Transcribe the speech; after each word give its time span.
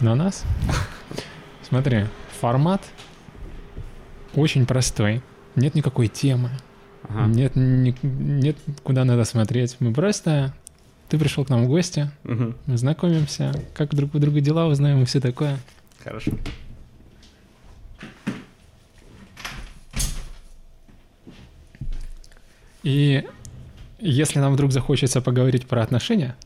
на 0.00 0.14
нас. 0.14 0.44
Смотри, 1.68 2.06
формат 2.40 2.82
очень 4.34 4.66
простой. 4.66 5.22
Нет 5.56 5.74
никакой 5.74 6.08
темы. 6.08 6.50
Ага. 7.08 7.26
Нет, 7.26 7.52
ни- 7.56 7.94
нет 8.02 8.56
куда 8.82 9.04
надо 9.04 9.24
смотреть. 9.24 9.76
Мы 9.80 9.92
просто... 9.92 10.54
Ты 11.08 11.18
пришел 11.18 11.42
к 11.44 11.48
нам 11.48 11.64
в 11.64 11.68
гости, 11.68 12.10
Мгм. 12.24 12.54
мы 12.66 12.76
знакомимся, 12.76 13.54
как 13.74 13.94
друг 13.94 14.14
у 14.14 14.18
друга 14.18 14.42
дела 14.42 14.66
узнаем 14.66 15.00
и 15.02 15.04
все 15.06 15.20
такое. 15.20 15.58
Хорошо. 16.04 16.32
И 22.82 23.24
если 23.98 24.38
нам 24.38 24.52
вдруг 24.54 24.72
захочется 24.72 25.20
поговорить 25.20 25.66
про 25.66 25.82
отношения, 25.82 26.36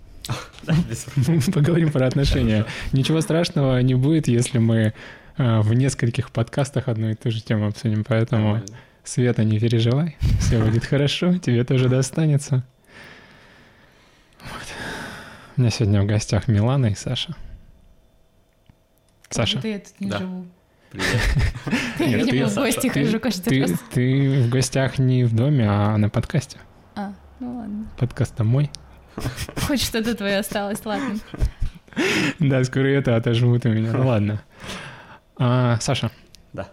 поговорим 1.55 1.91
про 1.93 2.07
отношения. 2.07 2.65
Ничего 2.93 3.21
страшного 3.21 3.81
не 3.81 3.95
будет, 3.95 4.29
если 4.29 4.59
мы 4.59 4.95
э, 5.37 5.61
в 5.61 5.75
нескольких 5.75 6.31
подкастах 6.31 6.89
одну 6.89 7.11
и 7.11 7.15
ту 7.15 7.31
же 7.31 7.43
тему 7.43 7.67
обсудим. 7.69 8.05
Поэтому. 8.05 8.63
Света, 9.05 9.43
не 9.43 9.59
переживай, 9.59 10.17
все 10.39 10.63
будет 10.65 10.85
хорошо, 10.85 11.37
тебе 11.39 11.65
тоже 11.65 11.89
достанется. 11.89 12.63
Вот. 14.41 14.63
У 15.57 15.61
меня 15.61 15.71
сегодня 15.71 16.03
в 16.03 16.07
гостях 16.07 16.47
Милана 16.47 16.87
и 16.87 16.95
Саша. 16.95 17.35
Саша, 19.29 19.59
я 19.67 19.81
тут 19.81 19.99
не 20.01 20.09
Да. 20.09 20.19
живу. 20.19 20.47
Привет. 20.91 21.09
Я 21.99 22.07
Нет, 22.19 22.31
ты- 22.31 22.45
в 22.47 22.55
гости 22.55 22.91
ты- 22.91 23.05
хожу 23.05 23.19
каждый 23.19 23.43
ты, 23.49 23.61
раз. 23.63 23.81
ты 23.93 24.43
в 24.45 24.49
гостях 24.51 24.99
не 25.01 25.25
в 25.25 25.35
доме, 25.35 25.67
а 25.69 25.97
на 25.97 26.09
подкасте. 26.09 26.59
А, 26.95 27.13
ну 27.41 27.57
ладно. 27.57 27.87
Подкаст 27.99 28.39
мой. 28.39 28.71
Хоть 29.67 29.83
что-то 29.83 30.15
твое 30.15 30.39
осталось, 30.39 30.85
ладно. 30.85 31.19
Да, 32.39 32.65
скоро 32.65 32.87
это 32.87 33.17
отожмут 33.17 33.67
у 33.67 33.69
меня. 33.69 33.93
Ну 33.93 34.07
ладно. 34.07 34.43
А, 35.37 35.79
Саша. 35.81 36.11
Да. 36.53 36.69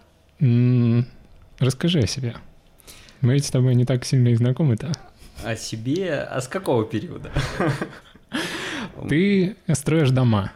Расскажи 1.58 2.00
о 2.00 2.06
себе. 2.06 2.34
Мы 3.20 3.34
ведь 3.34 3.44
с 3.44 3.50
тобой 3.50 3.74
не 3.74 3.84
так 3.84 4.04
сильно 4.04 4.28
и 4.28 4.34
знакомы-то. 4.34 4.92
О 5.44 5.56
себе, 5.56 6.20
а 6.20 6.40
с 6.40 6.48
какого 6.48 6.84
периода? 6.84 7.30
Ты 9.08 9.56
строишь 9.72 10.10
дома. 10.10 10.52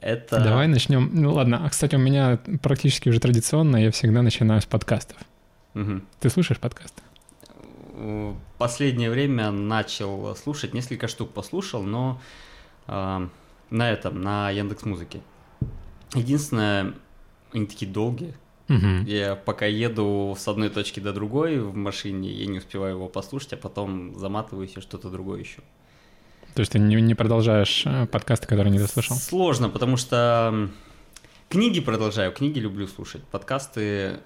Это... 0.00 0.40
Давай 0.40 0.66
начнем. 0.66 1.10
Ну 1.12 1.32
ладно, 1.32 1.64
а 1.64 1.68
кстати, 1.68 1.94
у 1.94 1.98
меня 1.98 2.38
практически 2.62 3.08
уже 3.08 3.20
традиционно, 3.20 3.76
я 3.76 3.90
всегда 3.90 4.22
начинаю 4.22 4.60
с 4.60 4.66
подкастов. 4.66 5.18
Мгм. 5.74 6.06
Ты 6.20 6.30
слушаешь 6.30 6.58
подкасты? 6.58 7.02
В 8.00 8.36
Последнее 8.56 9.10
время 9.10 9.50
начал 9.50 10.34
слушать, 10.34 10.72
несколько 10.72 11.06
штук 11.06 11.32
послушал, 11.32 11.82
но 11.82 12.18
а, 12.86 13.28
на 13.68 13.90
этом, 13.90 14.22
на 14.22 14.50
Яндекс 14.50 14.84
Музыке. 14.84 15.20
Единственное, 16.14 16.94
они 17.52 17.66
такие 17.66 17.90
долгие. 17.90 18.34
Мгм. 18.68 19.04
Я 19.04 19.36
пока 19.36 19.66
еду 19.66 20.34
с 20.38 20.48
одной 20.48 20.70
точки 20.70 21.00
до 21.00 21.12
другой 21.12 21.58
в 21.58 21.74
машине, 21.74 22.30
я 22.30 22.46
не 22.46 22.58
успеваю 22.58 22.94
его 22.94 23.08
послушать, 23.08 23.52
а 23.54 23.56
потом 23.56 24.18
заматываюсь 24.18 24.76
и 24.76 24.80
что-то 24.80 25.10
другое 25.10 25.42
ищу. 25.42 25.60
То 26.54 26.60
есть 26.60 26.72
ты 26.72 26.78
не, 26.78 26.94
не 27.02 27.14
продолжаешь 27.14 27.82
э, 27.84 28.06
подкасты, 28.06 28.46
которые 28.46 28.72
не 28.72 28.78
дослушал? 28.78 29.16
Сложно, 29.16 29.68
потому 29.68 29.96
что 29.96 30.70
книги 31.48 31.80
продолжаю, 31.80 32.32
книги 32.32 32.60
люблю 32.60 32.86
слушать, 32.86 33.22
подкасты 33.24 33.80
э, 33.80 34.18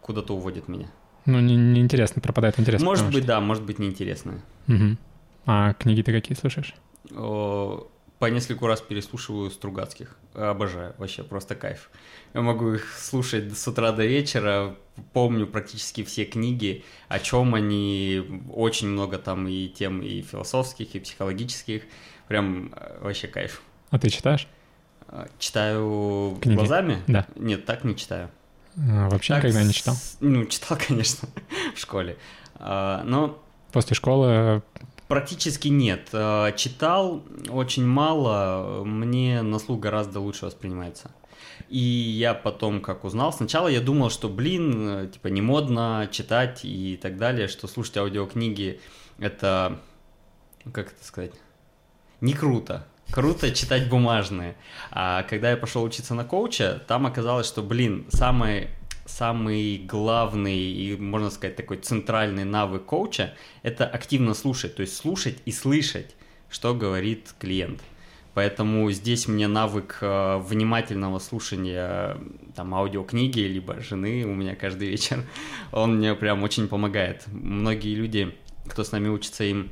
куда-то 0.00 0.34
уводят 0.34 0.66
меня. 0.66 0.90
Ну, 1.26 1.40
не- 1.40 1.56
неинтересно, 1.56 2.20
пропадает 2.22 2.58
интерес. 2.58 2.82
может 2.82 3.12
быть, 3.12 3.26
да, 3.26 3.40
может 3.40 3.62
быть, 3.64 3.78
неинтересные. 3.78 4.38
что- 4.64 4.72
Мгм. 4.72 4.98
А 5.46 5.72
книги 5.74 6.02
ты 6.02 6.12
какие 6.12 6.36
слушаешь? 6.36 6.74
О, 7.14 7.86
По 8.18 8.26
нескольку 8.26 8.66
раз 8.66 8.82
переслушиваю 8.82 9.50
Стругацких. 9.50 10.14
Обожаю, 10.34 10.94
вообще 10.98 11.22
просто 11.22 11.54
кайф. 11.54 11.90
Я 12.34 12.42
могу 12.42 12.74
их 12.74 12.92
слушать 12.98 13.56
с 13.56 13.66
утра 13.66 13.92
до 13.92 14.04
вечера, 14.04 14.76
помню 15.14 15.46
практически 15.46 16.04
все 16.04 16.26
книги, 16.26 16.84
о 17.08 17.18
чем 17.18 17.54
они, 17.54 18.42
очень 18.52 18.88
много 18.88 19.16
там 19.16 19.48
и 19.48 19.68
тем 19.68 20.02
и 20.02 20.20
философских, 20.20 20.94
и 20.94 21.00
психологических, 21.00 21.84
прям 22.28 22.74
э, 22.76 22.98
вообще 23.00 23.26
кайф. 23.26 23.62
А 23.90 23.98
ты 23.98 24.10
читаешь? 24.10 24.46
Э, 25.08 25.26
Читаю 25.38 26.36
Книги? 26.42 26.56
глазами? 26.58 26.98
Да. 27.06 27.26
Нет, 27.36 27.64
так 27.64 27.84
не 27.84 27.96
читаю. 27.96 28.28
А, 28.76 29.08
Вообще 29.08 29.34
Так 29.34 29.44
никогда 29.44 29.64
не 29.64 29.72
читал. 29.72 29.96
Ну, 30.20 30.44
читал, 30.46 30.78
конечно, 30.88 31.28
в 31.74 31.78
школе. 31.78 32.16
А, 32.56 33.02
Но 33.04 33.42
После 33.72 33.94
школы 33.94 34.62
Практически 35.10 35.66
нет. 35.66 36.10
Э, 36.12 36.52
Читал 36.56 37.24
очень 37.48 37.84
мало, 37.84 38.84
мне 38.84 39.42
на 39.42 39.58
слух 39.58 39.80
гораздо 39.80 40.20
лучше 40.20 40.46
воспринимается. 40.46 41.10
И 41.68 41.78
я 41.78 42.32
потом, 42.32 42.80
как 42.80 43.04
узнал, 43.04 43.32
сначала 43.32 43.66
я 43.66 43.80
думал, 43.80 44.10
что, 44.10 44.28
блин, 44.28 44.88
э, 44.88 45.08
типа 45.08 45.26
не 45.26 45.42
модно 45.42 46.08
читать 46.12 46.60
и 46.64 46.96
так 46.96 47.16
далее, 47.16 47.48
что 47.48 47.66
слушать 47.66 47.96
аудиокниги 47.96 48.80
это, 49.18 49.80
как 50.72 50.92
это 50.92 51.04
сказать, 51.04 51.32
не 52.20 52.32
круто. 52.32 52.86
Круто 53.12 53.50
читать 53.50 53.88
бумажные. 53.88 54.54
А 54.92 55.24
когда 55.24 55.50
я 55.50 55.56
пошел 55.56 55.82
учиться 55.82 56.14
на 56.14 56.24
коуча, 56.24 56.80
там 56.86 57.06
оказалось, 57.06 57.48
что, 57.48 57.60
блин, 57.60 58.06
самый, 58.10 58.68
самый 59.04 59.78
главный 59.78 60.56
и, 60.56 60.96
можно 60.96 61.30
сказать, 61.30 61.56
такой 61.56 61.78
центральный 61.78 62.44
навык 62.44 62.84
коуча– 62.84 63.34
это 63.62 63.84
активно 63.84 64.34
слушать, 64.34 64.76
то 64.76 64.82
есть 64.82 64.96
слушать 64.96 65.38
и 65.44 65.50
слышать, 65.50 66.14
что 66.48 66.72
говорит 66.72 67.34
клиент. 67.40 67.80
Поэтому 68.34 68.88
здесь 68.92 69.26
мне 69.26 69.48
навык 69.48 69.98
э, 70.02 70.38
внимательного 70.38 71.18
слушания 71.18 72.16
там 72.54 72.72
аудиокниги 72.74 73.40
либо 73.40 73.80
жены 73.80 74.24
у 74.24 74.34
меня 74.34 74.54
каждый 74.54 74.88
вечер, 74.90 75.24
он 75.72 75.96
мне 75.96 76.14
прям 76.14 76.44
очень 76.44 76.68
помогает. 76.68 77.24
Многие 77.26 77.96
люди, 77.96 78.32
кто 78.68 78.84
с 78.84 78.92
нами 78.92 79.08
учится, 79.08 79.42
им 79.42 79.70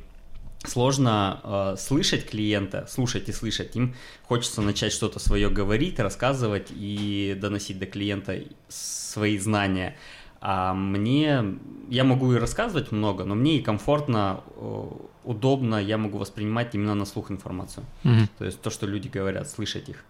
сложно 0.65 1.39
э, 1.43 1.75
слышать 1.77 2.29
клиента, 2.29 2.85
слушать 2.89 3.29
и 3.29 3.31
слышать. 3.31 3.75
Им 3.75 3.95
хочется 4.23 4.61
начать 4.61 4.91
что-то 4.91 5.19
свое 5.19 5.49
говорить, 5.49 5.99
рассказывать 5.99 6.67
и 6.71 7.37
доносить 7.39 7.79
до 7.79 7.85
клиента 7.85 8.43
свои 8.67 9.37
знания. 9.37 9.95
А 10.41 10.73
мне, 10.73 11.43
я 11.89 12.03
могу 12.03 12.33
и 12.33 12.37
рассказывать 12.37 12.91
много, 12.91 13.25
но 13.25 13.35
мне 13.35 13.57
и 13.57 13.61
комфортно, 13.61 14.41
э, 14.55 14.83
удобно, 15.25 15.75
я 15.75 15.97
могу 15.97 16.17
воспринимать 16.17 16.75
именно 16.75 16.95
на 16.95 17.05
слух 17.05 17.31
информацию. 17.31 17.85
Мгм. 18.03 18.29
То 18.37 18.45
есть 18.45 18.61
то, 18.61 18.69
что 18.69 18.87
люди 18.87 19.09
говорят, 19.09 19.49
слышать 19.49 19.89
их. 19.89 20.05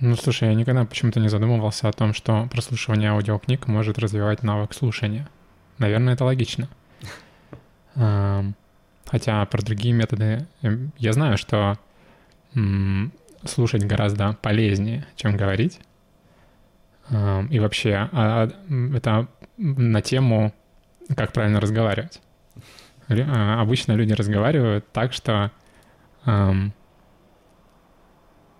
Ну, 0.00 0.16
слушай, 0.16 0.48
я 0.48 0.54
никогда 0.54 0.84
почему-то 0.84 1.20
не 1.20 1.28
задумывался 1.28 1.88
о 1.88 1.92
том, 1.92 2.12
что 2.12 2.48
прослушивание 2.50 3.10
аудиокниг 3.10 3.68
может 3.68 3.98
развивать 3.98 4.42
навык 4.42 4.74
слушания. 4.74 5.28
Наверное, 5.78 6.14
это 6.14 6.24
логично. 6.24 6.68
Ам, 7.94 8.54
Хотя 9.06 9.44
про 9.46 9.62
другие 9.62 9.94
методы 9.94 10.46
эм, 10.62 10.92
я 10.98 11.12
знаю, 11.12 11.36
что 11.38 11.78
слушать 13.44 13.84
гораздо 13.84 14.34
полезнее, 14.42 15.06
чем 15.16 15.36
говорить. 15.36 15.80
Ам, 17.10 17.46
И 17.46 17.58
вообще, 17.58 18.08
а, 18.12 18.48
м, 18.68 18.94
это 18.94 19.26
на 19.56 20.00
тему, 20.02 20.52
как 21.16 21.32
правильно 21.32 21.60
разговаривать. 21.60 22.20
А, 23.08 23.60
Обычно 23.60 23.92
люди 23.92 24.12
разговаривают 24.12 24.90
так, 24.92 25.12
что 25.12 25.50
ам, 26.24 26.72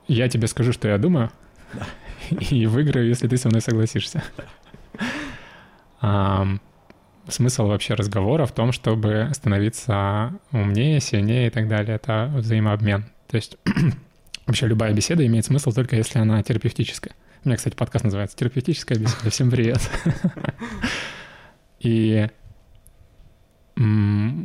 я 0.09 0.29
тебе 0.29 0.47
скажу, 0.49 0.73
что 0.73 0.89
я 0.89 0.99
думаю, 0.99 1.31
и 2.31 2.67
выиграю, 2.67 3.07
если 3.09 3.29
ты 3.29 3.37
со 3.37 3.49
мной 3.49 3.61
согласишься. 3.61 4.23
Смысл 7.29 7.67
вообще 7.67 7.95
разговора 7.95 8.47
в 8.47 8.53
том, 8.53 8.73
чтобы 8.73 9.31
становиться 9.33 10.35
умнее, 10.51 11.01
сильнее 11.01 11.47
и 11.47 11.51
так 11.51 11.69
далее. 11.69 11.97
Это 11.97 12.31
взаимообмен. 12.35 13.05
То 13.29 13.37
есть 13.37 13.57
вообще 14.47 14.67
любая 14.67 14.93
беседа 14.93 15.25
имеет 15.27 15.47
смысл 15.47 15.71
только 15.71 15.97
если 15.97 16.19
она 16.19 16.43
терапевтическая. 16.43 17.15
У 17.45 17.49
меня, 17.49 17.57
кстати, 17.57 17.75
подкаст 17.75 18.05
называется 18.05 18.37
«Терапевтическая 18.37 18.99
беседа». 18.99 19.31
Всем 19.31 19.51
привет. 19.51 19.81
И 21.81 22.29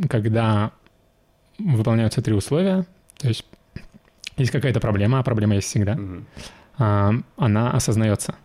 когда 0.10 0.72
выполняются 1.60 2.22
три 2.22 2.34
условия, 2.34 2.86
то 3.20 3.28
есть 3.28 3.46
есть 4.38 4.52
какая-то 4.52 4.80
проблема, 4.80 5.20
а 5.20 5.24
проблема 5.24 5.56
есть 5.56 5.68
всегда, 5.68 5.98
а, 6.78 7.12
она 7.38 7.72
осознается. 7.72 8.36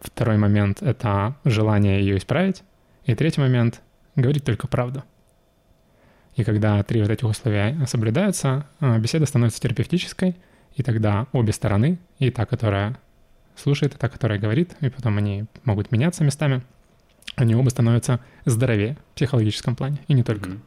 Второй 0.00 0.36
момент— 0.36 0.82
это 0.82 1.36
желание 1.44 2.00
ее 2.00 2.16
исправить. 2.16 2.62
И 3.04 3.14
третий 3.14 3.40
момент— 3.40 3.82
говорить 4.16 4.44
только 4.44 4.66
правду. 4.66 5.04
И 6.36 6.44
когда 6.44 6.82
три 6.82 7.02
вот 7.02 7.10
этих 7.10 7.28
условия 7.28 7.78
соблюдаются, 7.86 8.66
а, 8.80 8.98
беседа 8.98 9.26
становится 9.26 9.60
терапевтической, 9.60 10.36
и 10.74 10.82
тогда 10.82 11.26
обе 11.32 11.52
стороны, 11.52 11.98
и 12.18 12.30
та, 12.30 12.46
которая 12.46 12.98
слушает, 13.56 13.94
и 13.94 13.98
та, 13.98 14.08
которая 14.08 14.38
говорит, 14.38 14.74
и 14.80 14.88
потом 14.88 15.18
они 15.18 15.44
могут 15.64 15.92
меняться 15.92 16.24
местами, 16.24 16.62
они 17.36 17.54
оба 17.54 17.68
становятся 17.68 18.20
здоровее 18.44 18.96
в 19.12 19.16
психологическом 19.16 19.76
плане, 19.76 19.98
и 20.08 20.14
не 20.14 20.22
только. 20.22 20.48
Мгм. 20.48 20.62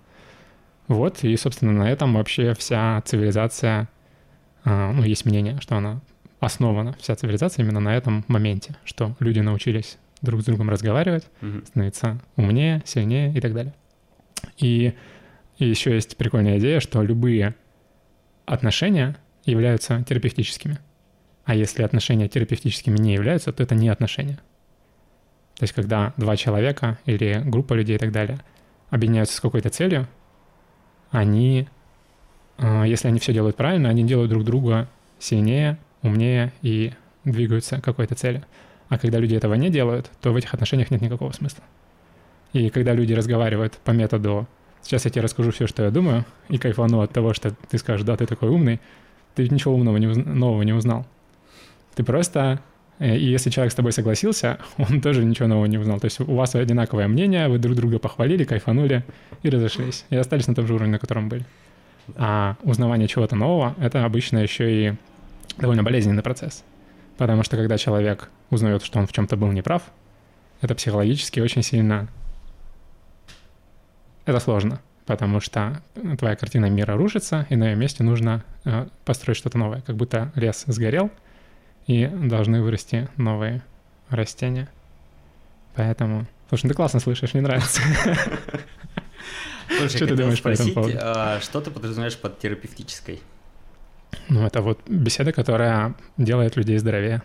Вот, 0.89 1.24
и, 1.24 1.36
собственно, 1.38 1.71
на 1.71 1.89
этом 1.89 2.13
вообще 2.13 2.53
вся 2.53 3.01
цивилизация 3.06 3.88
а, 4.65 4.91
ну, 4.91 5.03
есть 5.03 5.25
мнение, 5.25 5.59
что 5.62 5.75
она 5.75 6.01
основана, 6.45 6.95
вся 7.00 7.16
цивилизация 7.16 7.63
именно 7.63 7.80
на 7.80 7.95
этом 7.95 8.24
моменте, 8.28 8.75
что 8.86 9.16
люди 9.19 9.40
научились 9.40 9.98
друг 10.22 10.42
с 10.42 10.45
другом 10.45 10.69
разговаривать, 10.69 11.25
Мгм. 11.42 11.66
становиться 11.66 12.19
умнее, 12.36 12.81
сильнее 12.86 13.34
и 13.34 13.42
так 13.42 13.54
далее. 13.54 13.74
И, 14.57 14.94
и 15.57 15.66
еще 15.66 15.94
есть 15.94 16.16
прикольная 16.18 16.60
идея, 16.60 16.80
что 16.80 17.01
любые 17.01 17.56
отношения 18.45 19.16
являются 19.45 20.04
терапевтическими. 20.04 20.80
А 21.45 21.56
если 21.56 21.84
отношения 21.84 22.30
терапевтическими 22.30 22.98
не 22.98 23.13
являются, 23.13 23.51
то 23.51 23.63
это 23.63 23.75
не 23.75 23.89
отношения. 23.89 24.39
То 25.57 25.63
есть 25.63 25.74
когда 25.74 26.13
два 26.18 26.36
человека 26.38 26.98
или 27.06 27.42
группа 27.46 27.74
людей 27.74 27.96
и 27.96 28.00
так 28.00 28.12
далее 28.12 28.39
объединяются 28.89 29.36
с 29.36 29.39
какой-то 29.42 29.69
целью, 29.69 30.07
они, 31.12 31.68
э, 32.57 32.84
если 32.88 33.07
они 33.10 33.19
все 33.19 33.34
делают 33.34 33.56
правильно, 33.57 33.89
они 33.89 34.04
делают 34.04 34.30
друг 34.30 34.44
друга 34.44 34.88
сильнее, 35.19 35.78
умнее 36.03 36.53
и 36.61 36.94
двигаются 37.25 37.81
к 37.81 37.83
какой-то 37.83 38.15
цели. 38.15 38.44
А 38.89 39.00
когда 39.00 39.17
люди 39.17 39.33
этого 39.35 39.55
не 39.55 39.69
делают, 39.69 40.11
то 40.21 40.31
в 40.31 40.35
этих 40.35 40.53
отношениях 40.53 40.91
нет 40.91 41.01
никакого 41.01 41.31
смысла. 41.31 41.63
И 42.51 42.69
когда 42.69 42.94
люди 42.94 43.13
разговаривают 43.13 43.73
по 43.83 43.91
методу 43.91 44.47
«сейчас 44.83 45.05
я 45.05 45.11
тебе 45.11 45.23
расскажу 45.23 45.51
все, 45.51 45.65
что 45.65 45.83
я 45.83 45.89
думаю», 45.89 46.25
и 46.50 46.57
кайфану 46.59 47.01
от 47.01 47.11
того, 47.11 47.33
что 47.33 47.55
ты 47.69 47.77
скажешь 47.79 48.05
«да, 48.05 48.15
ты 48.15 48.27
такой 48.27 48.50
умный», 48.50 48.79
ты 49.33 49.50
ничего 49.50 49.73
умного 49.73 49.97
не 49.97 50.05
уз- 50.07 50.17
нового 50.17 50.61
не 50.61 50.73
узнал. 50.73 51.07
Ты 51.95 52.03
просто... 52.03 52.59
э, 53.00 53.17
И 53.17 53.25
если 53.25 53.50
человек 53.50 53.71
с 53.71 53.75
тобой 53.75 53.91
согласился, 53.91 54.59
он 54.77 55.01
тоже 55.01 55.23
ничего 55.25 55.47
нового 55.47 55.65
не 55.65 55.79
узнал. 55.79 56.00
То 56.00 56.05
есть 56.05 56.19
у 56.19 56.35
вас 56.35 56.53
одинаковое 56.53 57.07
мнение, 57.07 57.47
вы 57.47 57.57
друг 57.57 57.75
друга 57.75 57.97
похвалили, 57.97 58.44
кайфанули 58.44 59.03
и 59.41 59.50
разошлись. 59.50 60.05
И 60.11 60.15
остались 60.15 60.47
на 60.47 60.53
том 60.53 60.67
же 60.67 60.75
уровне, 60.75 60.91
на 60.91 61.00
котором 61.00 61.29
были. 61.29 61.45
А 62.15 62.57
узнавание 62.61 63.07
чего-то 63.07 63.35
нового— 63.35 63.73
это 63.79 64.05
обычно 64.05 64.38
еще 64.39 64.71
и 64.89 64.94
довольно 65.57 65.83
болезненный 65.83 66.23
процесс. 66.23 66.63
Потому 67.17 67.44
что 67.44 67.57
когда 67.57 67.77
человек 67.77 68.29
узнает, 68.50 68.83
что 68.83 69.00
он 69.00 69.07
в 69.07 69.13
чем-то 69.13 69.38
был 69.38 69.51
неправ, 69.51 69.83
это 70.61 70.75
психологически 70.75 71.39
очень 71.39 71.61
сильно... 71.63 72.07
Это 74.25 74.39
сложно, 74.39 74.81
потому 75.05 75.39
что 75.41 75.81
твоя 76.17 76.35
картина 76.35 76.67
мира 76.67 76.95
рушится, 76.95 77.45
и 77.50 77.55
на 77.55 77.69
ее 77.71 77.75
месте 77.75 78.03
нужно 78.03 78.44
э, 78.63 78.88
построить 79.03 79.38
что-то 79.38 79.57
новое. 79.57 79.81
Как 79.81 79.97
будто 79.97 80.31
лес 80.35 80.63
сгорел, 80.67 81.11
и 81.88 82.07
должны 82.07 82.61
вырасти 82.61 83.09
новые 83.17 83.61
растения. 84.09 84.69
Поэтому... 85.75 86.25
Слушай, 86.50 86.65
ну 86.65 86.69
ты 86.69 86.75
классно 86.75 87.00
слышишь, 87.00 87.33
мне 87.33 87.41
нравится. 87.44 87.81
Слушай, 89.67 89.97
Что 89.97 90.07
ты 90.07 90.15
думаешь 90.15 90.41
по 90.41 90.50
этому 90.50 90.73
поводу? 90.73 90.97
а, 91.01 91.39
что 91.41 91.61
ты 91.61 91.71
подразумеваешь 91.71 92.17
под 92.17 92.39
терапевтической? 92.39 93.21
Ну, 94.30 94.46
это 94.46 94.62
вот 94.62 94.80
беседа, 94.88 95.31
которая 95.31 95.96
делает 96.18 96.56
людей 96.56 96.78
здоровее. 96.78 97.22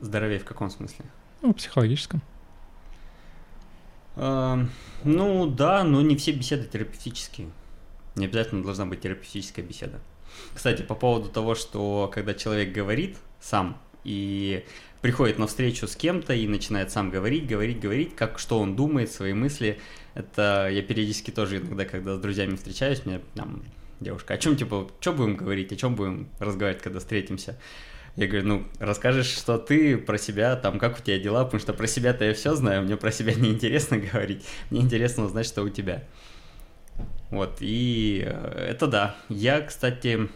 Здоровее 0.00 0.38
в 0.38 0.44
каком 0.44 0.70
смысле? 0.70 1.04
Ну, 1.42 1.52
в 1.52 1.56
психологическом. 1.56 2.22
Эм, 4.16 4.70
Ну 5.04 5.46
да, 5.46 5.84
но 5.84 6.00
не 6.02 6.16
все 6.16 6.32
беседы 6.32 6.64
терапевтические. 6.64 7.48
Не 8.16 8.26
обязательно 8.26 8.62
должна 8.62 8.86
быть 8.86 9.00
терапевтическая 9.00 9.64
беседа. 9.64 9.98
Кстати, 10.54 10.82
по 10.82 10.94
поводу 10.94 11.28
того, 11.28 11.54
что 11.54 12.10
когда 12.12 12.34
человек 12.34 12.72
говорит 12.72 13.18
сам 13.40 13.76
и 14.04 14.64
приходит 15.00 15.38
на 15.38 15.46
встречу 15.46 15.86
с 15.86 15.96
кем-то 15.96 16.32
и 16.32 16.46
начинает 16.48 16.90
сам 16.90 17.10
говорить, 17.10 17.46
говорить, 17.46 17.80
говорить, 17.80 18.16
как 18.16 18.38
что 18.38 18.58
он 18.58 18.74
думает, 18.76 19.12
свои 19.12 19.32
мысли, 19.32 19.80
это 20.14 20.68
я 20.72 20.82
периодически 20.82 21.30
тоже 21.30 21.58
иногда, 21.58 21.84
когда 21.84 22.16
с 22.16 22.20
друзьями 22.20 22.56
встречаюсь, 22.56 23.04
мне 23.04 23.20
там 23.34 23.62
девушка, 24.00 24.34
о 24.34 24.38
чем 24.38 24.56
типа, 24.56 24.90
что 25.00 25.12
будем 25.12 25.36
говорить, 25.36 25.72
о 25.72 25.76
чем 25.76 25.94
будем 25.94 26.28
разговаривать, 26.38 26.82
когда 26.82 26.98
встретимся? 26.98 27.58
Я 28.16 28.28
говорю, 28.28 28.46
ну, 28.46 28.64
расскажешь, 28.78 29.26
что 29.26 29.58
ты 29.58 29.98
про 29.98 30.18
себя, 30.18 30.54
там, 30.54 30.78
как 30.78 30.98
у 30.98 31.02
тебя 31.02 31.18
дела, 31.18 31.44
потому 31.44 31.60
что 31.60 31.72
про 31.72 31.86
себя-то 31.88 32.24
я 32.24 32.34
все 32.34 32.54
знаю, 32.54 32.82
мне 32.82 32.96
про 32.96 33.10
себя 33.10 33.34
не 33.36 33.50
интересно 33.50 33.98
говорить, 33.98 34.44
мне 34.70 34.80
интересно 34.80 35.24
узнать, 35.24 35.46
что 35.46 35.62
у 35.62 35.68
тебя. 35.68 36.04
Вот, 37.30 37.56
и 37.60 38.22
э, 38.24 38.68
это 38.70 38.86
да. 38.86 39.16
Я, 39.28 39.60
кстати, 39.62 40.28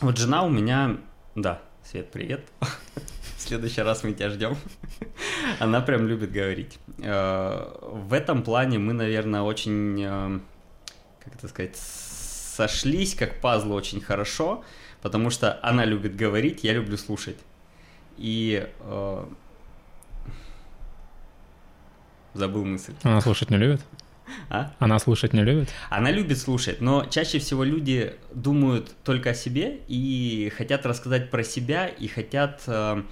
вот 0.00 0.18
жена 0.18 0.42
у 0.44 0.50
меня, 0.50 0.96
да, 1.36 1.62
Свет, 1.84 2.10
привет. 2.10 2.42
В 2.60 3.40
следующий 3.40 3.80
раз 3.80 4.04
мы 4.04 4.12
тебя 4.12 4.28
ждем. 4.28 4.58
Она 5.58 5.80
прям 5.80 6.06
любит 6.06 6.30
говорить. 6.30 6.78
Э, 6.98 7.70
В 7.80 8.12
этом 8.12 8.42
плане 8.42 8.78
мы, 8.78 8.92
наверное, 8.92 9.40
очень, 9.40 10.02
э, 10.02 10.40
как 11.24 11.34
это 11.36 11.48
сказать, 11.48 11.76
сошлись 12.58 13.14
как 13.14 13.40
пазлы 13.40 13.74
очень 13.76 14.00
хорошо, 14.00 14.64
потому 15.00 15.30
что 15.30 15.60
она 15.62 15.84
любит 15.84 16.16
говорить, 16.16 16.64
я 16.64 16.72
люблю 16.72 16.96
слушать. 16.96 17.36
И 18.16 18.66
э, 18.80 19.24
забыл 22.34 22.64
мысль. 22.64 22.94
Она 23.04 23.20
слушать 23.20 23.50
не 23.50 23.58
любит? 23.58 23.80
А? 24.50 24.72
Она 24.80 24.98
слушать 24.98 25.32
не 25.34 25.44
любит? 25.44 25.68
Она 25.88 26.10
любит 26.10 26.38
слушать, 26.38 26.80
но 26.80 27.04
чаще 27.04 27.38
всего 27.38 27.62
люди 27.62 28.16
думают 28.34 28.92
только 29.04 29.30
о 29.30 29.34
себе 29.34 29.78
и 29.86 30.52
хотят 30.56 30.84
рассказать 30.84 31.30
про 31.30 31.44
себя 31.44 31.86
и 31.86 32.08
хотят, 32.08 32.62
э, 32.66 33.02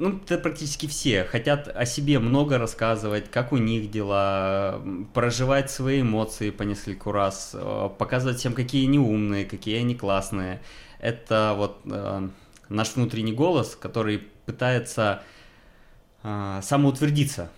ну 0.00 0.18
это 0.24 0.38
практически 0.38 0.86
все, 0.86 1.24
хотят 1.24 1.68
о 1.68 1.84
себе 1.84 2.18
много 2.18 2.56
рассказывать, 2.56 3.30
как 3.30 3.52
у 3.52 3.58
них 3.58 3.90
дела, 3.90 4.80
проживать 5.12 5.70
свои 5.70 6.00
эмоции 6.00 6.50
по 6.50 6.62
нескольку 6.62 7.12
раз, 7.12 7.50
э, 7.52 7.90
показывать 7.98 8.38
всем, 8.38 8.54
какие 8.54 8.86
они 8.86 8.98
умные, 8.98 9.44
какие 9.44 9.78
они 9.78 9.94
классные. 9.94 10.62
Это 11.00 11.54
вот 11.54 11.82
э, 11.84 12.28
наш 12.70 12.94
внутренний 12.94 13.34
голос, 13.34 13.76
который 13.76 14.22
пытается 14.46 15.22
э, 16.22 16.60
самоутвердиться. 16.62 17.50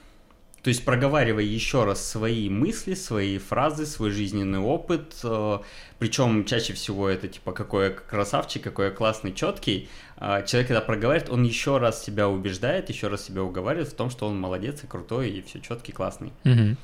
То 0.62 0.68
есть 0.68 0.84
проговаривай 0.84 1.44
еще 1.44 1.84
раз 1.84 2.06
свои 2.08 2.48
мысли, 2.48 2.94
свои 2.94 3.38
фразы, 3.38 3.84
свой 3.84 4.10
жизненный 4.10 4.60
опыт. 4.60 5.16
э, 5.24 5.58
Причем 5.98 6.44
чаще 6.44 6.72
всего 6.72 7.08
это 7.08 7.26
типа 7.26 7.50
какой 7.52 7.86
я 7.86 7.90
красавчик, 7.90 8.62
какой 8.62 8.86
я 8.86 8.90
классный, 8.92 9.32
четкий. 9.34 9.88
А 10.16 10.42
Человек, 10.42 10.68
когда 10.68 10.80
проговаривает, 10.80 11.30
он 11.30 11.42
еще 11.42 11.78
раз 11.78 12.04
себя 12.04 12.28
убеждает, 12.28 12.88
еще 12.90 13.08
раз 13.08 13.24
себя 13.24 13.42
уговаривает 13.42 13.88
в 13.88 13.94
том, 13.94 14.08
что 14.08 14.26
он 14.28 14.38
молодец 14.38 14.84
и 14.84 14.86
крутой, 14.86 15.30
и 15.30 15.42
все 15.42 15.60
четкий, 15.60 15.90
классный. 15.90 16.32
Мгм. 16.44 16.76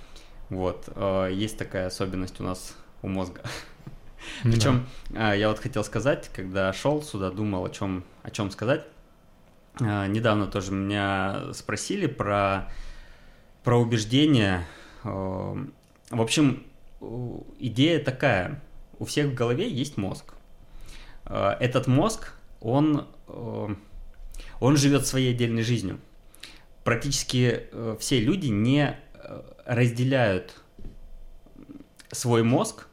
Вот. 0.51 0.89
э, 0.89 1.31
Есть 1.33 1.57
такая 1.57 1.87
особенность 1.87 2.41
у 2.41 2.45
нас 2.45 2.77
у 3.03 3.09
мозга. 3.09 3.43
Ну 4.43 4.51
да. 4.51 4.57
Причем 4.57 4.87
а, 5.15 5.33
я 5.37 5.49
вот 5.49 5.61
хотел 5.61 5.85
сказать, 5.85 6.29
когда 6.35 6.73
шел 6.73 7.01
сюда, 7.05 7.31
думал 7.31 7.65
о 7.65 7.71
чем, 7.71 8.03
о 8.25 8.33
чем 8.33 8.51
сказать. 8.51 8.85
Недавно 9.79 10.49
тоже 10.49 10.73
меня 10.73 11.53
спросили 11.55 12.09
про, 12.09 12.69
про 13.65 13.79
убеждения. 13.79 14.67
Э, 15.05 15.55
В 16.11 16.21
общем, 16.21 16.65
идея 17.59 18.03
такая. 18.03 18.63
У 18.99 19.05
всех 19.05 19.29
в 19.29 19.35
голове 19.35 19.69
есть 19.69 19.97
мозг. 19.97 20.35
Э, 21.27 21.57
Этот 21.61 21.87
мозг, 21.87 22.33
он, 22.61 23.07
э, 23.29 23.75
он 24.61 24.77
живет 24.77 25.07
своей 25.07 25.35
отдельной 25.35 25.63
жизнью. 25.63 26.01
Практически 26.85 27.65
все 27.99 28.19
люди 28.19 28.47
не 28.47 28.99
разделяют 29.67 30.59
свой 32.11 32.43
мозг 32.43 32.87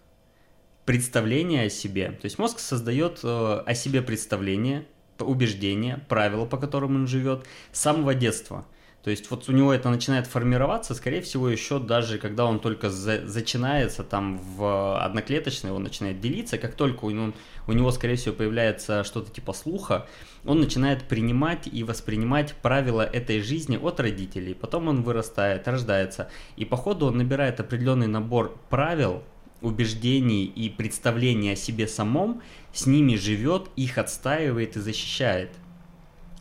представление 0.83 1.67
о 1.67 1.69
себе. 1.69 2.11
То 2.11 2.25
есть 2.25 2.37
мозг 2.37 2.59
создает 2.59 3.23
о 3.23 3.73
себе 3.73 4.01
представление, 4.01 4.85
убеждения, 5.17 6.03
правила, 6.09 6.45
по 6.45 6.57
которым 6.57 6.95
он 6.95 7.07
живет 7.07 7.45
с 7.71 7.79
самого 7.79 8.13
детства. 8.13 8.65
То 9.05 9.11
есть 9.11 9.29
вот 9.29 9.47
у 9.47 9.51
него 9.51 9.71
это 9.71 9.91
начинает 9.91 10.25
формироваться, 10.25 10.95
скорее 10.95 11.21
всего, 11.21 11.47
еще 11.47 11.77
даже 11.77 12.17
когда 12.17 12.43
он 12.43 12.59
только 12.59 12.89
за- 12.89 13.21
начинается 13.21 14.03
там 14.03 14.39
в 14.39 14.99
одноклеточной, 14.99 15.69
он 15.69 15.83
начинает 15.83 16.19
делиться, 16.19 16.57
как 16.57 16.73
только 16.73 17.05
него, 17.05 17.31
у 17.67 17.71
него, 17.73 17.91
скорее 17.91 18.15
всего, 18.15 18.33
появляется 18.33 19.03
что-то 19.03 19.29
типа 19.29 19.53
слуха, 19.53 20.07
он 20.43 20.59
начинает 20.59 21.03
принимать 21.03 21.67
и 21.71 21.83
воспринимать 21.83 22.55
правила 22.63 23.03
этой 23.03 23.41
жизни 23.41 23.77
от 23.77 23.99
родителей. 23.99 24.55
Потом 24.55 24.87
он 24.87 25.03
вырастает, 25.03 25.67
рождается, 25.67 26.31
и 26.57 26.65
по 26.65 26.75
ходу 26.75 27.05
он 27.05 27.19
набирает 27.19 27.59
определенный 27.59 28.07
набор 28.07 28.57
правил, 28.71 29.21
убеждений 29.61 30.45
и 30.45 30.67
представлений 30.71 31.51
о 31.51 31.55
себе 31.55 31.87
самом, 31.87 32.41
с 32.73 32.87
ними 32.87 33.17
живет, 33.17 33.69
их 33.75 33.99
отстаивает 33.99 34.77
и 34.77 34.79
защищает. 34.79 35.51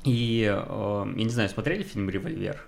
И, 0.04 0.44
э, 0.44 1.04
я 1.16 1.25
не 1.25 1.30
знаю, 1.30 1.49
смотрели 1.49 1.82
фильм 1.82 2.11
«Револьвер»? 2.11 2.66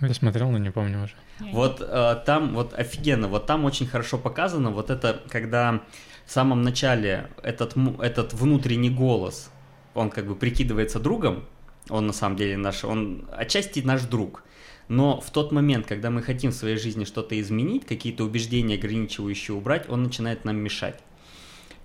Я 0.00 0.14
смотрел, 0.14 0.50
но 0.50 0.58
не 0.58 0.70
помню 0.70 1.04
уже. 1.04 1.14
Вот 1.52 1.80
э, 1.80 2.16
там, 2.26 2.54
вот 2.54 2.74
офигенно, 2.74 3.28
вот 3.28 3.46
там 3.46 3.64
очень 3.64 3.86
хорошо 3.86 4.18
показано, 4.18 4.70
вот 4.70 4.90
это, 4.90 5.22
когда 5.28 5.82
в 6.26 6.32
самом 6.32 6.62
начале 6.62 7.28
этот, 7.42 7.74
этот 8.00 8.32
внутренний 8.32 8.90
голос, 8.90 9.50
он 9.94 10.10
как 10.10 10.26
бы 10.26 10.34
прикидывается 10.36 11.00
другом, 11.00 11.44
он 11.88 12.06
на 12.06 12.12
самом 12.12 12.36
деле 12.36 12.56
наш, 12.56 12.84
он 12.84 13.28
отчасти 13.32 13.80
наш 13.80 14.02
друг, 14.02 14.42
но 14.88 15.20
в 15.20 15.30
тот 15.30 15.52
момент, 15.52 15.86
когда 15.86 16.10
мы 16.10 16.22
хотим 16.22 16.50
в 16.50 16.54
своей 16.54 16.76
жизни 16.76 17.04
что-то 17.04 17.38
изменить, 17.40 17.86
какие-то 17.86 18.24
убеждения 18.24 18.74
ограничивающие 18.74 19.54
убрать, 19.56 19.88
он 19.88 20.02
начинает 20.02 20.44
нам 20.44 20.56
мешать. 20.56 20.98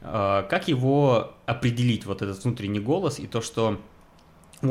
Э, 0.02 0.46
Как 0.50 0.68
его 0.68 1.34
определить, 1.46 2.06
вот 2.06 2.22
этот 2.22 2.42
внутренний 2.44 2.80
голос, 2.80 3.20
и 3.20 3.28
то, 3.28 3.42
что 3.42 3.82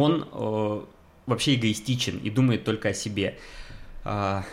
он 0.00 0.28
э, 0.30 0.84
вообще 1.26 1.54
эгоистичен 1.54 2.18
и 2.18 2.30
думает 2.30 2.64
только 2.64 2.90
о 2.90 2.94
себе. 2.94 3.38
А, 4.04 4.44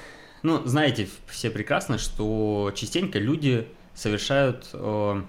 Ну, 0.44 0.66
знаете 0.66 1.08
все 1.28 1.52
прекрасно, 1.52 1.98
что 1.98 2.72
частенько 2.76 3.20
люди 3.20 3.68
совершают 3.94 4.70
э, 4.74 5.22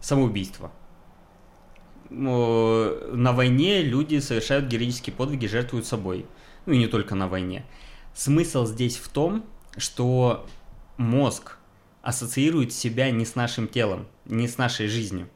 самоубийство. 0.00 0.72
Э, 2.10 3.10
На 3.14 3.32
войне 3.32 3.82
люди 3.82 4.18
совершают 4.18 4.66
героические 4.66 5.14
подвиги, 5.14 5.46
жертвуют 5.46 5.86
собой. 5.86 6.26
Ну 6.66 6.72
и 6.72 6.78
не 6.78 6.86
только 6.86 7.14
на 7.14 7.28
войне. 7.28 7.64
Смысл 8.14 8.66
здесь 8.66 8.96
в 8.96 9.08
том, 9.08 9.44
что 9.76 10.46
мозг 10.96 11.56
ассоциирует 12.02 12.72
себя 12.72 13.10
не 13.10 13.24
с 13.24 13.34
нашим 13.36 13.68
телом, 13.68 14.06
не 14.24 14.48
с 14.48 14.58
нашей 14.58 14.88
жизнью. 14.88 15.28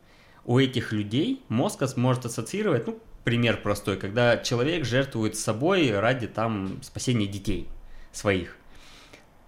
У 0.44 0.58
этих 0.58 0.92
людей 0.92 1.44
мозг 1.48 1.82
может 1.96 2.26
ассоциировать, 2.26 2.86
ну, 2.86 2.98
пример 3.24 3.60
простой, 3.62 3.96
когда 3.96 4.36
человек 4.38 4.84
жертвует 4.84 5.36
собой 5.36 5.98
ради 5.98 6.26
там 6.26 6.82
спасения 6.82 7.26
детей 7.26 7.68
своих, 8.12 8.56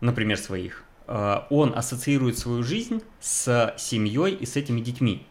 например, 0.00 0.38
своих. 0.38 0.85
Э, 1.07 1.43
Он 1.50 1.76
ассоциирует 1.76 2.38
свою 2.38 2.62
жизнь 2.62 3.02
с 3.21 3.75
семьей 3.78 4.35
и 4.35 4.47
с 4.47 4.57
этими 4.57 4.81
детьми. 4.81 5.26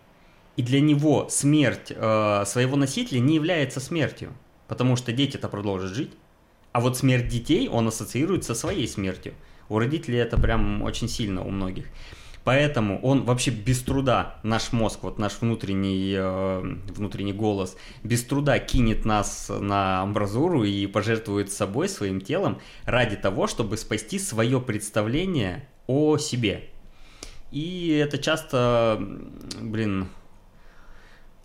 И 0.55 0.61
для 0.61 0.81
него 0.81 1.27
смерть 1.29 1.91
э, 1.95 2.43
своего 2.45 2.75
носителя 2.75 3.19
не 3.19 3.35
является 3.35 3.79
смертью, 3.79 4.33
потому 4.67 4.95
что 4.95 5.11
дети-то 5.11 5.49
продолжат 5.49 5.91
жить. 5.91 6.11
А 6.73 6.79
вот 6.79 6.97
смерть 6.97 7.27
детей 7.27 7.67
он 7.69 7.87
ассоциирует 7.87 8.43
со 8.43 8.55
своей 8.55 8.87
смертью. 8.87 9.33
У 9.69 9.79
родителей 9.79 10.17
это 10.19 10.37
прям 10.37 10.81
очень 10.83 11.07
сильно 11.07 11.43
у 11.43 11.49
многих. 11.49 11.87
Поэтому 12.43 12.99
он 13.01 13.23
вообще 13.23 13.51
без 13.51 13.81
труда, 13.81 14.35
наш 14.43 14.73
мозг, 14.73 14.99
вот 15.03 15.17
наш 15.17 15.39
внутренний, 15.39 16.13
э, 16.17 16.75
внутренний 16.89 17.31
голос, 17.31 17.77
без 18.03 18.23
труда 18.23 18.59
кинет 18.59 19.05
нас 19.05 19.49
на 19.49 20.01
амбразуру 20.01 20.63
и 20.63 20.85
пожертвует 20.87 21.51
собой, 21.51 21.87
своим 21.87 22.19
телом, 22.19 22.59
ради 22.85 23.15
того, 23.15 23.47
чтобы 23.47 23.77
спасти 23.77 24.19
свое 24.19 24.59
представление 24.59 25.67
о 25.87 26.17
себе. 26.17 26.69
И 27.51 27.89
это 28.03 28.17
часто, 28.17 28.99
блин, 29.61 30.09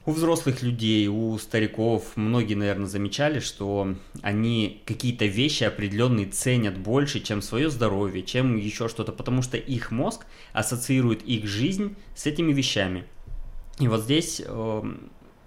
у 0.09 0.12
взрослых 0.12 0.62
людей, 0.62 1.07
у 1.07 1.37
стариков, 1.37 2.17
многие, 2.17 2.55
наверное, 2.55 2.87
замечали, 2.87 3.41
что 3.41 3.95
они 4.23 4.83
какие-то 4.87 5.27
вещи 5.27 5.65
определенные 5.65 6.25
ценят 6.25 6.79
больше, 6.79 7.21
чем 7.21 7.43
свое 7.43 7.69
здоровье, 7.69 8.23
чем 8.23 8.57
еще 8.57 8.88
что-то, 8.88 9.12
потому 9.12 9.43
что 9.43 9.59
их 9.59 9.91
мозг 9.91 10.25
ассоциирует 10.55 11.23
их 11.25 11.47
жизнь 11.47 11.95
с 12.17 12.25
этими 12.25 12.55
вещами. 12.55 13.05
И 13.81 13.87
вот 13.87 14.00
здесь 14.00 14.41
э, 14.43 14.83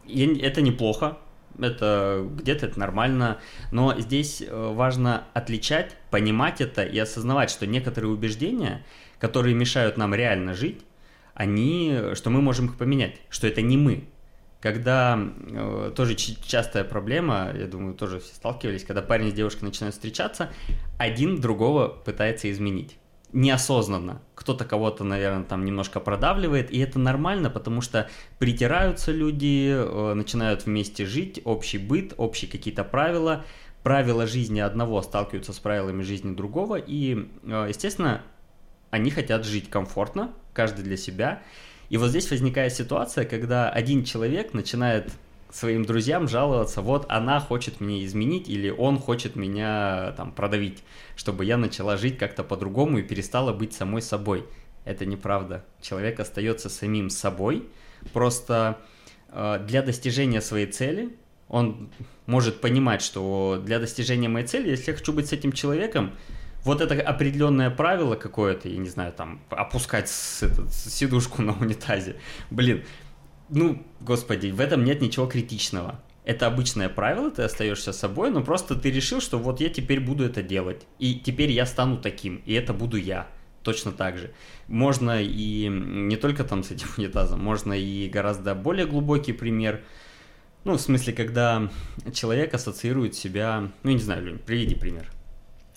это 0.07 0.61
неплохо, 0.61 1.17
это 1.57 2.23
где-то 2.31 2.67
это 2.67 2.79
нормально, 2.79 3.39
но 3.71 3.99
здесь 3.99 4.43
э, 4.45 4.73
важно 4.75 5.23
отличать, 5.33 5.97
понимать 6.11 6.61
это 6.61 6.83
и 6.83 6.99
осознавать, 6.99 7.49
что 7.49 7.65
некоторые 7.65 8.11
убеждения, 8.11 8.85
которые 9.17 9.55
мешают 9.55 9.97
нам 9.97 10.13
реально 10.13 10.53
жить, 10.53 10.81
они, 11.33 12.13
что 12.13 12.29
мы 12.29 12.43
можем 12.43 12.67
их 12.67 12.77
поменять, 12.77 13.15
что 13.31 13.47
это 13.47 13.63
не 13.63 13.75
мы, 13.75 14.05
когда 14.61 15.19
э, 15.19 15.91
тоже 15.95 16.15
частая 16.15 16.83
проблема, 16.83 17.51
я 17.53 17.65
думаю, 17.65 17.95
тоже 17.95 18.19
все 18.19 18.35
сталкивались, 18.35 18.83
когда 18.83 19.01
парень 19.01 19.31
с 19.31 19.33
девушкой 19.33 19.65
начинают 19.65 19.95
встречаться, 19.95 20.51
один 20.99 21.41
другого 21.41 21.87
пытается 21.87 22.49
изменить. 22.51 22.97
Неосознанно. 23.33 24.21
Кто-то 24.35 24.65
кого-то, 24.65 25.03
наверное, 25.03 25.45
там 25.45 25.65
немножко 25.65 25.99
продавливает, 25.99 26.69
и 26.71 26.77
это 26.79 26.99
нормально, 26.99 27.49
потому 27.49 27.81
что 27.81 28.09
притираются 28.37 29.11
люди, 29.11 29.73
э, 29.73 30.13
начинают 30.13 30.67
вместе 30.67 31.07
жить, 31.07 31.41
общий 31.43 31.79
быт, 31.79 32.13
общие 32.17 32.49
какие-то 32.49 32.83
правила, 32.83 33.43
правила 33.81 34.27
жизни 34.27 34.59
одного 34.59 35.01
сталкиваются 35.01 35.53
с 35.53 35.59
правилами 35.59 36.03
жизни 36.03 36.35
другого, 36.35 36.75
и, 36.75 37.27
э, 37.43 37.65
естественно, 37.69 38.21
они 38.91 39.09
хотят 39.09 39.43
жить 39.43 39.71
комфортно, 39.71 40.31
каждый 40.53 40.83
для 40.83 40.97
себя. 40.97 41.41
И 41.91 41.97
вот 41.97 42.11
здесь 42.11 42.31
возникает 42.31 42.73
ситуация, 42.73 43.25
когда 43.25 43.69
один 43.69 44.05
человек 44.05 44.53
начинает 44.53 45.11
своим 45.51 45.83
друзьям 45.83 46.29
жаловаться, 46.29 46.81
вот 46.81 47.05
она 47.09 47.41
хочет 47.41 47.81
меня 47.81 48.05
изменить 48.05 48.47
или 48.47 48.69
он 48.69 48.97
хочет 48.97 49.35
меня 49.35 50.13
там 50.15 50.31
продавить, 50.31 50.83
чтобы 51.17 51.43
я 51.43 51.57
начала 51.57 51.97
жить 51.97 52.17
как-то 52.17 52.45
по-другому 52.45 52.99
и 52.99 53.03
перестала 53.03 53.51
быть 53.51 53.73
самой 53.73 54.01
собой. 54.01 54.45
Это 54.85 55.05
неправда. 55.05 55.65
Человек 55.81 56.21
остается 56.21 56.69
самим 56.69 57.09
собой, 57.09 57.67
просто 58.13 58.77
э, 59.27 59.61
для 59.67 59.81
достижения 59.81 60.39
своей 60.39 60.67
цели 60.67 61.09
он 61.49 61.89
может 62.25 62.61
понимать, 62.61 63.01
что 63.01 63.61
для 63.61 63.79
достижения 63.79 64.29
моей 64.29 64.47
цели, 64.47 64.69
если 64.69 64.91
я 64.91 64.97
хочу 64.97 65.11
быть 65.11 65.27
с 65.27 65.33
этим 65.33 65.51
человеком, 65.51 66.11
вот 66.63 66.81
это 66.81 66.99
определенное 67.01 67.69
правило 67.69 68.15
какое-то, 68.15 68.69
я 68.69 68.77
не 68.77 68.89
знаю, 68.89 69.13
там, 69.13 69.41
опускать 69.49 70.09
с, 70.09 70.43
этот, 70.43 70.71
сидушку 70.73 71.41
на 71.41 71.53
унитазе, 71.53 72.17
блин, 72.49 72.83
ну, 73.49 73.85
господи, 73.99 74.51
в 74.51 74.59
этом 74.59 74.83
нет 74.83 75.01
ничего 75.01 75.25
критичного. 75.27 75.99
Это 76.23 76.45
обычное 76.45 76.87
правило, 76.87 77.31
ты 77.31 77.41
остаешься 77.41 77.91
собой, 77.93 78.29
но 78.29 78.43
просто 78.43 78.75
ты 78.75 78.91
решил, 78.91 79.21
что 79.21 79.39
вот 79.39 79.59
я 79.59 79.69
теперь 79.69 79.99
буду 79.99 80.23
это 80.23 80.43
делать, 80.43 80.85
и 80.99 81.15
теперь 81.15 81.51
я 81.51 81.65
стану 81.65 81.97
таким, 81.97 82.41
и 82.45 82.53
это 82.53 82.73
буду 82.73 82.97
я. 82.97 83.27
Точно 83.63 83.91
так 83.91 84.17
же. 84.17 84.31
Можно 84.67 85.21
и 85.21 85.67
не 85.67 86.15
только 86.15 86.43
там 86.43 86.63
с 86.63 86.71
этим 86.71 86.87
унитазом, 86.97 87.43
можно 87.43 87.73
и 87.73 88.07
гораздо 88.07 88.55
более 88.55 88.85
глубокий 88.85 89.33
пример. 89.33 89.81
Ну, 90.63 90.73
в 90.73 90.81
смысле, 90.81 91.13
когда 91.13 91.69
человек 92.13 92.53
ассоциирует 92.53 93.15
себя... 93.15 93.71
Ну, 93.83 93.89
я 93.89 93.95
не 93.95 94.01
знаю, 94.01 94.23
Лень, 94.25 94.37
приведи 94.37 94.75
пример. 94.75 95.11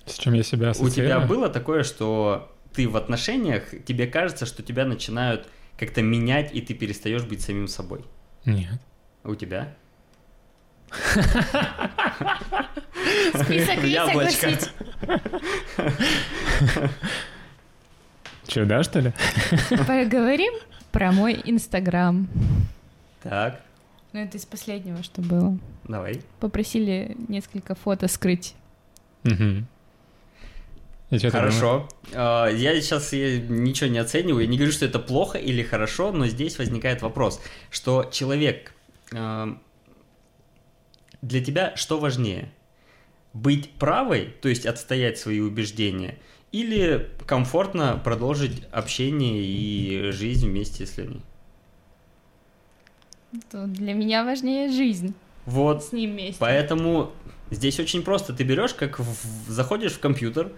С 0.06 0.18
чем 0.18 0.34
я 0.34 0.42
себя 0.42 0.73
У 0.78 0.88
тебя 0.88 1.20
было 1.20 1.49
такое, 1.49 1.82
что 1.82 2.52
ты 2.75 2.88
в 2.88 2.96
отношениях, 2.96 3.64
тебе 3.84 4.06
кажется, 4.06 4.46
что 4.46 4.62
тебя 4.62 4.84
начинают 4.84 5.49
как-то 5.78 6.02
менять, 6.02 6.54
и 6.54 6.61
ты 6.61 6.75
перестаешь 6.75 7.25
быть 7.25 7.40
самим 7.40 7.68
собой? 7.68 8.04
Нет. 8.44 8.80
У 9.25 9.34
тебя? 9.34 9.75
Список 13.34 13.82
Яблочко. 13.84 14.50
Че, 18.46 18.64
да, 18.66 18.82
что 18.82 19.00
ли? 19.00 19.12
Поговорим 19.70 20.52
про 20.92 21.12
мой 21.12 21.40
Инстаграм. 21.44 22.28
Так, 23.23 23.61
Ну, 24.12 24.20
это 24.20 24.37
из 24.37 24.44
последнего, 24.44 25.02
что 25.02 25.23
было. 25.23 25.58
давай. 25.84 26.20
Попросили 26.40 27.16
несколько 27.28 27.75
фото 27.75 28.06
скрыть. 28.06 28.54
Мгм. 29.25 29.66
Думаешь? 31.23 31.33
Хорошо. 31.33 31.88
А, 32.14 32.49
Я 32.49 32.80
сейчас 32.80 33.12
ничего 33.12 33.88
не 33.90 33.99
оцениваю, 33.99 34.42
я 34.44 34.50
не 34.50 34.56
говорю, 34.56 34.73
что 34.73 34.85
это 34.87 34.99
плохо 34.99 35.38
или 35.38 35.62
хорошо, 35.62 36.12
но 36.12 36.26
здесь 36.26 36.59
возникает 36.59 37.02
вопрос, 37.02 37.40
что 37.71 38.09
человек... 38.12 38.73
а, 39.14 39.56
Для 41.23 41.44
тебя 41.44 41.75
что 41.76 41.99
важнее? 41.99 42.50
Быть 43.33 43.71
правой, 43.73 44.35
то 44.42 44.49
есть 44.49 44.64
отстоять 44.66 45.18
свои 45.18 45.40
убеждения, 45.40 46.18
или 46.52 47.11
комфортно 47.26 48.00
продолжить 48.04 48.62
общение 48.71 49.42
и 49.42 50.11
жизнь 50.12 50.49
вместе 50.49 50.87
с 50.87 50.97
людьми? 50.99 51.21
Для 53.52 53.94
меня 53.94 54.25
важнее 54.25 54.71
жизнь 54.71 55.14
Вот, 55.47 55.85
с 55.85 55.92
ним 55.92 56.12
вместе. 56.12 56.37
Поэтому 56.38 57.11
здесь 57.50 57.80
очень 57.80 58.02
просто. 58.02 58.33
Ты 58.33 58.44
берешь, 58.44 58.75
как 58.75 59.00
в- 59.00 59.50
заходишь 59.50 59.92
в 59.94 59.99
компьютер, 59.99 60.52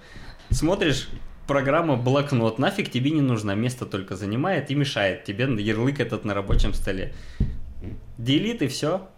смотришь 0.51 1.09
программа 1.47 1.97
блокнот, 1.97 2.59
нафиг 2.59 2.91
тебе 2.91 3.11
не 3.11 3.21
нужна, 3.21 3.55
место 3.55 3.87
только 3.87 4.17
занимает 4.17 4.71
и 4.71 4.75
мешает 4.75 5.25
тебе 5.25 5.45
ярлык 5.45 6.01
этот 6.01 6.25
на 6.25 6.35
рабочем 6.35 6.75
столе. 6.75 7.15
Делит 8.19 8.63
и 8.63 8.69
все. 8.69 9.09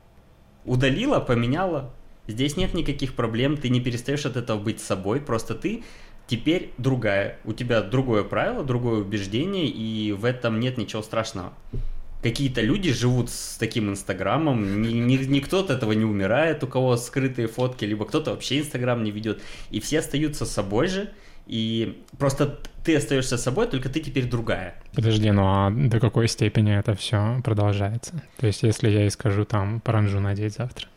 Удалила, 0.64 1.20
поменяла. 1.20 1.92
Здесь 2.26 2.56
нет 2.56 2.74
никаких 2.74 3.14
проблем, 3.14 3.56
ты 3.56 3.70
не 3.70 3.80
перестаешь 3.80 4.26
от 4.26 4.36
этого 4.36 4.58
быть 4.58 4.80
собой, 4.80 5.20
просто 5.20 5.54
ты 5.54 5.82
теперь 6.26 6.72
другая. 6.76 7.38
У 7.44 7.54
тебя 7.54 7.80
другое 7.80 8.22
правило, 8.22 8.62
другое 8.62 9.00
убеждение, 9.00 9.66
и 9.66 10.12
в 10.12 10.26
этом 10.26 10.60
нет 10.60 10.76
ничего 10.76 11.02
страшного. 11.02 11.54
Какие-то 12.22 12.60
люди 12.62 12.92
живут 12.92 13.30
с 13.30 13.56
таким 13.58 13.90
инстаграмом, 13.90 14.82
ни- 14.82 14.88
ни- 14.94 15.24
никто 15.26 15.60
от 15.60 15.70
этого 15.70 15.92
не 15.92 16.04
умирает, 16.04 16.64
у 16.64 16.66
кого 16.66 16.96
скрытые 16.96 17.46
фотки, 17.46 17.84
либо 17.84 18.04
кто-то 18.06 18.32
вообще 18.32 18.58
инстаграм 18.58 19.02
не 19.04 19.12
ведет, 19.12 19.40
и 19.70 19.78
все 19.78 20.00
остаются 20.00 20.44
собой 20.44 20.88
же, 20.88 21.10
и 21.46 22.02
просто 22.18 22.58
ты 22.84 22.96
остаешься 22.96 23.38
собой, 23.38 23.68
только 23.68 23.88
ты 23.88 24.00
теперь 24.00 24.24
другая. 24.28 24.74
Подожди, 24.94 25.30
ну 25.30 25.42
а 25.46 25.70
до 25.70 26.00
какой 26.00 26.26
степени 26.28 26.76
это 26.76 26.94
все 26.94 27.40
продолжается? 27.44 28.20
То 28.38 28.46
есть, 28.48 28.64
если 28.64 28.90
я 28.90 29.06
и 29.06 29.10
скажу 29.10 29.44
там 29.44 29.80
паранжу 29.80 30.18
надеть 30.18 30.54
завтра, 30.54 30.88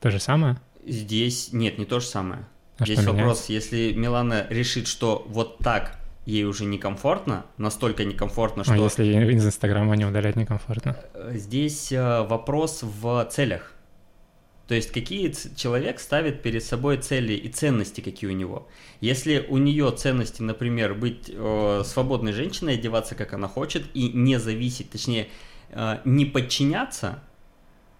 то 0.00 0.10
же 0.10 0.18
самое? 0.18 0.56
Здесь 0.84 1.52
нет, 1.52 1.78
не 1.78 1.84
то 1.84 2.00
же 2.00 2.06
самое. 2.06 2.46
А 2.78 2.84
Здесь 2.84 2.98
вопрос, 2.98 3.48
меняется? 3.48 3.52
если 3.52 3.92
Милана 3.92 4.46
решит, 4.50 4.86
что 4.88 5.24
вот 5.28 5.58
так 5.58 5.98
ей 6.26 6.44
уже 6.44 6.64
некомфортно, 6.64 7.46
настолько 7.56 8.04
некомфортно, 8.04 8.64
что... 8.64 8.72
А 8.74 8.76
если 8.76 9.04
из 9.32 9.46
Инстаграма 9.46 9.96
не 9.96 10.04
удалять 10.04 10.36
некомфортно? 10.36 10.96
Э, 11.14 11.32
Здесь 11.34 11.92
э, 11.92 12.22
вопрос 12.26 12.82
в 12.82 13.24
целях. 13.30 13.72
То 14.66 14.74
есть 14.74 14.90
какие 14.90 15.32
человек 15.54 16.00
ставит 16.00 16.42
перед 16.42 16.62
собой 16.64 16.96
цели 16.96 17.34
и 17.34 17.48
ценности, 17.48 18.00
какие 18.00 18.28
у 18.28 18.32
него. 18.34 18.66
Если 19.00 19.46
у 19.48 19.58
нее 19.58 19.92
ценности, 19.92 20.42
например, 20.42 20.94
быть 20.94 21.30
э, 21.32 21.82
свободной 21.84 22.32
женщиной, 22.32 22.74
одеваться 22.74 23.14
как 23.14 23.32
она 23.32 23.46
хочет 23.46 23.84
и 23.94 24.08
не 24.08 24.40
зависеть, 24.40 24.90
точнее, 24.90 25.28
э, 25.70 25.98
не 26.04 26.24
подчиняться, 26.24 27.22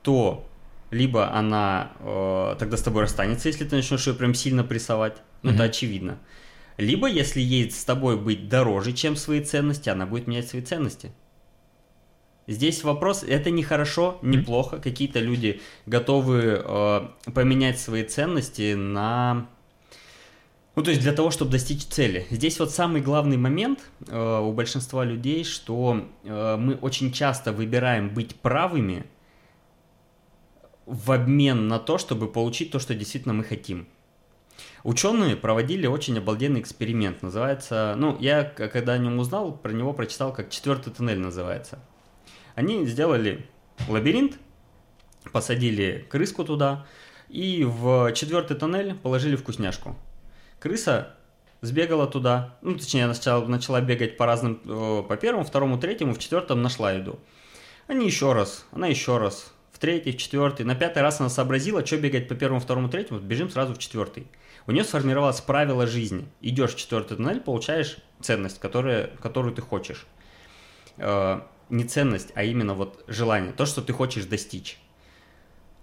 то 0.02 0.48
либо 0.90 1.32
она 1.32 1.92
э, 2.00 2.56
тогда 2.58 2.76
с 2.76 2.82
тобой 2.82 3.02
расстанется, 3.02 3.48
если 3.48 3.64
ты 3.64 3.76
начнешь 3.76 4.06
ее 4.08 4.14
прям 4.14 4.34
сильно 4.34 4.64
прессовать, 4.64 5.18
ну 5.42 5.50
это 5.50 5.62
Мгм. 5.62 5.68
очевидно. 5.70 6.18
Либо 6.76 7.08
если 7.08 7.40
ей 7.40 7.70
с 7.70 7.84
тобой 7.84 8.16
быть 8.18 8.48
дороже, 8.48 8.92
чем 8.92 9.16
свои 9.16 9.42
ценности, 9.42 9.88
она 9.88 10.06
будет 10.06 10.26
менять 10.26 10.48
свои 10.48 10.62
ценности. 10.62 11.10
Здесь 12.46 12.84
вопрос, 12.84 13.24
это 13.24 13.50
не 13.50 13.62
хорошо, 13.62 14.18
не 14.22 14.38
плохо. 14.38 14.78
Какие-то 14.78 15.18
люди 15.18 15.60
готовы 15.86 16.62
э, 16.64 17.08
поменять 17.32 17.80
свои 17.80 18.04
ценности 18.04 18.74
на... 18.74 19.48
Ну, 20.76 20.82
то 20.82 20.90
есть 20.90 21.02
для 21.02 21.12
того, 21.12 21.30
чтобы 21.30 21.52
достичь 21.52 21.84
цели. 21.86 22.26
Здесь 22.30 22.60
вот 22.60 22.70
самый 22.70 23.00
главный 23.00 23.36
момент 23.36 23.80
э, 24.06 24.40
у 24.40 24.52
большинства 24.52 25.04
людей, 25.04 25.42
что 25.42 26.06
э, 26.22 26.56
мы 26.56 26.74
очень 26.74 27.10
часто 27.10 27.52
выбираем 27.52 28.10
быть 28.10 28.36
правыми 28.36 29.06
в 30.84 31.10
обмен 31.10 31.66
на 31.66 31.80
то, 31.80 31.98
чтобы 31.98 32.28
получить 32.28 32.70
то, 32.70 32.78
что 32.78 32.94
действительно 32.94 33.34
мы 33.34 33.42
хотим. 33.42 33.88
Ученые 34.86 35.34
проводили 35.34 35.88
очень 35.88 36.16
обалденный 36.16 36.60
эксперимент. 36.60 37.20
Называется, 37.20 37.96
ну, 37.98 38.16
я 38.20 38.44
когда 38.44 38.92
о 38.92 38.98
нем 38.98 39.18
узнал, 39.18 39.50
про 39.50 39.72
него 39.72 39.92
прочитал, 39.92 40.32
как 40.32 40.48
четвертый 40.48 40.92
туннель 40.92 41.18
называется. 41.18 41.80
Они 42.54 42.86
сделали 42.86 43.48
лабиринт, 43.88 44.38
посадили 45.32 46.06
крыску 46.08 46.44
туда, 46.44 46.86
и 47.28 47.64
в 47.64 48.12
четвертый 48.12 48.56
тоннель 48.56 48.94
положили 48.94 49.34
вкусняшку. 49.34 49.96
Крыса 50.60 51.16
сбегала 51.62 52.06
туда, 52.06 52.56
ну, 52.62 52.76
точнее, 52.76 53.06
она 53.06 53.14
сначала 53.14 53.44
начала 53.44 53.80
бегать 53.80 54.16
по 54.16 54.24
разным, 54.24 54.60
э, 54.64 55.02
по 55.02 55.16
первому, 55.16 55.42
второму, 55.42 55.80
третьему, 55.80 56.14
в 56.14 56.20
четвертом 56.20 56.62
нашла 56.62 56.92
еду. 56.92 57.18
Они 57.88 58.06
еще 58.06 58.32
раз, 58.34 58.64
она 58.70 58.86
еще 58.86 59.18
раз, 59.18 59.52
в 59.72 59.80
третий, 59.80 60.12
в 60.12 60.16
четвертый, 60.16 60.64
на 60.64 60.76
пятый 60.76 61.02
раз 61.02 61.18
она 61.18 61.28
сообразила, 61.28 61.84
что 61.84 61.96
бегать 61.96 62.28
по 62.28 62.36
первому, 62.36 62.60
второму, 62.60 62.88
третьему, 62.88 63.18
бежим 63.18 63.50
сразу 63.50 63.74
в 63.74 63.78
четвертый. 63.78 64.28
У 64.66 64.72
нее 64.72 64.84
сформировалось 64.84 65.40
правило 65.40 65.86
жизни. 65.86 66.28
Идешь 66.40 66.74
в 66.74 66.76
четвертый 66.76 67.16
туннель, 67.16 67.40
получаешь 67.40 67.98
ценность, 68.20 68.58
которая, 68.58 69.10
которую 69.22 69.54
ты 69.54 69.62
хочешь. 69.62 70.06
Э, 70.96 71.40
не 71.68 71.84
ценность, 71.84 72.32
а 72.34 72.42
именно 72.42 72.74
вот 72.74 73.04
желание, 73.06 73.52
то, 73.52 73.66
что 73.66 73.82
ты 73.82 73.92
хочешь 73.92 74.24
достичь. 74.24 74.78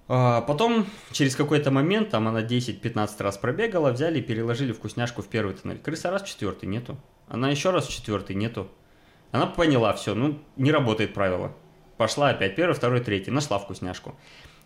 А, 0.07 0.41
Потом, 0.41 0.85
через 1.11 1.35
какой-то 1.35 1.71
момент, 1.71 2.09
там 2.09 2.27
она 2.27 2.41
10-15 2.41 3.23
раз 3.23 3.37
пробегала, 3.37 3.91
взяли 3.91 4.19
и 4.19 4.21
переложили 4.21 4.73
вкусняшку 4.73 5.21
в 5.21 5.27
первый 5.27 5.55
туннель. 5.55 5.79
Крыса 5.79 6.11
раз 6.11 6.23
в 6.23 6.27
четвертый, 6.27 6.65
нету. 6.65 6.97
Она 7.27 7.49
еще 7.49 7.71
раз 7.71 7.87
в 7.87 7.91
четвертый, 7.91 8.35
нету. 8.35 8.69
Она 9.31 9.47
поняла 9.47 9.93
все, 9.93 10.13
ну, 10.13 10.39
не 10.57 10.71
работает 10.71 11.13
правило. 11.13 11.55
Пошла 11.97 12.29
опять, 12.29 12.55
первый, 12.55 12.73
второй, 12.73 12.99
третий, 12.99 13.31
нашла 13.31 13.59
вкусняшку. 13.59 14.15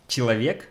Человек, 0.08 0.70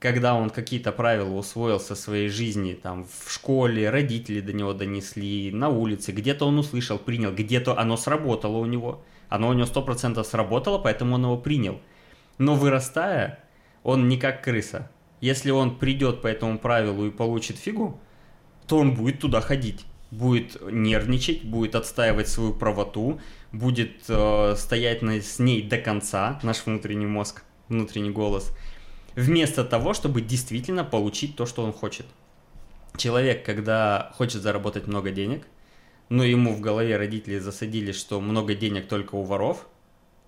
когда 0.00 0.34
он 0.34 0.50
какие-то 0.50 0.92
правила 0.92 1.34
усвоил 1.34 1.80
со 1.80 1.94
своей 1.94 2.28
жизни, 2.28 2.74
там, 2.74 3.04
в 3.04 3.32
школе, 3.32 3.90
родители 3.90 4.40
до 4.40 4.52
него 4.52 4.72
донесли, 4.72 5.50
на 5.52 5.68
улице, 5.68 6.12
где-то 6.12 6.46
он 6.46 6.58
услышал, 6.58 6.98
принял, 6.98 7.32
где-то 7.32 7.78
оно 7.78 7.96
сработало 7.96 8.58
у 8.58 8.66
него. 8.66 9.02
Оно 9.28 9.48
у 9.48 9.52
него 9.52 9.66
100% 9.66 10.22
сработало, 10.24 10.78
поэтому 10.78 11.16
он 11.16 11.24
его 11.24 11.36
принял. 11.36 11.80
Но 12.38 12.54
вырастая, 12.54 13.44
он 13.82 14.08
не 14.08 14.16
как 14.16 14.42
крыса. 14.42 14.90
Если 15.20 15.50
он 15.50 15.76
придет 15.76 16.22
по 16.22 16.28
этому 16.28 16.58
правилу 16.58 17.06
и 17.06 17.10
получит 17.10 17.56
фигу, 17.56 18.00
то 18.68 18.78
он 18.78 18.94
будет 18.94 19.18
туда 19.18 19.40
ходить. 19.40 19.84
Будет 20.10 20.58
нервничать, 20.70 21.44
будет 21.44 21.74
отстаивать 21.74 22.28
свою 22.28 22.54
правоту, 22.54 23.20
будет 23.52 24.04
э, 24.08 24.54
стоять 24.56 25.02
на, 25.02 25.20
с 25.20 25.38
ней 25.38 25.62
до 25.62 25.76
конца, 25.76 26.38
наш 26.42 26.64
внутренний 26.64 27.06
мозг, 27.06 27.42
внутренний 27.68 28.10
голос, 28.10 28.54
вместо 29.14 29.64
того, 29.64 29.94
чтобы 29.94 30.20
действительно 30.20 30.84
получить 30.84 31.36
то, 31.36 31.46
что 31.46 31.62
он 31.62 31.72
хочет. 31.72 32.06
Человек, 32.96 33.44
когда 33.44 34.12
хочет 34.16 34.42
заработать 34.42 34.86
много 34.86 35.10
денег, 35.10 35.46
но 36.08 36.24
ему 36.24 36.54
в 36.54 36.60
голове 36.60 36.96
родители 36.96 37.38
засадили, 37.38 37.92
что 37.92 38.20
много 38.20 38.54
денег 38.54 38.88
только 38.88 39.14
у 39.14 39.22
воров, 39.22 39.66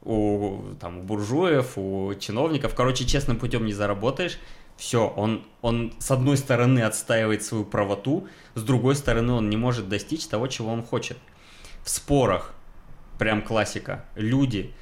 у, 0.02 0.74
там, 0.80 0.98
у 0.98 1.02
буржуев, 1.02 1.72
у 1.76 2.14
чиновников. 2.18 2.74
Короче, 2.74 3.06
честным 3.06 3.38
путем 3.38 3.66
не 3.66 3.72
заработаешь. 3.72 4.38
Все, 4.76 5.06
он, 5.08 5.44
он 5.60 5.92
с 5.98 6.10
одной 6.10 6.38
стороны 6.38 6.80
отстаивает 6.80 7.42
свою 7.42 7.64
правоту, 7.64 8.28
с 8.54 8.62
другой 8.62 8.96
стороны 8.96 9.34
он 9.34 9.50
не 9.50 9.58
может 9.58 9.90
достичь 9.90 10.26
того, 10.26 10.46
чего 10.46 10.72
он 10.72 10.82
хочет. 10.82 11.18
В 11.84 11.90
спорах, 11.90 12.54
прям 13.18 13.42
классика, 13.42 14.06
люди 14.14 14.72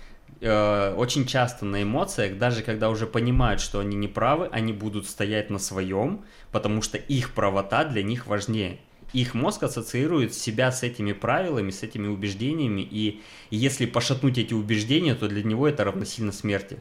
э, 0.41 0.95
очень 0.95 1.27
часто 1.27 1.65
на 1.65 1.83
эмоциях, 1.83 2.39
даже 2.39 2.63
когда 2.63 2.91
уже 2.91 3.07
понимают, 3.07 3.61
что 3.61 3.81
они 3.81 3.97
не 3.97 4.09
правы, 4.09 4.49
они 4.53 4.73
будут 4.73 5.07
стоять 5.07 5.51
на 5.51 5.59
своем, 5.59 6.25
потому 6.53 6.83
что 6.83 6.99
их 6.99 7.35
правота 7.35 7.85
для 7.85 8.03
них 8.03 8.27
важнее. 8.27 8.79
Их 9.13 9.35
мозг 9.35 9.63
ассоциирует 9.63 10.35
себя 10.35 10.71
с 10.71 10.83
этими 10.83 11.13
правилами, 11.13 11.71
с 11.71 11.83
этими 11.83 12.09
убеждениями, 12.09 12.83
и 12.83 13.23
если 13.51 13.87
пошатнуть 13.87 14.37
эти 14.37 14.53
убеждения, 14.53 15.15
то 15.15 15.29
для 15.29 15.43
него 15.43 15.67
это 15.67 15.85
равносильно 15.85 16.33
смерти. 16.33 16.79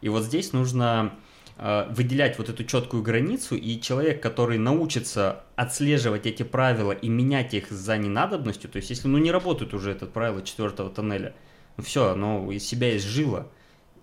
И 0.00 0.08
вот 0.08 0.24
здесь 0.24 0.52
нужно 0.52 1.14
э, 1.58 1.86
выделять 1.90 2.38
вот 2.38 2.48
эту 2.48 2.64
четкую 2.64 3.04
границу, 3.04 3.54
и 3.54 3.80
человек, 3.80 4.20
который 4.20 4.58
научится 4.58 5.44
отслеживать 5.54 6.26
эти 6.26 6.42
правила 6.42 6.92
и 6.92 7.08
менять 7.08 7.54
их 7.54 7.70
за 7.70 7.96
ненадобностью, 7.98 8.68
то 8.68 8.78
есть 8.78 8.90
если 8.90 9.06
ну 9.06 9.18
не 9.18 9.30
работает 9.30 9.72
уже 9.72 9.92
это 9.92 10.06
правило 10.06 10.42
четвертого 10.42 10.90
тоннеля, 10.90 11.34
ну 11.80 11.84
все, 11.84 12.10
оно 12.10 12.52
из 12.52 12.62
себя 12.66 12.94
изжило, 12.98 13.48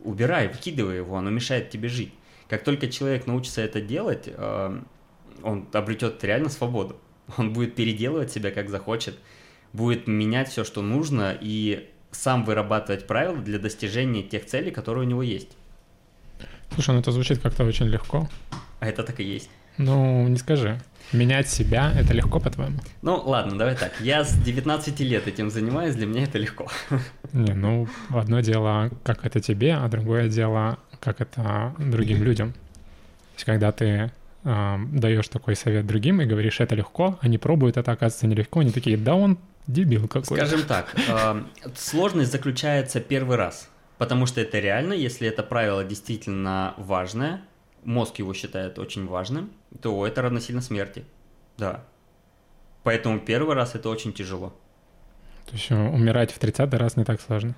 убирай, 0.04 0.48
выкидывай 0.48 0.98
его, 0.98 1.16
оно 1.16 1.30
мешает 1.30 1.70
тебе 1.70 1.90
жить. 1.90 2.12
Как 2.50 2.63
только 2.63 2.90
человек 2.90 3.28
научится 3.28 3.62
это 3.62 3.82
делать, 3.82 4.24
э, 4.26 4.82
он 5.44 5.68
обретет 5.74 6.24
реально 6.24 6.50
свободу. 6.50 6.96
Он 7.38 7.54
будет 7.54 7.76
переделывать 7.76 8.32
себя 8.32 8.50
как 8.50 8.70
захочет, 8.70 9.20
будет 9.74 10.08
менять 10.08 10.50
все, 10.50 10.63
что 10.63 10.82
нужно, 10.82 11.38
и 11.40 11.88
сам 12.10 12.46
вырабатывать 12.46 13.06
правила 13.06 13.38
для 13.38 13.60
достижения 13.60 14.24
тех 14.24 14.46
целей, 14.46 14.72
которые 14.72 15.06
у 15.06 15.10
него 15.10 15.22
есть. 15.22 15.50
Слушай, 16.74 16.96
ну 16.96 17.02
это 17.02 17.12
звучит 17.12 17.40
как-то 17.40 17.63
очень 17.63 17.86
легко. 17.86 18.28
А 18.80 18.88
это 18.88 19.04
так 19.04 19.20
и 19.20 19.24
есть. 19.24 19.50
Ну, 19.78 20.28
не 20.28 20.38
скажи. 20.38 20.82
Менять 21.13 21.50
себя— 21.50 21.93
это 21.96 22.13
легко, 22.13 22.39
по-твоему? 22.39 22.80
Ну, 23.02 23.22
ладно, 23.26 23.58
давай 23.58 23.76
так. 23.76 23.93
Я 24.02 24.26
с 24.26 24.34
19 24.34 25.00
лет 25.00 25.28
этим 25.28 25.50
занимаюсь, 25.50 25.96
для 25.96 26.06
меня 26.06 26.24
это 26.24 26.38
легко. 26.38 26.67
Не, 27.32 27.54
ну, 27.54 27.88
одно 28.10 28.41
дело, 28.41 28.89
как 29.04 29.26
это 29.26 29.39
тебе, 29.39 29.76
а 29.76 29.88
другое 29.88 30.28
дело, 30.28 30.80
как 31.00 31.22
это 31.22 31.74
другим 31.80 32.24
людям. 32.24 32.52
То 32.52 32.60
есть, 33.36 33.46
когда 33.46 33.72
ты 33.72 34.12
э, 34.43 34.78
даешь 34.91 35.28
такой 35.30 35.56
совет 35.56 35.88
другим 35.88 36.22
и 36.22 36.26
говоришь, 36.26 36.60
это 36.60 36.76
легко, 36.76 37.17
они 37.22 37.38
пробуют, 37.38 37.78
это 37.78 37.91
оказывается 37.91 38.28
нелегко, 38.28 38.60
они 38.60 38.72
такие, 38.72 38.98
да 38.98 39.15
он 39.15 39.38
дебил 39.67 40.08
какой-то. 40.08 40.46
Скажем 40.46 40.67
так, 40.67 40.93
э, 41.08 41.43
сложность 41.76 42.32
заключается 42.32 43.00
первый 43.00 43.38
раз, 43.38 43.70
потому 43.98 44.26
что 44.26 44.41
это 44.41 44.60
реально, 44.60 44.93
если 44.93 45.28
это 45.28 45.43
правило 45.43 45.84
действительно 45.86 46.74
важное, 46.78 47.41
мозг 47.84 48.20
его 48.20 48.34
считает 48.34 48.80
очень 48.80 49.08
важным, 49.08 49.52
то 49.82 50.06
это 50.06 50.22
равносильно 50.22 50.62
смерти. 50.62 51.06
Да. 51.58 51.84
Поэтому 52.84 53.20
первый 53.20 53.56
раз 53.56 53.76
это 53.76 53.90
очень 53.90 54.13
тяжело. 54.13 54.54
То 55.46 55.54
есть 55.54 55.72
э, 55.72 55.76
умирать 55.76 56.32
в 56.32 56.40
30 56.40 56.74
раз 56.74 56.96
не 56.96 57.06
так 57.06 57.22
сложно. 57.22 57.56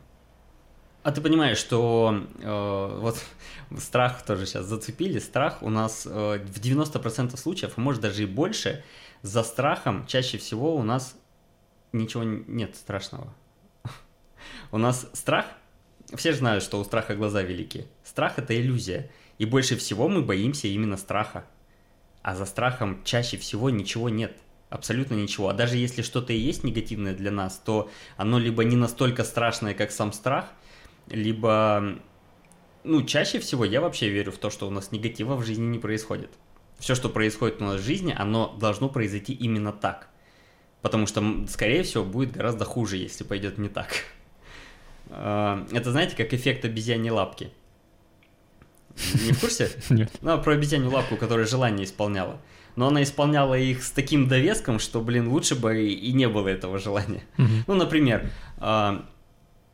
А 1.02 1.12
ты 1.12 1.22
понимаешь, 1.22 1.58
что 1.58 2.24
э, 2.42 3.00
вот 3.00 3.24
страх 3.78 4.24
тоже 4.24 4.46
сейчас 4.46 4.66
зацепили. 4.66 5.20
Страх 5.20 5.62
у 5.62 5.70
нас 5.70 6.06
э, 6.06 6.10
в 6.10 6.60
90% 6.60 7.38
случаев, 7.38 7.74
а 7.76 7.82
может 7.82 8.02
даже 8.02 8.24
и 8.24 8.26
больше, 8.26 8.84
за 9.22 9.44
страхом 9.44 10.06
чаще 10.08 10.38
всего 10.38 10.76
у 10.76 10.84
нас 10.84 11.16
ничего 11.92 12.24
нет 12.24 12.76
страшного. 12.76 13.34
У 14.72 14.78
нас 14.78 15.10
страх, 15.14 15.46
все 16.14 16.32
же 16.32 16.38
знают, 16.38 16.64
что 16.64 16.80
у 16.80 16.84
страха 16.84 17.16
глаза 17.16 17.42
велики. 17.42 17.88
Страх 18.04 18.38
это 18.38 18.56
иллюзия. 18.56 19.10
И 19.40 19.46
больше 19.46 19.76
всего 19.76 20.08
мы 20.08 20.22
боимся 20.22 20.68
именно 20.68 20.98
страха. 20.98 21.46
А 22.22 22.36
за 22.36 22.46
страхом 22.46 23.02
чаще 23.04 23.38
всего 23.38 23.70
ничего 23.70 24.10
нет. 24.10 24.38
Абсолютно 24.70 25.16
ничего. 25.16 25.50
А 25.50 25.54
даже 25.54 25.78
если 25.78 26.02
что-то 26.02 26.32
и 26.34 26.38
есть 26.38 26.64
негативное 26.64 27.16
для 27.16 27.32
нас, 27.32 27.58
то 27.58 27.90
оно 28.18 28.38
либо 28.38 28.64
не 28.64 28.76
настолько 28.76 29.24
страшное, 29.24 29.74
как 29.74 29.92
сам 29.92 30.14
страх, 30.14 30.46
либо, 31.08 31.98
ну, 32.84 33.02
чаще 33.04 33.40
всего 33.40 33.66
я 33.66 33.82
вообще 33.82 34.10
верю 34.10 34.32
в 34.32 34.38
то, 34.38 34.50
что 34.50 34.68
у 34.68 34.70
нас 34.70 34.92
негатива 34.92 35.36
в 35.36 35.44
жизни 35.44 35.66
не 35.66 35.80
происходит. 35.80 36.30
Все, 36.78 36.94
что 36.94 37.10
происходит 37.10 37.62
у 37.62 37.66
нас 37.66 37.82
в 37.82 37.84
жизни, 37.84 38.16
оно 38.16 38.56
должно 38.60 38.90
произойти 38.90 39.34
именно 39.34 39.74
так. 39.74 40.10
Потому 40.82 41.08
что, 41.08 41.24
скорее 41.50 41.84
всего, 41.84 42.06
будет 42.06 42.32
гораздо 42.32 42.64
хуже, 42.64 42.98
если 42.98 43.24
пойдет 43.24 43.58
не 43.58 43.70
так. 43.70 43.88
А, 45.10 45.68
Это, 45.72 45.92
знаете, 45.92 46.16
как 46.16 46.34
эффект 46.34 46.64
обезьяньей 46.64 47.12
лапки. 47.12 47.52
Не 49.26 49.32
в 49.32 49.40
курсе? 49.40 49.70
Нет. 49.90 50.12
Ну, 50.22 50.32
а 50.32 50.38
про 50.38 50.54
обезьянью 50.54 50.92
лапку, 50.92 51.16
которая 51.16 51.46
желание 51.46 51.86
исполняла. 51.86 52.42
Но 52.76 52.88
она 52.88 53.04
исполняла 53.04 53.56
их 53.56 53.84
с 53.84 53.92
таким 53.92 54.28
довеском, 54.28 54.80
что, 54.80 55.02
блин, 55.02 55.28
лучше 55.28 55.56
бы 55.56 55.84
и 55.84 56.14
не 56.14 56.28
было 56.28 56.48
этого 56.48 56.78
желания. 56.78 57.24
Ну, 57.68 57.74
например, 57.74 58.30
а, 58.58 59.06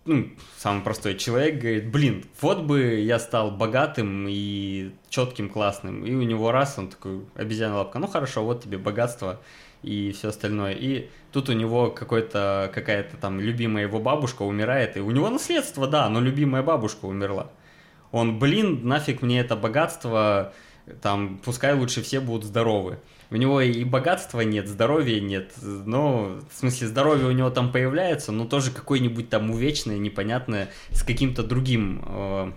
ну, 0.05 0.29
самый 0.57 0.83
простой 0.83 1.15
человек 1.15 1.59
говорит, 1.59 1.91
блин, 1.91 2.25
вот 2.39 2.61
бы 2.61 2.99
я 2.99 3.19
стал 3.19 3.51
богатым 3.51 4.27
и 4.29 4.91
четким, 5.09 5.49
классным. 5.49 6.05
И 6.05 6.13
у 6.13 6.21
него 6.21 6.51
раз, 6.51 6.75
он 6.77 6.89
такой, 6.89 7.21
обезьяна 7.35 7.77
лапка, 7.77 7.99
ну 7.99 8.07
хорошо, 8.07 8.43
вот 8.45 8.63
тебе 8.63 8.77
богатство 8.77 9.41
и 9.81 10.11
все 10.11 10.29
остальное. 10.29 10.73
И 10.73 11.09
тут 11.31 11.49
у 11.49 11.53
него 11.53 11.89
какой-то, 11.89 12.71
какая-то 12.73 13.17
там 13.17 13.39
любимая 13.39 13.83
его 13.83 13.99
бабушка 13.99 14.43
умирает, 14.43 14.95
и 14.97 14.99
у 14.99 15.09
него 15.11 15.29
наследство, 15.29 15.87
да, 15.87 16.07
но 16.09 16.21
любимая 16.21 16.61
бабушка 16.61 17.05
умерла. 17.05 17.51
Он, 18.11 18.39
блин, 18.39 18.87
нафиг 18.87 19.21
мне 19.21 19.39
это 19.39 19.55
богатство, 19.55 20.53
там, 21.01 21.39
пускай 21.43 21.73
лучше 21.73 22.01
все 22.01 22.19
будут 22.19 22.45
здоровы. 22.45 22.99
У 23.31 23.37
него 23.37 23.59
и 23.59 23.83
богатства 23.83 24.41
нет, 24.41 24.67
здоровья 24.67 25.19
нет, 25.19 25.51
но, 25.61 26.39
в 26.51 26.57
смысле, 26.57 26.87
здоровье 26.87 27.25
у 27.27 27.31
него 27.31 27.49
там 27.49 27.71
появляется, 27.71 28.31
но 28.31 28.45
тоже 28.45 28.71
какое-нибудь 28.71 29.29
там 29.29 29.49
увечное, 29.49 29.97
непонятное, 29.97 30.69
с 30.91 31.01
каким-то 31.01 31.41
другим, 31.41 32.03
э, 32.07 32.51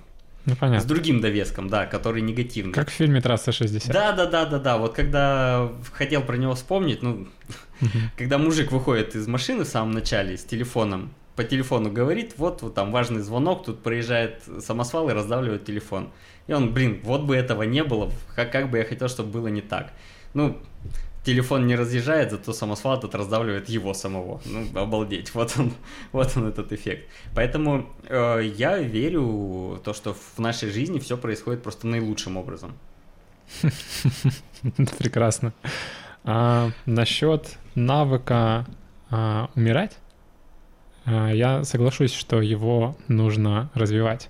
Ну, 0.45 0.55
с 0.81 0.85
другим 0.85 1.21
довеском, 1.21 1.69
да, 1.69 1.87
который 1.87 2.21
негативный. 2.21 2.75
Как 2.75 2.91
в 2.91 2.93
фильме 2.93 3.21
«Трасса 3.21 3.51
60». 3.51 3.91
Да, 3.93 4.13
да, 4.13 4.27
да, 4.27 4.45
да, 4.45 4.59
да. 4.59 4.77
Вот 4.79 4.95
когда 4.95 5.71
хотел 5.93 6.23
про 6.23 6.37
него 6.37 6.55
вспомнить, 6.55 7.03
ну, 7.03 7.27
когда 8.17 8.37
мужик 8.39 8.71
выходит 8.71 9.15
из 9.15 9.27
машины 9.27 9.65
в 9.65 9.69
самом 9.69 9.93
начале 9.93 10.37
с 10.37 10.45
телефоном, 10.45 11.13
по 11.39 11.45
телефону 11.45 11.89
говорит, 11.89 12.35
вот, 12.37 12.63
вот 12.63 12.75
там 12.75 12.91
важный 12.91 13.21
звонок, 13.21 13.65
тут 13.65 13.81
проезжает 13.81 14.43
самосвал 14.59 15.09
и 15.09 15.13
раздавливает 15.13 15.65
телефон. 15.65 16.11
И 16.49 16.53
он, 16.53 16.75
блин, 16.75 17.01
вот 17.05 17.23
бы 17.23 17.37
этого 17.37 17.63
не 17.63 17.85
было, 17.85 18.11
как, 18.35 18.51
как 18.51 18.69
бы 18.73 18.79
я 18.79 18.85
хотел, 18.85 19.09
чтобы 19.09 19.31
было 19.31 19.47
не 19.47 19.61
так. 19.61 19.93
Ну, 20.35 20.59
телефон 21.23 21.69
не 21.69 21.77
разъезжает, 21.77 22.33
зато 22.33 22.53
самосвал 22.53 22.99
этот 22.99 23.15
раздавливает 23.15 23.69
его 23.69 23.95
самого. 23.95 24.41
Ну, 24.47 24.67
обалдеть, 24.83 25.33
вот 25.35 25.55
он, 25.57 25.73
вот 26.11 26.37
он 26.37 26.49
этот 26.49 26.73
эффект. 26.73 27.09
Поэтому 27.37 27.89
э, 28.09 28.41
я 28.57 28.79
верю 28.79 29.23
в 29.23 29.79
то, 29.79 29.95
что 29.95 30.15
в 30.15 30.41
нашей 30.41 30.71
жизни 30.71 30.99
все 30.99 31.17
происходит 31.17 31.63
просто 31.63 31.87
наилучшим 31.87 32.37
образом. 32.37 32.73
Прекрасно. 34.99 35.53
А, 36.25 36.73
насчет 36.85 37.59
навыка 37.77 38.67
а, 39.09 39.51
умирать, 39.55 39.97
я 41.09 41.65
соглашусь, 41.65 42.13
что 42.13 42.41
его 42.41 42.97
нужно 43.09 43.71
развивать. 43.75 44.29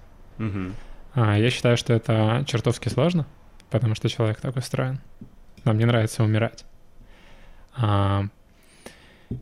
А, 1.14 1.36
я 1.36 1.50
считаю, 1.50 1.76
что 1.76 1.92
это 1.92 2.44
чертовски 2.46 2.88
сложно, 2.88 3.26
потому 3.70 3.94
что 3.94 4.08
человек 4.08 4.40
так 4.40 4.56
устроен. 4.56 5.00
Нам 5.64 5.78
не 5.78 5.84
нравится 5.84 6.22
умирать. 6.22 6.64
А, 7.76 8.26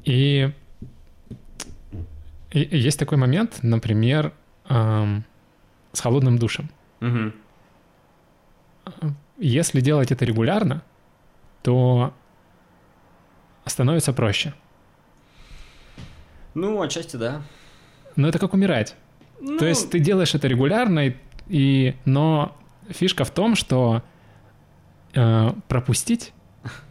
и, 0.05 0.53
есть 2.53 2.99
такой 2.99 3.19
момент, 3.19 3.59
например, 3.63 4.33
с 4.69 6.01
холодным 6.01 6.39
душем. 6.39 6.71
Мгм. 7.01 7.35
Если 9.39 9.81
делать 9.81 10.11
это 10.11 10.25
регулярно, 10.25 10.83
то 11.63 12.15
становится 13.67 14.13
проще. 14.13 14.55
Ну, 16.57 16.81
отчасти 16.81 17.17
да. 17.17 17.43
Но 18.17 18.29
это 18.29 18.39
как 18.39 18.55
умирать. 18.55 18.97
Ну, 19.41 19.59
То 19.59 19.67
есть 19.67 19.91
ты 19.91 19.99
делаешь 19.99 20.35
это 20.35 20.49
регулярно, 20.49 21.09
и, 21.09 21.17
и- 21.49 21.95
но 22.07 22.57
фишка 22.89 23.25
в 23.25 23.31
том, 23.31 23.55
что 23.57 24.03
э, 25.15 25.53
пропустить 25.69 26.33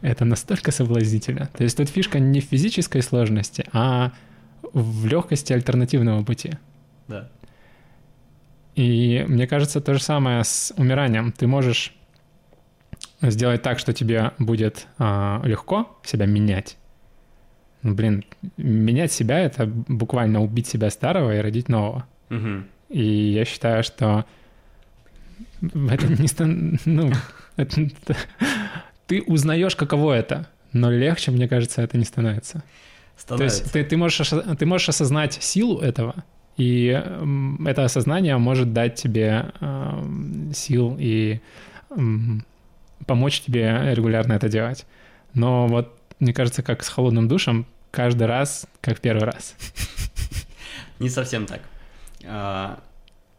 это 0.01 0.23
настолько 0.23 0.71
соблазнительно. 0.71 1.47
То 1.57 1.63
есть 1.63 1.77
тут 1.77 1.89
фишка 1.89 2.19
не 2.19 2.41
в 2.41 2.45
физической 2.45 3.01
сложности, 3.01 3.65
а 3.73 4.11
в 4.73 5.07
легкости 5.07 5.51
альтернативного 5.51 6.23
пути. 6.23 6.51
Да. 7.07 7.29
И 8.75 9.25
мне 9.27 9.47
кажется, 9.47 9.81
то 9.81 9.93
же 9.95 10.01
самое 10.01 10.43
с 10.43 10.73
умиранием. 10.77 11.31
Ты 11.31 11.47
можешь 11.47 11.95
сделать 13.21 13.61
так, 13.63 13.79
что 13.79 13.93
тебе 13.93 14.31
будет 14.37 14.85
а, 14.99 15.41
легко 15.43 15.97
себя 16.03 16.25
менять. 16.27 16.77
Ну, 17.85 17.93
блин, 17.93 18.23
менять 18.57 19.11
себя— 19.11 19.39
это 19.41 19.67
буквально 19.67 20.41
убить 20.41 20.65
себя 20.65 20.89
старого 20.89 21.35
и 21.37 21.39
родить 21.39 21.69
нового. 21.69 22.07
Мгм. 22.29 22.65
И 22.89 23.03
я 23.03 23.45
считаю, 23.45 23.83
что 23.83 24.25
это 25.61 26.07
не 26.07 26.27
стан- 26.27 26.79
ну, 26.85 27.11
это- 27.57 27.87
ты 29.05 29.21
узнаешь, 29.21 29.75
каково 29.75 30.13
это, 30.13 30.47
но 30.73 30.89
легче, 30.89 31.29
мне 31.29 31.47
кажется, 31.47 31.83
это 31.83 31.95
не 31.99 32.05
становится. 32.05 32.53
То 33.27 33.43
есть 33.43 33.57
Становится. 33.57 33.71
ты, 33.73 33.83
ты, 33.83 33.97
можешь, 33.97 34.33
ты 34.57 34.65
можешь 34.65 34.89
осознать 34.89 35.33
силу 35.35 35.79
этого, 35.79 36.23
и 36.57 36.87
это 37.67 37.83
осознание 37.85 38.37
может 38.37 38.73
дать 38.73 38.95
тебе 38.95 39.51
эм, 39.61 40.51
сил 40.55 40.97
и 40.99 41.39
м, 41.91 42.43
помочь 43.05 43.41
тебе 43.41 43.93
регулярно 43.93 44.33
это 44.33 44.49
делать. 44.49 44.87
Но 45.35 45.67
вот, 45.67 45.95
мне 46.19 46.33
кажется, 46.33 46.63
как 46.63 46.83
с 46.83 46.89
холодным 46.89 47.27
душем, 47.27 47.67
каждый 47.95 48.27
раз, 48.27 48.67
как 48.81 48.99
первый 48.99 49.23
раз. 49.23 49.55
Не 50.99 51.09
совсем 51.09 51.45
так. 51.45 51.61
А, 52.25 52.83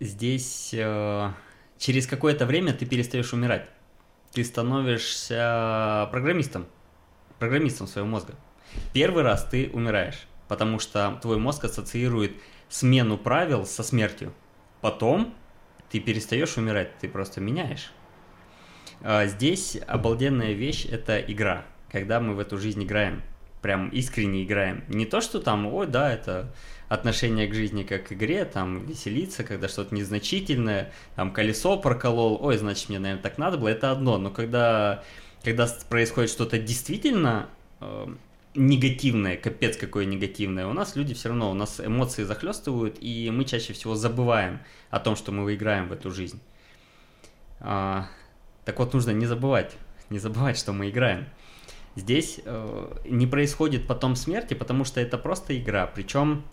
Здесь 0.00 0.70
э, 0.72 1.30
через 1.78 2.06
какое-то 2.06 2.46
время 2.46 2.72
ты 2.72 2.86
перестаешь 2.86 3.32
умирать. 3.32 3.68
Ты 4.32 4.44
становишься 4.44 6.08
программистом. 6.10 6.66
Программистом 7.38 7.86
своего 7.86 8.08
мозга. 8.08 8.34
Первый 8.92 9.22
раз 9.22 9.44
ты 9.44 9.70
умираешь, 9.72 10.26
потому 10.48 10.78
что 10.78 11.18
твой 11.22 11.38
мозг 11.38 11.64
ассоциирует 11.64 12.32
смену 12.68 13.18
правил 13.18 13.66
со 13.66 13.82
смертью. 13.82 14.34
Потом 14.80 15.34
ты 15.90 16.00
перестаешь 16.00 16.56
умирать, 16.56 16.98
ты 16.98 17.08
просто 17.08 17.40
меняешь. 17.40 17.92
А 19.02 19.26
Здесь 19.26 19.78
обалденная 19.86 20.52
вещь– 20.52 20.86
это 20.90 21.18
игра. 21.20 21.64
Когда 21.90 22.20
мы 22.20 22.34
в 22.34 22.38
эту 22.38 22.58
жизнь 22.58 22.82
играем, 22.84 23.22
прям 23.62 23.88
искренне 23.88 24.44
играем. 24.44 24.84
Не 24.88 25.06
то, 25.06 25.20
что 25.20 25.40
там, 25.40 25.66
ой, 25.66 25.86
да, 25.86 26.12
это 26.12 26.52
отношение 26.88 27.48
к 27.48 27.54
жизни 27.54 27.82
как 27.82 28.08
к 28.08 28.12
игре, 28.12 28.44
там, 28.44 28.86
веселиться, 28.86 29.44
когда 29.44 29.68
что-то 29.68 29.94
незначительное, 29.94 30.92
там, 31.16 31.32
колесо 31.32 31.76
проколол, 31.78 32.38
ой, 32.40 32.58
значит, 32.58 32.88
мне, 32.88 32.98
наверное, 32.98 33.22
так 33.22 33.38
надо 33.38 33.58
было, 33.58 33.68
это 33.68 33.90
одно. 33.90 34.18
Но 34.18 34.30
когда, 34.30 35.02
когда 35.42 35.68
происходит 35.88 36.30
что-то 36.30 36.58
действительно 36.58 37.48
э, 37.80 38.06
негативное, 38.54 39.36
капец 39.36 39.76
какое 39.76 40.04
негативное, 40.04 40.66
у 40.66 40.72
нас 40.72 40.96
люди 40.96 41.14
все 41.14 41.28
равно, 41.28 41.50
у 41.50 41.54
нас 41.54 41.80
эмоции 41.80 42.22
захлестывают, 42.22 42.98
и 43.00 43.30
мы 43.32 43.44
чаще 43.44 43.72
всего 43.72 43.94
забываем 43.94 44.60
о 44.90 45.00
том, 45.00 45.16
что 45.16 45.32
мы 45.32 45.54
играем 45.54 45.88
в 45.88 45.92
эту 45.92 46.10
жизнь. 46.10 46.40
А, 47.60 48.08
так 48.64 48.78
вот, 48.78 48.94
нужно 48.94 49.10
не 49.10 49.26
забывать, 49.26 49.76
не 50.10 50.18
забывать, 50.18 50.58
что 50.58 50.72
мы 50.72 50.90
играем. 50.90 51.26
Здесь 51.96 52.40
э, 52.44 52.98
не 53.06 53.26
происходит 53.26 53.86
потом 53.86 54.16
смерти, 54.16 54.52
потому 54.54 54.84
что 54.84 55.00
это 55.00 55.16
просто 55.16 55.58
игра. 55.58 55.86
Причем, 55.86 56.44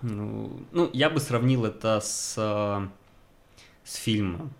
ну, 0.00 0.60
ну, 0.72 0.88
я 0.94 1.10
бы 1.10 1.20
сравнил 1.20 1.66
это 1.66 2.00
с, 2.00 2.34
э, 2.38 2.88
с 3.84 3.96
фильмом. 3.96 4.54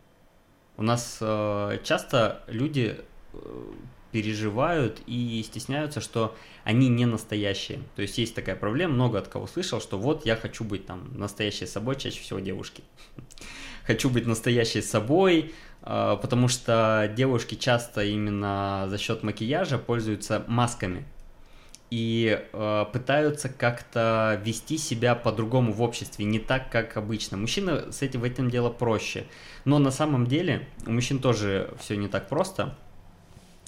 У 0.76 0.82
нас 0.82 1.18
э, 1.20 1.78
часто 1.82 2.44
люди 2.46 3.00
э, 3.32 3.72
переживают 4.12 5.00
и 5.06 5.42
стесняются, 5.44 6.00
что 6.00 6.36
они 6.64 6.88
не 6.88 7.06
настоящие. 7.06 7.80
То 7.96 8.02
есть 8.02 8.18
есть 8.18 8.34
такая 8.34 8.54
проблема, 8.54 8.92
много 8.92 9.18
от 9.18 9.28
кого 9.28 9.46
слышал, 9.46 9.80
что 9.80 9.98
вот 9.98 10.26
я 10.26 10.36
хочу 10.36 10.62
быть 10.62 10.86
там 10.86 11.10
настоящей 11.18 11.66
собой, 11.66 11.96
чаще 11.96 12.20
всего 12.20 12.38
девушки. 12.38 12.84
Хочу 13.86 14.10
быть 14.10 14.26
настоящей 14.26 14.80
собой, 14.80 15.52
потому 15.82 16.48
что 16.48 17.12
девушки 17.16 17.54
часто 17.54 18.04
именно 18.04 18.86
за 18.88 18.98
счет 18.98 19.22
макияжа 19.22 19.78
пользуются 19.78 20.44
масками 20.46 21.04
и 21.92 22.40
э, 22.54 22.86
пытаются 22.90 23.50
как-то 23.50 24.40
вести 24.42 24.78
себя 24.78 25.14
по-другому 25.14 25.74
в 25.74 25.82
обществе, 25.82 26.24
не 26.24 26.38
так, 26.38 26.70
как 26.70 26.96
обычно. 26.96 27.36
Мужчина 27.36 27.92
с 27.92 28.00
этим 28.00 28.20
в 28.20 28.24
этом 28.24 28.48
дело 28.48 28.70
проще. 28.70 29.26
Но 29.66 29.78
на 29.78 29.90
самом 29.90 30.26
деле 30.26 30.66
у 30.86 30.90
мужчин 30.90 31.18
тоже 31.18 31.74
все 31.78 31.98
не 31.98 32.08
так 32.08 32.30
просто. 32.30 32.78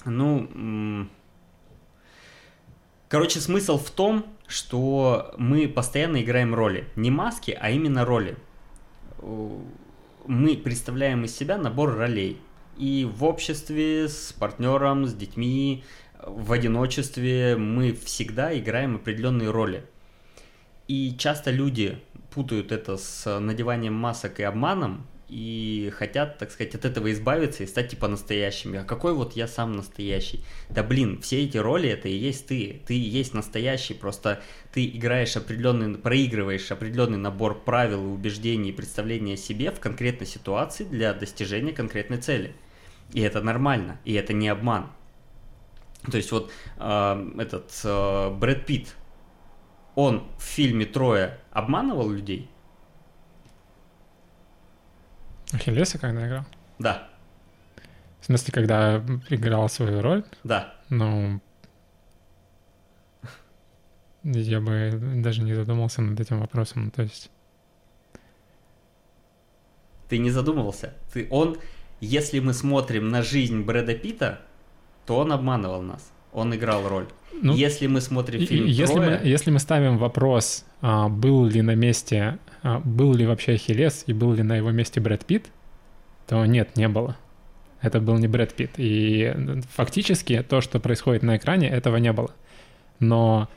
Ну, 0.05 1.07
короче, 3.09 3.39
смысл 3.39 3.77
в 3.77 3.91
том, 3.91 4.25
что 4.47 5.35
мы 5.37 5.67
постоянно 5.67 6.23
играем 6.23 6.55
роли. 6.55 6.89
Не 6.95 7.11
маски, 7.11 7.55
а 7.59 7.69
именно 7.69 8.05
роли. 8.05 8.37
Мы 10.27 10.57
представляем 10.57 11.23
из 11.23 11.35
себя 11.35 11.57
набор 11.57 11.95
ролей. 11.95 12.41
И 12.77 13.05
в 13.05 13.23
обществе, 13.23 14.09
с 14.09 14.33
партнером, 14.33 15.05
с 15.05 15.13
детьми, 15.13 15.83
в 16.25 16.51
одиночестве 16.51 17.55
мы 17.55 17.93
всегда 17.93 18.57
играем 18.57 18.95
определенные 18.95 19.51
роли. 19.51 19.85
И 20.87 21.15
часто 21.17 21.51
люди 21.51 21.99
путают 22.31 22.71
это 22.71 22.97
с 22.97 23.39
надеванием 23.39 23.93
масок 23.93 24.39
и 24.39 24.43
обманом, 24.43 25.05
и 25.27 25.91
хотят, 25.95 26.37
так 26.37 26.51
сказать, 26.51 26.75
от 26.75 26.85
этого 26.85 27.11
избавиться 27.11 27.63
и 27.63 27.67
стать 27.67 27.89
типа 27.89 28.07
настоящими. 28.07 28.79
А 28.79 28.83
какой 28.83 29.13
вот 29.13 29.33
я 29.33 29.47
сам 29.47 29.75
настоящий? 29.75 30.43
Да 30.69 30.83
блин, 30.83 31.19
все 31.21 31.43
эти 31.43 31.57
роли 31.57 31.89
это 31.89 32.07
и 32.07 32.15
есть 32.15 32.47
ты. 32.47 32.81
Ты 32.85 32.95
и 32.95 32.99
есть 32.99 33.33
настоящий, 33.33 33.93
просто 33.93 34.41
ты 34.71 34.85
играешь 34.85 35.35
определенный, 35.35 35.97
проигрываешь 35.97 36.71
определенный 36.71 37.17
набор 37.17 37.63
правил 37.63 38.03
и 38.03 38.13
убеждений 38.13 38.69
и 38.69 38.73
представлений 38.73 39.33
о 39.33 39.37
себе 39.37 39.71
в 39.71 39.79
конкретной 39.79 40.27
ситуации 40.27 40.83
для 40.83 41.13
достижения 41.13 41.73
конкретной 41.73 42.17
цели. 42.17 42.55
И 43.13 43.21
это 43.21 43.41
нормально, 43.41 43.99
и 44.05 44.13
это 44.13 44.33
не 44.33 44.49
обман. 44.49 44.91
То 46.11 46.17
есть 46.17 46.31
вот 46.31 46.51
э, 46.77 47.31
этот 47.39 47.71
э, 47.83 48.29
Брэд 48.31 48.65
Питт, 48.65 48.95
он 49.95 50.27
в 50.37 50.43
фильме 50.43 50.85
«Трое» 50.85 51.39
обманывал 51.51 52.09
людей? 52.09 52.49
Ахиллеса 55.51 55.97
когда 55.97 56.27
играл? 56.27 56.45
Да, 56.79 57.07
В 58.21 58.25
смысле, 58.25 58.53
когда 58.53 58.97
играл 59.29 59.69
свою 59.69 60.01
роль? 60.01 60.23
да. 60.43 60.73
Ну, 60.89 61.41
я 64.23 64.59
бы 64.61 64.91
даже 65.23 65.41
не 65.43 65.53
задумался 65.53 66.01
над 66.01 66.19
этим 66.19 66.39
вопросом. 66.39 66.91
То 66.91 67.01
есть, 67.03 67.29
Ты 70.09 70.17
не 70.19 70.29
задумывался. 70.29 70.93
Ты, 71.13 71.27
он, 71.31 71.57
если 71.99 72.39
мы 72.39 72.53
смотрим 72.53 73.09
на 73.09 73.23
жизнь 73.23 73.61
Брэда 73.63 73.95
Питта, 73.95 74.41
то 75.05 75.17
он 75.17 75.31
обманывал 75.31 75.81
нас. 75.81 76.11
Он 76.35 76.53
играл 76.53 76.87
роль. 76.87 77.05
ну, 77.31 77.55
если 77.55 77.87
мы 77.87 78.01
смотрим 78.01 78.45
фильм 78.45 78.65
если, 78.65 78.93
«Трое», 78.93 79.19
мы, 79.21 79.27
если 79.27 79.51
мы 79.51 79.59
ставим 79.59 79.97
вопрос, 79.97 80.65
а, 80.81 81.07
был 81.07 81.45
ли 81.45 81.61
на 81.61 81.75
месте, 81.75 82.39
а, 82.61 82.79
был 82.79 83.13
ли 83.13 83.25
вообще 83.25 83.53
Ахиллес 83.53 84.03
и 84.05 84.13
был 84.13 84.33
ли 84.33 84.43
на 84.43 84.57
его 84.57 84.71
месте 84.71 84.99
Брэд 84.99 85.25
Питт, 85.25 85.45
то 86.27 86.45
нет, 86.45 86.75
не 86.75 86.89
было. 86.89 87.15
Это 87.81 88.01
был 88.01 88.17
не 88.17 88.27
Брэд 88.27 88.53
Питт. 88.53 88.71
И 88.77 89.33
э, 89.33 89.61
фактически 89.73 90.43
то, 90.47 90.59
что 90.59 90.79
происходит 90.79 91.23
на 91.23 91.37
экране, 91.37 91.69
этого 91.69 91.97
не 91.97 92.11
было. 92.11 92.31
Но 92.99 93.47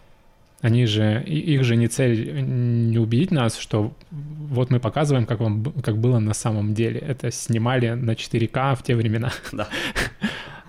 они 0.60 0.86
же, 0.86 1.22
их 1.24 1.64
же 1.64 1.76
не 1.76 1.88
цель 1.88 2.42
не 2.42 2.98
убедить 2.98 3.30
нас, 3.30 3.56
что 3.56 3.92
вот 4.10 4.70
мы 4.70 4.80
показываем, 4.80 5.26
как, 5.26 5.40
вам, 5.40 5.64
как 5.82 5.98
было 5.98 6.18
на 6.18 6.34
самом 6.34 6.74
деле. 6.74 7.00
Это 7.00 7.30
снимали 7.30 7.90
на 7.90 8.12
4К 8.12 8.76
в 8.76 8.82
те 8.82 8.94
времена. 8.94 9.32
Да. 9.52 9.68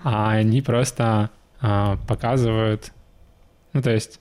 А 0.02 0.30
они 0.30 0.62
просто 0.62 1.28
а, 1.60 1.96
показывают... 2.08 2.92
Ну, 3.72 3.82
то 3.82 3.90
есть, 3.90 4.20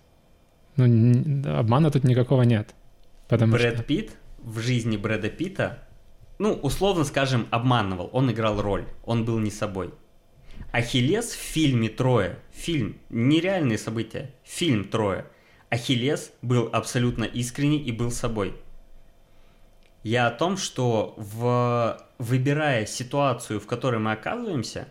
ну, 0.76 1.58
обмана 1.58 1.92
тут 1.92 2.04
никакого 2.04 2.44
нет. 2.44 2.76
Потому 3.28 3.54
Брэд 3.54 3.76
что... 3.76 3.84
Питт 3.84 4.12
в 4.40 4.60
жизни 4.60 4.98
Брэда 4.98 5.30
Питта, 5.30 5.88
ну, 6.38 6.54
условно 6.54 7.04
скажем, 7.04 7.48
обманывал. 7.52 8.10
Он 8.14 8.32
играл 8.32 8.62
роль. 8.62 8.86
Он 9.04 9.26
был 9.26 9.40
не 9.40 9.52
собой. 9.52 9.94
Ахиллес 10.72 11.32
в 11.32 11.40
фильме 11.40 11.90
«Трое», 11.90 12.38
фильм, 12.52 12.98
нереальные 13.10 13.78
события, 13.78 14.32
фильм 14.44 14.84
«Трое», 14.84 15.26
Ахиллес 15.70 16.32
был 16.42 16.70
абсолютно 16.72 17.24
искренний 17.24 17.80
и 17.80 17.92
был 17.92 18.12
собой. 18.12 18.56
Я 20.04 20.28
о 20.28 20.32
том, 20.32 20.58
что 20.58 21.14
в, 21.18 22.02
выбирая 22.18 22.86
ситуацию, 22.86 23.60
в 23.60 23.68
которой 23.68 24.00
мы 24.00 24.12
оказываемся, 24.12 24.88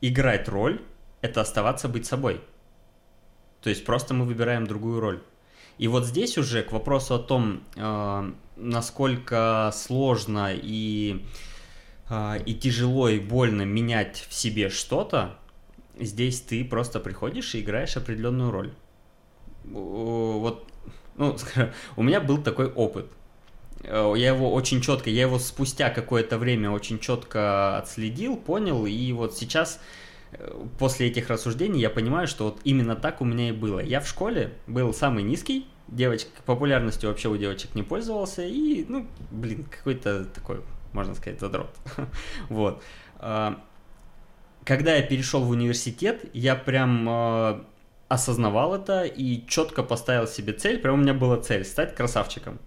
играть 0.00 0.48
роль– 0.48 0.80
это 1.22 1.40
оставаться 1.40 1.88
быть 1.88 2.04
собой. 2.06 2.40
То 3.62 3.70
есть 3.70 3.84
просто 3.84 4.12
мы 4.12 4.26
выбираем 4.26 4.66
другую 4.66 5.00
роль. 5.00 5.22
И 5.78 5.88
вот 5.88 6.04
здесь 6.04 6.36
уже 6.36 6.62
к 6.62 6.72
вопросу 6.72 7.14
о 7.14 7.18
том, 7.18 7.62
э, 7.76 8.32
насколько 8.56 9.70
сложно 9.74 10.50
и, 10.52 11.24
э, 12.10 12.42
и 12.44 12.54
тяжело 12.54 13.08
и 13.08 13.18
больно 13.18 13.62
менять 13.62 14.26
в 14.28 14.34
себе 14.34 14.68
что-то, 14.68 15.38
здесь 15.98 16.40
ты 16.40 16.64
просто 16.64 17.00
приходишь 17.00 17.54
и 17.54 17.60
играешь 17.60 17.96
определенную 17.96 18.50
роль. 18.50 18.74
Вот, 19.64 20.66
ну, 21.16 21.38
скажем, 21.38 21.72
у 21.96 22.02
меня 22.02 22.20
был 22.20 22.38
такой 22.42 22.70
опыт. 22.70 23.06
Э, 23.84 24.12
Я 24.16 24.28
его 24.28 24.52
очень 24.52 24.80
четко, 24.80 25.08
я 25.08 25.22
его 25.22 25.38
спустя 25.38 25.90
какое-то 25.90 26.36
время 26.36 26.70
очень 26.70 26.98
четко 26.98 27.78
отследил, 27.78 28.36
понял, 28.36 28.86
и 28.86 29.12
вот 29.12 29.36
сейчас 29.36 29.80
после 30.78 31.08
этих 31.08 31.28
рассуждений 31.28 31.80
я 31.80 31.90
понимаю, 31.90 32.26
что 32.26 32.44
вот 32.44 32.60
именно 32.64 32.96
так 32.96 33.20
у 33.20 33.24
меня 33.24 33.50
и 33.50 33.52
было. 33.52 33.80
Я 33.80 34.00
в 34.00 34.08
школе 34.08 34.52
был 34.66 34.94
самый 34.94 35.22
низкий, 35.22 35.66
девочек 35.88 36.28
популярностью 36.46 37.10
вообще 37.10 37.28
у 37.28 37.36
девочек 37.36 37.74
не 37.74 37.82
пользовался, 37.82 38.42
и, 38.42 38.84
ну, 38.88 39.06
блин, 39.30 39.64
какой-то 39.64 40.24
такой, 40.24 40.62
можно 40.92 41.14
сказать, 41.14 41.40
задрот. 41.40 41.70
Вот. 42.48 42.82
А, 43.16 43.62
Когда 44.64 44.94
я 44.94 45.02
перешел 45.02 45.44
в 45.44 45.50
университет, 45.50 46.24
я 46.32 46.54
прям 46.54 47.06
а, 47.08 47.64
осознавал 48.08 48.74
это 48.74 49.04
и 49.04 49.46
четко 49.46 49.82
поставил 49.82 50.26
себе 50.26 50.54
цель, 50.54 50.78
прям 50.78 50.94
у 50.94 51.02
меня 51.02 51.14
была 51.14 51.38
цель 51.38 51.64
стать 51.64 51.94
красавчиком. 51.94 52.58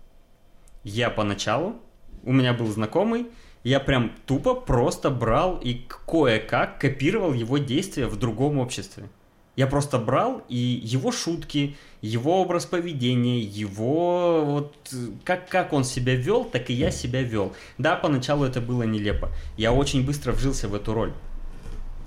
Я 0.83 1.09
поначалу, 1.09 1.77
у 2.23 2.31
меня 2.31 2.53
был 2.53 2.67
знакомый, 2.67 3.27
я 3.65 3.79
прям 3.79 4.11
тупо 4.27 4.53
просто 4.53 5.09
брал 5.09 5.57
и 5.57 5.85
кое-как 6.07 6.79
копировал 6.79 7.33
его 7.33 7.57
действия 7.57 8.05
в 8.05 8.15
другом 8.15 8.59
обществе. 8.59 9.09
Я 9.55 9.65
просто 9.65 9.97
брал 9.97 10.43
и 10.49 10.55
его 10.83 11.11
шутки, 11.11 11.75
его 11.99 12.41
образ 12.41 12.67
поведения, 12.67 13.39
его 13.39 14.45
вот 14.45 14.75
э, 14.93 15.07
как, 15.23 15.49
как 15.49 15.73
он 15.73 15.83
себя 15.83 16.13
вел, 16.13 16.43
так 16.43 16.69
и 16.69 16.73
я 16.73 16.91
себя 16.91 17.23
вел. 17.23 17.55
Да, 17.79 17.95
поначалу 17.95 18.45
это 18.45 18.61
было 18.61 18.83
нелепо. 18.83 19.31
Я 19.57 19.73
очень 19.73 20.05
быстро 20.05 20.33
вжился 20.33 20.67
в 20.67 20.75
эту 20.75 20.93
роль. 20.93 21.13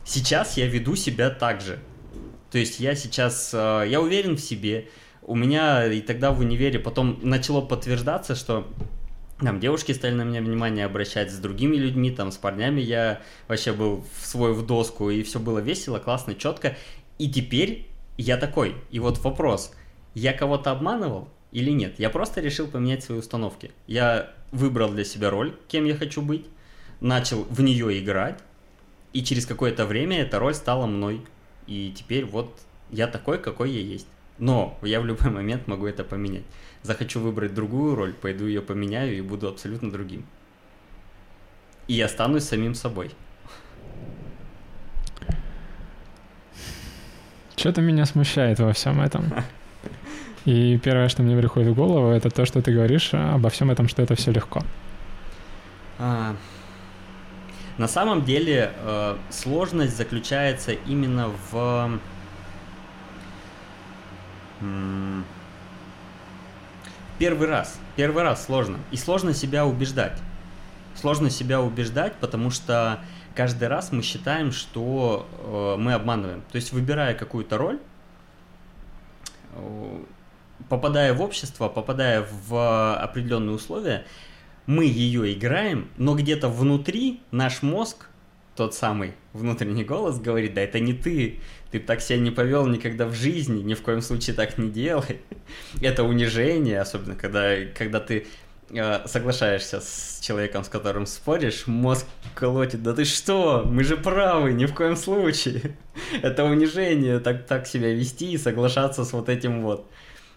Сейчас 0.04 0.56
я 0.56 0.66
веду 0.66 0.94
себя 0.94 1.28
так 1.28 1.60
же. 1.60 1.80
То 2.52 2.58
есть 2.58 2.78
я 2.78 2.94
сейчас, 2.94 3.50
э, 3.52 3.86
я 3.88 4.00
уверен 4.00 4.36
в 4.36 4.40
себе. 4.40 4.88
У 5.22 5.34
меня 5.34 5.92
и 5.92 6.02
тогда 6.02 6.30
в 6.30 6.38
универе 6.38 6.78
потом 6.78 7.18
начало 7.20 7.62
подтверждаться, 7.62 8.36
что 8.36 8.68
там 9.40 9.60
девушки 9.60 9.92
стали 9.92 10.14
на 10.14 10.22
меня 10.22 10.40
внимание 10.40 10.84
обращать 10.84 11.30
с 11.30 11.38
другими 11.38 11.76
людьми, 11.76 12.10
там 12.10 12.32
с 12.32 12.36
парнями 12.36 12.80
я 12.80 13.20
вообще 13.46 13.72
был 13.72 14.04
в 14.18 14.26
свой 14.26 14.52
в 14.52 14.66
доску, 14.66 15.10
и 15.10 15.22
все 15.22 15.38
было 15.38 15.60
весело, 15.60 15.98
классно, 15.98 16.34
четко. 16.34 16.76
И 17.18 17.30
теперь 17.30 17.86
я 18.16 18.36
такой. 18.36 18.74
И 18.90 18.98
вот 18.98 19.18
вопрос, 19.18 19.72
я 20.14 20.32
кого-то 20.32 20.72
обманывал 20.72 21.28
или 21.52 21.70
нет? 21.70 21.94
Я 21.98 22.10
просто 22.10 22.40
решил 22.40 22.66
поменять 22.66 23.04
свои 23.04 23.18
установки. 23.18 23.70
Я 23.86 24.32
выбрал 24.50 24.90
для 24.90 25.04
себя 25.04 25.30
роль, 25.30 25.54
кем 25.68 25.84
я 25.84 25.94
хочу 25.94 26.20
быть, 26.20 26.46
начал 27.00 27.44
в 27.44 27.60
нее 27.60 27.98
играть, 28.00 28.40
и 29.12 29.22
через 29.22 29.46
какое-то 29.46 29.86
время 29.86 30.20
эта 30.20 30.38
роль 30.38 30.54
стала 30.54 30.86
мной. 30.86 31.22
И 31.66 31.92
теперь 31.96 32.24
вот 32.24 32.52
я 32.90 33.06
такой, 33.06 33.38
какой 33.38 33.70
я 33.70 33.80
есть. 33.80 34.06
Но 34.38 34.78
я 34.82 35.00
в 35.00 35.06
любой 35.06 35.30
момент 35.30 35.66
могу 35.66 35.86
это 35.86 36.04
поменять. 36.04 36.44
Захочу 36.88 37.20
выбрать 37.20 37.52
другую 37.52 37.96
роль, 37.96 38.14
пойду 38.14 38.46
ее 38.46 38.62
поменяю 38.62 39.14
и 39.14 39.20
буду 39.20 39.46
абсолютно 39.46 39.92
другим. 39.92 40.24
И 41.86 42.00
останусь 42.00 42.44
самим 42.44 42.74
собой. 42.74 43.10
Что-то 47.56 47.82
меня 47.82 48.06
смущает 48.06 48.58
во 48.58 48.72
всем 48.72 49.02
этом. 49.02 49.30
И 50.46 50.78
первое, 50.78 51.08
что 51.08 51.22
мне 51.22 51.36
приходит 51.36 51.68
в 51.68 51.74
голову, 51.74 52.08
это 52.08 52.30
то, 52.30 52.46
что 52.46 52.62
ты 52.62 52.72
говоришь 52.72 53.10
обо 53.12 53.50
всем 53.50 53.70
этом, 53.70 53.86
что 53.86 54.00
это 54.00 54.14
все 54.14 54.32
легко. 54.32 54.62
А, 55.98 56.36
на 57.76 57.86
самом 57.86 58.24
деле 58.24 58.72
э, 58.74 59.16
сложность 59.28 59.94
заключается 59.94 60.72
именно 60.72 61.30
в 61.50 62.00
м, 64.62 65.24
первый 67.18 67.48
раз. 67.48 67.78
Первый 67.96 68.22
раз 68.22 68.46
сложно. 68.46 68.78
И 68.90 68.96
сложно 68.96 69.34
себя 69.34 69.66
убеждать. 69.66 70.18
Сложно 70.94 71.30
себя 71.30 71.60
убеждать, 71.60 72.14
потому 72.14 72.50
что 72.50 73.00
каждый 73.34 73.68
раз 73.68 73.92
мы 73.92 74.02
считаем, 74.02 74.50
что 74.52 75.28
э, 75.38 75.80
мы 75.80 75.92
обманываем. 75.94 76.42
То 76.50 76.56
есть, 76.56 76.72
выбирая 76.72 77.14
какую-то 77.14 77.56
роль, 77.56 77.78
э, 79.54 80.02
попадая 80.68 81.14
в 81.14 81.22
общество, 81.22 81.68
попадая 81.68 82.26
в 82.48 82.96
определенные 82.96 83.54
условия, 83.54 84.04
мы 84.66 84.84
ее 84.84 85.32
играем, 85.32 85.88
но 85.96 86.14
где-то 86.14 86.48
внутри 86.48 87.22
наш 87.30 87.62
мозг, 87.62 88.08
тот 88.54 88.74
самый 88.74 89.14
внутренний 89.32 89.84
голос 89.84 90.18
говорит, 90.18 90.54
да 90.54 90.60
это 90.60 90.80
не 90.80 90.92
ты, 90.92 91.40
ты 91.70 91.80
так 91.80 92.00
себя 92.00 92.18
не 92.18 92.30
повел 92.30 92.66
никогда 92.66 93.06
в 93.06 93.14
жизни, 93.14 93.62
ни 93.62 93.74
в 93.74 93.82
коем 93.82 94.00
случае 94.00 94.34
так 94.34 94.58
не 94.58 94.70
делай. 94.70 95.20
Это 95.80 96.04
унижение, 96.04 96.80
особенно 96.80 97.14
когда, 97.14 97.56
когда 97.76 98.00
ты 98.00 98.26
э, 98.70 99.06
соглашаешься 99.06 99.80
с 99.80 100.20
человеком, 100.22 100.64
с 100.64 100.68
которым 100.68 101.06
споришь, 101.06 101.66
мозг 101.66 102.06
колотит, 102.34 102.82
да 102.82 102.94
ты 102.94 103.04
что, 103.04 103.64
мы 103.66 103.84
же 103.84 103.96
правы, 103.96 104.52
ни 104.52 104.66
в 104.66 104.74
коем 104.74 104.96
случае. 104.96 105.76
Это 106.22 106.44
унижение, 106.44 107.18
так, 107.20 107.46
так 107.46 107.66
себя 107.66 107.92
вести 107.92 108.32
и 108.32 108.38
соглашаться 108.38 109.04
с 109.04 109.12
вот 109.12 109.28
этим 109.28 109.62
вот. 109.62 109.90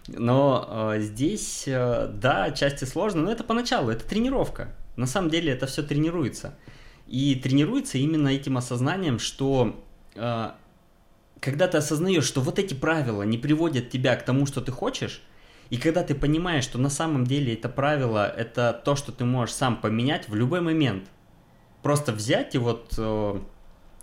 Но 0.08 0.92
э, 0.94 1.00
здесь, 1.00 1.64
э, 1.66 2.08
да, 2.12 2.44
отчасти 2.44 2.84
сложно, 2.84 3.22
но 3.22 3.32
это 3.32 3.44
поначалу, 3.44 3.90
это 3.90 4.04
тренировка. 4.04 4.74
На 4.96 5.06
самом 5.06 5.30
деле 5.30 5.52
это 5.52 5.66
все 5.66 5.82
тренируется. 5.82 6.56
И 7.06 7.34
тренируется 7.36 7.98
именно 7.98 8.28
этим 8.28 8.56
осознанием, 8.56 9.18
что 9.18 9.80
э, 10.14 10.50
когда 11.42 11.66
ты 11.66 11.76
осознаешь, 11.76 12.24
что 12.24 12.40
вот 12.40 12.60
эти 12.60 12.72
правила 12.72 13.24
не 13.24 13.36
приводят 13.36 13.90
тебя 13.90 14.14
к 14.14 14.24
тому, 14.24 14.46
что 14.46 14.60
ты 14.60 14.70
хочешь, 14.70 15.20
и 15.70 15.76
когда 15.76 16.04
ты 16.04 16.14
понимаешь, 16.14 16.62
что 16.62 16.78
на 16.78 16.88
самом 16.88 17.26
деле 17.26 17.52
это 17.54 17.68
правило, 17.68 18.28
это 18.28 18.80
то, 18.84 18.94
что 18.94 19.10
ты 19.10 19.24
можешь 19.24 19.54
сам 19.54 19.80
поменять 19.80 20.28
в 20.28 20.36
любой 20.36 20.60
момент. 20.60 21.08
Просто 21.82 22.12
взять 22.12 22.54
и 22.54 22.58
вот, 22.58 22.94
э, 22.96 23.40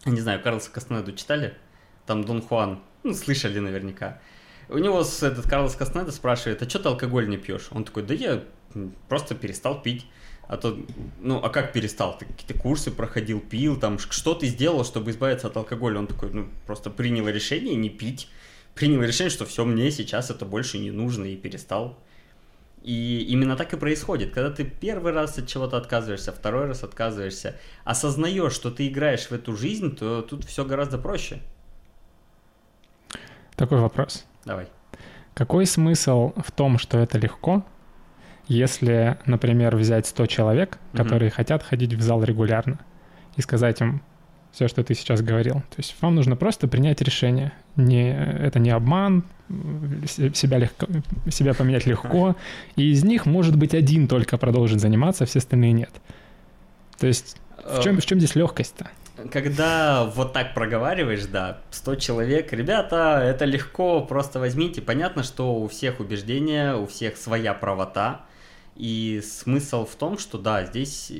не 0.05 0.19
знаю, 0.19 0.41
Карлоса 0.43 0.69
Кастанеду 0.69 1.13
читали? 1.13 1.53
Там 2.05 2.25
Дон 2.25 2.41
Хуан, 2.41 2.81
ну, 3.03 3.13
слышали 3.13 3.59
наверняка. 3.59 4.19
У 4.67 4.77
него 4.77 4.99
этот 4.99 5.47
Карлос 5.49 5.75
Кастанеда 5.75 6.11
спрашивает, 6.11 6.61
а 6.61 6.69
что 6.69 6.79
ты 6.79 6.89
алкоголь 6.89 7.29
не 7.29 7.37
пьешь? 7.37 7.69
Он 7.71 7.85
такой, 7.85 8.03
да 8.03 8.13
я 8.13 8.43
просто 9.07 9.33
перестал 9.33 9.81
пить. 9.81 10.05
А 10.49 10.57
то, 10.57 10.75
ну, 11.19 11.37
а 11.37 11.49
как 11.49 11.73
перестал? 11.73 12.17
Ты 12.17 12.25
какие-то 12.25 12.55
курсы 12.55 12.89
проходил, 12.89 13.39
пил, 13.39 13.79
там, 13.79 13.99
что 13.99 14.33
ты 14.33 14.47
сделал, 14.47 14.83
чтобы 14.83 15.11
избавиться 15.11 15.45
от 15.45 15.55
алкоголя? 15.55 15.99
Он 15.99 16.07
такой, 16.07 16.31
ну, 16.31 16.47
просто 16.65 16.89
принял 16.89 17.29
решение 17.29 17.75
не 17.75 17.89
пить. 17.89 18.27
Принял 18.73 19.03
решение, 19.03 19.29
что 19.29 19.45
все, 19.45 19.63
мне 19.63 19.91
сейчас 19.91 20.31
это 20.31 20.45
больше 20.45 20.79
не 20.79 20.89
нужно, 20.89 21.25
и 21.25 21.35
перестал. 21.35 21.99
И 22.81 23.27
именно 23.29 23.55
так 23.55 23.73
и 23.73 23.77
происходит. 23.77 24.33
Когда 24.33 24.49
ты 24.49 24.63
первый 24.63 25.13
раз 25.13 25.37
от 25.37 25.47
чего-то 25.47 25.77
отказываешься, 25.77 26.31
второй 26.31 26.65
раз 26.65 26.83
отказываешься, 26.83 27.55
осознаешь, 27.83 28.53
что 28.53 28.71
ты 28.71 28.87
играешь 28.87 29.27
в 29.27 29.31
эту 29.31 29.55
жизнь, 29.55 29.95
то 29.95 30.23
тут 30.23 30.45
все 30.45 30.65
гораздо 30.65 30.97
проще. 30.97 31.41
Такой 33.55 33.79
вопрос. 33.79 34.25
Давай. 34.45 34.67
Какой 35.35 35.67
смысл 35.67 36.33
в 36.43 36.51
том, 36.51 36.79
что 36.79 36.97
это 36.97 37.19
легко, 37.19 37.63
если, 38.49 39.17
например, 39.25 39.77
взять 39.77 40.07
100 40.07 40.25
человек, 40.25 40.77
которые 40.93 41.29
mm-hmm. 41.29 41.33
хотят 41.33 41.63
ходить 41.63 41.93
в 41.93 42.01
зал 42.01 42.23
регулярно, 42.23 42.79
и 43.37 43.41
сказать 43.41 43.79
им 43.79 44.01
все, 44.51 44.67
что 44.67 44.83
ты 44.83 44.95
сейчас 44.95 45.21
говорил. 45.21 45.55
То 45.55 45.77
есть 45.77 45.95
вам 46.01 46.15
нужно 46.15 46.35
просто 46.35 46.67
принять 46.67 47.01
решение. 47.01 47.53
Не, 47.75 48.11
это 48.11 48.59
не 48.59 48.71
обман, 48.71 49.23
себя, 50.07 50.57
легко, 50.57 50.87
себя 51.29 51.53
поменять 51.53 51.85
легко, 51.85 52.35
и 52.75 52.91
из 52.91 53.03
них, 53.03 53.25
может 53.25 53.55
быть, 53.55 53.73
один 53.73 54.07
только 54.07 54.37
продолжит 54.37 54.79
заниматься, 54.79 55.25
все 55.25 55.39
остальные 55.39 55.71
нет. 55.71 55.91
То 56.99 57.07
есть 57.07 57.37
в 57.63 57.81
чем, 57.81 57.99
в 57.99 58.05
чем 58.05 58.19
здесь 58.19 58.35
легкость-то? 58.35 58.89
Когда 59.31 60.05
вот 60.05 60.33
так 60.33 60.53
проговариваешь, 60.53 61.25
да, 61.25 61.59
100 61.71 61.95
человек, 61.95 62.53
ребята, 62.53 63.21
это 63.23 63.45
легко, 63.45 64.01
просто 64.01 64.39
возьмите. 64.39 64.81
Понятно, 64.81 65.23
что 65.23 65.55
у 65.55 65.67
всех 65.67 65.99
убеждения, 65.99 66.75
у 66.75 66.87
всех 66.87 67.17
своя 67.17 67.53
правота, 67.53 68.21
и 68.79 69.21
смысл 69.21 69.85
в 69.85 69.95
том, 69.95 70.17
что 70.17 70.37
да, 70.37 70.65
здесь, 70.65 71.11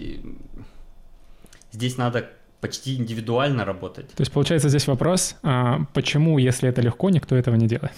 здесь 1.72 1.98
надо 1.98 2.30
почти 2.62 2.96
индивидуально 2.96 3.66
работать. 3.66 4.08
То 4.10 4.22
есть 4.22 4.32
получается 4.32 4.70
здесь 4.70 4.88
вопрос, 4.88 5.36
а 5.44 5.82
почему, 5.94 6.38
если 6.38 6.70
это 6.70 6.82
легко, 6.82 7.10
никто 7.10 7.36
этого 7.36 7.56
не 7.56 7.68
делает? 7.68 7.94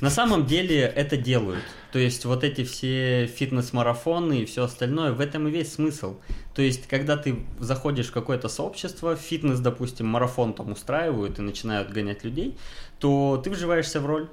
На 0.00 0.10
самом 0.10 0.46
деле 0.46 0.80
это 0.80 1.16
делают. 1.16 1.64
То 1.90 1.98
есть 1.98 2.24
вот 2.26 2.44
эти 2.44 2.64
все 2.64 3.26
фитнес-марафоны 3.26 4.42
и 4.42 4.44
все 4.44 4.64
остальное, 4.64 5.12
в 5.12 5.20
этом 5.20 5.48
и 5.48 5.50
весь 5.50 5.72
смысл. 5.72 6.16
То 6.54 6.60
есть 6.60 6.86
когда 6.86 7.16
ты 7.16 7.46
заходишь 7.58 8.08
в 8.08 8.12
какое-то 8.12 8.48
сообщество, 8.48 9.16
фитнес, 9.16 9.60
допустим, 9.60 10.06
марафон 10.06 10.52
там 10.52 10.72
устраивают 10.72 11.38
и 11.38 11.42
начинают 11.42 11.90
гонять 11.90 12.24
людей, 12.24 12.58
то 12.98 13.40
ты 13.42 13.50
вживаешься 13.50 14.00
в 14.00 14.06
роль. 14.06 14.28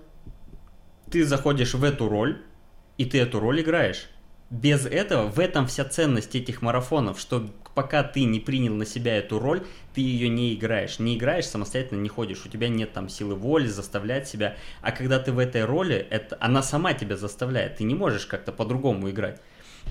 Ты 1.09 1.25
заходишь 1.25 1.73
в 1.73 1.83
эту 1.83 2.09
роль, 2.09 2.41
и 2.97 3.05
ты 3.05 3.19
эту 3.19 3.39
роль 3.39 3.61
играешь 3.61 4.09
без 4.49 4.85
этого, 4.85 5.27
в 5.27 5.39
этом 5.39 5.67
вся 5.67 5.85
ценность 5.85 6.35
этих 6.35 6.61
марафонов, 6.61 7.19
что 7.19 7.49
пока 7.73 8.03
ты 8.03 8.23
не 8.23 8.39
принял 8.39 8.73
на 8.73 8.85
себя 8.85 9.17
эту 9.17 9.39
роль, 9.39 9.65
ты 9.93 10.01
ее 10.01 10.29
не 10.29 10.53
играешь. 10.53 10.99
Не 10.99 11.17
играешь, 11.17 11.45
самостоятельно 11.45 12.01
не 12.01 12.09
ходишь, 12.09 12.45
у 12.45 12.49
тебя 12.49 12.69
нет 12.69 12.93
там 12.93 13.09
силы 13.09 13.35
воли 13.35 13.67
заставлять 13.67 14.27
себя. 14.27 14.55
А 14.81 14.91
когда 14.91 15.19
ты 15.19 15.31
в 15.31 15.39
этой 15.39 15.65
роли, 15.65 15.95
это, 15.95 16.37
она 16.39 16.61
сама 16.61 16.93
тебя 16.93 17.17
заставляет, 17.17 17.77
ты 17.77 17.83
не 17.83 17.95
можешь 17.95 18.25
как-то 18.25 18.51
по-другому 18.51 19.09
играть. 19.09 19.41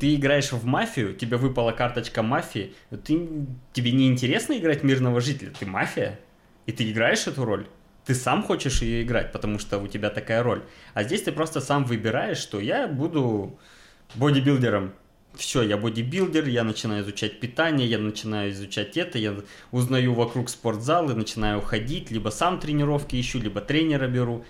Ты 0.00 0.14
играешь 0.14 0.50
в 0.50 0.64
мафию, 0.64 1.14
тебе 1.14 1.36
выпала 1.36 1.72
карточка 1.72 2.22
мафии, 2.22 2.74
ты, 3.04 3.28
тебе 3.72 3.92
не 3.92 4.08
интересно 4.08 4.56
играть 4.58 4.82
мирного 4.82 5.20
жителя, 5.20 5.52
ты 5.56 5.66
мафия, 5.66 6.18
и 6.66 6.72
ты 6.72 6.90
играешь 6.90 7.26
эту 7.26 7.44
роль 7.44 7.66
ты 8.04 8.14
сам 8.14 8.42
хочешь 8.42 8.82
ее 8.82 9.02
играть, 9.02 9.32
потому 9.32 9.58
что 9.58 9.78
у 9.78 9.88
тебя 9.88 10.10
такая 10.10 10.42
роль. 10.42 10.62
А 10.92 11.04
здесь 11.04 11.22
ты 11.22 11.32
просто 11.32 11.62
сам 11.62 11.84
выбираешь, 11.84 12.36
что 12.36 12.60
я 12.60 12.86
буду 12.86 13.58
бодибилдером. 14.14 14.92
Все, 15.34 15.62
я 15.62 15.76
бодибилдер, 15.76 16.46
я 16.46 16.62
начинаю 16.62 17.02
изучать 17.02 17.40
питание, 17.40 17.88
я 17.88 17.98
начинаю 17.98 18.52
изучать 18.52 18.96
это, 18.96 19.18
я 19.18 19.34
узнаю 19.72 20.14
вокруг 20.14 20.48
спортзалы, 20.48 21.14
начинаю 21.14 21.60
ходить, 21.60 22.12
либо 22.12 22.28
сам 22.28 22.60
тренировки 22.60 23.20
ищу, 23.20 23.40
либо 23.40 23.60
тренера 23.60 24.06
беру. 24.06 24.44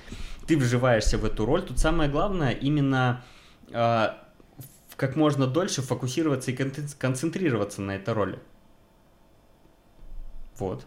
Ты 0.47 0.59
вживаешься 0.59 1.17
в 1.17 1.25
эту 1.25 1.47
роль. 1.47 1.63
Тут 1.63 1.79
самое 1.79 2.11
главное 2.11 2.51
именно 2.51 3.25
э, 3.71 4.09
как 4.97 5.17
можно 5.17 5.47
дольше 5.47 5.81
фокусироваться 5.81 6.51
и 6.51 6.55
концентрироваться 6.55 7.81
на 7.81 7.97
этой 7.97 8.13
роли. 8.13 8.39
Вот. 10.59 10.87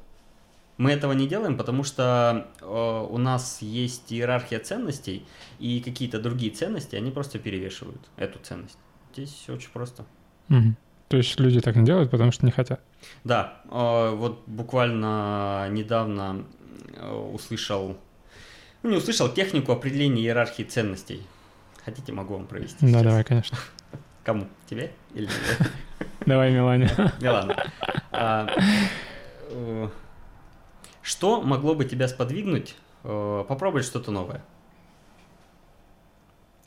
Мы 0.78 0.92
этого 0.92 1.14
не 1.14 1.28
делаем, 1.28 1.58
потому 1.58 1.84
что 1.84 2.48
э, 2.62 3.08
у 3.10 3.18
нас 3.18 3.62
есть 3.62 4.14
иерархия 4.14 4.60
ценностей, 4.60 5.26
и 5.58 5.82
какие-то 5.82 6.20
другие 6.20 6.52
ценности, 6.52 6.96
они 6.96 7.10
просто 7.10 7.40
перевешивают 7.40 8.02
эту 8.16 8.38
ценность. 8.40 8.78
Здесь 9.14 9.32
все 9.32 9.54
очень 9.56 9.72
просто. 9.72 10.06
Угу. 10.50 10.76
То 11.08 11.18
есть 11.18 11.40
люди 11.40 11.62
так 11.62 11.76
не 11.76 11.86
делают, 11.86 12.12
потому 12.12 12.32
что 12.32 12.46
не 12.46 12.52
хотят. 12.52 12.80
Да, 13.24 13.62
э, 13.66 14.12
вот 14.16 14.44
буквально 14.46 15.68
недавно 15.72 16.46
э, 16.94 17.12
услышал, 17.34 17.98
ну 18.84 18.92
не 18.92 18.98
услышал 18.98 19.30
технику 19.30 19.72
определения 19.72 20.22
иерархии 20.22 20.64
ценностей. 20.64 21.24
Хотите, 21.84 22.12
могу 22.12 22.36
вам 22.36 22.46
провести. 22.46 22.78
Да, 22.82 22.88
сейчас. 22.88 23.04
давай, 23.04 23.24
конечно. 23.24 23.58
Кому? 24.24 24.48
Тебе 24.70 24.92
или 25.16 25.30
Давай, 26.28 26.52
Милане. 26.52 26.92
Милана. 27.20 27.72
Что 31.08 31.42
могло 31.42 31.74
бы 31.74 31.86
тебя 31.86 32.10
сподвигнуть 32.10 32.76
э, 33.06 33.46
попробовать 33.48 33.86
что-то 33.86 34.12
новое? 34.12 34.44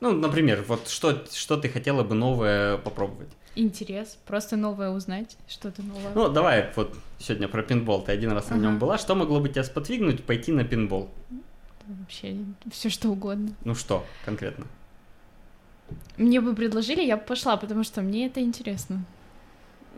Ну, 0.00 0.12
например, 0.12 0.64
вот 0.66 0.88
что, 0.88 1.26
что 1.30 1.58
ты 1.58 1.68
хотела 1.68 2.04
бы 2.04 2.14
новое 2.14 2.78
попробовать? 2.78 3.28
Интерес, 3.54 4.16
просто 4.26 4.56
новое 4.56 4.92
узнать, 4.92 5.36
что-то 5.46 5.82
новое. 5.82 6.12
Ну, 6.14 6.30
давай 6.30 6.72
вот 6.74 6.96
сегодня 7.18 7.48
про 7.48 7.62
пинбол. 7.62 8.00
Ты 8.00 8.12
один 8.12 8.32
раз 8.32 8.46
ага. 8.46 8.54
на 8.54 8.62
нем 8.62 8.78
была. 8.78 8.96
Что 8.96 9.14
могло 9.14 9.40
бы 9.40 9.50
тебя 9.50 9.62
сподвигнуть 9.62 10.24
пойти 10.24 10.52
на 10.52 10.64
пинбол? 10.64 11.10
Вообще 11.86 12.38
все 12.72 12.88
что 12.88 13.10
угодно. 13.10 13.50
Ну 13.66 13.74
что 13.74 14.06
конкретно? 14.24 14.64
Мне 16.16 16.40
бы 16.40 16.54
предложили, 16.54 17.02
я 17.02 17.18
бы 17.18 17.24
пошла, 17.24 17.58
потому 17.58 17.84
что 17.84 18.00
мне 18.00 18.28
это 18.28 18.40
интересно. 18.40 19.04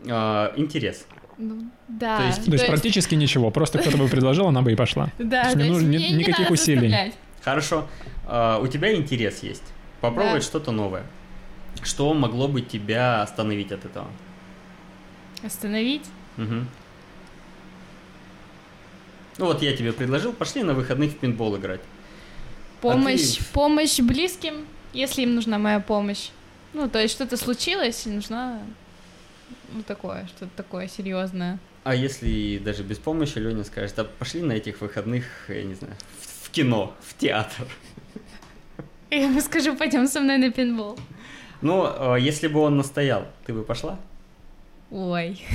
А, 0.05 0.51
интерес. 0.57 1.07
Ну, 1.37 1.65
да. 1.87 2.17
То 2.17 2.23
есть, 2.25 2.39
то, 2.39 2.45
то 2.45 2.53
есть 2.53 2.67
практически 2.67 3.15
ничего, 3.15 3.51
просто 3.51 3.79
кто-то 3.79 3.97
бы 3.97 4.07
предложил, 4.07 4.47
она 4.47 4.61
бы 4.61 4.71
и 4.71 4.75
пошла. 4.75 5.09
Да, 5.17 5.43
то 5.43 5.49
есть 5.49 5.55
не 5.57 5.69
нужно 5.69 5.87
ни, 5.87 6.13
никаких 6.13 6.49
усилий. 6.49 6.89
Заставлять. 6.89 7.13
Хорошо. 7.41 7.87
Uh, 8.25 8.63
у 8.63 8.67
тебя 8.67 8.95
интерес 8.95 9.43
есть. 9.43 9.63
Попробовать 9.99 10.43
да. 10.43 10.47
что-то 10.47 10.71
новое. 10.71 11.03
Что 11.81 12.13
могло 12.13 12.47
бы 12.47 12.61
тебя 12.61 13.21
остановить 13.21 13.71
от 13.71 13.85
этого? 13.85 14.07
Остановить? 15.43 16.05
Угу. 16.37 16.65
Ну 19.37 19.45
вот 19.45 19.61
я 19.61 19.75
тебе 19.75 19.91
предложил, 19.91 20.31
пошли 20.33 20.63
на 20.63 20.73
выходных 20.73 21.11
в 21.11 21.17
пинбол 21.17 21.57
играть. 21.57 21.81
Помощь, 22.81 23.37
а 23.39 23.43
ты... 23.43 23.49
помощь 23.51 23.99
близким, 23.99 24.65
если 24.93 25.23
им 25.23 25.35
нужна 25.35 25.57
моя 25.57 25.79
помощь. 25.79 26.29
Ну, 26.73 26.89
то 26.89 26.99
есть 26.99 27.13
что-то 27.13 27.37
случилось, 27.37 28.05
и 28.05 28.09
нужна 28.09 28.59
ну, 29.73 29.83
такое, 29.83 30.27
что-то 30.27 30.51
такое 30.55 30.87
серьезное. 30.87 31.59
А 31.83 31.95
если 31.95 32.57
даже 32.59 32.83
без 32.83 32.97
помощи 32.97 33.37
Леня 33.37 33.63
скажет, 33.63 33.99
а 33.99 34.05
пошли 34.05 34.41
на 34.41 34.53
этих 34.53 34.81
выходных, 34.81 35.25
я 35.49 35.63
не 35.63 35.73
знаю, 35.73 35.95
в 36.41 36.49
кино, 36.49 36.95
в 37.01 37.17
театр. 37.17 37.67
Я 39.09 39.25
ему 39.25 39.41
скажу, 39.41 39.75
пойдем 39.75 40.07
со 40.07 40.21
мной 40.21 40.37
на 40.37 40.51
пинбол. 40.51 40.97
Ну, 41.61 41.83
а 41.85 42.15
если 42.17 42.47
бы 42.47 42.59
он 42.59 42.77
настоял, 42.77 43.27
ты 43.45 43.53
бы 43.53 43.63
пошла? 43.63 43.99
Ой. 44.91 45.41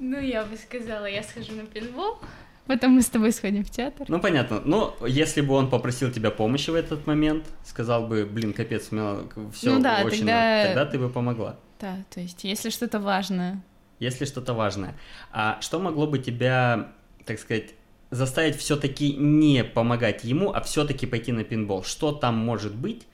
Ну, 0.00 0.20
я 0.20 0.44
бы 0.44 0.56
сказала, 0.56 1.06
я 1.06 1.24
схожу 1.24 1.52
на 1.54 1.66
пинбол, 1.66 2.20
Потом 2.68 2.92
мы 2.92 3.02
с 3.02 3.06
тобой 3.06 3.32
сходим 3.32 3.64
в 3.64 3.70
театр. 3.70 4.06
Ну, 4.08 4.20
понятно. 4.20 4.60
Но 4.62 4.94
если 5.06 5.40
бы 5.40 5.54
он 5.54 5.70
попросил 5.70 6.12
тебя 6.12 6.30
помощи 6.30 6.68
в 6.68 6.74
этот 6.74 7.06
момент, 7.06 7.46
сказал 7.64 8.06
бы, 8.06 8.26
блин, 8.26 8.52
капец, 8.52 8.88
все 8.88 8.94
ну, 8.94 9.80
да, 9.80 10.02
очень... 10.04 10.18
Тогда... 10.18 10.64
тогда 10.66 10.84
ты 10.84 10.98
бы 10.98 11.08
помогла. 11.08 11.56
Да, 11.80 11.96
то 12.10 12.20
есть, 12.20 12.44
если 12.44 12.68
что-то 12.68 13.00
важное. 13.00 13.62
Если 14.00 14.26
что-то 14.26 14.52
важное. 14.52 14.94
А 15.32 15.58
что 15.62 15.78
могло 15.78 16.06
бы 16.06 16.18
тебя, 16.18 16.92
так 17.24 17.38
сказать, 17.38 17.70
заставить 18.10 18.56
все-таки 18.56 19.14
не 19.14 19.64
помогать 19.64 20.24
ему, 20.24 20.52
а 20.52 20.60
все-таки 20.60 21.06
пойти 21.06 21.32
на 21.32 21.44
пинбол? 21.44 21.84
Что 21.84 22.12
там 22.12 22.36
может 22.36 22.74
быть 22.74 23.06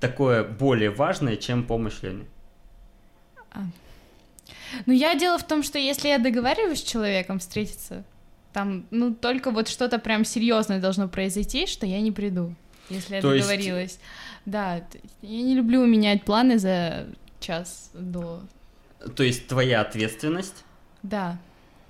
такое 0.00 0.44
более 0.44 0.90
важное, 0.90 1.36
чем 1.36 1.64
помощь 1.64 2.02
Лене? 2.02 2.26
А. 3.52 3.60
Ну, 4.84 4.92
я 4.92 5.14
дело 5.14 5.38
в 5.38 5.46
том, 5.46 5.62
что 5.62 5.78
если 5.78 6.08
я 6.08 6.18
договариваюсь 6.18 6.80
с 6.80 6.82
человеком 6.82 7.38
встретиться, 7.38 8.04
там, 8.52 8.86
ну, 8.90 9.14
только 9.14 9.50
вот 9.50 9.68
что-то 9.68 9.98
прям 9.98 10.24
серьезное 10.24 10.80
должно 10.80 11.08
произойти, 11.08 11.66
что 11.66 11.86
я 11.86 12.00
не 12.00 12.12
приду, 12.12 12.54
если 12.88 13.16
я 13.16 13.22
То 13.22 13.34
договорилась. 13.34 13.92
Есть... 13.92 14.00
Да, 14.46 14.82
я 15.22 15.42
не 15.42 15.54
люблю 15.54 15.84
менять 15.84 16.24
планы 16.24 16.58
за 16.58 17.06
час 17.40 17.90
до. 17.94 18.40
То 19.14 19.22
есть 19.22 19.46
твоя 19.46 19.80
ответственность? 19.80 20.64
Да. 21.02 21.38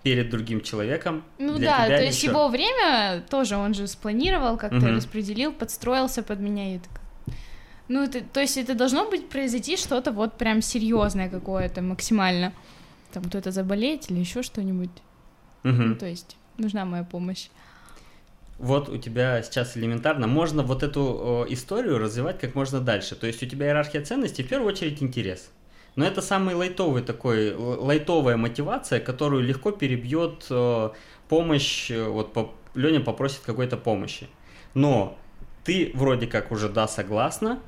Перед 0.03 0.31
другим 0.31 0.61
человеком. 0.61 1.25
Ну 1.39 1.59
для 1.59 1.79
да, 1.79 1.87
тебя 1.87 1.99
то 1.99 2.05
есть 2.05 2.23
его 2.23 2.49
время 2.49 3.23
тоже 3.31 3.57
он 3.57 3.75
же 3.75 3.87
спланировал, 3.87 4.57
как-то 4.57 4.79
угу. 4.79 4.89
распределил, 4.89 5.53
подстроился 5.53 6.23
под 6.23 6.41
меня 6.41 6.75
и 6.75 6.79
так. 6.79 7.01
Ну, 7.89 8.03
это, 8.03 8.21
то 8.21 8.41
есть 8.41 8.59
это 8.59 8.75
должно 8.75 9.09
быть 9.09 9.29
произойти 9.29 9.77
что-то 9.77 10.13
вот 10.13 10.37
прям 10.37 10.61
серьезное 10.61 11.31
какое-то 11.31 11.81
максимально. 11.81 12.53
Там 13.13 13.25
кто-то 13.25 13.51
заболеть 13.51 14.11
или 14.11 14.19
еще 14.19 14.43
что-нибудь. 14.43 14.91
Угу. 15.65 15.73
Ну, 15.73 15.97
то 15.97 16.07
есть 16.07 16.37
нужна 16.59 16.85
моя 16.85 17.05
помощь. 17.05 17.49
Вот 18.59 18.89
у 18.89 18.97
тебя 18.97 19.43
сейчас 19.43 19.77
элементарно 19.77 20.27
можно 20.27 20.63
вот 20.63 20.83
эту 20.83 21.45
э, 21.49 21.53
историю 21.53 21.99
развивать 21.99 22.41
как 22.41 22.57
можно 22.57 22.81
дальше. 22.81 23.15
То 23.15 23.27
есть 23.27 23.43
у 23.43 23.47
тебя 23.47 23.67
иерархия 23.67 24.05
ценностей 24.05 24.43
в 24.43 24.49
первую 24.49 24.73
очередь 24.73 25.01
интерес. 25.03 25.51
Но 25.95 26.05
это 26.05 26.23
самый 26.23 26.55
лайтовый 26.55 27.03
такой, 27.03 27.55
лайтовая 27.55 28.37
мотивация, 28.37 29.01
которую 29.01 29.45
легко 29.45 29.71
перебьет 29.71 30.47
э, 30.51 30.91
помощь, 31.29 31.91
вот 31.91 32.33
по, 32.33 32.53
Леня 32.75 33.01
попросит 33.01 33.41
какой-то 33.41 33.77
помощи. 33.77 34.29
Но 34.75 35.17
ты 35.65 35.93
вроде 35.95 36.27
как 36.27 36.51
уже 36.51 36.69
да, 36.69 36.89
согласна, 36.89 37.61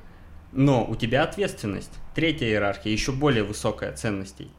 но 0.51 0.85
у 0.85 0.95
тебя 0.95 1.23
ответственность. 1.23 1.91
Третья 2.15 2.47
иерархия, 2.47 2.91
еще 2.91 3.11
более 3.11 3.43
высокая 3.43 3.93
ценностей. 3.93 4.49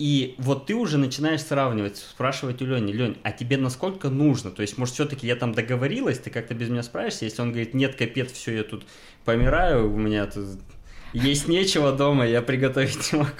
И 0.00 0.34
вот 0.38 0.64
ты 0.64 0.74
уже 0.74 0.96
начинаешь 0.96 1.42
сравнивать, 1.42 1.98
спрашивать 1.98 2.62
у 2.62 2.64
Лени, 2.64 2.90
Лень, 2.90 3.18
а 3.22 3.32
тебе 3.32 3.58
насколько 3.58 4.08
нужно? 4.08 4.50
То 4.50 4.62
есть, 4.62 4.78
может, 4.78 4.94
все-таки 4.94 5.26
я 5.26 5.36
там 5.36 5.52
договорилась, 5.52 6.18
ты 6.18 6.30
как-то 6.30 6.54
без 6.54 6.70
меня 6.70 6.82
справишься? 6.82 7.26
Если 7.26 7.42
он 7.42 7.50
говорит, 7.50 7.74
нет, 7.74 7.96
капец, 7.96 8.32
все, 8.32 8.54
я 8.54 8.64
тут 8.64 8.86
помираю, 9.26 9.92
у 9.92 9.98
меня 9.98 10.24
тут 10.24 10.58
есть 11.12 11.48
нечего 11.48 11.92
дома, 11.92 12.26
я 12.26 12.40
приготовить 12.40 13.12
не 13.12 13.18
могу. 13.18 13.30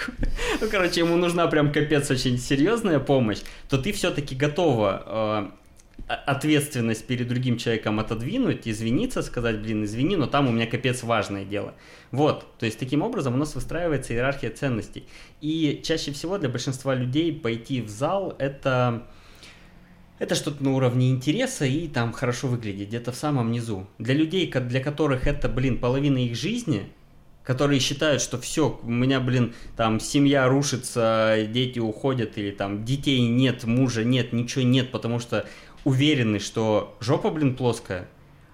Ну, 0.61 0.68
короче, 0.70 1.00
ему 1.00 1.16
нужна 1.16 1.46
прям 1.46 1.72
капец 1.72 2.11
очень 2.11 2.36
серьезная 2.36 2.98
помощь, 2.98 3.38
то 3.70 3.78
ты 3.78 3.92
все-таки 3.92 4.34
готова 4.34 5.52
э, 5.54 5.59
ответственность 6.14 7.06
перед 7.06 7.28
другим 7.28 7.56
человеком 7.56 8.00
отодвинуть, 8.00 8.66
извиниться, 8.66 9.22
сказать, 9.22 9.61
блин, 9.61 9.84
извини, 9.84 10.16
но 10.16 10.26
там 10.26 10.48
у 10.48 10.52
меня 10.52 10.66
капец 10.66 11.02
важное 11.02 11.44
дело. 11.44 11.74
Вот, 12.11 12.46
то 12.58 12.66
есть 12.66 12.78
таким 12.78 13.02
образом 13.02 13.34
у 13.34 13.36
нас 13.36 13.54
выстраивается 13.54 14.12
иерархия 14.12 14.50
ценностей. 14.50 15.04
И 15.40 15.80
чаще 15.84 16.12
всего 16.12 16.38
для 16.38 16.48
большинства 16.48 16.94
людей 16.94 17.32
пойти 17.32 17.80
в 17.80 17.88
зал 17.88 18.34
это 18.38 19.06
это 20.18 20.34
что-то 20.34 20.62
на 20.62 20.74
уровне 20.74 21.11
интереса 21.11 21.64
и 21.64 21.88
там 21.88 22.12
хорошо 22.12 22.46
выглядеть, 22.48 22.88
где-то 22.88 23.11
в 23.11 23.16
самом 23.16 23.50
низу. 23.50 23.86
Для 23.98 24.14
людей, 24.14 24.50
для 24.50 24.80
которых 24.80 25.26
это, 25.26 25.48
блин, 25.48 25.78
половина 25.78 26.18
их 26.18 26.36
жизни, 26.36 26.90
которые 27.42 27.80
считают, 27.80 28.20
что 28.20 28.38
все, 28.38 28.78
у 28.82 28.90
меня, 28.90 29.18
блин, 29.18 29.54
там 29.76 29.98
семья 29.98 30.46
рушится, 30.46 31.48
дети 31.48 31.78
уходят, 31.78 32.36
или 32.36 32.50
там 32.50 32.84
детей 32.84 33.20
нет, 33.20 33.64
мужа 33.64 34.04
нет, 34.04 34.32
ничего 34.32 34.62
нет, 34.62 34.92
потому 34.92 35.20
что 35.20 35.46
уверены, 35.85 36.39
что 36.39 36.97
жопа, 37.01 37.31
блин, 37.31 37.57
плоская, 37.57 38.09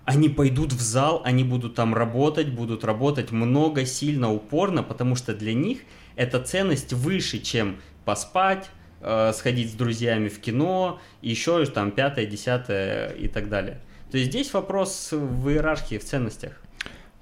они 0.04 0.28
пойдут 0.28 0.72
в 0.72 0.80
зал, 0.80 1.22
они 1.24 1.42
будут 1.42 1.74
там 1.74 1.92
работать, 1.92 2.48
будут 2.48 2.84
работать 2.84 3.32
много, 3.32 3.84
сильно, 3.84 4.32
упорно, 4.32 4.82
потому 4.82 5.16
что 5.16 5.34
для 5.34 5.52
них 5.52 5.80
эта 6.14 6.40
ценность 6.40 6.92
выше, 6.92 7.40
чем 7.40 7.78
поспать, 8.04 8.70
э, 9.00 9.32
сходить 9.34 9.72
с 9.72 9.74
друзьями 9.74 10.28
в 10.28 10.40
кино, 10.40 11.00
еще 11.22 11.64
там 11.66 11.90
пятое, 11.90 12.26
десятое 12.26 13.10
и 13.10 13.26
так 13.26 13.48
далее. 13.48 13.80
То 14.10 14.18
есть 14.18 14.30
здесь 14.30 14.54
вопрос 14.54 15.10
в 15.10 15.48
иерархии, 15.48 15.98
в 15.98 16.04
ценностях. 16.04 16.52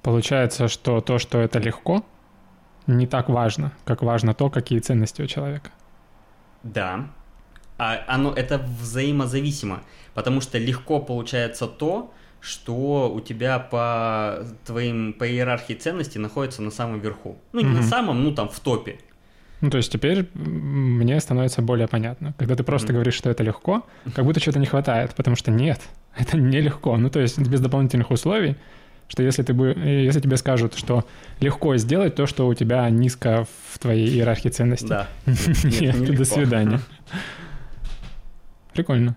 Получается, 0.03 0.69
что 0.69 1.01
то, 1.01 1.19
что 1.19 1.41
это 1.41 1.59
легко, 1.59 2.05
не 2.87 3.07
так 3.07 3.31
важно, 3.31 3.73
как 3.87 4.03
важно 4.03 4.35
то, 4.35 4.51
какие 4.51 4.79
ценности 4.81 5.23
у 5.23 5.27
человека. 5.27 5.71
Да, 6.63 7.09
а 7.79 8.05
оно 8.07 8.33
это 8.33 8.59
взаимозависимо, 8.59 9.83
потому 10.15 10.41
что 10.41 10.59
легко 10.59 11.01
получается 11.01 11.67
то, 11.67 12.13
что 12.41 13.11
у 13.13 13.21
тебя 13.21 13.59
по 13.59 14.45
твоим 14.67 15.15
по 15.15 15.27
иерархии 15.27 15.75
ценностей 15.75 16.19
находится 16.19 16.63
на 16.63 16.71
самом 16.71 17.01
верху. 17.01 17.39
Ну, 17.53 17.61
не 17.61 17.67
mm-hmm. 17.67 17.77
на 17.77 17.83
самом, 17.83 18.23
ну 18.23 18.35
там 18.35 18.49
в 18.49 18.61
топе. 18.61 18.99
Ну, 19.61 19.71
то 19.71 19.79
есть 19.79 19.91
теперь 19.91 20.29
мне 20.35 21.19
становится 21.21 21.63
более 21.63 21.89
понятно. 21.89 22.35
Когда 22.39 22.55
ты 22.55 22.63
просто 22.63 22.89
mm-hmm. 22.89 22.93
говоришь, 22.93 23.15
что 23.15 23.31
это 23.31 23.43
легко, 23.43 23.87
как 24.15 24.25
будто 24.27 24.41
чего-то 24.41 24.59
не 24.59 24.67
хватает, 24.67 25.15
потому 25.15 25.37
что 25.37 25.51
нет, 25.51 25.81
это 26.17 26.37
нелегко. 26.37 26.97
Ну, 26.99 27.09
то 27.09 27.19
есть 27.19 27.39
без 27.39 27.61
дополнительных 27.61 28.11
условий, 28.11 28.57
что 29.09 29.23
если, 29.23 29.43
ты 29.43 29.55
бы, 29.55 29.75
если 29.75 30.21
тебе 30.21 30.37
скажут, 30.37 30.75
что 30.75 31.05
легко 31.41 31.77
сделать 31.77 32.15
то, 32.15 32.27
что 32.27 32.47
у 32.47 32.55
тебя 32.55 32.89
низко 32.91 33.47
в 33.73 33.79
твоей 33.79 34.09
иерархии 34.09 34.51
ценностей. 34.51 34.89
Да. 34.89 35.09
Нет, 35.27 36.15
до 36.15 36.25
свидания. 36.25 36.81
Прикольно. 38.75 39.17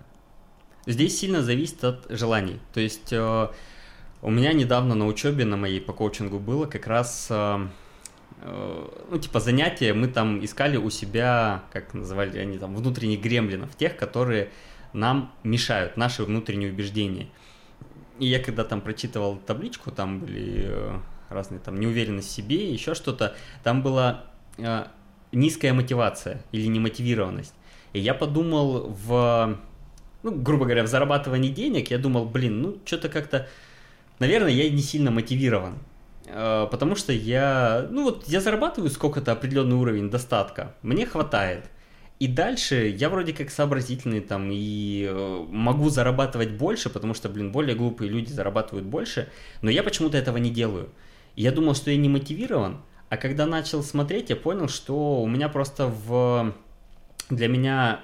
Здесь 0.86 1.18
сильно 1.18 1.42
зависит 1.42 1.84
от 1.84 2.06
желаний. 2.08 2.60
То 2.72 2.80
есть 2.80 3.12
э, 3.12 3.48
у 4.22 4.30
меня 4.30 4.52
недавно 4.52 4.94
на 4.94 5.06
учебе 5.06 5.44
на 5.44 5.56
моей 5.56 5.80
по 5.80 5.92
коучингу 5.92 6.38
было 6.38 6.66
как 6.66 6.86
раз, 6.86 7.26
э, 7.28 7.66
э, 8.40 8.88
ну, 9.10 9.18
типа 9.18 9.40
занятия, 9.40 9.92
мы 9.92 10.08
там 10.08 10.42
искали 10.44 10.76
у 10.76 10.88
себя, 10.90 11.64
как 11.72 11.92
называли 11.92 12.38
они 12.38 12.58
там, 12.58 12.74
внутренних 12.74 13.20
гремлинов, 13.20 13.76
тех, 13.76 13.96
которые 13.96 14.50
нам 14.92 15.32
мешают, 15.42 15.96
наши 15.96 16.24
внутренние 16.24 16.72
убеждения. 16.72 17.28
И 18.18 18.26
я 18.26 18.42
когда 18.42 18.64
там 18.64 18.80
прочитывал 18.80 19.36
табличку, 19.36 19.90
там 19.90 20.20
были 20.20 20.66
э, 20.68 20.98
разные 21.28 21.60
там 21.60 21.78
неуверенность 21.78 22.28
в 22.28 22.32
себе, 22.32 22.72
еще 22.72 22.94
что-то, 22.94 23.36
там 23.62 23.82
была 23.82 24.24
э, 24.56 24.86
низкая 25.32 25.72
мотивация 25.74 26.42
или 26.52 26.66
немотивированность. 26.66 27.54
И 27.92 28.00
я 28.00 28.14
подумал 28.14 28.88
в 28.88 29.58
ну, 30.22 30.32
грубо 30.32 30.64
говоря, 30.64 30.82
в 30.82 30.88
зарабатывании 30.88 31.50
денег, 31.50 31.90
я 31.90 31.98
думал, 31.98 32.26
блин, 32.26 32.60
ну, 32.60 32.78
что-то 32.84 33.08
как-то, 33.08 33.48
наверное, 34.18 34.50
я 34.50 34.68
не 34.68 34.82
сильно 34.82 35.10
мотивирован. 35.10 35.78
Э, 36.26 36.66
потому 36.70 36.96
что 36.96 37.12
я, 37.12 37.86
ну 37.90 38.04
вот, 38.04 38.28
я 38.28 38.40
зарабатываю 38.40 38.90
сколько-то 38.90 39.32
определенный 39.32 39.76
уровень 39.76 40.10
достатка, 40.10 40.74
мне 40.82 41.06
хватает. 41.06 41.64
И 42.18 42.26
дальше 42.26 42.88
я 42.88 43.10
вроде 43.10 43.32
как 43.32 43.48
сообразительный 43.48 44.20
там 44.20 44.50
и 44.52 45.06
э, 45.08 45.46
могу 45.48 45.88
зарабатывать 45.88 46.50
больше, 46.50 46.90
потому 46.90 47.14
что, 47.14 47.28
блин, 47.28 47.52
более 47.52 47.76
глупые 47.76 48.10
люди 48.10 48.32
зарабатывают 48.32 48.86
больше, 48.86 49.28
но 49.62 49.70
я 49.70 49.84
почему-то 49.84 50.18
этого 50.18 50.36
не 50.38 50.50
делаю. 50.50 50.88
я 51.36 51.52
думал, 51.52 51.76
что 51.76 51.92
я 51.92 51.96
не 51.96 52.08
мотивирован, 52.08 52.82
а 53.08 53.16
когда 53.16 53.46
начал 53.46 53.84
смотреть, 53.84 54.30
я 54.30 54.36
понял, 54.36 54.68
что 54.68 55.22
у 55.22 55.28
меня 55.28 55.48
просто 55.48 55.86
в... 55.86 56.52
Для 57.30 57.48
меня 57.48 58.00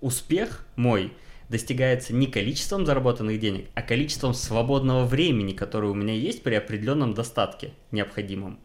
успех 0.00 0.66
мой– 0.76 1.12
достигается 1.48 2.14
не 2.14 2.26
количеством 2.26 2.86
заработанных 2.86 3.40
денег, 3.40 3.68
а 3.74 3.82
количеством 3.82 4.34
свободного 4.34 5.04
времени, 5.04 5.52
которое 5.52 5.88
у 5.88 5.94
меня 5.94 6.14
есть 6.14 6.42
при 6.42 6.54
определенном 6.54 7.14
достатке 7.14 7.72
необходимом. 7.90 8.58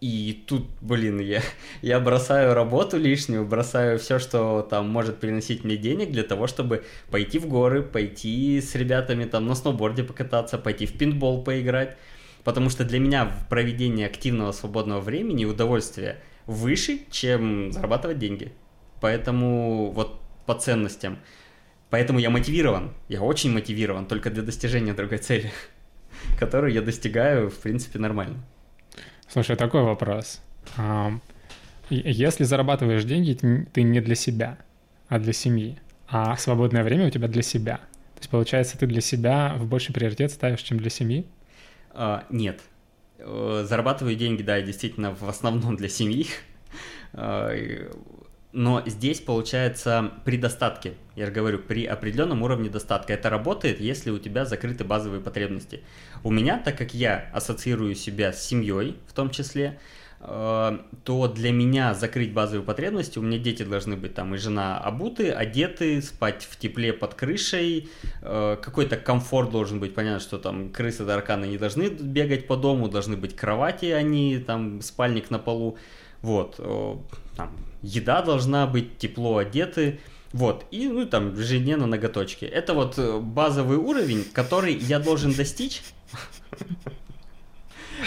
И 0.00 0.44
тут, 0.46 0.66
блин, 0.82 1.18
я, 1.20 1.40
я 1.82 1.98
бросаю 1.98 2.52
работу 2.52 2.98
лишнюю, 2.98 3.46
бросаю 3.46 3.98
все, 3.98 4.18
что 4.18 4.66
там 4.68 4.88
может 4.88 5.18
приносить 5.18 5.64
мне 5.64 5.76
денег 5.76 6.10
для 6.10 6.24
того, 6.24 6.46
чтобы 6.46 6.84
пойти 7.10 7.38
в 7.38 7.46
горы, 7.46 7.82
пойти 7.82 8.60
с 8.60 8.74
ребятами 8.74 9.24
там 9.24 9.46
на 9.46 9.54
сноуборде 9.54 10.04
покататься, 10.04 10.58
пойти 10.58 10.84
в 10.84 10.98
пинбол 10.98 11.42
поиграть. 11.42 11.96
Потому 12.42 12.68
что 12.68 12.84
для 12.84 12.98
меня 12.98 13.32
проведение 13.48 14.06
активного 14.06 14.52
свободного 14.52 15.00
времени 15.00 15.44
и 15.44 15.46
удовольствия 15.46 16.20
выше, 16.44 16.98
чем 17.10 17.72
зарабатывать 17.72 18.18
деньги. 18.18 18.52
Поэтому 19.04 19.90
вот 19.90 20.18
по 20.46 20.54
ценностям. 20.54 21.18
Поэтому 21.90 22.18
я 22.18 22.30
мотивирован, 22.30 22.94
я 23.10 23.20
очень 23.20 23.52
мотивирован 23.52 24.06
только 24.06 24.30
для 24.30 24.42
достижения 24.42 24.94
другой 24.94 25.18
цели, 25.18 25.52
которую 26.38 26.72
я 26.72 26.80
достигаю, 26.80 27.50
в 27.50 27.58
принципе, 27.58 27.98
нормально. 27.98 28.42
Слушай, 29.28 29.56
такой 29.56 29.82
вопрос. 29.82 30.40
Если 31.90 32.44
зарабатываешь 32.44 33.04
деньги, 33.04 33.34
ты 33.74 33.82
не 33.82 34.00
для 34.00 34.14
себя, 34.14 34.56
а 35.08 35.18
для 35.18 35.34
семьи, 35.34 35.78
а 36.08 36.34
свободное 36.38 36.82
время 36.82 37.08
у 37.08 37.10
тебя 37.10 37.28
для 37.28 37.42
себя, 37.42 37.80
Получается, 38.30 38.78
ты 38.78 38.86
для 38.86 39.02
себя 39.02 39.54
в 39.58 39.66
больший 39.66 39.92
приоритет 39.92 40.30
ставишь, 40.30 40.62
чем 40.62 40.78
для 40.78 40.88
семьи? 40.88 41.26
А, 41.90 42.24
нет. 42.30 42.62
Э, 43.18 43.66
зарабатываю 43.68 44.16
деньги, 44.16 44.40
да, 44.40 44.62
действительно, 44.62 45.14
в 45.14 45.28
основном 45.28 45.76
для 45.76 45.90
семьи. 45.90 46.26
Но 48.56 48.84
здесь 48.86 49.20
получается 49.20 50.12
при 50.24 50.36
достатке. 50.38 50.94
Я 51.16 51.26
же 51.26 51.32
говорю, 51.32 51.58
при 51.58 51.84
определенном 51.86 52.42
уровне 52.42 52.70
достатка. 52.70 53.12
Это 53.12 53.28
работает, 53.28 53.80
если 53.80 54.10
у 54.10 54.18
тебя 54.18 54.44
закрыты 54.44 54.84
базовые 54.84 55.20
потребности. 55.20 55.82
У 56.22 56.30
меня, 56.30 56.58
так 56.58 56.78
как 56.78 56.94
я 56.94 57.28
ассоциирую 57.32 57.96
себя 57.96 58.32
с 58.32 58.46
семьей 58.46 58.96
в 59.08 59.12
том 59.12 59.30
числе, 59.30 59.78
Э, 60.26 60.78
то 61.04 61.28
для 61.28 61.52
меня 61.52 61.92
закрыть 61.92 62.32
базовые 62.32 62.64
потребности, 62.64 63.18
у 63.18 63.22
меня 63.22 63.38
дети 63.38 63.62
должны 63.62 63.96
быть 63.96 64.14
там 64.14 64.34
и 64.34 64.38
жена 64.38 64.78
обуты, 64.78 65.30
одеты, 65.30 66.00
спать 66.00 66.48
в 66.50 66.56
тепле 66.58 66.94
под 66.94 67.14
крышей, 67.14 67.90
э, 68.22 68.56
какой-то 68.62 68.96
комфорт 68.96 69.50
должен 69.50 69.80
быть, 69.80 69.94
понятно, 69.94 70.20
что 70.20 70.38
там 70.38 70.70
крысы, 70.70 71.04
тараканы 71.04 71.44
не 71.44 71.58
должны 71.58 71.88
бегать 71.88 72.46
по 72.46 72.56
дому, 72.56 72.88
должны 72.88 73.18
быть 73.18 73.36
кровати, 73.36 73.86
а 73.86 74.44
там 74.46 74.80
спальник 74.80 75.30
на 75.30 75.38
полу, 75.38 75.76
вот, 76.24 76.56
э, 76.58 76.96
там, 77.36 77.56
еда 77.82 78.22
должна 78.22 78.66
быть, 78.66 78.98
тепло 78.98 79.36
одеты, 79.36 80.00
вот, 80.32 80.64
и, 80.72 80.88
ну, 80.88 81.06
там, 81.06 81.36
жене 81.36 81.76
на 81.76 81.86
ноготочке. 81.86 82.46
Это 82.46 82.74
вот 82.74 82.98
базовый 82.98 83.76
уровень, 83.76 84.24
который 84.32 84.74
я 84.74 84.98
должен 84.98 85.32
достичь, 85.32 85.82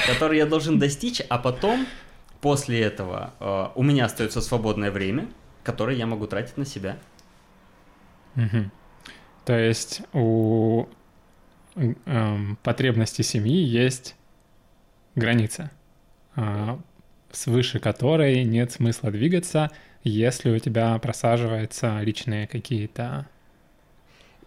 который 0.08 0.38
я 0.38 0.46
должен 0.46 0.78
достичь, 0.80 1.22
а 1.30 1.38
потом 1.38 1.88
После 2.42 2.82
этого 2.82 3.34
э, 3.40 3.68
у 3.76 3.84
меня 3.84 4.06
остается 4.06 4.42
свободное 4.42 4.92
время, 4.92 5.28
которое 5.64 5.98
я 5.98 6.06
могу 6.06 6.28
тратить 6.28 6.58
на 6.58 6.66
себя. 6.66 6.98
То 9.46 9.58
есть 9.58 10.02
у 10.14 10.86
э, 11.76 12.38
потребности 12.62 13.24
семьи 13.24 13.64
есть 13.64 14.16
граница, 15.16 15.72
э, 16.36 16.78
свыше 17.32 17.80
которой 17.80 18.44
нет 18.44 18.72
смысла 18.72 19.12
двигаться, 19.12 19.72
если 20.04 20.50
у 20.50 20.60
тебя 20.60 20.98
просаживаются 21.00 22.00
личные 22.02 22.48
какие-то 22.48 23.28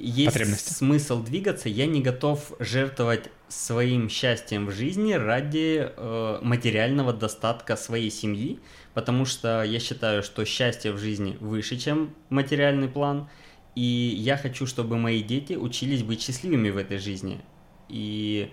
есть 0.00 0.76
смысл 0.76 1.22
двигаться, 1.22 1.68
я 1.68 1.86
не 1.86 2.00
готов 2.00 2.52
жертвовать 2.58 3.30
своим 3.48 4.08
счастьем 4.08 4.66
в 4.66 4.70
жизни 4.70 5.12
ради 5.12 5.90
э, 5.94 6.38
материального 6.42 7.12
достатка 7.12 7.76
своей 7.76 8.10
семьи, 8.10 8.58
потому 8.94 9.26
что 9.26 9.62
я 9.62 9.78
считаю, 9.78 10.22
что 10.22 10.44
счастье 10.46 10.92
в 10.92 10.98
жизни 10.98 11.36
выше, 11.40 11.76
чем 11.76 12.14
материальный 12.30 12.88
план, 12.88 13.28
и 13.74 13.82
я 13.82 14.38
хочу, 14.38 14.66
чтобы 14.66 14.96
мои 14.96 15.22
дети 15.22 15.52
учились 15.52 16.02
быть 16.02 16.22
счастливыми 16.22 16.70
в 16.70 16.78
этой 16.78 16.98
жизни. 16.98 17.42
И 17.90 18.50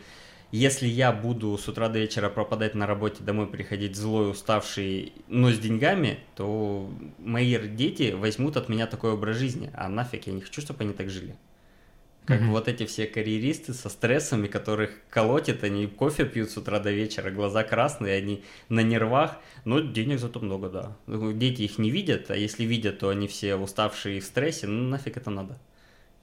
если 0.52 0.88
я 0.88 1.12
буду 1.12 1.58
с 1.58 1.68
утра 1.68 1.90
до 1.90 2.00
вечера 2.00 2.30
пропадать 2.30 2.74
на 2.74 2.88
работе, 2.88 3.24
домой 3.24 3.48
приходить 3.48 3.96
злой, 3.96 4.32
уставший, 4.32 5.14
но 5.28 5.52
с 5.52 5.60
деньгами, 5.60 6.20
то 6.36 6.90
мои 7.20 7.58
дети 7.68 8.14
возьмут 8.14 8.56
от 8.56 8.70
меня 8.70 8.88
такой 8.88 9.12
образ 9.12 9.38
жизни. 9.38 9.72
А 9.74 9.90
нафиг, 9.90 10.28
я 10.28 10.34
не 10.34 10.42
хочу, 10.42 10.62
чтобы 10.62 10.84
они 10.84 10.94
так 10.94 11.10
жили. 11.10 11.36
Как 12.26 12.42
mm-hmm. 12.42 12.50
вот 12.50 12.68
эти 12.68 12.86
все 12.86 13.08
карьеристы 13.08 13.74
со 13.74 13.88
стрессами, 13.88 14.48
которых 14.48 14.92
колотит, 15.10 15.64
они 15.64 15.88
кофе 15.88 16.26
пьют 16.26 16.50
с 16.50 16.58
утра 16.58 16.80
до 16.80 16.92
вечера, 16.92 17.32
глаза 17.32 17.64
красные, 17.64 18.18
они 18.18 18.44
на 18.68 18.82
нервах, 18.82 19.38
но 19.64 19.80
денег 19.80 20.20
зато 20.20 20.42
много, 20.42 20.70
да. 20.70 20.98
Дети 21.08 21.62
их 21.62 21.78
не 21.78 21.90
видят, 21.90 22.30
а 22.30 22.36
если 22.36 22.66
видят, 22.66 23.00
то 23.00 23.10
они 23.10 23.28
все 23.30 23.56
уставшие 23.56 24.18
и 24.18 24.20
в 24.20 24.26
стрессе, 24.26 24.68
ну 24.68 24.90
нафиг 24.90 25.16
это 25.16 25.30
надо. 25.30 25.58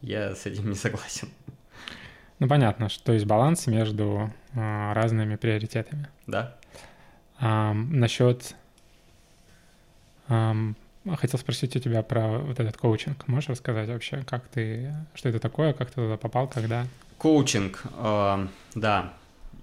Я 0.02 0.34
с 0.34 0.44
этим 0.44 0.68
не 0.68 0.76
согласен. 0.76 1.28
Ну, 2.40 2.48
понятно, 2.48 2.88
что 2.88 3.12
есть 3.12 3.26
баланс 3.26 3.66
между 3.66 4.30
э, 4.54 4.92
разными 4.92 5.36
приоритетами. 5.36 6.08
Да. 6.26 6.56
А, 7.38 7.72
насчет... 7.72 8.56
А, 10.28 10.54
хотел 11.16 11.38
спросить 11.38 11.76
у 11.76 11.78
тебя 11.78 12.02
про 12.02 12.38
вот 12.38 12.58
этот 12.58 12.76
коучинг. 12.76 13.28
Можешь 13.28 13.50
рассказать 13.50 13.88
вообще, 13.88 14.24
как 14.28 14.48
ты... 14.48 14.92
Что 15.14 15.28
это 15.28 15.38
такое, 15.38 15.72
как 15.74 15.90
ты 15.90 15.94
туда 15.94 16.16
попал, 16.16 16.48
когда? 16.48 16.86
Коучинг, 17.18 17.82
э, 17.98 18.46
да. 18.74 19.12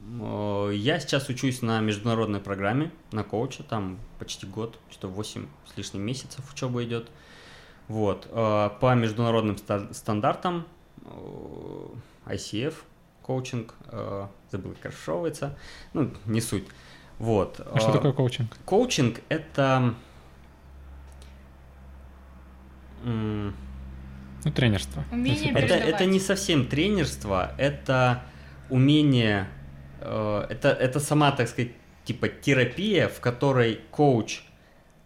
Я 0.09 0.99
сейчас 0.99 1.29
учусь 1.29 1.61
на 1.61 1.79
международной 1.79 2.39
программе, 2.39 2.91
на 3.11 3.23
коуча, 3.23 3.63
там 3.63 3.99
почти 4.17 4.47
год, 4.47 4.79
что 4.89 5.07
8 5.07 5.45
с 5.71 5.77
лишним 5.77 6.01
месяцев 6.01 6.51
учеба 6.51 6.83
идет. 6.83 7.11
Вот. 7.87 8.27
По 8.31 8.95
международным 8.95 9.57
стандартам 9.91 10.65
ICF 12.25 12.75
коучинг, 13.21 13.73
э, 13.87 14.27
забыл, 14.51 14.75
как 14.81 14.91
расшифровывается, 14.91 15.57
ну, 15.93 16.11
не 16.25 16.41
суть. 16.41 16.67
Вот. 17.17 17.59
А 17.59 17.79
что 17.79 17.93
такое 17.93 18.13
коучинг? 18.13 18.57
Коучинг— 18.65 19.21
это... 19.29 19.93
Ну, 23.03 23.53
тренерство. 24.55 25.03
Умение 25.11 25.53
это, 25.53 25.75
это 25.75 26.05
не 26.05 26.19
совсем 26.19 26.67
тренерство, 26.67 27.53
это 27.57 28.23
умение, 28.69 29.47
э, 29.99 30.47
это, 30.49 30.69
это 30.69 30.99
сама, 30.99 31.31
так 31.31 31.47
сказать, 31.47 31.71
типа 32.05 32.27
терапия, 32.27 33.07
в 33.07 33.19
которой 33.19 33.81
коуч, 33.91 34.41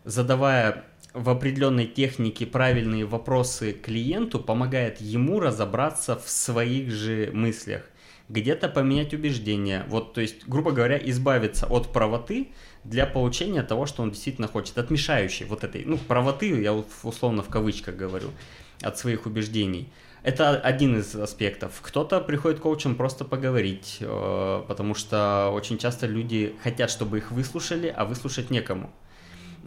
задавая 0.05 0.85
в 1.15 1.29
определенной 1.29 1.87
технике 1.87 2.45
правильные 2.45 3.05
вопросы 3.05 3.71
клиенту 3.71 4.39
помогает 4.39 4.99
ему 4.99 5.39
разобраться 5.39 6.17
в 6.17 6.29
своих 6.29 6.91
же 6.91 7.31
мыслях. 7.33 7.83
Где-то 8.27 8.67
поменять 8.67 9.13
убеждения. 9.13 9.85
Вот, 9.87 10.13
то 10.13 10.21
есть, 10.21 10.47
грубо 10.47 10.71
говоря, 10.71 10.97
избавиться 10.97 11.67
от 11.67 11.93
правоты 11.93 12.49
для 12.83 13.05
получения 13.05 13.63
того, 13.63 13.85
что 13.85 14.03
он 14.03 14.11
действительно 14.11 14.47
хочет. 14.47 14.77
От 14.77 14.89
мешающей 14.89 15.45
вот 15.45 15.63
этой, 15.63 15.85
ну, 15.85 15.97
правоты, 15.97 16.61
я 16.61 16.73
условно 17.03 17.43
в 17.43 17.49
кавычках 17.49 17.95
говорю, 17.95 18.31
от 18.81 18.97
своих 18.97 19.25
убеждений. 19.25 19.89
Это 20.23 20.59
один 20.59 20.97
из 20.97 21.15
аспектов. 21.15 21.79
Кто-то 21.81 22.19
приходит 22.19 22.59
к 22.59 22.63
коучам 22.63 22.95
просто 22.95 23.25
поговорить, 23.25 23.97
э, 24.01 24.63
потому 24.67 24.95
что 24.95 25.51
очень 25.53 25.77
часто 25.77 26.07
люди 26.07 26.55
хотят, 26.63 26.89
чтобы 26.89 27.19
их 27.19 27.31
выслушали, 27.31 27.93
а 27.95 28.05
выслушать 28.05 28.49
некому. 28.49 28.91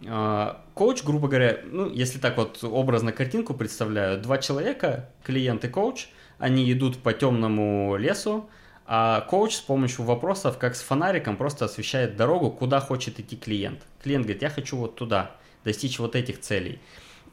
А, 0.07 0.63
коуч, 0.73 1.03
грубо 1.03 1.27
говоря, 1.27 1.59
ну, 1.65 1.89
если 1.89 2.19
так 2.19 2.37
вот 2.37 2.63
образно 2.63 3.11
картинку 3.11 3.53
представляю, 3.53 4.21
два 4.21 4.37
человека, 4.37 5.09
клиент 5.23 5.65
и 5.65 5.67
коуч, 5.67 6.07
они 6.37 6.71
идут 6.71 6.97
по 6.97 7.13
темному 7.13 7.97
лесу, 7.97 8.49
а 8.85 9.21
коуч 9.21 9.55
с 9.55 9.61
помощью 9.61 10.05
вопросов, 10.05 10.57
как 10.57 10.75
с 10.75 10.81
фонариком, 10.81 11.37
просто 11.37 11.65
освещает 11.65 12.15
дорогу, 12.15 12.49
куда 12.49 12.79
хочет 12.79 13.19
идти 13.19 13.35
клиент. 13.35 13.85
Клиент 14.01 14.25
говорит, 14.25 14.41
я 14.41 14.49
хочу 14.49 14.77
вот 14.77 14.95
туда, 14.95 15.35
достичь 15.63 15.99
вот 15.99 16.15
этих 16.15 16.39
целей. 16.39 16.79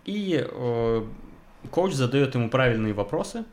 И 0.05 0.45
э, 0.47 1.07
коуч 1.71 1.93
задает 1.95 2.35
ему 2.35 2.51
правильные 2.51 2.93
вопросы, 2.93 3.45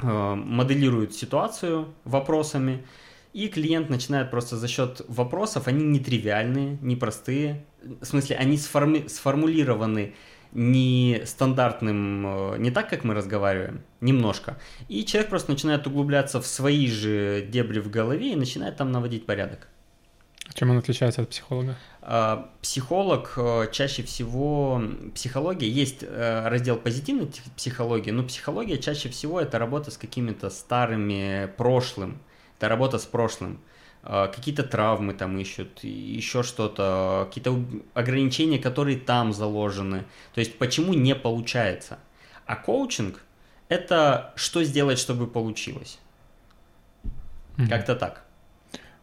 э, 0.00 0.34
моделирует 0.34 1.14
ситуацию 1.14 1.92
вопросами, 2.04 2.86
и 3.32 3.48
клиент 3.48 3.90
начинает 3.90 4.30
просто 4.30 4.56
за 4.56 4.66
счет 4.66 5.02
вопросов, 5.06 5.68
они 5.68 5.84
нетривиальные, 5.84 6.78
непростые, 6.80 7.64
в 7.82 8.04
смысле, 8.04 8.36
они 8.36 8.56
сформи- 8.56 9.08
сформулированы 9.08 10.14
не 10.52 11.22
стандартным, 11.24 12.54
э, 12.54 12.58
не 12.58 12.70
так, 12.70 12.90
как 12.90 13.04
мы 13.04 13.14
разговариваем, 13.14 13.82
немножко. 14.00 14.58
И 14.88 15.04
человек 15.04 15.30
просто 15.30 15.52
начинает 15.52 15.86
углубляться 15.86 16.40
в 16.40 16.46
свои 16.46 16.88
же 16.88 17.46
дебри 17.48 17.80
в 17.80 17.90
голове 17.90 18.32
и 18.32 18.36
начинает 18.36 18.76
там 18.76 18.90
наводить 18.90 19.26
порядок. 19.26 19.68
Чем 20.54 20.70
он 20.70 20.78
отличается 20.78 21.22
от 21.22 21.28
психолога? 21.28 21.76
А, 22.02 22.50
психолог 22.60 23.34
э, 23.36 23.68
чаще 23.70 24.02
всего, 24.02 24.82
психология, 25.14 25.68
есть 25.68 26.02
э, 26.02 26.48
раздел 26.48 26.76
позитивной 26.76 27.30
психологии, 27.56 28.10
но 28.10 28.24
психология 28.24 28.78
чаще 28.78 29.08
всего 29.10 29.40
это 29.40 29.58
работа 29.58 29.92
с 29.92 29.96
какими-то 29.96 30.50
старыми 30.50 31.48
прошлым, 31.56 32.18
это 32.58 32.68
работа 32.68 32.98
с 32.98 33.04
прошлым. 33.04 33.60
А, 34.02 34.28
какие-то 34.28 34.62
травмы 34.62 35.12
там 35.12 35.38
ищут, 35.38 35.84
еще 35.84 36.42
что-то, 36.42 37.26
какие-то 37.28 37.62
ограничения, 37.94 38.58
которые 38.58 38.96
там 38.98 39.32
заложены. 39.32 40.04
То 40.34 40.40
есть 40.40 40.58
почему 40.58 40.94
не 40.94 41.14
получается. 41.14 41.98
А 42.46 42.56
коучинг– 42.56 43.22
это 43.68 44.32
что 44.36 44.64
сделать, 44.64 44.98
чтобы 44.98 45.26
получилось. 45.26 45.98
Mm-hmm. 47.56 47.68
Как-то 47.68 47.94
так. 47.94 48.24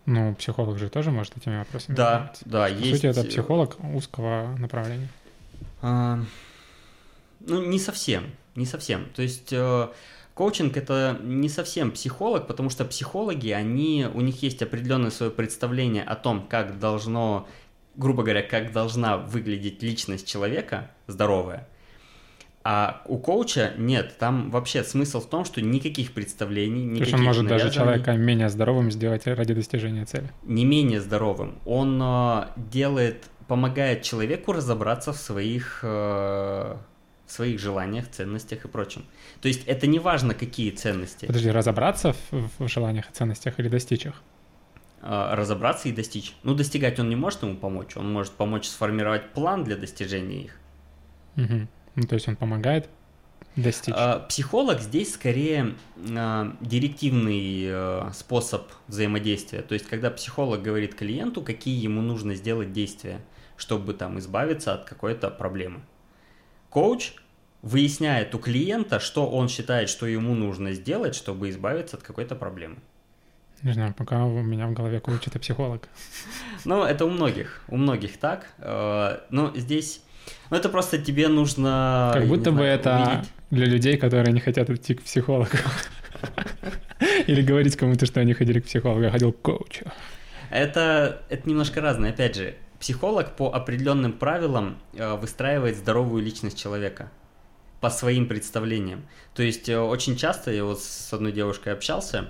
Ну, 0.06 0.34
психолог 0.36 0.80
же 0.80 0.90
тоже 0.90 1.12
может 1.12 1.36
этими 1.38 1.58
вопросами 1.58 1.96
Да, 1.96 2.14
заниматься. 2.14 2.44
да, 2.46 2.64
По 2.64 2.72
есть. 2.72 2.96
сути, 2.96 3.06
это 3.08 3.24
психолог 3.24 3.76
узкого 3.94 4.56
направления. 4.58 5.10
А, 5.82 6.20
ну, 7.42 7.64
не 7.66 7.78
совсем, 7.78 8.32
не 8.56 8.66
совсем. 8.66 9.10
То 9.16 9.22
есть 9.22 9.52
э, 9.52 9.90
Коучинг 10.38 10.78
это 10.78 11.18
не 11.24 11.50
совсем 11.50 11.92
психолог, 11.92 12.46
потому 12.46 12.70
что 12.70 12.86
психологи, 12.86 13.50
они, 13.50 14.06
у 14.14 14.22
них 14.22 14.44
есть 14.44 14.62
определенное 14.62 15.10
свое 15.10 15.32
представление 15.32 16.04
о 16.04 16.16
том, 16.16 16.46
как 16.48 16.78
должно, 16.78 17.48
грубо 17.96 18.22
говоря, 18.22 18.44
как 18.44 18.72
должна 18.72 19.18
выглядеть 19.18 19.82
личность 19.82 20.28
человека 20.28 20.92
здоровая. 21.08 21.68
А 22.64 23.02
у 23.06 23.18
коуча 23.18 23.74
нет, 23.78 24.18
там 24.20 24.52
вообще 24.52 24.84
смысл 24.84 25.22
в 25.22 25.26
том, 25.28 25.44
что 25.44 25.60
никаких 25.60 26.12
представлений, 26.12 26.84
никаких 26.84 26.98
То 27.00 27.04
есть 27.06 27.14
он 27.16 27.24
может 27.24 27.48
даже 27.48 27.72
человека 27.72 28.12
менее 28.14 28.50
здоровым 28.50 28.92
сделать 28.92 29.26
ради 29.26 29.56
достижения 29.56 30.06
цели. 30.06 30.30
не 30.44 30.66
менее 30.66 31.02
здоровым. 31.02 31.58
Он 31.66 32.00
э, 32.00 32.48
делает, 32.58 33.24
помогает 33.48 34.04
человеку 34.04 34.52
разобраться 34.52 35.14
в 35.14 35.18
своих, 35.18 35.80
э, 35.82 36.76
в 37.28 37.32
своих 37.32 37.60
желаниях, 37.60 38.10
ценностях 38.10 38.66
и 38.66 38.68
прочем. 38.68 39.06
То 39.42 39.50
есть 39.50 39.64
это 39.68 39.86
не 39.86 40.00
важно, 40.00 40.34
какие 40.34 40.72
ценности. 40.72 41.26
Подожди, 41.26 41.52
разобраться 41.52 42.16
в, 42.32 42.50
в 42.58 42.68
желаниях 42.68 43.10
и 43.12 43.14
ценностях 43.14 43.60
или 43.60 43.68
достичь 43.68 44.06
их? 44.06 44.24
э, 45.02 45.34
разобраться 45.34 45.90
и 45.90 45.92
достичь. 45.92 46.36
Ну, 46.44 46.54
достигать 46.54 47.00
он 47.00 47.10
не 47.10 47.16
может 47.16 47.44
ему 47.44 47.56
помочь, 47.56 47.96
он 47.96 48.12
может 48.12 48.34
помочь 48.34 48.68
сформировать 48.68 49.32
план 49.34 49.64
для 49.64 49.76
достижения 49.76 50.44
их. 50.44 50.58
Мгм. 51.36 51.68
Ну, 51.96 52.08
то 52.08 52.16
есть 52.16 52.28
он 52.28 52.36
помогает 52.36 52.90
достичь. 53.56 53.94
А, 53.96 54.20
Психолог 54.20 54.82
здесь 54.82 55.14
скорее 55.14 55.76
а, 56.16 56.56
директивный 56.62 58.14
способ 58.14 58.72
взаимодействия. 58.88 59.62
То 59.62 59.74
есть, 59.74 59.88
когда 59.88 60.10
психолог 60.10 60.62
говорит 60.62 60.96
клиенту, 60.96 61.42
какие 61.42 61.82
ему 61.82 62.02
нужно 62.02 62.36
сделать 62.36 62.74
действия, 62.74 63.22
чтобы 63.56 63.94
там 63.94 64.20
избавиться 64.20 64.74
от 64.74 64.86
какой-то 64.86 65.30
проблемы. 65.30 65.82
Коуч 66.70 67.14
выясняет 67.62 68.34
у 68.36 68.40
клиента, 68.40 69.00
что 69.00 69.30
он 69.30 69.50
считает, 69.50 69.90
что 69.90 70.06
ему 70.06 70.36
нужно 70.36 70.74
сделать, 70.74 71.16
чтобы 71.16 71.50
избавиться 71.50 71.98
от 71.98 72.04
какой-то 72.04 72.36
проблемы. 72.36 72.78
Не 73.64 73.74
знаю, 73.74 73.94
пока 73.98 74.24
у 74.26 74.42
меня 74.44 74.68
в 74.68 74.74
голове 74.74 75.00
коуч 75.00 75.28
это 75.28 75.40
психолог. 75.40 75.90
Ну, 76.66 76.84
это 76.84 77.06
у 77.06 77.10
многих, 77.10 77.64
у 77.70 77.78
многих 77.78 78.18
так. 78.18 78.48
Э, 78.60 79.20
Но 79.32 79.52
здесь, 79.56 80.02
ну, 80.52 80.58
это 80.58 80.70
просто 80.70 81.00
тебе 81.00 81.28
нужно... 81.28 82.12
Как 82.14 82.28
будто 82.28 82.52
бы 82.52 82.58
знаю, 82.58 82.74
это 82.76 83.08
увидеть. 83.08 83.30
для 83.50 83.66
людей, 83.66 83.98
которые 83.98 84.32
не 84.32 84.40
хотят 84.40 84.70
идти 84.70 84.94
к 84.94 85.02
психологу. 85.02 85.50
Или 87.28 87.42
говорить 87.42 87.76
кому-то, 87.76 88.06
что 88.06 88.20
они 88.20 88.34
ходили 88.34 88.60
к 88.60 88.66
психологу, 88.66 89.02
я 89.04 89.12
ходил 89.12 89.32
к 89.32 89.42
коучу. 89.42 89.86
Это, 90.50 91.22
это 91.30 91.50
немножко 91.50 91.82
разное. 91.82 92.12
Опять 92.12 92.36
же, 92.36 92.56
психолог 92.80 93.36
по 93.36 93.54
определенным 93.54 94.14
правилам 94.14 94.78
э, 94.94 95.16
выстраивает 95.16 95.78
здоровую 95.78 96.24
личность 96.24 96.58
человека 96.58 97.12
по 97.82 97.90
своим 97.90 98.28
представлениям. 98.28 99.08
То 99.34 99.44
есть 99.44 99.70
э, 99.70 99.80
очень 99.80 100.16
часто 100.16 100.52
я 100.52 100.64
вот 100.64 100.82
с 100.82 101.14
одной 101.14 101.32
девушкой 101.32 101.74
общался, 101.74 102.30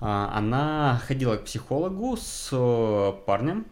а, 0.00 0.32
она 0.36 1.00
ходила 1.06 1.36
к 1.36 1.44
психологу 1.44 2.16
с 2.16 2.50
э, 2.52 3.12
парнем 3.26 3.66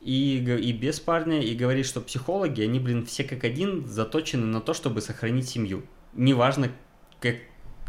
и, 0.00 0.38
и 0.38 0.72
без 0.72 1.00
парня, 1.00 1.40
и 1.40 1.54
говорит, 1.54 1.86
что 1.86 2.00
психологи, 2.00 2.62
они, 2.62 2.80
блин, 2.80 3.04
все 3.04 3.24
как 3.24 3.44
один 3.44 3.86
заточены 3.86 4.46
на 4.46 4.60
то, 4.60 4.72
чтобы 4.72 5.02
сохранить 5.02 5.48
семью. 5.48 5.82
Неважно, 6.14 6.70
как, 7.20 7.36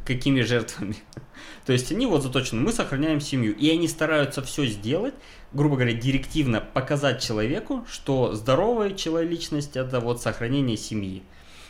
какими 0.05 0.41
жертвами. 0.41 0.95
То 1.65 1.73
есть 1.73 1.91
они 1.91 2.05
вот 2.05 2.23
заточены, 2.23 2.61
мы 2.61 2.71
сохраняем 2.71 3.21
семью. 3.21 3.55
И 3.55 3.69
они 3.69 3.87
стараются 3.87 4.41
все 4.41 4.65
сделать, 4.65 5.13
грубо 5.53 5.75
говоря, 5.75 5.93
директивно 5.93 6.61
показать 6.61 7.21
человеку, 7.21 7.85
что 7.89 8.33
здоровая 8.33 8.91
человечность 8.91 9.75
это 9.75 9.99
вот 9.99 10.21
сохранение 10.21 10.77
семьи. 10.77 11.23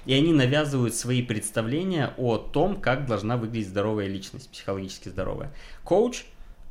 И 0.06 0.14
они 0.14 0.34
навязывают 0.34 0.96
свои 0.96 1.22
представления 1.22 2.14
о 2.18 2.38
том, 2.38 2.82
как 2.82 3.06
должна 3.06 3.38
выглядеть 3.38 3.70
здоровая 3.70 4.08
личность, 4.08 4.50
психологически 4.50 5.10
здоровая. 5.10 5.54
Коуч, 5.84 6.24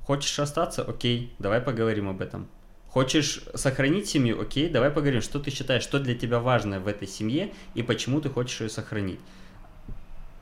хочешь 0.04 0.38
остаться? 0.38 0.82
Окей, 0.82 1.32
давай 1.38 1.60
поговорим 1.60 2.08
об 2.08 2.20
этом. 2.20 2.48
Хочешь 2.88 3.44
сохранить 3.54 4.08
семью? 4.08 4.40
Окей, 4.40 4.68
давай 4.68 4.90
поговорим, 4.90 5.22
что 5.22 5.38
ты 5.38 5.52
считаешь, 5.52 5.84
что 5.84 6.00
для 6.00 6.16
тебя 6.16 6.40
важно 6.40 6.80
в 6.80 6.88
этой 6.88 7.06
семье 7.06 7.52
и 7.74 7.84
почему 7.84 8.20
ты 8.20 8.28
хочешь 8.28 8.60
ее 8.62 8.68
сохранить. 8.68 9.20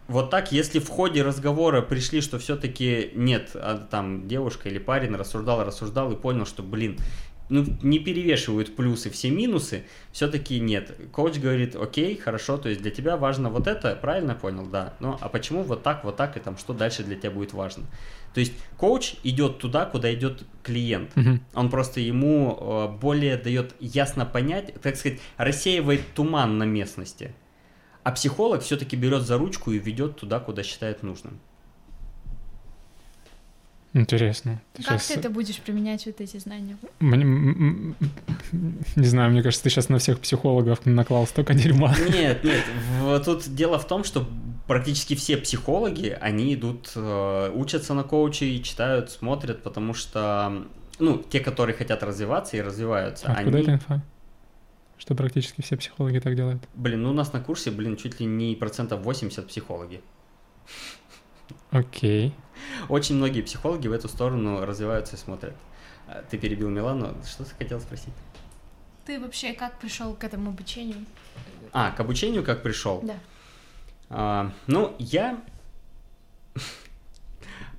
Вот 0.08 0.30
так, 0.30 0.52
если 0.52 0.78
в 0.78 0.88
ходе 0.88 1.22
разговора 1.22 1.82
пришли, 1.82 2.22
что 2.22 2.38
все-таки 2.38 3.10
нет, 3.14 3.50
а 3.54 3.76
там 3.90 4.26
девушка 4.26 4.70
или 4.70 4.78
парень 4.78 5.14
рассуждал, 5.14 5.62
рассуждал 5.62 6.10
и 6.12 6.16
понял, 6.16 6.46
что, 6.46 6.62
блин, 6.62 6.98
ну, 7.50 7.64
не 7.82 7.98
перевешивают 7.98 8.74
плюсы 8.76 9.10
все 9.10 9.30
минусы, 9.30 9.84
все-таки 10.12 10.60
нет. 10.60 10.98
Коуч 11.12 11.38
говорит, 11.38 11.76
окей, 11.76 12.16
хорошо, 12.16 12.56
то 12.58 12.68
есть 12.68 12.82
для 12.82 12.90
тебя 12.90 13.16
важно 13.16 13.50
вот 13.50 13.66
это, 13.66 13.96
правильно 13.96 14.34
понял, 14.34 14.66
да. 14.66 14.94
Ну, 15.00 15.16
а 15.20 15.28
почему 15.28 15.62
вот 15.62 15.82
так, 15.82 16.04
вот 16.04 16.16
так, 16.16 16.36
и 16.36 16.40
там, 16.40 16.56
что 16.58 16.72
дальше 16.72 17.04
для 17.04 17.16
тебя 17.16 17.30
будет 17.30 17.52
важно? 17.52 17.84
То 18.34 18.40
есть 18.40 18.52
коуч 18.76 19.14
идет 19.24 19.58
туда, 19.58 19.86
куда 19.86 20.12
идет 20.12 20.44
клиент. 20.62 21.14
Мгм. 21.16 21.42
Он 21.54 21.70
просто 21.70 22.00
ему 22.00 22.56
э, 22.60 22.88
более 22.98 23.36
дает 23.36 23.74
ясно 23.80 24.26
понять, 24.26 24.74
так 24.82 24.96
сказать, 24.96 25.18
рассеивает 25.36 26.02
туман 26.14 26.58
на 26.58 26.64
местности. 26.64 27.34
А 28.08 28.10
психолог 28.10 28.62
все-таки 28.62 28.96
берет 28.96 29.24
за 29.24 29.36
ручку 29.36 29.70
и 29.70 29.78
ведет 29.78 30.16
туда, 30.16 30.40
куда 30.40 30.62
считает 30.62 31.02
нужным. 31.02 31.38
Интересно. 33.92 34.62
Ты 34.72 34.82
Как 34.82 34.94
щас- 34.94 35.08
ты 35.08 35.20
это 35.20 35.28
будешь 35.28 35.58
применять, 35.58 36.06
вот 36.06 36.18
эти 36.22 36.38
знания? 36.38 36.78
Мне- 37.00 37.94
Не 38.96 39.06
знаю, 39.06 39.30
мне 39.30 39.42
кажется, 39.42 39.62
ты 39.64 39.68
сейчас 39.68 39.90
на 39.90 39.98
всех 39.98 40.20
психологов 40.20 40.86
наклал 40.86 41.26
столько 41.26 41.52
дерьма. 41.52 41.94
Нет, 42.10 42.42
нет, 42.44 42.64
тут 43.26 43.54
дело 43.54 43.78
в 43.78 43.86
том, 43.86 44.04
что 44.04 44.26
практически 44.66 45.14
все 45.14 45.36
психологи, 45.36 46.16
они 46.18 46.54
идут, 46.54 46.90
э, 46.96 47.50
учатся 47.54 47.92
на 47.92 48.04
коуче, 48.04 48.60
читают, 48.60 49.10
смотрят, 49.10 49.62
потому 49.62 49.92
что, 49.92 50.64
ну, 50.98 51.18
те, 51.18 51.40
которые 51.40 51.76
хотят 51.76 52.02
развиваться 52.02 52.56
и 52.56 52.62
развиваются, 52.62 53.26
Откуда 53.26 53.58
они... 53.58 53.62
эта 53.64 53.72
инфа? 53.74 54.02
Что 54.98 55.14
практически 55.14 55.62
все 55.62 55.76
психологи 55.76 56.18
так 56.18 56.34
делают. 56.34 56.62
Блин, 56.74 57.02
ну 57.02 57.10
у 57.10 57.12
нас 57.12 57.32
на 57.32 57.40
курсе, 57.40 57.70
блин, 57.70 57.96
чуть 57.96 58.18
ли 58.20 58.26
не 58.26 58.56
процентов 58.56 59.00
80 59.00 59.46
психологи. 59.46 60.02
Окей. 61.70 62.34
Очень 62.88 63.16
многие 63.16 63.42
психологи 63.42 63.86
в 63.86 63.92
эту 63.92 64.08
сторону 64.08 64.64
развиваются 64.66 65.16
и 65.16 65.18
смотрят. 65.18 65.54
А, 66.08 66.22
Ты 66.28 66.36
перебил 66.36 66.68
Милану, 66.68 67.14
что 67.24 67.44
ты 67.44 67.54
хотел 67.54 67.80
спросить? 67.80 68.12
Ты 69.06 69.20
вообще 69.20 69.52
как 69.52 69.78
пришел 69.78 70.14
к 70.14 70.24
этому 70.24 70.50
обучению? 70.50 71.06
А, 71.72 71.92
к 71.92 72.00
обучению 72.00 72.42
как 72.44 72.62
пришел? 72.62 73.00
Да. 73.02 73.14
А, 74.10 74.52
ну, 74.66 74.94
я... 74.98 75.40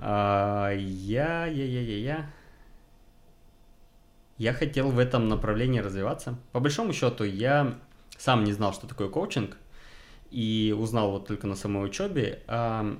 А, 0.02 0.72
я, 0.72 1.46
я, 1.46 1.66
я, 1.66 1.82
я, 1.82 1.98
я... 1.98 1.98
Я 1.98 2.30
хотел 4.54 4.90
в 4.90 4.98
этом 4.98 5.28
направлении 5.28 5.80
развиваться. 5.80 6.40
По 6.54 6.60
большому 6.60 6.94
счету, 6.94 7.26
я 7.26 7.76
сам 8.18 8.46
не 8.46 8.54
знал, 8.54 8.74
что 8.74 8.88
такое 8.88 9.10
коучинг, 9.10 9.58
и 10.32 10.76
узнал 10.78 11.12
вот 11.12 11.28
только 11.28 11.46
на 11.48 11.56
самой 11.56 11.86
учебе. 11.86 12.44
А, 12.48 12.98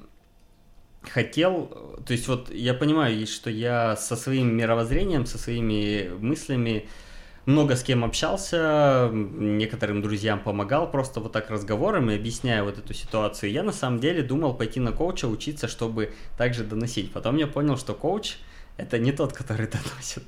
хотел, 1.04 1.68
то 2.06 2.14
есть 2.14 2.28
вот 2.28 2.54
я 2.54 2.74
понимаю, 2.74 3.26
что 3.26 3.50
я 3.50 3.96
со 3.96 4.16
своим 4.16 4.56
мировоззрением, 4.56 5.26
со 5.26 5.38
своими 5.38 6.10
мыслями 6.20 6.88
много 7.46 7.76
с 7.76 7.84
кем 7.84 8.04
общался, 8.04 9.10
некоторым 9.12 10.02
друзьям 10.02 10.40
помогал 10.40 10.92
просто 10.92 11.20
вот 11.20 11.32
так 11.32 11.50
разговорами, 11.50 12.16
объясняя 12.16 12.64
вот 12.64 12.78
эту 12.78 12.94
ситуацию. 12.94 13.52
Я 13.52 13.64
на 13.64 13.72
самом 13.72 14.00
деле 14.00 14.22
думал 14.22 14.54
пойти 14.54 14.80
на 14.80 14.92
коуча 14.92 15.26
учиться, 15.26 15.68
чтобы 15.68 16.14
также 16.38 16.64
доносить. 16.64 17.12
Потом 17.12 17.38
я 17.38 17.48
понял, 17.48 17.78
что 17.78 17.94
коуч 17.94 18.38
это 18.80 18.98
не 18.98 19.12
тот, 19.12 19.34
который 19.34 19.68
доносит, 19.68 20.24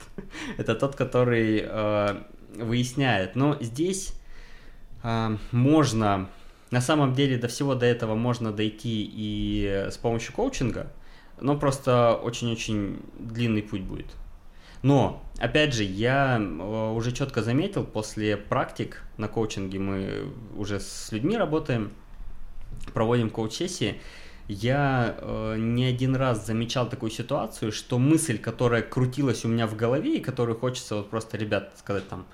это 0.58 0.76
тот, 0.76 0.95
который 0.95 1.64
э, 1.64 2.24
выясняет. 2.56 3.36
Но 3.36 3.58
здесь 3.62 4.14
э, 5.04 5.38
можно, 5.52 6.30
на 6.70 6.82
самом 6.82 7.14
деле 7.14 7.38
до 7.38 7.47
всего 7.47 7.76
до 7.76 7.86
этого 7.86 8.16
можно 8.16 8.52
дойти 8.52 9.10
и 9.12 9.88
с 9.89 9.97
помощью 9.97 10.34
коучинга, 10.34 10.91
но 11.39 11.58
просто 11.58 12.16
очень-очень 12.16 12.99
длинный 13.18 13.64
путь 13.64 13.82
будет. 13.82 14.08
Но, 14.84 15.24
опять 15.38 15.74
же, 15.74 15.84
я 15.84 16.38
э, 16.39 16.91
уже 16.91 17.12
четко 17.12 17.41
заметил, 17.43 17.86
после 17.86 18.36
практик 18.36 19.04
на 19.18 19.28
коучинге 19.28 19.80
мы 19.80 20.34
уже 20.58 20.80
с 20.80 21.12
людьми 21.12 21.38
работаем, 21.38 21.91
проводим 22.93 23.30
коуч-сессии, 23.30 24.02
я 24.52 25.16
э, 25.18 25.56
не 25.58 25.86
один 25.86 26.16
раз 26.16 26.45
замечал 26.45 26.89
такую 26.89 27.10
ситуацию, 27.10 27.72
что 27.72 27.97
мысль, 27.97 28.38
которая 28.38 28.82
крутилась 28.82 29.45
у 29.45 29.47
меня 29.47 29.66
в 29.66 29.78
голове, 29.78 30.18
и 30.18 30.20
которую 30.20 30.60
хочется 30.60 30.97
вот 30.97 31.10
просто, 31.10 31.38
ребят, 31.38 31.74
сказать 31.78 32.08
там, 32.10 32.26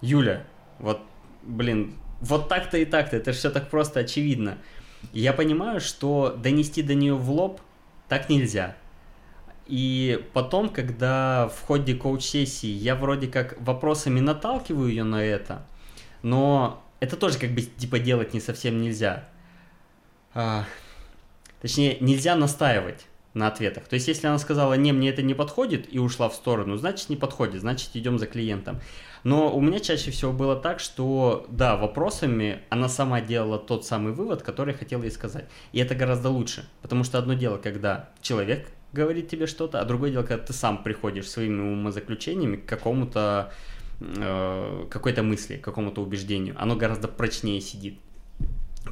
Юля, 0.00 0.46
вот, 0.78 1.00
блин, 1.42 1.94
вот 2.20 2.48
так-то 2.48 2.78
и 2.78 2.86
так-то, 2.86 3.16
это 3.16 3.32
же 3.32 3.38
все 3.38 3.50
так 3.50 3.68
просто 3.68 4.00
очевидно. 4.00 4.56
Я 5.12 5.34
понимаю, 5.34 5.80
что 5.80 6.34
донести 6.42 6.82
до 6.82 6.94
нее 6.94 7.14
в 7.14 7.30
лоб 7.30 7.60
так 8.08 8.30
нельзя. 8.30 8.76
И 9.66 10.26
потом, 10.32 10.70
когда 10.70 11.48
в 11.48 11.60
ходе 11.66 11.94
коуч-сессии 11.94 12.70
я 12.70 12.94
вроде 12.96 13.28
как 13.28 13.60
вопросами 13.60 14.20
наталкиваю 14.20 14.88
ее 14.88 15.04
на 15.04 15.22
это, 15.22 15.66
но 16.22 16.82
это 16.98 17.16
тоже 17.16 17.38
как 17.38 17.50
бы 17.50 17.60
типа 17.60 17.98
делать 17.98 18.32
не 18.32 18.40
совсем 18.40 18.80
нельзя. 18.80 19.28
Точнее, 21.60 21.98
нельзя 22.00 22.36
настаивать. 22.36 23.06
на 23.32 23.46
ответах. 23.46 23.84
То 23.84 23.94
есть, 23.94 24.08
если 24.08 24.26
она 24.26 24.38
сказала, 24.38 24.74
не, 24.74 24.92
мне 24.92 25.10
это 25.10 25.22
не 25.22 25.34
подходит, 25.34 25.86
и 25.94 25.98
ушла 25.98 26.28
в 26.28 26.34
сторону, 26.34 26.76
значит, 26.76 27.08
не 27.10 27.16
подходит, 27.16 27.60
значит, 27.60 27.90
идем 27.94 28.18
за 28.18 28.26
клиентом. 28.26 28.80
Но 29.22 29.54
у 29.54 29.60
меня 29.60 29.80
чаще 29.80 30.10
всего 30.10 30.32
было 30.32 30.56
так, 30.56 30.80
что, 30.80 31.46
да, 31.48 31.76
вопросами 31.76 32.60
она 32.70 32.88
сама 32.88 33.20
делала 33.20 33.58
тот 33.58 33.86
самый 33.86 34.12
вывод, 34.12 34.42
который 34.42 34.74
хотела 34.74 35.02
ей 35.02 35.10
сказать. 35.10 35.44
И 35.72 35.78
это 35.78 35.94
гораздо 35.94 36.30
лучше, 36.30 36.68
потому 36.82 37.04
что 37.04 37.18
одно 37.18 37.34
дело, 37.34 37.58
когда 37.58 38.10
человек 38.22 38.68
говорит 38.92 39.28
тебе 39.28 39.46
что-то, 39.46 39.80
а 39.80 39.84
другое 39.84 40.10
дело, 40.10 40.22
когда 40.22 40.44
ты 40.44 40.52
сам 40.52 40.82
приходишь 40.82 41.28
своими 41.28 41.60
умозаключениями 41.60 42.56
к 42.56 42.66
какому-то 42.66 43.52
э, 44.00 44.86
какой-то 44.90 45.22
мысли, 45.22 45.56
к 45.56 45.64
какому-то 45.64 46.02
убеждению. 46.02 46.56
Оно 46.58 46.74
гораздо 46.74 47.06
прочнее 47.06 47.60
сидит. 47.60 48.00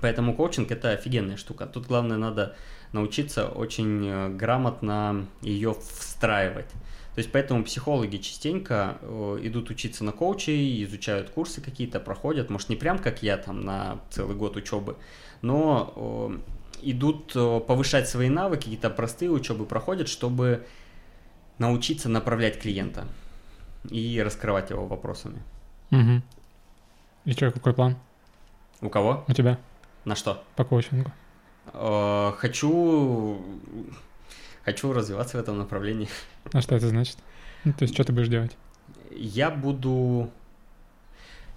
Поэтому 0.01 0.35
коучинг 0.35 0.71
это 0.71 0.93
офигенная 0.93 1.37
штука. 1.37 1.67
Тут 1.67 1.87
главное 1.87 2.17
надо 2.17 2.57
научиться 2.93 3.49
очень 3.49 4.07
э, 4.07 4.29
грамотно 4.31 5.27
ее 5.43 5.75
встраивать. 5.75 6.69
То 7.15 7.21
есть 7.21 7.33
поэтому 7.33 7.65
психологи 7.65 8.17
частенько 8.19 8.99
э, 9.01 9.39
идут 9.43 9.71
учиться 9.71 10.05
на 10.05 10.13
коучей, 10.13 10.83
изучают 10.85 11.31
курсы 11.31 11.61
какие-то, 11.61 12.01
проходят, 12.01 12.51
может 12.51 12.69
не 12.69 12.77
прям 12.77 12.99
как 12.99 13.23
я 13.23 13.37
там 13.37 13.63
на 13.63 14.01
целый 14.11 14.37
год 14.37 14.57
учебы, 14.57 14.97
но 15.43 15.93
э, 15.97 16.39
идут 16.83 17.33
повышать 17.33 18.09
свои 18.09 18.29
навыки, 18.29 18.65
какие-то 18.65 18.91
простые 18.91 19.31
учебы 19.31 19.67
проходят, 19.67 20.09
чтобы 20.09 20.67
научиться 21.59 22.09
направлять 22.09 22.61
клиента 22.61 23.07
и 23.91 24.23
раскрывать 24.25 24.71
его 24.71 24.87
вопросами. 24.87 25.43
Угу. 25.91 26.23
И 27.25 27.33
что, 27.33 27.51
какой 27.51 27.75
план? 27.75 27.97
У 28.81 28.89
кого? 28.89 29.25
У 29.27 29.33
тебя. 29.33 29.59
На 30.09 30.17
что? 30.17 30.43
По 30.57 30.65
коучингу. 30.65 31.13
Э, 31.75 32.33
хочу... 32.39 33.43
Хочу 34.65 34.91
развиваться 34.95 35.37
в 35.37 35.41
этом 35.41 35.59
направлении. 35.59 36.09
А 36.53 36.63
что 36.63 36.77
это 36.77 36.89
значит? 36.89 37.19
Ну, 37.65 37.75
то 37.75 37.83
есть, 37.83 37.93
что 37.93 38.05
ты 38.05 38.15
будешь 38.15 38.29
делать? 38.29 38.57
Я 39.11 39.51
буду 39.51 40.31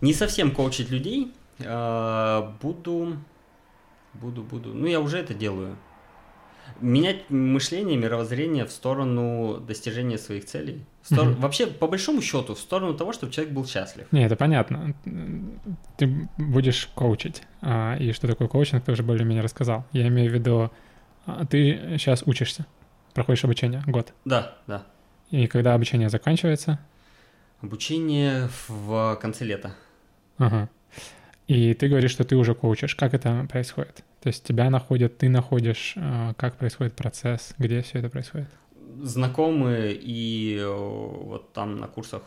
не 0.02 0.14
совсем 0.14 0.52
коучить 0.52 0.89
людей, 0.89 1.34
а 1.60 2.54
буду... 2.62 3.16
Буду, 4.16 4.43
буду... 4.43 4.74
Ну, 4.74 4.86
я 4.86 4.99
уже 4.99 5.20
это 5.20 5.34
делаю 5.34 5.78
менять 6.80 7.30
мышление, 7.30 7.97
мировоззрение 7.97 8.65
в 8.65 8.72
сторону 8.72 9.59
достижения 9.59 10.17
своих 10.17 10.45
целей. 10.45 10.86
Стор... 11.03 11.30
Угу. 11.30 11.41
Вообще, 11.41 11.67
по 11.67 11.88
большому 11.88 12.22
счету, 12.22 12.55
в 12.55 12.59
сторону 12.59 12.93
того, 12.93 13.13
чтобы 13.13 13.34
человек 13.34 13.53
был 13.53 13.65
счастлив. 13.65 14.07
Не, 14.11 14.26
это 14.26 14.36
понятно. 14.36 14.95
Ты 15.97 16.30
будешь 16.38 16.88
коучить. 16.95 17.43
А, 17.61 17.95
и 17.97 18.11
что 18.11 18.28
такое 18.28 18.47
коучинг, 18.47 18.84
ты 18.84 18.91
уже 18.91 19.03
более-менее 19.03 19.43
рассказал. 19.43 19.86
Я 19.91 20.07
имею 20.07 20.32
в 20.32 20.34
виду, 20.34 20.72
а, 21.26 21.45
ты 21.45 21.97
сейчас 21.97 22.24
учишься, 22.26 22.65
проходишь 23.13 23.43
обучение 23.43 23.84
год. 23.88 24.13
Да, 24.26 24.57
да. 24.67 24.86
И 25.30 25.47
когда 25.47 25.74
обучение 25.74 26.09
заканчивается? 26.09 26.80
Обучение 27.61 28.49
в 28.67 29.15
конце 29.22 29.45
лета. 29.45 29.76
Ага. 30.38 30.69
И 31.48 31.74
ты 31.74 31.88
говоришь, 31.88 32.12
что 32.12 32.24
ты 32.24 32.36
уже 32.36 32.56
коучишь. 32.56 32.96
Как 32.96 33.14
это 33.14 33.46
происходит? 33.50 34.04
То 34.22 34.28
есть 34.28 34.44
тебя 34.44 34.70
находят, 34.70 35.18
ты 35.18 35.30
находишь, 35.30 35.96
а, 35.98 36.34
как 36.36 36.58
происходит 36.58 36.94
процесс, 36.94 37.54
где 37.58 37.82
все 37.82 38.00
это 38.00 38.10
происходит? 38.10 38.50
Знакомые 39.02 39.98
и 40.00 40.58
э, 40.58 40.66
вот 40.68 41.54
там 41.54 41.80
на 41.80 41.88
курсах. 41.88 42.22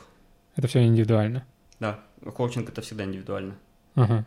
Это 0.57 0.67
все 0.67 0.85
индивидуально? 0.85 1.45
Да, 1.79 2.01
коучинг 2.35 2.69
это 2.69 2.83
всегда 2.83 3.05
индивидуально. 3.05 3.57
Ага. 3.95 4.27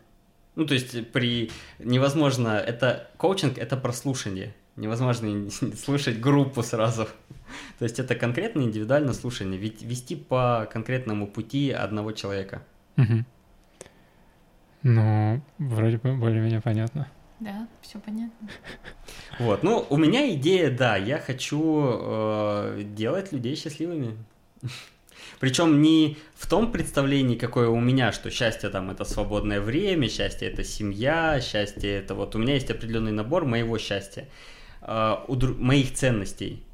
Ну, 0.54 0.66
то 0.66 0.74
есть 0.74 1.12
при... 1.12 1.50
Невозможно... 1.78 2.48
Это... 2.48 3.10
Коучинг— 3.16 3.58
это 3.58 3.76
прослушание. 3.76 4.54
Невозможно 4.76 5.50
слушать 5.76 6.20
группу 6.20 6.62
сразу. 6.62 7.06
То 7.78 7.84
есть 7.84 7.98
это 7.98 8.14
конкретно 8.14 8.62
индивидуальное 8.62 9.14
слушание. 9.14 9.58
Ведь 9.58 9.82
вести 9.82 10.16
по 10.16 10.68
конкретному 10.72 11.26
пути 11.26 11.70
одного 11.70 12.12
человека. 12.12 12.62
Угу. 12.96 13.24
Ну, 14.82 15.40
вроде 15.58 15.98
бы 15.98 16.14
более-менее 16.14 16.60
понятно. 16.60 17.08
Да, 17.40 17.68
все 17.82 17.98
понятно. 17.98 18.48
Вот, 19.38 19.62
ну, 19.62 19.86
у 19.88 19.96
меня 19.96 20.28
идея, 20.34 20.68
да, 20.70 20.96
я 20.96 21.18
хочу 21.18 21.80
э, 21.84 22.82
делать 22.82 23.30
людей 23.32 23.54
счастливыми. 23.54 24.16
Причем 25.40 25.80
не 25.80 26.16
в 26.34 26.48
том 26.48 26.72
представлении, 26.72 27.36
какое 27.36 27.68
у 27.68 27.78
меня, 27.78 28.10
что 28.10 28.30
счастье 28.30 28.68
там 28.68 28.90
это 28.90 29.04
свободное 29.04 29.60
время, 29.60 30.08
счастье 30.08 30.48
это 30.48 30.64
семья, 30.64 31.40
счастье 31.40 31.98
это 31.98 32.16
вот 32.16 32.34
у 32.34 32.38
меня 32.38 32.54
есть 32.54 32.70
определенный 32.70 33.12
набор 33.12 33.44
моего 33.44 33.78
счастья, 33.78 34.28
э, 34.82 35.16
у 35.28 35.36
дру... 35.36 35.54
моих 35.54 35.94
ценностей. 35.94 36.64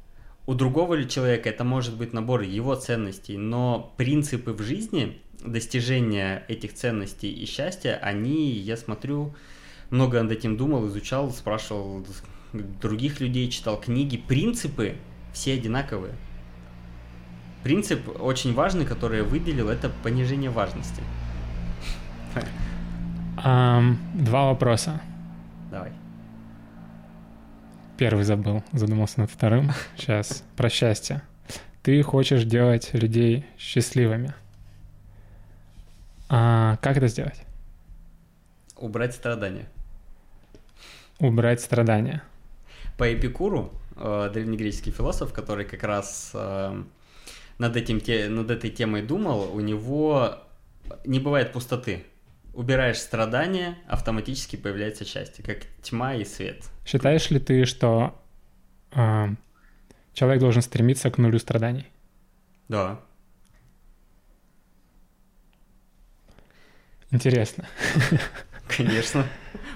У 0.47 0.55
другого 0.55 1.03
человека 1.05 1.49
это 1.49 1.63
может 1.63 1.95
быть 1.95 2.13
набор 2.13 2.41
его 2.41 2.73
ценностей, 2.75 3.37
но 3.37 3.93
принципы 3.97 4.53
в 4.53 4.61
жизни, 4.61 5.19
достижения 5.51 6.43
этих 6.47 6.73
ценностей 6.73 7.31
и 7.31 7.45
счастья, 7.45 7.99
они, 8.01 8.51
я 8.51 8.77
смотрю, 8.77 9.33
много 9.89 10.21
над 10.21 10.31
этим 10.31 10.57
думал, 10.57 10.87
изучал, 10.87 11.31
спрашивал 11.31 12.05
других 12.53 13.19
людей, 13.19 13.49
читал 13.49 13.79
книги. 13.79 14.17
Принципы 14.17 14.95
все 15.33 15.53
одинаковые. 15.53 16.13
Принцип 17.63 18.21
очень 18.21 18.53
важный, 18.53 18.85
который 18.85 19.19
я 19.19 19.23
выделил, 19.23 19.69
это 19.69 19.89
понижение 20.03 20.49
важности. 20.49 21.01
Um, 23.43 23.97
два 24.13 24.45
вопроса. 24.45 25.01
Давай. 25.71 25.91
Первый 27.97 28.23
забыл, 28.23 28.63
задумался 28.71 29.21
над 29.21 29.31
вторым. 29.31 29.71
Сейчас 29.97 30.43
про 30.55 30.69
счастье. 30.69 31.21
Ты 31.81 32.01
хочешь 32.01 32.43
делать 32.43 32.91
людей 32.93 33.45
счастливыми. 33.57 34.33
А 36.29 36.77
как 36.77 36.97
это 36.97 37.07
сделать? 37.07 37.41
Убрать 38.77 39.13
страдания. 39.13 39.67
Убрать 41.19 41.61
страдания. 41.61 42.23
По 42.97 43.13
Эпикуру, 43.13 43.71
э, 43.95 44.29
древнегреческий 44.33 44.91
философ, 44.91 45.33
который 45.33 45.65
как 45.65 45.83
раз 45.83 46.31
э, 46.33 46.83
над, 47.57 47.75
этим, 47.77 48.01
те, 48.01 48.27
над 48.27 48.51
этой 48.51 48.69
темой 48.69 49.01
думал, 49.01 49.51
у 49.53 49.59
него 49.59 50.37
не 51.05 51.19
бывает 51.19 51.53
пустоты. 51.53 52.03
Убираешь 52.53 52.97
страдания, 52.97 53.77
автоматически 53.87 54.55
появляется 54.55 55.05
счастье, 55.05 55.43
как 55.43 55.59
тьма 55.81 56.15
и 56.15 56.25
свет. 56.25 56.63
Считаешь 56.85 57.29
ли 57.29 57.39
ты, 57.39 57.65
что 57.65 58.17
э, 58.91 59.27
человек 60.13 60.39
должен 60.39 60.61
стремиться 60.61 61.11
к 61.11 61.17
нулю 61.17 61.39
страданий? 61.39 61.87
Да. 62.67 62.99
Интересно. 67.15 67.65
Конечно. 68.67 69.25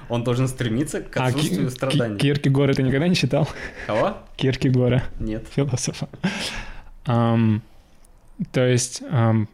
Он 0.10 0.24
должен 0.24 0.48
стремиться 0.48 1.02
к 1.02 1.16
а, 1.18 1.28
отсутствию 1.28 1.68
а, 1.68 1.72
страданий. 1.72 2.18
Киркегора 2.18 2.74
ты 2.74 2.84
никогда 2.84 3.08
не 3.08 3.16
читал? 3.16 3.48
Кого? 3.88 4.18
Киркегора. 4.36 5.04
Нет. 5.20 5.48
Философа. 5.56 6.10
Um, 7.06 7.62
то 8.52 8.68
есть 8.68 9.02
um, 9.04 9.48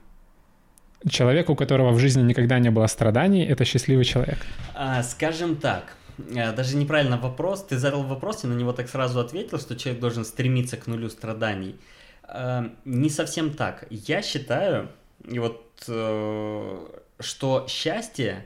человек, 1.08 1.50
у 1.50 1.56
которого 1.56 1.92
в 1.92 2.00
жизни 2.00 2.24
никогда 2.24 2.60
не 2.60 2.72
было 2.72 2.88
страданий, 2.88 3.46
это 3.46 3.66
счастливый 3.66 4.06
человек. 4.06 4.40
А, 4.74 5.04
скажем 5.04 5.58
так, 5.58 5.96
э, 6.18 6.54
даже 6.54 6.78
неправильно 6.78 7.18
вопрос. 7.18 7.66
Ты 7.66 7.78
задал 7.78 8.04
вопрос 8.04 8.46
и 8.46 8.48
на 8.48 8.54
него 8.54 8.74
так 8.74 8.90
сразу 8.90 9.20
ответил, 9.20 9.60
что 9.60 9.76
человек 9.76 10.02
должен 10.02 10.26
стремиться 10.26 10.78
к 10.78 10.88
нулю 10.88 11.10
страданий. 11.10 11.76
Не 12.86 13.10
совсем 13.10 13.54
так. 13.54 13.86
Я 13.92 14.24
считаю, 14.24 14.90
и 15.30 15.38
вот, 15.38 15.62
э, 15.88 16.86
что 17.20 17.66
счастье 17.68 18.46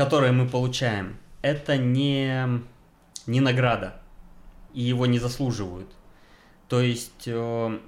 которое 0.00 0.32
мы 0.32 0.48
получаем, 0.48 1.18
это 1.42 1.76
не, 1.76 2.62
не 3.26 3.40
награда, 3.40 4.00
и 4.72 4.82
его 4.82 5.06
не 5.06 5.18
заслуживают. 5.18 5.88
То 6.68 6.80
есть, 6.80 7.24
э, 7.26 7.78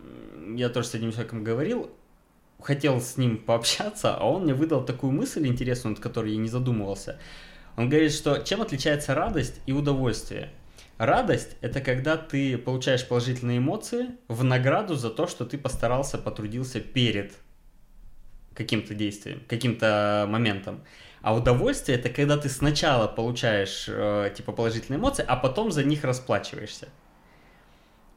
я 0.56 0.68
тоже 0.68 0.88
с 0.88 0.94
этим 0.94 1.12
человеком 1.12 1.44
говорил, 1.44 1.90
хотел 2.60 3.00
с 3.00 3.16
ним 3.16 3.38
пообщаться, 3.46 4.14
а 4.14 4.24
он 4.24 4.44
мне 4.44 4.54
выдал 4.54 4.84
такую 4.84 5.12
мысль 5.12 5.46
интересную, 5.46 5.94
над 5.94 6.02
которой 6.02 6.32
я 6.32 6.38
не 6.38 6.48
задумывался. 6.48 7.18
Он 7.76 7.88
говорит, 7.88 8.12
что 8.12 8.38
чем 8.38 8.60
отличается 8.60 9.14
радость 9.14 9.60
и 9.66 9.72
удовольствие? 9.72 10.50
Радость– 10.98 11.56
это 11.62 11.80
когда 11.80 12.16
ты 12.18 12.58
получаешь 12.58 13.08
положительные 13.08 13.58
эмоции 13.58 14.10
в 14.28 14.44
награду 14.44 14.94
за 14.94 15.08
то, 15.08 15.26
что 15.26 15.46
ты 15.46 15.56
постарался, 15.56 16.18
потрудился 16.18 16.80
перед 16.80 17.32
каким-то 18.55 18.94
действием, 18.94 19.42
каким-то 19.48 20.26
моментом. 20.28 20.82
А 21.22 21.34
удовольствие 21.34 21.98
это 21.98 22.09
когда 22.09 22.36
ты 22.36 22.48
сначала 22.48 23.07
получаешь 23.07 23.86
э, 23.88 24.32
типа 24.36 24.53
положительные 24.53 24.98
эмоции, 24.98 25.24
а 25.26 25.36
потом 25.36 25.70
за 25.70 25.84
них 25.84 26.03
расплачиваешься. 26.05 26.88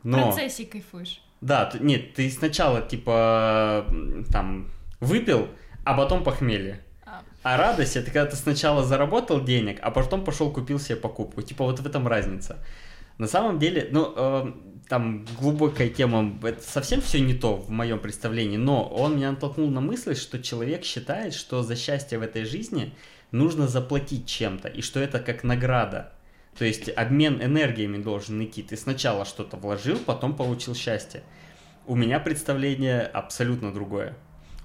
Но... 0.03 0.31
В 0.31 0.35
процессе 0.35 0.65
кайфуешь. 0.65 1.21
Да, 1.41 1.65
ты, 1.65 1.79
нет, 1.79 2.13
ты 2.13 2.29
сначала 2.31 2.81
типа 2.81 3.85
там 4.31 4.71
выпил, 4.99 5.49
а 5.83 5.93
потом 5.95 6.23
похмелье. 6.23 6.81
А. 7.05 7.21
а 7.43 7.57
радость 7.57 7.95
это 7.95 8.07
когда 8.07 8.25
ты 8.25 8.35
сначала 8.35 8.83
заработал 8.83 9.43
денег, 9.43 9.79
а 9.81 9.91
потом 9.91 10.23
пошел 10.23 10.51
купил 10.51 10.79
себе 10.79 10.95
покупку. 10.95 11.43
Типа 11.43 11.63
вот 11.63 11.79
в 11.79 11.85
этом 11.85 12.07
разница. 12.07 12.63
На 13.17 13.27
самом 13.27 13.59
деле, 13.59 13.87
ну, 13.91 14.13
э, 14.15 14.51
там 14.87 15.25
глубокая 15.39 15.89
тема, 15.89 16.37
это 16.43 16.61
совсем 16.61 17.01
все 17.01 17.19
не 17.19 17.33
то 17.33 17.57
в 17.57 17.69
моем 17.69 17.99
представлении, 17.99 18.57
но 18.57 18.87
он 18.87 19.17
меня 19.17 19.31
натолкнул 19.31 19.69
на 19.69 19.81
мысль, 19.81 20.15
что 20.15 20.41
человек 20.41 20.83
считает, 20.83 21.33
что 21.33 21.63
за 21.63 21.75
счастье 21.75 22.19
в 22.19 22.21
этой 22.21 22.45
жизни 22.45 22.93
нужно 23.31 23.67
заплатить 23.67 24.27
чем-то, 24.27 24.67
и 24.67 24.81
что 24.81 24.99
это 24.99 25.19
как 25.19 25.43
награда. 25.43 26.13
То 26.57 26.65
есть 26.65 26.89
обмен 26.89 27.41
энергиями 27.41 28.01
должен 28.01 28.43
идти. 28.43 28.63
Ты 28.63 28.77
сначала 28.77 29.25
что-то 29.25 29.57
вложил, 29.57 29.97
потом 29.97 30.35
получил 30.35 30.73
счастье. 30.73 31.23
У 31.85 31.95
меня 31.95 32.19
представление 32.19 33.01
абсолютно 33.01 33.73
другое. 33.73 34.15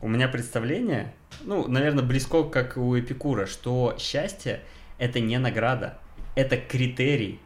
У 0.01 0.09
меня 0.09 0.29
представление, 0.29 1.13
ну, 1.43 1.67
наверное, 1.69 2.05
близко 2.05 2.45
как 2.45 2.77
у 2.77 2.99
Эпикура, 2.99 3.47
что 3.47 3.97
счастье– 3.99 4.61
это 4.99 5.21
не 5.21 5.39
награда, 5.39 5.99
это 6.37 6.57
критерий, 6.57 7.41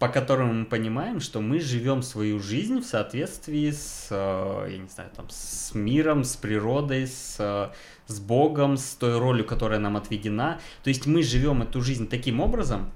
по 0.00 0.08
которому 0.08 0.54
мы 0.54 0.64
понимаем, 0.64 1.20
что 1.20 1.42
мы 1.42 1.60
живем 1.60 2.02
свою 2.02 2.40
жизнь 2.40 2.80
в 2.80 2.86
соответствии 2.86 3.70
с, 3.70 4.08
э, 4.10 4.68
я 4.70 4.78
не 4.78 4.88
знаю, 4.88 5.10
там, 5.14 5.26
с 5.28 5.74
миром, 5.74 6.24
с 6.24 6.36
природой, 6.36 7.06
с, 7.06 7.36
э, 7.38 7.68
с 8.06 8.18
Богом, 8.18 8.78
с 8.78 8.94
той 8.94 9.18
ролью, 9.18 9.44
которая 9.44 9.78
нам 9.78 9.98
отведена. 9.98 10.58
То 10.82 10.88
есть 10.88 11.04
мы 11.04 11.22
живем 11.22 11.60
эту 11.60 11.82
жизнь 11.82 12.08
таким 12.08 12.40
образом, 12.40 12.90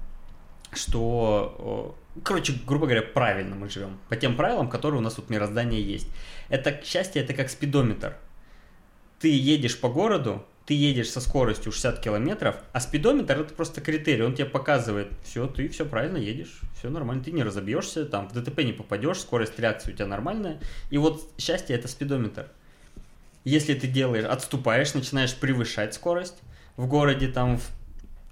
что, 0.73 1.95
короче, 2.23 2.53
грубо 2.65 2.87
говоря, 2.87 3.03
правильно 3.03 3.55
мы 3.55 3.69
живем. 3.69 3.99
По 4.09 4.15
тем 4.15 4.35
правилам, 4.35 4.67
которые 4.67 4.99
у 4.99 5.03
нас 5.03 5.15
вот 5.17 5.29
мироздание 5.29 5.83
есть. 5.83 6.07
Это 6.49 6.81
счастье, 6.83 7.21
это 7.21 7.35
как 7.35 7.51
спидометр. 7.51 8.17
Ты 9.19 9.29
едешь 9.29 9.79
по 9.79 9.89
городу, 9.89 10.43
ты 10.65 10.73
едешь 10.73 11.09
со 11.09 11.21
скоростью 11.21 11.71
60 11.71 11.99
километров, 11.99 12.55
а 12.73 12.79
спидометр 12.79 13.41
это 13.41 13.53
просто 13.53 13.81
критерий, 13.81 14.23
он 14.23 14.33
тебе 14.33 14.45
показывает, 14.45 15.11
все, 15.23 15.47
ты 15.47 15.69
все 15.69 15.85
правильно 15.85 16.17
едешь, 16.17 16.59
все 16.77 16.89
нормально, 16.89 17.23
ты 17.23 17.31
не 17.31 17.43
разобьешься, 17.43 18.05
там 18.05 18.27
в 18.27 18.33
ДТП 18.33 18.63
не 18.63 18.73
попадешь, 18.73 19.19
скорость 19.19 19.59
реакции 19.59 19.91
у 19.91 19.95
тебя 19.95 20.07
нормальная. 20.07 20.59
И 20.89 20.97
вот 20.97 21.29
счастье 21.37 21.75
это 21.75 21.87
спидометр. 21.87 22.47
Если 23.43 23.75
ты 23.75 23.85
делаешь, 23.87 24.25
отступаешь, 24.25 24.95
начинаешь 24.95 25.35
превышать 25.35 25.93
скорость 25.93 26.37
в 26.77 26.87
городе, 26.87 27.27
там 27.27 27.59
в 27.59 27.69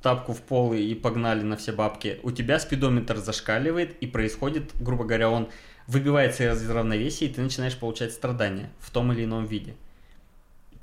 тапку 0.01 0.33
в 0.33 0.41
пол 0.41 0.73
и 0.73 0.95
погнали 0.95 1.43
на 1.43 1.55
все 1.55 1.71
бабки, 1.71 2.19
у 2.23 2.31
тебя 2.31 2.59
спидометр 2.59 3.17
зашкаливает 3.17 3.95
и 4.01 4.07
происходит, 4.07 4.71
грубо 4.79 5.05
говоря, 5.05 5.29
он 5.29 5.49
выбивается 5.85 6.51
из 6.51 6.67
равновесия, 6.67 7.27
и 7.27 7.29
ты 7.29 7.41
начинаешь 7.41 7.77
получать 7.77 8.11
страдания 8.11 8.71
в 8.79 8.89
том 8.89 9.13
или 9.13 9.23
ином 9.23 9.45
виде 9.45 9.75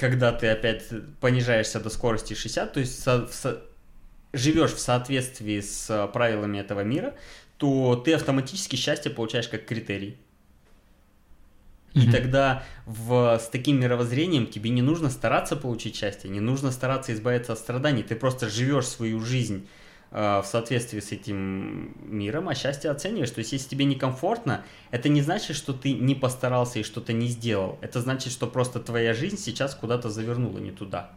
когда 0.00 0.32
ты 0.32 0.48
опять 0.48 0.84
понижаешься 1.20 1.78
до 1.78 1.90
скорости 1.90 2.32
60, 2.32 2.72
то 2.72 2.80
есть 2.80 3.02
со, 3.02 3.26
со, 3.26 3.62
живешь 4.32 4.72
в 4.72 4.80
соответствии 4.80 5.60
с 5.60 5.90
э, 5.90 6.08
правилами 6.10 6.56
этого 6.56 6.80
мира, 6.80 7.14
то 7.58 7.96
ты 7.96 8.14
автоматически 8.14 8.76
счастье 8.76 9.10
получаешь 9.10 9.48
как 9.48 9.66
критерий. 9.66 10.16
И 11.92 11.98
mm-hmm. 11.98 12.12
тогда 12.12 12.64
в, 12.86 13.38
с 13.38 13.48
таким 13.48 13.78
мировоззрением 13.78 14.46
тебе 14.46 14.70
не 14.70 14.80
нужно 14.80 15.10
стараться 15.10 15.54
получить 15.54 15.96
счастье, 15.96 16.30
не 16.30 16.40
нужно 16.40 16.70
стараться 16.70 17.12
избавиться 17.12 17.52
от 17.52 17.58
страданий. 17.58 18.02
Ты 18.02 18.16
просто 18.16 18.48
живешь 18.48 18.86
свою 18.86 19.20
жизнь 19.20 19.68
в 20.10 20.44
соответствии 20.44 20.98
с 20.98 21.12
этим 21.12 21.94
миром, 22.02 22.48
а 22.48 22.54
счастье 22.54 22.90
оцениваешь. 22.90 23.30
То 23.30 23.38
есть, 23.38 23.52
если 23.52 23.68
тебе 23.68 23.84
некомфортно, 23.84 24.64
это 24.90 25.08
не 25.08 25.22
значит, 25.22 25.56
что 25.56 25.72
ты 25.72 25.92
не 25.92 26.16
постарался 26.16 26.80
и 26.80 26.82
что-то 26.82 27.12
не 27.12 27.28
сделал. 27.28 27.78
Это 27.80 28.00
значит, 28.00 28.32
что 28.32 28.48
просто 28.48 28.80
твоя 28.80 29.14
жизнь 29.14 29.38
сейчас 29.38 29.74
куда-то 29.74 30.10
завернула 30.10 30.58
не 30.58 30.72
туда. 30.72 31.12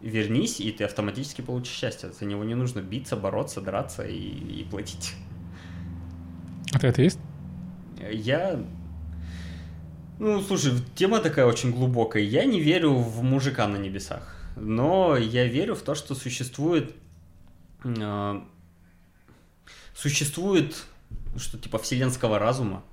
Вернись, 0.00 0.60
и 0.60 0.72
ты 0.72 0.84
автоматически 0.84 1.42
получишь 1.42 1.74
счастье. 1.74 2.10
За 2.10 2.24
него 2.24 2.42
не 2.42 2.54
нужно 2.54 2.80
биться, 2.80 3.16
бороться, 3.16 3.60
драться 3.60 4.02
и, 4.02 4.16
и 4.16 4.64
платить. 4.64 5.12
А 6.72 6.78
ты 6.78 6.86
атеист? 6.86 7.20
Я... 8.10 8.64
Ну, 10.18 10.40
слушай, 10.40 10.72
тема 10.94 11.18
такая 11.18 11.44
очень 11.44 11.70
глубокая. 11.70 12.22
Я 12.22 12.46
не 12.46 12.60
верю 12.60 12.94
в 12.94 13.22
мужика 13.22 13.68
на 13.68 13.76
небесах. 13.76 14.36
Но 14.56 15.18
я 15.18 15.44
верю 15.44 15.74
в 15.74 15.82
то, 15.82 15.94
что 15.94 16.14
существует 16.14 16.94
а, 17.84 18.46
существует 19.94 20.74
что 21.36 21.58
типа 21.58 21.78
вселенского 21.78 22.38
разума, 22.38 22.84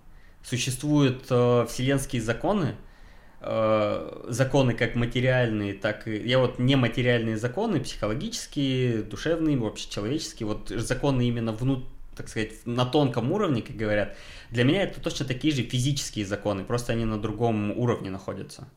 существуют 0.44 1.26
э, 1.30 1.66
вселенские 1.68 2.22
законы, 2.22 2.76
э, 3.42 4.26
законы 4.28 4.74
как 4.74 4.96
материальные, 4.96 5.74
так 5.74 6.08
и... 6.08 6.18
Я 6.18 6.40
вот 6.40 6.60
нематериальные 6.60 7.38
законы, 7.38 7.80
психологические, 7.80 9.04
душевные, 9.04 9.58
вообще 9.58 9.90
человеческие, 9.90 10.48
вот 10.48 10.70
законы 10.70 11.28
именно 11.28 11.52
внут, 11.52 11.86
так 12.16 12.30
сказать, 12.30 12.66
на 12.66 12.86
тонком 12.86 13.32
уровне, 13.32 13.62
как 13.62 13.76
говорят, 13.76 14.16
для 14.50 14.64
меня 14.64 14.84
это 14.84 15.02
точно 15.02 15.26
такие 15.26 15.54
же 15.54 15.64
физические 15.64 16.26
законы, 16.26 16.64
просто 16.64 16.94
они 16.94 17.06
на 17.06 17.20
другом 17.20 17.72
уровне 17.72 18.10
находятся. 18.10 18.68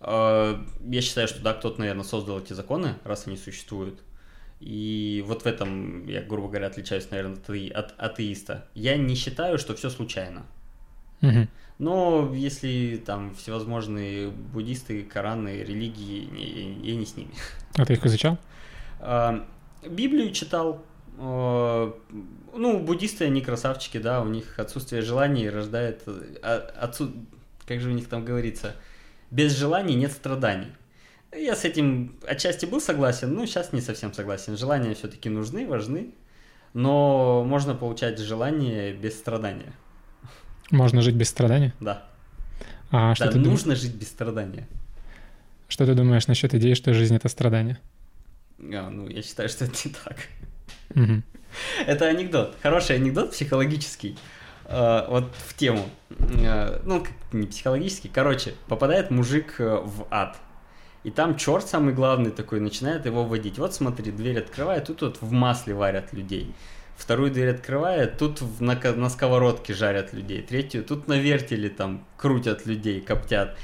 Э, 0.00 0.56
я 0.84 1.00
считаю, 1.00 1.28
что 1.28 1.40
да, 1.42 1.54
кто-то, 1.54 1.80
наверное, 1.80 2.04
создал 2.04 2.40
эти 2.40 2.52
законы, 2.52 2.96
раз 3.04 3.26
они 3.26 3.36
существуют. 3.36 4.00
И 4.64 5.22
вот 5.26 5.42
в 5.42 5.46
этом 5.46 6.06
я, 6.06 6.22
грубо 6.22 6.48
говоря, 6.48 6.68
отличаюсь, 6.68 7.10
наверное, 7.10 7.36
от 7.74 7.94
атеиста. 7.98 8.66
Я 8.74 8.96
не 8.96 9.14
считаю, 9.14 9.58
что 9.58 9.74
все 9.74 9.90
случайно. 9.90 10.46
Угу. 11.20 11.48
Но 11.80 12.32
если 12.34 13.02
там 13.04 13.34
всевозможные 13.34 14.30
буддисты, 14.30 15.02
Кораны, 15.02 15.62
религии, 15.62 16.80
я, 16.82 16.92
я 16.92 16.96
не 16.96 17.04
с 17.04 17.14
ними. 17.14 17.32
А 17.76 17.84
ты 17.84 17.92
их 17.92 18.06
изучал? 18.06 18.38
А, 19.00 19.46
Библию 19.86 20.32
читал. 20.32 20.82
А, 21.18 21.94
ну, 22.54 22.80
буддисты, 22.80 23.26
они 23.26 23.42
красавчики, 23.42 23.98
да, 23.98 24.22
у 24.22 24.28
них 24.28 24.58
отсутствие 24.58 25.02
желаний 25.02 25.50
рождает... 25.50 26.04
А, 26.42 26.56
отсу... 26.80 27.12
Как 27.66 27.82
же 27.82 27.90
у 27.90 27.92
них 27.92 28.08
там 28.08 28.24
говорится? 28.24 28.76
Без 29.30 29.54
желаний 29.54 29.94
нет 29.94 30.12
страданий. 30.12 30.68
Я 31.36 31.56
с 31.56 31.64
этим 31.64 32.16
отчасти 32.26 32.66
был 32.66 32.80
согласен, 32.80 33.34
но 33.34 33.46
сейчас 33.46 33.72
не 33.72 33.80
совсем 33.80 34.12
согласен. 34.12 34.56
Желания 34.56 34.94
все-таки 34.94 35.28
нужны, 35.28 35.66
важны, 35.66 36.14
но 36.74 37.44
можно 37.44 37.74
получать 37.74 38.18
желание 38.18 38.92
без 38.92 39.18
страдания. 39.18 39.72
Можно 40.70 41.02
жить 41.02 41.14
без 41.16 41.28
страдания? 41.28 41.74
Да. 41.80 42.04
А 42.90 43.14
что 43.14 43.26
да, 43.26 43.32
ты 43.32 43.38
нужно 43.38 43.74
дум... 43.74 43.82
жить 43.82 43.94
без 43.94 44.08
страдания. 44.08 44.68
Что 45.68 45.86
ты 45.86 45.94
думаешь 45.94 46.26
насчет 46.26 46.54
идеи, 46.54 46.74
что 46.74 46.94
жизнь 46.94 47.16
это 47.16 47.28
страдание? 47.28 47.78
А, 48.60 48.88
ну, 48.90 49.08
я 49.08 49.22
считаю, 49.22 49.48
что 49.48 49.64
это 49.64 49.74
не 49.84 49.92
так. 49.92 50.16
Угу. 50.94 51.22
Это 51.86 52.06
анекдот. 52.06 52.56
Хороший 52.62 52.96
анекдот 52.96 53.32
психологический. 53.32 54.16
Uh, 54.66 55.10
вот 55.10 55.30
в 55.46 55.54
тему. 55.54 55.90
Uh, 56.08 56.80
ну, 56.84 57.04
не 57.32 57.46
психологический. 57.46 58.08
Короче, 58.08 58.54
попадает 58.66 59.10
мужик 59.10 59.56
э, 59.58 59.76
в 59.82 60.06
ад. 60.10 60.38
И 61.04 61.10
там 61.10 61.36
черт 61.36 61.68
самый 61.68 61.92
главный 61.92 62.30
такой 62.30 62.60
начинает 62.60 63.04
его 63.04 63.24
водить. 63.24 63.58
Вот 63.58 63.74
смотри, 63.74 64.10
дверь 64.10 64.38
открывает, 64.38 64.86
тут 64.86 65.02
вот 65.02 65.18
в 65.20 65.30
масле 65.30 65.74
варят 65.74 66.12
людей. 66.14 66.54
Вторую 66.96 67.30
дверь 67.30 67.50
открывает, 67.50 68.18
тут 68.18 68.40
в, 68.40 68.62
на, 68.62 68.74
на 68.74 69.10
сковородке 69.10 69.74
жарят 69.74 70.14
людей. 70.14 70.42
Третью, 70.42 70.82
тут 70.82 71.06
на 71.06 71.18
вертеле 71.18 71.68
там 71.68 72.04
крутят 72.16 72.66
людей, 72.66 73.00
коптят. 73.00 73.56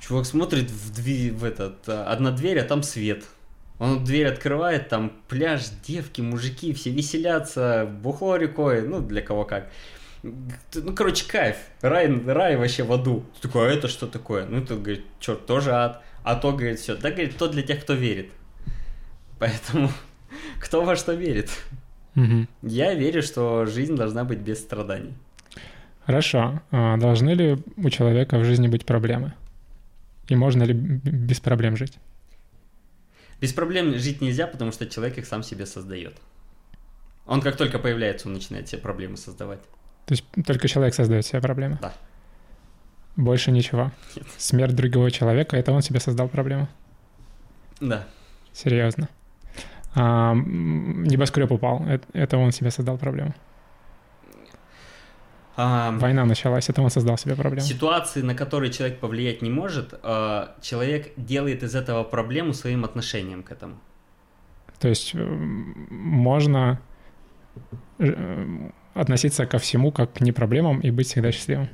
Чувак 0.00 0.26
смотрит 0.26 0.70
в, 0.70 0.92
дверь, 0.92 1.32
в 1.32 1.44
этот, 1.44 1.88
а, 1.88 2.04
одна 2.04 2.30
дверь, 2.30 2.58
а 2.58 2.64
там 2.64 2.82
свет. 2.82 3.24
Он 3.78 4.04
дверь 4.04 4.26
открывает, 4.26 4.88
там 4.88 5.12
пляж, 5.28 5.62
девки, 5.86 6.20
мужики, 6.20 6.74
все 6.74 6.90
веселятся, 6.90 7.88
бухло 8.02 8.36
рекой, 8.36 8.82
ну, 8.82 9.00
для 9.00 9.22
кого 9.22 9.44
как. 9.44 9.70
Ну, 10.22 10.94
короче, 10.94 11.24
кайф. 11.26 11.56
Рай, 11.80 12.08
рай 12.26 12.56
вообще 12.56 12.82
в 12.82 12.92
аду. 12.92 13.24
Ты 13.34 13.48
такой, 13.48 13.68
а 13.68 13.72
это 13.72 13.88
что 13.88 14.06
такое? 14.06 14.46
Ну, 14.46 14.64
ты 14.64 14.76
говорит, 14.76 15.04
черт, 15.18 15.46
тоже 15.46 15.72
ад. 15.72 16.02
А 16.22 16.36
то, 16.36 16.52
говорит, 16.52 16.78
все. 16.78 16.96
Да, 16.96 17.10
говорит, 17.10 17.36
то 17.36 17.48
для 17.48 17.62
тех, 17.62 17.80
кто 17.82 17.94
верит. 17.94 18.30
Поэтому 19.38 19.90
кто 20.60 20.84
во 20.84 20.96
что 20.96 21.14
верит. 21.14 21.50
Угу. 22.16 22.46
Я 22.62 22.94
верю, 22.94 23.22
что 23.22 23.66
жизнь 23.66 23.96
должна 23.96 24.24
быть 24.24 24.38
без 24.38 24.60
страданий. 24.60 25.14
Хорошо. 26.06 26.60
А 26.70 26.96
должны 26.96 27.30
ли 27.30 27.58
у 27.76 27.90
человека 27.90 28.38
в 28.38 28.44
жизни 28.44 28.68
быть 28.68 28.84
проблемы? 28.84 29.34
И 30.28 30.36
можно 30.36 30.62
ли 30.62 30.74
без 30.74 31.40
проблем 31.40 31.76
жить? 31.76 31.98
Без 33.40 33.52
проблем 33.52 33.94
жить 33.98 34.20
нельзя, 34.20 34.46
потому 34.46 34.72
что 34.72 34.86
человек 34.86 35.18
их 35.18 35.26
сам 35.26 35.42
себе 35.42 35.66
создает. 35.66 36.14
Он 37.26 37.40
как 37.40 37.56
только 37.56 37.78
появляется, 37.78 38.28
он 38.28 38.34
начинает 38.34 38.68
себе 38.68 38.80
проблемы 38.80 39.16
создавать. 39.16 39.60
То 40.06 40.14
есть 40.14 40.24
только 40.46 40.68
человек 40.68 40.94
создает 40.94 41.24
себе 41.26 41.40
проблемы? 41.40 41.78
Да. 41.80 41.92
Больше 43.16 43.50
ничего. 43.50 43.90
Нет. 44.16 44.26
Смерть 44.38 44.74
другого 44.74 45.10
человека, 45.10 45.56
это 45.56 45.72
он 45.72 45.82
себе 45.82 46.00
создал 46.00 46.28
проблему. 46.28 46.68
Да. 47.80 48.06
Серьезно. 48.52 49.08
А, 49.94 50.34
небоскреб 50.34 51.52
упал, 51.52 51.84
это, 51.86 52.06
это 52.14 52.38
он 52.38 52.52
себе 52.52 52.70
создал 52.70 52.96
проблему. 52.96 53.34
А, 55.56 55.90
Война 55.92 56.24
началась, 56.24 56.70
это 56.70 56.80
он 56.80 56.90
создал 56.90 57.18
себе 57.18 57.34
проблему. 57.36 57.66
Ситуации, 57.66 58.22
на 58.22 58.34
которые 58.34 58.72
человек 58.72 59.00
повлиять 59.00 59.42
не 59.42 59.50
может, 59.50 59.92
а, 60.02 60.56
человек 60.62 61.12
делает 61.16 61.62
из 61.62 61.74
этого 61.74 62.04
проблему 62.04 62.54
своим 62.54 62.84
отношением 62.84 63.42
к 63.42 63.52
этому. 63.52 63.78
То 64.78 64.88
есть 64.88 65.14
можно 65.14 66.80
э, 67.98 68.70
относиться 68.94 69.46
ко 69.46 69.58
всему 69.58 69.92
как 69.92 70.14
к 70.14 70.20
не 70.20 70.32
проблемам 70.32 70.80
и 70.80 70.90
быть 70.90 71.06
всегда 71.06 71.30
счастливым? 71.30 71.68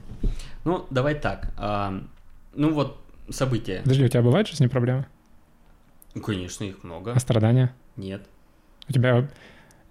Ну, 0.65 0.87
давай 0.91 1.15
так. 1.15 1.51
А, 1.57 2.03
ну 2.55 2.73
вот 2.73 3.03
события. 3.31 3.81
Подожди, 3.83 4.05
у 4.05 4.09
тебя 4.09 4.23
бывают 4.23 4.49
в 4.49 4.51
жизни 4.51 4.67
проблемы? 4.67 5.07
Конечно, 6.25 6.65
их 6.65 6.83
много. 6.83 7.13
А 7.13 7.19
страдания? 7.19 7.75
Нет. 7.97 8.23
У 8.89 8.93
тебя, 8.93 9.29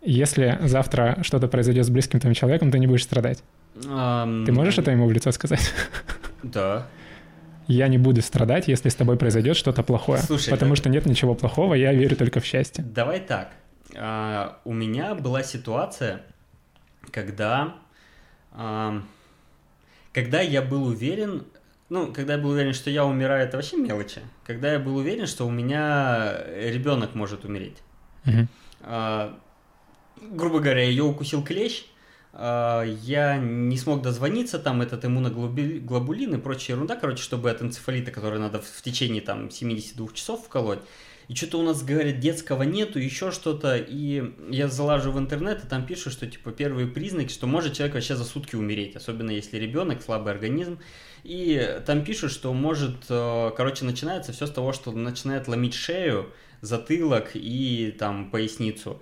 если 0.02 0.60
завтра 0.64 1.20
что-то 1.22 1.48
произойдет 1.48 1.86
с 1.86 1.90
близким 1.90 2.20
твоим 2.20 2.34
человеком, 2.34 2.72
ты 2.72 2.80
не 2.80 2.88
будешь 2.88 3.04
страдать? 3.04 3.44
Ам, 3.88 4.46
Ты 4.46 4.52
можешь 4.52 4.78
это 4.78 4.92
ему 4.92 5.08
в 5.08 5.12
лицо 5.12 5.32
сказать? 5.32 5.74
Да. 6.44 6.86
Я 7.68 7.88
не 7.88 7.98
буду 7.98 8.22
страдать, 8.22 8.68
если 8.68 8.90
с 8.90 8.96
тобой 8.96 9.18
произойдет 9.18 9.58
что-то 9.58 9.84
плохое. 9.84 10.22
Слушай, 10.22 10.52
потому 10.52 10.72
да. 10.72 10.76
что 10.78 10.90
нет 10.90 11.06
ничего 11.06 11.34
плохого, 11.36 11.74
я 11.74 11.92
верю 11.94 12.16
только 12.16 12.40
в 12.40 12.46
счастье. 12.46 12.84
Давай 12.84 13.20
так. 13.20 13.52
А, 13.96 14.60
у 14.64 14.72
меня 14.72 15.16
была 15.16 15.44
ситуация, 15.44 16.22
когда, 17.12 17.74
ам, 18.54 19.06
когда 20.18 20.42
я 20.42 20.64
был 20.64 20.88
уверен, 20.88 21.46
ну, 21.90 22.12
когда 22.12 22.34
я 22.34 22.40
был 22.40 22.50
уверен, 22.50 22.74
что 22.74 22.90
я 22.90 23.06
умираю, 23.06 23.44
это 23.44 23.58
вообще 23.58 23.78
мелочи. 23.78 24.20
Когда 24.48 24.74
я 24.74 24.80
был 24.80 24.98
уверен, 24.98 25.28
что 25.28 25.46
у 25.46 25.52
меня 25.52 26.42
ребенок 26.56 27.14
может 27.14 27.46
умереть. 27.46 27.78
Мгм. 28.26 28.48
А, 28.82 29.38
грубо 30.20 30.58
говоря, 30.58 30.82
ее 30.82 31.04
укусил 31.04 31.44
клещ, 31.44 31.86
а, 32.34 32.82
я 32.82 33.38
не 33.38 33.78
смог 33.78 34.02
дозвониться, 34.02 34.58
там 34.58 34.82
этот 34.82 35.06
иммуноглобулин 35.06 36.34
и 36.34 36.40
прочая 36.40 36.78
ерунда, 36.78 36.96
короче, 36.96 37.22
чтобы 37.22 37.52
от 37.52 37.62
энцефалита, 37.62 38.10
который 38.10 38.40
надо 38.40 38.60
в 38.60 38.66
в 38.66 38.82
течение 38.82 39.22
там 39.22 39.52
72 39.52 40.14
часов 40.14 40.46
вколоть. 40.46 40.80
И 41.28 41.36
что-то 41.36 41.60
у 41.60 41.64
нас, 41.64 41.84
говорят, 41.84 42.20
детского 42.20 42.64
нету, 42.64 43.00
еще 43.00 43.32
что-то. 43.32 43.76
И 43.76 44.34
я 44.50 44.70
залажу 44.70 45.12
в 45.12 45.20
интернет, 45.20 45.64
и 45.64 45.68
там 45.68 45.86
пишут, 45.86 46.14
что 46.14 46.26
типа 46.26 46.52
первые 46.52 46.88
признаки, 46.88 47.32
что 47.32 47.48
может 47.48 47.74
человек 47.74 47.96
вообще 47.96 48.16
за 48.16 48.24
сутки 48.24 48.56
умереть, 48.56 48.96
особенно 48.96 49.32
если 49.32 49.58
ребенок, 49.58 50.02
слабый 50.02 50.32
организм. 50.32 50.80
И 51.24 51.82
там 51.86 52.06
пишут, 52.06 52.32
что 52.32 52.54
может, 52.54 53.06
э, 53.10 53.52
короче, 53.58 53.84
начинается 53.84 54.32
все 54.32 54.48
с 54.48 54.52
того, 54.52 54.72
что 54.72 54.92
начинает 54.92 55.50
ломить 55.50 55.74
шею, 55.74 56.32
затылок 56.62 57.32
и 57.34 57.94
там 58.00 58.32
поясницу. 58.32 59.02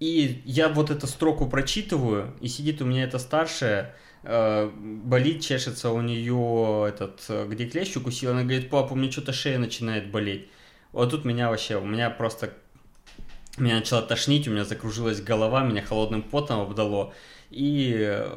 И 0.00 0.42
я 0.44 0.68
вот 0.68 0.90
эту 0.90 1.06
строку 1.06 1.48
прочитываю, 1.48 2.34
и 2.40 2.48
сидит 2.48 2.82
у 2.82 2.84
меня 2.84 3.04
эта 3.04 3.20
старшая, 3.20 3.94
э, 4.24 4.68
болит, 4.74 5.40
чешется 5.40 5.90
у 5.90 6.00
нее 6.00 6.86
этот, 6.88 7.24
э, 7.28 7.46
где 7.48 7.66
клещ 7.66 7.96
укусил, 7.96 8.32
она 8.32 8.42
говорит, 8.42 8.70
папа, 8.70 8.94
у 8.94 8.96
меня 8.96 9.12
что-то 9.12 9.32
шея 9.32 9.58
начинает 9.58 10.10
болеть. 10.10 10.48
Вот 10.94 11.10
тут 11.10 11.24
меня 11.24 11.50
вообще, 11.50 11.76
у 11.76 11.84
меня 11.84 12.08
просто, 12.08 12.54
меня 13.58 13.74
начало 13.74 14.00
тошнить, 14.02 14.46
у 14.46 14.52
меня 14.52 14.64
закружилась 14.64 15.20
голова, 15.20 15.64
меня 15.64 15.82
холодным 15.82 16.22
потом 16.22 16.60
обдало. 16.60 17.12
И, 17.50 17.92
э, 17.98 18.28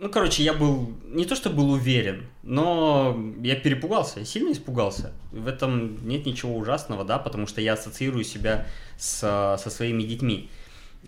ну, 0.00 0.10
короче, 0.10 0.42
я 0.42 0.52
был, 0.52 0.92
не 1.04 1.24
то 1.26 1.36
что 1.36 1.48
был 1.48 1.70
уверен, 1.70 2.26
но 2.42 3.16
я 3.40 3.54
перепугался, 3.54 4.18
я 4.18 4.26
сильно 4.26 4.50
испугался. 4.50 5.12
В 5.30 5.46
этом 5.46 6.04
нет 6.08 6.26
ничего 6.26 6.56
ужасного, 6.56 7.04
да, 7.04 7.20
потому 7.20 7.46
что 7.46 7.60
я 7.60 7.74
ассоциирую 7.74 8.24
себя 8.24 8.66
с, 8.98 9.56
со 9.56 9.70
своими 9.70 10.02
детьми. 10.02 10.50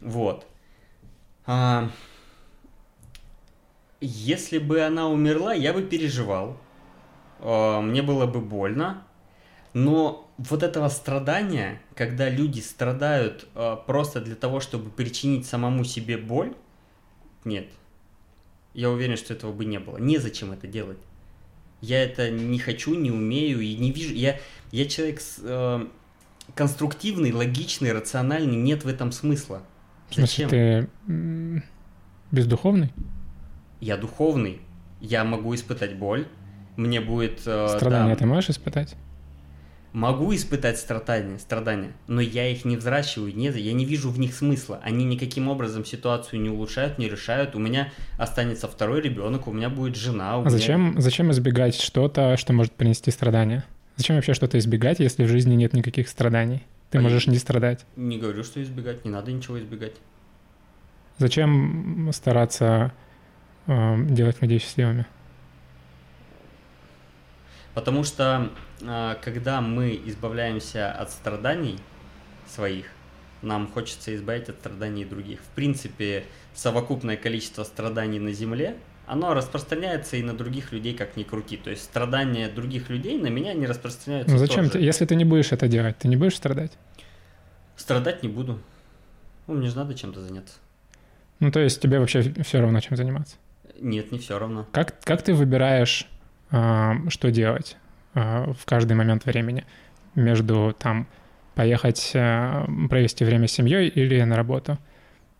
Вот. 0.00 0.46
А, 1.44 1.90
если 4.00 4.58
бы 4.58 4.80
она 4.82 5.08
умерла, 5.08 5.52
я 5.54 5.72
бы 5.72 5.82
переживал. 5.82 6.56
А, 7.40 7.80
Мне 7.80 8.02
было 8.02 8.26
бы 8.26 8.40
больно. 8.40 9.02
Но 9.74 10.27
вот 10.38 10.62
этого 10.62 10.88
страдания, 10.88 11.80
когда 11.94 12.30
люди 12.30 12.60
страдают 12.60 13.46
а, 13.54 13.76
просто 13.76 14.20
для 14.20 14.36
того, 14.36 14.60
чтобы 14.60 14.88
причинить 14.90 15.46
самому 15.46 15.84
себе 15.84 16.16
боль, 16.16 16.54
нет. 17.44 17.68
Я 18.72 18.90
уверен, 18.90 19.16
что 19.16 19.34
этого 19.34 19.52
бы 19.52 19.64
не 19.64 19.78
было. 19.80 19.98
Незачем 19.98 20.52
это 20.52 20.68
делать. 20.68 20.98
Я 21.80 22.02
это 22.02 22.30
не 22.30 22.58
хочу, 22.58 22.94
не 22.94 23.10
умею 23.10 23.60
и 23.60 23.74
не 23.74 23.90
вижу. 23.90 24.14
Я, 24.14 24.38
я 24.70 24.86
человек 24.86 25.20
с, 25.20 25.38
э, 25.42 25.86
конструктивный, 26.54 27.32
логичный, 27.32 27.92
рациональный. 27.92 28.56
Нет 28.56 28.84
в 28.84 28.88
этом 28.88 29.10
смысла. 29.10 29.62
В 30.08 30.14
смысле, 30.14 30.26
Зачем? 30.26 30.50
ты 30.50 30.88
м, 31.08 31.64
бездуховный? 32.30 32.92
Я 33.80 33.96
духовный. 33.96 34.60
Я 35.00 35.24
могу 35.24 35.54
испытать 35.54 35.96
боль. 35.96 36.26
Мне 36.76 37.00
будет... 37.00 37.40
э, 37.46 37.68
Страдания 37.76 38.14
да, 38.14 38.16
ты 38.16 38.26
можешь 38.26 38.50
испытать? 38.50 38.96
Могу 39.98 40.32
испытать 40.32 40.78
страдания, 40.78 41.40
страдания, 41.40 41.90
но 42.06 42.20
я 42.20 42.46
их 42.48 42.64
не 42.64 42.76
взращиваю, 42.76 43.34
нет, 43.34 43.56
я 43.56 43.72
не 43.72 43.84
вижу 43.84 44.10
в 44.10 44.18
них 44.20 44.32
смысла. 44.32 44.78
Они 44.84 45.04
никаким 45.04 45.48
образом 45.48 45.84
ситуацию 45.84 46.40
не 46.40 46.50
улучшают, 46.50 46.98
не 46.98 47.08
решают. 47.08 47.56
У 47.56 47.58
меня 47.58 47.92
останется 48.16 48.68
второй 48.68 49.00
ребенок, 49.00 49.48
у 49.48 49.52
меня 49.52 49.68
будет 49.68 49.96
жена. 49.96 50.36
у 50.36 50.42
А 50.42 50.44
меня- 50.44 50.50
зачем, 50.50 50.94
зачем 51.00 51.32
избегать 51.32 51.74
что-то, 51.74 52.36
что 52.36 52.52
может 52.52 52.74
принести 52.74 53.10
страдания? 53.10 53.64
Зачем 53.96 54.14
вообще 54.14 54.34
что-то 54.34 54.56
избегать, 54.60 55.00
если 55.00 55.24
в 55.24 55.28
жизни 55.28 55.56
нет 55.56 55.72
никаких 55.72 56.08
страданий? 56.08 56.62
Ты 56.90 56.98
А 56.98 57.00
можешь 57.00 57.26
не 57.26 57.38
страдать. 57.38 57.84
Не 57.96 58.18
говорю, 58.18 58.44
что 58.44 58.62
избегать, 58.62 59.04
не 59.04 59.10
надо 59.10 59.32
ничего 59.32 59.58
избегать. 59.58 59.94
Зачем 61.18 62.08
стараться 62.14 62.92
э, 63.66 63.96
делать 64.10 64.40
людей 64.42 64.60
счастливыми? 64.60 65.06
Потому 67.78 68.02
что 68.02 68.50
а, 68.84 69.14
когда 69.22 69.60
мы 69.60 70.02
избавляемся 70.06 70.90
от 70.90 71.12
страданий 71.12 71.78
своих, 72.48 72.86
нам 73.40 73.68
хочется 73.68 74.12
избавить 74.16 74.48
от 74.48 74.56
страданий 74.56 75.04
других. 75.04 75.38
В 75.38 75.54
принципе, 75.54 76.24
совокупное 76.54 77.16
количество 77.16 77.62
страданий 77.62 78.18
на 78.18 78.32
Земле, 78.32 78.76
оно 79.06 79.32
распространяется 79.32 80.16
и 80.16 80.24
на 80.24 80.36
других 80.36 80.72
людей, 80.72 80.92
как 80.92 81.16
ни 81.16 81.22
крути. 81.22 81.56
То 81.56 81.70
есть 81.70 81.84
страдания 81.84 82.48
других 82.48 82.90
людей 82.90 83.16
на 83.16 83.28
меня 83.28 83.54
не 83.54 83.64
распространяются 83.66 84.32
Ну 84.34 84.38
зачем? 84.40 84.64
тоже. 84.64 84.70
ты- 84.72 84.78
если 84.80 85.04
ты 85.06 85.14
не 85.14 85.24
будешь 85.24 85.52
это 85.52 85.68
делать, 85.68 85.98
ты 85.98 86.08
не 86.08 86.16
будешь 86.16 86.34
страдать? 86.34 86.72
Страдать 87.76 88.24
не 88.24 88.28
буду. 88.28 88.58
Ну, 89.46 89.54
мне 89.54 89.68
же 89.68 89.76
надо 89.76 89.94
чем-то 89.94 90.20
заняться. 90.20 90.54
Ну 91.38 91.52
то 91.52 91.60
есть 91.60 91.80
тебе 91.80 92.00
вообще 92.00 92.22
все 92.42 92.60
равно 92.60 92.80
чем 92.80 92.96
заниматься. 92.96 93.36
Нет, 93.80 94.10
не 94.10 94.18
все 94.18 94.36
равно. 94.36 94.66
Как, 94.72 95.00
как 95.04 95.22
ты 95.22 95.32
выбираешь, 95.32 96.08
что 96.50 97.30
делать 97.30 97.76
а, 98.14 98.52
в 98.52 98.64
каждый 98.64 98.94
момент 98.94 99.24
времени 99.26 99.64
между 100.14 100.74
там 100.78 101.06
поехать 101.54 102.12
а, 102.14 102.66
провести 102.88 103.24
время 103.24 103.48
с 103.48 103.52
семьей 103.52 103.88
или 103.88 104.22
на 104.22 104.36
работу? 104.36 104.78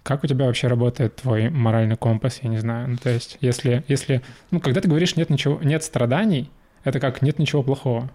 Как 0.03 0.25
у 0.25 0.27
тебя 0.27 0.47
вообще 0.47 0.69
работает 0.69 1.17
твой 1.17 1.51
моральный 1.51 1.97
компас, 1.97 2.41
я 2.43 2.49
не 2.49 2.59
знаю. 2.59 2.89
Ну, 2.89 2.97
то 2.97 3.11
есть, 3.11 3.37
если, 3.41 3.85
если, 3.89 4.23
ну, 4.51 4.61
когда 4.61 4.81
ты 4.81 4.89
говоришь 4.89 5.17
нет 5.17 5.29
ничего, 5.29 5.59
нет 5.63 5.83
страданий, 5.83 6.51
это 6.85 7.01
как 7.01 7.21
нет 7.21 7.39
ничего 7.39 7.63
плохого. 7.63 8.11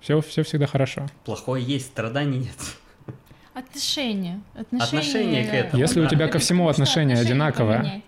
Все, 0.00 0.20
все 0.20 0.42
всегда 0.42 0.66
хорошо. 0.66 1.06
Плохое 1.24 1.62
есть, 1.62 1.86
страданий 1.86 2.38
нет. 2.38 2.56
Отношения. 3.52 4.40
Отношения, 4.54 4.84
Отношение 4.84 5.44
к 5.44 5.52
этому, 5.54 5.82
Если 5.82 6.00
у 6.00 6.04
да. 6.04 6.08
тебя 6.08 6.28
ко 6.28 6.38
всему 6.38 6.68
отношения 6.68 7.16
одинаковое, 7.16 7.78
поменять. 7.78 8.02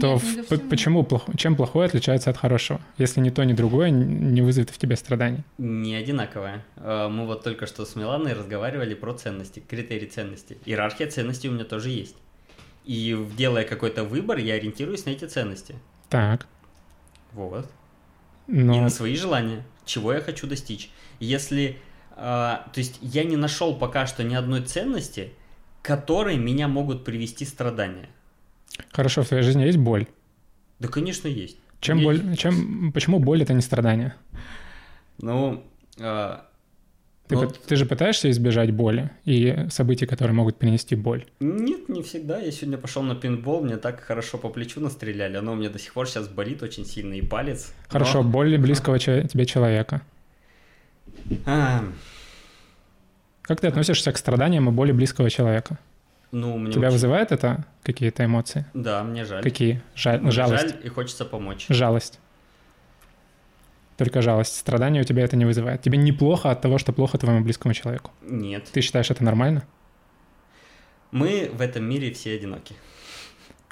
То 0.00 0.14
Нет, 0.14 0.22
в- 0.22 0.44
всему. 0.46 0.68
почему 0.70 1.02
плохо, 1.04 1.36
чем 1.36 1.56
плохое 1.56 1.86
отличается 1.86 2.30
от 2.30 2.36
хорошего? 2.36 2.80
Если 2.98 3.20
ни 3.20 3.30
то, 3.30 3.44
ни 3.44 3.52
другое 3.52 3.90
не 3.90 4.40
вызовет 4.42 4.70
в 4.70 4.78
тебе 4.78 4.96
страданий. 4.96 5.40
Не 5.58 5.94
одинаковое. 5.94 6.64
Э, 6.76 7.08
Мы 7.08 7.26
вот 7.26 7.42
только 7.44 7.66
что 7.66 7.84
с 7.84 7.96
Миланой 7.96 8.32
разговаривали 8.34 8.94
про 8.94 9.12
ценности, 9.14 9.60
критерии 9.60 10.06
ценностей. 10.06 10.58
Иерархия 10.64 11.08
ценностей 11.10 11.48
у 11.48 11.52
меня 11.52 11.64
тоже 11.64 11.90
есть. 11.90 12.16
И 12.84 13.16
делая 13.36 13.64
какой-то 13.64 14.04
выбор, 14.04 14.38
я 14.38 14.54
ориентируюсь 14.54 15.04
на 15.06 15.10
эти 15.10 15.24
ценности. 15.26 15.74
Так, 16.08 16.46
Вот. 17.32 17.66
И 18.46 18.52
но 18.52 18.80
на 18.80 18.88
свои 18.88 19.14
желания, 19.14 19.62
чего 19.84 20.12
я 20.14 20.20
хочу 20.20 20.46
достичь. 20.46 20.90
Если... 21.20 21.76
э, 22.16 22.16
то 22.20 22.72
есть 22.76 22.98
я 23.02 23.24
не 23.24 23.36
нашел 23.36 23.74
пока 23.76 24.06
что 24.06 24.24
ни 24.24 24.34
одной 24.34 24.62
ценности, 24.62 25.32
которые 25.82 26.38
меня 26.38 26.66
могут 26.68 27.04
привести 27.04 27.44
страдания. 27.44 28.08
Хорошо, 28.92 29.22
в 29.22 29.28
твоей 29.28 29.42
жизни 29.42 29.62
есть 29.64 29.78
боль. 29.78 30.06
Да, 30.78 30.88
конечно, 30.88 31.28
есть. 31.28 31.56
Чем 31.80 31.98
Есть. 31.98 32.22
боль, 32.24 32.36
чем, 32.36 32.92
почему 32.92 33.18
боль 33.20 33.42
это 33.42 33.52
не 33.54 33.60
страдание? 33.62 34.14
Ну, 35.20 35.62
э, 35.98 36.36
Ты, 37.28 37.34
ну, 37.36 37.42
пы- 37.44 37.56
ты 37.68 37.76
же 37.76 37.86
пытаешься 37.86 38.30
избежать 38.30 38.70
боли 38.72 39.10
и 39.24 39.66
событий, 39.70 40.06
которые 40.06 40.34
могут 40.34 40.56
принести 40.58 40.96
боль. 40.96 41.24
Нет, 41.40 41.88
не 41.88 42.02
всегда. 42.02 42.38
Я 42.40 42.50
сегодня 42.52 42.78
пошел 42.78 43.02
на 43.02 43.14
пинбол, 43.14 43.62
мне 43.64 43.76
так 43.76 44.00
хорошо 44.00 44.38
по 44.38 44.48
плечу 44.48 44.80
настреляли. 44.80 45.36
Оно 45.36 45.52
у 45.52 45.54
меня 45.56 45.68
до 45.70 45.78
сих 45.78 45.92
пор 45.94 46.08
сейчас 46.08 46.26
болит 46.28 46.62
очень 46.62 46.84
сильно 46.84 47.14
и 47.14 47.22
палец. 47.22 47.72
Хорошо, 47.88 48.22
Но- 48.22 48.28
боль 48.28 48.56
близкого 48.58 48.98
че- 48.98 49.26
тебе 49.28 49.44
человека. 49.46 50.02
А, 51.46 51.84
Как 53.42 53.60
ты 53.60 53.66
относишься 53.68 54.12
к 54.12 54.18
страданиям 54.18 54.68
и 54.68 54.72
боли 54.72 54.92
близкого 54.92 55.30
человека? 55.30 55.78
Ну, 56.30 56.58
мне 56.58 56.72
Тебя 56.72 56.88
очень- 56.88 56.92
вызывает 56.92 57.32
это 57.32 57.64
какие-то 57.82 58.24
эмоции? 58.24 58.66
Да, 58.74 59.02
мне 59.04 59.24
жаль. 59.24 59.42
Какие? 59.42 59.82
Жаль, 59.94 60.20
Мне 60.20 60.30
жалость. 60.30 60.70
жаль 60.70 60.80
и 60.84 60.88
хочется 60.88 61.24
помочь. 61.24 61.66
Жалость. 61.68 62.20
Только 63.96 64.22
жалость. 64.22 64.56
Страдания 64.56 65.00
у 65.00 65.04
тебя 65.04 65.24
это 65.24 65.36
не 65.36 65.44
вызывает. 65.44 65.82
Тебе 65.82 65.98
неплохо 65.98 66.50
от 66.50 66.60
того, 66.60 66.78
что 66.78 66.92
плохо 66.92 67.18
твоему 67.18 67.42
близкому 67.42 67.74
человеку. 67.74 68.12
Нет. 68.22 68.68
Ты 68.72 68.80
считаешь 68.80 69.10
это 69.10 69.24
нормально? 69.24 69.64
Мы 71.10 71.50
в 71.52 71.60
этом 71.60 71.84
мире 71.84 72.12
все 72.12 72.34
одиноки. 72.34 72.76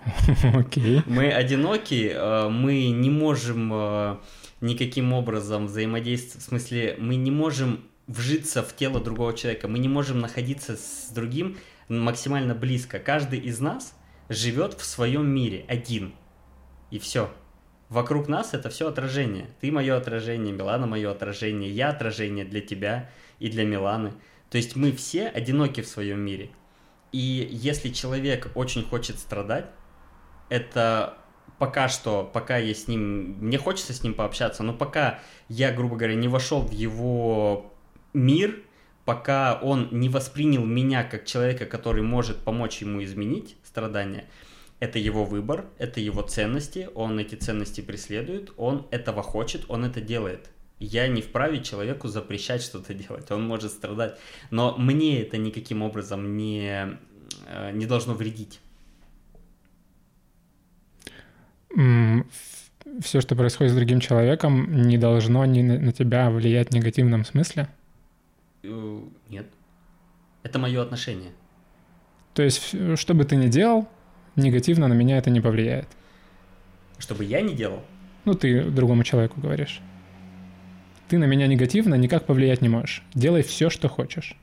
Окей. 0.55 1.03
Мы 1.07 1.31
одиноки, 1.31 2.11
э, 2.15 2.49
мы 2.49 2.91
не 2.91 3.11
можем 3.11 3.71
э, 3.73 4.17
никаким 4.61 5.13
образом 5.13 5.67
взаимодействовать, 5.67 6.45
в 6.45 6.49
смысле, 6.49 6.97
мы 6.99 7.17
не 7.17 7.31
можем 7.31 7.85
вжиться 8.07 8.63
в 8.63 8.75
тело 8.75 9.01
другого 9.01 9.35
человека, 9.35 9.69
мы 9.69 9.79
не 9.79 9.89
можем 9.89 10.21
находиться 10.21 10.77
с 10.77 11.11
другим 11.13 11.57
максимально 11.89 12.55
близко. 12.55 12.99
Каждый 12.99 13.39
из 13.39 13.61
нас 13.61 13.95
живет 14.29 14.75
в 14.75 14.85
своем 14.85 15.27
мире 15.27 15.65
один. 15.69 16.15
И 16.91 16.99
все. 16.99 17.31
Вокруг 17.89 18.29
нас 18.29 18.55
это 18.55 18.69
все 18.69 18.89
отражение. 18.89 19.49
Ты 19.61 19.71
мое 19.71 19.97
отражение, 19.97 20.53
Милана 20.53 20.87
мое 20.87 21.11
отражение, 21.11 21.71
я 21.71 21.91
отражение 21.91 22.45
для 22.45 22.61
тебя 22.61 23.11
и 23.39 23.49
для 23.49 23.65
Миланы. 23.65 24.13
То 24.51 24.59
есть 24.59 24.75
мы 24.77 24.93
все 24.93 25.29
одиноки 25.29 25.83
в 25.83 25.87
своем 25.87 26.21
мире. 26.21 26.51
И 27.13 27.49
если 27.51 27.91
человек 27.91 28.51
очень 28.55 28.85
хочет 28.85 29.19
страдать, 29.19 29.67
это 30.49 31.19
пока 31.59 31.89
что, 31.89 32.29
пока 32.33 32.59
я 32.59 32.75
с 32.75 32.89
ним, 32.89 33.37
мне 33.41 33.59
хочется 33.59 33.93
с 33.93 34.03
ним 34.03 34.15
пообщаться, 34.15 34.63
но 34.63 34.73
пока 34.73 35.21
я, 35.49 35.73
грубо 35.73 35.97
говоря, 35.97 36.15
не 36.15 36.29
вошел 36.29 36.61
в 36.63 36.73
его 36.73 37.73
мир, 38.13 38.63
пока 39.07 39.55
он 39.55 39.89
не 39.93 40.11
воспринял 40.11 40.65
меня 40.65 41.05
как 41.05 41.25
человека, 41.25 41.65
который 41.65 42.03
может 42.03 42.39
помочь 42.39 42.83
ему 42.83 43.03
изменить 43.03 43.57
страдания, 43.65 44.27
это 44.81 44.99
его 44.99 45.25
выбор, 45.25 45.65
это 45.79 46.01
его 46.01 46.21
ценности, 46.21 46.91
он 46.95 47.19
эти 47.19 47.37
ценности 47.37 47.81
преследует, 47.81 48.53
он 48.59 48.87
этого 48.91 49.23
хочет, 49.23 49.65
он 49.69 49.85
это 49.87 50.03
делает. 50.03 50.51
Я 50.79 51.09
не 51.09 51.23
вправе 51.23 51.63
человеку 51.63 52.09
запрещать 52.09 52.63
что-то 52.63 52.93
делать, 52.93 53.31
он 53.31 53.47
может 53.47 53.71
страдать, 53.71 54.19
но 54.51 54.77
мне 54.77 55.23
это 55.23 55.39
никаким 55.39 55.83
образом 55.83 56.37
не, 56.37 56.99
э, 57.47 57.71
не 57.73 57.87
должно 57.87 58.13
вредить. 58.13 58.61
Все, 63.01 63.21
что 63.21 63.37
происходит 63.37 63.73
с 63.73 63.77
другим 63.77 64.01
человеком, 64.01 64.83
не 64.83 64.99
должно 64.99 65.45
ни 65.45 65.63
на 65.63 65.93
тебя 65.93 66.31
влиять 66.31 66.71
в 66.71 66.75
негативном 66.75 67.25
смысле? 67.25 67.69
Э, 68.67 69.01
нет. 69.29 69.47
Это 70.43 70.59
мое 70.59 70.83
отношение. 70.83 71.33
То 72.35 72.43
есть, 72.43 72.75
что 72.99 73.15
бы 73.15 73.25
ты 73.25 73.37
ни 73.37 73.49
делал, 73.49 73.89
негативно 74.37 74.89
на 74.89 74.95
меня 74.95 75.19
это 75.19 75.31
не 75.31 75.41
повлияет. 75.41 75.89
Чтобы 76.99 77.25
я 77.25 77.41
не 77.41 77.55
делал? 77.55 77.83
Ну, 78.25 78.35
ты 78.35 78.65
другому 78.65 79.05
человеку 79.05 79.41
говоришь. 79.41 79.81
Ты 81.09 81.19
на 81.19 81.25
меня 81.25 81.47
негативно 81.47 81.95
никак 81.95 82.27
повлиять 82.27 82.63
не 82.63 82.69
можешь. 82.69 83.03
Делай 83.15 83.43
все, 83.43 83.71
что 83.71 83.89
хочешь. 83.89 84.37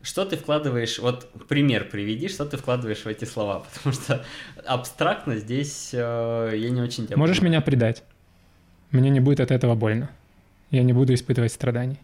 Что 0.00 0.24
ты 0.24 0.36
вкладываешь, 0.36 1.00
вот 1.00 1.28
пример 1.48 1.88
приведи, 1.88 2.28
что 2.28 2.44
ты 2.46 2.56
вкладываешь 2.56 3.04
в 3.04 3.06
эти 3.08 3.24
слова, 3.24 3.64
потому 3.74 3.92
что 3.92 4.24
абстрактно 4.64 5.36
здесь 5.36 5.90
э, 5.92 6.52
я 6.54 6.70
не 6.70 6.80
очень 6.80 7.06
тебя 7.06 7.16
Можешь 7.16 7.38
понимаю. 7.38 7.54
меня 7.54 7.60
предать. 7.62 8.04
Мне 8.92 9.10
не 9.10 9.20
будет 9.20 9.40
от 9.40 9.50
этого 9.50 9.74
больно. 9.74 10.10
Я 10.70 10.82
не 10.84 10.92
буду 10.92 11.12
испытывать 11.14 11.52
страданий. 11.52 11.98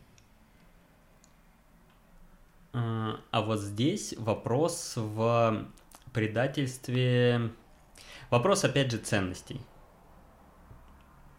А, 3.30 3.42
вот 3.42 3.60
здесь 3.60 4.14
вопрос 4.16 4.94
в 4.96 5.66
предательстве... 6.12 7.50
Вопрос, 8.30 8.64
опять 8.64 8.90
же, 8.90 8.98
ценностей. 8.98 9.60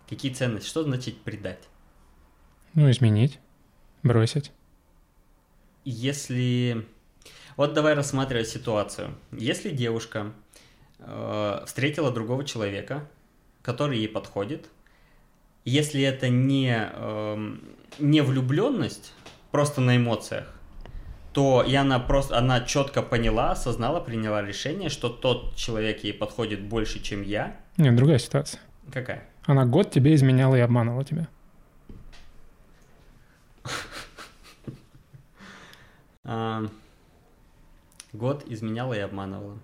Какие 0.08 0.34
ценности? 0.34 0.68
Что 0.68 0.84
значит 0.84 1.18
предать? 1.22 1.68
Ну, 2.74 2.90
изменить, 2.92 3.40
бросить. 4.04 4.52
Если... 5.84 6.86
Вот 7.58 7.74
давай 7.74 7.94
рассматривать 7.94 8.48
ситуацию. 8.48 9.16
Если 9.32 9.70
девушка 9.70 10.34
э, 11.00 11.64
встретила 11.66 12.12
другого 12.12 12.44
человека, 12.44 13.10
который 13.62 13.98
ей 13.98 14.10
подходит, 14.10 14.70
если 15.64 16.02
это 16.02 16.30
не, 16.30 16.90
э, 16.92 17.58
не 17.98 18.22
влюбленность, 18.22 19.14
просто 19.52 19.82
на 19.82 19.98
эмоциях, 19.98 20.55
то 21.36 21.62
и 21.68 21.76
она 21.76 22.00
просто, 22.00 22.38
она 22.38 22.62
четко 22.62 23.02
поняла, 23.02 23.52
осознала, 23.52 24.00
приняла 24.00 24.42
решение, 24.42 24.88
что 24.88 25.10
тот 25.10 25.54
человек 25.56 26.06
ей 26.06 26.14
подходит 26.14 26.62
больше, 26.62 27.02
чем 27.04 27.22
я. 27.24 27.58
Нет, 27.76 27.94
другая 27.98 28.20
ситуация. 28.20 28.62
Какая? 28.90 29.28
Она 29.44 29.66
год 29.66 29.92
тебе 29.92 30.16
изменяла 30.16 30.56
и 30.56 30.62
обманывала 30.62 31.04
тебя. 31.04 31.28
Год 38.14 38.46
изменяла 38.48 38.94
и 38.94 39.00
обманывала. 39.00 39.58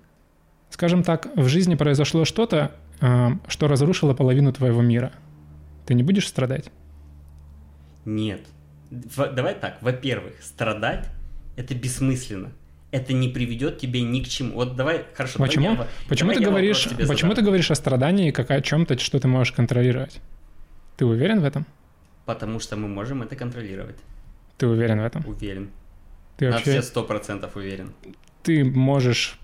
Скажем 0.72 1.04
так, 1.04 1.30
в 1.38 1.48
жизни 1.48 1.76
произошло 1.76 2.26
что-то, 2.26 2.76
что 3.48 3.70
разрушило 3.70 4.14
половину 4.14 4.52
твоего 4.52 4.82
мира. 4.82 5.14
Ты 5.86 5.94
не 5.94 6.04
будешь 6.04 6.28
страдать? 6.28 6.70
Нет. 8.04 8.46
Давай 8.90 9.56
так. 9.56 9.82
Во-первых, 9.82 10.44
страдать 10.44 11.10
это 11.56 11.76
бессмысленно. 11.76 12.52
Это 12.92 13.14
не 13.14 13.30
приведет 13.30 13.80
тебя 13.80 14.02
ни 14.02 14.22
к 14.22 14.28
чему. 14.28 14.56
Вот 14.56 14.76
давай, 14.76 15.06
хорошо. 15.14 15.40
Почему? 15.40 15.72
Давай 15.72 15.88
почему 16.10 16.30
давай 16.30 16.44
ты 16.44 16.50
говоришь? 16.50 16.84
Почему 16.90 17.32
задам. 17.32 17.36
ты 17.36 17.42
говоришь 17.42 17.72
о 17.72 17.76
страдании 17.76 18.32
как 18.32 18.52
о 18.52 18.62
чем-то, 18.62 19.00
что 19.00 19.20
ты 19.20 19.28
можешь 19.28 19.54
контролировать? 19.54 20.20
Ты 20.98 21.06
уверен 21.06 21.40
в 21.40 21.46
этом? 21.46 21.66
Потому 22.26 22.60
что 22.60 22.76
мы 22.76 22.88
можем 22.88 23.24
это 23.24 23.36
контролировать. 23.36 23.98
Ты 24.58 24.68
уверен 24.68 25.00
в 25.00 25.06
этом? 25.06 25.26
Уверен. 25.26 25.72
Ты 26.38 26.48
На 26.48 26.52
вообще... 26.54 26.72
все 26.72 26.82
сто 26.82 27.04
процентов 27.04 27.56
уверен. 27.56 27.94
Ты 28.44 28.66
можешь 28.66 29.40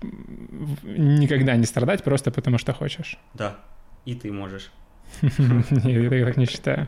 никогда 0.82 1.56
не 1.56 1.64
страдать 1.64 2.04
просто 2.04 2.30
потому, 2.30 2.58
что 2.58 2.72
хочешь. 2.72 3.16
Да. 3.34 3.56
И 4.04 4.14
ты 4.14 4.30
можешь. 4.30 4.70
Я 5.22 6.24
так 6.24 6.36
не 6.36 6.46
считаю. 6.46 6.86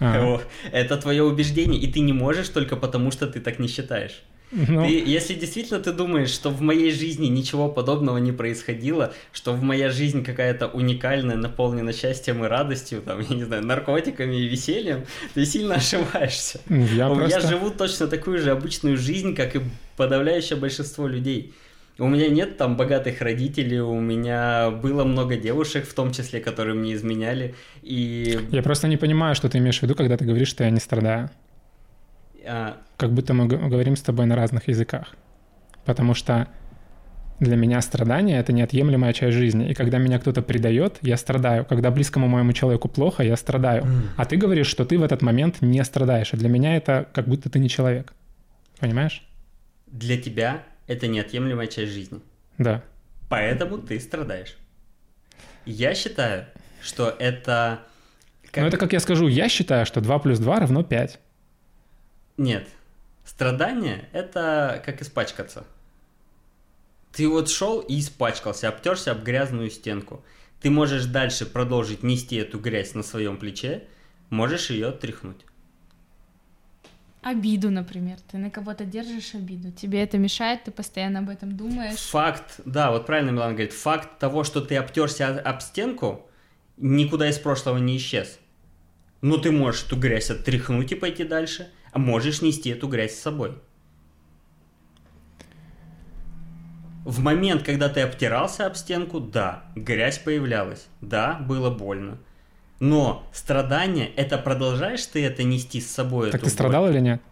А. 0.00 0.40
Это 0.72 0.96
твое 0.96 1.22
убеждение, 1.22 1.80
и 1.80 1.90
ты 1.90 2.00
не 2.00 2.12
можешь 2.12 2.48
только 2.48 2.76
потому, 2.76 3.10
что 3.10 3.26
ты 3.26 3.40
так 3.40 3.58
не 3.58 3.68
считаешь. 3.68 4.22
Ну... 4.52 4.86
Ты, 4.86 5.02
если 5.04 5.34
действительно 5.34 5.80
ты 5.80 5.92
думаешь, 5.92 6.30
что 6.30 6.50
в 6.50 6.60
моей 6.60 6.92
жизни 6.92 7.26
ничего 7.26 7.68
подобного 7.68 8.18
не 8.18 8.30
происходило, 8.30 9.12
что 9.32 9.52
в 9.52 9.62
моя 9.62 9.90
жизнь 9.90 10.24
какая-то 10.24 10.68
уникальная, 10.68 11.36
наполнена 11.36 11.92
счастьем 11.92 12.44
и 12.44 12.48
радостью, 12.48 13.02
там, 13.02 13.20
я 13.20 13.34
не 13.34 13.44
знаю, 13.44 13.66
наркотиками 13.66 14.36
и 14.36 14.46
весельем, 14.46 15.04
ты 15.34 15.44
сильно 15.44 15.74
ошибаешься. 15.76 16.60
Я, 16.68 17.08
просто... 17.08 17.40
я 17.40 17.40
живу 17.40 17.70
точно 17.70 18.06
такую 18.06 18.38
же 18.38 18.52
обычную 18.52 18.96
жизнь, 18.96 19.34
как 19.34 19.56
и 19.56 19.60
подавляющее 19.96 20.58
большинство 20.58 21.08
людей. 21.08 21.52
У 21.98 22.08
меня 22.08 22.28
нет 22.28 22.58
там 22.58 22.76
богатых 22.76 23.22
родителей, 23.22 23.80
у 23.80 23.98
меня 24.00 24.70
было 24.70 25.04
много 25.04 25.36
девушек, 25.36 25.86
в 25.86 25.94
том 25.94 26.12
числе, 26.12 26.40
которые 26.40 26.74
мне 26.74 26.92
изменяли, 26.92 27.54
и... 27.82 28.38
Я 28.50 28.62
просто 28.62 28.86
не 28.86 28.98
понимаю, 28.98 29.34
что 29.34 29.48
ты 29.48 29.58
имеешь 29.58 29.78
в 29.78 29.82
виду, 29.82 29.94
когда 29.94 30.16
ты 30.18 30.26
говоришь, 30.26 30.48
что 30.48 30.64
я 30.64 30.70
не 30.70 30.80
страдаю. 30.80 31.30
А... 32.46 32.76
Как 32.98 33.12
будто 33.12 33.32
мы 33.32 33.46
говорим 33.46 33.96
с 33.96 34.02
тобой 34.02 34.26
на 34.26 34.36
разных 34.36 34.68
языках. 34.68 35.16
Потому 35.86 36.14
что 36.14 36.48
для 37.40 37.56
меня 37.56 37.80
страдание— 37.80 38.38
это 38.40 38.52
неотъемлемая 38.52 39.12
часть 39.12 39.36
жизни. 39.36 39.70
И 39.70 39.74
когда 39.74 39.98
меня 39.98 40.18
кто-то 40.18 40.42
предает, 40.42 40.98
я 41.02 41.16
страдаю. 41.16 41.64
Когда 41.64 41.90
близкому 41.90 42.28
моему 42.28 42.52
человеку 42.52 42.88
плохо, 42.88 43.22
я 43.22 43.36
страдаю. 43.36 43.84
Mm. 43.84 44.02
А 44.16 44.24
ты 44.24 44.36
говоришь, 44.36 44.68
что 44.68 44.84
ты 44.84 44.98
в 44.98 45.02
этот 45.02 45.22
момент 45.22 45.60
не 45.60 45.82
страдаешь. 45.84 46.32
И 46.32 46.36
для 46.36 46.48
меня 46.48 46.76
это 46.76 47.06
как 47.12 47.28
будто 47.28 47.50
ты 47.50 47.58
не 47.58 47.68
человек. 47.68 48.14
Понимаешь? 48.80 49.26
Для 49.86 50.16
тебя 50.20 50.62
это 50.86 51.06
неотъемлемая 51.06 51.66
часть 51.66 51.92
жизни. 51.92 52.20
Да. 52.58 52.82
Поэтому 53.28 53.78
ты 53.78 53.98
страдаешь. 54.00 54.56
Я 55.64 55.94
считаю, 55.94 56.46
что 56.80 57.14
это... 57.18 57.80
Как... 58.50 58.62
Ну 58.62 58.68
это 58.68 58.76
как 58.76 58.92
я 58.92 59.00
скажу, 59.00 59.26
я 59.26 59.48
считаю, 59.48 59.84
что 59.86 60.00
2 60.00 60.18
плюс 60.20 60.38
2 60.38 60.60
равно 60.60 60.82
5. 60.84 61.18
Нет. 62.36 62.68
Страдание— 63.24 64.08
это 64.12 64.82
как 64.84 65.02
испачкаться. 65.02 65.64
Ты 67.12 67.28
вот 67.28 67.48
шел 67.48 67.80
и 67.80 67.98
испачкался, 67.98 68.68
обтерся 68.68 69.12
об 69.12 69.22
грязную 69.22 69.70
стенку. 69.70 70.22
Ты 70.60 70.70
можешь 70.70 71.06
дальше 71.06 71.46
продолжить 71.46 72.02
нести 72.02 72.36
эту 72.36 72.58
грязь 72.58 72.94
на 72.94 73.02
своем 73.02 73.38
плече, 73.38 73.84
можешь 74.28 74.68
ее 74.68 74.92
тряхнуть. 74.92 75.45
Обиду, 77.26 77.72
например. 77.72 78.18
Ты 78.30 78.38
на 78.38 78.50
кого-то 78.50 78.84
держишь 78.84 79.34
обиду. 79.34 79.72
Тебе 79.72 80.00
это 80.00 80.16
мешает, 80.16 80.62
ты 80.62 80.70
постоянно 80.70 81.18
об 81.18 81.28
этом 81.28 81.56
думаешь. 81.56 81.98
Факт, 81.98 82.60
да, 82.64 82.92
вот 82.92 83.04
правильно 83.04 83.32
Милан 83.32 83.54
говорит, 83.54 83.72
факт 83.72 84.20
того, 84.20 84.44
что 84.44 84.60
ты 84.60 84.76
обтерся 84.76 85.40
об 85.40 85.60
стенку, 85.60 86.30
никуда 86.76 87.28
из 87.28 87.36
прошлого 87.38 87.78
не 87.78 87.96
исчез. 87.96 88.38
Но 89.22 89.38
ты 89.38 89.50
можешь 89.50 89.86
эту 89.86 89.96
грязь 89.96 90.30
оттряхнуть 90.30 90.92
и 90.92 90.94
пойти 90.94 91.24
дальше, 91.24 91.72
а 91.90 91.98
можешь 91.98 92.42
нести 92.42 92.70
эту 92.70 92.86
грязь 92.86 93.16
с 93.16 93.22
собой. 93.22 93.58
В 97.04 97.18
момент, 97.18 97.64
когда 97.64 97.88
ты 97.88 98.02
обтирался 98.02 98.66
об 98.66 98.76
стенку, 98.76 99.18
да, 99.18 99.64
грязь 99.74 100.20
появлялась, 100.20 100.86
да, 101.00 101.34
было 101.40 101.70
больно. 101.70 102.18
Но 102.78 103.26
страдание, 103.32 104.08
это 104.16 104.36
продолжаешь 104.38 105.04
ты 105.06 105.24
это 105.24 105.42
нести 105.44 105.80
с 105.80 105.90
собой? 105.90 106.30
Так 106.30 106.42
ты 106.42 106.50
страдал 106.50 106.84
боль? 106.84 106.92
или 106.94 107.00
нет? 107.00 107.22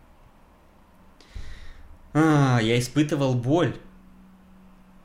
А, 2.15 2.61
я 2.63 2.79
испытывал 2.79 3.35
боль, 3.35 3.75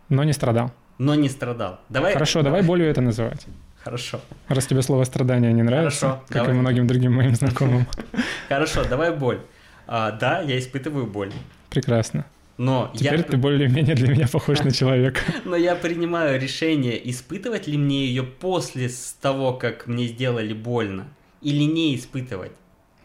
Но 0.10 0.24
не 0.24 0.34
страдал. 0.34 0.72
но 0.98 1.16
не 1.16 1.28
страдал. 1.30 1.80
Давай. 1.90 2.14
Хорошо, 2.14 2.42
давай 2.44 2.62
болью 2.62 2.88
это 2.88 3.02
называть. 3.02 3.46
Хорошо. 3.84 4.20
Раз 4.48 4.66
тебе 4.68 4.82
слово 4.82 5.06
страдание 5.06 5.52
не 5.54 5.64
нравится, 5.64 6.00
Хорошо, 6.08 6.24
как 6.28 6.36
давай. 6.44 6.52
и 6.56 6.60
многим 6.60 6.88
другим 6.88 7.14
моим 7.16 7.36
знакомым. 7.36 7.88
Хорошо, 8.50 8.84
давай 8.84 9.16
боль. 9.16 9.40
А, 9.88 10.12
да, 10.12 10.42
я 10.42 10.60
испытываю 10.60 11.08
боль. 11.08 11.32
Прекрасно. 11.70 12.26
Но 12.60 12.92
Теперь 12.94 13.20
я, 13.20 13.24
ты 13.24 13.38
более-менее 13.38 13.96
для 13.96 14.10
меня 14.10 14.28
похож 14.28 14.60
на 14.60 14.72
человека. 14.72 15.22
но 15.46 15.56
я 15.56 15.76
принимаю 15.76 16.38
решение, 16.42 17.10
испытывать 17.10 17.68
ли 17.68 17.78
мне 17.78 18.06
ее 18.06 18.24
после 18.24 18.90
того, 19.22 19.54
как 19.54 19.88
мне 19.88 20.08
сделали 20.08 20.52
больно, 20.54 21.08
или 21.42 21.64
не 21.64 21.96
испытывать. 21.96 22.52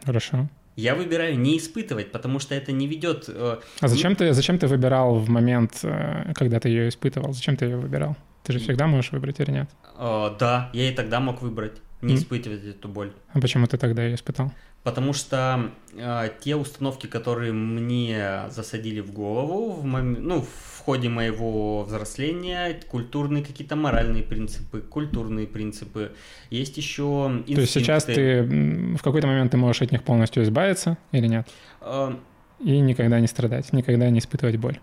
Хорошо. 0.03 0.49
Я 0.75 0.93
выбираю 0.93 1.39
не 1.39 1.57
испытывать, 1.57 2.11
потому 2.11 2.39
что 2.39 2.53
это 2.53 2.73
не 2.73 2.85
ведет... 2.85 3.29
э, 3.29 3.59
А 3.79 3.87
зачем 3.87 4.17
ты, 4.17 4.33
зачем 4.33 4.57
ты 4.57 4.67
выбирал 4.67 5.15
в 5.19 5.29
момент, 5.29 5.79
э, 5.83 6.33
когда 6.35 6.59
ты 6.59 6.67
ее 6.67 6.89
испытывал? 6.89 7.31
Зачем 7.31 7.55
ты 7.55 7.63
ее 7.63 7.77
выбирал? 7.77 8.17
Ты 8.43 8.51
же 8.51 8.59
всегда 8.59 8.87
можешь 8.87 9.13
выбрать 9.13 9.39
или 9.39 9.51
нет? 9.51 9.69
э, 9.97 10.35
да, 10.37 10.69
я 10.73 10.89
и 10.89 10.93
тогда 10.93 11.21
мог 11.21 11.41
выбрать 11.41 11.77
не 12.01 12.11
М. 12.15 12.19
испытывать 12.19 12.65
эту 12.65 12.89
боль. 12.89 13.13
А 13.31 13.39
почему 13.39 13.67
ты 13.67 13.77
тогда 13.77 14.03
ее 14.03 14.15
испытал? 14.15 14.51
Потому 14.85 15.13
что 15.13 15.71
э, 15.97 16.29
те 16.41 16.55
установки, 16.55 17.07
которые 17.07 17.51
мне 17.53 18.43
засадили 18.51 18.99
в 18.99 19.11
голову 19.11 19.71
в, 19.71 19.83
мом- 19.83 20.19
ну, 20.19 20.41
в 20.41 20.79
ходе 20.85 21.09
моего 21.09 21.81
взросления, 21.83 22.79
культурные 22.87 23.43
какие-то 23.43 23.75
моральные 23.75 24.21
принципы, 24.21 24.81
культурные 24.81 25.47
принципы, 25.47 26.11
есть 26.51 26.77
еще 26.77 27.41
То 27.47 27.61
есть 27.61 27.73
сейчас 27.73 28.03
ты 28.03 28.43
в 28.43 29.01
какой-то 29.01 29.25
момент 29.25 29.51
ты 29.51 29.57
можешь 29.57 29.81
от 29.81 29.91
них 29.91 30.03
полностью 30.03 30.43
избавиться 30.43 30.99
или 31.11 31.25
нет? 31.25 31.47
Э, 31.81 32.13
И 32.59 32.79
никогда 32.79 33.19
не 33.19 33.25
страдать, 33.27 33.73
никогда 33.73 34.07
не 34.11 34.19
испытывать 34.19 34.57
боль. 34.57 34.79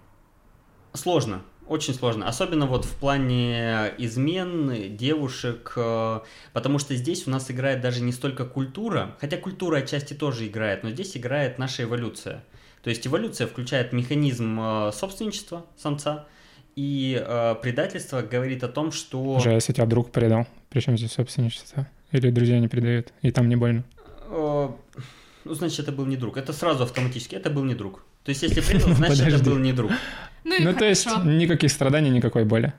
Сложно, 0.94 1.42
очень 1.72 1.94
сложно. 1.94 2.28
Особенно 2.28 2.66
вот 2.66 2.84
в 2.84 2.94
плане 2.96 3.92
измен, 3.98 4.96
девушек, 4.96 5.72
э, 5.76 6.20
потому 6.52 6.78
что 6.78 6.94
здесь 6.94 7.26
у 7.26 7.30
нас 7.30 7.50
играет 7.50 7.80
даже 7.80 8.02
не 8.02 8.12
столько 8.12 8.44
культура, 8.44 9.16
хотя 9.20 9.36
культура 9.36 9.78
отчасти 9.78 10.14
тоже 10.14 10.46
играет, 10.46 10.84
но 10.84 10.90
здесь 10.90 11.16
играет 11.16 11.58
наша 11.58 11.82
эволюция. 11.84 12.44
То 12.82 12.90
есть 12.90 13.06
эволюция 13.06 13.46
включает 13.46 13.92
механизм 13.92 14.58
э, 14.60 14.92
собственничества 14.92 15.64
самца, 15.76 16.26
и 16.76 17.22
э, 17.24 17.54
предательство 17.62 18.22
говорит 18.22 18.62
о 18.64 18.68
том, 18.68 18.92
что... 18.92 19.34
Уже 19.34 19.50
если 19.50 19.72
тебя 19.72 19.86
друг 19.86 20.10
предал, 20.10 20.46
причем 20.68 20.96
здесь 20.96 21.12
собственничество? 21.12 21.88
Или 22.12 22.30
друзья 22.30 22.58
не 22.60 22.68
предают, 22.68 23.12
и 23.22 23.30
там 23.30 23.48
не 23.48 23.56
больно? 23.56 23.84
Ну, 25.44 25.54
значит, 25.54 25.80
это 25.80 25.92
был 25.92 26.06
не 26.06 26.16
друг. 26.16 26.36
Это 26.36 26.52
сразу 26.52 26.84
автоматически, 26.84 27.34
это 27.34 27.50
был 27.50 27.64
не 27.64 27.74
друг. 27.74 28.04
То 28.24 28.30
есть, 28.30 28.42
если 28.42 28.60
предал, 28.66 28.94
значит, 28.94 29.26
это 29.26 29.44
был 29.44 29.58
не 29.58 29.72
друг. 29.72 29.90
Ну 30.44 30.54
Ну, 30.60 30.74
то 30.74 30.84
есть 30.84 31.06
никаких 31.24 31.70
страданий, 31.70 32.10
никакой 32.10 32.44
боли. 32.44 32.72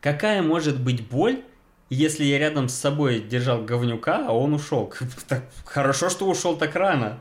Какая 0.00 0.42
может 0.42 0.80
быть 0.80 1.06
боль, 1.06 1.42
если 1.90 2.24
я 2.24 2.38
рядом 2.38 2.68
с 2.68 2.74
собой 2.74 3.20
держал 3.20 3.62
говнюка, 3.62 4.26
а 4.26 4.32
он 4.32 4.54
ушел? 4.54 4.92
Так 5.28 5.44
хорошо, 5.64 6.08
что 6.08 6.26
ушел 6.26 6.56
так 6.56 6.74
рано, 6.74 7.20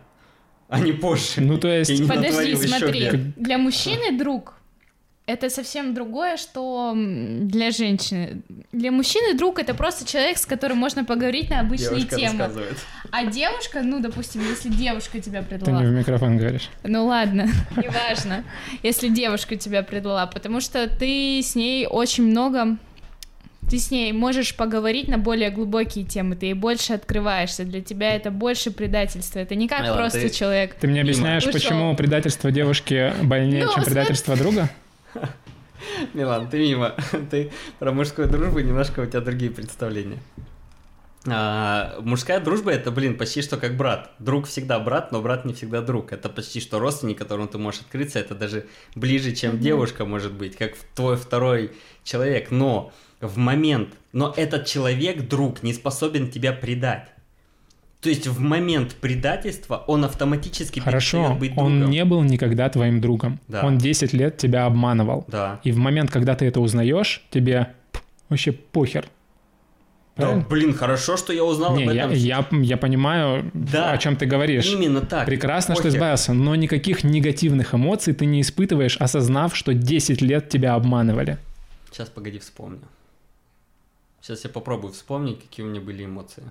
а 0.69 0.79
не 0.79 0.93
позже. 0.93 1.41
Ну, 1.41 1.57
то 1.57 1.67
есть... 1.67 2.07
Подожди, 2.07 2.55
смотри. 2.55 3.33
Для 3.35 3.57
мужчины 3.57 4.17
друг 4.17 4.58
это 5.29 5.49
совсем 5.49 5.93
другое, 5.93 6.37
что 6.37 6.93
для 6.95 7.71
женщины. 7.71 8.41
Для 8.71 8.91
мужчины 8.91 9.37
друг 9.37 9.59
это 9.59 9.73
просто 9.73 10.05
человек, 10.09 10.37
с 10.37 10.45
которым 10.45 10.77
можно 10.77 11.05
поговорить 11.05 11.49
на 11.49 11.59
обычные 11.59 12.01
Девушка 12.01 12.15
темы. 12.15 12.39
рассказывает. 12.39 12.77
А 13.11 13.25
девушка, 13.25 13.81
ну, 13.83 13.99
допустим, 13.99 14.41
если 14.47 14.69
девушка 14.69 15.19
тебя 15.19 15.41
Ты 15.43 15.55
не 15.55 15.59
предала. 15.59 15.79
в 15.81 15.91
микрофон 15.91 16.37
говоришь. 16.37 16.69
Ну 16.83 17.05
ладно, 17.05 17.47
неважно. 17.77 18.43
Если 18.83 19.09
девушка 19.09 19.55
тебя 19.55 19.83
предала, 19.83 20.25
потому 20.25 20.61
что 20.61 20.87
ты 20.89 21.39
с 21.43 21.55
ней 21.55 21.85
очень 21.87 22.23
много 22.25 22.77
ты 23.69 23.77
с 23.77 23.91
ней 23.91 24.11
можешь 24.13 24.55
поговорить 24.55 25.07
на 25.09 25.19
более 25.19 25.51
глубокие 25.51 26.03
темы, 26.03 26.35
ты 26.35 26.47
ей 26.47 26.53
больше 26.55 26.93
открываешься, 26.93 27.65
для 27.65 27.81
тебя 27.81 28.15
это 28.15 28.31
больше 28.31 28.71
предательство, 28.71 29.37
это 29.37 29.53
не 29.53 29.67
как 29.67 29.83
Мила, 29.83 29.95
просто 29.95 30.21
ты- 30.21 30.29
человек. 30.31 30.73
Ты 30.73 30.87
мне 30.87 31.01
объясняешь, 31.01 31.43
Ушел. 31.43 31.53
почему 31.53 31.95
предательство 31.95 32.49
девушки 32.51 33.13
больнее, 33.21 33.65
Ну, 33.65 33.73
чем 33.73 33.83
смотри. 33.83 33.93
предательство 33.93 34.35
друга? 34.35 34.69
Милан, 36.13 36.49
ты 36.49 36.59
мимо. 36.59 36.95
Ты 37.31 37.51
про 37.79 37.91
мужскую 37.91 38.27
дружбу 38.27 38.59
немножко 38.59 39.01
у 39.01 39.05
тебя 39.05 39.21
другие 39.21 39.51
представления. 39.51 40.19
А, 41.27 41.99
мужская 42.01 42.39
дружба 42.39 42.71
это, 42.71 42.91
блин, 42.91 43.17
почти 43.17 43.41
что 43.41 43.57
как 43.57 43.75
брат. 43.75 44.11
Друг 44.19 44.47
всегда 44.47 44.79
брат, 44.79 45.11
но 45.11 45.21
брат 45.21 45.45
не 45.45 45.53
всегда 45.53 45.81
друг. 45.81 46.13
Это 46.13 46.29
почти 46.29 46.59
что 46.59 46.79
родственник, 46.79 47.17
которому 47.17 47.47
ты 47.47 47.57
можешь 47.57 47.81
открыться. 47.81 48.19
Это 48.19 48.35
даже 48.35 48.67
ближе, 48.95 49.33
чем 49.33 49.59
девушка 49.59 50.05
может 50.05 50.33
быть, 50.33 50.55
как 50.55 50.75
твой 50.95 51.17
второй 51.17 51.73
человек. 52.03 52.51
Но 52.51 52.91
в 53.19 53.37
момент, 53.37 53.95
но 54.13 54.33
этот 54.35 54.65
человек, 54.65 55.27
друг, 55.27 55.61
не 55.63 55.73
способен 55.73 56.31
тебя 56.31 56.53
предать. 56.53 57.09
То 58.01 58.07
есть 58.09 58.27
в 58.27 58.39
момент 58.39 58.95
предательства 58.95 59.83
он 59.87 60.05
автоматически 60.05 60.79
Хорошо, 60.79 61.35
быть 61.35 61.51
он 61.57 61.79
другом. 61.79 61.91
не 61.91 62.05
был 62.05 62.23
никогда 62.23 62.69
твоим 62.69 63.01
другом. 63.01 63.39
Да. 63.49 63.65
Он 63.65 63.77
10 63.77 64.13
лет 64.13 64.37
тебя 64.37 64.65
обманывал. 64.65 65.25
Да. 65.27 65.59
И 65.63 65.71
в 65.73 65.77
момент, 65.77 66.09
когда 66.09 66.35
ты 66.35 66.45
это 66.45 66.61
узнаешь, 66.61 67.23
тебе 67.29 67.73
вообще 68.29 68.53
похер. 68.53 69.05
Да, 70.15 70.35
блин, 70.49 70.73
хорошо, 70.73 71.15
что 71.15 71.31
я 71.31 71.45
узнал 71.45 71.77
Не, 71.77 71.85
об 71.87 71.93
я, 71.93 72.03
этом. 72.05 72.61
я, 72.61 72.73
я 72.75 72.77
понимаю, 72.77 73.49
Да. 73.53 73.91
о 73.91 73.97
чем 73.97 74.17
ты 74.17 74.25
говоришь. 74.25 74.65
Именно 74.65 74.99
так. 75.01 75.25
Прекрасно, 75.25 75.75
что 75.75 75.83
Похер. 75.83 75.95
избавился, 75.95 76.33
но 76.33 76.55
никаких 76.55 77.05
негативных 77.05 77.73
эмоций 77.73 78.13
ты 78.13 78.25
не 78.25 78.41
испытываешь, 78.41 78.97
осознав, 78.97 79.55
что 79.55 79.73
10 79.73 80.21
лет 80.21 80.49
тебя 80.49 80.75
обманывали. 80.75 81.37
Сейчас, 81.91 82.09
погоди, 82.09 82.39
вспомню. 82.39 82.81
Сейчас 84.21 84.43
я 84.43 84.49
попробую 84.49 84.91
вспомнить, 84.93 85.39
какие 85.41 85.65
у 85.65 85.69
меня 85.69 85.79
были 85.79 86.03
эмоции. 86.03 86.43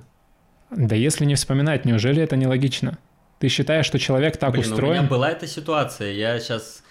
Да 0.70 0.95
если 0.95 1.24
не 1.24 1.35
вспоминать, 1.35 1.85
неужели 1.85 2.23
это 2.23 2.36
нелогично? 2.36 2.99
Ты 3.39 3.49
считаешь, 3.49 3.86
что 3.86 3.99
человек 3.99 4.36
так 4.36 4.53
Блин, 4.53 4.65
у 4.65 4.73
устроен? 4.73 4.99
меня 5.01 5.09
была 5.09 5.31
эта 5.31 5.47
ситуация. 5.47 6.12
Я 6.12 6.39
сейчас... 6.40 6.82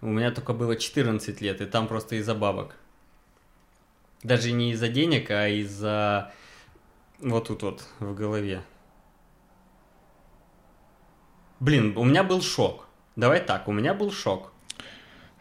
У 0.00 0.06
меня 0.06 0.32
только 0.32 0.52
было 0.52 0.76
14 0.76 1.40
лет, 1.40 1.60
и 1.60 1.64
там 1.64 1.86
просто 1.86 2.16
из-за 2.16 2.34
бабок. 2.34 2.74
Даже 4.22 4.52
не 4.52 4.72
из-за 4.72 4.88
денег, 4.88 5.30
а 5.30 5.48
из-за... 5.48 6.32
Вот 7.20 7.48
тут 7.48 7.62
вот, 7.62 7.84
в 8.00 8.14
голове. 8.14 8.62
Блин, 11.60 11.96
у 11.96 12.04
меня 12.04 12.24
был 12.24 12.42
шок. 12.42 12.88
Давай 13.14 13.40
так, 13.40 13.68
у 13.68 13.72
меня 13.72 13.94
был 13.94 14.10
шок. 14.10 14.52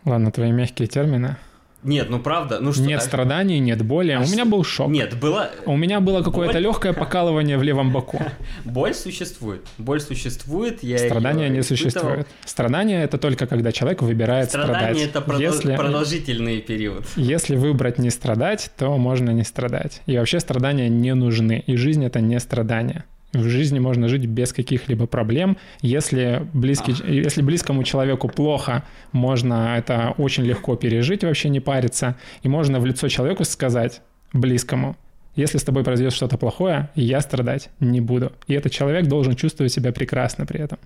Ладно, 0.06 0.32
твои 0.32 0.52
мягкие 0.52 0.88
термины. 0.88 1.38
Нет, 1.84 2.10
ну 2.10 2.20
правда, 2.20 2.60
ну 2.60 2.74
что... 2.74 2.84
нет 2.84 3.00
а- 3.00 3.04
страданий, 3.04 3.60
нет 3.60 3.84
боли. 3.84 4.12
а 4.12 4.20
у 4.20 4.28
меня 4.28 4.46
был 4.46 4.64
шок. 4.64 4.90
Нет, 4.90 5.20
было... 5.20 5.50
У 5.66 5.76
меня 5.76 6.00
было 6.00 6.22
какое-то 6.22 6.54
Боль? 6.54 6.64
легкое 6.64 6.94
покалывание 6.94 7.58
в 7.58 7.64
левом 7.64 7.92
боку. 7.92 8.20
Боль 8.66 8.94
существует. 8.94 9.66
Боль 9.78 10.00
существует. 10.00 10.84
Я 10.84 11.00
Страдания 11.00 11.50
не 11.50 11.64
существует. 11.64 12.28
Страдания 12.46 13.04
это 13.04 13.18
только 13.18 13.48
когда 13.48 13.72
человек 13.72 14.02
выбирает 14.02 14.50
страдать. 14.50 14.98
это 14.98 15.20
продол- 15.20 15.42
Если, 15.42 15.76
продолжительный 15.76 16.62
период. 16.62 17.06
если 17.16 17.56
выбрать 17.56 17.98
не 17.98 18.12
страдать, 18.12 18.72
то 18.78 18.98
можно 18.98 19.32
не 19.32 19.44
страдать. 19.44 20.02
И 20.06 20.18
вообще 20.18 20.40
страдания 20.40 20.90
не 20.90 21.16
нужны. 21.16 21.64
И 21.66 21.76
жизнь 21.76 22.06
это 22.06 22.22
не 22.22 22.40
страдание. 22.40 23.06
В 23.34 23.48
жизни 23.48 23.80
можно 23.80 24.10
жить 24.10 24.26
без 24.26 24.52
каких-либо 24.52 25.08
проблем. 25.08 25.58
Если, 25.82 26.48
близкий, 26.54 26.94
если 27.08 27.42
близкому 27.42 27.84
человеку 27.84 28.28
плохо, 28.28 28.84
можно 29.14 29.78
это 29.78 30.14
очень 30.18 30.44
легко 30.44 30.76
пережить, 30.76 31.24
вообще 31.24 31.50
не 31.50 31.62
париться. 31.62 32.18
И 32.44 32.50
можно 32.50 32.80
в 32.80 32.86
лицо 32.86 33.08
человеку 33.08 33.46
сказать, 33.46 34.02
близкому, 34.34 34.98
если 35.36 35.58
с 35.58 35.64
тобой 35.64 35.84
произойдет 35.84 36.14
что-то 36.14 36.38
плохое, 36.38 36.90
я 36.96 37.22
страдать 37.22 37.70
не 37.80 38.02
буду. 38.02 38.34
И 38.48 38.54
этот 38.54 38.72
человек 38.72 39.08
должен 39.08 39.36
чувствовать 39.36 39.72
себя 39.72 39.94
прекрасно 39.94 40.46
при 40.46 40.60
этом. 40.60 40.78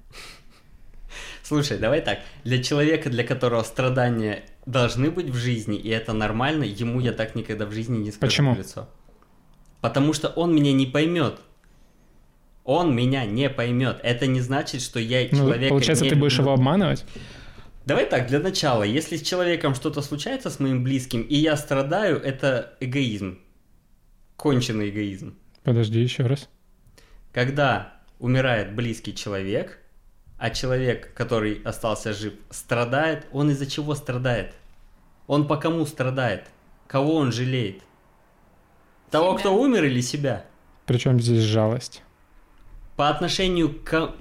Слушай, 1.44 1.78
давай 1.78 2.02
так. 2.02 2.20
Для 2.44 2.62
человека, 2.62 3.10
для 3.10 3.24
которого 3.24 3.64
страдания 3.64 4.44
должны 4.66 5.10
быть 5.12 5.30
в 5.30 5.36
жизни, 5.36 5.78
и 5.78 5.90
это 5.90 6.14
нормально, 6.14 6.64
ему 6.64 7.00
я 7.00 7.12
так 7.12 7.36
никогда 7.36 7.66
в 7.66 7.72
жизни 7.72 7.98
не 7.98 8.12
скажу 8.12 8.28
Почему? 8.28 8.54
в 8.54 8.58
лицо. 8.58 8.88
Потому 9.82 10.14
что 10.14 10.30
он 10.30 10.56
меня 10.56 10.74
не 10.74 10.86
поймет. 10.86 11.40
Он 12.66 12.96
меня 12.96 13.26
не 13.26 13.48
поймет. 13.50 14.00
Это 14.02 14.26
не 14.26 14.42
значит, 14.42 14.82
что 14.82 15.00
я 15.00 15.22
Ну, 15.32 15.38
человека 15.38 15.70
получается, 15.70 16.04
не 16.04 16.10
ты 16.10 16.16
будешь 16.16 16.40
его 16.40 16.52
обманывать? 16.52 17.06
Давай 17.86 18.08
так, 18.08 18.28
для 18.28 18.40
начала, 18.40 18.82
если 18.82 19.18
с 19.18 19.22
человеком 19.22 19.76
что-то 19.76 20.02
случается 20.02 20.50
с 20.50 20.60
моим 20.60 20.84
близким, 20.84 21.22
и 21.22 21.36
я 21.36 21.56
страдаю, 21.56 22.20
это 22.20 22.74
эгоизм. 22.80 23.38
Конченый 24.36 24.90
эгоизм. 24.90 25.38
Подожди 25.64 26.02
еще 26.02 26.26
раз. 26.26 26.50
Когда 27.32 27.94
умирает 28.18 28.74
близкий 28.74 29.14
человек, 29.14 29.78
а 30.40 30.50
человек, 30.50 31.14
который 31.14 31.62
остался 31.64 32.14
жив, 32.14 32.34
страдает, 32.50 33.28
он 33.32 33.52
из-за 33.52 33.68
чего 33.68 33.94
страдает? 33.94 34.56
Он 35.28 35.48
по 35.48 35.58
кому 35.58 35.86
страдает? 35.86 36.46
Кого 36.88 37.16
он 37.16 37.32
жалеет? 37.32 37.84
Того, 39.12 39.34
Себя. 39.34 39.40
кто 39.40 39.56
умер 39.56 39.84
или 39.84 40.02
себя? 40.02 40.46
Причем 40.88 41.20
здесь 41.20 41.44
жалость? 41.44 42.02
По 42.96 43.10
отношению 43.10 43.74
к... 43.84 44.12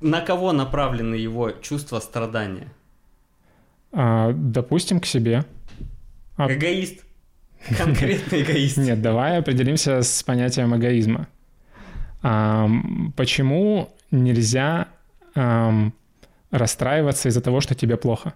На 0.00 0.20
кого 0.20 0.52
направлены 0.52 1.14
его 1.14 1.52
чувства 1.52 2.00
страдания? 2.00 2.68
А, 3.92 4.32
допустим, 4.32 5.00
к 5.00 5.06
себе. 5.06 5.44
А... 6.36 6.52
Эгоист. 6.52 7.04
Конкретный 7.78 8.42
эгоист. 8.42 8.78
Нет, 8.78 9.00
давай 9.00 9.38
определимся 9.38 10.02
с 10.02 10.22
понятием 10.24 10.74
эгоизма. 10.76 11.28
А, 12.22 12.68
почему 13.16 13.94
нельзя 14.10 14.88
расстраиваться 16.50 17.28
из-за 17.28 17.40
того, 17.40 17.60
что 17.60 17.74
тебе 17.74 17.96
плохо? 17.96 18.34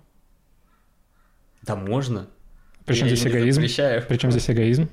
Да 1.62 1.76
можно. 1.76 2.26
Причем 2.86 3.08
здесь 3.08 3.26
эгоизм? 3.26 3.60
Причем 4.08 4.30
здесь 4.30 4.48
эгоизм? 4.48 4.88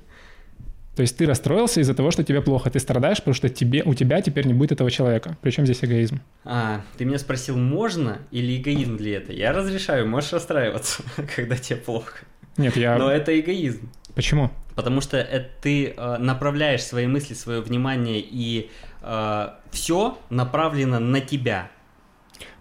То 0.96 1.02
есть 1.02 1.18
ты 1.18 1.26
расстроился 1.26 1.82
из-за 1.82 1.96
того, 1.96 2.12
что 2.12 2.24
тебе 2.24 2.42
плохо, 2.42 2.70
ты 2.70 2.80
страдаешь, 2.80 3.18
потому 3.18 3.34
что 3.34 3.50
тебе, 3.50 3.82
у 3.84 3.96
тебя 3.96 4.22
теперь 4.22 4.46
не 4.46 4.54
будет 4.54 4.72
этого 4.72 4.92
человека. 4.92 5.38
Причем 5.42 5.66
здесь 5.66 5.84
эгоизм? 5.84 6.22
А, 6.46 6.82
ты 6.98 7.06
меня 7.06 7.18
спросил, 7.18 7.58
можно 7.58 8.20
или 8.30 8.62
эгоизм 8.62 8.98
для 8.98 9.18
этого? 9.18 9.36
Я 9.36 9.54
разрешаю, 9.54 10.08
можешь 10.08 10.34
расстраиваться, 10.34 11.04
когда 11.36 11.56
тебе 11.56 11.78
плохо. 11.78 12.20
Нет, 12.58 12.78
я... 12.78 12.98
Но 12.98 13.10
это 13.10 13.38
эгоизм. 13.40 13.90
Почему? 14.14 14.52
Потому 14.76 15.02
что 15.02 15.18
это 15.18 15.50
ты 15.62 15.94
э, 15.96 16.18
направляешь 16.18 16.84
свои 16.84 17.08
мысли, 17.08 17.34
свое 17.34 17.62
внимание, 17.62 18.20
и 18.20 18.70
э, 19.02 19.50
все 19.72 20.20
направлено 20.30 21.00
на 21.00 21.22
тебя. 21.22 21.72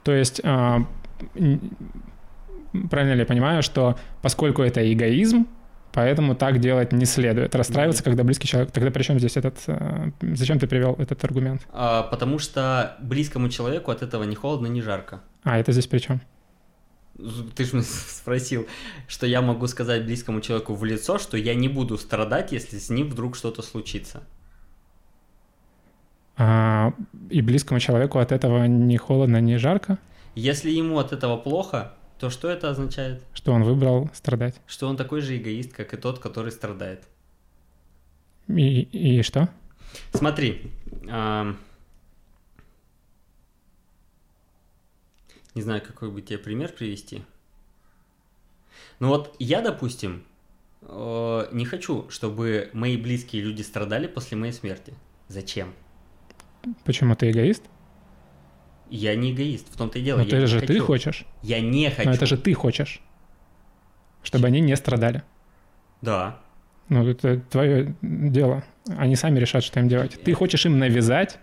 То 0.02 0.12
есть, 0.12 0.40
э, 0.42 0.78
правильно 2.90 3.12
ли 3.12 3.20
я 3.20 3.26
понимаю, 3.26 3.62
что 3.62 3.98
поскольку 4.22 4.62
это 4.62 4.90
эгоизм, 4.90 5.46
Поэтому 5.92 6.34
так 6.34 6.58
делать 6.58 6.92
не 6.92 7.04
следует. 7.04 7.54
Расстраиваться, 7.54 8.02
когда 8.02 8.24
близкий 8.24 8.48
человек. 8.48 8.72
Тогда 8.72 8.90
при 8.90 9.02
чем 9.02 9.18
здесь 9.18 9.36
этот... 9.36 9.58
Э, 9.66 10.10
зачем 10.22 10.58
ты 10.58 10.66
привел 10.66 10.94
этот 10.98 11.22
аргумент? 11.24 11.66
А, 11.70 12.02
потому 12.04 12.38
что 12.38 12.96
близкому 13.00 13.50
человеку 13.50 13.90
от 13.90 14.02
этого 14.02 14.24
ни 14.24 14.34
холодно, 14.34 14.68
ни 14.68 14.80
жарко. 14.80 15.20
А, 15.44 15.58
это 15.58 15.72
здесь 15.72 15.86
при 15.86 15.98
чем? 15.98 16.20
Ты 17.54 17.64
же 17.64 17.82
спросил, 17.82 18.66
что 19.06 19.26
я 19.26 19.42
могу 19.42 19.66
сказать 19.66 20.04
близкому 20.04 20.40
человеку 20.40 20.74
в 20.74 20.84
лицо, 20.84 21.18
что 21.18 21.36
я 21.36 21.54
не 21.54 21.68
буду 21.68 21.98
страдать, 21.98 22.52
если 22.52 22.78
с 22.78 22.88
ним 22.88 23.10
вдруг 23.10 23.36
что-то 23.36 23.60
случится. 23.60 24.22
А, 26.38 26.94
и 27.28 27.42
близкому 27.42 27.80
человеку 27.80 28.18
от 28.18 28.32
этого 28.32 28.64
ни 28.64 28.96
холодно, 28.96 29.42
ни 29.42 29.56
жарко? 29.56 29.98
Если 30.34 30.70
ему 30.70 30.98
от 30.98 31.12
этого 31.12 31.36
плохо, 31.36 31.92
то 32.22 32.30
что 32.30 32.48
это 32.48 32.70
означает? 32.70 33.20
Что 33.34 33.50
он 33.50 33.64
выбрал 33.64 34.08
страдать. 34.14 34.54
Что 34.68 34.86
он 34.86 34.96
такой 34.96 35.22
же 35.22 35.36
эгоист, 35.36 35.72
как 35.72 35.92
и 35.92 35.96
тот, 35.96 36.20
который 36.20 36.52
страдает. 36.52 37.02
И, 38.46 38.82
и 38.82 39.22
что? 39.22 39.48
Смотри, 40.12 40.70
э, 41.08 41.54
не 45.56 45.62
знаю, 45.62 45.82
какой 45.82 46.12
бы 46.12 46.22
тебе 46.22 46.38
пример 46.38 46.70
привести. 46.70 47.24
Ну 49.00 49.08
вот 49.08 49.34
я, 49.40 49.60
допустим, 49.60 50.22
э, 50.82 51.48
не 51.50 51.64
хочу, 51.64 52.08
чтобы 52.08 52.70
мои 52.72 52.96
близкие 52.96 53.42
люди 53.42 53.62
страдали 53.62 54.06
после 54.06 54.36
моей 54.36 54.52
смерти. 54.52 54.94
Зачем? 55.26 55.74
Почему 56.84 57.16
ты 57.16 57.32
эгоист? 57.32 57.64
Я 58.94 59.14
не 59.14 59.32
эгоист, 59.32 59.72
в 59.72 59.76
том-то 59.78 59.98
и 59.98 60.02
дело. 60.02 60.18
Но 60.18 60.24
это 60.24 60.46
же 60.46 60.60
хочу. 60.60 60.74
ты 60.74 60.80
хочешь. 60.80 61.24
Я 61.42 61.62
не 61.62 61.88
хочу. 61.88 62.10
Но 62.10 62.14
это 62.14 62.26
же 62.26 62.36
ты 62.36 62.52
хочешь. 62.52 63.00
Чтобы 64.22 64.48
они 64.48 64.60
не 64.60 64.76
страдали. 64.76 65.22
Да. 66.02 66.38
Ну, 66.90 67.08
это 67.08 67.38
твое 67.38 67.96
дело. 68.02 68.64
Они 68.98 69.16
сами 69.16 69.38
решат, 69.38 69.64
что 69.64 69.80
им 69.80 69.88
делать. 69.88 70.22
Ты 70.22 70.34
хочешь 70.34 70.66
им 70.66 70.78
навязать, 70.78 71.38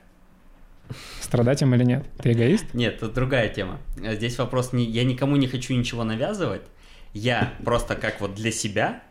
страдать 1.21 1.63
им 1.63 1.73
или 1.73 1.83
нет. 1.83 2.05
Ты 2.21 2.33
эгоист? 2.33 2.71
Нет, 2.75 2.97
это 2.97 3.09
другая 3.09 3.49
тема. 3.49 3.79
Здесь 3.97 4.37
вопрос 4.37 4.71
не... 4.71 4.85
Я 4.85 5.03
никому 5.03 5.35
не 5.35 5.47
хочу 5.47 5.73
ничего 5.73 6.03
навязывать. 6.03 6.61
Я 7.13 7.53
просто 7.65 7.95
как 7.95 8.21
вот 8.21 8.35
для 8.35 8.51
себя 8.51 9.01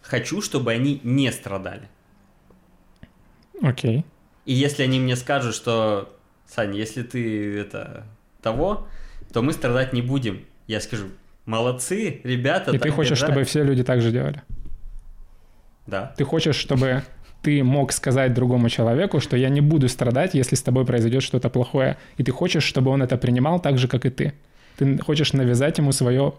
хочу, 0.00 0.40
чтобы 0.40 0.72
они 0.72 0.98
не 1.04 1.30
страдали. 1.30 1.90
Окей. 3.60 4.06
И 4.46 4.54
если 4.54 4.82
они 4.82 4.98
мне 4.98 5.14
скажут, 5.14 5.54
что 5.54 6.16
Саня, 6.46 6.76
если 6.76 7.02
ты 7.02 7.58
это 7.58 8.04
того, 8.42 8.86
то 9.32 9.42
мы 9.42 9.52
страдать 9.52 9.92
не 9.92 10.02
будем. 10.02 10.44
Я 10.66 10.80
скажу, 10.80 11.06
молодцы, 11.46 12.20
ребята. 12.24 12.70
И 12.72 12.78
ты 12.78 12.90
хочешь, 12.90 13.18
держать. 13.18 13.30
чтобы 13.30 13.44
все 13.44 13.62
люди 13.64 13.82
так 13.82 14.00
же 14.00 14.10
делали? 14.10 14.42
Да. 15.86 16.14
Ты 16.16 16.24
хочешь, 16.24 16.56
чтобы 16.56 17.02
ты 17.42 17.64
мог 17.64 17.92
сказать 17.92 18.34
другому 18.34 18.68
человеку, 18.68 19.20
что 19.20 19.36
я 19.36 19.48
не 19.48 19.60
буду 19.60 19.88
страдать, 19.88 20.34
если 20.34 20.54
с 20.54 20.62
тобой 20.62 20.86
произойдет 20.86 21.22
что-то 21.22 21.50
плохое. 21.50 21.96
И 22.16 22.22
ты 22.22 22.30
хочешь, 22.30 22.62
чтобы 22.62 22.90
он 22.90 23.02
это 23.02 23.16
принимал 23.16 23.60
так 23.60 23.78
же, 23.78 23.88
как 23.88 24.06
и 24.06 24.10
ты. 24.10 24.34
Ты 24.76 24.98
хочешь 24.98 25.32
навязать 25.32 25.78
ему 25.78 25.92
свое 25.92 26.34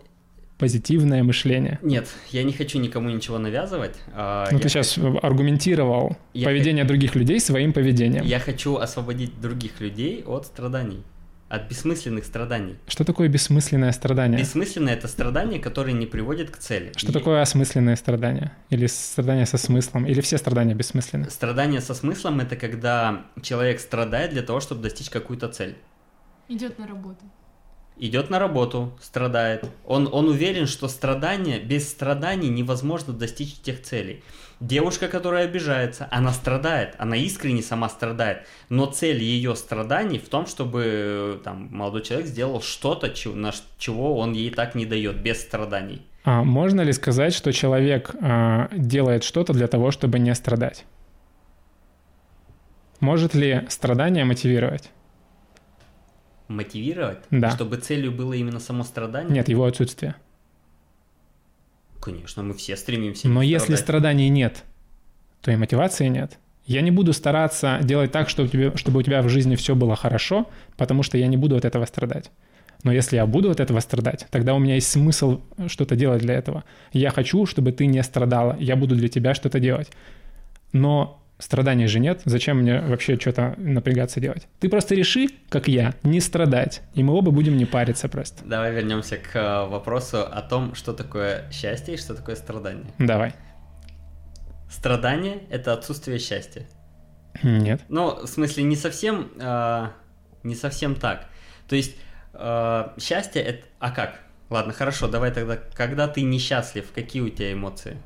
позитивное 0.64 1.24
мышление. 1.24 1.78
Нет, 1.82 2.08
я 2.32 2.44
не 2.44 2.54
хочу 2.54 2.80
никому 2.80 3.10
ничего 3.10 3.38
навязывать. 3.38 3.98
А, 4.14 4.48
ну, 4.50 4.60
ты 4.60 4.70
сейчас 4.70 4.98
аргументировал 4.98 6.16
я 6.34 6.48
поведение 6.48 6.86
х... 6.86 6.88
других 6.88 7.16
людей 7.16 7.42
своим 7.42 7.74
поведением. 7.74 8.24
Я 8.24 8.40
хочу 8.40 8.78
освободить 8.78 9.42
других 9.42 9.82
людей 9.82 10.24
от 10.26 10.46
страданий. 10.46 11.04
От 11.50 11.68
бессмысленных 11.70 12.24
страданий. 12.24 12.78
Что 12.88 13.04
такое 13.04 13.28
бессмысленное 13.28 13.92
страдание? 13.92 14.40
Бессмысленное 14.40 14.94
это 14.94 15.10
страдание, 15.10 15.60
которое 15.60 15.92
не 15.92 16.06
приводит 16.06 16.50
к 16.50 16.58
цели. 16.58 16.94
Что 16.96 17.12
И... 17.12 17.14
такое 17.14 17.42
осмысленное 17.42 17.98
страдание? 17.98 18.54
Или 18.70 18.88
страдание 18.88 19.46
со 19.46 19.58
смыслом? 19.58 20.06
Или 20.06 20.22
все 20.22 20.38
страдания 20.38 20.76
бессмысленны? 20.76 21.30
Страдание 21.30 21.82
со 21.82 21.94
смыслом 21.94 22.40
это 22.40 22.56
когда 22.56 23.26
человек 23.42 23.82
страдает 23.82 24.32
для 24.32 24.44
того, 24.44 24.62
чтобы 24.62 24.82
достичь 24.84 25.10
какую-то 25.10 25.50
цель. 25.50 25.76
Идет 26.48 26.80
на 26.80 26.88
работу 26.88 27.26
идет 27.98 28.30
на 28.30 28.40
работу, 28.40 28.98
страдает. 29.02 29.66
Он, 29.86 30.10
он 30.12 30.28
уверен, 30.30 30.68
что 30.68 30.88
страдания, 30.88 31.60
без 31.60 31.90
страданий 31.90 32.50
невозможно 32.50 33.14
достичь 33.14 33.56
тех 33.56 33.82
целей. 33.82 34.24
Девушка, 34.60 35.08
которая 35.08 35.46
обижается, 35.46 36.08
она 36.10 36.32
страдает, 36.32 36.96
она 36.98 37.18
искренне 37.18 37.62
сама 37.62 37.90
страдает, 37.90 38.48
но 38.70 38.86
цель 38.86 39.22
ее 39.22 39.56
страданий 39.56 40.20
в 40.20 40.30
том, 40.30 40.48
чтобы 40.48 41.42
там, 41.44 41.68
молодой 41.72 42.02
человек 42.02 42.28
сделал 42.28 42.62
что-то, 42.62 43.10
чего, 43.10 43.52
чего 43.78 44.18
он 44.18 44.34
ей 44.34 44.52
так 44.52 44.76
не 44.76 44.86
дает, 44.86 45.18
без 45.22 45.42
страданий. 45.42 46.02
А 46.24 46.44
можно 46.44 46.82
ли 46.82 46.94
сказать, 46.94 47.34
что 47.34 47.52
человек 47.52 48.16
а, 48.22 48.70
делает 48.72 49.26
что-то 49.26 49.52
для 49.52 49.68
того, 49.68 49.92
чтобы 49.92 50.20
не 50.20 50.34
страдать? 50.34 50.86
Может 53.02 53.36
ли 53.36 53.66
страдание 53.68 54.24
мотивировать? 54.24 54.92
Мотивировать, 56.54 57.20
да. 57.32 57.52
чтобы 57.52 57.78
целью 57.78 58.12
было 58.12 58.34
именно 58.34 58.60
само 58.60 58.84
страдание? 58.84 59.34
Нет, 59.34 59.50
его 59.50 59.66
отсутствие. 59.66 60.16
Конечно, 62.00 62.44
мы 62.44 62.54
все 62.54 62.76
стремимся. 62.76 63.28
Но 63.28 63.42
если 63.42 63.76
страданий 63.76 64.30
нет, 64.30 64.64
то 65.42 65.52
и 65.52 65.56
мотивации 65.56 66.08
нет. 66.08 66.38
Я 66.66 66.82
не 66.82 66.92
буду 66.92 67.14
стараться 67.14 67.80
делать 67.82 68.12
так, 68.12 68.30
чтобы, 68.30 68.50
тебе, 68.50 68.76
чтобы 68.78 69.00
у 69.00 69.02
тебя 69.02 69.22
в 69.22 69.30
жизни 69.30 69.56
все 69.56 69.76
было 69.76 69.96
хорошо, 69.96 70.50
потому 70.78 71.04
что 71.04 71.18
я 71.18 71.28
не 71.28 71.38
буду 71.38 71.56
от 71.56 71.66
этого 71.66 71.86
страдать. 71.86 72.32
Но 72.84 72.92
если 72.92 73.16
я 73.16 73.26
буду 73.26 73.50
от 73.50 73.60
этого 73.60 73.80
страдать, 73.80 74.28
тогда 74.30 74.54
у 74.54 74.60
меня 74.60 74.76
есть 74.76 74.90
смысл 74.90 75.42
что-то 75.68 75.96
делать 75.96 76.22
для 76.22 76.36
этого. 76.36 76.64
Я 76.92 77.12
хочу, 77.12 77.46
чтобы 77.46 77.72
ты 77.72 77.86
не 77.86 78.04
страдала, 78.04 78.58
я 78.60 78.76
буду 78.76 78.96
для 78.96 79.08
тебя 79.08 79.34
что-то 79.34 79.60
делать. 79.60 79.90
Но 80.74 81.23
Страданий 81.44 81.88
же 81.88 82.00
нет, 82.00 82.22
зачем 82.24 82.60
мне 82.60 82.80
вообще 82.80 83.20
что-то 83.20 83.54
напрягаться 83.58 84.22
делать? 84.22 84.48
Ты 84.62 84.70
просто 84.70 84.96
реши, 84.96 85.28
как 85.50 85.68
я, 85.68 85.94
не 86.02 86.22
страдать, 86.22 86.82
и 86.94 87.04
мы 87.04 87.14
оба 87.14 87.32
будем 87.32 87.58
не 87.58 87.66
париться 87.66 88.08
просто. 88.08 88.46
Давай 88.46 88.74
вернемся 88.74 89.18
к 89.18 89.36
э, 89.36 89.68
вопросу 89.68 90.22
о 90.22 90.42
том, 90.42 90.74
что 90.74 90.94
такое 90.94 91.52
счастье 91.52 91.96
и 91.96 91.98
что 91.98 92.16
такое 92.16 92.38
страдание. 92.38 92.86
Давай. 92.98 93.34
Страдание— 94.72 95.44
это 95.50 95.74
отсутствие 95.74 96.18
счастья. 96.18 96.66
Нет. 97.44 97.82
Ну, 97.90 98.26
в 98.26 98.28
смысле, 98.28 98.64
не 98.64 98.78
совсем, 98.78 99.30
э, 99.38 99.88
не 100.44 100.56
совсем 100.56 100.96
так. 100.96 101.26
То 101.68 101.76
есть, 101.76 101.98
э, 102.36 102.88
счастье— 103.02 103.42
это... 103.44 103.66
А 103.80 103.92
как? 103.92 104.22
Ладно, 104.50 104.72
хорошо, 104.72 105.10
давай 105.10 105.32
тогда, 105.34 105.58
когда 105.74 106.08
ты 106.08 106.22
несчастлив, 106.22 106.90
какие 106.96 107.22
у 107.22 107.28
тебя 107.28 107.52
эмоции? 107.52 107.98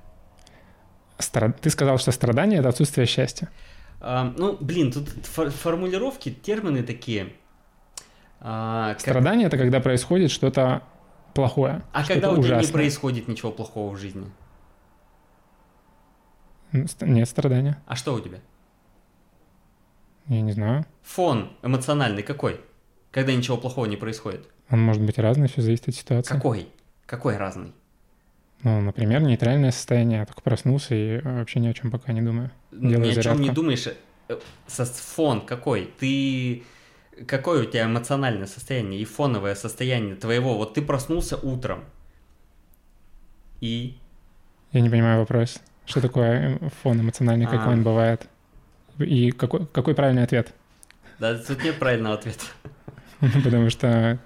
Ты 1.62 1.70
сказал, 1.70 1.98
что 1.98 2.12
страдание— 2.12 2.60
это 2.62 2.70
отсутствие 2.70 3.08
счастья. 3.08 3.50
А, 4.00 4.34
ну, 4.38 4.58
блин, 4.60 4.92
тут 4.92 5.10
фор- 5.26 5.50
формулировки, 5.50 6.30
термины 6.32 6.84
такие. 6.84 7.34
А, 8.40 8.94
как... 8.94 9.02
Страдание— 9.02 9.48
это 9.48 9.58
когда 9.58 9.80
происходит 9.80 10.30
что-то 10.30 10.84
плохое. 11.34 11.82
А 11.94 12.04
что 12.04 12.14
когда 12.14 12.32
у 12.32 12.42
тебя 12.42 12.60
не 12.62 12.68
происходит 12.68 13.28
ничего 13.28 13.52
плохого 13.52 13.96
в 13.96 14.00
жизни? 14.00 14.30
Нет 17.02 17.30
страдания. 17.30 17.82
А 17.88 17.96
что 17.96 18.14
у 18.14 18.20
тебя? 18.20 18.40
Я 20.28 20.42
не 20.42 20.52
знаю. 20.52 20.86
Фон 21.04 21.52
эмоциональный 21.64 22.22
какой? 22.22 22.62
Когда 23.12 23.34
ничего 23.34 23.58
плохого 23.58 23.86
не 23.86 23.96
происходит? 23.96 24.48
Он 24.70 24.82
может 24.82 25.02
быть 25.02 25.18
разный, 25.18 25.48
все 25.48 25.62
зависит 25.62 25.88
от 25.88 25.96
ситуации. 25.96 26.34
Какой? 26.34 26.70
Какой 27.06 27.38
разный? 27.38 27.74
Ну, 28.64 28.82
например, 28.82 29.22
нейтральное 29.22 29.72
состояние. 29.72 30.20
Я 30.20 30.26
только 30.26 30.42
проснулся 30.42 30.96
и 30.96 31.22
вообще 31.22 31.60
ни 31.60 31.68
о 31.68 31.74
чем 31.74 31.92
пока 31.92 32.12
не 32.12 32.22
думаю. 32.22 32.52
Делаю 32.72 33.08
ни 33.08 33.12
о 33.12 33.14
зарядку. 33.14 33.38
чем 33.38 33.42
не 33.42 33.50
думаешь. 33.52 33.88
Э, 34.28 34.38
фон 34.68 35.46
какой? 35.46 35.92
Ты... 36.00 36.64
Какое 37.26 37.64
у 37.64 37.66
тебя 37.66 37.86
эмоциональное 37.86 38.46
состояние 38.46 39.02
и 39.02 39.06
фоновое 39.06 39.56
состояние 39.56 40.16
твоего? 40.16 40.56
Вот 40.56 40.76
ты 40.76 40.82
проснулся 40.82 41.36
утром. 41.38 41.84
И? 43.60 43.98
Я 44.72 44.82
не 44.82 44.90
понимаю 44.90 45.20
вопрос. 45.20 45.60
Что 45.86 46.02
такое 46.02 46.60
фон 46.84 47.00
эмоциональный, 47.00 47.46
какой 47.46 47.68
А. 47.68 47.70
он 47.70 47.84
бывает? 47.84 48.28
И 49.00 49.32
какой, 49.32 49.66
какой 49.68 49.96
правильный 49.96 50.24
ответ? 50.24 50.54
Да, 51.20 51.36
тут 51.38 51.64
нет 51.64 51.80
правильного 51.80 52.16
ответа. 52.16 52.46
Потому 53.44 53.70
что 53.70 54.20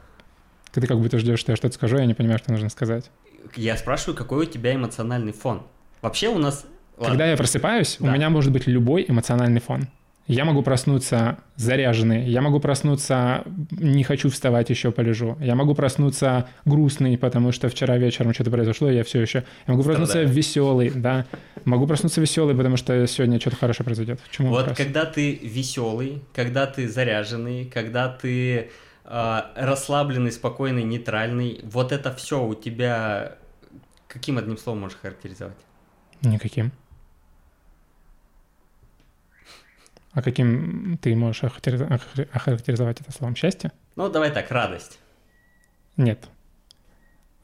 ты 0.71 0.85
как 0.85 0.99
будто 0.99 1.19
ждешь, 1.19 1.39
что 1.39 1.51
я 1.51 1.55
что-то 1.55 1.75
скажу, 1.75 1.97
я 1.97 2.05
не 2.05 2.13
понимаю, 2.13 2.39
что 2.39 2.51
нужно 2.51 2.69
сказать. 2.69 3.09
Я 3.55 3.77
спрашиваю, 3.77 4.15
какой 4.15 4.45
у 4.45 4.49
тебя 4.49 4.73
эмоциональный 4.76 5.31
фон? 5.34 5.63
Вообще 6.01 6.27
у 6.30 6.38
нас... 6.38 6.65
Ладно. 6.97 7.09
Когда 7.13 7.26
я 7.31 7.38
просыпаюсь, 7.38 7.97
у 7.99 8.05
Да. 8.05 8.11
меня 8.13 8.30
может 8.30 8.51
быть 8.51 8.68
любой 8.68 9.05
эмоциональный 9.07 9.59
фон. 9.61 9.88
Я 10.27 10.45
могу 10.45 10.61
проснуться 10.61 11.39
заряженный, 11.55 12.26
я 12.30 12.41
могу 12.41 12.59
проснуться 12.59 13.43
не 13.72 14.03
хочу 14.03 14.30
вставать, 14.30 14.69
еще 14.69 14.91
полежу. 14.91 15.35
Я 15.41 15.55
могу 15.55 15.73
проснуться 15.76 16.47
грустный, 16.63 17.18
потому 17.18 17.51
что 17.51 17.68
вчера 17.69 17.97
вечером 17.97 18.34
что-то 18.34 18.51
произошло, 18.51 18.89
и 18.89 18.95
я 18.95 19.03
все 19.03 19.19
еще. 19.19 19.39
Я 19.68 19.73
могу 19.73 19.84
проснуться 19.84 20.13
Страдаю. 20.13 20.34
веселый, 20.34 20.91
да. 20.91 21.26
Могу 21.65 21.88
проснуться 21.88 22.22
веселый, 22.22 22.55
потому 22.55 22.77
что 22.77 23.05
сегодня 23.07 23.39
что-то 23.39 23.55
хорошее 23.57 23.84
произойдет. 23.84 24.19
В 24.22 24.31
чему 24.31 24.49
Вот 24.49 24.59
вопрос? 24.59 24.77
когда 24.77 25.05
ты 25.05 25.34
веселый, 25.41 26.22
когда 26.34 26.68
ты 26.68 26.88
заряженный, 26.88 27.65
когда 27.65 28.07
ты 28.07 28.69
расслабленный, 29.03 30.31
спокойный, 30.31 30.83
нейтральный, 30.83 31.59
вот 31.63 31.91
это 31.91 32.13
все 32.13 32.43
у 32.43 32.53
тебя 32.55 33.37
каким 34.07 34.37
одним 34.37 34.57
словом 34.57 34.81
можешь 34.81 34.97
характеризовать? 34.99 35.57
Никаким. 36.21 36.71
А 40.13 40.21
каким 40.21 40.97
ты 41.01 41.15
можешь 41.15 41.43
охарактери- 41.43 41.87
охар- 41.87 42.29
охарактеризовать 42.33 42.99
это 42.99 43.11
словом? 43.11 43.35
Счастье? 43.35 43.71
Ну, 43.95 44.09
давай 44.09 44.31
так, 44.31 44.51
радость. 44.51 44.99
Нет. 45.95 46.27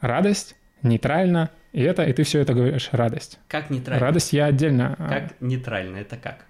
Радость, 0.01 0.55
нейтрально, 0.83 1.49
и 1.71 1.81
это, 1.81 2.03
и 2.03 2.13
ты 2.13 2.23
все 2.23 2.39
это 2.39 2.53
говоришь 2.53 2.89
радость. 2.91 3.39
Как 3.47 3.69
нейтрально? 3.69 4.05
Радость 4.05 4.33
я 4.33 4.45
отдельно. 4.45 4.95
а, 4.99 5.09
Как 5.09 5.41
нейтрально? 5.41 5.97
Это 5.97 6.17
как? 6.17 6.45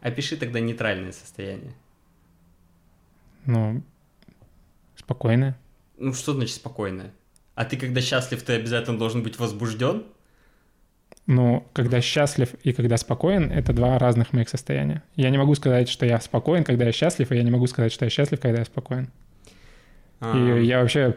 Опиши 0.00 0.36
тогда 0.36 0.58
нейтральное 0.60 1.12
состояние. 1.12 1.74
Ну, 3.46 3.82
спокойное. 4.96 5.58
Ну, 5.98 6.12
что 6.12 6.32
значит 6.32 6.56
спокойное? 6.56 7.12
А 7.54 7.64
ты, 7.64 7.76
когда 7.76 8.00
счастлив, 8.00 8.42
ты 8.42 8.54
обязательно 8.54 8.98
должен 8.98 9.22
быть 9.22 9.38
возбужден? 9.38 10.04
Ну, 11.26 11.68
когда 11.72 12.00
счастлив 12.00 12.54
и 12.64 12.72
когда 12.72 12.96
спокоен, 12.96 13.50
это 13.52 13.72
два 13.72 13.98
разных 13.98 14.32
моих 14.32 14.48
состояния. 14.48 15.02
Я 15.14 15.30
не 15.30 15.38
могу 15.38 15.54
сказать, 15.54 15.88
что 15.88 16.04
я 16.04 16.20
спокоен, 16.20 16.64
когда 16.64 16.86
я 16.86 16.92
счастлив, 16.92 17.30
и 17.30 17.36
я 17.36 17.42
не 17.42 17.50
могу 17.50 17.66
сказать, 17.66 17.92
что 17.92 18.04
я 18.04 18.10
счастлив, 18.10 18.40
когда 18.40 18.60
я 18.60 18.64
спокоен. 18.64 19.10
А, 20.20 20.36
И 20.36 20.64
я 20.66 20.80
вообще 20.80 21.16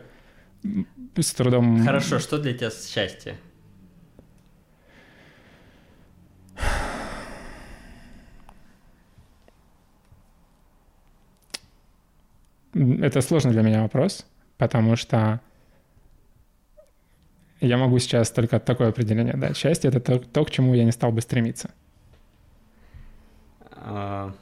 с 1.15 1.33
трудом... 1.33 1.83
Хорошо, 1.83 2.19
что 2.19 2.37
для 2.37 2.53
тебя 2.53 2.69
счастье? 2.69 3.37
Это 12.75 13.21
сложный 13.21 13.51
для 13.51 13.61
меня 13.61 13.81
вопрос, 13.81 14.25
потому 14.57 14.95
что 14.95 15.39
я 17.61 17.77
могу 17.77 17.97
сейчас 17.99 18.31
только 18.31 18.59
такое 18.59 18.89
определение 18.89 19.35
дать. 19.35 19.55
Счастье— 19.55 19.89
это 19.89 19.99
то, 19.99 20.19
то, 20.19 20.43
к 20.43 20.51
чему 20.51 20.73
я 20.73 20.83
не 20.83 20.91
стал 20.91 21.11
бы 21.11 21.21
стремиться. 21.21 21.71
А, 23.71 24.33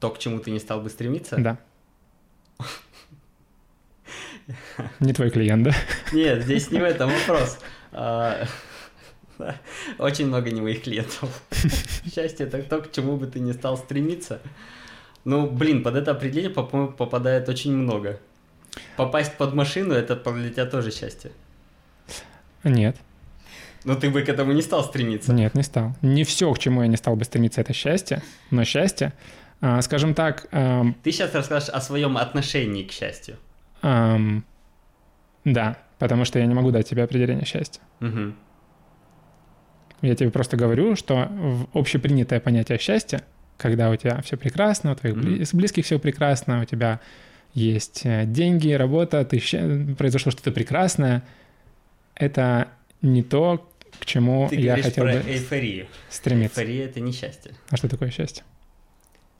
то, 0.00 0.10
к 0.10 0.18
чему 0.18 0.40
ты 0.40 0.50
не 0.50 0.58
стал 0.58 0.80
бы 0.80 0.90
стремиться? 0.90 1.36
Да. 1.36 1.58
Не 5.00 5.12
твой 5.12 5.30
клиент, 5.30 5.62
да? 5.64 5.72
Нет, 6.12 6.42
здесь 6.42 6.70
не 6.70 6.80
в 6.80 6.84
этом 6.84 7.10
вопрос. 7.10 7.58
А, 7.92 8.44
Очень 9.98 10.26
много 10.26 10.50
не 10.50 10.60
моих 10.60 10.82
клиентов. 10.82 11.42
Счастье 12.12 12.46
это 12.46 12.62
то, 12.62 12.80
к 12.80 12.92
чему 12.92 13.16
бы 13.16 13.26
ты 13.26 13.40
не 13.40 13.52
стал 13.52 13.76
стремиться. 13.76 14.40
Ну, 15.24 15.50
блин, 15.50 15.82
под 15.82 15.96
это 15.96 16.12
определение 16.12 16.50
по-моему, 16.50 16.92
попадает 16.92 17.48
очень 17.48 17.72
много. 17.76 18.18
Попасть 18.96 19.36
под 19.36 19.54
машину 19.54 19.94
это 19.94 20.14
для 20.32 20.50
тебя 20.50 20.66
тоже 20.66 20.90
счастье. 20.90 21.32
Нет, 22.64 22.96
Но 23.84 23.94
ты 23.94 24.10
бы 24.10 24.22
к 24.22 24.28
этому 24.28 24.52
не 24.52 24.62
стал 24.62 24.82
стремиться. 24.84 25.32
нет, 25.32 25.54
не 25.54 25.62
стал. 25.62 25.94
Не 26.02 26.24
все, 26.24 26.52
к 26.52 26.58
чему 26.58 26.82
я 26.82 26.88
не 26.88 26.96
стал 26.96 27.16
бы 27.16 27.24
стремиться, 27.24 27.60
это 27.60 27.72
счастье, 27.72 28.22
но 28.50 28.64
счастье, 28.64 29.12
а, 29.60 29.80
скажем 29.82 30.14
так, 30.14 30.46
ам, 30.52 30.94
Ты 31.02 31.12
сейчас 31.12 31.34
расскажешь 31.34 31.68
о 31.68 31.80
своем 31.80 32.16
отношении 32.16 32.82
к 32.84 32.92
счастью. 32.92 33.36
ам, 33.82 34.44
да, 35.44 35.78
потому 35.98 36.24
что 36.24 36.38
я 36.38 36.46
не 36.46 36.54
могу 36.54 36.70
дать 36.72 36.88
тебе 36.88 37.04
определение 37.04 37.44
счастья. 37.46 37.80
Мгм. 38.00 38.36
Я 40.02 40.14
тебе 40.14 40.30
просто 40.30 40.56
говорю, 40.56 40.94
что 40.96 41.28
общепринятое 41.72 42.40
понятие 42.40 42.78
счастья, 42.78 43.22
когда 43.58 43.90
у 43.90 43.96
тебя 43.96 44.22
все 44.22 44.36
прекрасно, 44.38 44.92
у 44.92 44.94
твоих 44.94 45.46
с 45.46 45.52
близких 45.52 45.84
все 45.84 45.98
прекрасно, 45.98 46.62
у 46.62 46.64
тебя 46.64 47.00
есть 47.52 48.02
э, 48.04 48.24
деньги, 48.24 48.70
работа, 48.70 49.24
ты 49.24 49.40
произошло 49.96 50.32
что-то 50.32 50.52
прекрасное, 50.52 51.22
это 52.14 52.68
не 53.02 53.22
то, 53.22 53.68
к 53.98 54.06
чему 54.06 54.48
Ты 54.48 54.56
я 54.56 54.76
хотел 54.76 55.04
про 55.04 55.14
бы 55.14 55.18
эйфорию. 55.28 55.88
стремиться. 56.08 56.60
Эйфория 56.60 56.84
это 56.86 57.00
не 57.00 57.12
счастье. 57.12 57.52
А 57.70 57.76
что 57.76 57.88
такое 57.88 58.10
счастье? 58.10 58.44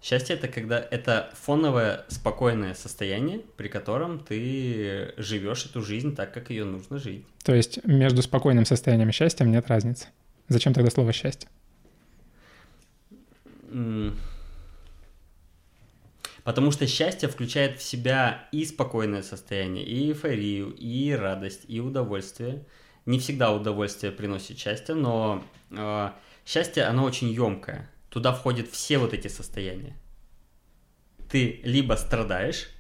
Счастье 0.03 0.37
это 0.37 0.47
когда 0.49 0.85
это 0.91 1.31
фоновое 1.35 2.05
спокойное 2.09 2.75
состояние, 2.75 3.41
при 3.57 3.69
котором 3.69 4.21
ты 4.21 5.13
живешь 5.17 5.67
эту 5.67 5.83
жизнь 5.83 6.15
так, 6.15 6.33
как 6.33 6.51
ее 6.51 6.65
нужно 6.65 6.99
жить. 6.99 7.25
То 7.45 7.55
есть 7.55 7.85
между 7.85 8.23
спокойным 8.23 8.65
состоянием 8.65 9.09
и 9.09 9.13
счастьем 9.13 9.51
нет 9.51 9.67
разницы. 9.69 10.07
Зачем 10.49 10.73
тогда 10.73 10.91
слово 10.91 11.13
счастье? 11.13 11.49
Потому 16.45 16.71
что 16.71 16.87
счастье 16.87 17.29
включает 17.29 17.79
в 17.79 17.83
себя 17.83 18.49
и 18.53 18.65
спокойное 18.65 19.23
состояние, 19.23 19.85
и 19.85 20.09
эйфорию, 20.09 20.71
и 20.71 21.13
радость, 21.13 21.65
и 21.69 21.79
удовольствие. 21.81 22.65
Не 23.05 23.19
всегда 23.19 23.53
удовольствие 23.53 24.13
приносит 24.13 24.59
счастье, 24.59 24.95
но 24.95 25.45
э, 25.71 26.11
счастье, 26.47 26.85
оно 26.85 27.05
очень 27.05 27.29
емкое. 27.29 27.91
Туда 28.09 28.33
входят 28.33 28.69
все 28.71 28.97
вот 28.97 29.13
эти 29.13 29.29
состояния. 29.29 29.95
Ты 31.31 31.61
либо 31.65 31.95
страдаешь, 31.95 32.71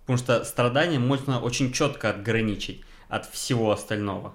потому 0.00 0.18
что 0.18 0.44
страдание 0.44 0.98
можно 0.98 1.40
очень 1.40 1.72
четко 1.72 2.10
отграничить 2.10 2.82
от 3.08 3.26
всего 3.26 3.70
остального. 3.72 4.34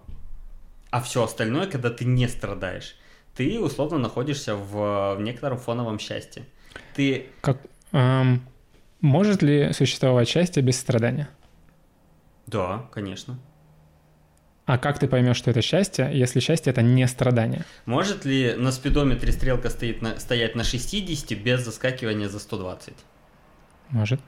А 0.91 1.01
все 1.01 1.23
остальное, 1.23 1.65
когда 1.65 1.89
ты 1.89 2.05
не 2.05 2.27
страдаешь, 2.27 2.95
ты 3.35 3.59
условно 3.59 3.97
находишься 3.97 4.55
в, 4.55 5.15
в 5.15 5.21
некотором 5.21 5.57
фоновом 5.57 5.99
счастье. 5.99 6.45
Ты 6.95 7.27
Как, 7.41 7.57
ам, 7.91 8.41
может 9.01 9.41
ли 9.41 9.73
существовать 9.73 10.27
счастье 10.27 10.61
без 10.63 10.79
страдания? 10.79 11.29
Да, 12.47 12.87
конечно. 12.91 13.39
А 14.65 14.77
как 14.77 14.97
ты 14.97 15.07
поймешь, 15.07 15.35
что 15.35 15.51
это 15.51 15.61
счастье, 15.61 16.09
если 16.13 16.39
счастье 16.39 16.71
это 16.71 16.81
не 16.81 17.05
страдание? 17.07 17.65
Может 17.85 18.23
ли 18.23 18.53
на 18.55 18.71
спидометре 18.71 19.33
стрелка 19.33 19.69
стоит 19.69 20.01
на, 20.01 20.17
стоять 20.19 20.55
на 20.55 20.63
60 20.63 21.37
без 21.37 21.65
заскакивания 21.65 22.29
за 22.29 22.39
120? 22.39 22.93
Может. 23.89 24.21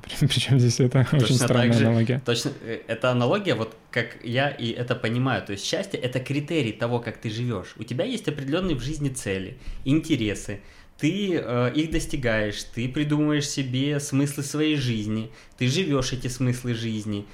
При, 0.20 0.26
причем 0.26 0.58
здесь 0.58 0.80
это 0.80 1.00
очень 1.12 1.20
Точно 1.20 1.36
странная 1.36 1.68
так 1.68 1.78
же. 1.78 1.86
аналогия. 1.86 2.22
Точно, 2.24 2.52
э, 2.62 2.80
это 2.86 3.10
аналогия, 3.10 3.54
вот 3.54 3.76
как 3.90 4.16
я 4.22 4.48
и 4.48 4.70
это 4.70 4.94
понимаю. 4.94 5.44
То 5.44 5.52
есть 5.52 5.64
счастье– 5.64 5.98
это 6.02 6.20
критерий 6.20 6.72
того, 6.72 7.00
как 7.00 7.18
ты 7.18 7.30
живешь. 7.30 7.74
У 7.76 7.84
тебя 7.84 8.04
есть 8.04 8.28
определенные 8.28 8.76
в 8.76 8.80
жизни 8.82 9.08
цели, 9.08 9.58
интересы. 9.84 10.60
Ты 10.98 11.40
э, 11.42 11.72
их 11.74 11.90
достигаешь, 11.90 12.62
ты 12.74 12.88
придумываешь 12.88 13.48
себе 13.48 14.00
смыслы 14.00 14.42
своей 14.42 14.76
жизни, 14.76 15.30
ты 15.56 15.66
живешь 15.66 16.12
эти 16.12 16.28
смыслы 16.28 16.74
жизни. 16.74 17.26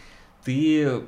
Ты, 0.45 1.03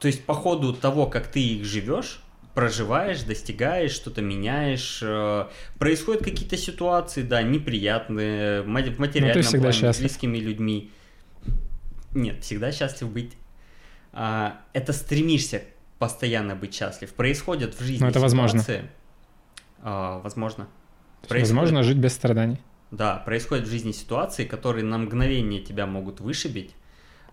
то 0.00 0.06
есть 0.08 0.24
по 0.24 0.32
ходу 0.32 0.72
того, 0.72 1.06
как 1.06 1.26
ты 1.30 1.40
их 1.40 1.64
живешь, 1.66 2.22
проживаешь, 2.54 3.22
достигаешь, 3.22 3.92
что-то 3.92 4.20
меняешь, 4.20 5.00
э, 5.00 5.46
происходят 5.78 6.24
какие-то 6.24 6.56
ситуации, 6.56 7.22
да, 7.22 7.40
неприятные, 7.40 8.62
в 8.62 8.66
материальном 8.66 9.42
всегда 9.44 9.60
плане, 9.60 9.72
с 9.72 9.76
счастлив. 9.76 10.02
близкими 10.02 10.38
людьми. 10.38 10.90
Нет, 12.14 12.42
всегда 12.42 12.72
счастлив 12.72 13.10
быть. 13.10 13.36
А, 14.12 14.60
это 14.72 14.92
стремишься 14.92 15.62
постоянно 15.98 16.54
быть 16.56 16.74
счастлив. 16.74 17.12
Происходят 17.12 17.74
в 17.74 17.80
жизни 17.84 18.02
Но 18.02 18.08
это 18.10 18.20
возможно. 18.20 18.60
ситуации- 18.60 18.88
А, 19.80 20.18
возможно. 20.20 20.64
То 21.22 21.28
Происходит- 21.28 21.56
Возможно 21.56 21.82
жить 21.82 21.98
без 21.98 22.12
страданий. 22.12 22.58
Да, 22.90 23.16
происходят 23.16 23.66
в 23.66 23.70
жизни 23.70 23.92
ситуации, 23.92 24.44
которые 24.44 24.84
на 24.84 24.98
мгновение 24.98 25.60
тебя 25.60 25.86
могут 25.86 26.20
вышибить, 26.20 26.74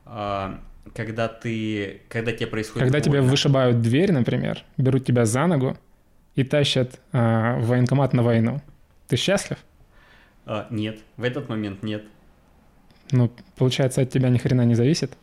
а, 0.05 0.59
когда 0.93 1.27
ты, 1.27 2.01
когда 2.09 2.31
тебе 2.33 2.47
происходит 2.47 2.83
Когда 2.83 2.99
тебе 2.99 3.21
вышибают 3.21 3.81
дверь, 3.81 4.11
например, 4.11 4.63
берут 4.77 5.05
тебя 5.05 5.25
за 5.25 5.47
ногу 5.47 5.77
и 6.35 6.43
тащат 6.43 6.99
а, 7.13 7.57
в 7.59 7.67
военкомат 7.67 8.13
на 8.13 8.21
войну. 8.23 8.61
Ты 9.07 9.15
счастлив? 9.15 9.57
А, 10.45 10.67
нет, 10.69 10.99
в 11.17 11.23
этот 11.23 11.47
момент 11.49 11.81
нет. 11.83 12.03
Ну, 13.11 13.31
получается, 13.55 14.01
от 14.01 14.09
тебя 14.09 14.29
ни 14.29 14.37
хрена 14.37 14.65
не 14.65 14.75
зависит. 14.75 15.17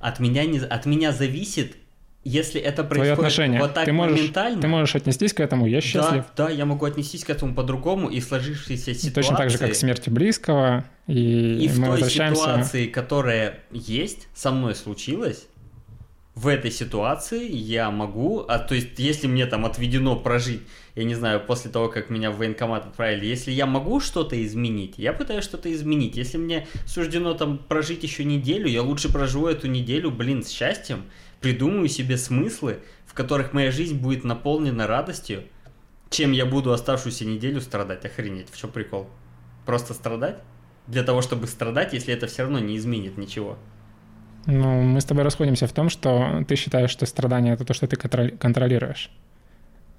От 0.00 0.18
меня, 0.18 0.44
не, 0.44 0.58
от 0.58 0.86
меня 0.86 1.12
зависит, 1.12 1.76
если 2.24 2.60
это 2.60 2.82
Твое 2.82 2.88
происходит 2.88 3.18
отношение. 3.18 3.60
вот 3.60 3.74
так 3.74 3.84
ты 3.84 3.92
можешь, 3.92 4.18
моментально. 4.18 4.60
Ты 4.60 4.68
можешь 4.68 4.94
отнестись 4.96 5.32
к 5.32 5.40
этому, 5.40 5.66
я 5.66 5.80
счастлив. 5.80 6.24
Да, 6.36 6.46
да, 6.46 6.50
я 6.50 6.66
могу 6.66 6.86
отнестись 6.86 7.24
к 7.24 7.30
этому 7.30 7.54
по-другому 7.54 8.08
и 8.08 8.20
сложившейся 8.20 8.94
ситуации. 8.94 9.10
Точно 9.10 9.36
так 9.36 9.50
же, 9.50 9.58
как 9.58 9.72
к 9.72 9.74
смерти 9.74 10.10
близкого. 10.10 10.84
И, 11.06 11.64
И 11.64 11.68
в 11.68 11.76
той 11.76 11.88
возвращаемся... 11.90 12.42
ситуации, 12.42 12.86
которая 12.86 13.60
есть, 13.70 14.28
со 14.34 14.50
мной 14.50 14.74
случилась, 14.74 15.46
в 16.34 16.48
этой 16.48 16.70
ситуации 16.70 17.48
я 17.48 17.90
могу, 17.90 18.40
а 18.48 18.58
то 18.58 18.74
есть 18.74 18.98
если 18.98 19.26
мне 19.26 19.46
там 19.46 19.66
отведено 19.66 20.16
прожить, 20.16 20.62
я 20.94 21.04
не 21.04 21.14
знаю, 21.14 21.40
после 21.40 21.70
того, 21.70 21.88
как 21.88 22.10
меня 22.10 22.30
в 22.30 22.36
военкомат 22.36 22.86
отправили, 22.86 23.24
если 23.24 23.50
я 23.50 23.64
могу 23.66 24.00
что-то 24.00 24.42
изменить, 24.44 24.94
я 24.98 25.12
пытаюсь 25.12 25.44
что-то 25.44 25.72
изменить. 25.72 26.16
Если 26.16 26.36
мне 26.36 26.66
суждено 26.86 27.32
там 27.34 27.58
прожить 27.58 28.02
еще 28.02 28.24
неделю, 28.24 28.68
я 28.68 28.82
лучше 28.82 29.10
проживу 29.10 29.46
эту 29.46 29.68
неделю, 29.68 30.10
блин, 30.10 30.42
с 30.42 30.50
счастьем, 30.50 31.04
придумаю 31.40 31.88
себе 31.88 32.18
смыслы, 32.18 32.80
в 33.06 33.14
которых 33.14 33.52
моя 33.54 33.70
жизнь 33.70 33.98
будет 33.98 34.24
наполнена 34.24 34.86
радостью, 34.86 35.44
чем 36.10 36.32
я 36.32 36.44
буду 36.44 36.72
оставшуюся 36.72 37.24
неделю 37.24 37.60
страдать. 37.62 38.04
Охренеть, 38.04 38.50
в 38.50 38.58
чем 38.58 38.70
прикол? 38.70 39.08
Просто 39.64 39.94
страдать? 39.94 40.38
Для 40.86 41.04
того, 41.04 41.22
чтобы 41.22 41.46
страдать, 41.46 41.94
если 41.94 42.12
это 42.12 42.26
все 42.26 42.42
равно 42.42 42.58
не 42.58 42.76
изменит 42.76 43.16
ничего. 43.16 43.56
Ну, 44.46 44.82
мы 44.82 45.00
с 45.00 45.04
тобой 45.04 45.22
расходимся 45.24 45.66
в 45.66 45.72
том, 45.72 45.88
что 45.88 46.44
ты 46.46 46.56
считаешь, 46.56 46.90
что 46.90 47.06
страдание— 47.06 47.54
это 47.54 47.64
то, 47.64 47.72
что 47.72 47.86
ты 47.86 47.96
контроли- 47.96 48.36
контролируешь. 48.36 49.10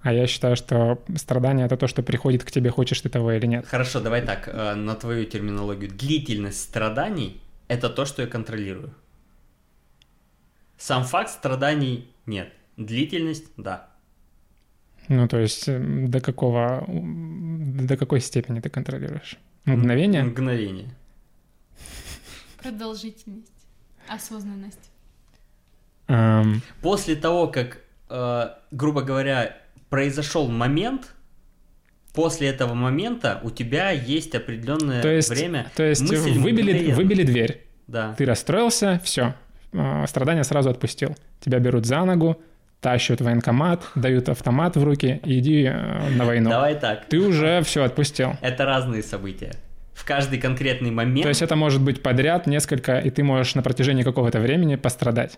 А 0.03 0.11
я 0.11 0.27
считаю, 0.27 0.57
что 0.57 1.01
страдание— 1.15 1.65
это 1.67 1.77
то, 1.77 1.87
что 1.87 2.03
приходит 2.03 2.43
к 2.43 2.51
тебе, 2.51 2.69
хочешь 2.69 2.99
ты 3.01 3.09
того 3.09 3.31
или 3.31 3.45
нет. 3.47 3.65
Хорошо, 3.65 4.01
давай 4.01 4.21
так, 4.21 4.49
э, 4.49 4.75
на 4.75 4.95
твою 4.95 5.25
терминологию. 5.25 5.89
Длительность 5.89 6.61
страданий– 6.61 7.41
это 7.69 7.89
то, 7.89 8.05
что 8.05 8.21
я 8.21 8.27
контролирую. 8.27 8.93
Сам 10.77 11.05
факт 11.05 11.29
страданий 11.29 12.13
нет. 12.25 12.51
Длительность– 12.75 13.45
да. 13.57 13.87
Ну, 15.07 15.27
то 15.29 15.37
есть 15.37 15.69
э, 15.69 15.79
до 15.79 16.19
какого... 16.19 16.85
До 16.89 17.95
какой 17.95 18.19
степени 18.19 18.59
ты 18.59 18.69
контролируешь? 18.69 19.37
Мгновение? 19.63 20.23
Мгновение. 20.23 20.89
Продолжительность. 22.61 23.51
Осознанность. 24.09 24.91
Эм, 26.07 26.61
После 26.81 27.15
того, 27.15 27.47
как, 27.47 27.79
э, 28.09 28.49
грубо 28.71 29.01
говоря, 29.01 29.62
произошел 29.93 30.49
момент, 30.49 31.13
после 32.15 32.47
этого 32.47 32.73
момента 32.73 33.39
у 33.43 33.51
тебя 33.51 33.91
есть 33.91 34.33
определенное 34.33 35.03
то 35.03 35.07
есть, 35.07 35.29
время. 35.29 35.67
то 35.75 35.83
есть 35.83 36.01
мысль 36.01 36.31
выбили, 36.39 36.91
выбили 36.93 37.21
дверь, 37.21 37.67
Да. 37.85 38.15
ты 38.17 38.25
расстроился, 38.25 38.99
все, 39.03 39.35
страдания 40.07 40.43
сразу 40.43 40.71
отпустил. 40.71 41.15
Тебя 41.41 41.59
берут 41.59 41.85
за 41.85 42.03
ногу, 42.05 42.41
тащат 42.81 43.21
военкомат, 43.21 43.83
дают 43.93 44.29
автомат 44.29 44.77
в 44.77 44.83
руки 44.83 45.21
иди 45.25 45.65
э, 45.65 46.09
на 46.09 46.25
войну. 46.25 46.49
Давай 46.49 46.73
так. 46.73 47.05
Ты 47.05 47.19
уже 47.19 47.61
все 47.61 47.83
отпустил. 47.83 48.33
Это 48.41 48.65
разные 48.65 49.03
события. 49.03 49.53
В 49.93 50.05
каждый 50.05 50.39
конкретный 50.39 50.89
момент. 50.89 51.21
То 51.21 51.29
есть 51.29 51.43
это 51.43 51.55
может 51.55 51.83
быть 51.83 52.01
подряд 52.01 52.47
несколько, 52.47 52.97
и 52.97 53.11
ты 53.11 53.23
можешь 53.23 53.53
на 53.53 53.61
протяжении 53.61 54.01
какого-то 54.01 54.39
времени 54.39 54.75
пострадать. 54.75 55.37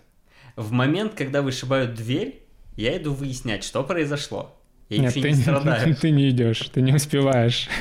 В 0.56 0.72
момент, 0.72 1.12
когда 1.12 1.42
вышибают 1.42 1.92
дверь, 1.92 2.45
я 2.76 2.96
иду 2.96 3.12
выяснять, 3.12 3.64
что 3.64 3.82
произошло. 3.82 4.54
Я 4.88 4.98
Нет, 4.98 5.14
ты, 5.14 5.20
не 5.20 5.34
страдаю. 5.34 5.96
ты 6.00 6.10
не 6.10 6.30
идешь, 6.30 6.60
ты 6.72 6.80
не 6.80 6.92
успеваешь. 6.92 7.68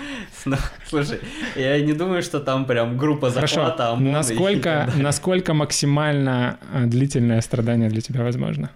Ну, 0.48 0.58
Слушай, 0.88 1.22
я 1.56 1.82
не 1.82 1.94
думаю, 1.94 2.22
что 2.22 2.40
там 2.40 2.68
прям 2.68 2.98
группа 3.00 3.32
Хорошо, 3.32 3.56
захвата 3.56 3.90
ОМОНа 3.90 4.08
и 4.08 4.12
насколько, 4.12 4.92
насколько 4.96 5.56
максимально 5.56 6.60
э, 6.72 6.86
длительное 6.86 7.42
страдание 7.42 7.90
для 7.90 8.02
тебя 8.02 8.22
возможно? 8.24 8.70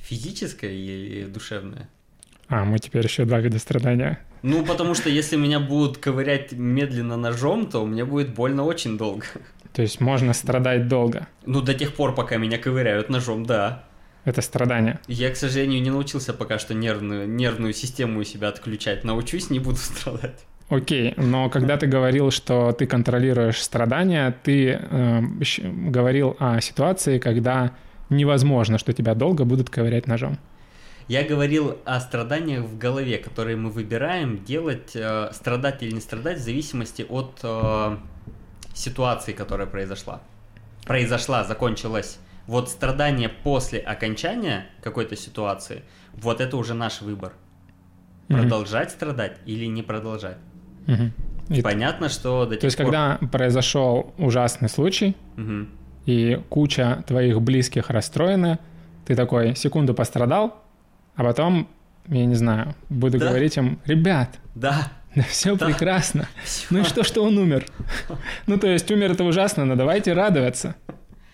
Физическое 0.00 0.72
или 0.72 1.26
душевное? 1.26 1.90
А, 2.48 2.64
мы 2.64 2.78
теперь 2.78 3.04
еще 3.04 3.26
два 3.26 3.40
вида 3.40 3.58
страдания. 3.58 4.20
Ну, 4.42 4.64
потому 4.64 4.94
что 4.94 5.10
если 5.10 5.36
меня 5.36 5.60
будут 5.60 5.98
ковырять 5.98 6.52
медленно 6.52 7.18
ножом, 7.18 7.66
то 7.66 7.84
мне 7.84 8.06
будет 8.06 8.32
больно 8.32 8.64
очень 8.64 8.96
долго. 8.96 9.26
То 9.78 9.82
есть 9.82 10.00
можно 10.00 10.32
страдать 10.32 10.88
долго. 10.88 11.28
Ну, 11.46 11.60
до 11.60 11.72
тех 11.72 11.94
пор, 11.94 12.12
пока 12.12 12.36
меня 12.36 12.58
ковыряют 12.58 13.10
ножом, 13.10 13.46
да. 13.46 13.84
Это 14.24 14.42
страдание. 14.42 14.98
Я, 15.06 15.30
к 15.30 15.36
сожалению, 15.36 15.80
не 15.80 15.90
научился 15.90 16.34
пока 16.34 16.58
что 16.58 16.74
нервную, 16.74 17.28
нервную 17.28 17.72
систему 17.72 18.18
у 18.18 18.24
себя 18.24 18.48
отключать. 18.48 19.04
Научусь, 19.04 19.50
не 19.50 19.60
буду 19.60 19.76
страдать. 19.76 20.44
Окей, 20.68 21.14
но 21.16 21.48
когда 21.48 21.76
ты 21.76 21.86
говорил, 21.86 22.32
что 22.32 22.72
ты 22.72 22.88
контролируешь 22.88 23.62
страдания, 23.62 24.36
ты 24.42 24.80
э, 24.80 25.20
говорил 25.62 26.34
о 26.40 26.60
ситуации, 26.60 27.20
когда 27.20 27.70
невозможно, 28.10 28.78
что 28.78 28.92
тебя 28.92 29.14
долго 29.14 29.44
будут 29.44 29.70
ковырять 29.70 30.08
ножом. 30.08 30.40
Я 31.06 31.22
говорил 31.22 31.78
о 31.84 32.00
страданиях 32.00 32.64
в 32.64 32.76
голове, 32.76 33.18
которые 33.18 33.54
мы 33.56 33.70
выбираем 33.70 34.42
делать, 34.44 34.96
э, 34.96 35.30
страдать 35.32 35.84
или 35.84 35.92
не 35.92 36.00
страдать, 36.00 36.38
в 36.38 36.42
зависимости 36.42 37.06
от 37.08 37.38
э, 37.44 37.96
ситуации, 38.78 39.32
которая 39.32 39.66
произошла. 39.66 40.20
Произошла, 40.84 41.44
закончилась. 41.44 42.18
Вот 42.46 42.70
страдание 42.70 43.28
после 43.28 43.78
окончания 43.80 44.66
какой-то 44.82 45.16
ситуации, 45.16 45.82
вот 46.14 46.40
это 46.40 46.56
уже 46.56 46.74
наш 46.74 47.02
выбор. 47.02 47.32
Мгм. 48.28 48.40
Продолжать 48.40 48.90
страдать 48.90 49.36
или 49.46 49.66
не 49.66 49.82
продолжать. 49.82 50.38
Мгм. 50.86 51.12
И- 51.50 51.62
Понятно, 51.62 52.08
что 52.08 52.44
до 52.46 52.52
тех 52.52 52.60
то 52.60 52.66
есть, 52.66 52.76
пор- 52.76 52.86
когда 52.86 53.18
произошел 53.32 54.14
ужасный 54.18 54.68
случай, 54.68 55.16
Мгм. 55.36 55.68
и 56.06 56.40
куча 56.48 57.02
твоих 57.06 57.40
близких 57.42 57.90
расстроены, 57.90 58.58
ты 59.06 59.14
такой 59.16 59.54
секунду 59.56 59.94
пострадал, 59.94 60.62
а 61.16 61.24
потом, 61.24 61.68
я 62.06 62.24
не 62.26 62.34
знаю, 62.34 62.74
буду 62.90 63.18
Да. 63.18 63.28
говорить 63.28 63.56
им, 63.56 63.78
ребят, 63.86 64.38
Да, 64.54 64.88
да 65.14 65.22
все 65.22 65.56
Да. 65.56 65.66
прекрасно. 65.66 66.28
Ну 66.70 66.80
и 66.80 66.84
что, 66.84 67.04
что 67.04 67.22
он 67.24 67.38
умер? 67.38 67.66
Ну, 68.46 68.58
то 68.58 68.66
есть 68.66 68.90
умер 68.90 69.12
это 69.12 69.24
ужасно, 69.24 69.64
но 69.64 69.74
давайте 69.76 70.12
радоваться. 70.12 70.74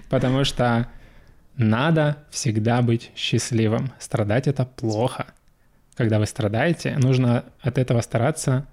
Потому 0.09 0.45
что 0.45 0.87
надо 1.57 2.19
всегда 2.31 2.83
быть 2.83 3.11
счастливым. 3.17 3.93
Страдать 3.99 4.49
это 4.49 4.65
плохо. 4.65 5.27
Когда 5.97 6.19
вы 6.19 6.27
страдаете, 6.27 6.97
нужно 6.99 7.45
от 7.61 7.79
этого 7.79 8.01
стараться 8.01 8.67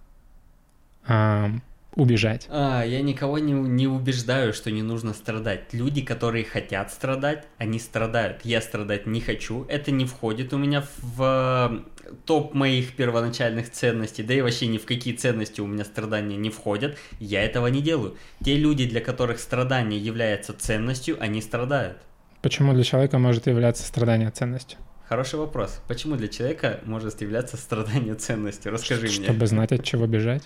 ам, 1.06 1.62
убежать. 1.96 2.48
А, 2.50 2.84
я 2.84 3.02
никого 3.02 3.40
не, 3.40 3.54
не 3.54 3.88
убеждаю, 3.88 4.54
что 4.54 4.72
не 4.72 4.82
нужно 4.82 5.14
страдать. 5.14 5.74
Люди, 5.74 6.02
которые 6.02 6.46
хотят 6.46 6.92
страдать, 6.92 7.46
они 7.58 7.80
страдают. 7.80 8.42
Я 8.44 8.62
страдать 8.62 9.06
не 9.06 9.22
хочу. 9.22 9.66
Это 9.68 9.92
не 9.92 10.06
входит 10.06 10.54
у 10.54 10.58
меня 10.58 10.86
в 11.02 11.84
э, 12.06 12.14
топ 12.26 12.54
моих 12.54 12.96
первоначальных 12.96 13.72
ценностей. 13.72 14.24
Да 14.24 14.34
и 14.34 14.42
вообще 14.42 14.68
ни 14.68 14.78
в 14.78 14.86
какие 14.86 15.16
ценности 15.16 15.62
у 15.62 15.68
меня 15.68 15.84
страдания 15.84 16.38
не 16.38 16.50
входят. 16.50 16.98
Я 17.20 17.44
этого 17.44 17.68
не 17.68 17.82
делаю. 17.82 18.18
Те 18.44 18.56
люди, 18.56 18.86
для 18.86 19.02
которых 19.02 19.40
страдание 19.40 20.00
является 20.00 20.54
ценностью, 20.54 21.18
они 21.20 21.42
страдают. 21.42 21.98
Почему 22.42 22.74
для 22.74 22.84
человека 22.84 23.20
может 23.20 23.48
являться 23.48 23.84
страдание 23.84 24.32
ценностью? 24.32 24.80
Хороший 25.08 25.40
вопрос. 25.40 25.82
Почему 25.90 26.16
для 26.16 26.30
человека 26.30 26.80
может 26.86 27.22
являться 27.22 27.58
страдание 27.58 28.16
ценностью? 28.16 28.72
Расскажи 28.72 29.08
мне. 29.08 29.26
Чтобы 29.26 29.46
знать, 29.46 29.74
от 29.74 29.84
чего 29.84 30.08
бежать. 30.08 30.44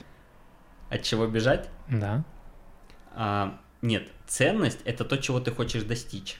От 0.89 1.03
чего 1.03 1.27
бежать? 1.27 1.69
Да. 1.89 2.23
А, 3.11 3.59
нет, 3.81 4.09
ценность 4.27 4.81
это 4.85 5.05
то, 5.05 5.17
чего 5.17 5.39
ты 5.39 5.51
хочешь 5.51 5.83
достичь. 5.83 6.39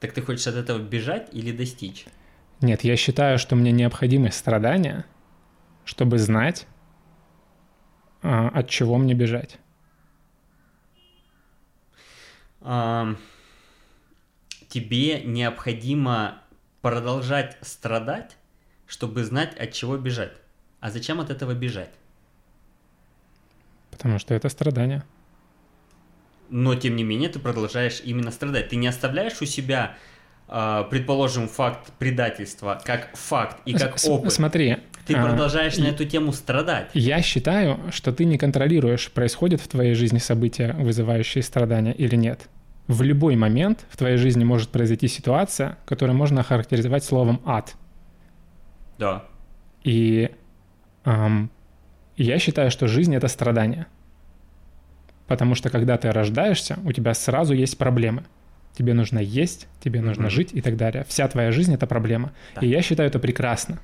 Так 0.00 0.12
ты 0.12 0.22
хочешь 0.22 0.46
от 0.46 0.54
этого 0.56 0.78
бежать 0.78 1.28
или 1.32 1.52
достичь? 1.52 2.06
Нет, 2.60 2.84
я 2.84 2.96
считаю, 2.96 3.38
что 3.38 3.56
мне 3.56 3.72
необходимы 3.72 4.30
страдания, 4.30 5.04
чтобы 5.84 6.18
знать, 6.18 6.66
а, 8.22 8.48
от 8.48 8.68
чего 8.68 8.98
мне 8.98 9.14
бежать. 9.14 9.58
А, 12.60 13.16
тебе 14.68 15.22
необходимо 15.22 16.42
продолжать 16.80 17.58
страдать, 17.62 18.36
чтобы 18.86 19.24
знать, 19.24 19.56
от 19.56 19.72
чего 19.72 19.96
бежать. 19.96 20.32
А 20.80 20.90
зачем 20.90 21.20
от 21.20 21.30
этого 21.30 21.54
бежать? 21.54 21.90
Потому 23.92 24.18
что 24.18 24.34
это 24.34 24.48
страдание. 24.48 25.04
Но 26.50 26.74
тем 26.74 26.96
не 26.96 27.04
менее 27.04 27.28
ты 27.28 27.38
продолжаешь 27.38 28.02
именно 28.04 28.30
страдать. 28.32 28.70
Ты 28.70 28.76
не 28.76 28.88
оставляешь 28.88 29.40
у 29.40 29.44
себя, 29.46 29.94
а, 30.48 30.82
предположим, 30.84 31.46
факт 31.46 31.92
предательства 31.98 32.80
как 32.84 33.16
факт 33.16 33.58
и 33.64 33.72
как 33.74 33.98
С- 33.98 34.08
опыт. 34.08 34.32
Смотри. 34.32 34.78
Ты 35.06 35.14
а, 35.14 35.22
продолжаешь 35.26 35.78
на 35.78 35.84
и- 35.84 35.90
эту 35.90 36.04
тему 36.04 36.32
страдать. 36.32 36.90
Я 36.94 37.22
считаю, 37.22 37.78
что 37.92 38.12
ты 38.12 38.24
не 38.24 38.38
контролируешь, 38.38 39.10
происходят 39.12 39.60
в 39.60 39.68
твоей 39.68 39.94
жизни 39.94 40.18
события, 40.18 40.74
вызывающие 40.74 41.42
страдания 41.42 41.92
или 41.92 42.16
нет. 42.16 42.48
В 42.88 43.02
любой 43.02 43.36
момент 43.36 43.86
в 43.90 43.96
твоей 43.96 44.16
жизни 44.16 44.42
может 44.44 44.70
произойти 44.70 45.06
ситуация, 45.08 45.78
которую 45.86 46.16
можно 46.16 46.40
охарактеризовать 46.40 47.04
словом 47.04 47.40
ад. 47.46 47.74
Да. 48.98 49.24
И 49.84 50.30
ам, 51.04 51.50
я 52.16 52.38
считаю, 52.38 52.70
что 52.70 52.88
жизнь 52.88 53.14
это 53.14 53.28
страдание. 53.28 53.86
Потому 55.26 55.54
что 55.54 55.70
когда 55.70 55.96
ты 55.96 56.10
рождаешься, 56.10 56.78
у 56.84 56.92
тебя 56.92 57.14
сразу 57.14 57.54
есть 57.54 57.78
проблемы. 57.78 58.24
Тебе 58.74 58.94
нужно 58.94 59.18
есть, 59.18 59.68
тебе 59.80 60.00
нужно 60.00 60.26
mm-hmm. 60.26 60.30
жить 60.30 60.50
и 60.52 60.60
так 60.60 60.76
далее. 60.76 61.04
Вся 61.08 61.28
твоя 61.28 61.52
жизнь— 61.52 61.74
это 61.74 61.86
проблема. 61.86 62.32
Да. 62.54 62.62
И 62.62 62.68
я 62.68 62.82
считаю 62.82 63.08
это 63.08 63.18
прекрасно. 63.18 63.80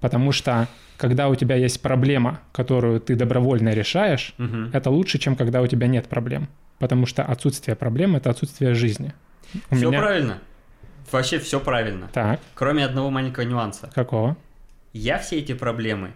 Потому 0.00 0.32
что 0.32 0.68
когда 0.96 1.28
у 1.28 1.34
тебя 1.34 1.56
есть 1.56 1.80
проблема, 1.80 2.40
которую 2.52 3.00
ты 3.00 3.16
добровольно 3.16 3.70
решаешь, 3.70 4.34
угу. 4.38 4.70
это 4.72 4.90
лучше, 4.90 5.18
чем 5.18 5.36
когда 5.36 5.62
у 5.62 5.66
тебя 5.66 5.86
нет 5.86 6.06
проблем. 6.06 6.48
Потому 6.78 7.06
что 7.06 7.24
отсутствие 7.24 7.76
проблем— 7.76 8.16
это 8.16 8.30
отсутствие 8.30 8.74
жизни. 8.74 9.14
У 9.70 9.76
все 9.76 9.88
меня... 9.88 9.98
правильно. 10.00 10.38
Вообще 11.10 11.38
все 11.38 11.60
правильно. 11.60 12.08
Так. 12.12 12.40
Кроме 12.54 12.84
одного 12.84 13.10
маленького 13.10 13.44
нюанса. 13.44 13.90
Какого? 13.94 14.36
Я 14.92 15.18
все 15.18 15.38
эти 15.38 15.54
проблемы 15.54 16.12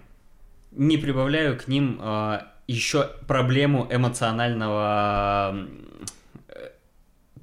не 0.72 0.96
прибавляю 0.96 1.58
к 1.58 1.68
ним 1.68 1.98
э, 2.00 2.40
еще 2.66 3.10
проблему 3.26 3.86
эмоционального 3.90 5.56
э, 6.48 6.70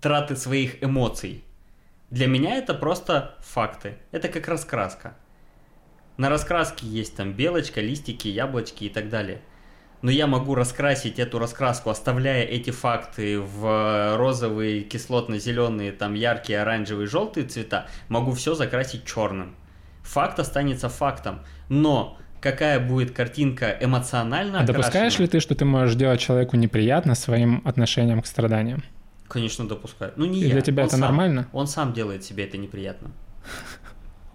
траты 0.01 0.35
своих 0.35 0.83
эмоций. 0.83 1.43
Для 2.09 2.27
меня 2.27 2.55
это 2.55 2.73
просто 2.73 3.35
факты. 3.41 3.97
Это 4.11 4.29
как 4.29 4.47
раскраска. 4.47 5.15
На 6.15 6.29
раскраске 6.29 6.87
есть 6.87 7.15
там 7.15 7.33
белочка, 7.33 7.81
листики, 7.81 8.27
яблочки 8.27 8.85
и 8.85 8.89
так 8.89 9.09
далее. 9.09 9.41
Но 10.01 10.11
я 10.11 10.27
могу 10.27 10.55
раскрасить 10.55 11.19
эту 11.19 11.39
раскраску, 11.39 11.89
оставляя 11.89 12.43
эти 12.43 12.69
факты 12.69 13.39
в 13.39 14.15
розовые, 14.15 14.83
кислотно-зеленые, 14.83 15.91
там 15.91 16.13
яркие, 16.13 16.61
оранжевые, 16.61 17.07
желтые 17.07 17.47
цвета, 17.47 17.87
могу 18.07 18.31
все 18.33 18.53
закрасить 18.53 19.05
черным. 19.05 19.55
Факт 20.03 20.39
останется 20.39 20.87
фактом. 20.87 21.41
Но 21.67 22.17
какая 22.41 22.79
будет 22.79 23.11
картинка 23.11 23.77
эмоционально 23.79 24.59
А 24.59 24.63
допускаешь 24.63 25.19
ли 25.19 25.27
ты, 25.27 25.39
что 25.39 25.55
ты 25.55 25.65
можешь 25.65 25.95
делать 25.95 26.19
человеку 26.19 26.57
неприятно 26.57 27.15
своим 27.15 27.61
отношением 27.65 28.21
к 28.21 28.27
страданиям? 28.27 28.83
Конечно, 29.27 29.67
допускаю. 29.67 30.13
Ну 30.15 30.25
не 30.25 30.41
И 30.41 30.47
я. 30.47 30.53
для 30.53 30.61
тебя 30.61 30.83
он 30.83 30.87
это 30.87 30.97
сам. 30.97 31.01
нормально? 31.01 31.47
Он 31.51 31.67
сам 31.67 31.93
делает 31.93 32.23
себе 32.23 32.45
это 32.45 32.57
неприятно. 32.57 33.11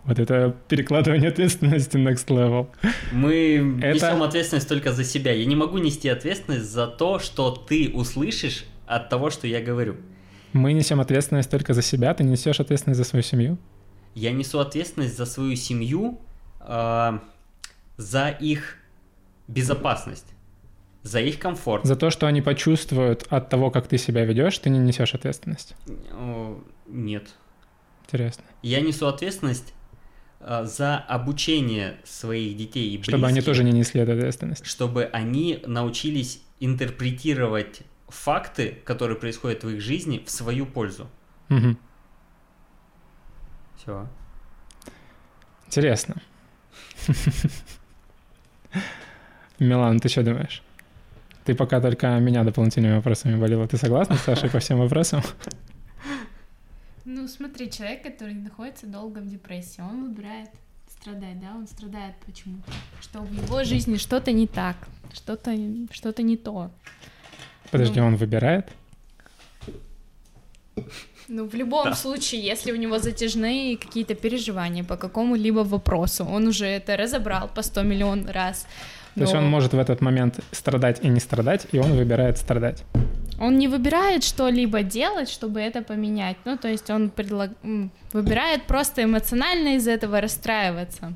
Вот 0.04 0.18
это 0.18 0.56
перекладывание 0.66 1.28
ответственности 1.28 1.96
next 1.96 2.26
level. 2.26 2.66
Мы 3.12 3.78
это... 3.80 3.94
несем 3.94 4.22
ответственность 4.24 4.68
только 4.68 4.90
за 4.90 5.04
себя. 5.04 5.32
Я 5.32 5.44
не 5.44 5.54
могу 5.54 5.78
нести 5.78 6.08
ответственность 6.08 6.68
за 6.68 6.88
то, 6.88 7.20
что 7.20 7.52
ты 7.52 7.88
услышишь 7.94 8.64
от 8.88 9.08
того, 9.08 9.30
что 9.30 9.46
я 9.46 9.60
говорю. 9.60 9.94
Мы 10.52 10.72
несем 10.72 11.00
ответственность 11.00 11.50
только 11.50 11.72
за 11.72 11.82
себя, 11.82 12.12
ты 12.14 12.24
несешь 12.24 12.58
ответственность 12.58 12.98
за 12.98 13.04
свою 13.04 13.22
семью? 13.22 13.58
Я 14.14 14.32
несу 14.32 14.58
ответственность 14.58 15.16
за 15.16 15.24
свою 15.24 15.56
семью, 15.56 16.20
э, 16.60 17.18
за 18.02 18.28
их 18.28 18.76
безопасность, 19.48 20.26
за 21.02 21.20
их 21.20 21.38
комфорт. 21.38 21.84
За 21.84 21.96
то, 21.96 22.10
что 22.10 22.26
они 22.26 22.42
почувствуют 22.42 23.26
от 23.30 23.48
того, 23.48 23.70
как 23.70 23.86
ты 23.86 23.98
себя 23.98 24.24
ведешь, 24.24 24.58
ты 24.58 24.70
не 24.70 24.78
несешь 24.78 25.14
ответственность? 25.14 25.74
Нет. 26.86 27.28
Интересно. 28.04 28.44
Я 28.62 28.80
несу 28.80 29.06
ответственность 29.06 29.72
Э, 30.44 30.64
за 30.64 30.98
обучение 30.98 31.98
своих 32.04 32.56
детей 32.56 32.88
и 32.88 32.96
близких. 32.96 33.14
Чтобы 33.14 33.26
они 33.28 33.40
тоже 33.40 33.62
не 33.62 33.70
несли 33.70 34.00
эту 34.00 34.12
ответственность. 34.12 34.66
Чтобы 34.66 35.04
они 35.04 35.62
научились 35.66 36.42
интерпретировать 36.58 37.82
факты, 38.08 38.80
которые 38.84 39.16
происходят 39.16 39.62
в 39.62 39.68
их 39.68 39.80
жизни, 39.80 40.22
в 40.24 40.30
свою 40.30 40.66
пользу. 40.66 41.08
Угу. 41.48 41.76
Все. 43.76 44.08
Интересно. 45.66 46.16
Милан, 49.58 50.00
ты 50.00 50.08
что 50.08 50.22
думаешь? 50.22 50.62
Ты 51.44 51.54
пока 51.54 51.80
только 51.80 52.18
меня 52.18 52.44
дополнительными 52.44 52.94
вопросами 52.96 53.36
болела. 53.36 53.66
Ты 53.66 53.76
согласна, 53.76 54.16
Саша, 54.16 54.48
по 54.48 54.58
всем 54.58 54.78
вопросам? 54.78 55.22
Ну, 57.04 57.26
смотри, 57.26 57.70
человек, 57.70 58.02
который 58.02 58.34
находится 58.34 58.86
долго 58.86 59.18
в 59.18 59.28
депрессии, 59.28 59.80
он 59.80 60.08
выбирает 60.08 60.50
страдать, 60.88 61.40
да, 61.40 61.56
он 61.56 61.66
страдает 61.66 62.14
почему-то, 62.24 62.70
что 63.00 63.22
в 63.22 63.32
его 63.32 63.64
жизни 63.64 63.96
что-то 63.96 64.30
не 64.30 64.46
так, 64.46 64.76
что-то 65.12 65.52
что 65.90 66.22
не 66.22 66.36
то. 66.36 66.70
Подожди, 67.72 67.98
ну, 68.00 68.06
он 68.06 68.16
выбирает? 68.16 68.70
Ну, 71.28 71.48
в 71.48 71.54
любом 71.54 71.84
да. 71.84 71.94
случае, 71.94 72.40
если 72.40 72.72
у 72.72 72.76
него 72.76 72.98
затяжные 72.98 73.76
какие-то 73.76 74.14
переживания 74.14 74.84
по 74.84 74.96
какому-либо 74.96 75.60
вопросу, 75.60 76.24
он 76.24 76.46
уже 76.46 76.66
это 76.66 76.96
разобрал 76.96 77.48
по 77.48 77.62
100 77.62 77.82
миллион 77.82 78.28
раз. 78.28 78.66
То 79.14 79.20
но... 79.20 79.22
есть 79.22 79.34
он 79.34 79.44
может 79.44 79.72
в 79.72 79.78
этот 79.78 80.00
момент 80.00 80.40
страдать 80.52 81.04
и 81.04 81.08
не 81.08 81.20
страдать, 81.20 81.66
и 81.72 81.78
он 81.78 81.92
выбирает 81.92 82.38
страдать. 82.38 82.84
Он 83.38 83.58
не 83.58 83.68
выбирает 83.68 84.24
что-либо 84.24 84.82
делать, 84.82 85.28
чтобы 85.28 85.60
это 85.60 85.82
поменять. 85.82 86.36
Ну, 86.44 86.56
то 86.56 86.68
есть 86.68 86.90
он 86.90 87.10
предлаг... 87.10 87.50
выбирает 88.12 88.64
просто 88.64 89.04
эмоционально 89.04 89.76
из 89.76 89.86
этого 89.86 90.20
расстраиваться. 90.20 91.12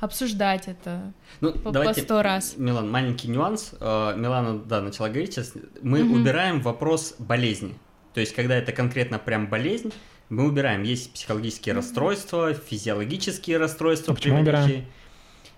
Обсуждать 0.00 0.68
это 0.68 1.12
ну, 1.40 1.52
по, 1.52 1.72
давайте, 1.72 2.00
по 2.00 2.06
сто 2.06 2.22
раз. 2.22 2.54
Милан, 2.56 2.90
маленький 2.90 3.28
нюанс. 3.28 3.74
Э, 3.80 4.14
Милана, 4.16 4.58
да, 4.58 4.80
начала 4.80 5.08
говорить 5.08 5.34
сейчас. 5.34 5.52
Мы 5.82 6.04
угу. 6.04 6.14
убираем 6.14 6.60
вопрос 6.60 7.16
болезни. 7.18 7.74
То 8.18 8.22
есть, 8.22 8.34
когда 8.34 8.56
это 8.56 8.72
конкретно 8.72 9.20
прям 9.20 9.46
болезнь, 9.46 9.92
мы 10.28 10.48
убираем. 10.48 10.82
Есть 10.82 11.12
психологические 11.12 11.72
расстройства, 11.72 12.52
физиологические 12.52 13.58
расстройства. 13.58 14.12
А 14.12 14.16
почему 14.16 14.40
убираем? 14.40 14.86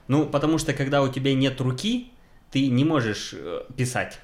Ну, 0.08 0.26
потому 0.26 0.58
что 0.58 0.74
когда 0.74 1.00
у 1.00 1.08
тебя 1.08 1.32
нет 1.32 1.58
руки, 1.62 2.10
ты 2.50 2.68
не 2.68 2.84
можешь 2.84 3.30
э, 3.32 3.62
писать. 3.78 4.18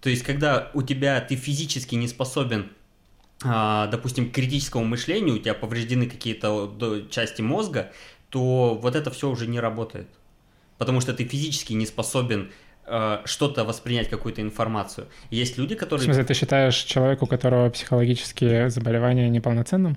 То 0.00 0.10
есть, 0.10 0.24
когда 0.24 0.72
у 0.74 0.82
тебя 0.82 1.20
ты 1.20 1.36
физически 1.36 1.94
не 1.94 2.08
способен, 2.08 2.72
а, 3.44 3.86
допустим, 3.86 4.28
к 4.28 4.34
критическому 4.34 4.84
мышлению, 4.84 5.36
у 5.36 5.38
тебя 5.38 5.54
повреждены 5.54 6.10
какие-то 6.10 7.06
части 7.12 7.42
мозга, 7.42 7.92
то 8.28 8.74
вот 8.74 8.96
это 8.96 9.12
все 9.12 9.30
уже 9.30 9.46
не 9.46 9.60
работает. 9.60 10.08
Потому 10.78 11.00
что 11.00 11.14
ты 11.14 11.26
физически 11.26 11.74
не 11.74 11.86
способен 11.86 12.50
а, 12.86 13.22
что-то 13.24 13.64
воспринять, 13.64 14.08
какую-то 14.08 14.42
информацию. 14.42 15.08
Есть 15.30 15.58
люди, 15.58 15.74
которые... 15.74 16.02
В 16.02 16.04
смысле, 16.04 16.24
ты 16.24 16.34
считаешь 16.34 16.76
человека, 16.76 17.24
у 17.24 17.26
которого 17.26 17.70
психологические 17.70 18.70
заболевания 18.70 19.28
неполноценным? 19.28 19.96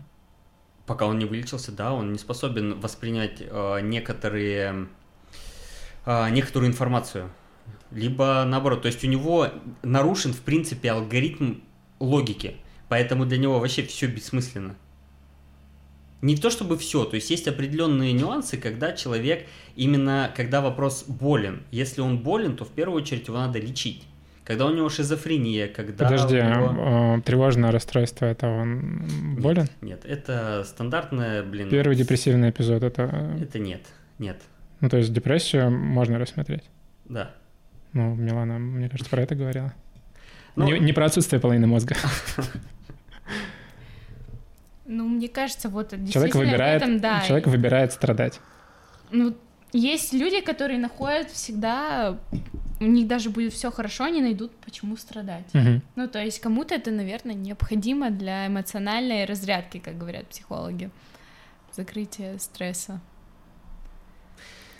Пока 0.85 1.05
он 1.05 1.19
не 1.19 1.25
вылечился, 1.25 1.71
да, 1.71 1.93
он 1.93 2.13
не 2.13 2.17
способен 2.17 2.79
воспринять 2.79 3.41
э, 3.41 3.79
некоторые, 3.81 4.87
э, 6.05 6.29
некоторую 6.31 6.69
информацию 6.69 7.29
либо 7.91 8.43
наоборот. 8.45 8.81
То 8.83 8.87
есть 8.87 9.03
у 9.03 9.07
него 9.07 9.49
нарушен, 9.83 10.33
в 10.33 10.41
принципе, 10.41 10.91
алгоритм 10.91 11.55
логики, 11.99 12.57
поэтому 12.87 13.25
для 13.25 13.37
него 13.37 13.59
вообще 13.59 13.83
все 13.83 14.07
бессмысленно. 14.07 14.75
Не 16.21 16.35
то 16.35 16.49
чтобы 16.49 16.77
все, 16.77 17.05
то 17.05 17.15
есть 17.15 17.29
есть 17.29 17.47
определенные 17.47 18.11
нюансы, 18.11 18.57
когда 18.57 18.91
человек 18.91 19.47
именно, 19.75 20.31
когда 20.35 20.59
вопрос 20.61 21.05
болен. 21.07 21.63
Если 21.71 22.01
он 22.01 22.19
болен, 22.19 22.57
то 22.57 22.65
в 22.65 22.71
первую 22.71 23.01
очередь 23.01 23.27
его 23.27 23.37
надо 23.37 23.59
лечить. 23.59 24.03
Когда 24.43 24.65
у 24.65 24.73
него 24.73 24.89
шизофрения, 24.89 25.67
когда... 25.67 26.05
Подожди, 26.05 26.35
него... 26.35 26.75
а, 26.79 27.21
тревожное 27.21 27.71
расстройство, 27.71 28.25
это 28.25 28.47
он 28.47 29.37
болен? 29.39 29.69
Нет, 29.81 30.03
нет, 30.03 30.05
это 30.05 30.63
стандартное, 30.65 31.43
блин... 31.43 31.69
Первый 31.69 31.95
депрессивный 31.95 32.49
эпизод, 32.49 32.83
это... 32.83 33.37
Это 33.39 33.59
нет, 33.59 33.81
нет. 34.17 34.41
Ну, 34.81 34.89
то 34.89 34.97
есть 34.97 35.13
депрессию 35.13 35.69
можно 35.69 36.17
рассмотреть? 36.17 36.63
Да. 37.05 37.31
Ну, 37.93 38.15
Милана, 38.15 38.57
мне 38.57 38.89
кажется, 38.89 39.09
про 39.09 39.21
это 39.21 39.35
говорила. 39.35 39.73
Ну, 40.55 40.65
не, 40.65 40.79
не 40.79 40.93
про 40.93 41.05
отсутствие 41.05 41.39
половины 41.39 41.67
мозга. 41.67 41.95
Ну, 44.91 45.07
мне 45.07 45.27
кажется, 45.27 45.69
вот 45.69 45.91
человек 46.11 46.33
выбирает, 46.33 46.81
этом, 46.81 46.99
да. 46.99 47.21
Человек 47.21 47.45
выбирает 47.45 47.93
страдать. 47.93 48.39
Ну, 49.11 49.35
есть 49.71 50.13
люди, 50.13 50.41
которые 50.41 50.79
находят 50.79 51.29
всегда, 51.29 52.17
у 52.79 52.85
них 52.85 53.07
даже 53.07 53.29
будет 53.29 53.53
все 53.53 53.69
хорошо, 53.69 54.05
они 54.05 54.19
найдут, 54.19 54.51
почему 54.65 54.97
страдать. 54.97 55.45
Угу. 55.53 55.81
Ну, 55.95 56.07
то 56.07 56.19
есть 56.19 56.39
кому-то 56.39 56.73
это, 56.73 56.89
наверное, 56.89 57.35
необходимо 57.35 58.09
для 58.09 58.47
эмоциональной 58.47 59.25
разрядки, 59.25 59.77
как 59.77 59.95
говорят 59.95 60.25
психологи, 60.25 60.89
закрытие 61.71 62.39
стресса 62.39 62.99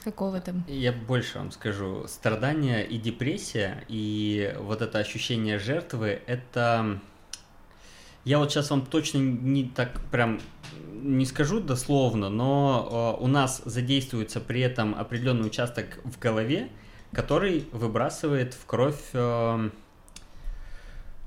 какого-то. 0.04 0.56
Я 0.68 0.92
больше 0.92 1.38
вам 1.38 1.52
скажу. 1.52 2.08
Страдания 2.08 2.82
и 2.82 2.98
депрессия, 2.98 3.84
и 3.88 4.56
вот 4.58 4.82
это 4.82 4.98
ощущение 4.98 5.60
жертвы, 5.60 6.20
это... 6.26 7.00
Я 8.26 8.40
вот 8.40 8.52
сейчас 8.52 8.70
вам 8.70 8.86
точно 8.86 9.20
не 9.20 9.66
так 9.66 10.02
прям 10.12 10.40
не 11.02 11.26
скажу 11.26 11.60
дословно, 11.60 12.30
но 12.30 13.18
э, 13.20 13.24
у 13.24 13.28
нас 13.28 13.62
задействуется 13.66 14.40
при 14.40 14.62
этом 14.62 14.96
определенный 14.96 15.48
участок 15.48 16.00
в 16.04 16.20
голове, 16.20 16.70
который 17.14 17.66
выбрасывает 17.72 18.54
в 18.54 18.66
кровь 18.66 19.00
э, 19.14 19.70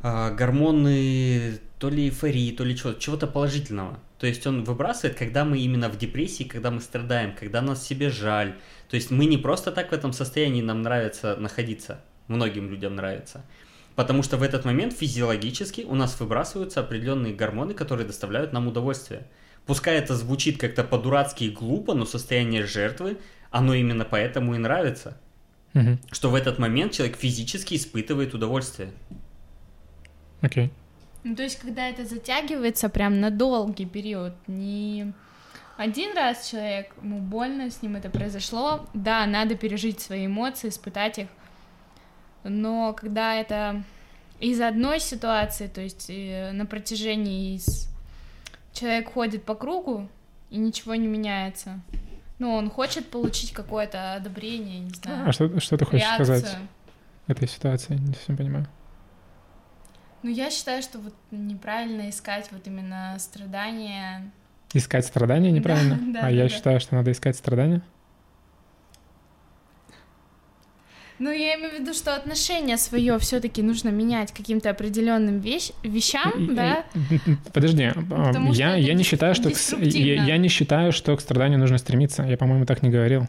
э, 0.02 0.34
гормоны 0.34 1.58
то 1.78 1.88
ли 1.88 2.04
эйфории, 2.04 2.52
то 2.52 2.64
ли 2.64 2.76
чего-то, 2.76 3.00
чего-то 3.00 3.26
положительного. 3.26 3.98
То 4.18 4.26
есть 4.26 4.46
он 4.46 4.62
выбрасывает, 4.62 5.18
когда 5.18 5.44
мы 5.44 5.58
именно 5.58 5.88
в 5.88 5.98
депрессии, 5.98 6.44
когда 6.44 6.70
мы 6.70 6.80
страдаем, 6.80 7.34
когда 7.34 7.60
нас 7.60 7.84
себе 7.84 8.08
жаль. 8.08 8.54
То 8.88 8.94
есть 8.94 9.10
мы 9.10 9.24
не 9.24 9.36
просто 9.36 9.72
так 9.72 9.90
в 9.90 9.94
этом 9.94 10.12
состоянии 10.12 10.62
нам 10.62 10.82
нравится 10.82 11.34
находиться. 11.36 12.00
многим 12.28 12.70
людям 12.70 12.94
нравится. 12.94 13.44
Потому 13.94 14.22
что 14.22 14.36
в 14.36 14.42
этот 14.42 14.64
момент 14.64 14.94
физиологически 14.94 15.82
у 15.82 15.94
нас 15.94 16.18
выбрасываются 16.18 16.80
определенные 16.80 17.34
гормоны, 17.34 17.74
которые 17.74 18.06
доставляют 18.06 18.52
нам 18.52 18.68
удовольствие. 18.68 19.26
Пускай 19.66 19.96
это 19.96 20.16
звучит 20.16 20.58
как-то 20.58 20.82
по-дурацки 20.82 21.44
и 21.44 21.50
глупо, 21.50 21.94
но 21.94 22.04
состояние 22.04 22.66
жертвы, 22.66 23.18
оно 23.50 23.74
именно 23.74 24.04
поэтому 24.04 24.54
и 24.54 24.58
нравится. 24.58 25.18
Мгм. 25.74 26.00
Что 26.10 26.30
в 26.30 26.34
этот 26.34 26.58
момент 26.58 26.92
человек 26.92 27.16
физически 27.16 27.74
испытывает 27.74 28.34
удовольствие. 28.34 28.90
Окей. 30.40 30.70
Ну, 31.24 31.36
то 31.36 31.42
есть, 31.42 31.58
когда 31.60 31.88
это 31.88 32.04
затягивается 32.04 32.88
прям 32.88 33.20
на 33.20 33.30
долгий 33.30 33.86
период, 33.86 34.32
не 34.48 35.12
один 35.76 36.16
раз 36.16 36.48
человек, 36.50 36.92
ему 37.02 37.20
больно, 37.20 37.70
с 37.70 37.80
ним 37.80 37.96
это 37.96 38.10
произошло, 38.10 38.86
да, 38.92 39.24
надо 39.26 39.54
пережить 39.54 40.00
свои 40.00 40.26
эмоции, 40.26 40.68
испытать 40.68 41.18
их, 41.18 41.28
но 42.44 42.92
когда 42.92 43.34
это 43.34 43.82
из 44.40 44.60
одной 44.60 45.00
ситуации, 45.00 45.68
то 45.68 45.80
есть 45.80 46.06
э, 46.08 46.52
на 46.52 46.66
протяжении 46.66 47.54
из... 47.54 47.88
человек 48.72 49.12
ходит 49.12 49.44
по 49.44 49.54
кругу 49.54 50.08
и 50.50 50.58
ничего 50.58 50.94
не 50.94 51.06
меняется, 51.06 51.80
ну, 52.38 52.54
он 52.54 52.70
хочет 52.70 53.08
получить 53.08 53.52
какое-то 53.52 54.14
одобрение, 54.14 54.80
не 54.80 54.90
знаю, 54.90 55.28
А 55.28 55.32
что, 55.32 55.60
что 55.60 55.76
ты 55.76 55.84
хочешь 55.84 56.00
реакцию. 56.00 56.24
сказать 56.24 56.58
этой 57.28 57.46
ситуации? 57.48 57.94
Не 57.94 58.14
совсем 58.14 58.36
понимаю. 58.36 58.66
Ну, 60.22 60.30
я 60.30 60.50
считаю, 60.50 60.82
что 60.82 60.98
вот 60.98 61.14
неправильно 61.30 62.10
искать 62.10 62.48
вот 62.52 62.66
именно 62.66 63.16
страдания 63.18 64.30
Искать 64.74 65.04
страдания 65.04 65.50
неправильно? 65.50 65.98
да, 66.12 66.20
а 66.20 66.22
да, 66.22 66.28
я 66.28 66.44
да. 66.44 66.48
считаю, 66.48 66.80
что 66.80 66.94
надо 66.94 67.12
искать 67.12 67.36
страдания. 67.36 67.82
Ну, 71.18 71.30
я 71.30 71.54
имею 71.54 71.70
в 71.70 71.80
виду, 71.80 71.94
что 71.94 72.16
отношение 72.16 72.76
свое 72.76 73.18
все-таки 73.18 73.62
нужно 73.62 73.90
менять 73.90 74.32
к 74.32 74.36
каким-то 74.36 74.70
определенным 74.70 75.38
вещ... 75.38 75.70
вещам, 75.82 76.54
да? 76.54 76.84
Подожди, 77.52 77.84
а, 77.84 77.92
Потому 78.26 78.52
я, 78.52 78.74
я 78.74 78.94
не 78.94 79.04
считаю, 79.04 79.34
что 79.34 79.50
к 79.50 79.56
я, 79.82 80.24
я 80.24 80.36
не 80.36 80.48
считаю, 80.48 80.92
что 80.92 81.16
к 81.16 81.20
страданию 81.20 81.58
нужно 81.58 81.78
стремиться. 81.78 82.22
Я, 82.22 82.36
по-моему, 82.36 82.66
так 82.66 82.82
не 82.82 82.90
говорил. 82.90 83.28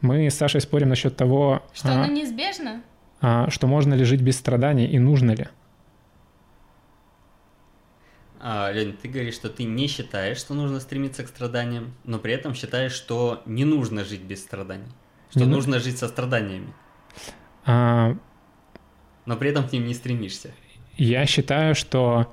Мы 0.00 0.28
с 0.30 0.34
Сашей 0.34 0.60
спорим 0.60 0.88
насчет 0.88 1.16
того, 1.16 1.62
Что 1.74 1.88
а, 1.88 1.92
оно 1.92 2.06
неизбежно? 2.06 2.82
а, 3.20 3.50
что 3.50 3.66
можно 3.66 3.94
ли 3.94 4.04
жить 4.04 4.20
без 4.20 4.36
страданий 4.36 4.86
и 4.86 4.98
нужно 4.98 5.32
ли. 5.32 5.46
А, 8.40 8.70
Лень, 8.70 8.96
ты 9.00 9.08
говоришь, 9.08 9.34
что 9.34 9.48
ты 9.48 9.64
не 9.64 9.88
считаешь, 9.88 10.36
что 10.38 10.54
нужно 10.54 10.80
стремиться 10.80 11.24
к 11.24 11.28
страданиям, 11.28 11.94
но 12.04 12.18
при 12.18 12.32
этом 12.34 12.54
считаешь, 12.54 12.92
что 12.92 13.42
не 13.46 13.64
нужно 13.64 14.04
жить 14.04 14.20
без 14.22 14.40
страданий. 14.42 14.88
Что 15.30 15.40
Не 15.40 15.46
ну- 15.46 15.56
нужно 15.56 15.80
жить 15.80 15.98
со 15.98 16.06
страданиями, 16.08 16.72
А, 17.64 18.16
но 19.24 19.36
при 19.36 19.50
этом 19.50 19.68
к 19.68 19.72
ним 19.72 19.86
не 19.86 19.94
стремишься. 19.94 20.50
я 20.96 21.26
считаю, 21.26 21.74
что 21.74 22.32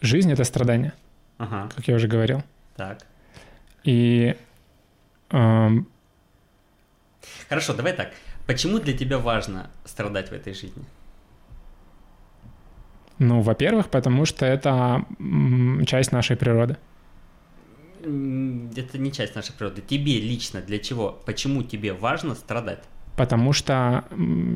жизнь— 0.00 0.32
это 0.32 0.44
страдание, 0.44 0.92
Ага, 1.38 1.68
как 1.74 1.88
я 1.88 1.94
уже 1.96 2.08
говорил. 2.08 2.42
так. 2.76 3.04
И 3.84 4.36
ам, 5.30 5.86
Хорошо, 7.48 7.74
давай 7.74 7.92
так. 7.92 8.12
Почему 8.46 8.78
для 8.78 8.96
тебя 8.96 9.18
важно 9.18 9.70
страдать 9.84 10.30
в 10.30 10.32
этой 10.32 10.54
жизни? 10.54 10.84
Ну, 13.18 13.40
во-первых, 13.40 13.88
потому 13.88 14.24
что 14.26 14.44
это 14.46 15.04
часть 15.86 16.12
нашей 16.12 16.36
природы. 16.36 16.76
Это 18.02 18.98
не 18.98 19.10
часть 19.10 19.34
нашей 19.34 19.52
природы. 19.54 19.82
Тебе 19.82 20.20
лично 20.20 20.60
для 20.60 20.78
чего? 20.78 21.12
Почему 21.24 21.62
тебе 21.62 21.92
важно 21.92 22.34
страдать? 22.34 22.84
Потому 23.16 23.52
что 23.52 24.04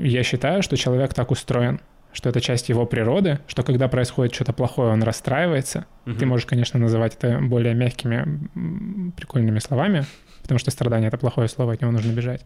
я 0.02 0.22
считаю, 0.22 0.62
что 0.62 0.76
человек 0.76 1.14
так 1.14 1.30
устроен, 1.30 1.80
что 2.12 2.28
это 2.28 2.40
часть 2.40 2.68
его 2.68 2.86
природы, 2.86 3.38
что 3.46 3.62
когда 3.62 3.88
происходит 3.88 4.34
что-то 4.34 4.52
плохое, 4.52 4.92
он 4.92 5.02
расстраивается. 5.02 5.86
Ты 6.04 6.10
Мгм. 6.12 6.28
можешь, 6.28 6.46
конечно, 6.46 6.78
называть 6.78 7.14
это 7.14 7.38
более 7.40 7.74
мягкими, 7.74 9.10
прикольными 9.16 9.60
словами, 9.60 10.04
потому 10.42 10.58
что 10.58 10.70
страдание— 10.70 11.08
это 11.08 11.18
плохое 11.18 11.48
слово, 11.48 11.72
от 11.74 11.80
него 11.80 11.92
нужно 11.92 12.12
бежать. 12.12 12.44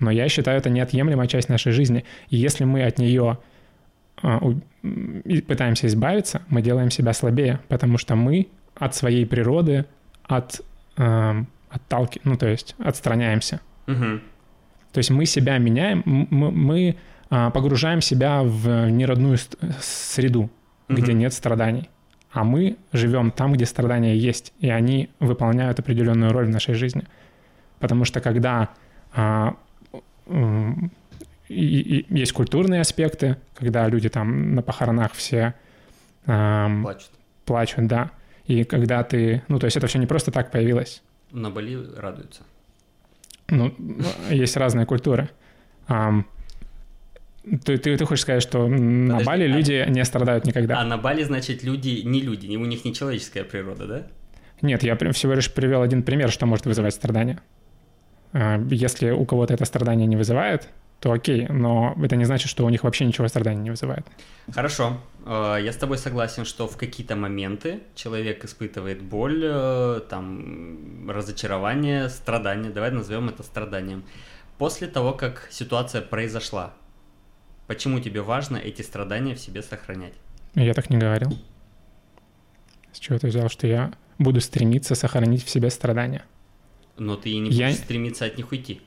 Но 0.00 0.10
я 0.10 0.28
считаю, 0.28 0.58
это 0.58 0.68
неотъемлемая 0.70 1.28
часть 1.28 1.48
нашей 1.48 1.72
жизни. 1.72 2.04
И 2.28 2.36
если 2.36 2.64
мы 2.64 2.82
от 2.84 2.98
нее 2.98 3.38
а, 4.22 4.40
пытаемся 5.46 5.86
избавиться, 5.86 6.42
мы 6.48 6.60
делаем 6.62 6.90
себя 6.90 7.12
слабее, 7.12 7.60
потому 7.68 7.98
что 7.98 8.14
мы 8.16 8.48
от 8.74 8.94
своей 8.94 9.24
природы 9.24 9.86
от, 10.24 10.60
эм, 10.96 11.46
отталки... 11.70 12.20
ну, 12.24 12.36
то 12.36 12.46
есть 12.48 12.74
отстраняемся. 12.78 13.60
Мгм. 13.86 14.20
То 14.96 15.00
есть 15.00 15.10
мы 15.10 15.26
себя 15.26 15.58
меняем, 15.58 16.02
мы, 16.06 16.50
мы, 16.50 16.96
а, 17.28 17.50
погружаем 17.50 18.00
себя 18.00 18.42
в 18.42 18.88
неродную 18.88 19.36
среду, 19.78 20.48
где 20.88 21.12
Мгм. 21.12 21.18
нет 21.20 21.34
страданий. 21.34 21.90
А 22.30 22.44
мы 22.44 22.78
живем 22.94 23.30
там, 23.30 23.52
где 23.52 23.66
страдания 23.66 24.16
есть, 24.16 24.54
и 24.58 24.70
они 24.70 25.10
выполняют 25.20 25.78
определенную 25.80 26.32
роль 26.32 26.46
в 26.46 26.48
нашей 26.48 26.72
жизни. 26.72 27.02
Потому 27.78 28.06
что 28.06 28.22
когда 28.22 28.70
а, 29.12 29.54
и- 30.30 31.52
и 32.08 32.18
есть 32.18 32.32
культурные 32.32 32.80
аспекты, 32.80 33.36
когда 33.54 33.86
люди 33.88 34.08
там 34.08 34.54
на 34.54 34.62
похоронах 34.62 35.12
все 35.12 35.52
ам, 36.24 36.82
Плачут. 36.84 37.10
плачут, 37.44 37.86
да, 37.86 38.10
и 38.46 38.64
когда 38.64 39.02
ты, 39.04 39.42
ну 39.48 39.58
то 39.58 39.66
есть 39.66 39.76
это 39.76 39.88
все 39.88 39.98
не 39.98 40.06
просто 40.06 40.30
так 40.30 40.50
появилось, 40.50 41.02
На 41.32 41.50
Бали 41.50 41.76
радуются. 41.96 42.44
Ну, 43.48 43.74
есть 44.30 44.56
разные 44.56 44.86
культуры. 44.86 45.28
Ты, 45.88 47.78
ты, 47.78 47.96
ты 47.96 48.04
хочешь 48.04 48.22
сказать, 48.22 48.42
что 48.42 48.66
на 48.66 49.18
Подожди, 49.18 49.26
Бали 49.26 49.44
а- 49.44 49.46
люди 49.46 49.84
не 49.88 50.04
страдают 50.04 50.46
никогда? 50.46 50.80
А 50.80 50.84
на 50.84 50.98
Бали, 50.98 51.22
значит, 51.22 51.62
люди 51.62 52.02
не 52.04 52.20
люди, 52.20 52.54
у 52.56 52.64
них 52.64 52.84
не 52.84 52.92
человеческая 52.92 53.44
природа, 53.44 53.86
да? 53.86 54.06
Нет, 54.62 54.82
я 54.82 54.96
всего 55.12 55.34
лишь 55.34 55.52
привел 55.52 55.82
один 55.82 56.02
пример, 56.02 56.30
что 56.32 56.46
может 56.46 56.66
вызывать 56.66 56.94
страдания. 56.94 57.40
А, 58.32 58.60
Если 58.68 59.10
у 59.10 59.24
кого-то 59.24 59.54
это 59.54 59.64
страдание 59.64 60.08
не 60.08 60.16
вызывает, 60.16 60.68
то 61.00 61.12
окей, 61.12 61.46
но 61.48 61.94
это 62.02 62.16
не 62.16 62.24
значит, 62.24 62.48
что 62.50 62.64
у 62.64 62.68
них 62.70 62.84
вообще 62.84 63.04
ничего 63.04 63.28
страдания 63.28 63.60
не 63.62 63.70
вызывает. 63.70 64.06
Хорошо, 64.52 64.98
Э, 65.28 65.58
я 65.60 65.72
с 65.72 65.76
тобой 65.76 65.98
согласен, 65.98 66.44
что 66.44 66.68
в 66.68 66.76
какие-то 66.76 67.16
моменты 67.16 67.80
человек 67.96 68.44
испытывает 68.44 69.02
боль, 69.02 69.40
э, 69.44 70.00
там, 70.08 71.10
разочарование, 71.10 72.08
страдание, 72.08 72.70
давай 72.70 72.92
назовем 72.92 73.28
это 73.28 73.42
страданием. 73.42 74.04
После 74.56 74.86
того, 74.86 75.12
как 75.14 75.48
ситуация 75.50 76.00
произошла, 76.00 76.74
почему 77.66 77.98
тебе 77.98 78.20
важно 78.22 78.56
эти 78.56 78.82
страдания 78.82 79.34
в 79.34 79.40
себе 79.40 79.62
сохранять? 79.62 80.14
Я 80.54 80.74
так 80.74 80.90
не 80.90 80.96
говорил. 80.96 81.36
С 82.92 83.00
чего 83.00 83.18
ты 83.18 83.26
взял, 83.26 83.48
что 83.48 83.66
я 83.66 83.92
буду 84.18 84.40
стремиться 84.40 84.94
сохранить 84.94 85.44
в 85.44 85.50
себе 85.50 85.70
страдания? 85.70 86.24
Но 86.98 87.16
ты 87.16 87.30
и 87.30 87.38
не 87.40 87.50
Я- 87.50 87.66
будешь 87.66 87.80
стремиться 87.80 88.24
от 88.26 88.36
них 88.36 88.52
уйти. 88.52 88.80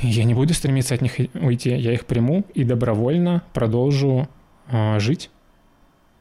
Я 0.00 0.24
не 0.24 0.34
буду 0.34 0.54
стремиться 0.54 0.94
от 0.94 1.02
них 1.02 1.14
уйти. 1.34 1.70
Я 1.70 1.92
их 1.92 2.06
приму 2.06 2.44
и 2.54 2.64
добровольно 2.64 3.42
продолжу 3.52 4.28
а, 4.66 4.98
жить 4.98 5.30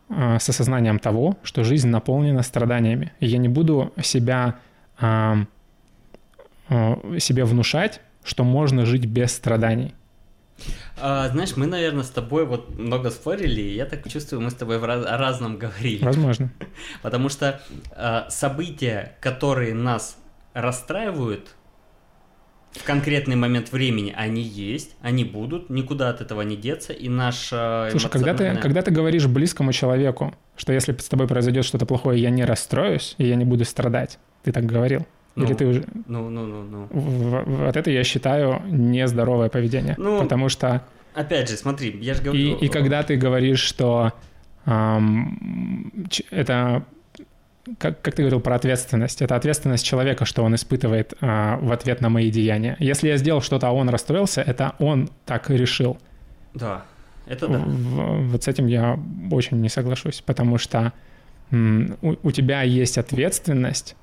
а, 0.09 0.39
с 0.39 0.47
осознанием 0.47 0.99
того, 0.99 1.37
что 1.43 1.63
жизнь 1.63 1.87
наполнена 1.87 2.43
страданиями. 2.43 3.11
И 3.19 3.25
я 3.25 3.37
не 3.37 3.49
буду 3.49 3.91
себя 4.01 4.59
а, 4.99 5.45
а, 6.69 6.99
себе 7.19 7.45
внушать, 7.45 8.01
что 8.23 8.43
можно 8.43 8.85
жить 8.85 9.05
без 9.05 9.33
страданий. 9.33 9.95
А, 11.01 11.27
знаешь, 11.29 11.57
мы, 11.57 11.65
наверное, 11.65 12.03
с 12.03 12.09
тобой 12.09 12.45
вот 12.45 12.77
много 12.77 13.09
спорили, 13.09 13.61
и 13.61 13.75
я 13.75 13.85
так 13.85 14.07
чувствую, 14.09 14.41
мы 14.41 14.51
с 14.51 14.53
тобой 14.53 14.77
в 14.77 14.85
раз- 14.85 15.05
о 15.05 15.17
разном 15.17 15.57
говорили. 15.57 16.03
Возможно. 16.03 16.51
Потому 17.01 17.29
что 17.29 17.61
э, 17.95 18.21
события, 18.29 19.17
которые 19.19 19.73
нас 19.73 20.17
расстраивают 20.53 21.55
в 22.73 22.83
конкретный 22.83 23.35
момент 23.35 23.71
времени, 23.71 24.13
они 24.15 24.41
есть, 24.41 24.95
они 25.01 25.23
будут, 25.23 25.69
никуда 25.69 26.09
от 26.09 26.21
этого 26.21 26.41
не 26.41 26.55
деться, 26.55 26.93
и 26.93 27.07
наша 27.09 27.87
Слушай, 27.91 28.09
когда 28.09 28.33
ты, 28.33 28.55
когда 28.55 28.81
ты 28.81 28.91
говоришь 28.91 29.27
близкому 29.27 29.71
человеку, 29.71 30.33
что 30.55 30.73
если 30.73 30.95
с 30.97 31.07
тобой 31.09 31.27
произойдет 31.27 31.65
что-то 31.65 31.85
плохое, 31.85 32.21
я 32.21 32.29
не 32.29 32.43
расстроюсь, 32.45 33.15
и 33.17 33.25
я 33.25 33.35
не 33.35 33.45
буду 33.45 33.65
страдать, 33.65 34.19
ты 34.43 34.51
так 34.51 34.65
говорил? 34.65 35.05
Или 35.35 35.45
Ну, 35.45 35.55
ты 35.55 35.65
уже... 35.65 35.85
Ну, 36.07 36.29
ну, 36.29 36.45
ну, 36.45 36.63
ну. 36.63 36.87
Вот 37.45 37.75
это 37.75 37.89
я 37.89 38.03
считаю 38.03 38.61
нездоровое 38.67 39.49
поведение. 39.49 39.95
Ну, 39.97 40.21
потому 40.21 40.49
что 40.49 40.83
Опять 41.15 41.49
же, 41.49 41.57
смотри, 41.57 41.97
я 42.01 42.13
же 42.15 42.21
И, 42.21 42.23
говорю... 42.23 42.57
и 42.57 42.67
когда 42.69 43.03
ты 43.03 43.15
говоришь, 43.17 43.59
что 43.59 44.13
ч- 46.09 46.25
это, 46.31 46.85
как, 47.80 48.02
как 48.02 48.15
ты 48.15 48.23
говорил 48.23 48.41
про 48.41 48.56
ответственность, 48.56 49.22
это 49.22 49.35
ответственность 49.35 49.85
человека, 49.85 50.26
что 50.26 50.44
он 50.44 50.53
испытывает 50.56 51.14
а, 51.22 51.57
в 51.57 51.72
ответ 51.72 52.02
на 52.02 52.10
мои 52.10 52.30
деяния. 52.31 52.76
Если 52.80 53.07
я 53.07 53.18
сделал 53.18 53.41
что-то, 53.41 53.68
а 53.68 53.72
он 53.72 53.90
расстроился, 53.90 54.41
это 54.41 54.73
он 54.80 55.10
так 55.26 55.49
решил. 55.49 55.98
Да, 56.53 56.84
это 57.26 57.48
да. 57.48 57.60
В- 57.60 58.27
вот 58.31 58.44
с 58.44 58.48
этим 58.48 58.68
я 58.68 58.99
очень 59.31 59.61
не 59.61 59.69
соглашусь, 59.69 60.22
потому 60.26 60.57
что 60.57 60.91
м, 61.52 61.98
у, 62.02 62.15
у 62.23 62.31
тебя 62.31 62.64
есть 62.64 62.98
ответственность 62.98 63.95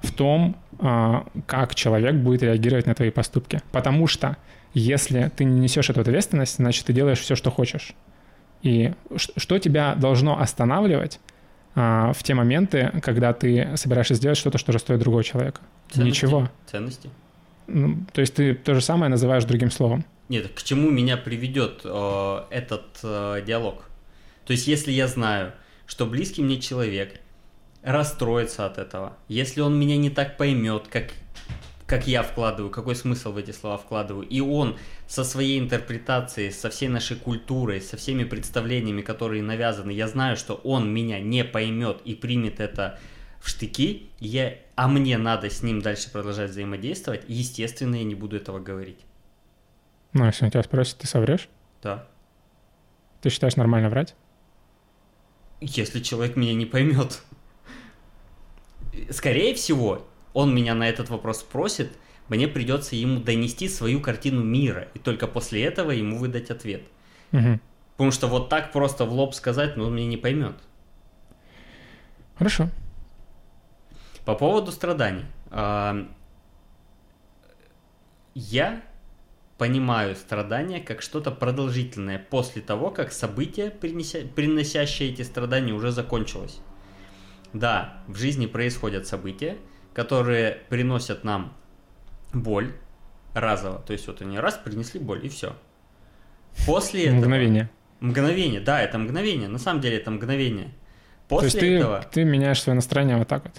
в 0.00 0.12
том, 0.12 0.56
а, 0.78 1.26
как 1.46 1.74
человек 1.74 2.14
будет 2.14 2.42
реагировать 2.42 2.86
на 2.86 2.94
твои 2.94 3.10
поступки. 3.10 3.60
Потому 3.72 4.06
что 4.06 4.36
Если 4.74 5.30
ты 5.34 5.44
не 5.44 5.60
несешь 5.60 5.88
эту 5.90 6.02
ответственность, 6.02 6.56
значит, 6.56 6.84
ты 6.84 6.92
делаешь 6.92 7.18
все, 7.18 7.34
что 7.34 7.50
хочешь. 7.50 7.94
И 8.62 8.92
что 9.16 9.58
тебя 9.58 9.94
должно 9.94 10.38
останавливать 10.38 11.20
а, 11.80 12.12
в 12.12 12.24
те 12.24 12.34
моменты, 12.34 12.90
когда 13.04 13.32
ты 13.32 13.76
собираешься 13.76 14.14
сделать 14.14 14.36
что-то, 14.36 14.58
что 14.58 14.72
же 14.72 14.80
стоит 14.80 14.98
другого 14.98 15.22
человека? 15.22 15.60
Ценности. 15.92 16.24
Ничего. 16.24 16.50
Ценности. 16.68 17.08
Ну, 17.68 17.98
то 18.12 18.20
есть 18.20 18.34
ты 18.34 18.54
то 18.54 18.74
же 18.74 18.80
самое 18.80 19.08
называешь 19.10 19.44
другим 19.44 19.70
словом. 19.70 20.04
Нет, 20.28 20.50
к 20.52 20.62
чему 20.64 20.90
меня 20.90 21.16
приведет 21.16 21.82
э, 21.84 22.42
этот 22.50 22.98
э, 23.04 23.44
диалог? 23.46 23.88
То 24.44 24.54
есть, 24.54 24.66
если 24.66 24.90
я 24.90 25.06
знаю, 25.06 25.52
что 25.86 26.04
близкий 26.04 26.42
мне 26.42 26.60
человек 26.60 27.20
расстроится 27.82 28.66
от 28.66 28.78
этого, 28.78 29.12
если 29.28 29.60
он 29.60 29.78
меня 29.78 29.96
не 29.98 30.10
так 30.10 30.36
поймет, 30.36 30.86
как 30.90 31.12
как 31.88 32.06
я 32.06 32.22
вкладываю, 32.22 32.70
какой 32.70 32.94
смысл 32.94 33.32
в 33.32 33.38
эти 33.38 33.50
слова 33.50 33.78
вкладываю. 33.78 34.28
И 34.28 34.40
он 34.40 34.76
со 35.06 35.24
своей 35.24 35.58
интерпретацией, 35.58 36.52
со 36.52 36.68
всей 36.68 36.88
нашей 36.88 37.16
культурой, 37.16 37.80
со 37.80 37.96
всеми 37.96 38.24
представлениями, 38.24 39.00
которые 39.00 39.42
навязаны, 39.42 39.90
я 39.90 40.06
знаю, 40.06 40.36
что 40.36 40.54
он 40.64 40.92
меня 40.92 41.18
не 41.18 41.44
поймет 41.44 42.02
и 42.04 42.14
примет 42.14 42.60
это 42.60 43.00
в 43.40 43.48
штыки, 43.48 44.10
я, 44.20 44.58
а 44.76 44.86
мне 44.86 45.16
надо 45.16 45.48
с 45.48 45.62
ним 45.62 45.80
дальше 45.80 46.10
продолжать 46.10 46.50
взаимодействовать, 46.50 47.22
естественно, 47.26 47.94
я 47.94 48.04
не 48.04 48.14
буду 48.14 48.36
этого 48.36 48.58
говорить. 48.58 49.00
Ну, 50.12 50.26
если 50.26 50.44
он 50.44 50.50
тебя 50.50 50.62
спросит, 50.62 50.98
ты 50.98 51.06
соврешь? 51.06 51.48
Да. 51.82 52.06
Ты 53.22 53.30
считаешь 53.30 53.56
нормально 53.56 53.88
врать? 53.88 54.14
Если 55.62 56.00
человек 56.00 56.36
меня 56.36 56.52
не 56.52 56.66
поймет. 56.66 57.22
Скорее 59.10 59.54
всего, 59.54 60.06
он 60.32 60.54
меня 60.54 60.74
на 60.74 60.88
этот 60.88 61.08
вопрос 61.08 61.40
спросит, 61.40 61.92
мне 62.28 62.46
придется 62.46 62.94
ему 62.96 63.20
донести 63.20 63.68
свою 63.68 64.00
картину 64.00 64.42
мира, 64.42 64.88
и 64.94 64.98
только 64.98 65.26
после 65.26 65.64
этого 65.64 65.90
ему 65.90 66.18
выдать 66.18 66.50
ответ. 66.50 66.82
Угу. 67.32 67.60
Потому 67.92 68.10
что 68.12 68.26
вот 68.28 68.48
так 68.48 68.72
просто 68.72 69.04
в 69.04 69.12
лоб 69.12 69.34
сказать, 69.34 69.76
ну, 69.76 69.86
он 69.86 69.96
меня 69.96 70.06
не 70.06 70.16
поймет. 70.16 70.54
Хорошо. 72.36 72.68
По 74.24 74.34
поводу 74.34 74.70
страданий. 74.70 75.24
А, 75.50 76.06
я 78.34 78.82
понимаю 79.56 80.14
страдания 80.14 80.80
как 80.80 81.02
что-то 81.02 81.32
продолжительное 81.32 82.18
после 82.18 82.62
того, 82.62 82.90
как 82.90 83.10
событие, 83.12 83.70
приносящее 83.70 85.10
эти 85.10 85.22
страдания, 85.22 85.72
уже 85.72 85.90
закончилось. 85.90 86.60
Да, 87.52 88.02
в 88.06 88.16
жизни 88.16 88.46
происходят 88.46 89.06
события, 89.06 89.58
которые 89.98 90.58
приносят 90.68 91.24
нам 91.24 91.52
боль 92.32 92.72
разово. 93.34 93.80
То 93.80 93.92
есть 93.92 94.06
вот 94.06 94.22
они 94.22 94.38
раз 94.38 94.54
принесли 94.54 95.00
боль 95.00 95.26
и 95.26 95.28
все. 95.28 95.56
После 96.66 97.06
этого... 97.06 97.18
Мгновение. 97.18 97.68
Мгновение, 97.98 98.60
да, 98.60 98.80
это 98.80 98.96
мгновение. 98.96 99.48
На 99.48 99.58
самом 99.58 99.80
деле 99.80 99.96
это 99.96 100.12
мгновение. 100.12 100.70
После 101.26 101.50
То 101.50 101.66
есть 101.66 101.80
этого... 101.80 102.00
ты, 102.02 102.08
ты 102.10 102.24
меняешь 102.24 102.62
свое 102.62 102.76
настроение 102.76 103.16
вот 103.16 103.26
так 103.26 103.42
вот? 103.42 103.54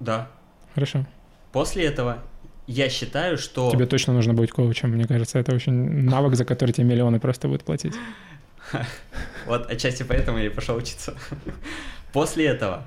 Да. 0.00 0.28
Хорошо. 0.74 1.06
После 1.52 1.84
этого 1.84 2.18
я 2.66 2.88
считаю, 2.88 3.38
что... 3.38 3.70
Тебе 3.70 3.86
точно 3.86 4.14
нужно 4.14 4.34
быть 4.34 4.50
коучем, 4.50 4.90
мне 4.90 5.06
кажется. 5.06 5.38
Это 5.38 5.54
очень 5.54 5.74
навык, 6.08 6.34
за 6.34 6.44
который 6.44 6.72
тебе 6.72 6.88
миллионы 6.88 7.20
просто 7.20 7.46
будут 7.46 7.62
платить. 7.62 7.94
Вот 9.46 9.70
отчасти 9.70 10.02
поэтому 10.02 10.38
я 10.38 10.46
и 10.46 10.48
пошел 10.48 10.74
учиться. 10.74 11.14
После 12.12 12.46
этого 12.46 12.84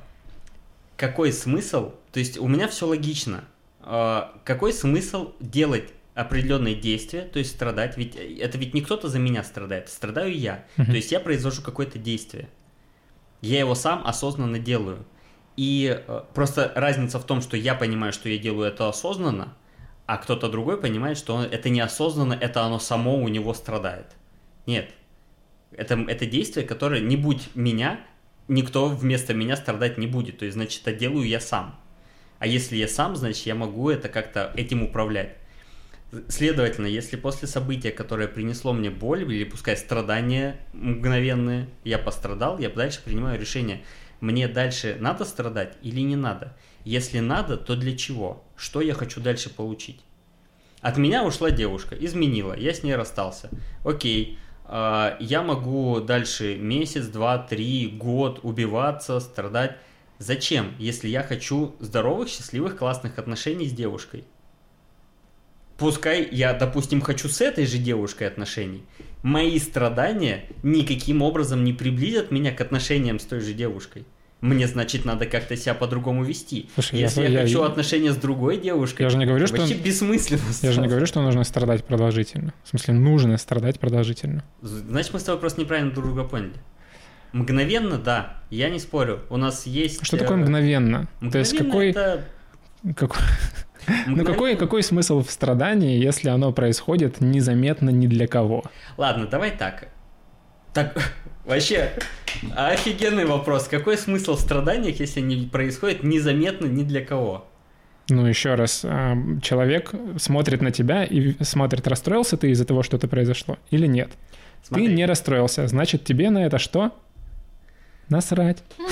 какой 0.98 1.32
смысл, 1.32 1.94
то 2.12 2.20
есть 2.20 2.38
у 2.38 2.48
меня 2.48 2.68
все 2.68 2.88
логично, 2.88 3.46
а, 3.82 4.40
какой 4.44 4.74
смысл 4.74 5.34
делать 5.40 5.92
определенные 6.14 6.76
действия, 6.76 7.22
то 7.22 7.40
есть 7.40 7.52
страдать, 7.52 7.98
ведь 7.98 8.16
это 8.16 8.58
ведь 8.58 8.74
не 8.74 8.82
кто-то 8.82 9.10
за 9.10 9.20
меня 9.20 9.44
страдает, 9.44 9.90
страдаю 9.90 10.34
я, 10.38 10.66
uh-huh. 10.78 10.86
то 10.86 10.94
есть 10.94 11.12
я 11.12 11.20
произвожу 11.20 11.62
какое-то 11.62 12.00
действие, 12.00 12.48
я 13.42 13.60
его 13.60 13.76
сам 13.76 14.06
осознанно 14.06 14.58
делаю, 14.58 15.06
и 15.58 16.04
э, 16.08 16.22
просто 16.34 16.72
разница 16.76 17.20
в 17.20 17.26
том, 17.26 17.42
что 17.42 17.58
я 17.58 17.76
понимаю, 17.76 18.14
что 18.14 18.30
я 18.30 18.38
делаю 18.38 18.70
это 18.70 18.88
осознанно, 18.88 19.56
а 20.06 20.18
кто-то 20.18 20.50
другой 20.50 20.80
понимает, 20.80 21.18
что 21.18 21.44
это 21.44 21.70
неосознанно, 21.70 22.34
это 22.34 22.64
оно 22.64 22.80
само 22.80 23.18
у 23.18 23.28
него 23.28 23.54
страдает. 23.54 24.08
Нет, 24.66 24.92
это, 25.72 25.96
это 25.96 26.26
действие, 26.26 26.66
которое 26.66 27.02
не 27.02 27.18
будь 27.18 27.56
меня, 27.56 28.00
никто 28.48 28.88
вместо 28.88 29.34
меня 29.34 29.56
страдать 29.56 29.98
не 29.98 30.08
будет. 30.08 30.40
То 30.40 30.46
есть, 30.46 30.56
значит, 30.56 30.82
это 30.86 30.98
делаю 30.98 31.28
я 31.28 31.40
сам. 31.40 31.80
А 32.40 32.48
если 32.48 32.76
я 32.76 32.88
сам, 32.88 33.16
значит, 33.16 33.46
я 33.46 33.56
могу 33.56 33.90
это 33.90 34.10
как-то 34.10 34.52
этим 34.56 34.84
управлять. 34.84 35.36
Следовательно, 36.28 36.88
если 36.88 37.16
после 37.18 37.48
события, 37.48 37.92
которое 37.92 38.28
принесло 38.28 38.74
мне 38.74 38.90
боль 38.90 39.24
или 39.24 39.44
пускай 39.44 39.76
страдания 39.76 40.60
мгновенные, 40.74 41.68
я 41.84 41.98
пострадал, 41.98 42.60
я 42.60 42.70
дальше 42.70 43.02
принимаю 43.04 43.40
решение, 43.40 43.84
мне 44.22 44.48
дальше 44.48 44.98
надо 45.00 45.26
страдать 45.26 45.78
или 45.82 46.00
не 46.02 46.16
надо. 46.16 46.56
Если 46.84 47.20
надо, 47.20 47.58
то 47.58 47.76
для 47.76 47.98
чего? 47.98 48.44
Что 48.56 48.82
я 48.82 48.94
хочу 48.94 49.20
дальше 49.20 49.50
получить? 49.50 50.02
От 50.82 50.98
меня 50.98 51.24
ушла 51.24 51.50
девушка, 51.50 51.96
изменила, 51.96 52.56
я 52.56 52.74
с 52.74 52.84
ней 52.84 52.96
расстался. 52.96 53.50
Окей, 53.84 54.38
я 54.70 55.44
могу 55.44 56.00
дальше 56.02 56.58
месяц, 56.58 57.08
два, 57.08 57.38
три, 57.38 57.88
год 57.88 58.40
убиваться, 58.44 59.20
страдать. 59.20 59.78
Зачем, 60.18 60.74
если 60.80 61.08
я 61.08 61.24
хочу 61.24 61.76
здоровых, 61.80 62.30
счастливых, 62.30 62.78
классных 62.78 63.20
отношений 63.20 63.68
с 63.68 63.74
девушкой? 63.74 64.24
Пускай 65.78 66.28
я, 66.32 66.54
допустим, 66.54 67.02
хочу 67.02 67.28
с 67.28 67.42
этой 67.42 67.66
же 67.66 67.78
девушкой 67.78 68.28
отношений. 68.30 68.84
Мои 69.24 69.60
страдания 69.60 70.46
никаким 70.64 71.22
образом 71.22 71.66
не 71.66 71.74
приблизят 71.74 72.32
меня 72.32 72.54
к 72.54 72.62
отношениям 72.62 73.20
с 73.20 73.26
той 73.26 73.42
же 73.42 73.54
девушкой 73.54 74.06
мне, 74.42 74.68
значит, 74.68 75.06
надо 75.06 75.26
как-то 75.26 75.56
себя 75.56 75.74
по-другому 75.74 76.24
вести. 76.24 76.70
Слушай, 76.76 77.00
Если 77.00 77.22
я, 77.22 77.30
я 77.30 77.42
хочу 77.42 77.62
я, 77.62 77.68
отношения 77.68 78.12
с 78.12 78.18
другой 78.18 78.58
девушкой, 78.58 79.04
я 79.04 79.10
же 79.10 79.18
не 79.18 79.26
говорю, 79.26 79.48
что 79.48 79.58
вообще 79.58 79.76
бессмысленно. 79.76 80.42
Я 80.62 80.72
же 80.72 80.82
не 80.82 80.88
говорю, 80.88 81.06
что 81.06 81.22
нужно 81.22 81.44
страдать 81.44 81.84
продолжительно. 81.86 82.54
В 82.64 82.70
смысле, 82.70 82.94
нужно 82.94 83.38
страдать 83.38 83.80
продолжительно. 83.80 84.44
Значит, 84.62 85.14
мы 85.14 85.20
с 85.20 85.24
тобой 85.24 85.40
просто 85.40 85.62
неправильно 85.62 85.92
друг 85.92 86.06
друга 86.06 86.24
поняли. 86.24 86.54
Мгновенно, 87.34 87.98
да, 87.98 88.38
я 88.50 88.70
не 88.70 88.80
спорю. 88.80 89.22
У 89.30 89.38
нас 89.38 89.66
есть... 89.66 90.06
Что 90.06 90.18
такое 90.18 90.38
мгновенно? 90.38 91.10
мгновенно 91.20 91.32
То 91.32 91.40
есть 91.40 91.58
какой... 91.58 91.90
Это... 91.90 92.26
Какой... 92.96 93.22
Ну 94.08 94.26
какой, 94.26 94.56
какой 94.56 94.82
смысл 94.82 95.22
в 95.22 95.30
страдании, 95.30 96.04
если 96.04 96.30
оно 96.30 96.52
происходит 96.52 97.22
незаметно 97.22 97.92
ни 97.92 98.08
для 98.08 98.26
кого? 98.26 98.64
Ладно, 98.98 99.28
давай 99.28 99.52
так. 99.52 99.90
Так, 100.76 101.14
Вообще, 101.46 101.94
офигенный 102.56 103.26
вопрос. 103.26 103.68
Какой 103.68 103.98
смысл 103.98 104.36
в 104.36 104.40
страданиях, 104.40 105.00
если 105.00 105.22
они 105.22 105.48
происходят 105.48 106.04
незаметно 106.04 106.66
ни 106.66 106.84
для 106.84 107.06
кого? 107.06 107.48
Ну, 108.10 108.26
еще 108.26 108.56
раз, 108.56 108.82
а, 108.84 109.16
человек 109.42 109.92
смотрит 110.18 110.62
на 110.62 110.72
тебя 110.72 111.04
и 111.04 111.42
смотрит, 111.44 111.88
расстроился 111.88 112.38
ты 112.38 112.52
из-за 112.52 112.66
того, 112.66 112.84
что 112.84 112.98
это 112.98 113.08
произошло 113.08 113.58
или 113.72 113.88
нет. 113.88 114.12
Смотри. 114.64 114.88
Ты 114.88 114.94
не 114.94 115.06
расстроился, 115.06 115.68
значит, 115.68 116.04
тебе 116.04 116.30
на 116.30 116.46
это 116.46 116.60
что? 116.60 116.92
Насрать. 118.10 118.64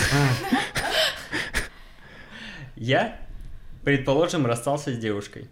Я, 2.75 3.19
предположим, 3.83 4.45
расстался 4.45 4.93
с 4.93 4.97
девушкой. 4.97 5.49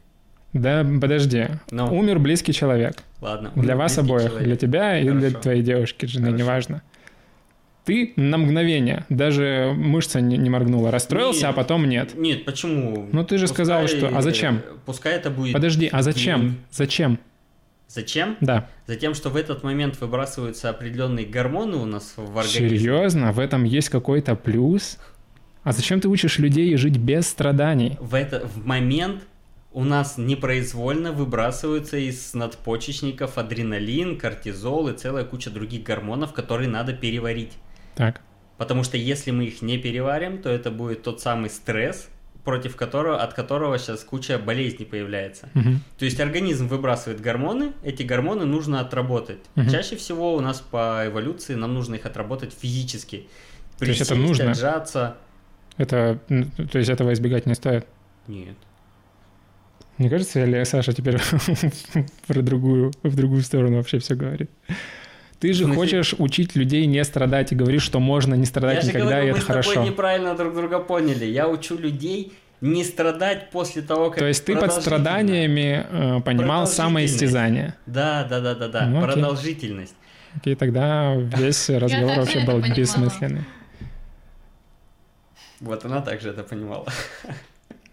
Да, 0.53 0.85
подожди. 0.99 1.47
Но. 1.71 1.87
Ну. 1.87 1.97
Умер 1.97 2.19
близкий 2.19 2.53
человек. 2.53 2.95
Ладно. 3.21 3.51
Для 3.55 3.75
вас 3.75 3.97
обоих, 3.97 4.27
человек. 4.27 4.43
для 4.47 4.55
тебя 4.57 4.99
Хорошо. 4.99 5.09
и 5.09 5.11
для 5.11 5.31
твоей 5.31 5.61
девушки, 5.63 6.05
жены, 6.05 6.27
Хорошо. 6.27 6.43
неважно 6.43 6.81
ты 7.85 8.13
на 8.15 8.37
мгновение, 8.37 9.05
даже 9.09 9.73
мышца 9.75 10.21
не, 10.21 10.37
не 10.37 10.49
моргнула, 10.49 10.91
расстроился, 10.91 11.47
нет, 11.47 11.49
а 11.49 11.53
потом 11.53 11.89
нет. 11.89 12.15
Нет, 12.15 12.45
почему? 12.45 13.09
Ну 13.11 13.23
ты 13.23 13.37
же 13.37 13.47
пускай, 13.47 13.65
сказал, 13.65 13.87
что... 13.87 14.15
А 14.15 14.21
зачем? 14.21 14.61
Пускай 14.85 15.15
это 15.15 15.29
будет... 15.31 15.53
Подожди, 15.53 15.89
а 15.91 16.01
зачем? 16.01 16.57
Зачем? 16.71 17.19
Зачем? 17.87 18.37
Да. 18.39 18.69
Затем, 18.87 19.13
что 19.13 19.29
в 19.29 19.35
этот 19.35 19.63
момент 19.63 19.99
выбрасываются 19.99 20.69
определенные 20.69 21.25
гормоны 21.25 21.77
у 21.77 21.85
нас 21.85 22.13
в 22.15 22.37
организме. 22.37 22.69
Серьезно? 22.69 23.31
В 23.31 23.39
этом 23.39 23.63
есть 23.63 23.89
какой-то 23.89 24.35
плюс? 24.35 24.97
А 25.63 25.73
зачем 25.73 25.99
ты 25.99 26.07
учишь 26.07 26.39
людей 26.39 26.75
жить 26.77 26.97
без 26.97 27.27
страданий? 27.27 27.97
В, 27.99 28.15
это, 28.15 28.47
в 28.47 28.65
момент 28.65 29.23
у 29.73 29.83
нас 29.83 30.17
непроизвольно 30.17 31.11
выбрасываются 31.11 31.97
из 31.97 32.33
надпочечников 32.33 33.37
адреналин, 33.37 34.17
кортизол 34.17 34.89
и 34.89 34.97
целая 34.97 35.23
куча 35.23 35.49
других 35.49 35.83
гормонов, 35.83 36.33
которые 36.33 36.69
надо 36.69 36.93
переварить. 36.93 37.53
Так. 37.95 38.21
Потому 38.57 38.83
что 38.83 38.97
если 38.97 39.31
мы 39.31 39.45
их 39.45 39.61
не 39.61 39.77
переварим, 39.77 40.41
то 40.41 40.49
это 40.49 40.71
будет 40.71 41.03
тот 41.03 41.21
самый 41.21 41.49
стресс, 41.49 42.09
против 42.43 42.75
которого, 42.75 43.21
от 43.21 43.33
которого 43.33 43.77
сейчас 43.77 44.03
куча 44.03 44.37
болезней 44.37 44.85
появляется. 44.85 45.49
Угу. 45.55 45.69
То 45.99 46.05
есть 46.05 46.19
организм 46.19 46.67
выбрасывает 46.67 47.21
гормоны, 47.21 47.71
эти 47.83 48.03
гормоны 48.03 48.45
нужно 48.45 48.81
отработать. 48.81 49.39
Угу. 49.55 49.69
Чаще 49.69 49.95
всего 49.95 50.35
у 50.35 50.41
нас 50.41 50.59
по 50.59 51.03
эволюции 51.05 51.55
нам 51.55 51.73
нужно 51.73 51.95
их 51.95 52.05
отработать 52.05 52.53
физически. 52.53 53.27
Присесть, 53.79 53.79
то 53.79 53.85
есть 53.85 54.11
это 54.11 54.15
нужно? 54.15 54.51
отжаться. 54.51 55.17
Это, 55.77 56.19
то 56.27 56.77
есть 56.77 56.89
этого 56.89 57.13
избегать 57.13 57.45
не 57.45 57.55
стоит? 57.55 57.87
Нет. 58.27 58.57
Мне 60.01 60.09
кажется, 60.09 60.43
или 60.43 60.63
Саша 60.63 60.93
теперь 60.93 61.19
про 62.27 62.41
другую, 62.41 62.91
в 63.03 63.15
другую 63.15 63.43
сторону 63.43 63.77
вообще 63.77 63.99
все 63.99 64.15
говорит. 64.15 64.49
Ты 65.39 65.53
же 65.53 65.71
хочешь 65.71 66.15
учить 66.17 66.55
людей 66.55 66.87
не 66.87 67.03
страдать 67.03 67.51
и 67.51 67.55
говоришь, 67.55 67.83
что 67.83 67.99
можно 67.99 68.33
не 68.33 68.47
страдать 68.47 68.83
Я 68.83 68.89
никогда, 68.89 69.09
говорю, 69.09 69.27
и 69.27 69.29
это 69.29 69.39
мы 69.41 69.45
хорошо. 69.45 69.69
с 69.69 69.73
тобой 69.75 69.89
неправильно 69.89 70.35
друг 70.35 70.55
друга 70.55 70.79
поняли. 70.79 71.25
Я 71.25 71.47
учу 71.47 71.77
людей 71.77 72.33
не 72.61 72.83
страдать 72.83 73.51
после 73.51 73.83
того, 73.83 74.09
как 74.09 74.17
То 74.17 74.25
есть 74.25 74.43
ты 74.43 74.55
под 74.55 74.73
страданиями 74.73 75.85
э, 75.87 76.21
понимал 76.21 76.65
самоистязание. 76.65 77.75
Да, 77.85 78.25
да, 78.27 78.39
да, 78.39 78.55
да, 78.55 78.69
да. 78.69 78.87
Ну, 78.87 79.03
Продолжительность. 79.03 79.93
Окей, 80.35 80.55
тогда 80.55 81.13
весь 81.15 81.69
разговор 81.69 82.17
вообще 82.17 82.43
был 82.43 82.59
бессмысленный. 82.59 83.43
Вот 85.59 85.85
она 85.85 86.01
также 86.01 86.29
это 86.29 86.41
понимала. 86.41 86.87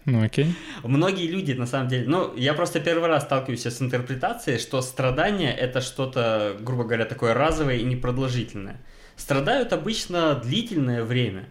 Ну 0.09 0.23
окей. 0.23 0.55
Многие 0.83 1.27
люди, 1.27 1.51
на 1.51 1.67
самом 1.67 1.87
деле, 1.87 2.07
ну, 2.07 2.35
я 2.35 2.55
просто 2.55 2.79
первый 2.79 3.07
раз 3.07 3.23
сталкиваюсь 3.23 3.65
с 3.65 3.79
интерпретацией, 3.79 4.57
что 4.57 4.81
страдание 4.81 5.53
это 5.53 5.81
что-то, 5.81 6.57
грубо 6.59 6.83
говоря, 6.83 7.05
такое 7.05 7.35
разовое 7.35 7.75
и 7.75 7.83
непродолжительное. 7.83 8.81
Страдают 9.15 9.71
обычно 9.71 10.33
длительное 10.33 11.03
время. 11.03 11.49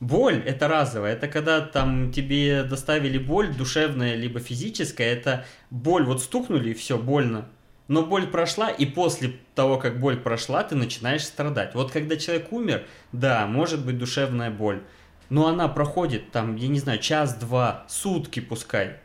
Боль 0.00 0.42
это 0.46 0.66
разовая, 0.66 1.12
это 1.12 1.28
когда 1.28 1.60
там 1.60 2.10
тебе 2.10 2.62
доставили 2.62 3.18
боль 3.18 3.54
душевная 3.54 4.14
либо 4.14 4.40
физическая, 4.40 5.12
это 5.12 5.44
боль, 5.68 6.04
вот 6.04 6.22
стукнули 6.22 6.70
и 6.70 6.74
все, 6.74 6.96
больно. 6.96 7.48
Но 7.88 8.06
боль 8.06 8.28
прошла, 8.28 8.70
и 8.70 8.86
после 8.86 9.32
того, 9.54 9.76
как 9.76 10.00
боль 10.00 10.16
прошла, 10.16 10.62
ты 10.62 10.74
начинаешь 10.74 11.24
страдать. 11.24 11.74
Вот 11.74 11.90
когда 11.90 12.16
человек 12.16 12.50
умер, 12.50 12.86
да, 13.12 13.46
может 13.46 13.84
быть 13.84 13.98
душевная 13.98 14.50
боль 14.50 14.80
но 15.30 15.46
она 15.46 15.68
проходит 15.68 16.30
там, 16.32 16.56
я 16.56 16.68
не 16.68 16.78
знаю, 16.78 16.98
час-два, 16.98 17.84
сутки 17.88 18.40
пускай. 18.40 18.96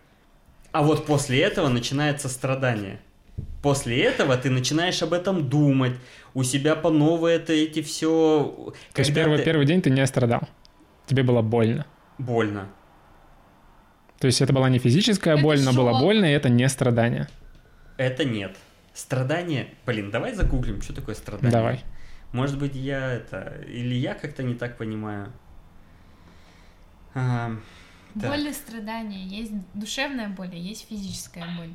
А 0.72 0.84
вот 0.84 1.06
после 1.06 1.40
этого 1.40 1.70
начинается 1.70 2.28
страдание. 2.28 3.00
После 3.62 4.04
этого 4.04 4.36
ты 4.36 4.50
начинаешь 4.50 5.02
об 5.02 5.14
этом 5.14 5.48
думать, 5.48 5.94
у 6.34 6.44
себя 6.44 6.76
по 6.76 6.90
новой 6.90 7.36
это 7.36 7.54
эти 7.54 7.82
все. 7.82 8.74
То 8.94 9.00
есть 9.00 9.14
первый, 9.14 9.38
ты... 9.38 9.46
первый 9.46 9.66
день 9.66 9.82
ты 9.82 9.90
не 9.90 10.06
страдал? 10.06 10.42
Тебе 11.06 11.24
было 11.24 11.42
больно? 11.42 11.86
Больно. 12.18 12.70
То 14.20 14.28
есть 14.28 14.42
это 14.42 14.54
была 14.54 14.70
не 14.70 14.80
физическая 14.80 15.36
это 15.36 15.44
боль, 15.44 15.62
но 15.62 15.74
было 15.74 16.00
больно, 16.00 16.26
и 16.26 16.32
это 16.32 16.50
не 16.50 16.68
страдание? 16.70 17.28
Это 17.98 18.26
нет. 18.26 18.56
Страдание... 18.94 19.68
Блин, 19.86 20.10
давай 20.10 20.34
загуглим, 20.34 20.82
что 20.82 20.94
такое 20.94 21.16
страдание. 21.16 21.52
Давай. 21.52 21.84
Может 22.32 22.58
быть, 22.58 22.76
я 22.76 23.12
это... 23.14 23.62
Или 23.68 23.96
я 23.96 24.14
как-то 24.14 24.44
не 24.44 24.56
так 24.56 24.78
понимаю. 24.78 25.32
Ага. 27.16 27.58
Боль 28.14 28.48
и 28.48 28.54
страдания. 28.54 29.26
Есть 29.26 29.54
душевная 29.74 30.30
боль, 30.30 30.52
а 30.52 30.56
есть 30.56 30.88
физическая 30.88 31.48
боль. 31.58 31.74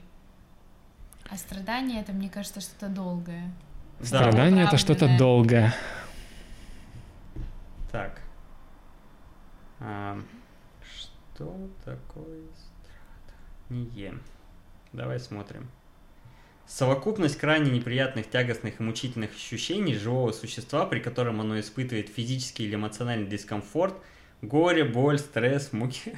А 1.28 1.36
страдание 1.36 2.00
это, 2.00 2.12
мне 2.12 2.28
кажется, 2.28 2.60
что-то 2.60 2.88
долгое. 2.88 3.50
Да. 3.98 4.06
Страдание 4.06 4.64
это 4.64 4.76
что-то 4.76 5.16
долгое. 5.18 5.74
Так. 7.90 8.20
А, 9.80 10.20
что 10.94 11.70
такое 11.84 12.42
страдание? 13.68 14.18
Давай 14.92 15.18
смотрим. 15.18 15.70
Совокупность 16.66 17.36
крайне 17.36 17.70
неприятных, 17.70 18.30
тягостных 18.30 18.80
и 18.80 18.82
мучительных 18.82 19.32
ощущений 19.34 19.94
живого 19.94 20.32
существа, 20.32 20.86
при 20.86 21.00
котором 21.00 21.40
оно 21.40 21.58
испытывает 21.58 22.08
физический 22.08 22.64
или 22.64 22.74
эмоциональный 22.74 23.26
дискомфорт– 23.26 23.94
Горе, 24.42 24.84
боль, 24.84 25.18
стресс, 25.18 25.72
муки. 25.72 26.14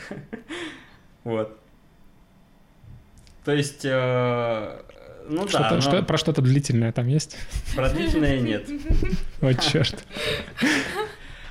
вот. 1.24 1.59
То 3.44 3.53
есть, 3.53 3.85
э, 3.85 4.82
ну 5.28 5.49
что 5.49 5.59
да. 5.59 5.81
Что, 5.81 6.03
про 6.03 6.16
что-то 6.16 6.43
длительное 6.43 6.93
там 6.93 7.09
есть? 7.09 7.36
Про 7.74 7.90
длительное 7.90 8.40
нет. 8.40 8.69
Вот 9.40 9.61
черт. 9.61 10.05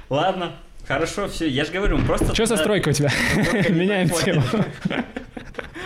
Ладно, 0.10 0.54
хорошо, 0.88 1.28
все. 1.28 1.48
Я 1.50 1.66
же 1.66 1.74
говорю, 1.74 2.00
просто... 2.06 2.34
Что 2.34 2.46
за 2.46 2.58
стройка 2.58 2.90
у 2.90 2.94
тебя? 2.94 3.10
Меняем 3.70 4.10
тему. 4.10 4.44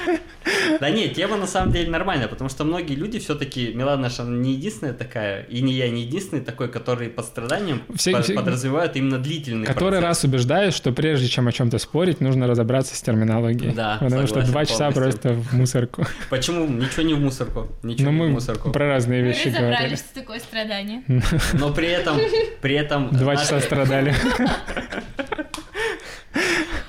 Да 0.79 0.89
нет, 0.89 1.13
тема 1.13 1.37
на 1.37 1.47
самом 1.47 1.71
деле 1.71 1.89
нормальная, 1.89 2.27
потому 2.27 2.49
что 2.49 2.63
многие 2.63 2.95
люди 2.95 3.19
все-таки, 3.19 3.73
Милана 3.73 4.03
наша 4.03 4.23
не 4.23 4.53
единственная 4.53 4.93
такая, 4.93 5.43
и 5.43 5.61
не 5.61 5.73
я 5.73 5.89
не 5.89 6.01
единственный 6.01 6.41
такой, 6.41 6.69
который 6.69 7.09
под 7.09 7.25
страданием 7.25 7.81
все, 7.95 8.11
под, 8.11 8.25
все, 8.25 8.33
подразумевают 8.33 8.95
именно 8.95 9.17
длительный 9.17 9.65
Который 9.65 9.99
процесс. 9.99 10.03
раз 10.03 10.23
убеждаюсь, 10.23 10.73
что 10.73 10.91
прежде 10.91 11.27
чем 11.27 11.47
о 11.47 11.51
чем-то 11.51 11.77
спорить, 11.77 12.21
нужно 12.21 12.47
разобраться 12.47 12.95
с 12.95 13.01
терминологией. 13.01 13.73
Да, 13.73 13.97
Потому 13.99 14.27
что 14.27 14.41
два 14.43 14.65
часа 14.65 14.91
просто 14.91 15.33
в 15.33 15.53
мусорку. 15.53 16.05
Почему? 16.29 16.67
Ничего 16.67 17.03
не 17.03 17.13
в 17.13 17.19
мусорку. 17.19 17.67
Ничего 17.83 18.11
ну, 18.11 18.25
не 18.25 18.29
в 18.31 18.33
мусорку. 18.33 18.71
про 18.71 18.87
разные 18.87 19.21
вещи 19.21 19.47
говорили. 19.47 19.61
Мы 19.61 19.71
разобрались, 19.71 19.99
что 19.99 20.19
такое 20.19 20.39
страдание. 20.39 21.03
Но 21.53 21.73
при 21.73 21.87
этом... 21.87 22.17
При 22.61 22.75
этом 22.75 23.09
два 23.11 23.35
часа 23.35 23.59
страдали. 23.59 24.13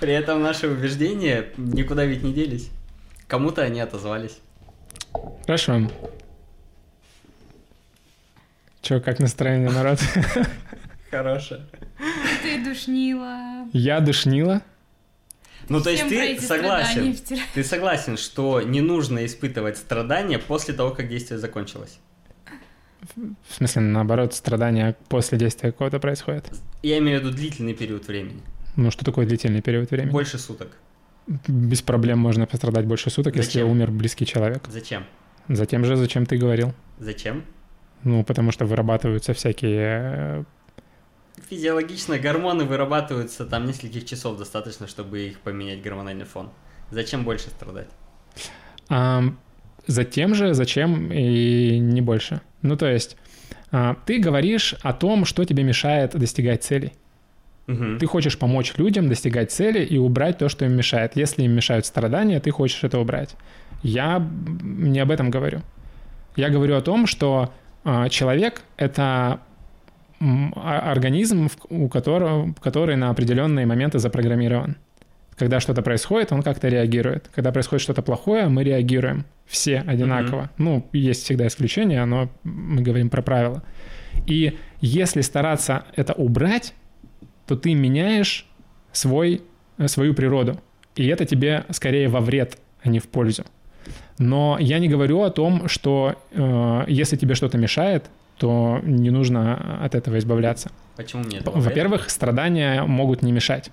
При 0.01 0.13
этом 0.13 0.43
наши 0.43 0.69
убеждения 0.69 1.47
никуда 1.57 2.05
ведь 2.05 2.23
не 2.23 2.33
делись. 2.33 2.71
Кому-то 3.29 3.63
они 3.63 3.81
отозвались. 3.81 4.39
Хорошо. 5.47 5.91
Че, 8.83 9.01
как 9.01 9.19
настроение, 9.19 9.71
народ? 9.71 9.99
Хорошее. 11.11 11.67
Ты 12.43 12.63
душнила. 12.65 13.67
Я 13.73 14.01
душнила? 14.01 14.63
Ну, 15.69 15.81
то 15.81 15.91
есть 15.91 16.09
ты 16.09 16.41
согласен, 16.41 17.17
ты 17.55 17.65
согласен, 17.65 18.17
что 18.17 18.61
не 18.63 18.81
нужно 18.81 19.27
испытывать 19.27 19.77
страдания 19.79 20.39
после 20.39 20.75
того, 20.75 20.91
как 20.93 21.09
действие 21.09 21.39
закончилось? 21.41 21.99
В 23.17 23.55
смысле, 23.57 23.83
наоборот, 23.83 24.35
страдания 24.35 24.97
после 25.09 25.39
действия 25.39 25.73
какого-то 25.73 25.99
происходят? 25.99 26.49
Я 26.83 26.99
имею 26.99 27.21
в 27.21 27.25
виду 27.25 27.35
длительный 27.35 27.75
период 27.75 28.07
времени. 28.07 28.41
Ну, 28.77 28.93
что 28.93 29.05
такое 29.05 29.27
длительный 29.27 29.63
период 29.63 29.91
времени? 29.91 30.13
Больше 30.13 30.39
суток 30.39 30.77
без 31.27 31.83
проблем 31.83 32.19
можно 32.19 32.47
пострадать 32.47 32.87
больше 32.87 33.11
суток, 33.11 33.35
зачем? 33.35 33.47
если 33.47 33.63
умер 33.63 33.91
близкий 33.91 34.27
человек. 34.27 34.65
Зачем? 34.69 35.05
Затем 35.49 35.85
же, 35.85 35.97
зачем 35.97 36.27
ты 36.27 36.37
говорил. 36.37 36.73
Зачем? 36.99 37.45
Ну, 38.05 38.25
потому 38.25 38.53
что 38.53 38.65
вырабатываются 38.65 39.33
всякие... 39.35 39.81
Э, 39.81 40.45
Физиологично 41.51 42.19
гормоны 42.19 42.65
вырабатываются, 42.65 43.45
там 43.45 43.67
нескольких 43.67 44.05
часов 44.05 44.39
достаточно, 44.39 44.87
чтобы 44.87 45.21
их 45.21 45.41
поменять 45.41 45.83
гормональный 45.83 46.25
фон. 46.25 46.51
Зачем 46.91 47.25
больше 47.25 47.51
страдать? 47.51 47.89
А, 48.89 49.23
затем 49.87 50.35
же, 50.35 50.55
зачем 50.55 51.13
и 51.13 51.79
не 51.79 52.01
больше. 52.01 52.41
Ну, 52.63 52.77
то 52.77 52.87
есть, 52.87 53.17
а, 53.71 53.97
ты 54.07 54.19
говоришь 54.19 54.75
о 54.83 54.93
том, 54.93 55.25
что 55.25 55.45
тебе 55.45 55.63
мешает 55.63 56.17
достигать 56.17 56.65
целей. 56.65 56.93
Угу. 57.69 57.99
Ты 57.99 58.07
хочешь 58.07 58.39
помочь 58.39 58.75
людям 58.77 59.09
достигать 59.09 59.51
цели 59.51 59.85
и 59.85 59.99
убрать 59.99 60.39
то, 60.39 60.49
что 60.49 60.65
им 60.65 60.73
мешает. 60.73 61.17
Если 61.17 61.43
им 61.43 61.53
мешают 61.53 61.87
страдания, 61.87 62.41
ты 62.41 62.51
хочешь 62.51 62.83
это 62.85 62.99
убрать. 62.99 63.35
Я 63.83 64.25
не 64.63 65.01
об 65.01 65.11
этом 65.11 65.31
говорю. 65.31 65.63
Я 66.37 66.51
говорю 66.51 66.77
о 66.77 66.81
том, 66.81 67.07
что 67.07 67.53
э, 67.85 68.09
человек— 68.11 68.63
это 68.77 69.41
организм, 70.55 71.51
у 71.69 71.89
которого, 71.89 72.55
который 72.63 72.97
на 72.97 73.11
определенные 73.11 73.67
моменты 73.67 73.99
запрограммирован. 73.99 74.77
Когда 75.37 75.61
что-то 75.61 75.83
происходит, 75.83 76.33
он 76.33 76.43
как-то 76.43 76.69
реагирует. 76.69 77.29
Когда 77.35 77.53
происходит 77.53 77.83
что-то 77.83 78.01
плохое, 78.01 78.49
мы 78.49 78.65
реагируем. 78.65 79.27
Все 79.45 79.81
одинаково. 79.87 80.45
Mm-hmm. 80.45 80.51
Ну, 80.59 80.89
есть 80.93 81.25
всегда 81.25 81.47
исключения, 81.47 82.03
но 82.07 82.31
мы 82.45 82.81
говорим 82.81 83.11
про 83.11 83.21
правила. 83.21 83.63
И 84.27 84.57
если 84.81 85.21
стараться 85.21 85.85
это 85.95 86.15
убрать, 86.15 86.73
то 87.47 87.57
ты 87.57 87.75
меняешь 87.75 88.47
свой, 88.93 89.43
э, 89.79 89.89
свою 89.89 90.15
природу. 90.15 90.61
И 90.95 91.07
это 91.07 91.25
тебе 91.25 91.65
скорее 91.71 92.09
во 92.09 92.21
вред, 92.21 92.59
а 92.83 92.89
не 92.89 92.99
в 92.99 93.09
пользу. 93.09 93.45
Но 94.19 94.57
я 94.59 94.79
не 94.79 94.89
говорю 94.89 95.23
о 95.23 95.31
том, 95.31 95.69
что 95.69 96.17
э, 96.33 96.85
если 96.89 97.17
тебе 97.17 97.35
что-то 97.35 97.59
мешает, 97.59 98.07
то 98.39 98.81
не 98.83 99.11
нужно 99.11 99.79
от 99.83 99.95
этого 99.95 100.19
избавляться. 100.19 100.71
Почему 100.97 101.25
нет? 101.25 101.43
Во-первых, 101.47 102.11
страдания 102.11 102.83
могут 102.83 103.23
не 103.23 103.33
мешать. 103.33 103.71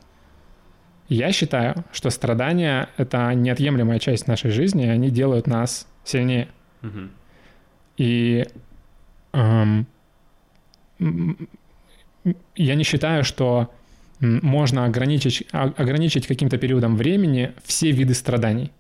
Я 1.10 1.32
считаю, 1.32 1.84
что 1.92 2.10
страдания— 2.10 2.90
это 2.98 3.34
неотъемлемая 3.34 4.00
часть 4.00 4.28
нашей 4.28 4.52
жизни, 4.52 4.86
и 4.86 4.90
они 4.90 5.10
делают 5.10 5.48
нас 5.48 5.88
сильнее. 6.04 6.48
Угу. 6.82 7.10
И 7.98 8.48
эм, 9.34 9.86
я 12.56 12.76
не 12.76 12.84
считаю, 12.84 13.24
что 13.24 13.72
можно 14.20 14.86
ограничить, 14.86 15.46
ограничить 15.52 16.28
каким-то 16.28 16.58
периодом 16.58 16.96
времени 16.96 17.52
все 17.64 17.92
виды 17.92 18.14
страданий. 18.14 18.72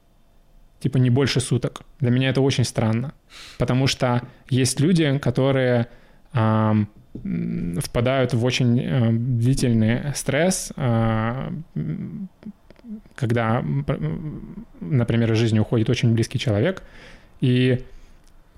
Типа 0.80 0.98
не 0.98 1.10
больше 1.10 1.40
суток. 1.40 1.82
Для 2.00 2.12
меня 2.12 2.30
это 2.30 2.42
очень 2.42 2.64
странно. 2.64 3.14
Потому 3.58 3.88
что 3.88 4.22
есть 4.50 4.80
люди, 4.80 5.18
которые 5.18 5.88
э, 6.34 6.86
впадают 7.80 8.34
в 8.34 8.44
очень 8.44 8.80
э, 8.80 9.12
длительный 9.12 10.14
стресс, 10.16 10.72
э, 10.76 11.52
когда, 13.16 13.64
например, 14.82 15.32
из 15.32 15.38
жизни 15.38 15.60
уходит 15.60 15.90
очень 15.90 16.14
близкий 16.14 16.40
человек, 16.40 16.84
и 17.40 17.82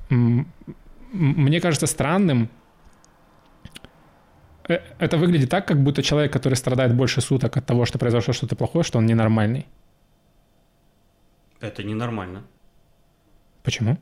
мне 0.10 1.62
кажется 1.62 1.88
странным, 1.88 2.50
это 4.68 5.18
выглядит 5.18 5.50
так, 5.50 5.68
как 5.68 5.82
будто 5.82 6.02
человек, 6.02 6.34
который 6.34 6.56
страдает 6.56 6.96
больше 6.96 7.22
суток 7.22 7.58
от 7.58 7.66
того, 7.66 7.86
что 7.86 8.00
произошло 8.00 8.34
что-то 8.34 8.56
плохое, 8.56 8.84
что 8.84 8.98
он 8.98 9.06
ненормальный. 9.06 9.68
Это 11.60 11.84
ненормально. 11.84 12.44
Почему? 13.64 13.98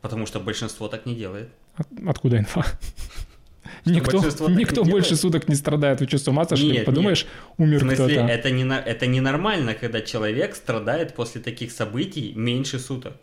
Потому 0.00 0.26
что 0.26 0.40
большинство 0.40 0.88
так 0.88 1.06
не 1.06 1.14
делает. 1.14 1.50
От, 1.76 1.86
откуда 2.06 2.38
инфа? 2.38 2.64
Никто, 3.84 4.48
никто 4.48 4.84
больше 4.84 5.16
суток 5.16 5.48
не 5.48 5.54
страдает. 5.54 6.00
Вы 6.00 6.06
что, 6.06 6.18
с 6.18 6.28
ума 6.28 6.44
сошли? 6.44 6.72
Нет, 6.72 6.84
Подумаешь, 6.84 7.26
нет. 7.58 7.80
умер 7.80 7.94
кто-то. 7.94 8.12
Это, 8.12 8.50
не, 8.50 8.64
это 8.64 9.06
ненормально, 9.06 9.74
когда 9.74 10.00
человек 10.00 10.54
страдает 10.54 11.14
после 11.14 11.40
таких 11.40 11.72
событий 11.72 12.32
меньше 12.34 12.78
суток. 12.78 13.14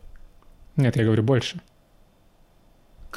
Нет, 0.75 0.95
я 0.95 1.03
говорю 1.03 1.23
больше. 1.23 1.61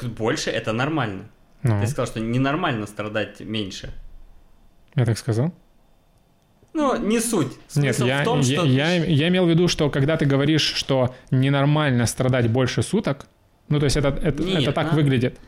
Больше 0.01 0.51
это 0.51 0.73
нормально. 0.73 1.29
Ну. 1.63 1.79
Ты 1.79 1.87
сказал, 1.87 2.07
что 2.07 2.19
ненормально 2.19 2.85
страдать 2.87 3.39
меньше. 3.39 3.93
Я 4.95 5.05
так 5.05 5.17
сказал? 5.17 5.53
Ну, 6.73 6.97
не 6.97 7.19
суть. 7.19 7.53
Смысл 7.67 8.03
Нет, 8.03 8.07
я, 8.07 8.21
в 8.21 8.25
том, 8.25 8.43
что... 8.43 8.65
я, 8.65 8.93
я, 8.95 9.05
я 9.05 9.27
имел 9.27 9.45
в 9.45 9.49
виду, 9.49 9.67
что 9.67 9.89
когда 9.89 10.17
ты 10.17 10.25
говоришь, 10.25 10.63
что 10.63 11.15
ненормально 11.31 12.05
страдать 12.05 12.49
больше 12.49 12.81
суток, 12.81 13.27
ну, 13.69 13.79
то 13.79 13.85
есть 13.85 13.95
это, 13.95 14.09
это, 14.09 14.43
Нет, 14.43 14.63
это 14.63 14.71
так 14.71 14.91
а? 14.91 14.95
выглядит, 14.95 15.39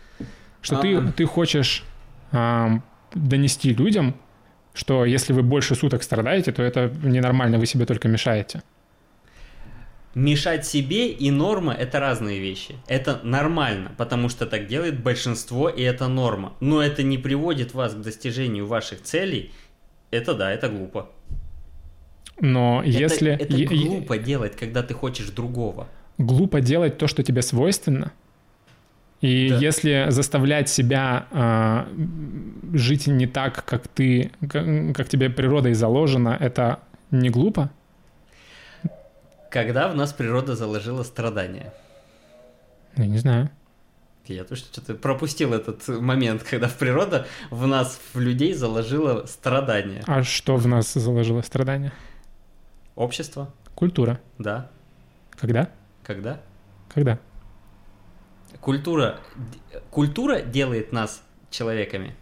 что 0.61 0.77
а 0.77 0.81
ты, 0.81 1.01
ты 1.11 1.25
хочешь 1.25 1.83
а, 2.31 2.79
донести 3.13 3.73
людям, 3.73 4.15
что 4.73 5.03
если 5.03 5.33
вы 5.33 5.41
больше 5.41 5.75
суток 5.75 6.03
страдаете, 6.03 6.51
то 6.51 6.61
это 6.61 6.91
ненормально, 7.03 7.57
вы 7.57 7.65
себе 7.65 7.85
только 7.85 8.07
мешаете. 8.07 8.61
Мешать 10.15 10.65
себе 10.65 11.09
и 11.09 11.29
норма– 11.29 11.73
это 11.79 11.99
разные 11.99 12.39
вещи. 12.39 12.75
Это 12.87 13.19
нормально, 13.23 13.91
потому 13.97 14.29
что 14.29 14.45
так 14.45 14.67
делает 14.67 15.03
большинство, 15.03 15.67
и 15.67 15.81
это 15.81 16.07
норма. 16.07 16.53
Но 16.61 16.81
это 16.81 17.03
не 17.03 17.17
приводит 17.17 17.73
вас 17.73 17.93
к 17.93 18.01
достижению 18.01 18.65
ваших 18.65 19.01
целей. 19.01 19.51
Это 20.11 20.33
да, 20.33 20.53
это 20.53 20.69
глупо. 20.69 21.09
Но 22.39 22.81
это, 22.81 22.89
если... 22.89 23.31
Это 23.33 23.75
глупо 23.75 24.17
делать, 24.17 24.55
когда 24.55 24.83
ты 24.83 24.93
хочешь 24.93 25.29
другого. 25.31 25.89
Глупо 26.17 26.61
делать 26.61 26.97
то, 26.97 27.07
что 27.07 27.21
тебе 27.21 27.41
свойственно. 27.41 28.13
И 29.19 29.49
да. 29.49 29.57
если 29.57 30.05
заставлять 30.09 30.69
себя 30.69 31.25
э, 31.31 32.77
жить 32.77 33.07
не 33.07 33.27
так, 33.27 33.65
как 33.65 33.89
ты, 33.89 34.31
как, 34.47 34.95
как 34.95 35.09
тебе 35.09 35.29
природой 35.29 35.73
заложено, 35.73 36.37
это 36.39 36.79
не 37.11 37.29
глупо? 37.29 37.69
Когда 39.55 39.87
в 39.87 39.95
нас 39.95 40.11
природа 40.11 40.53
заложила 40.53 41.03
страдания? 41.03 41.73
Я 42.97 43.05
не 43.05 43.17
знаю. 43.17 43.49
Я 44.25 44.43
точно 44.43 44.67
что-то 44.67 44.95
пропустил 44.95 45.53
этот 45.53 45.87
момент, 45.87 46.43
когда 46.43 46.67
в 46.67 46.75
природа 46.75 47.25
в 47.51 47.65
нас, 47.65 47.97
в 48.13 48.19
людей 48.19 48.53
заложила 48.53 49.25
страдания. 49.27 50.03
А 50.07 50.23
что 50.23 50.57
в 50.57 50.67
нас 50.67 50.91
заложило 50.93 51.39
страдания? 51.39 51.93
Общество. 52.97 53.49
Культура. 53.75 54.19
Да. 54.39 54.69
Когда? 55.29 55.69
Когда? 56.03 56.41
Когда? 56.93 57.17
Культура, 58.59 59.21
культура 59.89 60.41
делает 60.41 60.91
нас 60.91 61.23
человеками. 61.49 62.13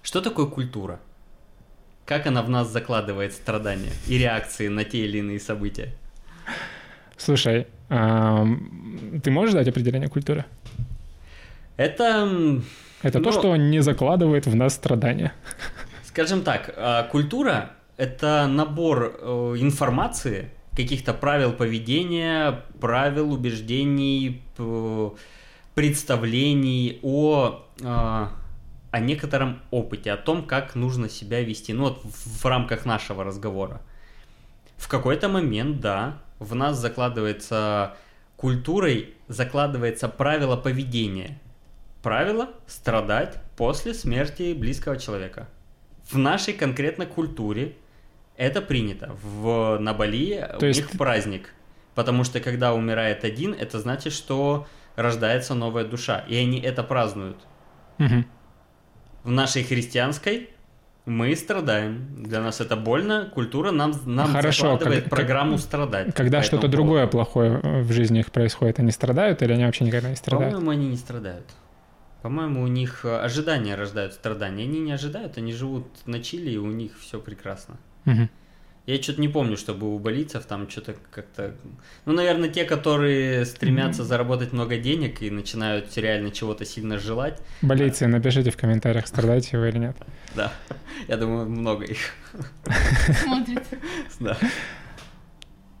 Что 0.00 0.22
такое 0.22 0.46
культура? 0.46 0.98
Как 2.06 2.26
она 2.26 2.42
в 2.42 2.48
нас 2.48 2.68
закладывает 2.68 3.34
страдания 3.34 3.92
и 4.06 4.16
реакции 4.16 4.68
на 4.68 4.84
те 4.84 5.04
или 5.04 5.18
иные 5.18 5.40
события? 5.40 5.92
Слушай, 7.16 7.66
ты 7.88 9.30
можешь 9.30 9.54
дать 9.54 9.68
определение 9.68 10.08
культуры? 10.08 10.44
Это... 11.76 12.60
Это 13.02 13.18
ну, 13.18 13.24
то, 13.24 13.32
что 13.32 13.56
не 13.56 13.80
закладывает 13.80 14.46
в 14.46 14.56
нас 14.56 14.74
страдания. 14.74 15.32
Скажем 16.04 16.42
так, 16.42 16.72
а, 16.76 17.04
культура— 17.04 17.70
это 17.98 18.46
набор 18.48 19.18
э, 19.20 19.54
информации, 19.58 20.50
каких-то 20.74 21.12
правил 21.12 21.52
поведения, 21.52 22.62
правил, 22.80 23.32
убеждений, 23.32 24.42
представлений 25.74 26.98
о, 27.02 27.66
а, 27.84 28.32
о 28.90 29.00
некотором 29.00 29.60
опыте, 29.70 30.10
о 30.12 30.16
том, 30.16 30.42
как 30.42 30.74
нужно 30.74 31.08
себя 31.10 31.42
вести. 31.42 31.74
Ну 31.74 31.84
вот 31.84 32.00
в 32.02 32.44
рамках 32.46 32.86
нашего 32.86 33.22
разговора. 33.22 33.82
В 34.78 34.88
какой-то 34.88 35.28
момент, 35.28 35.80
да, 35.80 36.18
в 36.38 36.54
нас 36.54 36.78
закладывается 36.78 37.96
культурой, 38.36 39.14
закладывается 39.28 40.08
правило 40.08 40.56
поведения. 40.56 41.38
Правило 42.02 42.50
страдать 42.66 43.38
после 43.56 43.94
смерти 43.94 44.54
близкого 44.54 44.96
человека. 44.96 45.48
В 46.10 46.18
нашей 46.18 46.54
конкретно 46.54 47.06
культуре 47.06 47.74
это 48.36 48.60
принято. 48.60 49.16
В, 49.22 49.78
на 49.78 49.92
Бали 49.92 50.46
То 50.58 50.66
у 50.66 50.68
есть... 50.68 50.80
них 50.80 50.90
праздник. 50.98 51.52
Потому 51.94 52.24
что 52.24 52.40
когда 52.40 52.74
умирает 52.74 53.24
один, 53.24 53.54
это 53.54 53.80
значит, 53.80 54.12
что 54.12 54.66
рождается 54.94 55.54
новая 55.54 55.84
душа. 55.84 56.24
И 56.28 56.36
они 56.36 56.60
это 56.60 56.82
празднуют. 56.84 57.38
Угу. 57.98 58.24
В 59.24 59.30
нашей 59.30 59.64
христианской 59.64 60.50
мы 61.06 61.34
страдаем. 61.36 62.24
Для 62.24 62.42
нас 62.42 62.60
это 62.60 62.76
больно. 62.76 63.30
Культура 63.32 63.70
нам, 63.70 63.94
нам 64.06 64.32
Хорошо, 64.32 64.72
закладывает 64.72 65.04
как, 65.04 65.10
программу 65.10 65.52
как, 65.52 65.60
страдать. 65.60 66.14
Когда 66.14 66.42
что-то 66.42 66.68
другое 66.68 67.06
плохое 67.06 67.60
в 67.62 67.92
жизни 67.92 68.20
их 68.20 68.32
происходит, 68.32 68.80
они 68.80 68.90
страдают 68.90 69.40
или 69.42 69.52
они 69.52 69.64
вообще 69.64 69.84
никогда 69.84 70.10
не 70.10 70.16
страдают? 70.16 70.52
По-моему, 70.52 70.70
они 70.72 70.88
не 70.88 70.96
страдают. 70.96 71.46
По-моему, 72.22 72.62
у 72.62 72.66
них 72.66 73.04
э, 73.04 73.18
ожидания 73.18 73.76
рождают 73.76 74.12
страдания. 74.14 74.64
Они 74.64 74.80
не 74.80 74.90
ожидают, 74.90 75.38
они 75.38 75.52
живут 75.52 75.86
на 76.06 76.20
Чили, 76.20 76.50
и 76.50 76.56
у 76.56 76.66
них 76.66 76.98
все 76.98 77.20
прекрасно. 77.20 77.76
Угу. 78.04 78.28
Я 78.86 79.02
что-то 79.02 79.20
не 79.20 79.28
помню, 79.28 79.56
чтобы 79.56 79.92
у 79.92 79.98
болицев 79.98 80.44
там 80.46 80.70
что-то 80.70 80.94
как-то... 81.10 81.54
Ну, 82.04 82.12
наверное, 82.12 82.48
те, 82.48 82.64
которые 82.64 83.44
стремятся 83.44 84.02
mm-hmm. 84.02 84.06
заработать 84.06 84.52
много 84.52 84.76
денег 84.76 85.22
и 85.22 85.30
начинают 85.30 85.96
реально 85.96 86.30
чего-то 86.30 86.64
сильно 86.64 86.96
желать. 86.96 87.40
Болейцы, 87.62 88.06
напишите 88.06 88.52
в 88.52 88.56
комментариях, 88.56 89.08
страдаете 89.08 89.58
вы 89.58 89.70
или 89.70 89.78
нет. 89.78 89.96
Да, 90.34 90.52
я 91.08 91.16
думаю, 91.16 91.48
много 91.48 91.84
их. 91.84 91.98
Смотрит. 93.22 93.62
Да. 94.20 94.36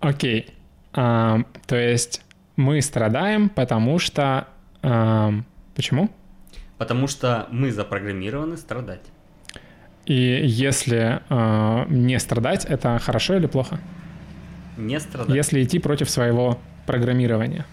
Окей. 0.00 0.54
А, 0.92 1.40
то 1.66 1.76
есть 1.76 2.22
мы 2.56 2.80
страдаем, 2.80 3.48
потому 3.48 3.98
что... 3.98 4.48
А, 4.82 5.32
почему? 5.74 6.10
Потому 6.78 7.06
что 7.06 7.46
мы 7.50 7.72
запрограммированы 7.72 8.56
страдать. 8.56 9.02
И 10.04 10.40
если 10.44 11.20
э, 11.28 11.84
не 11.88 12.18
страдать, 12.20 12.64
это 12.64 12.98
хорошо 12.98 13.34
или 13.34 13.46
плохо? 13.46 13.80
Не 14.76 15.00
страдать. 15.00 15.34
Если 15.34 15.64
идти 15.64 15.80
против 15.80 16.08
своего 16.08 16.60
программирования. 16.86 17.66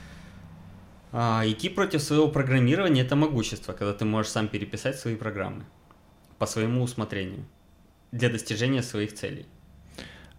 А, 1.11 1.43
идти 1.45 1.69
против 1.69 2.01
своего 2.01 2.27
программирования 2.27 3.01
это 3.01 3.15
могущество, 3.15 3.73
когда 3.73 3.93
ты 3.93 4.05
можешь 4.05 4.31
сам 4.31 4.47
переписать 4.47 4.95
свои 4.95 5.15
программы 5.15 5.63
по 6.43 6.47
своему 6.47 6.83
усмотрению 6.83 7.45
для 8.11 8.27
достижения 8.27 8.83
своих 8.83 9.13
целей. 9.13 9.45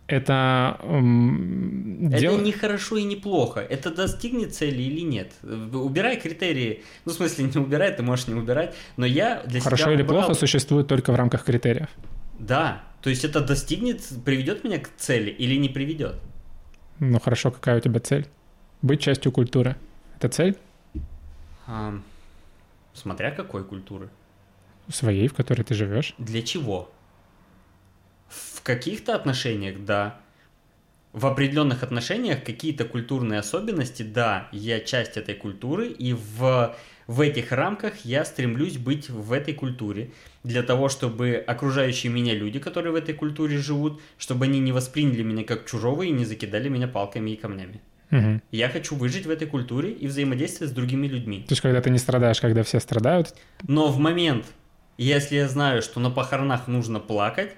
Это, 0.06 0.78
эм, 0.82 2.09
это 2.09 2.18
дел... 2.18 2.39
не 2.39 2.52
хорошо 2.52 2.98
и 2.98 3.05
не 3.05 3.16
плохо. 3.16 3.60
Это 3.60 3.90
достигнет 3.90 4.55
цели 4.55 4.82
или 4.82 5.01
нет. 5.01 5.32
Убирай 5.43 6.20
критерии. 6.20 6.85
Ну, 7.06 7.12
в 7.12 7.14
смысле, 7.14 7.44
не 7.55 7.59
убирай, 7.59 7.97
ты 7.97 8.02
можешь 8.02 8.26
не 8.26 8.35
убирать. 8.35 8.74
Но 8.98 9.06
я 9.06 9.43
для 9.47 9.62
хорошо 9.62 9.85
себя 9.85 9.94
или 9.94 10.02
убрал... 10.02 10.24
плохо 10.24 10.35
существует 10.35 10.89
только 10.89 11.10
в 11.10 11.16
рамках 11.16 11.43
критериев. 11.43 11.89
Да. 12.39 12.82
То 13.01 13.09
есть 13.09 13.24
это 13.24 13.40
достигнет, 13.40 14.02
приведет 14.26 14.62
меня 14.62 14.78
к 14.81 14.90
цели 14.98 15.31
или 15.31 15.55
не 15.56 15.70
приведет? 15.70 16.16
Ну 16.98 17.18
хорошо, 17.18 17.51
какая 17.51 17.78
у 17.78 17.81
тебя 17.81 17.98
цель? 18.01 18.26
Быть 18.82 19.01
частью 19.01 19.32
культуры. 19.32 19.76
Это 20.18 20.28
цель? 20.28 20.59
А, 21.66 21.94
смотря 22.93 23.31
какой 23.31 23.64
культуры. 23.64 24.10
Своей, 24.89 25.28
в 25.28 25.35
которой 25.35 25.62
ты 25.62 25.74
живешь. 25.74 26.15
Для 26.19 26.43
чего? 26.43 26.93
В 28.28 28.62
каких-то 28.62 29.15
отношениях, 29.15 29.85
да. 29.85 30.20
В 31.12 31.27
определенных 31.27 31.82
отношениях 31.85 32.43
какие-то 32.43 32.85
культурные 32.85 33.39
особенности, 33.39 34.02
да, 34.02 34.48
я 34.51 34.81
часть 34.81 35.16
этой 35.16 35.36
культуры, 35.36 35.89
и 35.89 36.12
в, 36.12 36.74
в 37.06 37.20
этих 37.20 37.52
рамках 37.52 38.05
я 38.05 38.24
стремлюсь 38.24 38.78
быть 38.78 39.09
в 39.09 39.32
этой 39.32 39.55
культуре, 39.55 40.11
для 40.43 40.65
того, 40.65 40.89
чтобы 40.89 41.36
окружающие 41.36 42.12
меня 42.12 42.35
люди, 42.35 42.59
которые 42.59 42.93
в 42.93 42.97
этой 42.97 43.15
культуре 43.15 43.59
живут, 43.59 44.02
чтобы 44.19 44.47
они 44.47 44.59
не 44.59 44.73
восприняли 44.73 45.23
меня 45.23 45.44
как 45.44 45.66
чужого 45.66 46.02
и 46.02 46.11
не 46.11 46.24
закидали 46.24 46.69
меня 46.69 46.89
палками 46.89 47.31
и 47.31 47.36
камнями. 47.36 47.81
Угу. 48.11 48.40
Я 48.51 48.69
хочу 48.69 48.97
выжить 48.97 49.27
в 49.27 49.31
этой 49.31 49.47
культуре 49.47 49.93
и 49.93 50.06
взаимодействовать 50.06 50.73
с 50.73 50.74
другими 50.74 51.06
людьми. 51.06 51.44
То 51.48 51.52
есть, 51.52 51.62
когда 51.62 51.81
ты 51.81 51.90
не 51.90 51.98
страдаешь, 51.98 52.40
когда 52.40 52.62
все 52.62 52.81
страдают? 52.81 53.35
Но 53.66 53.89
в 53.89 53.98
момент, 53.98 54.47
если 54.97 55.37
я 55.37 55.49
знаю, 55.49 55.83
что 55.83 56.01
на 56.01 56.11
похоронах 56.11 56.69
нужно 56.69 57.01
плакать, 57.01 57.55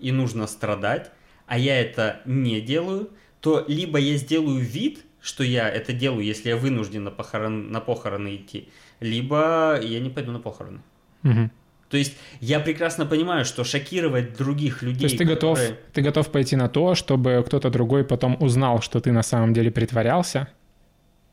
и 0.00 0.12
нужно 0.12 0.46
страдать, 0.46 1.10
а 1.46 1.58
я 1.58 1.80
это 1.80 2.20
не 2.24 2.60
делаю, 2.60 3.10
то 3.40 3.64
либо 3.68 3.98
я 3.98 4.16
сделаю 4.16 4.60
вид, 4.60 5.04
что 5.20 5.44
я 5.44 5.68
это 5.68 5.92
делаю, 5.92 6.24
если 6.24 6.50
я 6.50 6.56
вынужден 6.56 7.04
на, 7.04 7.10
похорон, 7.10 7.70
на 7.70 7.80
похороны 7.80 8.36
идти, 8.36 8.68
либо 9.00 9.78
я 9.82 10.00
не 10.00 10.10
пойду 10.10 10.32
на 10.32 10.40
похороны. 10.40 10.80
Угу. 11.22 11.50
То 11.90 11.96
есть 11.96 12.16
я 12.40 12.60
прекрасно 12.60 13.06
понимаю, 13.06 13.44
что 13.44 13.64
шокировать 13.64 14.36
других 14.36 14.82
людей... 14.82 15.00
То 15.00 15.04
есть 15.04 15.18
ты, 15.18 15.24
готов, 15.24 15.58
ты 15.92 16.02
готов 16.02 16.30
пойти 16.30 16.56
на 16.56 16.68
то, 16.68 16.94
чтобы 16.94 17.42
кто-то 17.46 17.70
другой 17.70 18.04
потом 18.04 18.36
узнал, 18.40 18.82
что 18.82 19.00
ты 19.00 19.12
на 19.12 19.22
самом 19.22 19.54
деле 19.54 19.70
притворялся, 19.70 20.48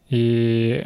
и 0.10 0.86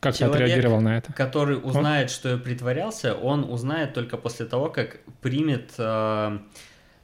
как 0.00 0.16
Человек, 0.16 0.38
ты 0.38 0.44
отреагировал 0.44 0.80
на 0.80 0.98
это? 0.98 1.12
который 1.12 1.56
узнает, 1.56 2.08
вот. 2.08 2.14
что 2.14 2.28
я 2.30 2.36
притворялся, 2.36 3.14
он 3.14 3.44
узнает 3.44 3.94
только 3.94 4.16
после 4.16 4.46
того, 4.46 4.70
как 4.70 5.00
примет, 5.20 5.72
э, 5.78 6.38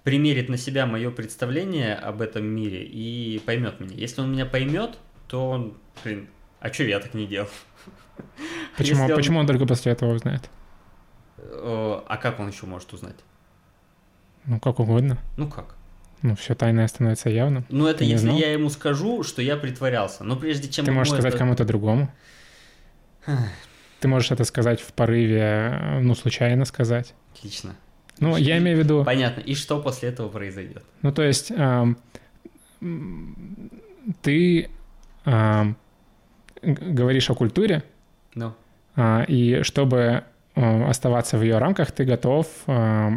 примерит 0.03 0.49
на 0.49 0.57
себя 0.57 0.87
мое 0.87 1.11
представление 1.11 1.95
об 1.95 2.21
этом 2.21 2.45
мире 2.45 2.85
и 2.85 3.41
поймет 3.45 3.81
меня. 3.81 3.95
Если 3.95 4.21
он 4.21 4.33
меня 4.33 4.47
поймет, 4.47 4.99
то 5.29 5.51
он, 5.51 5.75
блин, 6.03 6.29
а 6.61 6.73
что 6.73 6.85
я 6.85 6.99
так 6.99 7.15
не 7.15 7.27
делал? 7.27 7.49
Почему, 8.77 9.05
он... 9.05 9.15
почему 9.15 9.39
он 9.41 9.47
только 9.47 9.67
после 9.67 9.93
этого 9.93 10.15
узнает? 10.15 10.49
Э, 11.39 12.01
а 12.07 12.17
как 12.17 12.41
он 12.41 12.49
еще 12.49 12.67
может 12.67 12.93
узнать? 12.93 13.17
Ну, 14.47 14.61
как 14.61 14.81
угодно. 14.81 15.19
Ну 15.37 15.49
как? 15.49 15.77
Ну, 16.23 16.37
все 16.37 16.55
тайное 16.55 16.87
становится 16.89 17.29
явным. 17.29 17.67
Ну, 17.69 17.87
это 17.87 17.99
Ты 17.99 18.05
если 18.05 18.31
я 18.31 18.53
ему 18.53 18.71
скажу, 18.71 19.23
что 19.23 19.43
я 19.43 19.57
притворялся. 19.57 20.25
Но 20.25 20.37
прежде 20.37 20.69
чем... 20.69 20.85
Ты 20.85 20.93
можешь 20.93 21.13
сказать 21.13 21.35
это... 21.35 21.39
кому-то 21.39 21.65
другому. 21.65 22.11
Ты 24.01 24.09
можешь 24.09 24.31
это 24.31 24.45
сказать 24.45 24.81
в 24.81 24.93
порыве, 24.93 26.01
ну, 26.03 26.15
случайно 26.15 26.65
сказать. 26.65 27.15
Отлично. 27.35 27.75
Ну, 28.21 28.37
и, 28.37 28.43
я 28.43 28.59
имею 28.59 28.77
в 28.77 28.81
виду... 28.81 29.05
Понятно. 29.05 29.41
И 29.41 29.55
что 29.55 29.81
после 29.81 30.11
этого 30.11 30.29
произойдет? 30.29 30.85
Ну, 31.03 31.11
то 31.11 31.23
есть 31.23 31.51
эм, 31.51 31.97
ты 34.23 34.69
эм, 35.25 35.77
говоришь 36.63 37.31
о 37.31 37.35
культуре, 37.35 37.83
ну. 38.35 38.53
э, 38.97 39.25
и 39.27 39.63
чтобы 39.63 40.25
э, 40.55 40.85
оставаться 40.85 41.39
в 41.39 41.43
ее 41.43 41.59
рамках, 41.59 41.93
ты 41.93 42.05
готов 42.05 42.47
э, 42.67 43.11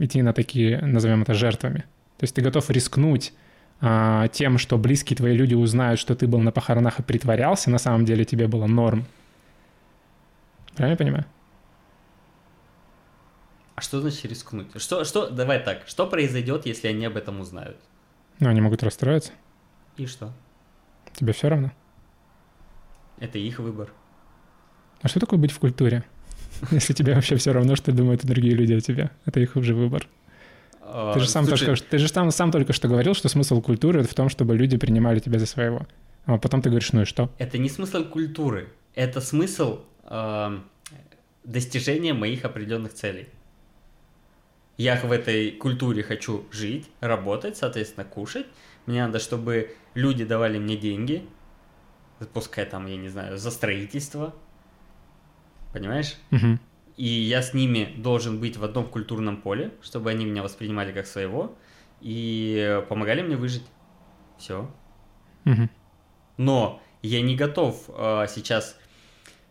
идти 0.00 0.22
на 0.22 0.32
такие, 0.32 0.80
назовем 0.80 1.22
это, 1.22 1.34
жертвами. 1.34 1.84
То 2.18 2.24
есть 2.24 2.34
ты 2.34 2.42
готов 2.42 2.68
рискнуть 2.70 3.32
а, 3.80 4.28
тем, 4.28 4.56
что 4.56 4.78
близкие 4.78 5.16
твои 5.16 5.36
люди 5.36 5.54
узнают, 5.54 6.00
что 6.00 6.14
ты 6.14 6.26
был 6.26 6.38
на 6.40 6.50
похоронах 6.50 6.98
и 6.98 7.02
притворялся, 7.02 7.70
на 7.70 7.78
самом 7.78 8.06
деле 8.06 8.24
тебе 8.24 8.48
было 8.48 8.66
норм. 8.66 9.04
Правильно 10.76 10.92
я 10.92 10.96
понимаю? 10.96 11.26
А 13.74 13.80
что 13.80 14.00
значит 14.00 14.24
рискнуть? 14.26 14.68
Что, 14.80 15.04
что, 15.04 15.28
давай 15.28 15.62
так, 15.62 15.82
что 15.86 16.06
произойдет, 16.06 16.66
если 16.66 16.88
они 16.88 17.04
об 17.06 17.16
этом 17.16 17.40
узнают? 17.40 17.76
Ну, 18.38 18.48
они 18.48 18.60
могут 18.60 18.82
расстроиться. 18.82 19.32
И 19.96 20.06
что? 20.06 20.32
Тебе 21.14 21.32
все 21.32 21.48
равно? 21.48 21.72
Это 23.18 23.38
их 23.38 23.58
выбор. 23.58 23.90
А 25.00 25.08
что 25.08 25.20
такое 25.20 25.38
быть 25.38 25.52
в 25.52 25.58
культуре? 25.58 26.04
Если 26.70 26.92
тебе 26.92 27.14
вообще 27.14 27.36
все 27.36 27.52
равно, 27.52 27.76
что 27.76 27.92
думают 27.92 28.24
другие 28.24 28.54
люди 28.54 28.74
о 28.74 28.80
тебе. 28.80 29.10
Это 29.24 29.40
их 29.40 29.56
уже 29.56 29.74
выбор. 29.74 30.06
А, 30.80 31.14
ты 31.14 31.20
же 31.20 31.28
сам, 31.28 31.46
только, 31.46 31.74
ты 31.74 31.98
же 31.98 32.08
сам, 32.08 32.30
сам 32.30 32.50
только 32.50 32.72
что 32.72 32.88
говорил, 32.88 33.14
что 33.14 33.28
смысл 33.28 33.60
культуры 33.60 34.02
в 34.04 34.14
том, 34.14 34.28
чтобы 34.28 34.56
люди 34.56 34.76
принимали 34.76 35.18
тебя 35.20 35.38
за 35.38 35.46
своего. 35.46 35.86
А 36.26 36.38
потом 36.38 36.62
ты 36.62 36.70
говоришь, 36.70 36.92
ну 36.92 37.02
и 37.02 37.04
что? 37.04 37.30
Это 37.38 37.58
не 37.58 37.68
смысл 37.68 38.04
культуры, 38.04 38.68
это 38.94 39.20
смысл 39.20 39.80
э, 40.06 40.58
достижения 41.44 42.14
моих 42.14 42.44
определенных 42.44 42.94
целей. 42.94 43.28
Я 44.76 44.96
в 44.96 45.10
этой 45.10 45.52
культуре 45.52 46.02
хочу 46.02 46.46
жить, 46.50 46.88
работать, 47.00 47.56
соответственно, 47.56 48.04
кушать. 48.04 48.46
Мне 48.84 49.06
надо, 49.06 49.18
чтобы 49.18 49.74
люди 49.94 50.24
давали 50.24 50.58
мне 50.58 50.76
деньги, 50.76 51.26
пускай 52.34 52.66
там, 52.66 52.86
я 52.86 52.96
не 52.96 53.08
знаю, 53.08 53.38
за 53.38 53.50
строительство. 53.50 54.34
Понимаешь? 55.72 56.16
Угу 56.30 56.58
и 56.96 57.06
я 57.06 57.42
с 57.42 57.52
ними 57.52 57.92
должен 57.96 58.40
быть 58.40 58.56
в 58.56 58.64
одном 58.64 58.86
культурном 58.86 59.36
поле, 59.42 59.72
чтобы 59.82 60.10
они 60.10 60.24
меня 60.24 60.42
воспринимали 60.42 60.92
как 60.92 61.06
своего 61.06 61.54
и 62.00 62.82
помогали 62.88 63.22
мне 63.22 63.36
выжить. 63.36 63.64
Все. 64.38 64.70
Угу. 65.44 65.68
Но 66.38 66.82
я 67.02 67.20
не 67.20 67.36
готов 67.36 67.88
э, 67.88 68.26
сейчас, 68.28 68.78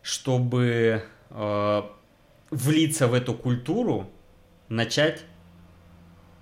чтобы 0.06 1.02
э, 1.30 1.82
влиться 2.52 3.08
в 3.08 3.14
эту 3.14 3.34
культуру, 3.34 4.08
начать 4.68 5.24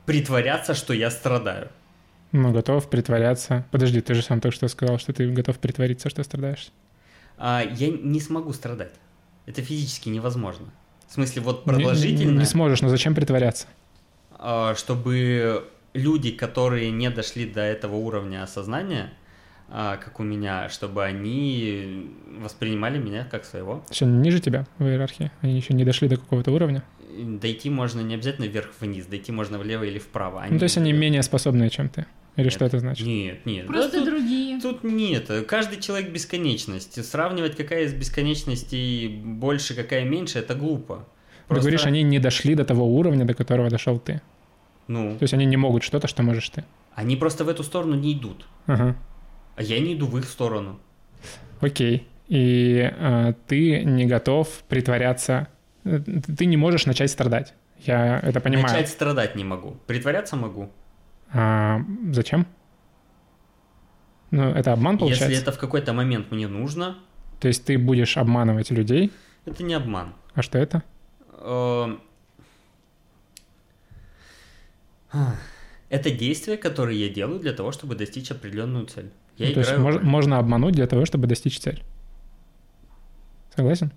притворяться, 0.04 0.74
что 0.74 0.92
я 0.92 1.10
страдаю. 1.10 1.70
Ну, 2.32 2.52
готов 2.52 2.90
притворяться. 2.90 3.64
Подожди, 3.70 4.02
ты 4.02 4.12
же 4.12 4.20
сам 4.20 4.42
только 4.42 4.54
что 4.54 4.68
сказал, 4.68 4.98
что 4.98 5.14
ты 5.14 5.30
готов 5.30 5.58
притвориться, 5.58 6.10
что 6.10 6.22
страдаешь. 6.24 6.72
А, 7.38 7.62
я 7.62 7.88
не 7.88 8.20
смогу 8.20 8.52
страдать. 8.52 8.92
Это 9.46 9.62
физически 9.62 10.10
невозможно. 10.10 10.66
В 11.08 11.14
смысле, 11.14 11.40
вот 11.40 11.64
продолжительно... 11.64 12.32
Не, 12.32 12.38
не 12.40 12.44
сможешь, 12.44 12.82
но 12.82 12.90
зачем 12.90 13.14
притворяться? 13.14 13.66
А, 14.32 14.74
чтобы 14.74 15.70
люди, 15.94 16.32
которые 16.32 16.90
не 16.90 17.08
дошли 17.08 17.46
до 17.46 17.62
этого 17.62 17.96
уровня 17.96 18.42
осознания, 18.42 19.14
как 19.70 20.20
у 20.20 20.22
меня, 20.22 20.68
чтобы 20.68 21.04
они 21.04 22.10
воспринимали 22.40 22.98
меня 22.98 23.24
как 23.24 23.44
своего. 23.44 23.84
Все 23.90 24.06
ниже 24.06 24.40
тебя 24.40 24.66
в 24.78 24.84
иерархии? 24.84 25.30
Они 25.40 25.56
еще 25.56 25.74
не 25.74 25.84
дошли 25.84 26.08
до 26.08 26.16
какого-то 26.16 26.52
уровня? 26.52 26.82
Дойти 27.16 27.70
можно 27.70 28.00
не 28.00 28.14
обязательно 28.14 28.46
вверх-вниз, 28.46 29.06
дойти 29.06 29.32
можно 29.32 29.58
влево 29.58 29.84
или 29.84 29.98
вправо. 29.98 30.42
Они... 30.42 30.52
Ну, 30.52 30.58
то 30.58 30.64
есть 30.64 30.76
они 30.76 30.92
менее 30.92 31.22
способные, 31.22 31.70
чем 31.70 31.88
ты? 31.88 32.06
Или 32.36 32.46
нет, 32.46 32.52
что 32.52 32.64
это 32.64 32.80
значит? 32.80 33.06
Нет, 33.06 33.46
нет. 33.46 33.66
Просто 33.66 33.92
да, 33.92 33.98
тут, 33.98 34.08
другие. 34.08 34.60
Тут 34.60 34.82
нет. 34.82 35.30
Каждый 35.46 35.80
человек 35.80 36.10
бесконечность. 36.10 37.04
Сравнивать, 37.04 37.56
какая 37.56 37.84
из 37.84 37.94
бесконечностей 37.94 39.08
больше, 39.08 39.74
какая 39.74 40.04
меньше, 40.04 40.40
это 40.40 40.56
глупо. 40.56 41.06
Просто... 41.46 41.62
Ты 41.62 41.70
говоришь, 41.70 41.86
они 41.86 42.02
не 42.02 42.18
дошли 42.18 42.56
до 42.56 42.64
того 42.64 42.86
уровня, 42.86 43.24
до 43.24 43.34
которого 43.34 43.70
дошел 43.70 44.00
ты. 44.00 44.20
Ну. 44.88 45.16
То 45.16 45.22
есть 45.22 45.34
они 45.34 45.46
не 45.46 45.56
могут 45.56 45.84
что-то, 45.84 46.08
что 46.08 46.24
можешь 46.24 46.48
ты. 46.48 46.64
Они 46.94 47.14
просто 47.16 47.44
в 47.44 47.48
эту 47.48 47.62
сторону 47.62 47.94
не 47.94 48.12
идут. 48.12 48.46
Ага. 48.66 48.96
А 49.56 49.62
я 49.62 49.78
не 49.80 49.94
иду 49.94 50.06
в 50.06 50.18
их 50.18 50.24
сторону. 50.24 50.80
Окей. 51.60 52.06
И 52.28 52.90
э, 52.92 53.34
ты 53.46 53.84
не 53.84 54.06
готов 54.06 54.48
притворяться. 54.68 55.48
Ты 55.84 56.46
не 56.46 56.56
можешь 56.56 56.86
начать 56.86 57.10
страдать. 57.10 57.54
Я 57.80 58.18
это 58.20 58.40
понимаю. 58.40 58.66
Начать 58.66 58.88
страдать 58.88 59.36
не 59.36 59.44
могу. 59.44 59.76
Притворяться 59.86 60.36
могу. 60.36 60.70
А, 61.32 61.80
зачем? 62.10 62.46
Ну, 64.30 64.50
это 64.50 64.72
обман 64.72 64.98
получается? 64.98 65.28
Если 65.28 65.42
это 65.42 65.52
в 65.52 65.58
какой-то 65.58 65.92
момент 65.92 66.30
мне 66.30 66.48
нужно. 66.48 66.98
То 67.40 67.48
есть 67.48 67.64
ты 67.64 67.78
будешь 67.78 68.16
обманывать 68.16 68.70
людей? 68.70 69.12
Это 69.44 69.62
не 69.62 69.74
обман. 69.74 70.14
А 70.34 70.42
что 70.42 70.58
это? 70.58 70.82
Эм, 71.40 72.00
это 75.88 76.10
действие, 76.10 76.56
которое 76.56 76.96
я 76.96 77.08
делаю 77.08 77.38
для 77.38 77.52
того, 77.52 77.70
чтобы 77.70 77.94
достичь 77.94 78.30
определенную 78.30 78.86
цель. 78.86 79.10
Я 79.36 79.46
ну, 79.46 79.52
играю... 79.52 79.54
То 79.54 79.60
есть 79.60 79.82
мож, 79.82 80.02
можно 80.02 80.38
обмануть 80.38 80.74
для 80.74 80.86
того, 80.86 81.04
чтобы 81.04 81.26
достичь 81.26 81.58
цель. 81.58 81.82
Согласен? 83.54 83.92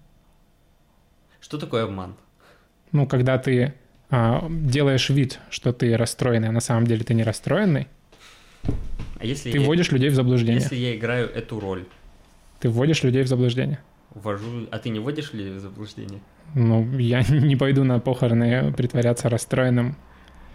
Что 1.40 1.58
такое 1.58 1.84
обман? 1.84 2.16
Ну, 2.92 3.08
когда 3.08 3.38
ты 3.38 3.74
а, 4.10 4.48
делаешь 4.50 5.10
вид, 5.10 5.40
что 5.50 5.74
ты 5.74 5.96
расстроенный, 5.98 6.50
а 6.50 6.52
на 6.52 6.62
самом 6.62 6.88
деле 6.88 7.04
ты 7.04 7.14
не 7.14 7.24
расстроенный, 7.24 7.88
а 9.20 9.26
если 9.26 9.52
ты 9.52 9.58
я... 9.58 9.66
вводишь 9.66 9.92
людей 9.92 10.10
в 10.10 10.16
заблуждение. 10.16 10.62
Если 10.62 10.76
я 10.76 10.96
играю 10.96 11.30
эту 11.30 11.60
роль. 11.60 11.86
Ты 12.60 12.70
вводишь 12.70 13.04
людей 13.04 13.24
в 13.24 13.28
заблуждение. 13.28 13.80
Ввожу... 14.14 14.68
А 14.72 14.80
ты 14.80 14.90
не 14.90 15.00
вводишь 15.00 15.34
людей 15.34 15.54
в 15.54 15.60
заблуждение? 15.60 16.22
Ну, 16.54 16.98
я 16.98 17.22
не 17.30 17.56
пойду 17.56 17.84
на 17.84 18.00
похороны 18.00 18.74
притворяться 18.74 19.30
расстроенным. 19.30 19.96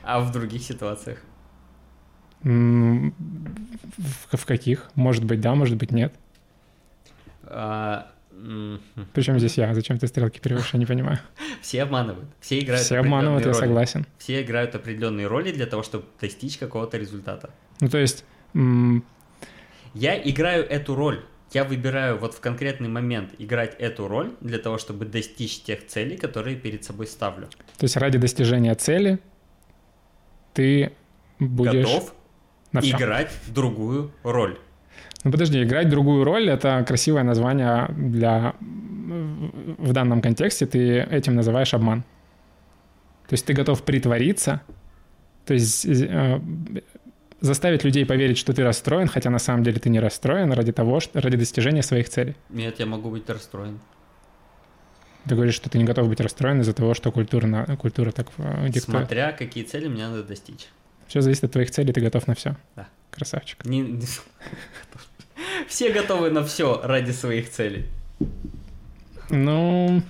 А 0.03 0.21
в 0.21 0.33
других 0.33 0.63
ситуациях? 0.63 1.23
В, 2.43 3.13
каких? 4.47 4.91
Может 4.95 5.25
быть, 5.25 5.41
да, 5.41 5.55
может 5.55 5.77
быть, 5.77 5.93
нет. 5.93 6.13
А, 7.45 8.11
Причем 9.13 9.39
здесь 9.39 9.59
я? 9.59 9.73
Зачем 9.75 9.99
ты 9.99 10.07
стрелки 10.07 10.41
переводишь? 10.41 10.73
Я 10.73 10.79
не 10.79 10.87
понимаю. 10.87 11.19
Все 11.61 11.83
обманывают. 11.83 12.29
Все 12.41 12.59
играют 12.59 12.85
Все 12.85 12.99
обманывают, 12.99 13.47
я 13.47 13.55
согласен. 13.55 14.07
Все 14.19 14.43
играют 14.43 14.75
определенные 14.75 15.27
роли 15.27 15.53
для 15.53 15.67
того, 15.67 15.83
чтобы 15.83 16.07
достичь 16.21 16.59
какого-то 16.59 16.99
результата. 16.99 17.51
Ну, 17.81 17.89
то 17.89 17.99
есть... 17.99 18.25
Я 19.95 20.19
играю 20.19 20.65
эту 20.65 20.95
роль 20.95 21.23
я 21.55 21.65
выбираю 21.65 22.19
вот 22.19 22.35
в 22.35 22.41
конкретный 22.41 22.89
момент 22.89 23.35
играть 23.39 23.75
эту 23.79 24.09
роль 24.09 24.33
для 24.41 24.59
того, 24.59 24.79
чтобы 24.79 25.05
достичь 25.05 25.63
тех 25.63 25.87
целей, 25.87 26.17
которые 26.17 26.57
перед 26.57 26.85
собой 26.85 27.07
ставлю. 27.07 27.49
То 27.77 27.85
есть 27.85 27.97
ради 27.97 28.19
достижения 28.19 28.75
цели 28.75 29.19
ты 30.55 30.93
будешь... 31.39 31.87
Готов 31.87 32.15
играть 32.73 33.31
другую 33.49 34.13
роль. 34.23 34.59
Ну 35.25 35.31
подожди, 35.31 35.63
играть 35.63 35.89
другую 35.89 36.25
роль— 36.25 36.51
это 36.51 36.85
красивое 36.87 37.23
название 37.23 37.89
для... 37.97 38.55
В 39.79 39.93
данном 39.93 40.21
контексте 40.21 40.67
ты 40.67 41.01
этим 41.01 41.35
называешь 41.35 41.75
обман. 41.75 42.03
То 43.29 43.35
есть 43.35 43.47
ты 43.47 43.53
готов 43.53 43.83
притвориться, 43.83 44.63
То 45.45 45.55
есть 45.55 45.87
э, 45.87 46.41
заставить 47.41 47.85
людей 47.85 48.07
поверить, 48.07 48.39
что 48.39 48.53
ты 48.53 48.63
расстроен, 48.63 49.09
хотя 49.09 49.31
на 49.31 49.39
самом 49.39 49.65
деле 49.65 49.79
ты 49.79 49.91
не 49.91 50.01
расстроен 50.01 50.53
ради 50.53 50.73
того, 50.73 51.01
что, 51.01 51.21
ради 51.21 51.37
достижения 51.37 51.83
своих 51.83 52.09
целей. 52.09 52.37
Нет, 52.51 52.79
я 52.79 52.87
могу 52.87 53.11
быть 53.11 53.29
расстроен. 53.29 53.81
Ты 55.29 55.35
говоришь, 55.35 55.55
что 55.55 55.71
ты 55.71 55.79
не 55.79 55.85
готов 55.85 56.09
быть 56.09 56.21
расстроен 56.21 56.61
из-за 56.61 56.73
того, 56.73 56.95
что 56.95 57.13
культура, 57.13 57.77
культура 57.77 58.13
так 58.13 58.29
э, 58.39 58.69
диктует. 58.69 58.99
Смотря 58.99 59.33
какие 59.33 59.65
цели 59.65 59.89
мне 59.89 60.09
надо 60.09 60.25
достичь. 60.25 60.69
Все 61.13 61.21
зависит 61.21 61.45
от 61.45 61.53
твоих 61.53 61.71
целей, 61.71 61.93
ты 61.93 62.01
готов 62.01 62.27
на 62.27 62.35
все. 62.35 62.57
Да. 62.75 62.89
Красавчик. 63.11 63.67
Не, 63.67 63.81
не... 63.81 64.07
Все 65.69 65.93
готовы 65.93 66.31
на 66.31 66.43
все 66.43 66.81
ради 66.83 67.11
своих 67.11 67.51
целей. 67.51 67.85
Ну, 69.29 70.01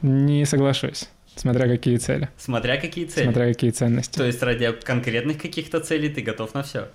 не 0.00 0.46
соглашусь. 0.46 1.10
Смотря 1.34 1.68
какие 1.68 1.98
цели. 1.98 2.30
Смотря 2.38 2.78
какие 2.78 3.04
цели. 3.04 3.24
Смотря 3.24 3.48
какие 3.48 3.70
ценности. 3.70 4.16
То 4.16 4.24
есть 4.24 4.42
ради 4.42 4.72
конкретных 4.72 5.42
каких-то 5.42 5.80
целей 5.80 6.08
ты 6.08 6.22
готов 6.22 6.54
на 6.54 6.62
все. 6.62 6.88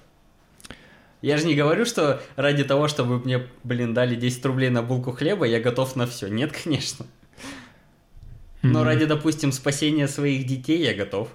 Я 1.22 1.38
же 1.38 1.45
не 1.45 1.53
говорю, 1.53 1.86
что 1.86 2.20
ради 2.36 2.64
того, 2.64 2.88
чтобы 2.88 3.20
мне, 3.20 3.45
блин, 3.64 3.94
дали 3.94 4.16
10 4.16 4.44
рублей 4.44 4.72
на 4.72 4.82
булку 4.82 5.12
хлеба, 5.12 5.45
я 5.45 5.60
готов 5.60 5.95
на 5.95 6.08
все. 6.08 6.30
Нет, 6.30 6.52
конечно. 6.64 7.06
Но 8.64 8.82
mm-hmm. 8.82 8.84
ради, 8.84 9.06
допустим, 9.06 9.52
спасения 9.52 10.08
своих 10.08 10.48
детей 10.48 10.82
я 10.82 10.95
готов 10.95 11.30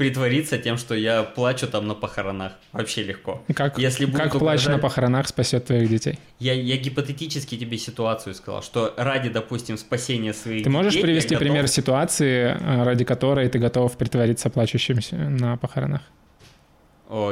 притвориться 0.00 0.56
тем, 0.56 0.78
что 0.78 0.94
я 0.94 1.22
плачу 1.22 1.66
там 1.66 1.86
на 1.86 1.94
похоронах. 1.94 2.52
Вообще 2.72 3.02
легко. 3.02 3.44
Как, 3.54 3.76
Если 3.78 4.06
как 4.06 4.34
угрожать... 4.34 4.38
плач 4.40 4.66
на 4.66 4.78
похоронах 4.78 5.28
спасет 5.28 5.66
твоих 5.66 5.90
детей? 5.90 6.18
Я, 6.38 6.54
я 6.54 6.78
гипотетически 6.78 7.58
тебе 7.58 7.76
ситуацию 7.76 8.34
сказал, 8.34 8.62
что 8.62 8.94
ради, 8.96 9.28
допустим, 9.28 9.76
спасения 9.76 10.32
своих 10.32 10.64
Ты 10.64 10.70
можешь 10.70 10.94
детей, 10.94 11.02
привести 11.02 11.34
готов... 11.34 11.40
пример 11.40 11.68
ситуации, 11.68 12.56
э, 12.58 12.82
ради 12.82 13.04
которой 13.04 13.50
ты 13.50 13.58
готов 13.58 13.94
притвориться 13.98 14.48
плачущим 14.48 15.00
на 15.38 15.58
похоронах? 15.58 16.00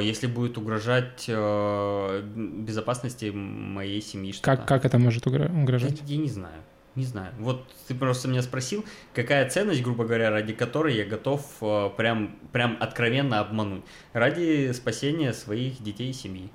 Если 0.03 0.27
будет 0.27 0.59
угрожать 0.59 1.25
э, 1.27 2.23
безопасности 2.23 3.31
моей 3.33 4.03
семьи. 4.03 4.33
Что-то. 4.33 4.57
Как, 4.59 4.69
как 4.69 4.85
это 4.85 4.99
может 4.99 5.27
угрожать? 5.27 6.03
Я, 6.05 6.17
я 6.17 6.21
не 6.21 6.29
знаю. 6.29 6.61
Не 6.99 7.05
знаю. 7.05 7.33
Вот 7.39 7.65
ты 7.87 7.95
просто 7.95 8.27
меня 8.27 8.43
спросил, 8.43 8.85
какая 9.15 9.49
ценность, 9.49 9.85
грубо 9.85 10.05
говоря, 10.05 10.31
ради 10.31 10.53
которой 10.53 10.97
я 10.97 11.05
готов 11.05 11.43
э, 11.61 11.91
прям, 11.97 12.37
прям 12.51 12.77
откровенно 12.81 13.39
обмануть. 13.39 13.85
Ради 14.13 14.73
спасения 14.73 15.33
своих 15.33 15.81
детей 15.81 16.11
и 16.11 16.13
семьи. 16.13 16.51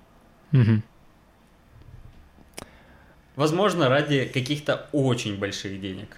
Угу. 0.51 0.81
Возможно, 3.37 3.87
ради 3.87 4.25
каких-то 4.25 4.89
очень 4.91 5.39
больших 5.39 5.79
денег. 5.79 6.17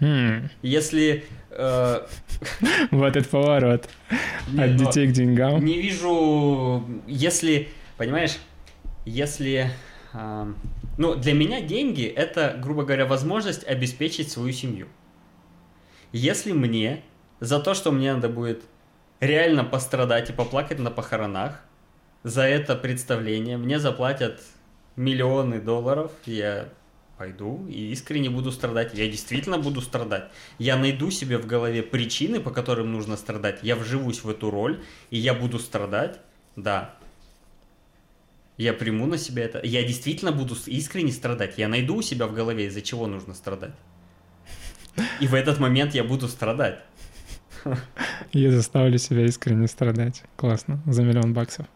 Hmm. 0.00 0.50
Если... 0.60 1.24
Э... 1.48 2.06
Вот 2.90 3.16
этот 3.16 3.30
поворот. 3.30 3.88
От 4.58 4.76
детей 4.76 5.06
к 5.06 5.12
деньгам. 5.12 5.64
Не 5.64 5.80
вижу... 5.80 6.84
Если... 7.06 7.70
Понимаешь? 7.96 8.36
Если... 9.06 9.70
Э... 10.12 10.52
Ну, 10.98 11.14
для 11.14 11.32
меня 11.32 11.60
деньги– 11.60 12.04
это, 12.16 12.58
грубо 12.60 12.82
говоря, 12.82 13.06
возможность 13.06 13.64
обеспечить 13.64 14.32
свою 14.32 14.52
семью. 14.52 14.88
Если 16.10 16.50
мне 16.50 17.04
за 17.38 17.60
то, 17.60 17.74
что 17.74 17.92
мне 17.92 18.12
надо 18.12 18.28
будет 18.28 18.64
реально 19.20 19.62
пострадать 19.62 20.28
и 20.30 20.32
поплакать 20.32 20.80
на 20.80 20.90
похоронах, 20.90 21.62
за 22.24 22.42
это 22.42 22.74
представление 22.74 23.58
мне 23.58 23.78
заплатят 23.78 24.42
миллионы 24.96 25.60
долларов, 25.60 26.10
я 26.26 26.68
пойду 27.16 27.64
и 27.68 27.92
искренне 27.92 28.28
буду 28.28 28.50
страдать. 28.50 28.92
Я 28.94 29.06
действительно 29.06 29.58
буду 29.58 29.80
страдать. 29.80 30.30
Я 30.58 30.76
найду 30.76 31.12
себе 31.12 31.38
в 31.38 31.46
голове 31.46 31.84
причины, 31.84 32.40
по 32.40 32.50
которым 32.50 32.90
нужно 32.92 33.16
страдать. 33.16 33.60
Я 33.62 33.76
вживусь 33.76 34.24
в 34.24 34.30
эту 34.30 34.50
роль, 34.50 34.82
и 35.10 35.18
я 35.18 35.32
буду 35.32 35.60
страдать. 35.60 36.18
Да, 36.56 36.97
я 38.58 38.72
приму 38.72 39.06
на 39.06 39.18
себя 39.18 39.44
это. 39.44 39.60
Я 39.64 39.84
действительно 39.84 40.32
буду 40.32 40.56
искренне 40.66 41.12
страдать. 41.12 41.56
Я 41.58 41.68
найду 41.68 41.96
у 41.96 42.02
себя 42.02 42.26
в 42.26 42.34
голове, 42.34 42.66
из-за 42.66 42.82
чего 42.82 43.06
нужно 43.06 43.34
страдать. 43.34 43.74
И 45.20 45.28
в 45.28 45.34
этот 45.34 45.60
момент 45.60 45.94
я 45.94 46.02
буду 46.02 46.26
страдать. 46.26 46.80
Я 48.32 48.50
заставлю 48.50 48.98
себя 48.98 49.24
искренне 49.24 49.66
страдать. 49.68 50.22
Классно. 50.36 50.80
За 50.86 51.02
миллион 51.02 51.34
баксов. 51.34 51.66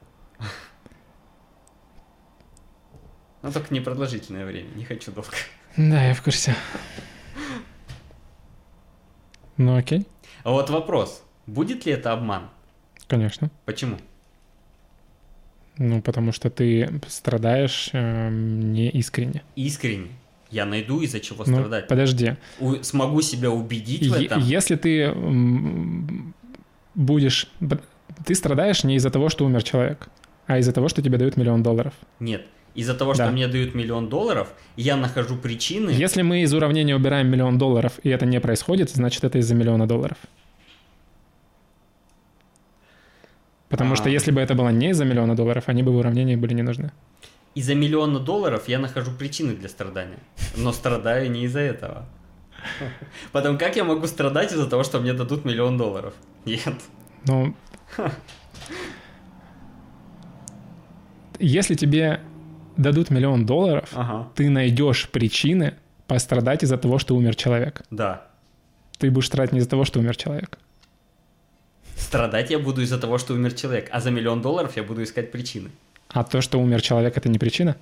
Но 3.43 3.51
только 3.51 3.75
непродолжительное 3.75 4.47
время. 4.47 4.69
Не 4.75 4.85
хочу 4.85 5.11
долго. 5.11 5.31
Да, 5.77 6.05
я 6.05 6.15
в 6.15 6.23
курсе. 6.23 6.55
Ну 9.57 9.77
окей. 9.77 10.07
А 10.45 10.51
вот 10.51 10.71
вопрос. 10.71 11.25
Будет 11.47 11.87
ли 11.87 11.93
это 11.93 12.13
обман? 12.13 12.51
Конечно. 13.09 13.51
Почему? 13.65 13.99
Ну, 15.79 16.03
потому 16.03 16.33
что 16.33 16.51
ты 16.51 17.01
страдаешь 17.09 17.91
э, 17.93 18.31
не 18.31 18.91
искренне. 18.91 19.43
Искренне. 19.57 20.09
Я 20.51 20.67
найду 20.67 21.01
из-за 21.01 21.19
чего 21.21 21.45
ну, 21.47 21.55
страдать. 21.55 21.89
Подожди. 21.89 22.37
У, 22.61 22.75
смогу 22.83 23.23
себя 23.23 23.51
убедить 23.51 24.07
в 24.07 24.13
этом. 24.13 24.43
Если 24.43 24.77
ты 24.77 25.15
будешь... 26.95 27.49
Ты 28.27 28.35
страдаешь 28.35 28.85
не 28.85 28.97
из-за 28.97 29.11
того, 29.11 29.31
что 29.31 29.47
умер 29.47 29.63
человек, 29.63 30.09
а 30.47 30.59
из-за 30.59 30.73
того, 30.73 30.89
что 30.89 31.01
тебе 31.01 31.17
дают 31.17 31.39
миллион 31.39 31.63
долларов. 31.63 31.95
Нет. 32.21 32.45
Из-за 32.75 32.95
того, 32.95 33.15
что 33.15 33.25
да. 33.25 33.31
мне 33.31 33.49
дают 33.49 33.75
миллион 33.75 34.09
долларов, 34.09 34.53
я 34.77 34.97
нахожу 34.97 35.37
причины... 35.37 35.91
Если 35.91 36.23
мы 36.23 36.43
из 36.43 36.53
уравнения 36.55 36.97
убираем 36.97 37.29
миллион 37.29 37.59
долларов, 37.59 37.99
и 38.03 38.11
это 38.11 38.27
не 38.27 38.41
происходит, 38.41 38.91
значит, 38.91 39.25
это 39.25 39.39
из-за 39.39 39.55
миллиона 39.55 39.87
долларов. 39.87 40.17
Потому 43.73 43.95
а... 43.95 43.97
что 43.97 44.11
если 44.11 44.31
бы 44.33 44.41
это 44.43 44.55
было 44.55 44.69
не 44.69 44.91
из-за 44.91 45.07
миллиона 45.07 45.35
долларов, 45.35 45.65
они 45.67 45.83
бы 45.83 45.93
в 45.93 45.97
уравнении 45.97 46.37
были 46.37 46.53
не 46.53 46.63
нужны. 46.63 46.93
Из-за 47.55 47.75
миллиона 47.75 48.19
долларов 48.21 48.69
я 48.69 48.79
нахожу 48.79 49.13
причины 49.13 49.55
для 49.55 49.69
страдания. 49.71 50.19
Но 50.57 50.73
страдаю 50.73 51.31
не 51.31 51.45
из-за 51.45 51.61
этого. 51.61 52.05
Потом 53.33 53.57
как 53.57 53.77
я 53.77 53.85
могу 53.85 54.07
страдать 54.07 54.53
из-за 54.53 54.69
того, 54.69 54.85
что 54.85 55.01
мне 55.01 55.15
дадут 55.15 55.47
миллион 55.47 55.79
долларов? 55.79 56.13
Нет. 56.45 56.75
Ну... 57.27 57.55
Если 61.39 61.75
тебе 61.75 62.21
дадут 62.77 63.09
миллион 63.11 63.47
долларов, 63.47 63.89
ага. 63.95 64.29
ты 64.35 64.51
найдешь 64.51 65.09
причины 65.09 65.75
пострадать 66.07 66.63
из-за 66.63 66.77
того, 66.77 66.99
что 66.99 67.17
умер 67.17 67.37
человек. 67.37 67.83
Да. 67.91 68.27
Ты 68.99 69.11
будешь 69.11 69.29
страдать 69.29 69.53
не 69.53 69.61
из-за 69.61 69.71
того, 69.71 69.87
что 69.87 69.99
умер 69.99 70.15
человек. 70.17 70.59
Страдать 72.03 72.51
я 72.51 72.59
буду 72.59 72.83
из-за 72.83 72.99
того, 72.99 73.19
что 73.19 73.35
умер 73.35 73.53
человек, 73.55 73.89
а 73.93 74.01
за 74.01 74.11
миллион 74.11 74.43
долларов 74.43 74.77
я 74.77 74.83
буду 74.83 75.03
искать 75.03 75.31
причины. 75.31 75.71
А 76.09 76.25
то, 76.25 76.41
что 76.41 76.61
умер 76.61 76.83
человек, 76.83 77.17
это 77.17 77.29
не 77.29 77.39
причина? 77.39 77.77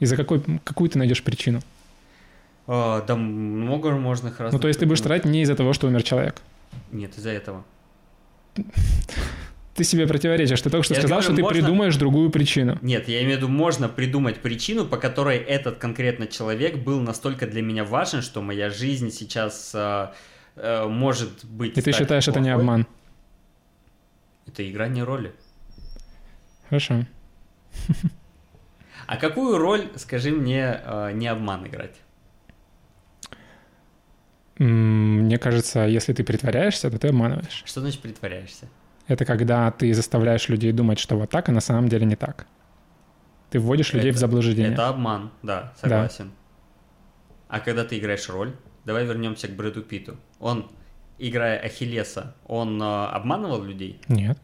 Из-за 0.00 0.16
какой, 0.16 0.42
какую 0.64 0.88
ты 0.88 0.98
найдешь 0.98 1.22
причину? 1.22 1.60
А, 2.66 3.02
да 3.02 3.16
много 3.16 3.90
можно 3.90 4.28
их 4.28 4.38
Ну, 4.38 4.58
то 4.58 4.68
есть 4.68 4.80
ты 4.80 4.86
будешь 4.86 5.00
страдать 5.00 5.24
не 5.24 5.42
из-за 5.42 5.56
того, 5.56 5.72
что 5.72 5.88
умер 5.88 6.02
человек? 6.02 6.36
Нет, 6.92 7.18
из-за 7.18 7.30
этого. 7.30 7.64
Ты 9.74 9.84
себе 9.84 10.06
противоречишь. 10.06 10.62
Ты 10.62 10.70
только 10.70 10.84
что 10.84 10.94
я 10.94 11.00
сказал, 11.00 11.20
говорю, 11.20 11.34
что 11.34 11.42
можно... 11.42 11.48
ты 11.48 11.60
придумаешь 11.60 11.96
другую 11.96 12.30
причину. 12.30 12.78
Нет, 12.80 13.08
я 13.08 13.22
имею 13.22 13.34
в 13.34 13.42
виду, 13.42 13.48
можно 13.48 13.90
придумать 13.90 14.38
причину, 14.38 14.86
по 14.86 14.96
которой 14.96 15.36
этот 15.36 15.76
конкретно 15.76 16.26
человек 16.26 16.78
был 16.78 17.00
настолько 17.00 17.46
для 17.46 17.60
меня 17.60 17.84
важен, 17.84 18.22
что 18.22 18.40
моя 18.40 18.70
жизнь 18.70 19.10
сейчас 19.10 19.72
э, 19.74 20.08
э, 20.56 20.86
может 20.88 21.44
быть... 21.44 21.76
И 21.76 21.82
ты 21.82 21.92
считаешь, 21.92 22.24
плохой. 22.24 22.40
это 22.40 22.40
не 22.40 22.54
обман? 22.54 22.86
Это 24.56 24.70
играние 24.70 25.04
роли. 25.04 25.34
Хорошо. 26.70 27.04
А 29.06 29.18
какую 29.18 29.58
роль, 29.58 29.90
скажи 29.96 30.30
мне, 30.30 30.80
э, 30.82 31.12
не 31.12 31.26
обман 31.26 31.66
играть? 31.66 31.94
Мне 34.56 35.38
кажется, 35.38 35.80
если 35.80 36.14
ты 36.14 36.24
притворяешься, 36.24 36.90
то 36.90 36.98
ты 36.98 37.08
обманываешь. 37.08 37.64
Что 37.66 37.82
значит 37.82 38.00
притворяешься? 38.00 38.66
Это 39.08 39.26
когда 39.26 39.70
ты 39.72 39.92
заставляешь 39.92 40.48
людей 40.48 40.72
думать, 40.72 40.98
что 40.98 41.18
вот 41.18 41.28
так, 41.28 41.50
а 41.50 41.52
на 41.52 41.60
самом 41.60 41.90
деле 41.90 42.06
не 42.06 42.16
так. 42.16 42.46
Ты 43.50 43.60
вводишь 43.60 43.92
людей 43.92 44.08
это, 44.08 44.16
в 44.16 44.20
заблуждение. 44.20 44.72
Это 44.72 44.88
обман, 44.88 45.32
да, 45.42 45.74
согласен. 45.78 46.28
Да. 46.28 47.56
А 47.58 47.60
когда 47.60 47.84
ты 47.84 47.98
играешь 47.98 48.26
роль, 48.30 48.56
давай 48.86 49.04
вернемся 49.04 49.48
к 49.48 49.50
Брэду 49.54 49.82
Питу. 49.82 50.16
Он 50.40 50.70
играя 51.18 51.58
Ахиллеса, 51.58 52.34
он 52.46 52.80
э, 52.80 52.84
обманывал 52.84 53.62
людей? 53.62 54.00
Нет. 54.08 54.38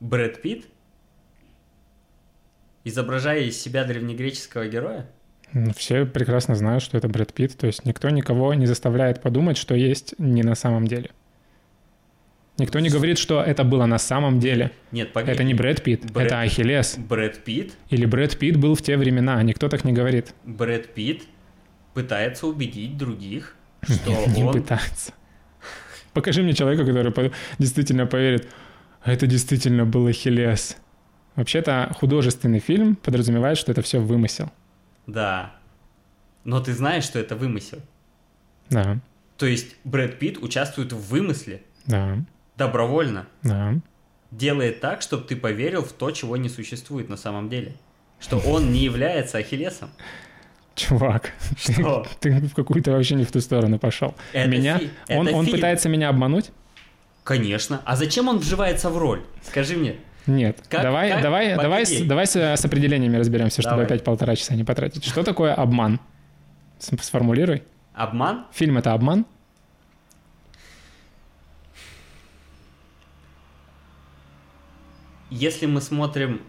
Брэд 0.00 0.42
Питт? 0.42 0.66
Изображая 2.84 3.42
из 3.42 3.60
себя 3.60 3.84
древнегреческого 3.84 4.68
героя? 4.68 5.08
Все 5.76 6.04
прекрасно 6.06 6.54
знают, 6.54 6.82
что 6.82 6.98
это 6.98 7.08
Брэд 7.08 7.32
Питт, 7.32 7.56
то 7.56 7.66
есть 7.66 7.84
никто 7.84 8.10
никого 8.10 8.52
не 8.54 8.66
заставляет 8.66 9.22
подумать, 9.22 9.56
что 9.56 9.74
есть 9.74 10.14
не 10.18 10.42
на 10.42 10.54
самом 10.54 10.86
деле. 10.86 11.10
Никто 12.58 12.80
не 12.80 12.88
говорит, 12.88 13.18
что 13.18 13.42
это 13.42 13.64
было 13.64 13.84
на 13.86 13.98
самом 13.98 14.40
деле. 14.40 14.70
Нет, 14.90 15.12
погоди. 15.12 15.32
Это 15.32 15.44
не 15.44 15.52
Брэд 15.52 15.82
Питт, 15.82 16.10
Брэд... 16.10 16.26
это 16.26 16.40
Ахиллес. 16.40 16.96
Брэд 16.96 17.44
Питт? 17.44 17.72
Или 17.90 18.06
Брэд 18.06 18.38
Питт 18.38 18.56
был 18.56 18.74
в 18.74 18.82
те 18.82 18.96
времена, 18.96 19.42
никто 19.42 19.68
так 19.68 19.84
не 19.84 19.92
говорит. 19.92 20.34
Брэд 20.44 20.94
Питт 20.94 21.24
пытается 21.92 22.46
убедить 22.46 22.96
других, 22.96 23.55
что 23.86 24.26
не 24.26 24.44
он... 24.44 24.52
пытается. 24.52 25.12
Покажи 26.12 26.42
мне 26.42 26.54
человека, 26.54 26.84
который 26.84 27.32
действительно 27.58 28.06
поверит, 28.06 28.48
«А 29.02 29.12
это 29.12 29.26
действительно 29.26 29.84
был 29.84 30.06
Ахиллес. 30.06 30.76
Вообще-то 31.36 31.94
художественный 31.98 32.58
фильм 32.58 32.96
подразумевает, 32.96 33.58
что 33.58 33.70
это 33.70 33.82
все 33.82 34.00
вымысел. 34.00 34.50
Да. 35.06 35.54
Но 36.44 36.60
ты 36.60 36.72
знаешь, 36.72 37.04
что 37.04 37.18
это 37.18 37.36
вымысел. 37.36 37.78
Да, 38.70 38.98
То 39.36 39.46
есть 39.46 39.76
Брэд 39.84 40.18
Питт 40.18 40.38
участвует 40.38 40.92
в 40.92 41.00
вымысле 41.08 41.62
да, 41.86 42.18
добровольно. 42.56 43.26
да. 43.42 43.74
Делает 44.32 44.80
так, 44.80 45.02
чтобы 45.02 45.22
ты 45.24 45.36
поверил 45.36 45.84
в 45.84 45.92
то, 45.92 46.10
чего 46.10 46.36
не 46.36 46.48
существует 46.48 47.08
на 47.08 47.16
самом 47.16 47.48
деле. 47.48 47.76
Что 48.18 48.38
он 48.38 48.72
не 48.72 48.80
является 48.80 49.38
Ахиллесом. 49.38 49.90
Чувак, 50.76 51.32
ты, 51.64 51.72
Что? 51.72 52.06
ты 52.20 52.30
в 52.38 52.54
какую-то 52.54 52.92
вообще 52.92 53.14
не 53.14 53.24
в 53.24 53.32
ту 53.32 53.40
сторону 53.40 53.78
пошел. 53.78 54.14
Это 54.34 54.48
меня, 54.48 54.78
фи- 54.78 54.90
он, 55.08 55.26
это 55.26 55.36
он 55.36 55.44
фильм. 55.46 55.56
пытается 55.56 55.88
меня 55.88 56.10
обмануть? 56.10 56.50
Конечно. 57.24 57.80
А 57.86 57.96
зачем 57.96 58.28
он 58.28 58.38
вживается 58.38 58.90
в 58.90 58.98
роль? 58.98 59.24
Скажи 59.42 59.76
мне. 59.76 59.96
Нет. 60.26 60.58
Как- 60.68 60.82
давай, 60.82 61.10
как? 61.12 61.22
давай, 61.22 61.56
давай, 61.56 61.86
с, 61.86 62.02
давай 62.02 62.26
с, 62.26 62.36
с 62.36 62.64
определениями 62.64 63.16
разберемся, 63.16 63.62
чтобы 63.62 63.76
Давай. 63.76 63.86
опять 63.86 64.04
полтора 64.04 64.36
часа 64.36 64.54
не 64.54 64.64
потратить. 64.64 65.02
Что 65.04 65.22
такое 65.22 65.54
обман? 65.54 65.98
Сформулируй. 66.78 67.62
Обман? 67.94 68.44
Фильм 68.52 68.76
это 68.76 68.92
обман? 68.92 69.24
Если 75.30 75.66
мы 75.66 75.80
смотрим... 75.80 76.40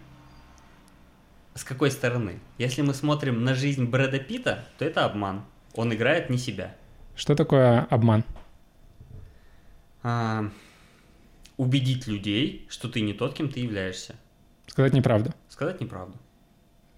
С 1.58 1.64
какой 1.64 1.90
стороны? 1.90 2.40
Если 2.60 2.84
мы 2.84 2.94
смотрим 2.94 3.44
на 3.44 3.56
жизнь 3.56 3.86
Брэда 3.86 4.20
Питта, 4.20 4.64
то 4.78 4.86
это 4.86 5.06
обман. 5.06 5.44
Он 5.74 5.92
играет 5.92 6.30
не 6.30 6.38
себя. 6.38 6.76
Что 7.16 7.34
такое 7.34 7.88
обман? 7.90 8.24
А, 10.04 10.52
убедить 11.58 12.06
людей, 12.06 12.68
что 12.70 12.88
ты 12.88 13.02
не 13.02 13.14
тот, 13.14 13.34
кем 13.34 13.50
ты 13.50 13.62
являешься. 13.62 14.14
Сказать 14.68 14.94
неправду. 14.94 15.34
Сказать 15.50 15.82
неправду. 15.82 16.16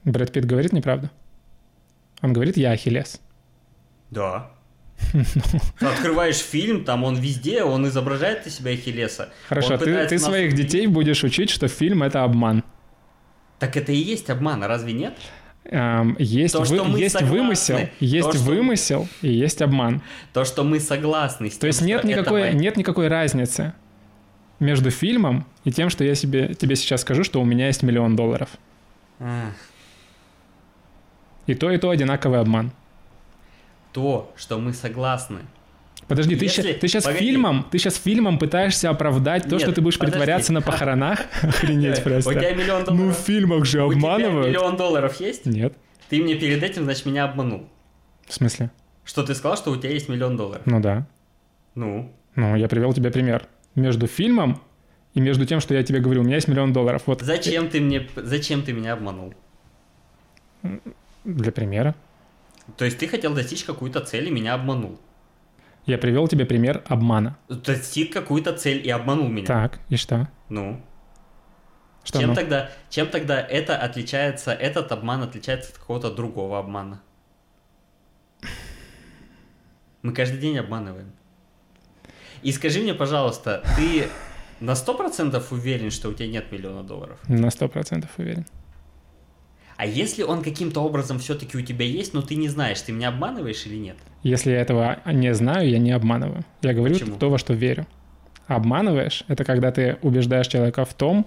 Брэд 0.03 0.33
Питт 0.33 0.43
говорит 0.43 0.73
неправду? 0.73 1.09
Он 2.21 2.33
говорит, 2.33 2.57
я 2.57 2.71
Ахиллес. 2.71 3.21
Да. 4.11 4.51
Ты 5.79 5.85
открываешь 5.85 6.39
фильм, 6.39 6.83
там 6.83 7.05
он 7.05 7.15
везде, 7.15 7.63
он 7.63 7.87
изображает 7.87 8.45
из 8.45 8.57
себя 8.57 8.71
Ахиллеса. 8.71 9.29
Хорошо, 9.47 9.77
ты, 9.77 9.85
ты 10.07 10.15
нас 10.15 10.23
своих 10.23 10.53
детей 10.53 10.87
будешь 10.87 11.23
учить, 11.23 11.49
что 11.49 11.69
фильм 11.69 12.03
это 12.03 12.25
обман. 12.25 12.65
Так 13.59 13.75
это 13.77 13.91
и 13.91 13.97
есть 13.97 14.29
обман, 14.29 14.63
разве 14.63 14.93
нет? 14.93 15.17
Эм, 15.65 16.15
есть 16.17 16.53
То, 16.55 16.65
что 16.65 16.83
вы- 16.83 16.89
мы 16.91 16.99
есть 16.99 17.13
согласны. 17.13 17.37
вымысел, 17.37 17.79
есть 17.99 18.27
То, 18.31 18.33
что- 18.33 18.43
вымысел 18.45 19.07
и 19.21 19.31
есть 19.31 19.61
обман. 19.61 20.01
То, 20.33 20.45
что 20.45 20.63
мы 20.63 20.79
согласны 20.79 21.49
с 21.49 21.55
То 21.55 21.61
тем, 21.61 21.67
есть 21.67 21.81
нет 21.81 21.99
что 21.99 22.07
никакой, 22.07 22.41
моя- 22.41 22.53
нет 22.53 22.77
никакой 22.77 23.07
разницы 23.09 23.73
между 24.59 24.89
фильмом 24.89 25.45
и 25.65 25.71
тем, 25.71 25.89
что 25.89 26.03
я 26.03 26.15
себе, 26.15 26.53
тебе 26.55 26.75
сейчас 26.75 27.01
скажу, 27.01 27.23
что 27.23 27.41
у 27.41 27.45
меня 27.45 27.67
есть 27.67 27.83
миллион 27.83 28.15
долларов. 28.15 28.49
Ах, 29.19 29.53
И 31.47 31.53
то, 31.55 31.69
и 31.71 31.77
то 31.77 31.89
одинаковый 31.89 32.39
обман. 32.39 32.71
То, 33.91 34.31
что 34.37 34.59
мы 34.59 34.71
согласны. 34.73 35.39
Подожди, 36.09 36.35
ты, 36.35 36.45
Если- 36.45 36.73
ты 36.73 36.87
сейчас 36.87 37.05
погоди. 37.05 37.23
фильмом, 37.23 37.65
ты 37.71 37.77
сейчас 37.77 37.95
фильмом 37.95 38.39
пытаешься 38.39 38.89
оправдать 38.89 39.43
то, 39.43 39.51
Нет, 39.51 39.61
что 39.61 39.71
ты 39.71 39.79
будешь 39.81 39.97
подожди. 39.97 40.17
притворяться 40.17 40.51
на 40.51 40.61
похоронах? 40.61 41.19
Охренеть 41.43 41.99
У 41.99 42.01
тебя 42.01 42.11
просто. 42.11 42.31
миллион 42.33 42.79
Ну, 42.87 42.93
в 42.93 42.97
долларов. 42.97 43.17
фильмах 43.19 43.65
же 43.65 43.83
У 43.85 43.93
тебя 43.93 43.97
обманывают. 43.99 44.47
миллион 44.47 44.75
долларов 44.75 45.19
есть? 45.21 45.45
Нет. 45.45 45.73
Ты 46.09 46.21
мне 46.21 46.35
перед 46.35 46.61
этим, 46.63 46.83
значит, 46.85 47.05
меня 47.05 47.23
обманул. 47.25 47.69
В 48.27 48.33
смысле? 48.33 48.71
Что 49.05 49.23
ты 49.23 49.33
сказал, 49.35 49.55
что 49.55 49.71
у 49.71 49.77
тебя 49.77 49.91
есть 49.91 50.09
миллион 50.09 50.35
долларов? 50.35 50.63
Ну 50.65 50.79
да. 50.81 51.07
Ну, 51.75 52.11
Ну, 52.35 52.55
я 52.55 52.67
привел 52.67 52.91
тебе 52.93 53.11
пример. 53.11 53.47
Между 53.75 54.07
фильмом 54.07 54.61
и 55.13 55.21
между 55.21 55.45
тем, 55.45 55.59
что 55.59 55.73
я 55.75 55.83
тебе 55.83 55.99
говорю, 55.99 56.21
у 56.21 56.23
меня 56.23 56.35
есть 56.35 56.47
миллион 56.47 56.73
долларов. 56.73 57.03
Вот 57.05 57.21
зачем 57.21 57.69
ты 57.69 57.79
мне, 57.81 58.07
зачем 58.15 58.63
ты 58.63 58.73
меня 58.73 58.93
обманул? 58.93 59.33
для 61.23 61.51
примера. 61.51 61.95
То 62.77 62.85
есть 62.85 62.97
ты 62.97 63.07
хотел 63.07 63.33
достичь 63.33 63.63
какую-то 63.63 63.99
цель 64.01 64.27
и 64.27 64.31
меня 64.31 64.53
обманул. 64.55 64.99
Я 65.89 65.97
привел 65.97 66.27
тебе 66.27 66.45
пример 66.45 66.83
обмана. 66.87 67.37
Достиг 67.49 68.13
какую-то 68.13 68.53
цель 68.53 68.85
и 68.85 68.89
обманул 68.91 69.27
меня. 69.27 69.47
Так, 69.47 69.79
и 69.89 69.95
что? 69.97 70.29
Ну, 70.47 70.81
Что 72.03 72.19
чем 72.19 72.29
ну? 72.29 72.35
тогда, 72.35 72.69
чем 72.89 73.07
тогда 73.07 73.41
это 73.41 73.75
отличается, 73.77 74.51
этот 74.51 74.91
обман 74.91 75.23
отличается 75.23 75.71
от 75.71 75.79
какого-то 75.79 76.11
другого 76.11 76.59
обмана? 76.59 77.01
Мы 80.01 80.13
каждый 80.13 80.39
день 80.39 80.57
обманываем. 80.57 81.11
И 82.41 82.51
скажи 82.51 82.79
мне, 82.81 82.93
пожалуйста, 82.93 83.63
ты 83.75 84.07
на 84.59 84.75
сто 84.75 84.93
процентов 84.93 85.51
уверен, 85.51 85.91
что 85.91 86.09
у 86.09 86.13
тебя 86.13 86.27
нет 86.29 86.51
миллиона 86.51 86.83
долларов? 86.83 87.19
На 87.27 87.49
сто 87.49 87.67
процентов 87.67 88.11
уверен. 88.17 88.45
А 89.79 89.85
если 89.85 90.23
он 90.23 90.43
каким-то 90.43 90.81
образом 90.81 91.19
все-таки 91.19 91.57
у 91.57 91.61
тебя 91.61 91.85
есть, 91.85 92.13
но 92.13 92.21
ты 92.21 92.35
не 92.35 92.49
знаешь, 92.49 92.81
ты 92.81 92.91
меня 92.91 93.07
обманываешь 93.07 93.65
или 93.65 93.77
нет? 93.77 93.95
Если 94.23 94.51
я 94.51 94.59
этого 94.59 94.99
не 95.05 95.33
знаю, 95.33 95.69
я 95.69 95.79
не 95.79 95.91
обманываю. 95.91 96.43
Я 96.61 96.73
говорю 96.73 96.95
Почему? 96.95 97.15
то, 97.17 97.29
во 97.29 97.37
что 97.37 97.53
верю. 97.53 97.87
Обманываешь— 98.47 99.23
это 99.29 99.45
когда 99.45 99.71
ты 99.71 99.95
убеждаешь 100.01 100.47
человека 100.47 100.83
в 100.83 100.93
том, 100.93 101.25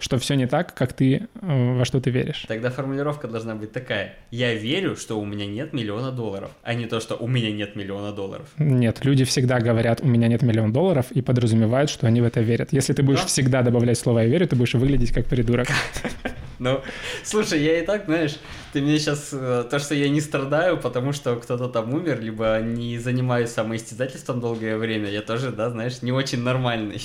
что 0.00 0.18
все 0.18 0.34
не 0.34 0.46
так, 0.48 0.74
как 0.74 0.94
ты 0.94 1.28
э, 1.40 1.74
во 1.78 1.84
что 1.84 2.00
ты 2.00 2.10
веришь. 2.10 2.44
Тогда 2.48 2.70
формулировка 2.70 3.28
должна 3.28 3.54
быть 3.54 3.70
такая. 3.70 4.16
Я 4.32 4.52
верю, 4.52 4.96
что 4.96 5.20
у 5.20 5.24
меня 5.24 5.46
нет 5.46 5.72
миллиона 5.72 6.10
долларов, 6.10 6.50
а 6.64 6.74
не 6.74 6.86
то, 6.86 6.98
что 6.98 7.14
у 7.14 7.28
меня 7.28 7.52
нет 7.52 7.76
миллиона 7.76 8.10
долларов. 8.10 8.48
Нет, 8.58 9.04
люди 9.04 9.22
всегда 9.24 9.60
говорят, 9.60 10.00
у 10.02 10.08
меня 10.08 10.26
нет 10.26 10.42
миллион 10.42 10.72
долларов, 10.72 11.12
и 11.12 11.22
подразумевают, 11.22 11.88
что 11.88 12.08
они 12.08 12.20
в 12.20 12.24
это 12.24 12.40
верят. 12.40 12.72
Если 12.72 12.94
ты 12.94 13.04
будешь 13.04 13.20
Да. 13.20 13.26
всегда 13.28 13.62
добавлять 13.62 13.96
слово 13.96 14.18
«я 14.20 14.26
верю», 14.26 14.48
ты 14.48 14.56
будешь 14.56 14.74
выглядеть 14.74 15.12
как 15.12 15.26
придурок. 15.26 15.68
Ну, 16.62 16.80
слушай, 17.24 17.60
я 17.60 17.80
и 17.80 17.84
так, 17.84 18.04
знаешь, 18.04 18.38
ты 18.72 18.80
мне 18.80 18.96
сейчас 19.00 19.30
то, 19.30 19.78
что 19.80 19.96
я 19.96 20.08
не 20.08 20.20
страдаю, 20.20 20.78
потому 20.78 21.12
что 21.12 21.34
кто-то 21.34 21.68
там 21.68 21.92
умер, 21.92 22.20
либо 22.20 22.60
не 22.62 22.98
занимаюсь 22.98 23.50
самоистязательством 23.50 24.38
долгое 24.40 24.76
время, 24.76 25.10
я 25.10 25.22
тоже, 25.22 25.50
да, 25.50 25.70
знаешь, 25.70 26.02
не 26.02 26.12
очень 26.12 26.40
нормальный. 26.40 27.02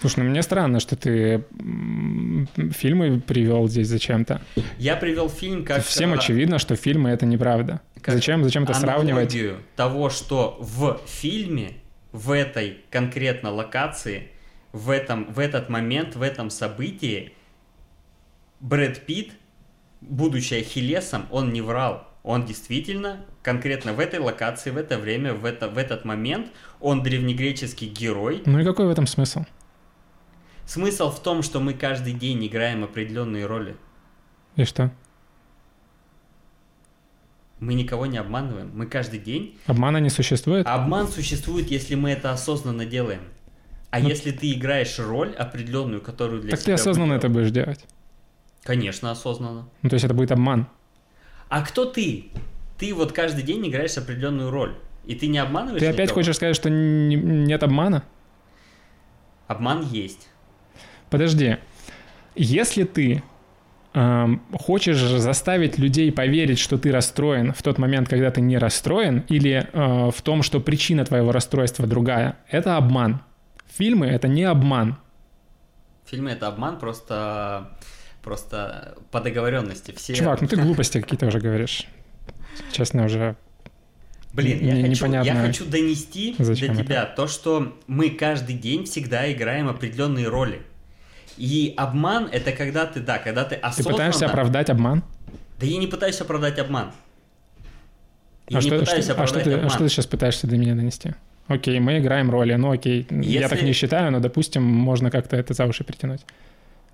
Слушай, 0.00 0.20
ну 0.20 0.30
мне 0.30 0.40
странно, 0.42 0.78
что 0.78 0.94
ты 0.94 1.44
фильмы 2.70 3.20
привел 3.20 3.66
здесь 3.66 3.88
зачем-то. 3.88 4.40
Я 4.78 4.94
привел 4.94 5.28
фильм 5.28 5.64
как... 5.64 5.84
Всем 5.84 6.14
э, 6.14 6.18
очевидно, 6.18 6.60
что 6.60 6.76
фильмы— 6.76 7.10
это 7.10 7.26
неправда. 7.26 7.80
как 8.00 8.14
Зачем, 8.14 8.44
зачем 8.44 8.62
это 8.62 8.74
сравнивать? 8.74 9.36
того, 9.74 10.10
что 10.10 10.58
в 10.60 11.00
фильме, 11.08 11.72
в 12.12 12.30
этой 12.30 12.78
конкретно 12.90 13.50
локации, 13.50 14.28
в, 14.70 14.90
этом, 14.90 15.32
в 15.32 15.40
этот 15.40 15.68
момент, 15.68 16.14
в 16.14 16.22
этом 16.22 16.50
событии 16.50 17.32
Брэд 18.62 19.04
Питт, 19.06 19.32
будучи 20.00 20.54
Ахиллесом, 20.54 21.26
он 21.30 21.52
не 21.52 21.60
врал. 21.60 22.08
Он 22.22 22.46
действительно, 22.46 23.26
конкретно 23.42 23.92
в 23.92 23.98
этой 23.98 24.20
локации, 24.20 24.70
в 24.70 24.76
это 24.76 24.96
время, 24.96 25.34
в, 25.34 25.44
это, 25.44 25.68
в 25.68 25.76
этот 25.76 26.04
момент, 26.04 26.48
он 26.80 27.02
древнегреческий 27.02 27.88
герой. 27.88 28.42
Ну 28.46 28.60
и 28.60 28.64
какой 28.64 28.86
в 28.86 28.90
этом 28.90 29.08
смысл? 29.08 29.44
Смысл 30.64 31.10
в 31.10 31.20
том, 31.20 31.42
что 31.42 31.58
мы 31.58 31.74
каждый 31.74 32.12
день 32.12 32.46
играем 32.46 32.84
определенные 32.84 33.46
роли. 33.46 33.76
И 34.54 34.64
что? 34.64 34.92
Мы 37.58 37.74
никого 37.74 38.06
не 38.06 38.18
обманываем. 38.18 38.70
Мы 38.74 38.86
каждый 38.86 39.18
день 39.18 39.58
Обмана 39.66 39.98
не 39.98 40.10
существует? 40.10 40.66
Обман 40.66 41.08
существует, 41.08 41.68
если 41.70 41.96
мы 41.96 42.10
это 42.10 42.32
осознанно 42.32 42.86
делаем. 42.86 43.22
А 43.90 43.98
Ну- 43.98 44.08
если 44.08 44.30
ты 44.30 44.52
играешь 44.52 44.98
роль 45.00 45.32
определенную, 45.34 46.00
которую 46.00 46.42
для 46.42 46.50
так 46.52 46.60
ты 46.60 46.64
себя 46.64 46.74
осознанно 46.74 47.14
это 47.14 47.26
выбрал? 47.28 47.42
будешь 47.44 47.52
делать. 47.52 47.84
Конечно, 48.62 49.10
осознанно. 49.10 49.68
Ну, 49.82 49.88
то 49.88 49.94
есть 49.94 50.04
это 50.04 50.14
будет 50.14 50.30
обман. 50.32 50.66
А 51.48 51.62
кто 51.62 51.84
ты? 51.84 52.30
Ты 52.78 52.94
вот 52.94 53.12
каждый 53.12 53.42
день 53.42 53.66
играешь 53.68 53.96
определенную 53.96 54.50
роль. 54.50 54.76
И 55.04 55.14
ты 55.14 55.26
не 55.26 55.38
обманываешь 55.38 55.80
Ты 55.80 55.86
опять 55.88 56.10
никого? 56.10 56.20
хочешь 56.20 56.36
сказать, 56.36 56.54
что 56.54 56.70
не- 56.70 57.16
нет 57.16 57.62
обмана? 57.62 58.04
Обман 59.48 59.82
есть. 59.82 60.28
Подожди. 61.10 61.56
Если 62.36 62.84
ты 62.84 63.22
эм, 63.94 64.40
хочешь 64.54 64.98
заставить 65.00 65.76
людей 65.78 66.10
поверить, 66.12 66.58
что 66.58 66.78
ты 66.78 66.90
расстроен 66.92 67.52
в 67.52 67.62
тот 67.62 67.78
момент, 67.78 68.08
когда 68.08 68.30
ты 68.30 68.40
не 68.40 68.56
расстроен, 68.56 69.24
или 69.28 69.68
э, 69.72 70.10
в 70.10 70.22
том, 70.22 70.42
что 70.42 70.60
причина 70.60 71.04
твоего 71.04 71.32
расстройства 71.32 71.86
другая, 71.86 72.38
это 72.48 72.76
обман. 72.76 73.20
Фильмы— 73.68 74.06
это 74.08 74.28
не 74.28 74.44
обман. 74.44 74.96
Фильмы 76.06 76.30
это 76.30 76.46
обман 76.48 76.78
просто, 76.78 77.76
просто 78.22 78.96
по 79.10 79.20
договоренности. 79.20 79.92
Все... 79.96 80.14
Чувак, 80.14 80.40
ну 80.40 80.48
ты 80.48 80.56
глупости 80.56 81.00
какие-то 81.00 81.26
уже 81.26 81.40
говоришь. 81.40 81.86
Честно, 82.72 83.04
уже... 83.04 83.36
Блин, 84.32 84.58
я, 84.62 84.72
не- 84.74 84.88
хочу, 84.88 85.04
я 85.04 85.08
непонятно, 85.18 85.46
хочу 85.46 85.66
донести 85.66 86.34
зачем 86.38 86.74
до 86.74 86.82
тебя 86.82 87.04
то, 87.04 87.26
что 87.26 87.76
мы 87.86 88.10
каждый 88.10 88.54
день 88.54 88.84
всегда 88.84 89.30
играем 89.30 89.68
определенные 89.68 90.28
роли. 90.28 90.62
И 91.36 91.74
обман 91.76 92.28
это 92.32 92.52
когда 92.52 92.86
ты, 92.86 93.00
да, 93.00 93.18
когда 93.18 93.44
ты 93.44 93.56
Ты 93.56 93.60
осознанно... 93.60 93.96
пытаешься 93.96 94.26
оправдать 94.26 94.70
обман? 94.70 95.02
Да 95.58 95.66
я 95.66 95.76
не 95.78 95.86
пытаюсь 95.86 96.20
оправдать 96.20 96.58
обман. 96.58 96.92
Я 98.48 98.58
а 98.58 98.60
не 98.62 98.68
что, 98.68 98.78
пытаюсь 98.78 99.04
что- 99.04 99.12
а 99.12 99.14
оправдать 99.14 99.42
что 99.42 99.50
ты, 99.50 99.54
а 99.54 99.56
обман. 99.56 99.70
что 99.70 99.78
ты 99.80 99.88
сейчас 99.88 100.06
пытаешься 100.06 100.46
до 100.46 100.56
меня 100.56 100.74
донести? 100.74 101.14
Окей, 101.48 101.78
мы 101.80 101.98
играем 101.98 102.30
роли, 102.30 102.54
ну 102.54 102.70
окей, 102.70 103.06
Если... 103.10 103.30
я 103.32 103.48
так 103.48 103.62
не 103.62 103.72
считаю, 103.72 104.12
но, 104.12 104.20
допустим, 104.20 104.62
можно 104.62 105.10
как-то 105.10 105.36
это 105.36 105.54
за 105.54 105.66
уши 105.66 105.84
притянуть. 105.84 106.22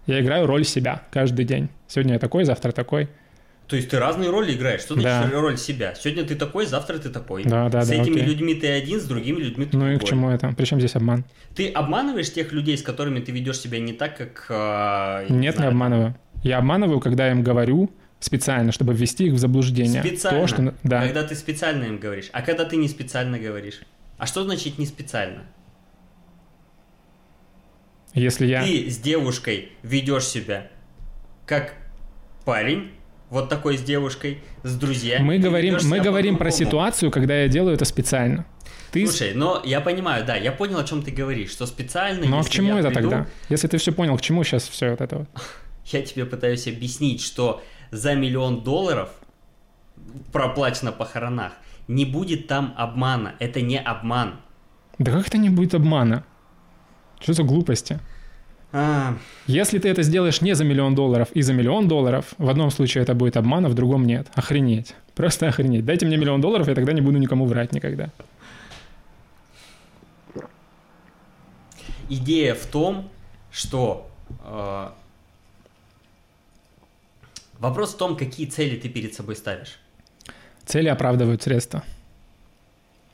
Я 0.09 0.21
играю 0.21 0.47
роль 0.47 0.65
себя 0.65 1.03
каждый 1.11 1.45
день. 1.45 1.69
Сегодня 1.87 2.15
я 2.15 2.19
такой, 2.19 2.45
завтра 2.45 2.73
такой. 2.73 3.09
То 3.67 3.77
есть 3.77 3.91
ты 3.91 3.99
разные 3.99 4.31
роли 4.31 4.55
играешь. 4.55 4.81
Что 4.81 4.95
значит 4.95 5.31
да. 5.31 5.39
роль 5.39 5.59
себя? 5.59 5.95
Сегодня 5.95 6.25
ты 6.25 6.35
такой, 6.35 6.65
завтра 6.65 6.97
ты 6.97 7.11
такой. 7.11 7.45
Да, 7.45 7.69
да, 7.69 7.83
с 7.83 7.89
да. 7.89 7.95
этими 7.95 8.15
окей. 8.15 8.25
людьми 8.27 8.55
ты 8.55 8.69
один, 8.69 8.99
с 8.99 9.05
другими 9.05 9.37
людьми 9.37 9.67
ты 9.67 9.77
Ну 9.77 9.85
другой. 9.85 9.97
и 9.97 9.99
к 9.99 10.05
чему 10.05 10.31
это? 10.31 10.55
Причем 10.57 10.79
здесь 10.79 10.97
обман? 10.97 11.27
Ты 11.55 11.69
обманываешь 11.69 12.33
тех 12.33 12.53
людей, 12.53 12.79
с 12.79 12.83
которыми 12.83 13.21
ты 13.21 13.33
ведешь 13.33 13.61
себя 13.61 13.79
не 13.79 13.93
так, 13.93 14.17
как. 14.17 14.47
Э, 14.49 15.27
не 15.31 15.41
Нет, 15.41 15.57
знаю, 15.57 15.71
не 15.71 15.75
обманываю. 15.75 16.17
Я 16.43 16.57
обманываю, 16.57 17.01
когда 17.01 17.27
я 17.27 17.33
им 17.33 17.43
говорю 17.43 17.91
специально, 18.19 18.73
чтобы 18.73 18.95
ввести 18.95 19.27
их 19.27 19.35
в 19.35 19.39
заблуждение. 19.39 20.03
Специально. 20.03 20.41
То, 20.41 20.47
что... 20.47 20.75
да. 20.85 21.03
Когда 21.03 21.25
ты 21.25 21.35
специально 21.35 21.85
им 21.85 21.99
говоришь. 21.99 22.31
А 22.33 22.41
когда 22.41 22.65
ты 22.65 22.77
не 22.77 22.89
специально 22.89 23.39
говоришь? 23.39 23.81
А 24.17 24.25
что 24.25 24.43
значит 24.45 24.79
не 24.79 24.87
специально? 24.87 25.43
Если 28.19 28.47
я... 28.47 28.63
Ты 28.65 28.91
с 28.91 28.99
девушкой 28.99 29.71
ведешь 29.83 30.25
себя 30.27 30.69
как 31.47 31.75
парень, 32.45 32.91
вот 33.31 33.49
такой 33.49 33.79
с 33.79 33.83
девушкой, 33.83 34.43
с 34.63 34.75
друзьями. 34.77 35.23
Мы 35.23 35.39
говорим, 35.39 35.79
мы 35.85 36.01
говорим 36.01 36.37
про 36.37 36.51
ситуацию, 36.51 37.11
когда 37.11 37.43
я 37.43 37.49
делаю 37.49 37.75
это 37.75 37.85
специально. 37.85 38.47
Ты... 38.91 39.07
Слушай, 39.07 39.35
но 39.35 39.63
я 39.65 39.81
понимаю, 39.81 40.25
да, 40.25 40.37
я 40.37 40.51
понял, 40.51 40.79
о 40.79 40.85
чем 40.85 41.03
ты 41.03 41.11
говоришь, 41.11 41.51
что 41.51 41.67
специально. 41.67 42.27
Ну 42.27 42.39
а 42.39 42.43
к 42.43 42.49
чему 42.49 42.77
это 42.77 42.91
приду... 42.91 43.11
тогда? 43.11 43.27
Если 43.51 43.69
ты 43.69 43.77
все 43.77 43.93
понял, 43.93 44.17
к 44.17 44.23
чему 44.23 44.45
сейчас 44.45 44.67
все 44.67 44.91
вот 44.91 45.01
это 45.01 45.19
вот? 45.19 45.29
Я 45.87 46.03
тебе 46.03 46.25
пытаюсь 46.25 46.67
объяснить, 46.67 47.23
что 47.23 47.63
за 47.91 48.15
миллион 48.15 48.63
долларов 48.63 49.11
проплачено 50.33 50.93
похоронах 50.93 51.53
не 51.87 52.05
будет 52.05 52.47
там 52.47 52.75
обмана. 52.77 53.35
Это 53.39 53.61
не 53.61 53.79
обман. 53.79 54.41
Да 54.99 55.13
как 55.13 55.29
это 55.29 55.39
не 55.39 55.51
будет 55.51 55.75
обмана? 55.75 56.25
Что 57.21 57.33
за 57.33 57.43
глупости? 57.43 57.99
А... 58.73 59.17
Если 59.47 59.79
ты 59.79 59.89
это 59.89 60.03
сделаешь 60.03 60.41
не 60.41 60.55
за 60.55 60.65
миллион 60.65 60.95
долларов 60.95 61.29
и 61.33 61.43
за 61.43 61.53
миллион 61.55 61.89
долларов, 61.89 62.35
в 62.39 62.49
одном 62.49 62.71
случае 62.71 63.03
это 63.03 63.15
будет 63.15 63.37
обман, 63.37 63.67
а 63.67 63.69
в 63.69 63.75
другом 63.75 64.05
нет. 64.05 64.29
Охренеть. 64.35 64.95
Просто 65.15 65.49
охренеть. 65.49 65.85
Дайте 65.85 66.07
мне 66.07 66.17
миллион 66.17 66.41
долларов, 66.41 66.69
я 66.69 66.75
тогда 66.75 66.93
не 66.93 67.01
буду 67.01 67.19
никому 67.19 67.47
врать 67.47 67.73
никогда. 67.73 68.11
Идея 72.11 72.55
в 72.55 72.67
том, 72.67 73.11
что 73.51 74.11
э, 74.45 74.89
вопрос 77.59 77.95
в 77.95 77.97
том, 77.99 78.17
какие 78.17 78.47
цели 78.47 78.77
ты 78.77 78.89
перед 78.89 79.15
собой 79.15 79.37
ставишь. 79.37 79.79
Цели 80.65 80.89
оправдывают 80.89 81.43
средства. 81.43 81.83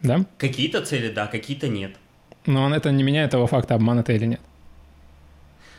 Да? 0.01 0.25
Какие-то 0.39 0.85
цели, 0.85 1.13
да, 1.13 1.27
какие-то 1.27 1.69
нет. 1.69 1.97
Но 2.47 2.75
это 2.75 2.91
не 2.93 3.03
меняет 3.03 3.31
того 3.31 3.47
факта, 3.47 3.75
обман 3.75 3.99
это 3.99 4.13
или 4.13 4.27
нет. 4.27 4.41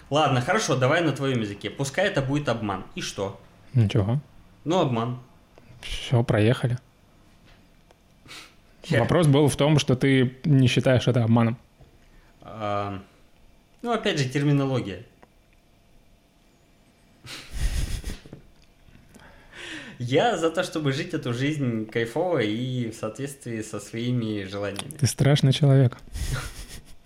Ладно, 0.10 0.42
хорошо, 0.42 0.76
давай 0.76 1.02
на 1.02 1.12
твоем 1.12 1.42
языке. 1.42 1.70
Пускай 1.70 2.08
это 2.08 2.22
будет 2.22 2.50
обман. 2.50 2.84
И 2.96 3.02
что? 3.02 3.40
Ничего. 3.74 4.20
Ну, 4.64 4.80
обман. 4.80 5.20
Все, 5.82 6.24
проехали. 6.24 6.78
Вопрос 8.90 9.28
был 9.28 9.48
в 9.48 9.56
том, 9.56 9.80
что 9.80 9.96
ты 9.96 10.36
не 10.44 10.68
считаешь 10.68 11.08
это 11.08 11.24
обманом. 11.24 11.58
А, 12.42 13.00
ну, 13.82 13.92
опять 13.92 14.20
же, 14.20 14.30
терминология. 14.30 15.04
Я 20.00 20.38
за 20.38 20.50
то, 20.50 20.64
чтобы 20.64 20.92
жить 20.92 21.14
эту 21.14 21.34
жизнь 21.34 21.86
кайфово 21.86 22.40
и 22.40 22.90
в 22.90 22.96
соответствии 22.96 23.62
со 23.62 23.80
своими 23.80 24.44
желаниями. 24.44 24.92
Ты 25.00 25.08
страшный 25.08 25.54
человек. 25.54 25.98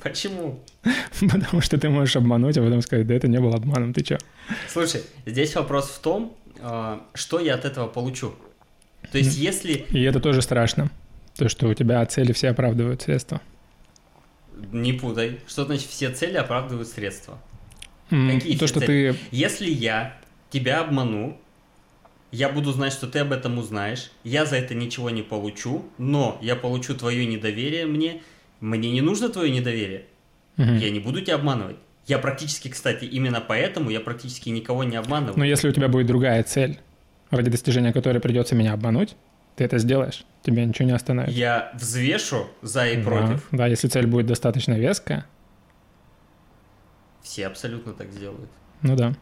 Почему? 0.02 0.60
Потому 1.20 1.62
что 1.62 1.78
ты 1.78 1.90
можешь 1.90 2.16
обмануть, 2.16 2.58
а 2.58 2.62
потом 2.62 2.82
сказать, 2.82 3.06
да 3.08 3.14
это 3.14 3.28
не 3.28 3.40
было 3.40 3.56
обманом, 3.56 3.94
ты 3.94 4.04
чё? 4.04 4.18
Слушай, 4.72 5.04
здесь 5.26 5.56
вопрос 5.56 5.90
в 5.90 6.00
том, 6.00 6.38
а, 6.62 7.06
что 7.14 7.40
я 7.40 7.56
от 7.56 7.66
этого 7.66 7.88
получу. 7.88 8.34
То 9.12 9.18
есть 9.18 9.38
если... 9.38 9.86
И 9.90 10.02
это 10.04 10.20
тоже 10.20 10.42
страшно. 10.42 10.90
То, 11.36 11.50
что 11.50 11.68
у 11.68 11.74
тебя 11.74 12.06
цели 12.06 12.32
все 12.32 12.50
оправдывают 12.50 13.02
средства. 13.02 13.42
Не 14.72 14.94
путай. 14.94 15.40
Что 15.48 15.66
значит 15.66 15.88
все 15.88 16.12
цели 16.12 16.38
оправдывают 16.38 16.88
средства? 16.88 17.40
Какие 18.10 18.58
то, 18.58 18.68
что 18.68 18.80
цели? 18.80 19.12
ты... 19.12 19.20
Если 19.32 19.70
я 19.70 20.18
тебя 20.50 20.82
обману, 20.82 21.40
я 22.32 22.50
буду 22.50 22.72
знать, 22.72 22.94
что 22.94 23.08
ты 23.08 23.20
об 23.20 23.32
этом 23.32 23.58
узнаешь, 23.58 24.12
я 24.24 24.46
за 24.46 24.58
это 24.58 24.76
ничего 24.76 25.10
не 25.10 25.22
получу, 25.22 25.86
но 25.98 26.38
я 26.42 26.56
получу 26.56 26.96
твое 26.96 27.26
недоверие 27.26 27.86
мне, 27.86 28.22
мне 28.60 28.92
не 28.92 29.02
нужно 29.02 29.30
твое 29.30 29.52
недоверие. 29.52 30.06
Угу. 30.58 30.74
Я 30.74 30.90
не 30.90 31.00
буду 31.00 31.22
тебя 31.22 31.36
обманывать. 31.36 31.78
Я 32.06 32.20
практически, 32.20 32.70
кстати, 32.70 33.06
именно 33.06 33.40
поэтому 33.40 33.90
я 33.90 34.00
практически 34.00 34.50
никого 34.50 34.84
не 34.84 34.96
обманываю. 34.96 35.38
Но 35.38 35.46
если 35.46 35.70
у 35.70 35.72
тебя 35.72 35.88
будет 35.88 36.08
другая 36.08 36.44
цель, 36.44 36.80
ради 37.30 37.50
достижения 37.50 37.94
которой 37.94 38.20
придется 38.20 38.56
меня 38.56 38.74
обмануть, 38.74 39.16
ты 39.56 39.64
это 39.64 39.78
сделаешь. 39.78 40.26
Тебя 40.42 40.66
ничего 40.66 40.88
не 40.88 40.94
остановит. 40.94 41.32
Я 41.32 41.72
взвешу 41.76 42.48
за 42.62 42.88
и 42.88 42.98
да, 42.98 43.04
против. 43.04 43.48
Да, 43.52 43.68
если 43.68 43.88
цель 43.88 44.08
будет 44.08 44.26
достаточно 44.26 44.74
веская. 44.74 45.26
Все 47.22 47.48
абсолютно 47.48 47.94
так 47.94 48.12
сделают. 48.12 48.50
Ну 48.82 48.96
да. 48.96 49.14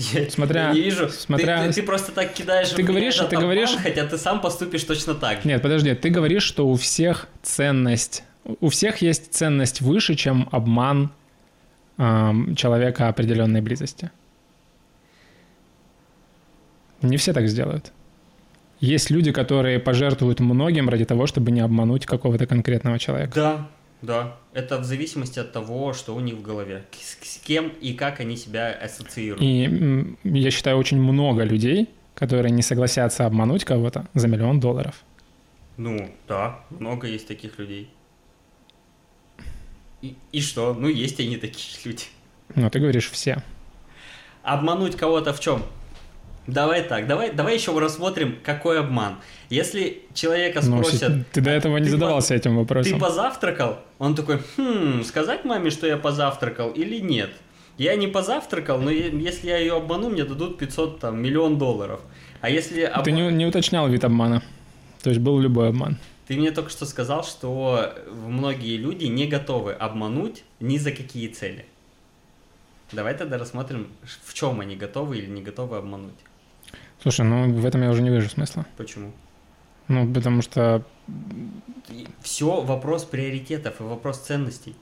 Я, 0.00 0.30
смотря, 0.30 0.68
я 0.68 0.72
не 0.72 0.80
вижу. 0.80 1.10
Смотря... 1.10 1.62
Ты, 1.62 1.68
ты, 1.68 1.74
ты 1.74 1.82
просто 1.82 2.12
так 2.12 2.32
кидаешь. 2.32 2.70
Ты 2.70 2.82
говоришь, 2.82 3.16
ты 3.16 3.24
обман, 3.24 3.42
говоришь, 3.42 3.76
хотя 3.82 4.06
ты 4.06 4.16
сам 4.16 4.40
поступишь 4.40 4.84
точно 4.84 5.14
так 5.14 5.42
же. 5.42 5.48
Нет, 5.48 5.60
подожди, 5.60 5.94
ты 5.94 6.08
говоришь, 6.08 6.42
что 6.42 6.66
у 6.66 6.74
всех 6.76 7.28
ценность, 7.42 8.24
у 8.60 8.70
всех 8.70 9.02
есть 9.02 9.34
ценность 9.34 9.82
выше, 9.82 10.14
чем 10.14 10.48
обман 10.52 11.10
эм, 11.98 12.56
человека 12.56 13.08
определенной 13.08 13.60
близости. 13.60 14.10
Не 17.02 17.18
все 17.18 17.34
так 17.34 17.46
сделают. 17.48 17.92
Есть 18.80 19.10
люди, 19.10 19.32
которые 19.32 19.78
пожертвуют 19.78 20.40
многим 20.40 20.88
ради 20.88 21.04
того, 21.04 21.26
чтобы 21.26 21.50
не 21.50 21.60
обмануть 21.60 22.06
какого-то 22.06 22.46
конкретного 22.46 22.98
человека. 22.98 23.32
Да, 23.34 23.68
да, 24.00 24.36
это 24.52 24.78
в 24.78 24.84
зависимости 24.84 25.38
от 25.38 25.52
того, 25.52 25.92
что 25.92 26.14
у 26.14 26.20
них 26.20 26.34
в 26.34 26.42
голове, 26.42 26.84
с, 26.92 27.18
с 27.22 27.38
кем 27.38 27.68
и 27.68 27.94
как 27.94 28.20
они 28.20 28.36
себя 28.36 28.72
ассоциируют. 28.72 29.42
И 29.42 30.16
я 30.24 30.50
считаю, 30.50 30.76
очень 30.76 31.00
много 31.00 31.44
людей, 31.44 31.88
которые 32.14 32.50
не 32.50 32.62
согласятся 32.62 33.26
обмануть 33.26 33.64
кого-то 33.64 34.06
за 34.14 34.28
миллион 34.28 34.60
долларов. 34.60 35.04
Ну, 35.76 36.10
да, 36.28 36.60
много 36.70 37.06
есть 37.06 37.28
таких 37.28 37.58
людей. 37.58 37.90
И, 40.02 40.16
и 40.32 40.40
что? 40.40 40.74
Ну, 40.74 40.88
есть 40.88 41.20
они 41.20 41.36
такие 41.36 41.78
люди. 41.84 42.04
Ну, 42.54 42.68
ты 42.70 42.80
говоришь 42.80 43.10
все. 43.10 43.42
Обмануть 44.42 44.96
кого-то 44.96 45.32
в 45.32 45.40
чем? 45.40 45.62
Давай 46.52 46.82
так, 46.82 47.06
давай, 47.06 47.32
давай 47.32 47.54
еще 47.54 47.78
рассмотрим, 47.78 48.38
какой 48.42 48.80
обман. 48.80 49.16
Если 49.48 50.02
человека 50.14 50.60
ну, 50.62 50.82
спросят... 50.82 51.10
Ну, 51.10 51.24
ты 51.32 51.40
до 51.40 51.50
этого 51.50 51.76
не 51.78 51.88
задавался 51.88 52.28
по... 52.28 52.34
этим 52.34 52.56
вопросом. 52.56 52.92
Ты 52.92 52.98
позавтракал? 52.98 53.78
Он 53.98 54.14
такой, 54.14 54.40
хм, 54.56 55.02
сказать 55.04 55.44
маме, 55.44 55.70
что 55.70 55.86
я 55.86 55.96
позавтракал 55.96 56.70
или 56.70 56.98
нет? 57.00 57.30
Я 57.78 57.96
не 57.96 58.08
позавтракал, 58.08 58.78
но 58.78 58.90
если 58.90 59.48
я 59.48 59.58
ее 59.58 59.76
обману, 59.76 60.10
мне 60.10 60.24
дадут 60.24 60.58
500, 60.58 61.00
там, 61.00 61.22
миллион 61.22 61.58
долларов. 61.58 62.00
А 62.40 62.50
если... 62.50 62.82
Об... 62.82 63.04
Ты 63.04 63.12
не, 63.12 63.30
не 63.32 63.46
уточнял 63.46 63.88
вид 63.88 64.04
обмана. 64.04 64.42
То 65.02 65.10
есть 65.10 65.20
был 65.20 65.38
любой 65.38 65.68
обман. 65.68 65.96
Ты 66.26 66.36
мне 66.36 66.50
только 66.52 66.70
что 66.70 66.86
сказал, 66.86 67.24
что 67.24 67.94
многие 68.12 68.76
люди 68.76 69.06
не 69.06 69.26
готовы 69.26 69.72
обмануть 69.72 70.44
ни 70.60 70.78
за 70.78 70.92
какие 70.92 71.28
цели. 71.28 71.64
Давай 72.92 73.14
тогда 73.14 73.38
рассмотрим, 73.38 73.88
в 74.24 74.34
чем 74.34 74.60
они 74.60 74.76
готовы 74.76 75.18
или 75.18 75.26
не 75.26 75.42
готовы 75.42 75.76
обмануть. 75.76 76.14
Слушай, 77.02 77.24
ну 77.24 77.52
в 77.52 77.64
этом 77.64 77.82
я 77.82 77.90
уже 77.90 78.02
не 78.02 78.10
вижу 78.10 78.28
смысла. 78.28 78.66
Почему? 78.76 79.12
Ну, 79.88 80.12
потому 80.12 80.42
что... 80.42 80.84
Все 82.22 82.60
вопрос 82.60 83.04
приоритетов 83.04 83.80
и 83.80 83.82
вопрос 83.82 84.18
ценностей. 84.18 84.76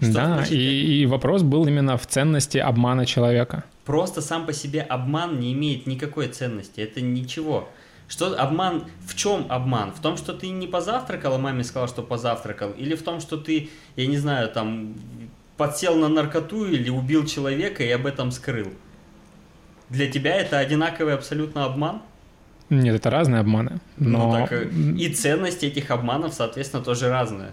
Что 0.00 0.12
да, 0.12 0.34
значит, 0.34 0.52
и, 0.52 1.02
и 1.02 1.06
вопрос 1.06 1.42
был 1.42 1.66
именно 1.66 1.96
в 1.96 2.06
ценности 2.06 2.58
обмана 2.58 3.06
человека. 3.06 3.64
Просто 3.84 4.20
сам 4.20 4.46
по 4.46 4.52
себе 4.52 4.82
обман 4.82 5.40
не 5.40 5.52
имеет 5.52 5.86
никакой 5.86 6.28
ценности. 6.28 6.80
Это 6.80 7.00
ничего. 7.00 7.68
Что 8.08 8.34
обман? 8.38 8.84
В 9.06 9.14
чем 9.14 9.46
обман? 9.48 9.92
В 9.92 10.00
том, 10.00 10.16
что 10.16 10.32
ты 10.32 10.50
не 10.50 10.66
позавтракал, 10.66 11.34
а 11.34 11.38
маме 11.38 11.64
сказал, 11.64 11.88
что 11.88 12.02
позавтракал, 12.02 12.72
или 12.72 12.94
в 12.94 13.02
том, 13.02 13.20
что 13.20 13.36
ты, 13.36 13.70
я 13.96 14.06
не 14.06 14.18
знаю, 14.18 14.48
там 14.50 14.94
подсел 15.56 15.96
на 15.96 16.08
наркоту 16.08 16.66
или 16.66 16.90
убил 16.90 17.26
человека 17.26 17.84
и 17.84 17.90
об 17.90 18.06
этом 18.06 18.32
скрыл. 18.32 18.68
Для 19.90 20.10
тебя 20.10 20.36
это 20.36 20.58
одинаковый 20.58 21.14
абсолютно 21.14 21.64
обман? 21.64 22.02
Нет, 22.70 22.94
это 22.94 23.10
разные 23.10 23.40
обманы. 23.40 23.80
Ну, 23.98 24.18
но... 24.18 24.38
Ну, 24.38 24.46
так 24.46 24.52
и 24.72 25.08
ценность 25.12 25.64
этих 25.64 25.90
обманов, 25.90 26.32
соответственно, 26.32 26.82
тоже 26.82 27.10
разная. 27.10 27.50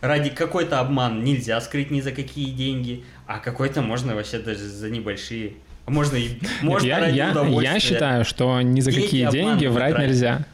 Ради 0.00 0.30
какой-то 0.30 0.80
обман 0.80 1.22
нельзя 1.22 1.60
скрыть 1.60 1.90
ни 1.90 2.00
за 2.00 2.12
какие 2.12 2.50
деньги, 2.50 3.04
а 3.26 3.38
какой-то 3.38 3.82
можно 3.82 4.14
вообще 4.14 4.38
даже 4.38 4.66
за 4.66 4.90
небольшие. 4.90 5.54
Можно 5.86 6.16
и 6.16 6.38
можно 6.60 6.86
я, 6.86 6.98
ради 7.00 7.16
я, 7.16 7.32
я 7.72 7.80
считаю, 7.80 8.24
что 8.24 8.60
ни 8.60 8.80
за 8.80 8.90
деньги 8.90 9.04
какие 9.04 9.30
деньги 9.30 9.66
врать 9.66 9.98
нельзя. 9.98 10.44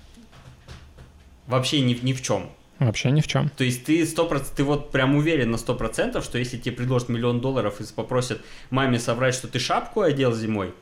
Вообще 1.47 1.81
ни, 1.81 1.99
ни 2.03 2.13
в 2.13 2.23
чем. 2.23 2.51
Вообще 2.85 3.11
ни 3.11 3.21
в 3.21 3.27
чем. 3.27 3.49
То 3.51 3.65
есть 3.65 3.85
ты 3.85 4.05
сто 4.07 4.27
процентов, 4.27 4.57
ты 4.57 4.65
вот 4.65 4.91
прям 4.91 5.17
уверен 5.17 5.51
на 5.51 5.59
сто 5.59 5.75
процентов, 5.75 6.25
что 6.25 6.39
если 6.39 6.59
тебе 6.59 6.77
предложат 6.77 7.09
миллион 7.09 7.41
долларов 7.41 7.81
и 7.81 7.85
попросят 7.95 8.43
маме 8.71 8.99
соврать, 8.99 9.35
что 9.35 9.49
ты 9.49 9.59
шапку 9.59 10.03
одел 10.03 10.35
зимой, 10.35 10.75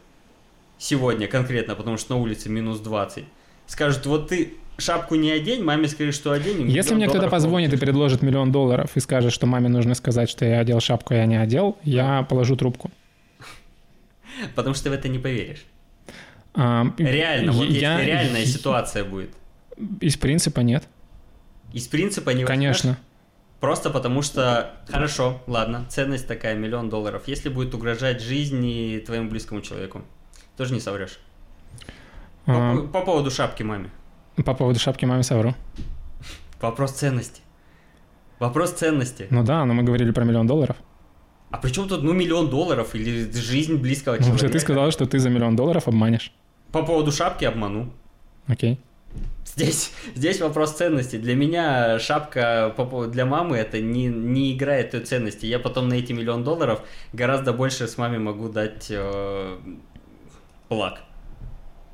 сегодня 0.78 1.28
конкретно, 1.28 1.74
потому 1.74 1.96
что 1.96 2.14
на 2.14 2.20
улице 2.20 2.48
минус 2.48 2.80
20, 2.80 3.24
скажут, 3.66 4.06
вот 4.06 4.28
ты 4.28 4.54
шапку 4.78 5.14
не 5.14 5.30
одень, 5.30 5.62
маме 5.62 5.86
скажи, 5.86 6.12
что 6.12 6.32
одень. 6.32 6.68
Если 6.68 6.94
мне 6.94 7.08
кто-то 7.08 7.28
позвонит 7.28 7.72
и 7.72 7.76
предложит 7.76 8.22
миллион 8.22 8.50
долларов 8.50 8.90
и 8.96 9.00
скажет, 9.00 9.32
что 9.32 9.46
маме 9.46 9.68
нужно 9.68 9.94
сказать, 9.94 10.28
что 10.28 10.44
я 10.44 10.58
одел 10.58 10.80
шапку, 10.80 11.14
а 11.14 11.18
я 11.18 11.26
не 11.26 11.36
одел, 11.36 11.78
я 11.84 12.24
положу 12.24 12.56
трубку. 12.56 12.90
Потому 14.56 14.74
что 14.74 14.84
ты 14.84 14.90
в 14.90 14.92
это 14.94 15.08
не 15.08 15.18
поверишь. 15.18 15.64
А, 16.54 16.84
Реально, 16.98 17.52
вот 17.52 17.68
я, 17.68 17.98
если 17.98 18.10
реальная 18.10 18.44
ситуация 18.44 19.04
будет. 19.04 19.30
Из 20.00 20.16
принципа 20.16 20.60
нет. 20.60 20.84
Из 21.72 21.88
принципа 21.88 22.30
не 22.30 22.44
Конечно. 22.44 22.90
Возьмешь? 22.90 23.06
Просто 23.60 23.90
потому 23.90 24.22
что, 24.22 24.74
хорошо, 24.88 25.40
ладно, 25.46 25.86
ценность 25.88 26.26
такая, 26.26 26.56
миллион 26.56 26.90
долларов. 26.90 27.22
Если 27.26 27.48
будет 27.48 27.72
угрожать 27.74 28.20
жизни 28.20 29.00
твоему 29.06 29.30
близкому 29.30 29.60
человеку, 29.60 30.02
тоже 30.56 30.74
не 30.74 30.80
соврешь. 30.80 31.20
По, 32.44 32.72
а... 32.72 32.76
по 32.92 33.02
поводу 33.02 33.30
шапки 33.30 33.62
маме. 33.62 33.90
По 34.44 34.54
поводу 34.54 34.80
шапки 34.80 35.04
маме 35.04 35.22
совру. 35.22 35.54
Вопрос 36.60 36.92
ценности. 36.92 37.40
Вопрос 38.40 38.72
ценности. 38.72 39.28
Ну 39.30 39.44
да, 39.44 39.64
но 39.64 39.74
мы 39.74 39.84
говорили 39.84 40.10
про 40.10 40.24
миллион 40.24 40.48
долларов. 40.48 40.76
А 41.52 41.58
при 41.58 41.70
чем 41.70 41.86
тут, 41.86 42.02
ну, 42.02 42.12
миллион 42.12 42.50
долларов 42.50 42.94
или 42.96 43.30
жизнь 43.30 43.76
близкого 43.76 44.14
ну, 44.14 44.22
человека? 44.22 44.46
Ну, 44.46 44.52
ты 44.52 44.58
сказал, 44.58 44.90
что 44.90 45.06
ты 45.06 45.20
за 45.20 45.30
миллион 45.30 45.54
долларов 45.54 45.86
обманешь. 45.86 46.32
По 46.72 46.82
поводу 46.82 47.12
шапки 47.12 47.44
обману. 47.44 47.92
Окей. 48.48 48.80
Здесь, 49.54 49.92
здесь 50.14 50.40
вопрос 50.40 50.72
ценности. 50.72 51.16
Для 51.16 51.34
меня 51.34 51.98
шапка 51.98 52.74
для 53.08 53.26
мамы 53.26 53.58
это 53.58 53.80
не, 53.80 54.06
не 54.06 54.54
играет 54.54 54.92
той 54.92 55.00
ценности. 55.00 55.44
Я 55.44 55.58
потом 55.58 55.88
на 55.88 55.94
эти 55.94 56.12
миллион 56.12 56.42
долларов 56.42 56.82
гораздо 57.12 57.52
больше 57.52 57.86
с 57.86 57.98
маме 57.98 58.18
могу 58.18 58.48
дать 58.48 58.86
э, 58.88 59.58
благ. 60.70 61.00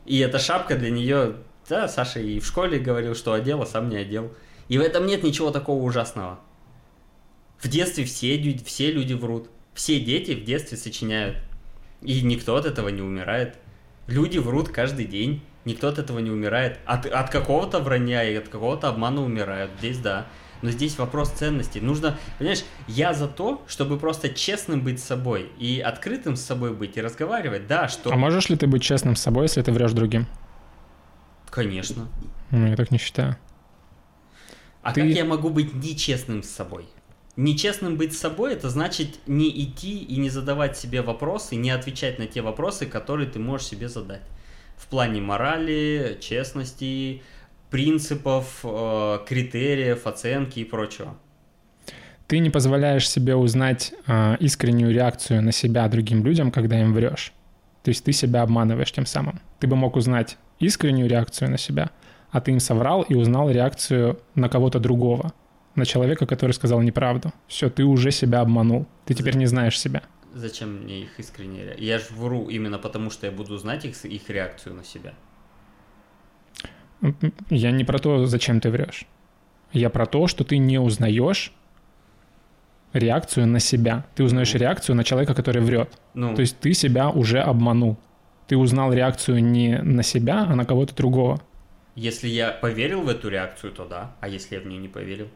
И 0.07 0.19
эта 0.21 0.39
шапка 0.39 0.77
для 0.77 0.91
нее, 0.91 1.35
да, 1.69 1.89
Саша 1.89 2.21
и 2.21 2.39
в 2.39 2.47
школе 2.47 2.79
говорил, 2.79 3.17
что 3.17 3.33
одел, 3.33 3.61
а 3.61 3.67
сам 3.67 3.89
не 3.89 3.97
одел. 3.97 4.33
И 4.69 4.79
в 4.79 4.81
этом 4.81 5.07
нет 5.07 5.25
ничего 5.25 5.51
такого 5.51 5.83
ужасного. 5.83 6.39
В 7.59 7.67
детстве 7.67 8.05
все, 8.05 8.57
все 8.65 8.93
люди 8.93 9.15
врут. 9.15 9.51
Все 9.75 9.99
дети 9.99 10.33
в 10.33 10.45
детстве 10.45 10.79
сочиняют. 10.79 11.39
И 12.03 12.23
никто 12.23 12.55
от 12.55 12.67
этого 12.67 12.89
не 12.89 13.03
умирает. 13.03 13.57
Люди 14.07 14.39
врут 14.39 14.69
каждый 14.69 15.07
день. 15.07 15.43
Никто 15.69 15.89
от 15.89 15.99
этого 15.99 16.19
не 16.21 16.31
умирает. 16.31 16.79
От, 16.87 17.05
от 17.05 17.29
какого-то 17.29 17.81
вранья 17.81 18.25
и 18.25 18.35
от 18.37 18.49
какого-то 18.49 18.89
обмана 18.89 19.23
умирают. 19.23 19.71
Здесь 19.79 19.99
да. 19.99 20.27
Но 20.63 20.71
здесь 20.71 20.97
вопрос 20.97 21.29
ценностей. 21.29 21.83
Нужно, 21.83 22.17
понимаешь, 22.39 22.65
я 22.87 23.13
за 23.13 23.29
то, 23.29 23.63
чтобы 23.69 23.99
просто 23.99 24.31
честным 24.31 24.81
быть 24.81 24.99
с 24.99 25.05
собой 25.05 25.53
и 25.59 25.79
открытым 25.81 26.37
с 26.37 26.41
собой 26.41 26.73
быть 26.73 26.97
и 26.97 27.03
разговаривать. 27.03 27.67
Да, 27.67 27.87
что... 27.89 28.11
А 28.11 28.17
можешь 28.17 28.49
ли 28.49 28.57
ты 28.57 28.67
быть 28.67 28.83
честным 28.83 29.15
с 29.15 29.21
собой, 29.21 29.45
если 29.45 29.61
ты 29.61 29.71
врешь 29.71 29.93
другим? 29.93 30.27
Конечно. 31.51 32.09
Ну, 32.51 32.67
я 32.67 32.75
так 32.75 32.91
не 32.91 32.97
считаю. 32.97 33.37
А 34.83 34.95
ты... 34.95 35.03
как 35.03 35.11
я 35.11 35.27
могу 35.27 35.51
быть 35.51 35.75
нечестным 35.75 36.43
с 36.43 36.49
собой? 36.49 36.87
Нечестным 37.37 37.97
быть 37.97 38.17
с 38.17 38.19
собой 38.19 38.55
это 38.55 38.71
значит 38.71 39.19
не 39.27 39.51
идти 39.65 39.99
и 39.99 40.17
не 40.17 40.31
задавать 40.31 40.79
себе 40.79 41.03
вопросы, 41.03 41.57
не 41.57 41.69
отвечать 41.69 42.19
на 42.19 42.27
те 42.27 42.41
вопросы, 42.41 42.87
которые 42.87 43.29
ты 43.29 43.39
можешь 43.39 43.67
себе 43.67 43.91
задать. 43.91 44.23
В 44.79 44.87
плане 44.87 45.21
морали, 45.21 46.17
честности, 46.21 47.23
принципов, 47.71 48.61
э, 48.63 49.19
критериев, 49.27 50.07
оценки 50.07 50.61
и 50.61 50.65
прочего. 50.65 51.17
Ты 52.27 52.39
не 52.39 52.51
позволяешь 52.51 53.09
себе 53.09 53.35
узнать 53.35 53.93
э, 54.07 54.37
искреннюю 54.41 54.93
реакцию 54.93 55.43
на 55.43 55.53
себя 55.53 55.89
другим 55.89 56.25
людям, 56.25 56.51
когда 56.51 56.81
им 56.81 56.93
врешь. 56.93 57.33
То 57.83 57.91
есть 57.91 58.05
ты 58.05 58.13
себя 58.13 58.43
обманываешь 58.43 58.93
тем 58.93 59.07
самым. 59.07 59.41
Ты 59.61 59.67
бы 59.67 59.77
мог 59.77 59.97
узнать 59.97 60.37
искреннюю 60.59 61.09
реакцию 61.09 61.51
на 61.51 61.59
себя, 61.59 61.91
а 62.31 62.41
ты 62.41 62.51
им 62.53 62.61
соврал 62.61 63.03
и 63.03 63.15
узнал 63.15 63.51
реакцию 63.51 64.19
на 64.35 64.49
кого-то 64.49 64.79
другого 64.79 65.33
на 65.75 65.87
человека, 65.87 66.27
который 66.27 66.53
сказал 66.53 66.83
неправду. 66.83 67.33
Все, 67.47 67.71
ты 67.71 67.85
уже 67.85 68.11
себя 68.11 68.41
обманул. 68.41 68.87
Ты 69.07 69.15
теперь 69.15 69.37
не 69.37 69.47
знаешь 69.47 69.79
себя. 69.79 70.03
Зачем 70.35 70.83
мне 70.83 71.03
их 71.03 71.19
искренне? 71.19 71.75
Я 71.79 71.99
же 71.99 72.07
вру 72.11 72.49
именно 72.49 72.79
потому, 72.79 73.11
что 73.11 73.27
я 73.27 73.33
буду 73.33 73.57
знать 73.57 73.85
их, 73.85 74.05
их 74.05 74.31
реакцию 74.31 74.75
на 74.75 74.85
себя. 74.85 75.15
Я 77.51 77.71
не 77.71 77.85
про 77.85 77.99
то, 77.99 78.27
зачем 78.27 78.61
ты 78.61 78.71
врешь. 78.71 79.07
Я 79.73 79.91
про 79.91 80.07
то, 80.07 80.27
что 80.27 80.45
ты 80.45 80.59
не 80.59 80.79
узнаешь 80.79 81.53
реакцию 82.93 83.47
на 83.47 83.61
себя. 83.61 84.07
Ты 84.15 84.25
узнаешь 84.25 84.53
ну. 84.55 84.61
реакцию 84.61 84.97
на 84.97 85.05
человека, 85.05 85.35
который 85.35 85.63
врет. 85.63 85.99
Ну. 86.15 86.35
То 86.35 86.41
есть 86.41 86.59
ты 86.59 86.73
себя 86.73 87.11
уже 87.11 87.41
обманул. 87.41 87.99
Ты 88.47 88.57
узнал 88.57 88.93
реакцию 88.93 89.45
не 89.45 89.79
на 89.79 90.03
себя, 90.03 90.47
а 90.49 90.55
на 90.55 90.65
кого-то 90.65 90.95
другого. 90.95 91.41
Если 91.95 92.29
я 92.29 92.51
поверил 92.51 93.03
в 93.03 93.09
эту 93.09 93.29
реакцию, 93.29 93.73
то 93.73 93.85
да. 93.85 94.17
А 94.21 94.29
если 94.29 94.55
я 94.55 94.61
в 94.61 94.67
нее 94.67 94.79
не 94.79 94.89
поверил? 94.89 95.29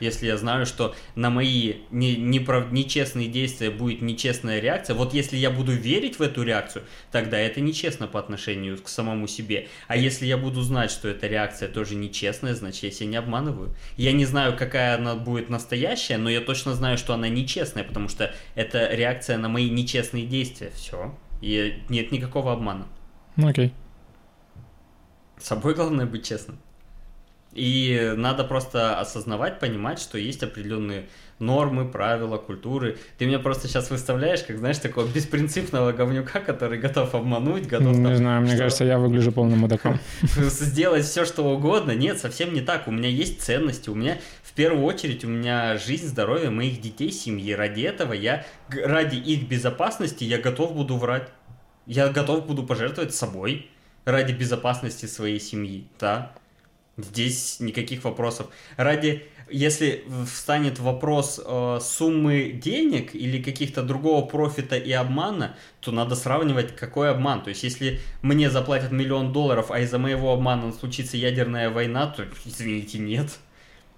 Если 0.00 0.26
я 0.26 0.36
знаю, 0.36 0.66
что 0.66 0.94
на 1.14 1.30
мои 1.30 1.74
не, 1.90 2.16
неправ, 2.16 2.72
нечестные 2.72 3.28
действия 3.28 3.70
будет 3.70 4.00
нечестная 4.00 4.58
реакция, 4.58 4.96
вот 4.96 5.14
если 5.14 5.36
я 5.36 5.50
буду 5.50 5.72
верить 5.72 6.18
в 6.18 6.22
эту 6.22 6.42
реакцию, 6.42 6.84
тогда 7.12 7.38
это 7.38 7.60
нечестно 7.60 8.06
по 8.06 8.18
отношению 8.18 8.78
к 8.82 8.88
самому 8.88 9.28
себе. 9.28 9.68
А 9.86 9.96
если 9.96 10.26
я 10.26 10.38
буду 10.38 10.62
знать, 10.62 10.90
что 10.90 11.08
эта 11.08 11.26
реакция 11.26 11.68
тоже 11.68 11.94
нечестная, 11.94 12.54
значит, 12.54 12.82
я 12.82 12.90
себя 12.90 13.06
не 13.06 13.16
обманываю. 13.16 13.74
Я 13.96 14.12
не 14.12 14.24
знаю, 14.24 14.56
какая 14.56 14.96
она 14.96 15.14
будет 15.14 15.50
настоящая, 15.50 16.16
но 16.16 16.30
я 16.30 16.40
точно 16.40 16.74
знаю, 16.74 16.96
что 16.96 17.12
она 17.12 17.28
нечестная, 17.28 17.84
потому 17.84 18.08
что 18.08 18.34
это 18.54 18.92
реакция 18.92 19.36
на 19.36 19.48
мои 19.48 19.68
нечестные 19.68 20.26
действия. 20.26 20.72
Все. 20.74 21.14
И 21.42 21.82
нет 21.88 22.10
никакого 22.10 22.52
обмана. 22.52 22.86
Ну, 23.36 23.48
окей. 23.48 23.72
С 25.38 25.46
собой 25.46 25.74
главное 25.74 26.06
быть 26.06 26.26
честным. 26.26 26.58
И 27.52 28.14
надо 28.16 28.44
просто 28.44 28.98
осознавать, 29.00 29.58
понимать, 29.58 29.98
что 29.98 30.18
есть 30.18 30.42
определенные 30.42 31.06
нормы, 31.40 31.88
правила, 31.88 32.36
культуры. 32.36 32.98
Ты 33.18 33.26
меня 33.26 33.38
просто 33.38 33.66
сейчас 33.66 33.90
выставляешь, 33.90 34.42
как, 34.42 34.58
знаешь, 34.58 34.78
такого 34.78 35.06
беспринципного 35.06 35.92
говнюка, 35.92 36.40
который 36.40 36.78
готов 36.78 37.14
обмануть, 37.14 37.66
готов... 37.66 37.96
Не 37.96 38.04
там, 38.04 38.16
знаю, 38.16 38.42
мне 38.42 38.50
что... 38.50 38.58
кажется, 38.58 38.84
я 38.84 38.98
выгляжу 38.98 39.32
полным 39.32 39.60
мудаком. 39.60 39.98
Сделать 40.22 41.04
все, 41.04 41.24
что 41.24 41.42
угодно. 41.42 41.92
Нет, 41.92 42.20
совсем 42.20 42.54
не 42.54 42.60
так. 42.60 42.86
У 42.86 42.92
меня 42.92 43.08
есть 43.08 43.42
ценности. 43.42 43.90
У 43.90 43.94
меня, 43.94 44.18
в 44.42 44.52
первую 44.52 44.84
очередь, 44.84 45.24
у 45.24 45.28
меня 45.28 45.76
жизнь, 45.78 46.06
здоровье 46.06 46.50
моих 46.50 46.80
детей, 46.80 47.10
семьи. 47.10 47.52
Ради 47.52 47.82
этого 47.82 48.12
я, 48.12 48.44
ради 48.68 49.16
их 49.16 49.48
безопасности, 49.48 50.24
я 50.24 50.38
готов 50.38 50.74
буду 50.74 50.96
врать. 50.96 51.28
Я 51.86 52.08
готов 52.08 52.46
буду 52.46 52.62
пожертвовать 52.62 53.14
собой 53.14 53.68
ради 54.04 54.32
безопасности 54.32 55.06
своей 55.06 55.40
семьи, 55.40 55.86
да. 55.98 56.32
Здесь 57.02 57.60
никаких 57.60 58.04
вопросов. 58.04 58.48
Ради, 58.76 59.24
если 59.50 60.04
встанет 60.32 60.78
вопрос 60.78 61.40
э, 61.44 61.78
суммы 61.82 62.52
денег 62.52 63.14
или 63.14 63.42
каких-то 63.42 63.82
другого 63.82 64.24
профита 64.26 64.76
и 64.76 64.92
обмана, 64.92 65.56
то 65.80 65.92
надо 65.92 66.14
сравнивать, 66.14 66.76
какой 66.76 67.10
обман. 67.10 67.42
То 67.42 67.50
есть, 67.50 67.62
если 67.62 68.00
мне 68.22 68.50
заплатят 68.50 68.92
миллион 68.92 69.32
долларов, 69.32 69.70
а 69.70 69.80
из-за 69.80 69.98
моего 69.98 70.32
обмана 70.32 70.72
случится 70.72 71.16
ядерная 71.16 71.70
война, 71.70 72.06
то, 72.06 72.24
извините, 72.44 72.98
нет. 72.98 73.30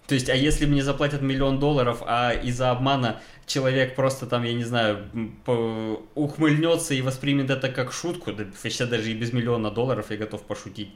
То 0.07 0.15
есть, 0.15 0.29
а 0.29 0.35
если 0.35 0.67
мне 0.67 0.83
заплатят 0.83 1.23
миллион 1.23 1.59
долларов, 1.59 2.03
а 2.05 2.33
из-за 2.33 2.71
обмана 2.71 3.21
человек 3.47 3.95
просто 3.95 4.27
там, 4.27 4.43
я 4.43 4.53
не 4.53 4.65
знаю, 4.65 5.07
ухмыльнется 6.15 6.95
и 6.95 7.03
воспримет 7.03 7.51
это 7.51 7.69
как 7.69 7.93
шутку, 7.93 8.33
да 8.33 8.45
вообще 8.63 8.87
даже 8.87 9.11
и 9.11 9.15
без 9.15 9.33
миллиона 9.33 9.71
долларов 9.71 10.11
я 10.11 10.17
готов 10.17 10.43
пошутить. 10.43 10.91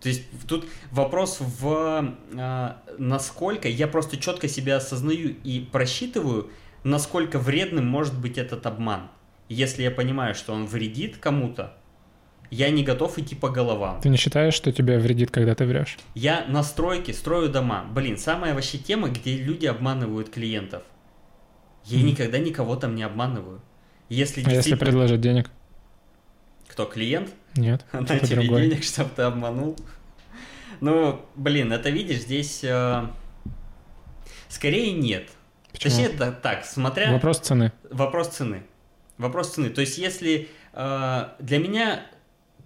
То 0.00 0.08
есть 0.08 0.22
тут 0.46 0.66
вопрос 0.90 1.38
в 1.40 2.14
э, 2.32 2.72
насколько 2.98 3.68
я 3.68 3.88
просто 3.88 4.16
четко 4.16 4.46
себя 4.46 4.76
осознаю 4.76 5.34
и 5.42 5.60
просчитываю, 5.60 6.50
насколько 6.84 7.38
вредным 7.38 7.86
может 7.86 8.18
быть 8.18 8.38
этот 8.38 8.66
обман. 8.66 9.10
Если 9.48 9.82
я 9.82 9.90
понимаю, 9.90 10.34
что 10.34 10.52
он 10.52 10.66
вредит 10.66 11.16
кому-то, 11.16 11.74
я 12.50 12.70
не 12.70 12.82
готов 12.82 13.18
идти 13.18 13.34
по 13.34 13.48
головам. 13.50 14.00
Ты 14.00 14.08
не 14.08 14.16
считаешь, 14.16 14.54
что 14.54 14.72
тебе 14.72 14.98
вредит, 14.98 15.30
когда 15.30 15.54
ты 15.54 15.66
врешь? 15.66 15.98
Я 16.14 16.46
на 16.46 16.62
стройке 16.62 17.12
строю 17.12 17.50
дома. 17.50 17.84
Блин, 17.92 18.16
самая 18.16 18.54
вообще 18.54 18.78
тема, 18.78 19.08
где 19.08 19.36
люди 19.36 19.66
обманывают 19.66 20.30
клиентов. 20.30 20.82
Я 21.84 21.98
mm. 21.98 22.02
никогда 22.02 22.38
никого 22.38 22.76
там 22.76 22.94
не 22.94 23.02
обманываю. 23.02 23.60
Если 24.08 24.42
а 24.44 24.50
если 24.50 24.76
предложить 24.76 25.20
денег? 25.20 25.50
Кто, 26.68 26.84
клиент? 26.84 27.30
Нет. 27.58 27.84
На 27.92 28.18
тебе 28.18 28.36
другой. 28.36 28.68
денег, 28.68 28.84
чтобы 28.84 29.10
ты 29.14 29.22
обманул. 29.22 29.76
Ну, 30.80 31.20
блин, 31.34 31.72
это 31.72 31.90
видишь, 31.90 32.20
здесь 32.20 32.62
э, 32.62 33.06
скорее 34.48 34.92
нет. 34.92 35.28
Почему? 35.72 35.90
Точнее, 35.90 36.14
это 36.14 36.32
так, 36.32 36.64
смотря... 36.64 37.12
Вопрос 37.12 37.40
цены. 37.40 37.72
Вопрос 37.90 38.28
цены. 38.28 38.62
Вопрос 39.16 39.54
цены. 39.54 39.70
То 39.70 39.80
есть, 39.80 39.98
если 39.98 40.48
э, 40.72 41.28
для 41.40 41.58
меня 41.58 42.06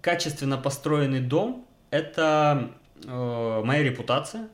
качественно 0.01 0.57
построенный 0.57 1.21
дом– 1.21 1.67
это 1.89 2.71
э, 3.05 3.61
моя 3.63 3.83
репутация, 3.83 4.49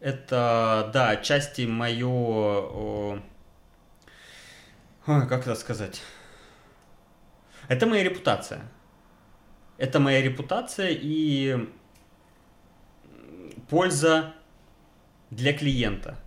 Это, 0.00 0.90
да, 0.94 1.10
отчасти 1.10 1.66
мое... 1.66 2.08
О... 2.08 3.18
Ой, 5.06 5.28
как 5.28 5.42
это 5.42 5.54
сказать? 5.54 6.00
Это 7.68 7.86
моя 7.86 8.02
репутация. 8.02 8.62
Это 9.80 9.98
моя 9.98 10.20
репутация 10.20 10.90
и 10.90 11.66
польза 13.70 14.34
для 15.30 15.54
клиента. 15.54 16.18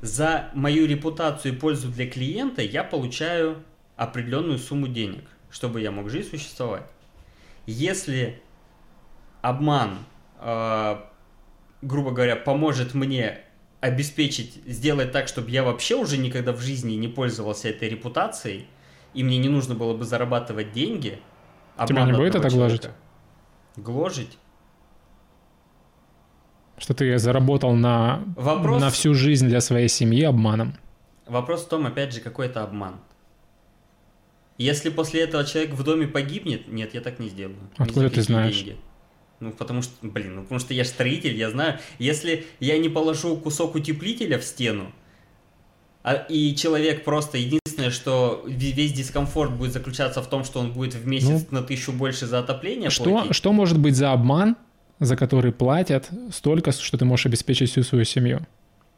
За 0.00 0.50
мою 0.52 0.88
репутацию 0.88 1.54
и 1.54 1.56
пользу 1.56 1.92
для 1.92 2.10
клиента 2.10 2.60
я 2.60 2.82
получаю 2.82 3.62
определенную 3.94 4.58
сумму 4.58 4.88
денег, 4.88 5.22
чтобы 5.48 5.80
я 5.80 5.92
мог 5.92 6.10
жить, 6.10 6.28
существовать. 6.28 6.82
Если 7.66 8.42
обман, 9.42 9.98
э, 10.40 10.96
грубо 11.82 12.10
говоря, 12.10 12.34
поможет 12.34 12.94
мне 12.94 13.42
обеспечить, 13.80 14.54
сделать 14.66 15.12
так, 15.12 15.28
чтобы 15.28 15.50
я 15.50 15.62
вообще 15.62 15.94
уже 15.94 16.18
никогда 16.18 16.52
в 16.52 16.60
жизни 16.60 16.94
не 16.94 17.06
пользовался 17.06 17.68
этой 17.68 17.88
репутацией, 17.88 18.66
и 19.14 19.22
мне 19.22 19.38
не 19.38 19.48
нужно 19.48 19.76
было 19.76 19.96
бы 19.96 20.04
зарабатывать 20.04 20.72
деньги, 20.72 21.20
Тебя 21.86 22.04
не 22.04 22.12
будет 22.12 22.34
это 22.34 22.48
гложить? 22.48 22.88
Гложить? 23.76 24.38
Что 26.78 26.94
ты 26.94 27.18
заработал 27.18 27.74
на, 27.74 28.24
Вопрос... 28.36 28.80
на 28.80 28.90
всю 28.90 29.14
жизнь 29.14 29.46
для 29.46 29.60
своей 29.60 29.88
семьи 29.88 30.24
обманом. 30.24 30.74
Вопрос 31.26 31.64
в 31.64 31.68
том, 31.68 31.86
опять 31.86 32.12
же, 32.12 32.20
какой 32.20 32.46
это 32.46 32.64
обман. 32.64 32.96
Если 34.58 34.90
после 34.90 35.22
этого 35.22 35.44
человек 35.44 35.74
в 35.74 35.82
доме 35.82 36.06
погибнет, 36.06 36.68
нет, 36.68 36.92
я 36.94 37.00
так 37.00 37.18
не 37.18 37.28
сделаю. 37.28 37.58
Откуда 37.76 38.10
ты 38.10 38.22
знаешь? 38.22 38.56
Деньги. 38.56 38.76
Ну, 39.40 39.50
потому 39.50 39.82
что, 39.82 39.94
блин, 40.02 40.36
ну, 40.36 40.42
потому 40.42 40.60
что 40.60 40.74
я 40.74 40.84
же 40.84 40.90
строитель, 40.90 41.36
я 41.36 41.50
знаю. 41.50 41.80
Если 41.98 42.46
я 42.60 42.78
не 42.78 42.88
положу 42.88 43.36
кусок 43.36 43.74
утеплителя 43.74 44.38
в 44.38 44.44
стену, 44.44 44.92
и 46.28 46.54
человек 46.56 47.04
просто 47.04 47.38
единственное, 47.38 47.90
что 47.90 48.42
весь 48.46 48.92
дискомфорт 48.92 49.52
будет 49.52 49.72
заключаться 49.72 50.22
в 50.22 50.26
том, 50.26 50.44
что 50.44 50.60
он 50.60 50.72
будет 50.72 50.94
в 50.94 51.06
месяц 51.06 51.46
ну, 51.50 51.60
на 51.60 51.62
тысячу 51.62 51.92
больше 51.92 52.26
за 52.26 52.40
отопление 52.40 52.90
что, 52.90 53.04
платить. 53.04 53.34
Что 53.34 53.52
может 53.52 53.78
быть 53.78 53.96
за 53.96 54.12
обман, 54.12 54.56
за 54.98 55.16
который 55.16 55.52
платят 55.52 56.10
столько, 56.32 56.72
что 56.72 56.98
ты 56.98 57.04
можешь 57.04 57.26
обеспечить 57.26 57.70
всю 57.70 57.82
свою 57.82 58.04
семью? 58.04 58.46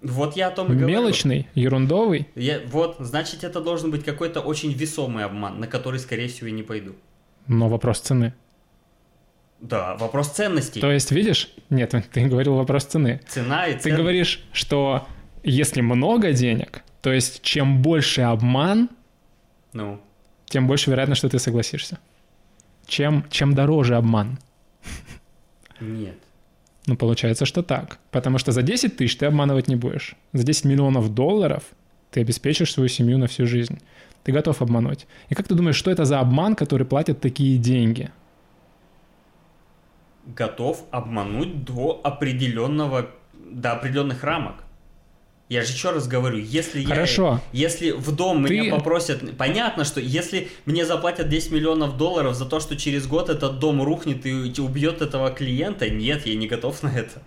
Вот 0.02 0.36
я 0.36 0.48
о 0.48 0.50
том 0.50 0.66
и 0.66 0.70
говорю. 0.70 0.86
Мелочный, 0.86 1.48
ерундовый. 1.54 2.28
Я, 2.34 2.60
вот, 2.66 2.96
значит, 2.98 3.42
это 3.42 3.60
должен 3.60 3.90
быть 3.90 4.04
какой-то 4.04 4.40
очень 4.40 4.72
весомый 4.72 5.24
обман, 5.24 5.60
на 5.60 5.66
который, 5.66 5.98
скорее 5.98 6.28
всего, 6.28 6.48
и 6.48 6.52
не 6.52 6.62
пойду. 6.62 6.94
Но 7.46 7.68
вопрос 7.68 8.00
цены. 8.00 8.34
Да, 9.60 9.96
вопрос 9.96 10.28
ценностей. 10.28 10.80
То 10.80 10.92
есть, 10.92 11.10
видишь? 11.10 11.54
Нет, 11.70 11.94
ты 12.12 12.26
говорил 12.26 12.54
вопрос 12.54 12.84
цены. 12.84 13.20
Цена 13.26 13.66
и 13.66 13.70
ценность. 13.70 13.84
Ты 13.84 13.96
говоришь, 13.96 14.44
что 14.52 15.06
если 15.42 15.80
много 15.80 16.32
денег, 16.32 16.83
то 17.04 17.12
есть 17.12 17.42
чем 17.42 17.82
больше 17.82 18.22
обман, 18.22 18.88
ну. 19.74 20.00
тем 20.46 20.66
больше 20.66 20.90
вероятно, 20.90 21.14
что 21.14 21.28
ты 21.28 21.38
согласишься. 21.38 21.98
Чем, 22.86 23.26
чем 23.28 23.54
дороже 23.54 23.96
обман. 23.96 24.38
Нет. 25.80 26.16
Ну, 26.86 26.96
получается, 26.96 27.44
что 27.44 27.62
так. 27.62 27.98
Потому 28.10 28.38
что 28.38 28.52
за 28.52 28.62
10 28.62 28.96
тысяч 28.96 29.18
ты 29.18 29.26
обманывать 29.26 29.68
не 29.68 29.76
будешь. 29.76 30.16
За 30.32 30.44
10 30.44 30.64
миллионов 30.64 31.12
долларов 31.12 31.64
ты 32.10 32.22
обеспечишь 32.22 32.72
свою 32.72 32.88
семью 32.88 33.18
на 33.18 33.26
всю 33.26 33.46
жизнь. 33.46 33.82
Ты 34.22 34.32
готов 34.32 34.62
обмануть. 34.62 35.06
И 35.28 35.34
как 35.34 35.46
ты 35.46 35.54
думаешь, 35.54 35.76
что 35.76 35.90
это 35.90 36.06
за 36.06 36.20
обман, 36.20 36.54
который 36.56 36.86
платят 36.86 37.20
такие 37.20 37.58
деньги? 37.58 38.10
Готов 40.24 40.84
обмануть 40.90 41.64
до 41.64 42.00
определенного, 42.02 43.10
до 43.34 43.72
определенных 43.72 44.24
рамок. 44.24 44.63
Я 45.50 45.62
же 45.62 45.72
еще 45.72 45.90
раз 45.90 46.08
говорю, 46.08 46.38
если 46.38 46.82
Хорошо. 46.84 47.40
я, 47.52 47.68
если 47.68 47.90
в 47.90 48.12
дом 48.12 48.46
Ты... 48.46 48.54
меня 48.58 48.74
попросят, 48.74 49.36
понятно, 49.36 49.84
что 49.84 50.00
если 50.00 50.48
мне 50.64 50.86
заплатят 50.86 51.28
10 51.28 51.52
миллионов 51.52 51.98
долларов 51.98 52.34
за 52.34 52.46
то, 52.46 52.60
что 52.60 52.76
через 52.76 53.06
год 53.06 53.28
этот 53.28 53.58
дом 53.58 53.82
рухнет 53.82 54.24
и 54.24 54.32
убьет 54.58 55.02
этого 55.02 55.30
клиента, 55.30 55.90
нет, 55.90 56.26
я 56.26 56.34
не 56.34 56.46
готов 56.46 56.82
на 56.82 56.88
это. 56.88 57.22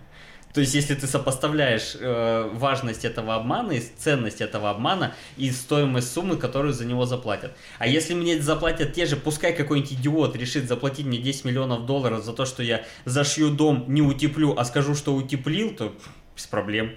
То 0.52 0.62
есть, 0.62 0.74
если 0.74 0.94
ты 0.94 1.06
сопоставляешь 1.06 1.94
э, 1.94 2.50
важность 2.54 3.04
этого 3.04 3.36
обмана 3.36 3.72
и 3.72 3.80
ценность 3.80 4.40
этого 4.40 4.70
обмана 4.70 5.14
и 5.36 5.50
стоимость 5.52 6.12
суммы, 6.12 6.36
которую 6.36 6.72
за 6.72 6.86
него 6.86 7.04
заплатят. 7.04 7.52
А 7.78 7.86
если 7.86 8.14
мне 8.14 8.40
заплатят 8.40 8.94
те 8.94 9.06
же, 9.06 9.16
пускай 9.16 9.54
какой-нибудь 9.54 9.92
идиот 9.92 10.34
решит 10.34 10.66
заплатить 10.66 11.06
мне 11.06 11.18
10 11.18 11.44
миллионов 11.44 11.86
долларов 11.86 12.24
за 12.24 12.32
то, 12.32 12.46
что 12.46 12.62
я 12.62 12.84
зашью 13.04 13.50
дом, 13.50 13.84
не 13.88 14.02
утеплю, 14.02 14.56
а 14.56 14.64
скажу, 14.64 14.94
что 14.94 15.14
утеплил, 15.14 15.70
то 15.70 15.92
без 16.34 16.46
проблем. 16.46 16.96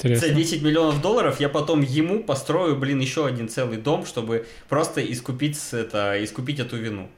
Интересно. 0.00 0.28
За 0.28 0.34
10 0.34 0.62
миллионов 0.62 1.02
долларов 1.02 1.40
я 1.40 1.50
потом 1.50 1.82
ему 1.82 2.24
построю, 2.24 2.76
блин, 2.76 3.00
еще 3.00 3.26
один 3.26 3.50
целый 3.50 3.76
дом, 3.76 4.06
чтобы 4.06 4.46
просто 4.68 5.00
искупить, 5.12 5.58
это, 5.72 6.24
искупить 6.24 6.58
эту 6.58 6.78
вину. 6.78 7.10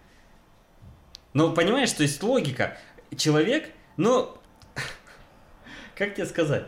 Ну, 1.32 1.52
понимаешь, 1.52 1.92
то 1.92 2.02
есть 2.02 2.20
логика. 2.24 2.76
Человек, 3.16 3.70
ну, 3.96 4.36
как 5.96 6.16
тебе 6.16 6.26
сказать? 6.26 6.64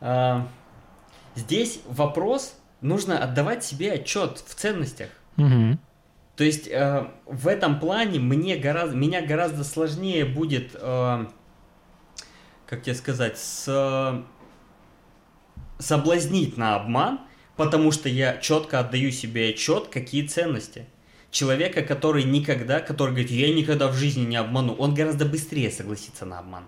А, 0.00 0.46
здесь 1.34 1.80
вопрос, 1.88 2.56
нужно 2.80 3.18
отдавать 3.18 3.64
себе 3.64 3.94
отчет 3.94 4.38
в 4.38 4.54
ценностях. 4.54 5.08
Угу. 5.36 5.78
То 6.36 6.44
есть 6.44 6.68
э, 6.68 7.10
в 7.24 7.48
этом 7.48 7.80
плане 7.80 8.20
мне 8.20 8.56
гораздо, 8.56 8.94
меня 8.94 9.20
гораздо 9.20 9.64
сложнее 9.64 10.24
будет, 10.26 10.72
э, 10.74 11.26
как 12.66 12.82
тебе 12.82 12.94
сказать, 12.94 13.38
с 13.38 14.22
соблазнить 15.78 16.56
на 16.56 16.76
обман, 16.76 17.20
потому 17.56 17.92
что 17.92 18.08
я 18.08 18.36
четко 18.38 18.80
отдаю 18.80 19.10
себе 19.10 19.50
отчет, 19.50 19.88
какие 19.88 20.26
ценности. 20.26 20.86
Человека, 21.30 21.82
который 21.82 22.24
никогда, 22.24 22.80
который 22.80 23.10
говорит, 23.10 23.30
я 23.30 23.52
никогда 23.52 23.88
в 23.88 23.94
жизни 23.94 24.24
не 24.24 24.36
обману, 24.36 24.74
он 24.74 24.94
гораздо 24.94 25.26
быстрее 25.26 25.70
согласится 25.70 26.24
на 26.24 26.38
обман. 26.38 26.64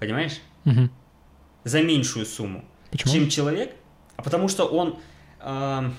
Понимаешь? 0.00 0.40
Угу. 0.64 0.90
За 1.64 1.82
меньшую 1.82 2.26
сумму. 2.26 2.64
Почему? 2.90 3.12
Чем 3.12 3.28
человек. 3.28 3.74
А 4.16 4.22
потому 4.22 4.48
что 4.48 4.64
он... 4.66 4.98
Э, 5.40 5.90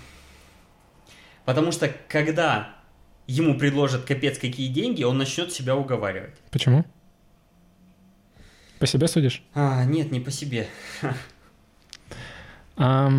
потому 1.45 1.71
что 1.71 1.93
когда 2.07 2.75
ему 3.27 3.57
предложат 3.57 4.05
капец 4.05 4.37
какие 4.37 4.67
деньги, 4.67 5.03
он 5.03 5.17
начнет 5.17 5.51
себя 5.51 5.75
уговаривать. 5.75 6.35
Почему? 6.51 6.85
По 8.79 8.87
себе 8.87 9.07
судишь? 9.07 9.43
А, 9.53 9.85
нет, 9.85 10.11
не 10.11 10.19
по 10.19 10.31
себе. 10.31 10.67
А, 12.77 13.09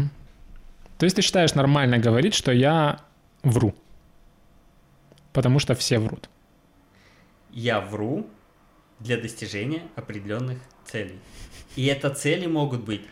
то 0.98 1.04
есть 1.04 1.16
ты 1.16 1.22
считаешь 1.22 1.54
нормально 1.54 1.98
говорить, 1.98 2.34
что 2.34 2.52
я 2.52 3.00
вру? 3.42 3.74
Потому 5.32 5.58
что 5.58 5.74
все 5.74 5.98
врут. 5.98 6.28
Я 7.52 7.80
вру 7.80 8.26
для 9.00 9.16
достижения 9.16 9.82
определенных 9.94 10.58
целей. 10.84 11.18
И 11.74 11.86
это 11.86 12.10
цели 12.10 12.46
могут 12.46 12.82
быть 12.84 13.02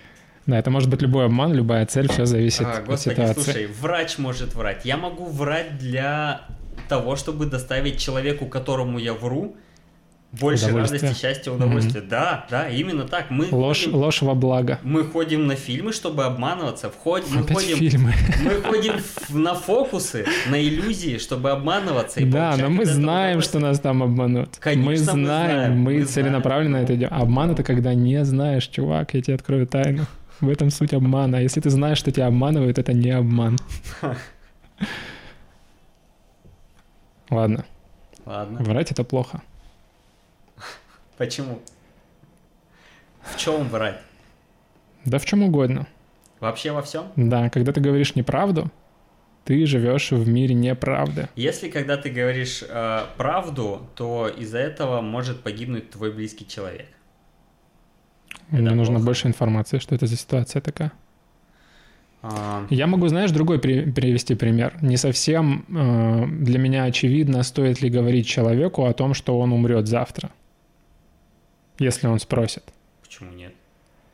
да, 0.47 0.59
это 0.59 0.71
может 0.71 0.91
быть 0.91 1.01
любой 1.01 1.25
обман, 1.25 1.55
любая 1.55 1.87
цель, 1.87 2.09
все 2.11 2.27
зависит 2.27 2.67
а, 2.67 2.83
господи, 2.83 3.21
от 3.21 3.31
ситуации. 3.31 3.43
слушай, 3.43 3.67
врач 3.67 4.19
может 4.19 4.55
врать. 4.55 4.85
Я 4.85 4.99
могу 4.99 5.25
врать 5.25 5.79
для 5.79 6.43
того, 6.89 7.17
чтобы 7.17 7.47
доставить 7.47 7.99
человеку, 7.99 8.47
которому 8.47 8.99
я 8.99 9.15
вру, 9.15 9.57
больше 10.41 10.71
радости, 10.71 11.15
счастья, 11.15 11.51
удовольствия. 11.51 12.01
Mm-hmm. 12.01 12.09
Да, 12.09 12.47
да, 12.51 12.69
именно 12.69 13.05
так. 13.05 13.31
Мы 13.31 13.49
ложь, 13.51 13.85
ходим, 13.85 13.97
ложь 13.97 14.23
во 14.23 14.35
благо. 14.35 14.79
Мы 14.83 15.05
ходим 15.05 15.47
на 15.47 15.55
фильмы, 15.55 15.93
чтобы 15.93 16.25
обманываться. 16.25 16.91
Входим, 16.91 17.35
мы 17.35 17.41
Опять 17.41 17.57
ходим, 17.57 17.77
фильмы. 17.79 18.15
Мы 18.43 18.51
ходим 18.63 18.95
на 19.31 19.55
фокусы, 19.55 20.27
на 20.49 20.61
иллюзии, 20.61 21.19
чтобы 21.19 21.51
обманываться. 21.51 22.21
И 22.21 22.25
да, 22.25 22.57
но 22.57 22.69
мы 22.71 22.85
знаем, 22.85 23.41
что 23.41 23.59
нас 23.59 23.81
там 23.81 24.03
обманут. 24.03 24.57
Конечно, 24.59 24.91
мы 24.91 24.97
знаем, 24.97 25.19
мы, 25.19 25.27
знаем, 25.27 25.79
мы, 25.79 25.99
мы 26.01 26.05
целенаправленно 26.05 26.79
знаем. 26.79 26.85
это 26.85 26.95
идем. 26.97 27.09
Обман 27.11 27.51
это 27.51 27.63
когда 27.63 27.95
не 27.95 28.25
знаешь, 28.25 28.67
чувак, 28.67 29.15
я 29.15 29.23
тебе 29.23 29.35
открою 29.35 29.67
тайну. 29.67 30.07
В 30.41 30.49
этом 30.49 30.71
суть 30.71 30.93
обмана. 30.93 31.39
А 31.39 31.41
если 31.41 31.61
ты 31.61 31.71
знаешь, 31.71 31.99
что 31.99 32.11
тебя 32.11 32.27
обманывают, 32.27 32.79
это 32.79 32.93
не 32.93 33.11
обман. 33.11 33.57
Ладно. 37.31 37.65
Ладно. 38.27 38.59
Врать 38.63 38.91
это 38.91 39.05
плохо. 39.05 39.43
Почему? 41.17 41.61
В 43.23 43.37
чем 43.37 43.69
врать? 43.69 44.01
Да 45.05 45.19
в 45.19 45.25
чем 45.25 45.43
угодно. 45.43 45.87
Вообще 46.41 46.73
во 46.73 46.83
всем? 46.83 47.07
Да, 47.17 47.49
когда 47.51 47.73
ты 47.73 47.81
говоришь 47.81 48.15
неправду, 48.15 48.71
ты 49.45 49.67
живешь 49.67 50.11
в 50.11 50.29
мире 50.29 50.55
неправды. 50.55 51.29
Если 51.37 51.71
когда 51.71 51.97
ты 51.97 52.11
говоришь 52.11 52.63
э, 52.67 53.01
правду, 53.17 53.87
то 53.95 54.29
из-за 54.29 54.59
этого 54.59 55.01
может 55.01 55.43
погибнуть 55.43 55.91
твой 55.91 56.13
близкий 56.13 56.47
человек. 56.47 56.87
Мне 58.49 58.67
это 58.67 58.75
нужно 58.75 58.95
плохо. 58.95 59.07
больше 59.07 59.29
информации, 59.29 59.79
что 59.79 59.95
это 59.95 60.07
за 60.07 60.17
ситуация 60.17 60.61
такая. 60.61 60.93
А... 62.23 62.67
Я 62.71 62.87
могу, 62.87 63.09
знаешь, 63.09 63.31
другой 63.31 63.59
при- 63.59 63.91
привести 63.91 64.35
пример. 64.35 64.77
Не 64.83 64.97
совсем 64.97 65.65
э, 65.69 66.27
для 66.27 66.59
меня 66.59 66.85
очевидно, 66.85 67.43
стоит 67.43 67.83
ли 67.83 67.91
говорить 67.91 68.27
человеку 68.27 68.87
о 68.87 68.93
том, 68.95 69.15
что 69.15 69.39
он 69.39 69.53
умрет 69.53 69.87
завтра 69.87 70.31
если 71.79 72.07
он 72.07 72.19
спросит. 72.19 72.65
Почему 73.03 73.33
нет? 73.33 73.55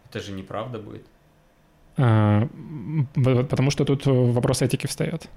Это 0.08 0.20
же 0.20 0.32
неправда 0.32 0.78
будет. 0.78 1.06
А, 1.96 2.48
потому 3.14 3.70
что 3.70 3.84
тут 3.84 4.06
вопрос 4.06 4.62
этики 4.62 4.86
встает. 4.86 5.28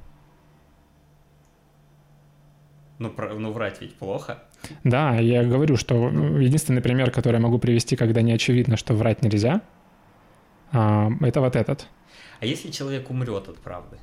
Ну, 3.00 3.10
про, 3.10 3.34
ну, 3.34 3.52
врать 3.52 3.82
ведь 3.82 3.96
плохо. 3.96 4.44
Да, 4.84 5.16
я 5.16 5.44
говорю, 5.44 5.76
что 5.78 6.10
единственный 6.40 6.82
пример, 6.82 7.12
который 7.12 7.36
я 7.36 7.42
могу 7.42 7.60
привести, 7.60 7.96
когда 7.96 8.22
не 8.22 8.32
очевидно, 8.32 8.78
что 8.78 8.94
врать 8.94 9.22
нельзя, 9.22 9.62
а, 10.72 11.10
это 11.22 11.42
вот 11.42 11.56
этот. 11.56 11.88
А 12.40 12.46
если 12.46 12.72
человек 12.72 13.10
умрет 13.10 13.50
от 13.50 13.58
правды? 13.60 13.98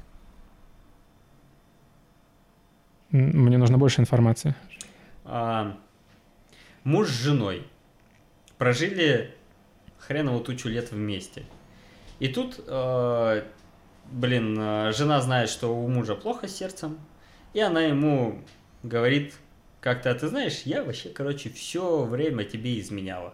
Мне 3.11 3.59
нужно 3.59 3.79
больше 3.79 4.01
информации. 4.01 4.55
А, 5.25 5.77
муж 6.85 7.09
с 7.09 7.23
женой 7.23 7.67
прожили 8.61 9.31
хренову 9.99 10.41
тучу 10.41 10.69
лет 10.69 10.93
вместе. 10.93 11.45
И 12.19 12.29
тут, 12.29 12.61
э, 12.67 13.43
блин, 14.13 14.55
э, 14.61 14.93
жена 14.93 15.23
знает, 15.23 15.49
что 15.49 15.75
у 15.75 15.89
мужа 15.89 16.15
плохо 16.15 16.47
с 16.47 16.57
сердцем, 16.57 16.99
и 17.55 17.61
она 17.61 17.81
ему 17.81 18.43
говорит 18.83 19.33
как-то, 19.81 20.11
«А 20.11 20.15
ты 20.15 20.29
знаешь, 20.29 20.61
я 20.67 20.85
вообще, 20.85 21.09
короче, 21.09 21.49
все 21.49 22.05
время 22.05 22.45
тебе 22.45 22.79
изменяла. 22.79 23.33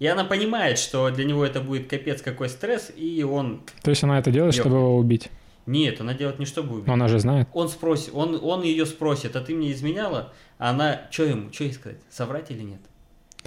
И 0.00 0.08
она 0.08 0.24
понимает, 0.24 0.80
что 0.80 1.08
для 1.10 1.24
него 1.24 1.46
это 1.46 1.60
будет 1.60 1.88
капец 1.88 2.20
какой 2.20 2.48
стресс, 2.48 2.90
и 2.96 3.22
он... 3.22 3.62
То 3.84 3.90
есть 3.90 4.02
она 4.02 4.18
это 4.18 4.32
делает, 4.32 4.54
чтобы 4.54 4.74
его 4.74 4.96
убить? 4.96 5.30
Нет, 5.66 6.00
она 6.00 6.14
делает 6.14 6.40
не 6.40 6.46
чтобы 6.46 6.74
убить. 6.74 6.88
Но 6.88 6.94
она 6.94 7.06
же 7.06 7.20
знает. 7.20 7.46
Он 7.52 7.68
спросит, 7.68 8.10
он, 8.12 8.40
он 8.42 8.64
ее 8.64 8.86
спросит, 8.86 9.36
а 9.36 9.40
ты 9.40 9.54
мне 9.54 9.70
изменяла? 9.70 10.32
А 10.58 10.70
она, 10.70 11.02
что 11.12 11.22
ему, 11.22 11.52
что 11.52 11.62
ей 11.62 11.72
сказать, 11.72 11.98
соврать 12.10 12.50
или 12.50 12.62
нет? 12.62 12.80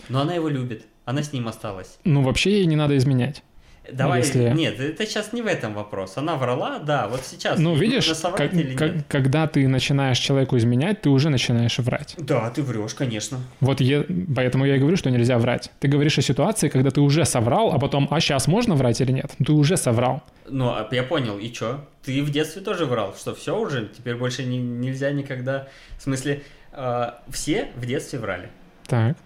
Но 0.10 0.22
она 0.22 0.34
его 0.34 0.50
любит, 0.50 0.86
она 1.06 1.24
с 1.24 1.34
ним 1.34 1.48
осталась. 1.48 1.98
Ну, 2.04 2.22
вообще 2.22 2.52
ей 2.52 2.66
не 2.66 2.76
надо 2.76 2.96
изменять. 2.98 3.44
Давай, 3.92 4.20
если... 4.20 4.50
нет, 4.50 4.80
это 4.80 5.06
сейчас 5.06 5.34
не 5.34 5.42
в 5.42 5.48
этом 5.48 5.74
вопрос. 5.74 6.18
Она 6.18 6.36
врала, 6.36 6.80
да, 6.80 7.08
вот 7.08 7.22
сейчас. 7.24 7.60
Ну, 7.60 7.76
видишь, 7.76 8.12
как, 8.22 8.52
как, 8.78 9.08
когда 9.08 9.48
ты 9.48 9.68
начинаешь 9.68 10.18
человеку 10.18 10.58
изменять, 10.58 11.02
ты 11.02 11.10
уже 11.10 11.30
начинаешь 11.30 11.78
врать. 11.80 12.16
Да, 12.18 12.50
ты 12.50 12.64
врешь, 12.64 12.94
конечно. 12.94 13.40
Вот 13.60 13.82
я, 13.82 14.04
поэтому 14.36 14.66
я 14.66 14.76
и 14.76 14.80
говорю, 14.80 14.98
что 14.98 15.10
нельзя 15.10 15.38
врать. 15.38 15.72
Ты 15.80 15.88
говоришь 15.88 16.18
о 16.18 16.22
ситуации, 16.22 16.70
когда 16.70 16.92
ты 16.92 17.02
уже 17.02 17.26
соврал, 17.26 17.74
а 17.74 17.80
потом, 17.80 18.08
а 18.12 18.20
сейчас 18.20 18.48
можно 18.48 18.76
врать 18.76 19.02
или 19.02 19.12
нет? 19.12 19.32
Ты 19.46 19.52
уже 19.52 19.78
соврал. 19.78 20.24
Ну, 20.48 20.70
а 20.70 20.88
я 20.92 21.04
понял, 21.04 21.38
и 21.38 21.54
что? 21.54 21.88
Ты 22.04 22.24
в 22.24 22.32
детстве 22.32 22.62
тоже 22.62 22.86
врал, 22.86 23.16
что 23.16 23.34
все 23.36 23.58
уже, 23.60 23.90
теперь 23.96 24.16
больше 24.16 24.44
не, 24.44 24.58
нельзя 24.58 25.12
никогда... 25.12 25.68
В 25.98 26.04
смысле, 26.04 26.44
э, 26.72 27.12
все 27.30 27.70
в 27.76 27.86
детстве 27.86 28.20
врали. 28.20 28.50
Так. 28.88 29.18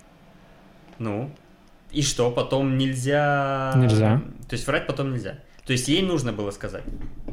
Ну, 1.00 1.32
и 1.92 2.02
что, 2.02 2.32
потом 2.32 2.78
нельзя... 2.78 3.74
Нельзя. 3.76 4.22
То 4.48 4.54
есть 4.56 4.68
врать 4.68 4.86
потом 4.86 5.14
нельзя. 5.14 5.40
То 5.66 5.74
есть 5.74 5.88
ей 5.88 6.02
нужно 6.02 6.34
было 6.34 6.52
сказать. 6.52 6.84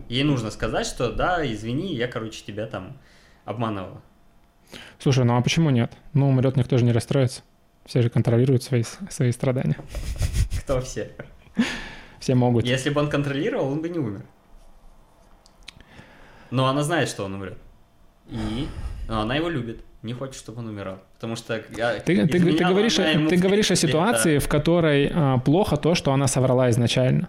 Ей 0.09 0.25
нужно 0.25 0.51
сказать, 0.51 0.87
что 0.87 1.13
да, 1.13 1.45
извини, 1.51 1.95
я, 1.95 2.09
короче, 2.09 2.45
тебя 2.45 2.67
там 2.67 2.97
обманывала. 3.45 4.01
Слушай, 4.99 5.25
ну 5.25 5.37
а 5.37 5.43
почему 5.43 5.71
нет? 5.71 5.93
Ну, 6.13 6.29
умрет, 6.29 6.57
никто 6.57 6.79
же 6.79 6.85
не 6.85 6.93
расстроится. 6.93 7.43
Все 7.85 8.03
же 8.03 8.11
контролируют 8.11 8.63
свои, 8.63 8.83
свои 9.11 9.33
страдания. 9.33 9.77
Кто 10.63 10.81
все? 10.81 11.11
Все 12.19 12.35
могут. 12.35 12.65
Если 12.65 12.91
бы 12.91 13.01
он 13.01 13.09
контролировал, 13.09 13.71
он 13.71 13.81
бы 13.81 13.89
не 13.89 13.99
умер. 13.99 14.23
Но 16.51 16.67
она 16.67 16.83
знает, 16.83 17.09
что 17.09 17.25
он 17.25 17.35
умрет. 17.35 17.59
И 18.29 18.67
но 19.09 19.21
она 19.21 19.37
его 19.37 19.49
любит 19.49 19.85
не 20.03 20.13
хочет, 20.13 20.37
чтобы 20.37 20.61
он 20.61 20.69
умирал. 20.69 20.99
Потому 21.15 21.37
что... 21.37 21.63
Я, 21.77 21.95
ты, 22.01 22.27
ты, 22.27 22.39
ты, 22.41 22.65
говоришь, 22.65 22.95
ты 22.95 23.37
говоришь 23.37 23.71
о 23.71 23.77
ситуации, 23.77 24.39
да. 24.39 24.45
в 24.45 24.49
которой 24.49 25.11
а, 25.13 25.39
плохо 25.39 25.77
то, 25.77 25.95
что 25.95 26.13
она 26.13 26.27
соврала 26.27 26.71
изначально. 26.71 27.29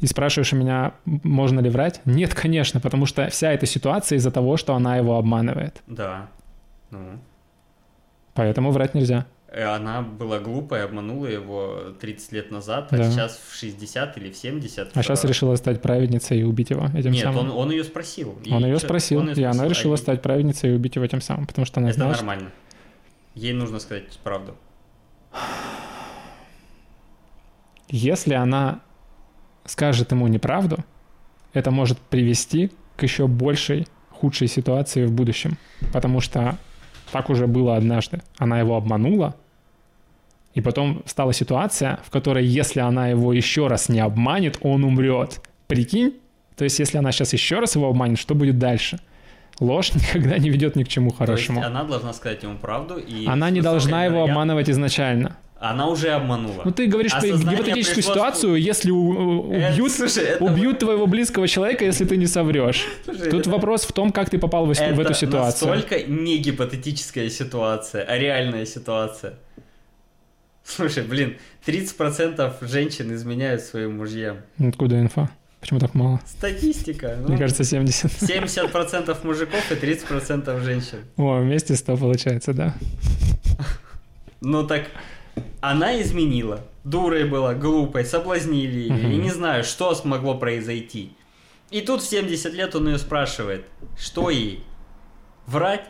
И 0.00 0.06
спрашиваешь 0.06 0.52
у 0.52 0.56
меня, 0.56 0.92
можно 1.04 1.60
ли 1.60 1.70
врать? 1.70 2.00
Нет, 2.04 2.34
конечно, 2.34 2.80
потому 2.80 3.06
что 3.06 3.28
вся 3.28 3.52
эта 3.52 3.66
ситуация 3.66 4.16
из-за 4.16 4.30
того, 4.30 4.56
что 4.56 4.74
она 4.74 4.96
его 4.96 5.16
обманывает. 5.16 5.82
Да. 5.86 6.28
Ну. 6.90 7.18
Поэтому 8.34 8.70
врать 8.72 8.94
нельзя. 8.94 9.26
Она 9.62 10.02
была 10.02 10.38
глупая, 10.38 10.84
обманула 10.84 11.26
его 11.26 11.94
30 11.98 12.32
лет 12.32 12.50
назад, 12.50 12.88
а 12.92 12.98
да. 12.98 13.10
сейчас 13.10 13.40
в 13.48 13.54
60 13.58 14.18
или 14.18 14.30
в 14.30 14.36
70. 14.36 14.90
А 14.94 15.02
сейчас 15.02 15.24
решила 15.24 15.56
стать 15.56 15.80
праведницей 15.80 16.40
и 16.40 16.42
убить 16.42 16.70
его 16.70 16.86
этим 16.94 17.12
Нет, 17.12 17.24
самым. 17.24 17.50
он, 17.50 17.56
он 17.56 17.70
ее 17.70 17.84
спросил. 17.84 18.38
Он 18.50 18.64
ее 18.64 18.78
спросил, 18.78 19.20
он 19.20 19.28
ее 19.28 19.34
спросил, 19.34 19.42
и 19.42 19.44
она 19.44 19.68
решила 19.68 19.94
а 19.94 19.96
стать 19.96 20.20
праведницей 20.20 20.70
и 20.70 20.72
убить 20.74 20.96
его 20.96 21.06
тем 21.06 21.22
самым, 21.22 21.46
потому 21.46 21.64
что 21.64 21.80
она 21.80 21.88
Это 21.88 21.96
знала, 21.96 22.12
нормально. 22.12 22.50
Ей 23.34 23.54
нужно 23.54 23.78
сказать 23.78 24.04
правду. 24.22 24.56
Если 27.88 28.34
она 28.34 28.80
скажет 29.64 30.10
ему 30.10 30.26
неправду, 30.28 30.84
это 31.52 31.70
может 31.70 31.98
привести 31.98 32.72
к 32.96 33.02
еще 33.02 33.26
большей, 33.26 33.86
худшей 34.10 34.48
ситуации 34.48 35.06
в 35.06 35.12
будущем. 35.12 35.56
Потому 35.92 36.20
что 36.20 36.58
так 37.12 37.30
уже 37.30 37.46
было 37.46 37.76
однажды. 37.76 38.22
Она 38.38 38.58
его 38.58 38.76
обманула, 38.76 39.36
и 40.56 40.62
потом 40.62 41.02
стала 41.04 41.34
ситуация, 41.34 42.00
в 42.02 42.10
которой, 42.10 42.46
если 42.46 42.80
она 42.80 43.08
его 43.08 43.34
еще 43.34 43.66
раз 43.66 43.90
не 43.90 44.00
обманет, 44.00 44.56
он 44.62 44.84
умрет. 44.84 45.42
Прикинь? 45.66 46.14
То 46.56 46.64
есть, 46.64 46.78
если 46.78 46.96
она 46.96 47.12
сейчас 47.12 47.34
еще 47.34 47.58
раз 47.58 47.76
его 47.76 47.88
обманет, 47.88 48.18
что 48.18 48.34
будет 48.34 48.58
дальше? 48.58 48.98
Ложь 49.60 49.92
никогда 49.94 50.38
не 50.38 50.48
ведет 50.48 50.74
ни 50.74 50.84
к 50.84 50.88
чему 50.88 51.12
хорошему. 51.12 51.60
То 51.60 51.66
есть 51.66 51.76
она 51.76 51.84
должна 51.84 52.14
сказать 52.14 52.42
ему 52.42 52.56
правду 52.56 52.96
и... 52.96 53.26
Она 53.26 53.50
не 53.50 53.60
должна 53.60 54.06
его 54.06 54.24
обманывать 54.24 54.70
изначально. 54.70 55.36
Она 55.58 55.88
уже 55.88 56.08
обманула. 56.08 56.62
Ну 56.64 56.70
ты 56.70 56.86
говоришь 56.86 57.12
про 57.12 57.28
гипотетическую 57.28 57.96
пришло... 57.96 58.14
ситуацию, 58.14 58.54
если 58.56 58.90
э, 58.90 58.94
убьют, 58.94 59.88
это, 59.88 60.08
слушай, 60.08 60.24
это... 60.24 60.44
убьют 60.44 60.78
твоего 60.78 61.06
близкого 61.06 61.48
человека, 61.48 61.84
если 61.84 62.06
ты 62.06 62.16
не 62.16 62.26
соврешь. 62.26 62.86
Слушай, 63.04 63.30
Тут 63.30 63.40
это... 63.40 63.50
вопрос 63.50 63.84
в 63.84 63.92
том, 63.92 64.10
как 64.10 64.30
ты 64.30 64.38
попал 64.38 64.64
в, 64.66 64.70
это 64.70 64.94
в 64.94 65.00
эту 65.00 65.12
ситуацию. 65.12 65.68
Это 65.68 65.78
настолько 65.80 66.10
не 66.10 66.38
гипотетическая 66.38 67.28
ситуация, 67.28 68.04
а 68.04 68.16
реальная 68.18 68.66
ситуация. 68.66 69.34
Слушай, 70.66 71.04
блин, 71.04 71.36
30% 71.64 72.66
женщин 72.66 73.14
изменяют 73.14 73.62
своим 73.62 73.98
мужьям. 73.98 74.38
Откуда 74.58 74.98
инфа? 74.98 75.30
Почему 75.60 75.80
так 75.80 75.94
мало? 75.94 76.20
Статистика. 76.26 77.16
Ну, 77.20 77.28
Мне 77.28 77.38
кажется, 77.38 77.64
70. 77.64 78.10
70% 78.10 79.26
мужиков 79.26 79.72
и 79.72 79.74
30% 79.74 80.64
женщин. 80.64 80.98
О, 81.16 81.40
вместе 81.40 81.76
100 81.76 81.96
получается, 81.96 82.52
да. 82.52 82.74
Ну 84.40 84.66
так, 84.66 84.90
она 85.60 86.00
изменила. 86.02 86.60
Дурой 86.84 87.24
была, 87.24 87.54
глупой, 87.54 88.04
соблазнили 88.04 88.78
ее. 88.78 88.94
Угу. 88.94 89.08
И 89.08 89.16
не 89.16 89.30
знаю, 89.30 89.64
что 89.64 89.94
смогло 89.94 90.36
произойти. 90.36 91.12
И 91.70 91.80
тут 91.80 92.02
в 92.02 92.08
70 92.08 92.52
лет 92.52 92.74
он 92.74 92.88
ее 92.88 92.98
спрашивает, 92.98 93.64
что 93.98 94.30
ей? 94.30 94.62
Врать 95.46 95.86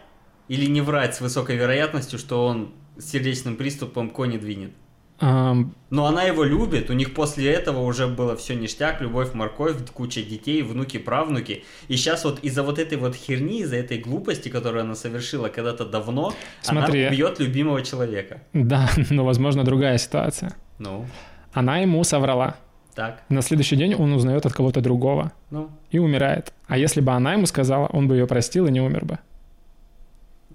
или 0.49 0.67
не 0.67 0.81
врать 0.81 1.15
с 1.15 1.21
высокой 1.21 1.57
вероятностью, 1.57 2.19
что 2.19 2.47
он 2.47 2.73
с 2.99 3.11
сердечным 3.11 3.57
приступом 3.57 4.11
кони 4.11 4.39
двинет? 4.39 4.73
Um... 5.19 5.71
Но 5.89 6.05
она 6.07 6.25
его 6.25 6.45
любит, 6.45 6.91
у 6.91 6.93
них 6.93 7.15
после 7.15 7.51
этого 7.51 7.81
уже 7.81 8.07
было 8.07 8.37
все 8.37 8.55
ништяк, 8.55 9.01
любовь, 9.01 9.33
морковь, 9.33 9.77
куча 9.95 10.23
детей, 10.23 10.63
внуки, 10.63 10.99
правнуки. 10.99 11.65
И 11.89 11.97
сейчас 11.97 12.25
вот 12.25 12.41
из-за 12.41 12.63
вот 12.63 12.79
этой 12.79 12.99
вот 12.99 13.15
херни, 13.15 13.61
из-за 13.61 13.77
этой 13.77 13.99
глупости, 13.99 14.51
которую 14.51 14.83
она 14.83 14.95
совершила 14.95 15.49
когда-то 15.49 15.87
давно, 15.87 16.35
Смотри, 16.61 17.05
она 17.05 17.11
убьет 17.11 17.41
любимого 17.41 17.83
человека. 17.83 18.43
Да, 18.53 18.91
но 19.11 19.25
возможно 19.25 19.65
другая 19.65 19.97
ситуация. 19.97 20.55
Ну? 20.79 21.07
Она 21.53 21.79
ему 21.79 22.05
соврала. 22.05 22.57
Так. 22.95 23.23
На 23.29 23.43
следующий 23.43 23.77
день 23.77 23.95
он 23.95 24.13
узнает 24.13 24.45
от 24.47 24.53
кого-то 24.53 24.81
другого. 24.81 25.33
Ну? 25.51 25.71
И 25.91 25.99
умирает. 25.99 26.53
А 26.67 26.77
если 26.77 27.01
бы 27.01 27.13
она 27.13 27.35
ему 27.35 27.47
сказала, 27.47 27.87
он 27.87 28.09
бы 28.09 28.17
ее 28.17 28.27
простил 28.27 28.67
и 28.67 28.71
не 28.71 28.81
умер 28.81 29.05
бы. 29.05 29.19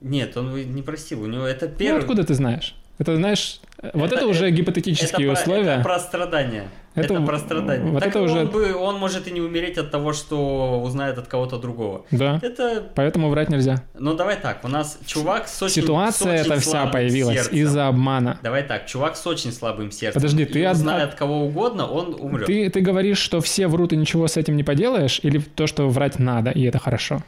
Нет, 0.02 0.36
он 0.36 0.54
не 0.54 0.82
простил. 0.82 1.24
У 1.24 1.28
него 1.28 1.46
это 1.46 1.68
первый... 1.68 1.98
Ну, 1.98 2.00
откуда 2.00 2.24
ты 2.24 2.34
знаешь? 2.34 2.76
Это, 2.98 3.16
знаешь, 3.16 3.62
вот 3.94 4.12
это, 4.12 4.18
это 4.18 4.28
уже 4.28 4.52
гипотетические 4.52 5.32
это 5.32 5.42
условия. 5.42 5.72
это 5.72 5.84
про 5.84 6.00
страдания. 6.00 6.68
Это, 6.94 7.16
это 7.16 7.24
про 7.24 7.40
страдания. 7.40 7.92
Вот 7.92 8.00
так 8.04 8.10
это 8.10 8.22
уже... 8.22 8.42
он, 8.42 8.48
бы, 8.50 8.76
он 8.76 9.00
может 9.00 9.28
и 9.28 9.32
не 9.32 9.42
умереть 9.42 9.80
от 9.80 9.90
того, 9.90 10.14
что 10.14 10.80
узнает 10.84 11.18
от 11.18 11.28
кого-то 11.28 11.58
другого. 11.58 12.06
Да. 12.12 12.40
Это... 12.44 12.84
Поэтому 12.94 13.30
врать 13.30 13.50
нельзя. 13.50 13.84
Ну 13.98 14.14
давай 14.14 14.36
так, 14.40 14.64
у 14.64 14.68
нас 14.68 15.00
чувак 15.06 15.48
с 15.48 15.64
очень 15.64 15.82
Ситуация 15.82 16.38
с 16.38 16.42
очень 16.42 16.52
эта 16.52 16.62
вся 16.62 16.86
появилась 16.86 17.50
из-за 17.52 17.88
обмана. 17.88 18.38
Давай 18.44 18.62
так, 18.62 18.86
чувак 18.86 19.16
с 19.16 19.26
очень 19.26 19.52
слабым 19.52 19.90
сердцем. 19.92 20.22
Подожди, 20.22 20.46
ты 20.46 20.70
од... 20.70 20.76
знает 20.76 21.16
кого 21.16 21.46
угодно, 21.46 21.88
он 21.88 22.16
умрет. 22.20 22.46
Ты, 22.46 22.70
ты 22.70 22.82
говоришь, 22.82 23.18
что 23.18 23.42
все 23.42 23.68
врут 23.68 23.94
и 23.94 23.98
ничего 23.98 24.28
с 24.28 24.38
этим 24.38 24.58
не 24.58 24.64
поделаешь, 24.64 25.20
или 25.24 25.40
то, 25.40 25.66
что 25.66 25.90
врать 25.90 26.20
надо, 26.20 26.52
и 26.52 26.62
это 26.66 26.78
хорошо? 26.78 27.24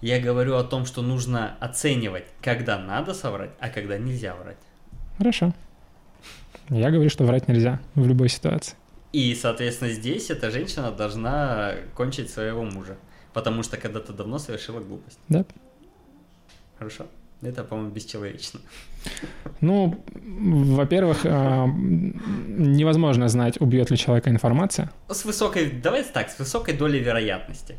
Я 0.00 0.20
говорю 0.20 0.56
о 0.56 0.64
том, 0.64 0.86
что 0.86 1.02
нужно 1.02 1.56
оценивать, 1.60 2.24
когда 2.40 2.78
надо 2.78 3.14
соврать, 3.14 3.50
а 3.58 3.68
когда 3.68 3.98
нельзя 3.98 4.34
врать. 4.34 4.58
Хорошо. 5.18 5.52
Я 6.68 6.90
говорю, 6.90 7.10
что 7.10 7.24
врать 7.24 7.48
нельзя 7.48 7.80
в 7.94 8.06
любой 8.06 8.28
ситуации. 8.28 8.76
И, 9.12 9.34
соответственно, 9.34 9.90
здесь 9.90 10.30
эта 10.30 10.50
женщина 10.50 10.92
должна 10.92 11.74
кончить 11.94 12.30
своего 12.30 12.62
мужа. 12.62 12.96
Потому 13.32 13.62
что 13.62 13.76
когда-то 13.76 14.12
давно 14.12 14.38
совершила 14.38 14.80
глупость. 14.80 15.18
Да. 15.28 15.44
Хорошо. 16.78 17.06
Это, 17.40 17.64
по-моему, 17.64 17.90
бесчеловечно. 17.90 18.60
Ну, 19.60 20.04
во-первых, 20.40 21.22
а, 21.24 21.66
невозможно 21.66 23.28
знать, 23.28 23.60
убьет 23.60 23.90
ли 23.90 23.96
человека 23.96 24.30
информация. 24.30 24.90
С 25.08 25.24
высокой, 25.24 25.70
давайте 25.70 26.10
так, 26.12 26.30
с 26.30 26.38
высокой 26.38 26.74
долей 26.74 27.00
вероятности. 27.00 27.76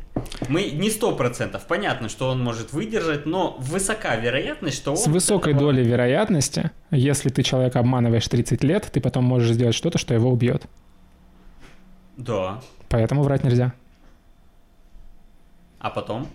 Мы 0.48 0.70
не 0.70 0.90
сто 0.90 1.16
процентов, 1.16 1.66
понятно, 1.66 2.10
что 2.10 2.28
он 2.28 2.42
может 2.44 2.72
выдержать, 2.72 3.24
но 3.24 3.56
высока 3.58 4.16
вероятность, 4.16 4.76
что 4.76 4.90
он... 4.90 4.96
С 4.98 5.06
высокой 5.06 5.54
этого- 5.54 5.72
долей 5.72 5.84
вероятности, 5.84 6.70
если 6.90 7.30
ты 7.30 7.42
человека 7.42 7.78
обманываешь 7.78 8.28
30 8.28 8.62
лет, 8.62 8.90
ты 8.92 9.00
потом 9.00 9.24
можешь 9.24 9.52
сделать 9.52 9.74
что-то, 9.74 9.96
что 9.96 10.12
его 10.12 10.30
убьет. 10.30 10.66
Да. 12.18 12.60
Поэтому 12.90 13.22
врать 13.22 13.42
нельзя. 13.44 13.72
А 15.78 15.88
потом? 15.88 16.28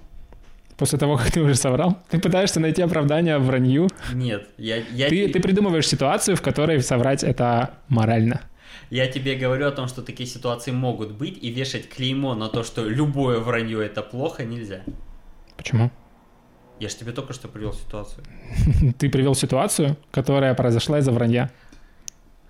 После 0.77 0.99
того, 0.99 1.15
как 1.17 1.31
ты 1.31 1.41
уже 1.41 1.55
соврал, 1.55 1.97
ты 2.09 2.19
пытаешься 2.19 2.59
найти 2.59 2.81
оправдание 2.81 3.37
вранью. 3.37 3.87
Нет, 4.13 4.49
я, 4.57 4.77
я, 4.91 5.07
Ты, 5.09 5.29
ты 5.29 5.39
придумываешь 5.39 5.87
ситуацию, 5.87 6.35
в 6.35 6.41
которой 6.41 6.81
соврать 6.81 7.23
это 7.23 7.75
морально. 7.87 8.41
я 8.89 9.07
тебе 9.07 9.35
говорю 9.35 9.67
о 9.67 9.71
том, 9.71 9.87
что 9.87 10.01
такие 10.01 10.27
ситуации 10.27 10.71
могут 10.71 11.11
быть, 11.13 11.37
и 11.41 11.49
вешать 11.49 11.87
клеймо 11.87 12.35
на 12.35 12.49
то, 12.49 12.63
что 12.63 12.83
любое 12.83 13.39
вранье 13.39 13.85
это 13.85 14.01
плохо, 14.01 14.43
нельзя. 14.43 14.81
Почему? 15.55 15.91
Я 16.81 16.89
же 16.89 16.95
тебе 16.97 17.13
только 17.13 17.31
что 17.31 17.47
привел 17.47 17.71
ситуацию. 17.73 18.25
Ты 18.99 19.09
привел 19.09 19.33
ситуацию, 19.33 19.95
которая 20.11 20.53
произошла 20.55 20.99
из-за 20.99 21.13
вранья. 21.13 21.49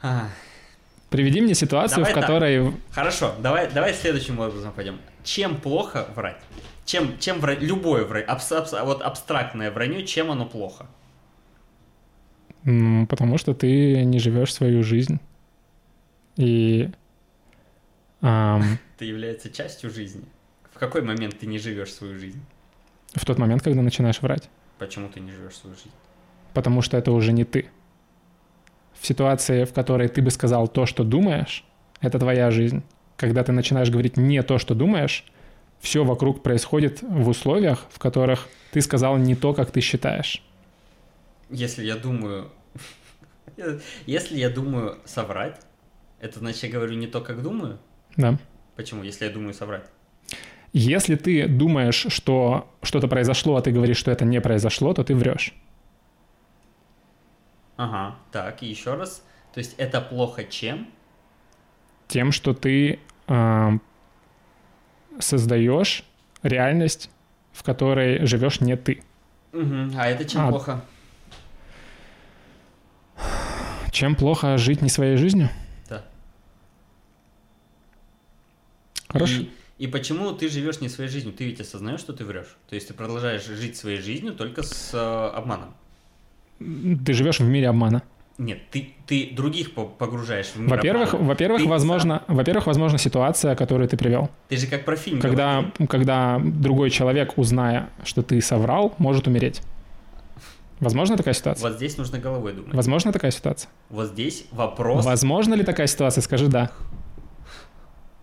А, 0.02 0.30
Приведи 1.12 1.42
мне 1.42 1.54
ситуацию, 1.54 1.98
Давай 2.00 2.12
в 2.12 2.16
так. 2.16 2.24
которой... 2.24 2.72
Хорошо, 2.92 3.36
давай, 3.40 3.70
давай 3.72 3.94
следующим 3.94 4.40
образом 4.40 4.72
пойдем. 4.76 4.98
Чем 5.24 5.56
плохо 5.58 6.08
врать? 6.16 6.38
Чем, 6.86 7.18
чем 7.20 7.40
врать? 7.40 7.62
Любое 7.62 8.06
врать, 8.06 8.26
абс- 8.28 8.52
абс- 8.52 8.74
вот 8.84 9.02
абстрактное 9.02 9.72
вранье, 9.72 10.06
чем 10.06 10.30
оно 10.32 10.46
плохо? 10.46 10.86
м, 12.66 13.08
Потому 13.08 13.38
что 13.38 13.54
ты 13.54 14.04
не 14.06 14.20
живешь 14.20 14.54
свою 14.54 14.84
жизнь. 14.84 15.20
И... 16.38 16.90
ам, 18.22 18.78
Это 18.96 19.06
является 19.06 19.50
частью 19.50 19.90
жизни. 19.90 20.26
В 20.72 20.78
какой 20.80 21.02
момент 21.02 21.40
ты 21.40 21.48
не 21.48 21.58
живешь 21.60 21.94
свою 21.94 22.18
жизнь? 22.20 22.42
в 23.14 23.24
тот 23.24 23.38
момент, 23.38 23.62
когда 23.62 23.82
начинаешь 23.82 24.22
врать. 24.22 24.50
Почему 24.78 25.08
ты 25.08 25.22
не 25.22 25.32
живешь 25.32 25.56
свою 25.56 25.74
жизнь? 25.78 25.92
Потому 26.54 26.82
что 26.82 26.98
это 26.98 27.14
уже 27.14 27.32
не 27.32 27.46
ты. 27.46 27.70
В 29.00 29.08
ситуации, 29.08 29.64
в 29.64 29.72
которой 29.74 30.10
ты 30.10 30.22
бы 30.22 30.32
сказал 30.32 30.68
то, 30.68 30.86
что 30.86 31.06
думаешь, 31.06 31.64
это 32.02 32.20
твоя 32.20 32.52
жизнь. 32.52 32.84
Когда 33.16 33.44
ты 33.46 33.54
начинаешь 33.54 33.90
говорить 33.90 34.18
не 34.18 34.44
то, 34.44 34.58
что 34.58 34.76
думаешь, 34.76 35.24
все 35.86 36.04
вокруг 36.04 36.42
происходит 36.42 37.04
в 37.04 37.30
условиях, 37.30 37.86
в 37.92 38.00
которых 38.00 38.48
ты 38.72 38.82
сказал 38.82 39.18
не 39.18 39.36
то, 39.36 39.54
как 39.54 39.70
ты 39.70 39.82
считаешь. 39.82 40.44
Если 41.52 41.86
я 41.86 41.96
думаю... 41.96 42.52
Если 44.08 44.38
я 44.38 44.50
думаю 44.50 44.98
соврать, 45.06 45.62
это 46.20 46.40
значит, 46.40 46.64
я 46.64 46.70
говорю 46.70 46.96
не 46.96 47.06
то, 47.06 47.22
как 47.22 47.44
думаю? 47.44 47.78
Да. 48.18 48.40
Почему? 48.76 49.04
Если 49.04 49.26
я 49.26 49.32
думаю 49.32 49.54
соврать. 49.54 49.86
Если 50.74 51.16
ты 51.16 51.48
думаешь, 51.48 52.08
что 52.10 52.68
что-то 52.82 53.08
произошло, 53.08 53.56
а 53.56 53.62
ты 53.62 53.72
говоришь, 53.72 53.98
что 53.98 54.10
это 54.10 54.26
не 54.26 54.42
произошло, 54.42 54.92
то 54.94 55.04
ты 55.04 55.14
врешь. 55.14 55.54
Ага, 57.78 58.16
так, 58.32 58.64
и 58.64 58.66
еще 58.66 58.96
раз. 58.96 59.24
То 59.54 59.60
есть 59.60 59.76
это 59.78 60.02
плохо 60.02 60.46
чем? 60.46 60.88
Тем, 62.08 62.32
что 62.32 62.56
ты 62.56 63.00
ам, 63.28 63.82
создаешь 65.20 66.04
реальность, 66.44 67.10
в 67.54 67.64
которой 67.64 68.26
живешь 68.26 68.62
не 68.62 68.76
ты. 68.76 69.02
Мгм, 69.52 69.94
А 69.98 70.08
это 70.08 70.26
чем 70.26 70.42
А, 70.42 70.50
плохо? 70.50 70.82
Чем 73.92 74.16
плохо 74.16 74.58
жить 74.58 74.82
не 74.82 74.90
своей 74.90 75.16
жизнью? 75.16 75.50
Да. 75.90 76.04
Хорошо. 79.08 79.44
И, 79.44 79.50
и 79.78 79.88
почему 79.88 80.34
ты 80.34 80.50
живешь 80.50 80.82
не 80.82 80.90
своей 80.90 81.10
жизнью? 81.10 81.34
Ты 81.34 81.46
ведь 81.46 81.62
осознаешь, 81.62 82.02
что 82.02 82.12
ты 82.12 82.26
врешь. 82.26 82.58
То 82.68 82.76
есть 82.76 82.90
ты 82.90 82.94
продолжаешь 82.94 83.46
жить 83.46 83.78
своей 83.78 84.02
жизнью 84.02 84.34
только 84.34 84.64
с 84.64 84.94
э, 84.94 84.98
обманом. 85.38 85.74
Ты 86.60 87.14
живешь 87.14 87.40
в 87.40 87.44
мире 87.48 87.70
обмана. 87.70 88.04
Нет, 88.38 88.60
ты, 88.70 88.90
ты 89.08 89.30
других 89.34 89.74
по- 89.74 89.86
погружаешь 89.86 90.48
в 90.48 90.60
мир 90.60 90.70
Во-первых, 90.70 91.14
во-первых, 91.14 91.62
Ты 91.62 91.68
возможно, 91.70 92.24
во-первых, 92.28 92.68
возможно 92.68 92.98
ситуация, 92.98 93.56
которую 93.56 93.88
ты 93.88 93.96
привел, 93.96 94.30
Ты 94.50 94.58
же 94.58 94.68
как 94.68 94.84
про 94.84 94.98
фильм 94.98 95.22
когда, 95.22 95.72
когда 95.90 96.42
другой 96.44 96.90
человек, 96.90 97.38
узная, 97.38 97.90
что 98.04 98.24
ты 98.24 98.42
соврал, 98.42 98.94
может 98.98 99.28
умереть. 99.28 99.62
Возможно 100.82 101.16
такая 101.16 101.34
ситуация? 101.34 101.70
Вот 101.70 101.78
здесь 101.78 101.98
нужно 101.98 102.20
головой 102.20 102.52
думать. 102.52 102.74
Возможно 102.74 103.14
такая 103.14 103.32
ситуация? 103.32 103.70
Вот 103.90 104.08
здесь 104.08 104.46
вопрос. 104.52 105.06
Возможно 105.06 105.54
ли 105.54 105.64
такая 105.64 105.88
ситуация? 105.88 106.22
Скажи 106.22 106.48
да. 106.48 106.72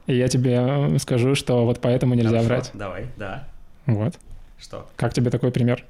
И 0.07 0.15
я 0.15 0.29
тебе 0.29 0.57
э, 0.61 0.99
скажу, 0.99 1.35
что 1.35 1.65
вот 1.65 1.81
поэтому 1.81 2.15
нельзя 2.15 2.43
Хорошо, 2.43 2.49
врать. 2.49 2.71
Давай, 2.75 3.07
да. 3.17 3.49
Вот. 3.87 4.19
Что? 4.59 4.89
Как 4.97 5.15
тебе 5.15 5.31
такой 5.31 5.51
пример? 5.51 5.85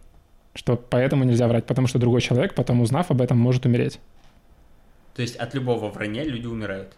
Что 0.55 0.77
поэтому 0.77 1.25
нельзя 1.25 1.49
врать, 1.49 1.67
потому 1.67 1.87
что 1.87 1.99
другой 1.99 2.21
человек, 2.21 2.55
потом 2.55 2.81
узнав 2.81 3.11
об 3.11 3.21
этом, 3.23 3.39
может 3.39 3.65
умереть. 3.67 3.99
То 5.15 5.23
есть 5.23 5.37
от 5.37 5.55
любого 5.55 5.89
вранья 5.91 6.25
люди 6.25 6.47
умирают. 6.47 6.95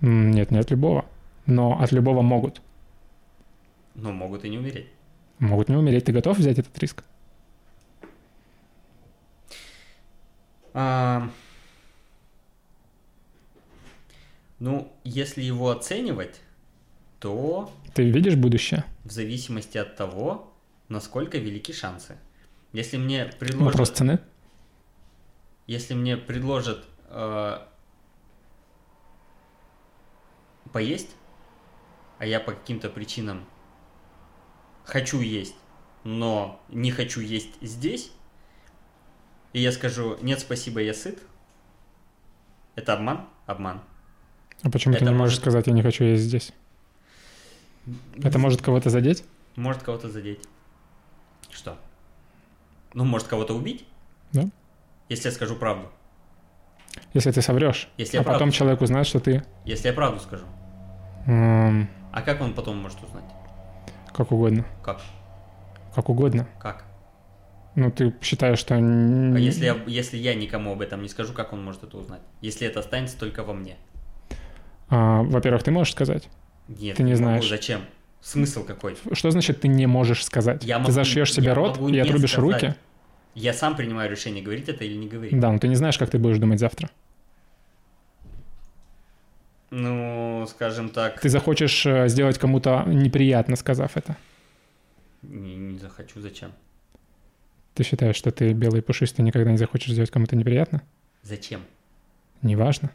Нет, 0.00 0.50
не 0.50 0.58
от 0.58 0.70
любого. 0.70 1.04
Но 1.46 1.80
от 1.80 1.92
любого 1.92 2.22
могут. 2.22 2.60
Но 3.94 4.12
могут 4.12 4.44
и 4.44 4.48
не 4.48 4.58
умереть. 4.58 4.88
Могут 5.38 5.68
не 5.68 5.76
умереть. 5.76 6.04
Ты 6.04 6.12
готов 6.12 6.38
взять 6.38 6.58
этот 6.58 6.78
риск? 6.78 7.04
А, 10.74 11.28
Ну, 14.58 14.92
если 15.02 15.42
его 15.42 15.70
оценивать, 15.70 16.40
то 17.18 17.72
Ты 17.94 18.08
видишь 18.08 18.36
будущее? 18.36 18.84
в 19.04 19.10
зависимости 19.10 19.76
от 19.76 19.96
того, 19.96 20.52
насколько 20.88 21.36
велики 21.38 21.72
шансы. 21.72 22.16
Если 22.72 22.96
мне 22.96 23.26
предложат, 23.26 23.66
Вопрос 23.72 23.90
цены? 23.90 24.20
если 25.66 25.94
мне 25.94 26.16
предложат 26.16 26.84
э, 27.08 27.58
поесть, 30.72 31.10
а 32.18 32.26
я 32.26 32.40
по 32.40 32.52
каким-то 32.52 32.88
причинам 32.88 33.44
хочу 34.84 35.20
есть, 35.20 35.54
но 36.04 36.60
не 36.68 36.90
хочу 36.90 37.20
есть 37.20 37.60
здесь, 37.60 38.10
и 39.52 39.60
я 39.60 39.70
скажу 39.72 40.16
нет, 40.22 40.40
спасибо, 40.40 40.80
я 40.80 40.94
сыт, 40.94 41.22
это 42.74 42.94
обман? 42.94 43.26
Обман. 43.46 43.82
А 44.62 44.70
почему 44.70 44.94
ты 44.94 44.98
Это 45.00 45.06
не 45.06 45.10
можешь 45.18 45.34
может- 45.36 45.40
сказать, 45.42 45.66
я 45.66 45.72
не 45.72 45.82
хочу 45.82 46.04
есть 46.04 46.22
здесь? 46.22 46.52
Это 48.22 48.38
может 48.38 48.62
кого-то 48.62 48.88
задеть? 48.90 49.24
Может 49.56 49.82
кого-то 49.82 50.08
задеть. 50.08 50.40
Что? 51.50 51.76
Ну, 52.94 53.04
может 53.04 53.28
кого-то 53.28 53.54
убить? 53.54 53.84
Да. 54.32 54.44
Если 55.08 55.28
я 55.28 55.32
скажу 55.34 55.56
правду. 55.56 55.88
Если 57.14 57.30
ты 57.30 57.40
соврешь, 57.42 57.88
Если 57.96 58.18
а 58.18 58.22
потом 58.22 58.38
правду 58.38 58.54
человек 58.56 58.80
узнает, 58.82 59.06
что 59.06 59.18
ты 59.20 59.42
Если 59.64 59.88
я 59.88 59.94
правду 59.94 60.20
скажу. 60.20 60.44
м, 61.26 61.88
А 62.12 62.20
как 62.22 62.40
он 62.40 62.52
потом 62.54 62.76
может 62.78 63.02
узнать? 63.02 63.24
как 64.14 64.30
угодно, 64.30 64.66
Как? 64.82 65.00
как 65.94 66.08
угодно. 66.10 66.46
Как? 66.58 66.84
Ну, 67.74 67.90
ты 67.90 68.14
считаешь, 68.20 68.58
что... 68.58 68.74
А 68.74 68.78
если 68.78 69.64
я, 69.64 69.76
если 69.86 70.18
я 70.18 70.34
никому 70.34 70.72
об 70.72 70.82
этом 70.82 71.00
не 71.02 71.08
скажу, 71.08 71.32
как 71.32 71.54
он 71.54 71.64
может 71.64 71.82
это 71.82 71.96
узнать? 71.96 72.20
Если 72.42 72.66
это 72.66 72.80
останется 72.80 73.18
только 73.18 73.42
во 73.42 73.54
мне. 73.54 73.76
А, 74.90 75.22
во-первых, 75.22 75.62
ты 75.62 75.70
можешь 75.70 75.94
сказать. 75.94 76.28
Нет, 76.68 76.98
Ты 76.98 77.02
не 77.02 77.12
могу. 77.12 77.16
знаешь. 77.24 77.48
Зачем? 77.48 77.80
Смысл 78.22 78.64
какой? 78.64 78.96
Что 79.12 79.30
значит 79.32 79.60
ты 79.60 79.68
не 79.68 79.86
можешь 79.86 80.24
сказать? 80.24 80.64
Я 80.64 80.76
ты 80.76 80.82
могу- 80.82 80.92
зашьешь 80.92 81.32
себе 81.32 81.46
я 81.46 81.54
рот 81.54 81.76
и 81.90 81.98
отрубишь 81.98 82.32
сказать. 82.32 82.62
руки? 82.62 82.74
Я 83.34 83.52
сам 83.52 83.74
принимаю 83.76 84.10
решение, 84.10 84.42
говорить 84.44 84.68
это 84.68 84.84
или 84.84 84.94
не 84.94 85.08
говорить. 85.08 85.38
Да, 85.38 85.50
но 85.50 85.58
ты 85.58 85.66
не 85.68 85.74
знаешь, 85.76 85.98
как 85.98 86.10
ты 86.10 86.18
будешь 86.18 86.38
думать 86.38 86.60
завтра. 86.60 86.88
Ну, 89.70 90.46
скажем 90.50 90.90
так, 90.90 91.18
Ты 91.20 91.30
захочешь 91.30 91.86
э, 91.86 92.06
сделать 92.08 92.38
кому-то 92.38 92.84
неприятно, 92.86 93.56
сказав 93.56 93.96
это. 93.96 94.16
не, 95.22 95.56
не 95.56 95.78
захочу, 95.78 96.20
зачем? 96.20 96.52
Ты 97.74 97.82
считаешь, 97.84 98.16
что 98.16 98.30
ты 98.30 98.52
белый 98.52 98.80
и 98.80 98.82
пушистый 98.82 99.24
никогда 99.24 99.50
не 99.50 99.56
захочешь 99.56 99.92
сделать 99.92 100.10
кому-то 100.10 100.36
неприятно? 100.36 100.82
Зачем? 101.22 101.62
Неважно. 102.42 102.90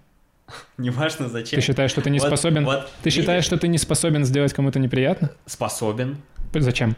Неважно, 0.78 1.30
зачем. 1.30 1.60
Ты 1.60 1.66
считаешь, 1.66 1.92
что 1.92 2.02
ты 2.02 2.10
не 2.10 2.20
Вот- 2.20 2.28
способен... 2.28 2.66
вот 2.66 2.90
Ты 3.04 3.10
считаешь, 3.10 3.44
видишь? 3.44 3.46
что 3.46 3.58
ты 3.58 3.68
не 3.68 3.78
способен 3.78 4.26
сделать 4.26 4.54
кому-то 4.54 4.80
неприятно? 4.80 5.32
Способен. 5.46 6.18
Зачем? 6.54 6.96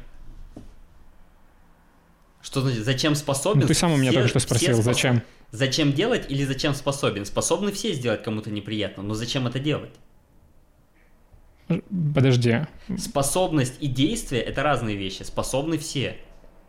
Что 2.41 2.61
значит, 2.61 2.85
зачем 2.85 3.15
способен? 3.15 3.61
Ну, 3.61 3.67
ты 3.67 3.73
сам 3.73 3.91
у 3.91 3.97
меня 3.97 4.11
Все- 4.11 4.19
только 4.21 4.29
что 4.29 4.39
спросил, 4.39 4.73
способ- 4.75 4.83
зачем? 4.83 5.21
Зачем 5.51 5.93
делать 5.93 6.25
или 6.29 6.45
зачем 6.45 6.73
способен? 6.73 7.25
Способны 7.25 7.71
все 7.71 7.93
сделать 7.93 8.23
кому-то 8.23 8.49
неприятно, 8.51 9.03
но 9.03 9.13
зачем 9.15 9.47
это 9.47 9.59
делать? 9.59 9.91
Подожди. 12.13 12.61
Способность 12.97 13.75
и 13.79 13.87
действие– 13.87 14.41
это 14.43 14.63
разные 14.63 14.95
вещи. 14.95 15.23
Способны 15.23 15.77
все. 15.77 16.17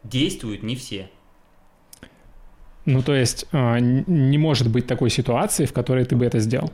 Действуют 0.03 0.63
не 0.63 0.77
все. 0.77 1.09
Ну, 2.87 3.03
то 3.03 3.15
есть, 3.15 3.47
н- 3.53 4.05
не 4.07 4.39
может 4.39 4.69
быть 4.71 4.87
такой 4.87 5.11
ситуации, 5.11 5.67
в 5.67 5.73
которой 5.73 6.05
ты 6.05 6.17
бы 6.17 6.25
это 6.25 6.39
сделал. 6.41 6.73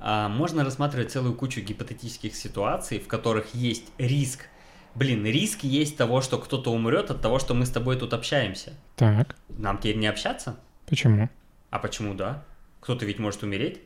а, 0.00 0.28
можно 0.28 0.64
рассматривать 0.64 1.12
целую 1.12 1.34
кучу 1.34 1.60
гипотетических 1.60 2.34
ситуаций, 2.34 2.98
в 2.98 3.06
которых 3.06 3.54
есть 3.54 3.84
риск. 3.98 4.46
Блин, 4.94 5.24
риск 5.26 5.64
есть 5.64 5.96
того, 5.96 6.20
что 6.20 6.38
кто-то 6.38 6.70
умрет 6.72 7.10
от 7.10 7.20
того, 7.20 7.38
что 7.38 7.54
мы 7.54 7.64
с 7.66 7.70
тобой 7.70 7.96
тут 7.96 8.12
общаемся. 8.14 8.72
Так, 8.96 9.34
Нам 9.48 9.78
теперь 9.78 9.96
не 9.96 10.06
общаться? 10.06 10.56
почему? 10.88 11.28
А 11.70 11.78
почему 11.78 12.14
да? 12.14 12.42
Кто-то 12.80 13.04
ведь 13.06 13.18
может 13.18 13.42
умереть. 13.42 13.80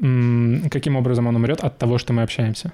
М, 0.00 0.68
Каким 0.70 0.96
образом 0.96 1.26
он 1.26 1.36
умрет 1.36 1.62
от 1.64 1.78
того, 1.78 1.98
что 1.98 2.12
мы 2.12 2.22
общаемся? 2.22 2.72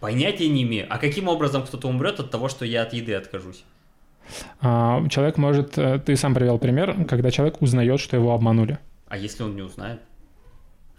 Понятия 0.00 0.48
не 0.48 0.62
имею. 0.62 0.86
А 0.90 0.98
каким 0.98 1.28
образом 1.28 1.62
кто-то 1.66 1.88
умрет 1.88 2.20
от 2.20 2.30
того, 2.30 2.48
что 2.48 2.64
я 2.64 2.82
от 2.82 2.92
еды 2.92 3.14
откажусь? 3.14 3.64
А, 4.60 5.06
Человек 5.08 5.36
может... 5.36 5.76
э, 5.78 5.98
Ты 5.98 6.16
сам 6.16 6.34
привел 6.34 6.58
пример, 6.58 7.04
когда 7.06 7.30
человек 7.30 7.60
узнает, 7.62 8.00
что 8.00 8.16
его 8.16 8.32
обманули. 8.34 8.78
А 9.06 9.16
если 9.16 9.42
он 9.42 9.54
не 9.56 9.62
узнает? 9.62 10.00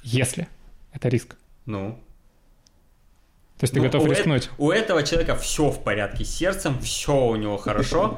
Если. 0.03 0.47
Это 0.93 1.09
риск. 1.09 1.35
Ну, 1.65 1.99
То 3.57 3.63
есть 3.63 3.73
ты 3.73 3.79
Ну, 3.79 3.85
готов 3.85 4.03
у 4.03 4.07
э- 4.07 4.09
рискнуть. 4.15 4.49
у 4.57 4.69
этого 4.71 5.03
человека 5.03 5.35
все 5.35 5.69
в 5.69 5.83
порядке 5.83 6.23
с 6.23 6.29
сердцем, 6.29 6.79
все 6.79 7.27
у 7.27 7.35
него 7.35 7.57
хорошо. 7.57 8.17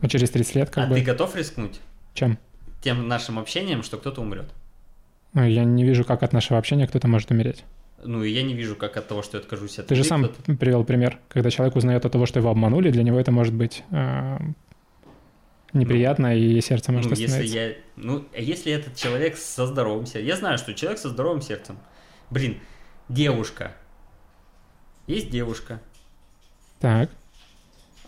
А 0.00 0.08
через 0.08 0.30
30 0.30 0.54
лет 0.56 0.70
как 0.70 0.84
а 0.84 0.86
бы... 0.88 0.96
ты 0.96 1.02
готов 1.02 1.34
рискнуть 1.36 1.80
Чем? 2.14 2.38
тем 2.82 3.06
нашим 3.08 3.38
общением, 3.38 3.82
что 3.82 3.96
кто-то 3.96 4.20
умрет? 4.20 4.50
Ну, 5.34 5.44
Я 5.44 5.64
не 5.64 5.84
вижу, 5.84 6.04
как 6.04 6.22
от 6.22 6.32
нашего 6.32 6.58
общения 6.58 6.86
кто-то 6.86 7.06
может 7.08 7.30
умереть. 7.30 7.64
Ну, 8.04 8.22
и 8.22 8.30
я 8.30 8.42
не 8.42 8.54
вижу, 8.54 8.76
как 8.76 8.96
от 8.96 9.08
того, 9.08 9.22
что 9.22 9.36
я 9.38 9.42
откажусь 9.42 9.78
от 9.78 9.86
Ты 9.88 9.94
же 9.96 10.04
сам 10.04 10.24
кто-то- 10.24 10.56
привел 10.56 10.84
пример, 10.84 11.18
когда 11.28 11.50
человек 11.50 11.74
узнает 11.76 12.04
от 12.04 12.12
того, 12.12 12.26
что 12.26 12.38
его 12.38 12.48
обманули, 12.50 12.90
для 12.90 13.02
него 13.02 13.18
это 13.18 13.32
может 13.32 13.52
быть 13.54 13.82
э, 13.90 14.38
неприятно, 15.72 16.36
и 16.36 16.60
сердце 16.60 16.92
может 16.92 17.10
Ну, 17.10 17.16
если 17.16 17.24
остановиться. 17.24 17.58
я... 17.58 17.74
Ну, 17.96 18.24
если 18.36 18.72
этот 18.72 18.94
человек 18.96 19.36
со 19.36 19.66
здоровым 19.66 20.06
сердцем... 20.06 20.26
Я 20.26 20.36
знаю, 20.36 20.58
что 20.58 20.74
человек 20.74 20.98
со 21.00 21.08
здоровым 21.08 21.42
сердцем. 21.42 21.76
Блин, 22.30 22.60
девушка. 23.08 23.72
Есть 25.08 25.30
девушка. 25.30 25.80
Так, 26.80 27.10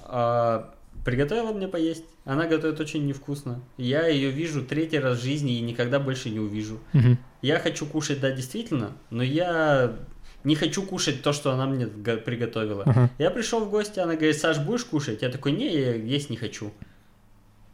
а, 0.02 0.72
приготовила 1.04 1.52
мне 1.52 1.68
поесть. 1.68 2.04
Она 2.24 2.46
готовит 2.46 2.80
очень 2.80 3.06
невкусно. 3.06 3.60
Я 3.76 4.06
ее 4.06 4.30
вижу 4.30 4.64
третий 4.64 4.98
раз 4.98 5.18
в 5.18 5.22
жизни 5.22 5.56
и 5.58 5.60
никогда 5.60 5.98
больше 6.00 6.30
не 6.30 6.38
увижу. 6.40 6.78
мгм. 6.92 7.18
Я 7.42 7.58
хочу 7.58 7.86
кушать, 7.86 8.20
да, 8.20 8.30
действительно, 8.30 8.92
но 9.10 9.22
я 9.22 9.96
не 10.44 10.54
хочу 10.54 10.82
кушать 10.82 11.22
то, 11.22 11.32
что 11.32 11.52
она 11.52 11.66
мне 11.66 11.86
го- 11.86 12.16
приготовила. 12.18 12.82
Ага. 12.84 13.10
Я 13.18 13.30
пришел 13.30 13.64
в 13.64 13.70
гости, 13.70 13.98
она 13.98 14.14
говорит, 14.14 14.38
Саш, 14.38 14.58
будешь 14.58 14.84
кушать? 14.84 15.22
Я 15.22 15.28
такой, 15.30 15.52
не, 15.52 15.72
я 15.72 15.94
есть 15.94 16.28
не 16.30 16.36
хочу. 16.36 16.70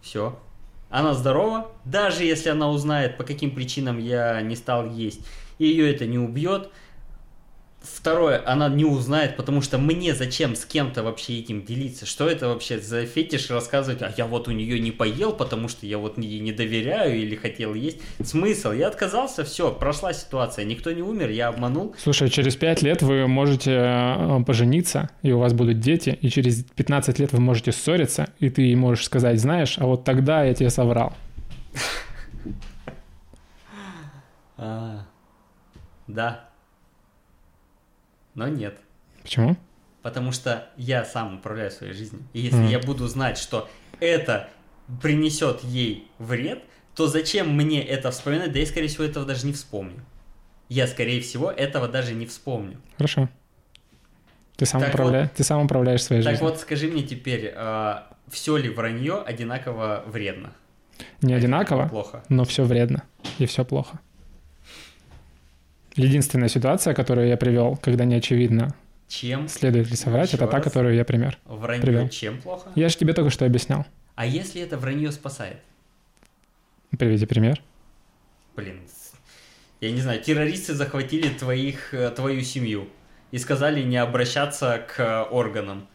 Все. 0.01 0.39
Она 0.89 1.15
здорова, 1.15 1.73
даже 1.85 2.25
если 2.25 2.49
она 2.49 2.71
узнает, 2.71 3.17
по 3.19 3.25
каким 3.25 3.51
причинам 3.51 3.99
я 3.99 4.41
не 4.43 4.55
стал 4.55 4.89
есть, 4.89 5.21
ее 5.59 5.93
это 5.93 6.07
не 6.07 6.19
убьет. 6.19 6.71
Второе, 7.95 8.43
она 8.45 8.69
не 8.69 8.85
узнает, 8.85 9.37
потому 9.37 9.63
что 9.63 9.79
мне 9.79 10.15
зачем 10.15 10.57
с 10.57 10.65
кем-то 10.65 11.03
вообще 11.03 11.39
этим 11.39 11.65
делиться? 11.65 12.05
Что 12.05 12.29
это 12.29 12.49
вообще 12.49 12.81
за 12.81 13.07
фетиш 13.07 13.51
рассказывать, 13.51 14.03
а 14.03 14.13
я 14.17 14.27
вот 14.27 14.49
у 14.49 14.51
нее 14.51 14.81
не 14.81 14.91
поел, 14.91 15.33
потому 15.33 15.69
что 15.69 15.87
я 15.87 15.99
вот 15.99 16.19
ей 16.19 16.41
не 16.41 16.53
доверяю 16.53 17.17
или 17.17 17.37
хотел 17.37 17.75
есть. 17.75 18.01
Смысл? 18.25 18.73
Я 18.73 18.89
отказался, 18.89 19.45
все, 19.45 19.73
прошла 19.73 20.13
ситуация, 20.13 20.65
никто 20.65 20.91
не 20.93 21.03
умер, 21.03 21.31
я 21.31 21.49
обманул. 21.49 21.95
Слушай, 21.99 22.29
через 22.29 22.57
5 22.57 22.83
лет 22.83 23.03
вы 23.03 23.27
можете 23.29 23.73
э, 23.73 24.45
пожениться, 24.45 25.11
и 25.23 25.31
у 25.33 25.39
вас 25.39 25.53
будут 25.53 25.79
дети, 25.79 26.19
и 26.21 26.29
через 26.29 26.65
15 26.65 27.19
лет 27.19 27.33
вы 27.33 27.41
можете 27.41 27.73
ссориться, 27.73 28.31
и 28.41 28.51
ты 28.51 28.75
можешь 28.77 29.05
сказать, 29.05 29.39
знаешь, 29.41 29.77
а 29.79 29.87
вот 29.87 30.05
тогда 30.05 30.45
я 30.45 30.55
тебе 30.55 30.71
соврал. 30.71 31.15
А, 34.59 35.05
да. 36.07 36.46
Но 38.37 38.47
нет. 38.47 38.79
Почему? 39.23 39.57
Потому 40.03 40.31
что 40.31 40.69
я 40.77 41.05
сам 41.05 41.39
управляю 41.39 41.73
своей 41.73 41.93
жизнью. 41.95 42.23
И 42.33 42.39
если 42.41 42.59
Мгм. 42.59 42.69
я 42.69 42.79
буду 42.79 43.09
знать, 43.09 43.39
что 43.39 43.69
это 43.99 44.49
принесет 45.03 45.65
ей 45.65 46.07
вред, 46.21 46.63
то 46.95 47.09
зачем 47.09 47.53
мне 47.57 47.83
это 47.83 48.13
вспоминать? 48.13 48.53
Да 48.53 48.59
я, 48.61 48.67
скорее 48.67 48.87
всего, 48.87 49.03
этого 49.05 49.27
даже 49.27 49.45
не 49.47 49.53
вспомню. 49.53 50.01
Я, 50.69 50.87
скорее 50.87 51.21
всего, 51.21 51.51
этого 51.51 51.89
даже 51.89 52.13
не 52.15 52.27
вспомню. 52.27 52.81
Хорошо. 52.99 53.29
Ты 54.57 54.65
сам, 54.67 54.81
Так 54.81 54.91
управля... 54.95 55.31
ты 55.37 55.43
сам 55.45 55.65
управляешь 55.65 56.03
своей 56.05 56.23
Так 56.23 56.33
жизнью. 56.35 56.51
вот, 56.51 56.61
скажи 56.61 56.89
мне 56.89 57.03
теперь, 57.03 57.53
все 58.29 58.57
ли 58.57 58.69
вранье 58.71 59.19
одинаково 59.21 60.03
вредно? 60.07 60.53
Не 61.21 61.35
одинаково, 61.35 61.89
Плохо. 61.89 62.23
но 62.29 62.45
все 62.45 62.65
вредно, 62.65 63.03
и 63.39 63.45
все 63.47 63.65
плохо. 63.65 63.99
Единственная 65.97 66.49
ситуация, 66.49 66.95
которую 66.95 67.29
я 67.29 67.37
привел, 67.37 67.77
когда 67.77 68.05
не 68.05 68.15
очевидно, 68.17 68.75
Чем 69.09 69.49
следует 69.49 69.89
ли 69.91 69.97
соврать, 69.97 70.29
Еще 70.29 70.37
это 70.37 70.47
та, 70.47 70.57
раз. 70.59 70.65
которую 70.65 70.95
я 70.95 71.05
пример. 71.05 71.39
вранье 71.45 71.83
Привел. 71.83 72.09
чем 72.09 72.41
плохо? 72.41 72.71
Я 72.75 72.89
же 72.89 72.97
тебе 72.97 73.13
только 73.15 73.31
что 73.31 73.45
объяснял. 73.47 73.87
А 74.15 74.27
если 74.27 74.61
это 74.61 74.77
вранье 74.79 75.11
спасает? 75.13 75.59
Приведи 76.99 77.27
пример. 77.27 77.61
Блин, 78.55 78.81
я 79.81 79.91
не 79.93 80.01
знаю, 80.01 80.23
террористы 80.23 80.75
захватили 80.75 81.29
твоих, 81.29 81.93
э, 81.93 82.11
твою 82.11 82.41
семью 82.43 82.89
и 83.31 83.39
сказали 83.39 83.83
не 83.83 83.97
обращаться 83.99 84.79
к 84.95 85.25
органам. 85.31 85.87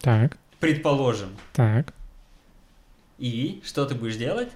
Так, 0.00 0.36
Предположим. 0.60 1.30
так. 1.54 1.92
И 3.18 3.62
что 3.64 3.86
ты 3.86 3.94
будешь 3.94 4.16
делать? 4.16 4.48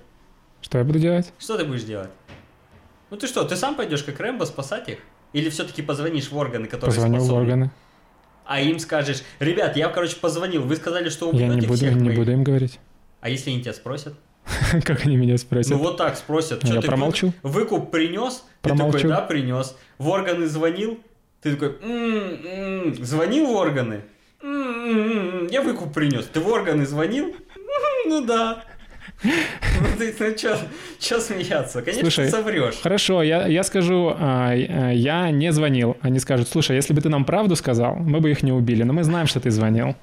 Что 0.60 0.78
я 0.78 0.84
буду 0.84 0.99
делать? 0.99 1.33
Что 1.39 1.57
ты 1.57 1.65
будешь 1.65 1.84
делать? 1.84 2.10
Ну 3.11 3.17
ты 3.17 3.27
что, 3.27 3.45
ты 3.45 3.57
сам 3.57 3.75
пойдешь 3.75 4.03
как 4.03 4.21
Рэмбо 4.21 4.45
спасать 4.45 4.89
их? 4.89 4.99
Или 5.33 5.49
все-таки 5.51 5.83
позвонишь 5.83 6.31
в 6.31 6.37
органы, 6.37 6.67
которые 6.67 6.95
Позвоню 6.95 7.17
в 7.19 7.21
способны? 7.23 7.43
органы. 7.43 7.71
А 8.47 8.61
им 8.61 8.79
скажешь, 8.81 9.23
ребят, 9.39 9.77
я, 9.77 9.89
короче, 9.89 10.17
позвонил, 10.17 10.63
вы 10.63 10.75
сказали, 10.77 11.09
что 11.09 11.27
Я 11.27 11.31
убьете 11.47 11.55
не 11.55 11.61
буду, 11.67 11.75
всех 11.75 11.95
не 11.95 12.05
моих». 12.05 12.19
буду 12.19 12.33
им 12.33 12.43
говорить. 12.45 12.81
А 13.21 13.29
если 13.29 13.51
они 13.51 13.61
тебя 13.63 13.75
спросят? 13.75 14.15
Как 14.85 15.05
они 15.07 15.17
меня 15.17 15.37
спросят? 15.39 15.71
Ну 15.71 15.79
вот 15.79 15.97
так 15.99 16.17
спросят. 16.17 16.63
Я 16.65 16.69
«Чё, 16.69 16.75
ты 16.77 16.81
вы- 16.81 16.87
промолчу. 16.89 17.33
Выкуп 17.43 17.91
принес? 17.91 18.45
Ты 18.63 18.69
Промолчу. 18.71 18.99
такой, 18.99 19.11
да, 19.11 19.21
принес. 19.21 19.77
В 19.99 20.09
органы 20.09 20.47
звонил? 20.47 20.99
Ты 21.43 21.53
такой, 21.53 21.77
«М-м-м». 21.81 23.05
звонил 23.05 23.47
в 23.47 23.53
органы? 23.53 24.03
«М-м-м, 24.43 25.47
Я 25.49 25.63
выкуп 25.63 25.93
принес. 25.95 26.27
Ты 26.27 26.41
в 26.41 26.49
органы 26.49 26.87
звонил? 26.87 27.27
«М, 27.27 27.35
Ну 28.07 28.25
да. 28.25 28.65
Ну 29.23 29.31
ты 29.99 30.15
ну, 30.18 30.34
чё, 30.99 31.20
смеяться? 31.20 31.82
Конечно, 31.82 32.02
Слушай, 32.02 32.26
ты 32.26 32.31
соврешь. 32.31 32.81
Хорошо, 32.82 33.23
я, 33.23 33.47
я 33.47 33.62
скажу, 33.62 34.15
а, 34.18 34.50
а, 34.50 34.90
я 34.90 35.31
не 35.31 35.52
звонил. 35.52 35.97
Они 36.00 36.18
скажут, 36.18 36.49
слушай, 36.49 36.76
если 36.76 36.94
бы 36.94 37.00
ты 37.00 37.08
нам 37.08 37.24
правду 37.24 37.57
сказал, 37.57 37.97
мы 37.97 38.20
бы 38.20 38.31
их 38.31 38.42
не 38.42 38.52
убили, 38.52 38.82
но 38.82 38.92
мы 38.92 39.05
знаем, 39.05 39.26
что 39.26 39.40
ты 39.40 39.50
звонил. 39.50 39.94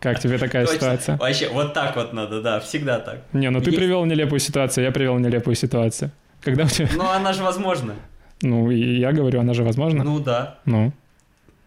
Как 0.00 0.20
тебе 0.20 0.38
такая 0.38 0.66
Точно. 0.66 0.78
ситуация? 0.78 1.16
Вообще, 1.16 1.48
вот 1.48 1.72
так 1.72 1.96
вот 1.96 2.12
надо, 2.12 2.42
да, 2.42 2.60
всегда 2.60 2.98
так. 2.98 3.22
Не, 3.32 3.50
ну 3.50 3.60
ты 3.60 3.70
Есть. 3.70 3.78
привел 3.78 4.04
нелепую 4.04 4.38
ситуацию, 4.38 4.84
я 4.84 4.92
привел 4.92 5.18
нелепую 5.18 5.54
ситуацию. 5.54 6.10
Когда 6.42 6.64
у 6.64 6.68
тебя... 6.68 6.88
Но 6.94 7.10
она 7.10 7.32
же 7.32 7.42
возможна. 7.42 7.94
Ну, 8.42 8.70
и 8.70 8.98
я 8.98 9.12
говорю, 9.12 9.40
она 9.40 9.54
же 9.54 9.64
возможна. 9.64 10.04
Ну 10.04 10.20
да. 10.20 10.58
Ну. 10.66 10.92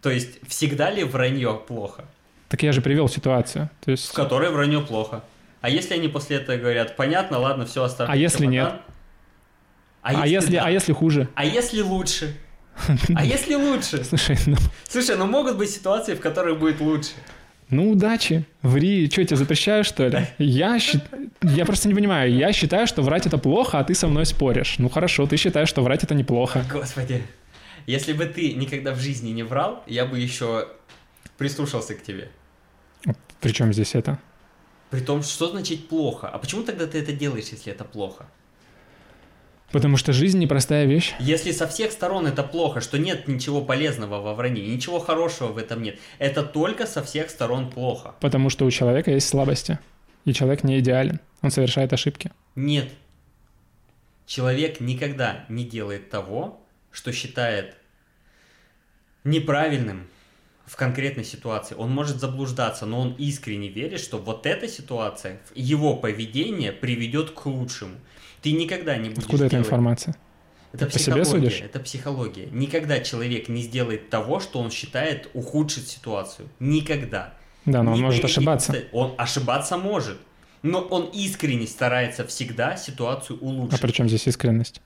То 0.02 0.10
есть, 0.10 0.38
всегда 0.46 0.90
ли 0.90 1.02
вранье 1.02 1.60
плохо? 1.66 2.04
Так 2.48 2.62
я 2.62 2.72
же 2.72 2.80
привел 2.80 3.08
ситуацию. 3.08 3.68
То 3.80 3.86
В 3.86 3.88
есть... 3.88 4.12
которой 4.12 4.50
вранье 4.50 4.80
плохо. 4.80 5.22
А 5.60 5.68
если 5.68 5.94
они 5.94 6.08
после 6.08 6.36
этого 6.36 6.56
говорят, 6.56 6.96
понятно, 6.96 7.38
ладно, 7.38 7.66
все 7.66 7.82
оставим. 7.82 8.10
А 8.12 8.16
если 8.16 8.46
нет? 8.46 8.74
А 10.02 10.26
если, 10.26 10.52
да? 10.56 10.64
а 10.66 10.70
если 10.70 10.92
хуже? 10.92 11.28
А 11.34 11.44
если 11.44 11.80
лучше? 11.82 12.34
А 13.14 13.24
если 13.24 13.54
лучше? 13.56 14.04
Слушай, 14.04 14.38
ну, 14.46 14.56
Слушай, 14.88 15.16
ну 15.16 15.26
могут 15.26 15.56
быть 15.58 15.68
ситуации, 15.70 16.14
в 16.14 16.20
которых 16.20 16.60
будет 16.60 16.80
лучше. 16.80 17.10
ну 17.70 17.90
удачи, 17.90 18.44
ври, 18.62 19.10
что, 19.10 19.24
тебе 19.24 19.36
запрещаю, 19.36 19.82
что 19.82 20.06
ли? 20.06 20.26
Я, 20.38 20.78
щи- 20.78 21.02
я 21.42 21.64
просто 21.66 21.88
не 21.88 21.94
понимаю, 21.94 22.32
я 22.32 22.52
считаю, 22.52 22.86
что 22.86 23.02
врать 23.02 23.26
это 23.26 23.36
плохо, 23.36 23.80
а 23.80 23.84
ты 23.84 23.94
со 23.94 24.06
мной 24.06 24.26
споришь. 24.26 24.76
Ну 24.78 24.88
хорошо, 24.88 25.26
ты 25.26 25.36
считаешь, 25.36 25.68
что 25.68 25.82
врать 25.82 26.04
это 26.04 26.14
неплохо. 26.14 26.64
Господи. 26.72 27.22
Если 27.86 28.12
бы 28.12 28.26
ты 28.26 28.52
никогда 28.54 28.92
в 28.94 29.00
жизни 29.00 29.30
не 29.30 29.42
врал, 29.42 29.82
я 29.88 30.06
бы 30.06 30.18
еще 30.20 30.68
прислушался 31.36 31.94
к 31.94 32.02
тебе. 32.04 32.30
Причем 33.40 33.72
здесь 33.72 33.94
это? 33.96 34.18
При 34.90 35.00
том, 35.00 35.22
что 35.22 35.48
значит 35.48 35.88
плохо? 35.88 36.28
А 36.28 36.38
почему 36.38 36.62
тогда 36.62 36.86
ты 36.86 36.98
это 36.98 37.12
делаешь, 37.12 37.48
если 37.50 37.72
это 37.72 37.84
плохо? 37.84 38.26
Потому 39.70 39.98
что 39.98 40.14
жизнь 40.14 40.38
непростая 40.38 40.86
вещь. 40.86 41.14
Если 41.18 41.52
со 41.52 41.68
всех 41.68 41.92
сторон 41.92 42.26
это 42.26 42.42
плохо, 42.42 42.80
что 42.80 42.98
нет 42.98 43.28
ничего 43.28 43.60
полезного 43.60 44.20
во 44.22 44.34
вранье, 44.34 44.66
ничего 44.66 44.98
хорошего 44.98 45.48
в 45.48 45.58
этом 45.58 45.82
нет, 45.82 45.98
это 46.18 46.42
только 46.42 46.86
со 46.86 47.02
всех 47.02 47.28
сторон 47.28 47.70
плохо. 47.70 48.14
Потому 48.20 48.48
что 48.48 48.64
у 48.64 48.70
человека 48.70 49.10
есть 49.10 49.28
слабости. 49.28 49.78
И 50.24 50.32
человек 50.32 50.64
не 50.64 50.78
идеален. 50.78 51.20
Он 51.42 51.50
совершает 51.50 51.92
ошибки. 51.92 52.32
Нет. 52.54 52.90
Человек 54.26 54.80
никогда 54.80 55.44
не 55.48 55.64
делает 55.64 56.10
того, 56.10 56.62
что 56.90 57.12
считает 57.12 57.74
неправильным 59.24 60.08
в 60.68 60.76
конкретной 60.76 61.24
ситуации. 61.24 61.74
Он 61.76 61.90
может 61.90 62.20
заблуждаться, 62.20 62.84
но 62.86 63.00
он 63.00 63.12
искренне 63.18 63.68
верит, 63.68 64.00
что 64.00 64.18
вот 64.18 64.44
эта 64.46 64.68
ситуация, 64.68 65.40
его 65.54 65.96
поведение 65.96 66.72
приведет 66.72 67.30
к 67.30 67.46
лучшему. 67.46 67.94
Ты 68.42 68.52
никогда 68.52 68.96
не 68.96 69.08
будешь 69.08 69.24
Откуда 69.24 69.44
эта 69.46 69.52
делать- 69.52 69.66
информация? 69.66 70.14
Это 70.72 70.84
По 70.84 70.92
себе 70.98 71.14
психология. 71.22 71.24
судишь? 71.50 71.60
Это 71.62 71.80
психология. 71.80 72.46
Никогда 72.52 73.00
человек 73.00 73.48
не 73.48 73.62
сделает 73.62 74.10
того, 74.10 74.38
что 74.38 74.60
он 74.60 74.70
считает 74.70 75.30
ухудшит 75.32 75.88
ситуацию. 75.88 76.48
Никогда. 76.60 77.32
Да, 77.64 77.82
но 77.82 77.92
он 77.92 77.98
Ни 77.98 78.02
может 78.02 78.24
ошибаться. 78.24 78.84
Он 78.92 79.14
ошибаться 79.16 79.78
может. 79.78 80.18
Но 80.62 80.80
он 80.80 81.04
искренне 81.14 81.66
старается 81.66 82.26
всегда 82.26 82.76
ситуацию 82.76 83.38
А 83.40 83.44
улучшить. 83.44 83.80
при 83.80 83.92
чем 83.92 84.08
здесь 84.08 84.26
искренность? 84.26 84.82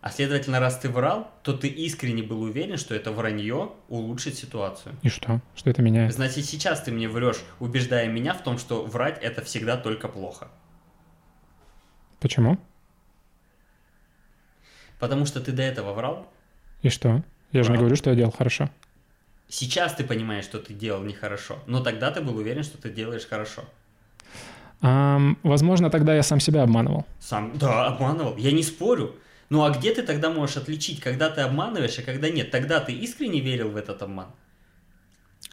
А 0.00 0.10
следовательно, 0.10 0.60
раз 0.60 0.78
ты 0.78 0.88
врал, 0.88 1.30
то 1.42 1.52
ты 1.52 1.68
искренне 1.68 2.22
был 2.22 2.40
уверен, 2.40 2.78
что 2.78 2.94
это 2.94 3.12
вранье 3.12 3.72
улучшит 3.88 4.34
ситуацию. 4.34 4.96
И 5.02 5.10
что? 5.10 5.42
Что 5.54 5.68
это 5.68 5.82
меняет? 5.82 6.14
Значит, 6.14 6.46
сейчас 6.46 6.82
ты 6.82 6.90
мне 6.90 7.06
врешь, 7.06 7.42
убеждая 7.58 8.08
меня 8.08 8.32
в 8.32 8.42
том, 8.42 8.56
что 8.56 8.84
врать 8.84 9.18
это 9.22 9.42
всегда 9.42 9.76
только 9.76 10.08
плохо. 10.08 10.48
Почему? 12.18 12.58
Потому 14.98 15.26
что 15.26 15.40
ты 15.40 15.52
до 15.52 15.62
этого 15.62 15.92
врал. 15.92 16.26
И 16.80 16.88
что? 16.88 17.22
Я 17.52 17.62
же 17.62 17.72
не 17.72 17.78
говорю, 17.78 17.96
что 17.96 18.10
я 18.10 18.16
делал 18.16 18.32
хорошо. 18.32 18.70
Сейчас 19.48 19.94
ты 19.94 20.04
понимаешь, 20.04 20.44
что 20.44 20.60
ты 20.60 20.72
делал 20.72 21.02
нехорошо. 21.02 21.58
Но 21.66 21.82
тогда 21.82 22.10
ты 22.10 22.20
был 22.22 22.36
уверен, 22.36 22.62
что 22.62 22.78
ты 22.78 22.88
делаешь 22.88 23.26
хорошо. 23.28 23.64
Ам, 24.80 25.36
возможно, 25.42 25.90
тогда 25.90 26.14
я 26.14 26.22
сам 26.22 26.40
себя 26.40 26.62
обманывал. 26.62 27.04
Сам, 27.18 27.58
да, 27.58 27.86
обманывал. 27.86 28.36
Я 28.36 28.52
не 28.52 28.62
спорю. 28.62 29.16
Ну 29.50 29.64
а 29.64 29.70
где 29.70 29.92
ты 29.94 30.02
тогда 30.02 30.30
можешь 30.30 30.56
отличить, 30.56 31.00
когда 31.00 31.28
ты 31.28 31.40
обманываешь, 31.40 31.98
а 31.98 32.02
когда 32.02 32.30
нет? 32.30 32.50
Тогда 32.50 32.80
ты 32.80 32.92
искренне 32.92 33.40
верил 33.40 33.70
в 33.70 33.76
этот 33.76 34.00
обман? 34.02 34.28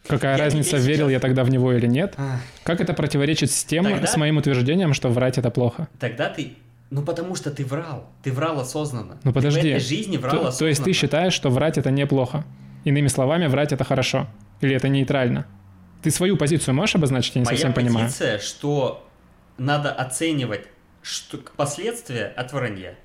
Какая 0.07 0.37
Я- 0.37 0.43
разница, 0.43 0.77
я 0.77 0.83
верил 0.83 1.05
сейчас- 1.07 1.11
я 1.13 1.19
тогда 1.19 1.43
в 1.43 1.49
него 1.49 1.73
или 1.73 1.87
нет? 1.87 2.13
Ах. 2.17 2.39
Как 2.63 2.79
это 2.81 2.93
противоречит 2.93 3.51
с 3.51 3.63
тем, 3.63 3.83
Тогда- 3.85 4.05
с 4.07 4.15
моим 4.17 4.37
утверждением, 4.37 4.93
что 4.93 5.09
врать 5.09 5.37
это 5.37 5.49
плохо? 5.49 5.87
Тогда 5.99 6.29
ты... 6.29 6.53
Ну 6.89 7.01
потому 7.01 7.35
что 7.35 7.51
ты 7.51 7.65
врал. 7.65 8.07
Ты 8.23 8.31
врал 8.31 8.59
осознанно. 8.59 9.17
Ну 9.23 9.33
подожди. 9.33 9.61
Ты 9.61 9.67
в 9.67 9.71
этой 9.71 9.79
жизни 9.83 10.17
врал 10.17 10.31
То, 10.31 10.39
осознанно. 10.47 10.59
то 10.59 10.67
есть 10.67 10.83
ты 10.83 10.93
считаешь, 10.93 11.33
что 11.33 11.49
врать 11.49 11.77
это 11.77 11.91
неплохо? 11.91 12.45
Иными 12.85 13.07
словами, 13.07 13.47
врать 13.47 13.73
это 13.73 13.83
хорошо? 13.83 14.27
Или 14.61 14.75
это 14.75 14.87
нейтрально? 14.87 15.47
Ты 16.01 16.11
свою 16.11 16.37
позицию 16.37 16.75
можешь 16.75 16.95
обозначить? 16.95 17.35
Я 17.35 17.41
не 17.41 17.45
Моя 17.45 17.57
совсем 17.57 17.73
понимаю. 17.73 18.05
позиция, 18.05 18.39
что 18.39 19.05
надо 19.57 19.91
оценивать 19.91 20.67
что, 21.01 21.39
последствия 21.57 22.27
от 22.27 22.53
вранья. 22.53 22.95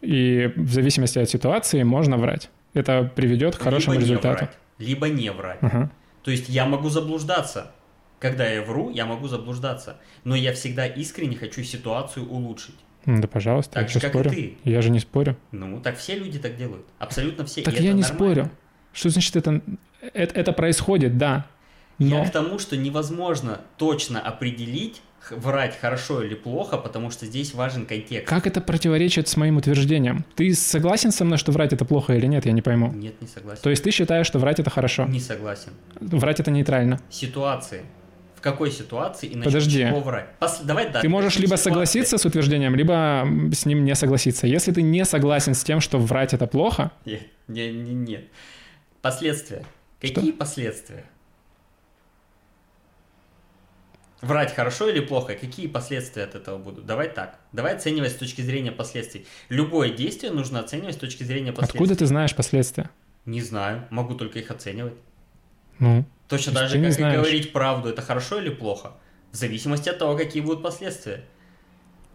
И 0.00 0.52
в 0.56 0.72
зависимости 0.72 1.18
от 1.18 1.28
ситуации 1.28 1.82
можно 1.82 2.16
врать. 2.16 2.50
Это 2.74 3.10
приведет 3.14 3.56
к 3.56 3.60
хорошему 3.62 3.94
либо 3.94 4.04
результату. 4.04 4.44
Не 4.44 4.46
врать, 4.46 4.58
либо 4.78 5.08
не 5.08 5.32
врать. 5.32 5.58
Ага. 5.60 5.90
То 6.22 6.30
есть 6.30 6.48
я 6.48 6.66
могу 6.66 6.88
заблуждаться. 6.88 7.72
Когда 8.18 8.48
я 8.48 8.62
вру, 8.62 8.90
я 8.90 9.06
могу 9.06 9.28
заблуждаться. 9.28 9.96
Но 10.24 10.34
я 10.34 10.52
всегда 10.52 10.86
искренне 10.86 11.36
хочу 11.36 11.62
ситуацию 11.62 12.28
улучшить. 12.28 12.74
Да, 13.06 13.26
пожалуйста, 13.28 13.74
Так 13.74 13.84
я 13.84 13.88
же, 13.88 14.00
как 14.00 14.10
и 14.10 14.18
спорю? 14.18 14.30
ты. 14.30 14.56
Я 14.64 14.82
же 14.82 14.90
не 14.90 14.98
спорю. 14.98 15.36
Ну, 15.52 15.80
так 15.80 15.96
все 15.96 16.18
люди 16.18 16.38
так 16.38 16.56
делают. 16.56 16.84
Абсолютно 16.98 17.44
все. 17.46 17.62
Так 17.62 17.74
И 17.74 17.76
я 17.84 17.92
не 17.92 18.02
нормально. 18.02 18.14
спорю. 18.14 18.50
Что 18.92 19.08
значит 19.08 19.36
это, 19.36 19.62
это? 20.12 20.34
Это 20.34 20.52
происходит, 20.52 21.16
да. 21.16 21.46
Но 21.98 22.18
Я 22.18 22.26
к 22.26 22.32
тому, 22.32 22.58
что 22.58 22.76
невозможно 22.76 23.60
точно 23.76 24.20
определить, 24.20 25.00
врать 25.32 25.78
хорошо 25.80 26.22
или 26.22 26.34
плохо, 26.34 26.76
потому 26.78 27.10
что 27.10 27.26
здесь 27.26 27.54
важен 27.54 27.86
контекст. 27.86 28.28
как 28.28 28.46
это 28.46 28.60
противоречит 28.60 29.28
с 29.28 29.36
моим 29.36 29.56
утверждением? 29.56 30.24
Ты 30.36 30.54
согласен 30.54 31.10
со 31.12 31.24
мной, 31.24 31.38
что 31.38 31.52
врать 31.52 31.72
это 31.72 31.84
плохо 31.84 32.14
или 32.14 32.26
нет? 32.26 32.46
Я 32.46 32.52
не 32.52 32.62
пойму. 32.62 32.92
Нет, 32.92 33.20
не 33.20 33.28
согласен. 33.28 33.62
То 33.62 33.70
есть 33.70 33.82
ты 33.82 33.90
считаешь, 33.90 34.26
что 34.26 34.38
врать 34.38 34.58
это 34.60 34.70
хорошо? 34.70 35.04
Не 35.06 35.20
согласен. 35.20 35.72
Врать 36.00 36.40
это 36.40 36.50
нейтрально. 36.50 37.00
Ситуации. 37.10 37.82
В 38.36 38.40
какой 38.40 38.70
ситуации 38.70 39.26
и 39.26 39.34
насчет 39.34 39.52
Подожди. 39.52 39.78
чего 39.80 39.98
врать? 40.00 40.28
Пос- 40.40 40.64
Давай, 40.64 40.90
да. 40.92 41.00
Ты 41.00 41.08
можешь 41.08 41.36
либо 41.36 41.56
ситуации. 41.56 41.64
согласиться 41.70 42.18
с 42.18 42.24
утверждением, 42.24 42.76
либо 42.76 43.26
с 43.52 43.66
ним 43.66 43.84
не 43.84 43.94
согласиться. 43.96 44.46
Если 44.46 44.70
ты 44.70 44.80
не 44.82 45.04
согласен 45.04 45.54
с 45.54 45.64
тем, 45.64 45.80
что 45.80 45.98
врать 45.98 46.34
это 46.34 46.46
плохо, 46.46 46.92
Нет, 47.04 47.22
не, 47.48 47.72
не, 47.72 47.94
нет. 47.94 48.24
Последствия. 49.02 49.64
Какие 50.00 50.30
последствия? 50.30 51.04
Врать 54.20 54.54
хорошо 54.54 54.88
или 54.88 55.00
плохо? 55.00 55.34
Какие 55.34 55.68
последствия 55.68 56.24
от 56.24 56.34
этого 56.34 56.58
будут? 56.58 56.86
Давай 56.86 57.08
так. 57.08 57.38
Давай 57.52 57.76
оценивать 57.76 58.12
с 58.12 58.16
точки 58.16 58.40
зрения 58.42 58.72
последствий. 58.72 59.26
Любое 59.48 59.90
действие 59.90 60.32
нужно 60.32 60.58
оценивать 60.60 60.94
с 60.96 60.98
точки 60.98 61.22
зрения 61.22 61.52
последствий. 61.52 61.78
откуда 61.80 61.96
ты 61.98 62.06
знаешь 62.06 62.34
последствия? 62.34 62.90
Не 63.26 63.40
знаю. 63.42 63.86
Могу 63.90 64.14
только 64.14 64.38
их 64.40 64.50
оценивать. 64.50 64.94
Ну, 65.78 66.04
Точно 66.28 66.52
То 66.52 66.58
так 66.60 66.68
же, 66.68 66.78
как 66.80 66.88
и 66.88 66.90
знаешь. 66.90 67.14
говорить 67.14 67.52
правду. 67.52 67.88
Это 67.88 68.02
хорошо 68.02 68.38
или 68.40 68.50
плохо? 68.50 68.92
В 69.30 69.36
зависимости 69.36 69.88
от 69.88 69.98
того, 69.98 70.16
какие 70.16 70.42
будут 70.42 70.62
последствия. 70.62 71.24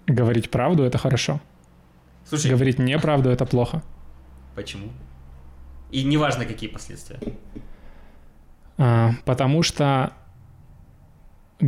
говорить 0.05 0.49
правду 0.51 0.83
это 0.83 0.97
хорошо. 0.97 1.39
Слушай, 2.27 2.51
Говорить 2.51 2.79
неправду 2.79 3.29
это 3.29 3.45
плохо. 3.45 3.81
почему? 4.55 4.89
И 5.91 6.03
неважно, 6.03 6.45
какие 6.45 6.69
последствия. 6.69 7.19
А, 8.77 9.11
потому 9.25 9.61
что 9.63 10.13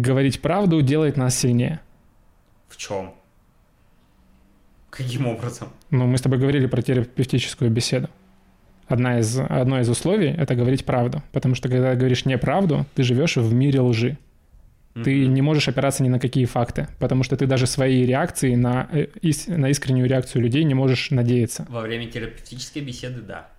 говорить 0.02 0.42
правду 0.42 0.82
делает 0.82 1.18
нас 1.18 1.36
сильнее. 1.38 1.80
В 2.68 2.78
чем? 2.78 3.14
Каким 4.90 5.28
образом? 5.28 5.70
Ну, 5.90 6.06
мы 6.06 6.18
с 6.18 6.22
тобой 6.22 6.38
говорили 6.40 6.68
про 6.68 6.82
терапевтическую 6.82 7.70
беседу. 7.72 8.10
Одна 8.88 9.20
из, 9.20 9.38
одно 9.40 9.80
из 9.80 9.90
условий— 9.90 10.28
это 10.38 10.56
говорить 10.56 10.86
правду. 10.86 11.24
Потому 11.32 11.56
что 11.56 11.70
когда 11.70 11.96
говоришь 11.96 12.26
неправду, 12.26 12.86
ты 12.96 13.04
живешь 13.04 13.36
в 13.38 13.54
мире 13.54 13.82
лжи. 13.82 14.18
Ты 15.04 15.28
не 15.28 15.42
можешь 15.42 15.68
опираться 15.68 16.04
ни 16.04 16.08
на 16.08 16.20
какие 16.22 16.46
факты, 16.46 16.88
потому 17.00 17.24
что 17.24 17.36
ты 17.36 17.48
даже 17.48 17.68
свои 17.68 18.06
реакции 18.06 18.56
на, 18.56 18.88
э, 18.94 19.08
ис- 19.22 19.54
на 19.54 19.70
искреннюю 19.70 20.08
реакцию 20.08 20.42
людей 20.42 20.64
не 20.64 20.74
можешь 20.74 21.12
надеяться. 21.12 21.66
Во 21.68 21.82
время 21.82 22.10
терапевтической 22.10 22.82
беседы, 22.82 23.22
да. 23.22 23.50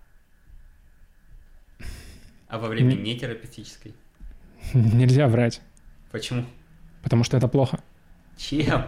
А 2.48 2.58
во 2.58 2.68
время 2.68 2.94
Не- 2.94 3.12
нетерапевтической? 3.14 3.92
Нельзя 4.72 5.28
врать, 5.28 5.60
Почему? 6.12 6.44
потому 7.02 7.22
что 7.24 7.36
это 7.36 7.46
плохо. 7.48 7.78
Чем? 8.36 8.84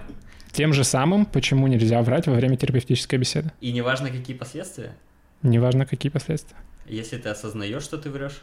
Тем 0.51 0.73
же 0.73 0.83
самым, 0.83 1.25
почему 1.25 1.67
нельзя 1.69 2.03
врать 2.03 2.27
во 2.27 2.35
время 2.35 2.57
терапевтической 2.57 3.19
беседы. 3.19 3.53
И 3.61 3.71
неважно, 3.71 4.11
какие 4.11 4.37
последствия. 4.37 4.97
Неважно, 5.43 5.87
какие 5.87 6.11
последствия. 6.11 6.57
Если 6.87 7.17
ты 7.19 7.29
осознаешь, 7.29 7.83
что 7.85 7.97
ты 7.97 8.11
врешь, 8.11 8.41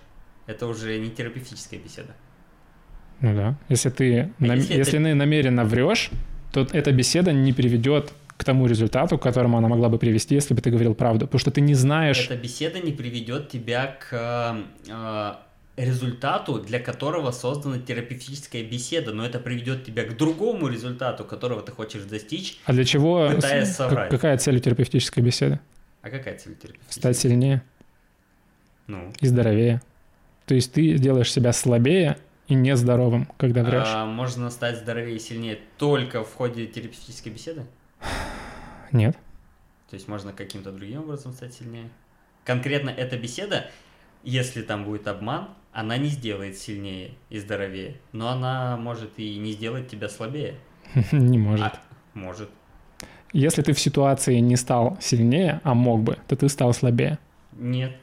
это 0.48 0.68
уже 0.68 0.98
не 0.98 1.10
терапевтическая 1.10 1.78
беседа. 1.80 2.14
Ну 3.22 3.36
да. 3.36 3.56
Если 3.70 3.90
ты, 3.90 4.20
А 4.22 4.30
нам- 4.40 4.58
если 4.58 4.76
если 4.78 5.00
это- 5.00 5.10
ты 5.10 5.14
намеренно 5.16 5.66
врешь, 5.66 6.10
то 6.54 6.66
эта 6.72 6.92
беседа 6.94 7.34
не 7.34 7.52
приведет 7.54 8.14
к 8.38 8.44
тому 8.44 8.68
результату, 8.68 9.18
к 9.18 9.22
которому 9.24 9.58
она 9.58 9.68
могла 9.68 9.90
бы 9.90 9.98
привести, 9.98 10.36
если 10.36 10.54
бы 10.54 10.62
ты 10.62 10.70
говорил 10.70 10.94
правду. 10.96 11.26
Потому 11.26 11.40
что 11.40 11.52
ты 11.52 11.62
не 11.62 11.74
знаешь... 11.76 12.26
Эта 12.30 12.38
беседа 12.38 12.80
не 12.80 12.92
приведет 12.94 13.50
тебя 13.50 13.88
к 13.88 14.10
э, 14.14 14.64
э, 14.90 15.34
результату, 15.78 16.60
для 16.60 16.80
которого 16.80 17.32
создана 17.32 17.80
терапевтическая 17.80 18.64
беседа, 18.64 19.14
но 19.14 19.26
это 19.26 19.40
приведет 19.40 19.86
тебя 19.86 20.06
к 20.06 20.16
другому 20.16 20.68
результату, 20.68 21.26
которого 21.26 21.62
ты 21.62 21.72
хочешь 21.72 22.04
достичь. 22.04 22.60
А 22.66 22.74
для 22.74 22.86
чего... 22.86 23.30
Пытаясь 23.30 23.76
соврать. 23.76 24.10
какая 24.10 24.38
цель 24.38 24.58
у 24.58 24.60
терапевтической 24.60 25.22
беседы? 25.22 25.60
А 26.02 26.10
какая 26.10 26.38
цель 26.38 26.56
терапевтической? 26.56 27.00
Стать 27.00 27.18
сильнее 27.18 27.64
Ну, 28.88 29.12
и 29.20 29.28
здоровее. 29.28 29.82
То 30.46 30.56
есть 30.56 30.72
ты 30.72 30.98
делаешь 30.98 31.32
себя 31.32 31.52
слабее 31.52 32.18
и 32.48 32.54
нездоровым, 32.54 33.28
когда 33.38 33.64
врешь. 33.64 33.84
а, 33.88 34.06
можно 34.06 34.50
стать 34.52 34.78
здоровее 34.78 35.16
и 35.16 35.20
сильнее 35.20 35.60
только 35.78 36.24
в 36.24 36.34
ходе 36.34 36.68
терапевтической 36.68 37.32
беседы? 37.32 37.66
Нет. 38.92 39.18
То 39.90 39.96
есть 39.96 40.08
можно 40.08 40.32
каким-то 40.32 40.72
другим 40.72 41.02
образом 41.02 41.34
стать 41.34 41.54
сильнее? 41.54 41.90
Конкретно 42.44 42.92
эта 42.92 43.18
беседа, 43.18 43.70
если 44.24 44.62
там 44.62 44.86
будет 44.86 45.08
обман, 45.08 45.50
она 45.76 45.98
не 45.98 46.08
сделает 46.08 46.58
сильнее 46.58 47.12
и 47.30 47.38
здоровее, 47.38 47.98
но 48.14 48.30
она 48.30 48.78
может 48.78 49.20
и 49.20 49.36
не 49.36 49.52
сделать 49.52 49.90
тебя 49.90 50.08
слабее. 50.08 50.56
Не 51.12 51.38
может. 51.38 51.66
А, 51.66 51.82
может. 52.14 52.50
Если 53.34 53.62
ты 53.62 53.74
в 53.74 53.80
ситуации 53.80 54.40
не 54.40 54.56
стал 54.56 54.98
сильнее, 55.02 55.60
а 55.66 55.74
мог 55.74 56.02
бы, 56.02 56.18
то 56.30 56.38
ты 56.38 56.48
стал 56.48 56.74
слабее. 56.74 57.20
Нет. 57.52 57.98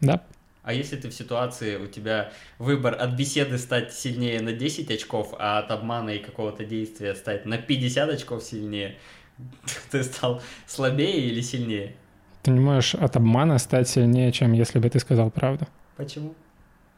Да? 0.00 0.22
А 0.62 0.72
если 0.72 0.96
ты 0.96 1.10
в 1.10 1.14
ситуации, 1.14 1.76
у 1.76 1.86
тебя 1.86 2.32
выбор 2.58 2.96
от 2.98 3.10
беседы 3.10 3.58
стать 3.58 3.92
сильнее 3.92 4.40
на 4.40 4.54
10 4.54 4.90
очков, 4.90 5.34
а 5.38 5.58
от 5.58 5.70
обмана 5.70 6.10
и 6.10 6.18
какого-то 6.20 6.64
действия 6.64 7.14
стать 7.14 7.44
на 7.44 7.58
50 7.58 8.08
очков 8.08 8.42
сильнее, 8.42 8.96
ты 9.90 10.02
стал 10.02 10.40
слабее 10.66 11.20
или 11.26 11.42
сильнее? 11.42 11.94
Ты 12.42 12.52
не 12.52 12.60
можешь 12.60 12.94
от 12.94 13.16
обмана 13.16 13.58
стать 13.58 13.86
сильнее, 13.86 14.32
чем 14.32 14.54
если 14.54 14.78
бы 14.78 14.88
ты 14.88 14.98
сказал 14.98 15.30
правду. 15.30 15.66
Почему? 15.98 16.34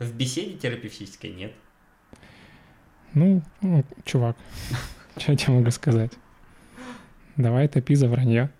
В 0.01 0.15
беседе 0.15 0.55
терапевтической 0.55 1.31
нет. 1.31 1.53
Ну, 3.13 3.43
ну, 3.61 3.85
чувак, 4.05 4.35
что 5.19 5.33
я 5.33 5.39
тебе 5.39 5.53
могу 5.53 5.71
сказать? 5.71 6.13
Давай 7.37 7.69
топи 7.69 7.95
за 7.95 8.09
вранье. 8.09 8.51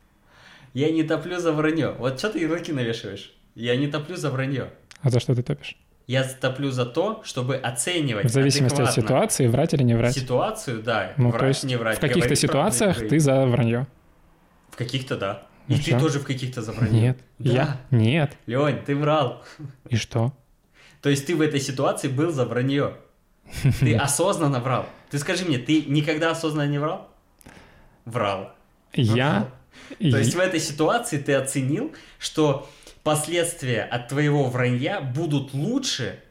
Я 0.75 0.91
не 0.93 1.03
топлю 1.03 1.39
за 1.41 1.53
вранье. 1.53 1.93
Вот 1.93 2.19
что 2.19 2.31
ты 2.31 2.41
ярлыки 2.41 2.73
навешиваешь? 2.73 3.35
Я 3.55 3.77
не 3.77 3.89
топлю 3.89 4.17
за 4.17 4.31
вранье. 4.31 4.71
А 5.01 5.09
за 5.09 5.19
что 5.19 5.35
ты 5.35 5.43
топишь? 5.43 5.79
Я 6.07 6.25
топлю 6.25 6.71
за 6.71 6.85
то, 6.85 7.23
чтобы 7.25 7.57
оценивать 7.57 8.27
В 8.27 8.29
зависимости 8.29 8.83
от 8.83 8.93
ситуации, 8.93 9.47
врать 9.47 9.73
или 9.73 9.83
не 9.83 9.95
врать. 9.95 10.15
Ситуацию, 10.15 10.83
да. 10.83 11.15
Ну, 11.17 11.29
врать, 11.31 11.41
то 11.41 11.47
есть 11.49 11.65
не 11.65 11.77
врать. 11.77 11.97
в 11.97 12.01
каких-то 12.01 12.29
правду, 12.29 12.37
ситуациях 12.37 12.99
ты 13.09 13.19
за 13.19 13.47
вранье. 13.47 13.87
В 14.71 14.77
каких-то, 14.77 15.17
да. 15.17 15.47
И 15.69 15.73
Ну 15.73 15.77
ты 15.77 15.83
всё. 15.83 16.01
тоже 16.01 16.19
в 16.19 16.25
каких-то 16.25 16.61
за 16.63 16.73
вранье? 16.73 17.01
Нет. 17.01 17.19
Да. 17.39 17.51
Я? 17.51 17.81
Нет. 17.91 18.37
Лень, 18.47 18.79
ты 18.85 18.95
врал. 18.95 19.43
И 19.89 19.97
что? 19.97 20.35
То 21.03 21.09
есть 21.09 21.27
ты 21.27 21.35
в 21.35 21.41
этой 21.41 21.61
ситуации 21.61 22.09
был 22.09 22.33
за 22.33 22.45
вранье. 22.45 22.97
Ты 23.81 23.97
осознанно 23.97 24.61
врал. 24.61 24.87
Ты 25.11 25.19
скажи 25.19 25.45
мне, 25.45 25.59
ты 25.59 25.83
никогда 25.83 26.31
осознанно 26.31 26.69
не 26.69 26.79
врал? 26.79 27.09
Врал. 28.05 28.53
Я... 28.93 29.51
То 29.99 30.19
есть 30.19 30.35
в 30.35 30.39
этой 30.39 30.61
ситуации 30.61 31.19
ты 31.19 31.35
оценил, 31.35 31.93
что 32.19 32.69
последствия 33.03 33.83
от 33.83 34.09
твоего 34.09 34.45
вранья 34.45 35.01
будут 35.01 35.53
лучше, 35.53 36.23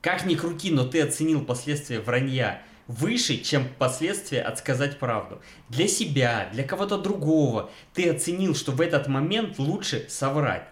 как 0.00 0.24
ни 0.24 0.34
крути, 0.34 0.70
но 0.70 0.84
ты 0.84 1.02
оценил 1.02 1.44
последствия 1.44 2.00
вранья 2.00 2.62
выше, 2.88 3.36
чем 3.38 3.68
последствия 3.78 4.40
от 4.40 4.58
сказать 4.58 4.98
правду. 4.98 5.40
Для 5.68 5.86
себя, 5.86 6.48
для 6.52 6.64
кого-то 6.64 6.98
другого 6.98 7.70
ты 7.94 8.08
оценил, 8.10 8.54
что 8.54 8.72
в 8.72 8.80
этот 8.80 9.06
момент 9.08 9.58
лучше 9.58 10.06
соврать. 10.08 10.68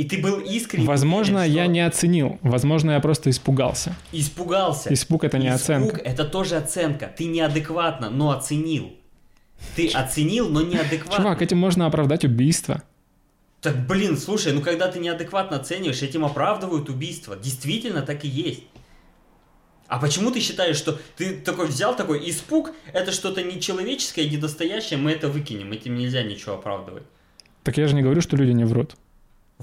И 0.00 0.04
ты 0.04 0.16
был 0.16 0.40
искренне 0.40 0.86
Возможно, 0.86 1.40
уверен, 1.40 1.54
я 1.54 1.64
что 1.64 1.72
не 1.72 1.80
оценил. 1.86 2.38
Возможно, 2.40 2.92
я 2.92 3.00
просто 3.00 3.28
испугался. 3.28 3.94
испугался. 4.12 4.90
Испуг— 4.94 5.24
это 5.26 5.36
не 5.36 5.48
Испуг 5.48 5.60
оценка. 5.60 5.96
это 5.98 6.24
тоже 6.24 6.56
оценка. 6.56 7.12
Ты 7.14 7.26
неадекватно, 7.26 8.08
но 8.08 8.30
оценил. 8.30 8.94
Ты 9.76 9.88
оценил, 9.88 10.48
но 10.48 10.62
неадекватно. 10.62 11.16
Чувак, 11.18 11.42
этим 11.42 11.58
можно 11.58 11.84
оправдать 11.84 12.24
убийство. 12.24 12.82
Так, 13.60 13.86
блин, 13.86 14.16
слушай, 14.16 14.54
ну 14.54 14.62
когда 14.62 14.88
ты 14.88 15.00
неадекватно 15.00 15.58
оцениваешь, 15.58 16.00
этим 16.00 16.24
оправдывают 16.24 16.88
убийство. 16.88 17.36
Действительно, 17.36 18.00
так 18.00 18.24
и 18.24 18.28
есть. 18.28 18.62
А 19.86 19.98
почему 19.98 20.30
ты 20.30 20.40
считаешь, 20.40 20.76
что 20.76 20.98
ты 21.18 21.36
такой 21.36 21.66
взял 21.66 21.94
такой 21.94 22.26
испуг, 22.30 22.72
это 22.94 23.12
что-то 23.12 23.42
нечеловеческое, 23.42 24.30
недостоящее, 24.30 24.98
мы 24.98 25.10
это 25.10 25.28
выкинем, 25.28 25.72
этим 25.72 25.94
нельзя 25.94 26.22
ничего 26.22 26.54
оправдывать. 26.54 27.02
Так 27.64 27.76
я 27.76 27.86
же 27.86 27.94
не 27.94 28.00
говорю, 28.00 28.22
что 28.22 28.38
люди 28.38 28.52
не 28.52 28.64
врут. 28.64 28.96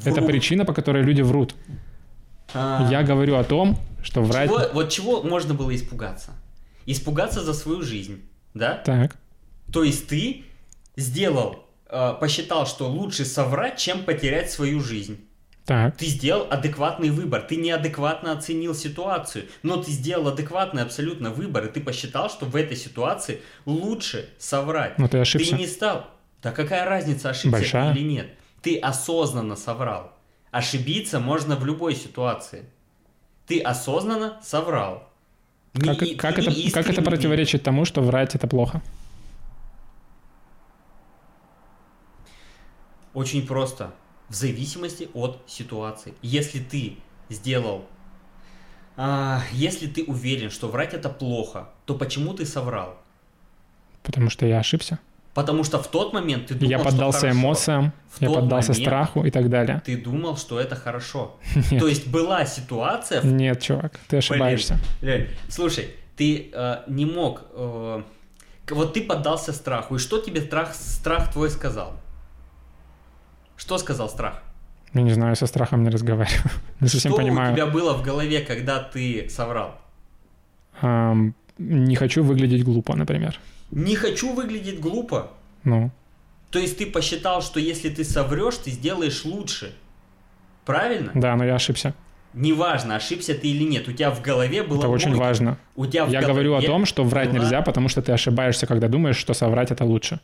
Это 0.05 0.21
Вру. 0.21 0.27
причина, 0.27 0.65
по 0.65 0.73
которой 0.73 1.03
люди 1.03 1.21
врут. 1.21 1.55
А, 2.53 2.87
Я 2.89 3.03
говорю 3.03 3.35
о 3.35 3.43
том, 3.43 3.77
что 4.03 4.21
врать... 4.21 4.49
чего- 4.49 4.69
вот 4.73 4.89
чего 4.89 5.21
можно 5.23 5.53
было 5.53 5.75
испугаться? 5.75 6.31
Испугаться 6.85 7.43
за 7.43 7.53
свою 7.53 7.81
жизнь, 7.81 8.21
да? 8.53 8.75
Так, 8.85 9.17
То 9.73 9.83
есть 9.83 10.07
ты 10.07 10.45
сделал, 10.95 11.65
э, 11.89 12.13
посчитал, 12.19 12.65
что 12.65 12.87
лучше 12.89 13.25
соврать, 13.25 13.77
чем 13.77 14.03
потерять 14.03 14.49
свою 14.51 14.79
жизнь. 14.79 15.17
так. 15.65 15.97
Ты 15.97 16.05
сделал 16.05 16.47
адекватный 16.49 17.09
выбор, 17.09 17.41
ты 17.41 17.57
неадекватно 17.57 18.31
оценил 18.31 18.73
ситуацию, 18.73 19.45
но 19.63 19.83
ты 19.83 19.91
сделал 19.91 20.29
адекватный 20.29 20.81
абсолютно 20.83 21.31
выбор, 21.31 21.65
и 21.65 21.69
ты 21.69 21.81
посчитал, 21.81 22.29
что 22.29 22.45
в 22.45 22.55
этой 22.55 22.77
ситуации 22.77 23.41
лучше 23.65 24.29
соврать. 24.39 24.97
Но 24.97 25.09
ты 25.09 25.17
ошибся. 25.17 25.51
Ты 25.51 25.57
не 25.57 25.67
стал. 25.67 26.05
Да 26.41 26.51
какая 26.53 26.85
разница, 26.85 27.31
ошибся 27.31 27.49
Большая. 27.51 27.93
или 27.93 28.03
нет? 28.03 28.27
Ты 28.67 28.77
осознанно 28.79 29.55
соврал. 29.55 30.11
Ошибиться 30.51 31.21
можно 31.21 31.55
в 31.55 31.65
любой 31.65 31.95
ситуации. 31.95 32.65
Ты 33.45 33.61
осознанно 33.61 34.41
соврал. 34.43 35.07
Не- 35.73 35.85
Как, 35.87 36.01
и- 36.03 36.15
как 36.15 36.37
это, 36.37 36.49
не 36.49 36.69
как 36.69 36.83
это 36.83 36.91
искренне. 36.91 37.05
противоречит 37.05 37.63
тому, 37.63 37.85
что 37.85 38.01
врать 38.01 38.35
это 38.35 38.45
плохо? 38.45 38.81
Очень 43.13 43.47
просто. 43.47 43.93
В 44.27 44.35
зависимости 44.35 45.09
от 45.13 45.41
ситуации. 45.47 46.13
Если 46.21 46.59
ты 46.59 46.97
сделал... 47.29 47.85
а, 48.97 49.43
если 49.53 49.87
ты 49.87 50.03
уверен, 50.03 50.49
что 50.49 50.67
врать 50.67 50.93
это 50.93 51.07
плохо, 51.09 51.69
то 51.85 51.95
почему 51.95 52.33
ты 52.33 52.45
соврал? 52.45 52.97
Потому 54.03 54.29
что 54.29 54.45
я 54.45 54.59
ошибся. 54.59 54.99
Потому 55.37 55.63
что 55.63 55.77
в 55.77 55.87
тот 55.87 56.13
момент 56.13 56.47
ты 56.47 56.55
думал, 56.55 56.71
я 56.71 56.79
что 56.79 56.89
поддался 56.89 57.19
хорошо. 57.19 57.39
эмоциям, 57.39 57.93
В 58.09 58.21
я 58.23 58.29
поддался 58.31 58.71
момент 58.71 58.87
страху 58.87 59.23
и 59.23 59.29
так 59.29 59.49
далее. 59.51 59.83
Ты 59.85 59.95
думал, 59.95 60.35
что 60.35 60.59
это 60.59 60.75
хорошо. 60.75 61.37
Нет. 61.69 61.79
То 61.79 61.87
есть 61.87 62.07
была 62.07 62.43
ситуация... 62.47 63.21
Нет, 63.21 63.61
чувак, 63.61 63.99
ты 64.07 64.17
ошибаешься. 64.17 64.79
Блин, 64.99 65.13
Лёль, 65.13 65.27
слушай, 65.47 65.89
ты 66.15 66.49
э, 66.51 66.77
не 66.87 67.05
мог... 67.05 67.43
э, 67.53 68.01
вот 68.71 68.95
ты 68.95 69.03
поддался 69.03 69.53
страху. 69.53 69.97
И 69.97 69.99
что 69.99 70.17
тебе 70.17 70.41
страх, 70.41 70.73
страх 70.73 71.31
твой 71.31 71.51
сказал? 71.51 71.93
Что 73.57 73.77
сказал 73.77 74.09
страх? 74.09 74.41
Я 74.95 75.03
не 75.03 75.13
знаю, 75.13 75.35
со 75.35 75.45
страхом 75.45 75.83
не 75.83 75.91
разговариваю. 75.91 76.49
Не 76.79 76.87
совсем 76.87 77.11
что 77.11 77.21
понимаю. 77.21 77.53
у 77.53 77.55
тебя 77.55 77.67
было 77.67 77.93
в 77.93 78.01
голове, 78.01 78.39
когда 78.39 78.79
ты 78.79 79.29
соврал? 79.29 79.75
Ам, 80.81 81.35
не 81.59 81.95
хочу 81.95 82.23
выглядеть 82.23 82.63
глупо, 82.63 82.95
например. 82.95 83.39
Не 83.71 83.95
хочу 83.95 84.33
выглядеть 84.33 84.79
глупо. 84.79 85.31
Ну, 85.63 85.91
То 86.51 86.59
есть 86.59 86.77
ты 86.77 86.85
посчитал, 86.85 87.41
что 87.41 87.59
если 87.59 87.89
ты 87.89 88.03
соврешь, 88.03 88.55
ты 88.57 88.71
сделаешь 88.71 89.25
лучше. 89.25 89.73
Правильно? 90.65 91.11
да, 91.15 91.35
но 91.35 91.45
я 91.45 91.55
ошибся. 91.55 91.93
Неважно, 92.33 92.95
ошибся 92.97 93.33
ты 93.33 93.47
или 93.47 93.63
нет. 93.63 93.87
У 93.87 93.93
тебя 93.93 94.11
в 94.11 94.21
голове 94.21 94.61
было 94.63 94.79
это 94.79 94.89
очень 94.89 95.07
логика. 95.09 95.23
важно. 95.23 95.57
У 95.75 95.85
тебя 95.85 96.05
в 96.05 96.09
Я 96.11 96.19
голове 96.21 96.33
говорю 96.33 96.53
о 96.55 96.61
том, 96.61 96.85
что 96.85 97.03
врать 97.03 97.29
была- 97.29 97.39
нельзя, 97.39 97.61
потому 97.61 97.89
что 97.89 98.01
ты 98.01 98.11
ошибаешься, 98.11 98.67
когда 98.67 98.87
думаешь, 98.87 99.17
что 99.17 99.33
соврать 99.33 99.71
это 99.71 99.85
лучше. 99.85 100.19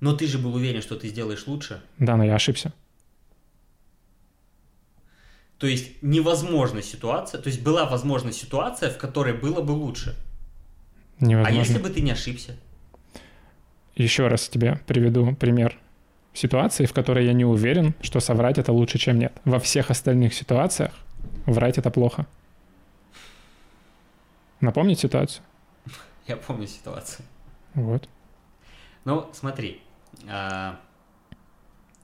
Но 0.00 0.14
ты 0.14 0.26
же 0.26 0.38
был 0.38 0.54
уверен, 0.54 0.82
что 0.82 0.96
ты 0.96 1.08
сделаешь 1.08 1.46
лучше. 1.46 1.82
Да, 1.98 2.16
но 2.16 2.24
я 2.24 2.34
ошибся. 2.36 2.72
То 5.58 5.66
есть 5.66 6.02
невозможна 6.02 6.80
ситуация, 6.80 7.40
то 7.40 7.48
есть 7.48 7.62
была 7.62 7.84
возможна 7.84 8.32
ситуация, 8.32 8.90
в 8.90 8.96
которой 8.98 9.34
было 9.34 9.60
бы 9.60 9.72
лучше. 9.72 10.16
А 11.20 11.24
Невозможно. 11.24 11.58
если 11.58 11.78
бы 11.78 11.90
ты 11.90 12.00
не 12.00 12.12
ошибся? 12.12 12.56
Еще 13.94 14.28
раз 14.28 14.48
тебе 14.48 14.80
приведу 14.86 15.34
пример 15.34 15.78
ситуации, 16.32 16.86
в 16.86 16.92
которой 16.92 17.26
я 17.26 17.32
не 17.32 17.44
уверен, 17.44 17.94
что 18.00 18.20
соврать 18.20 18.58
это 18.58 18.72
лучше, 18.72 18.98
чем 18.98 19.18
нет. 19.18 19.32
Во 19.44 19.58
всех 19.58 19.90
остальных 19.90 20.32
ситуациях 20.32 20.92
врать 21.46 21.76
это 21.76 21.90
плохо. 21.90 22.26
Напомнить 24.60 25.00
ситуацию? 25.00 25.44
Я 26.26 26.36
помню 26.36 26.66
ситуацию. 26.66 27.26
Вот. 27.74 28.08
Ну, 29.04 29.30
смотри. 29.32 29.82
А, 30.28 30.78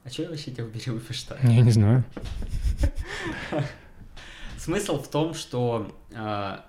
а 0.04 0.10
что 0.10 0.22
я 0.22 0.30
вообще 0.30 0.50
тебя 0.52 0.64
убери 0.64 0.82
что? 1.10 1.36
Я 1.42 1.60
не 1.60 1.70
знаю. 1.70 2.04
Смысл 4.56 5.02
в 5.02 5.08
том, 5.08 5.34
что 5.34 5.92
а, 6.14 6.64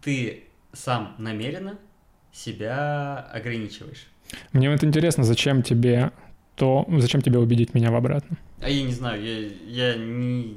ты 0.00 0.47
сам 0.72 1.14
намеренно 1.18 1.78
себя 2.32 3.28
ограничиваешь. 3.32 4.06
Мне 4.52 4.70
вот 4.70 4.84
интересно, 4.84 5.24
зачем 5.24 5.62
тебе 5.62 6.12
то, 6.56 6.86
зачем 6.98 7.22
тебе 7.22 7.38
убедить 7.38 7.74
меня 7.74 7.90
в 7.90 7.94
обратном? 7.94 8.38
А 8.60 8.68
я 8.68 8.82
не 8.82 8.92
знаю, 8.92 9.22
я, 9.22 9.92
я 9.92 9.96
не... 9.96 10.56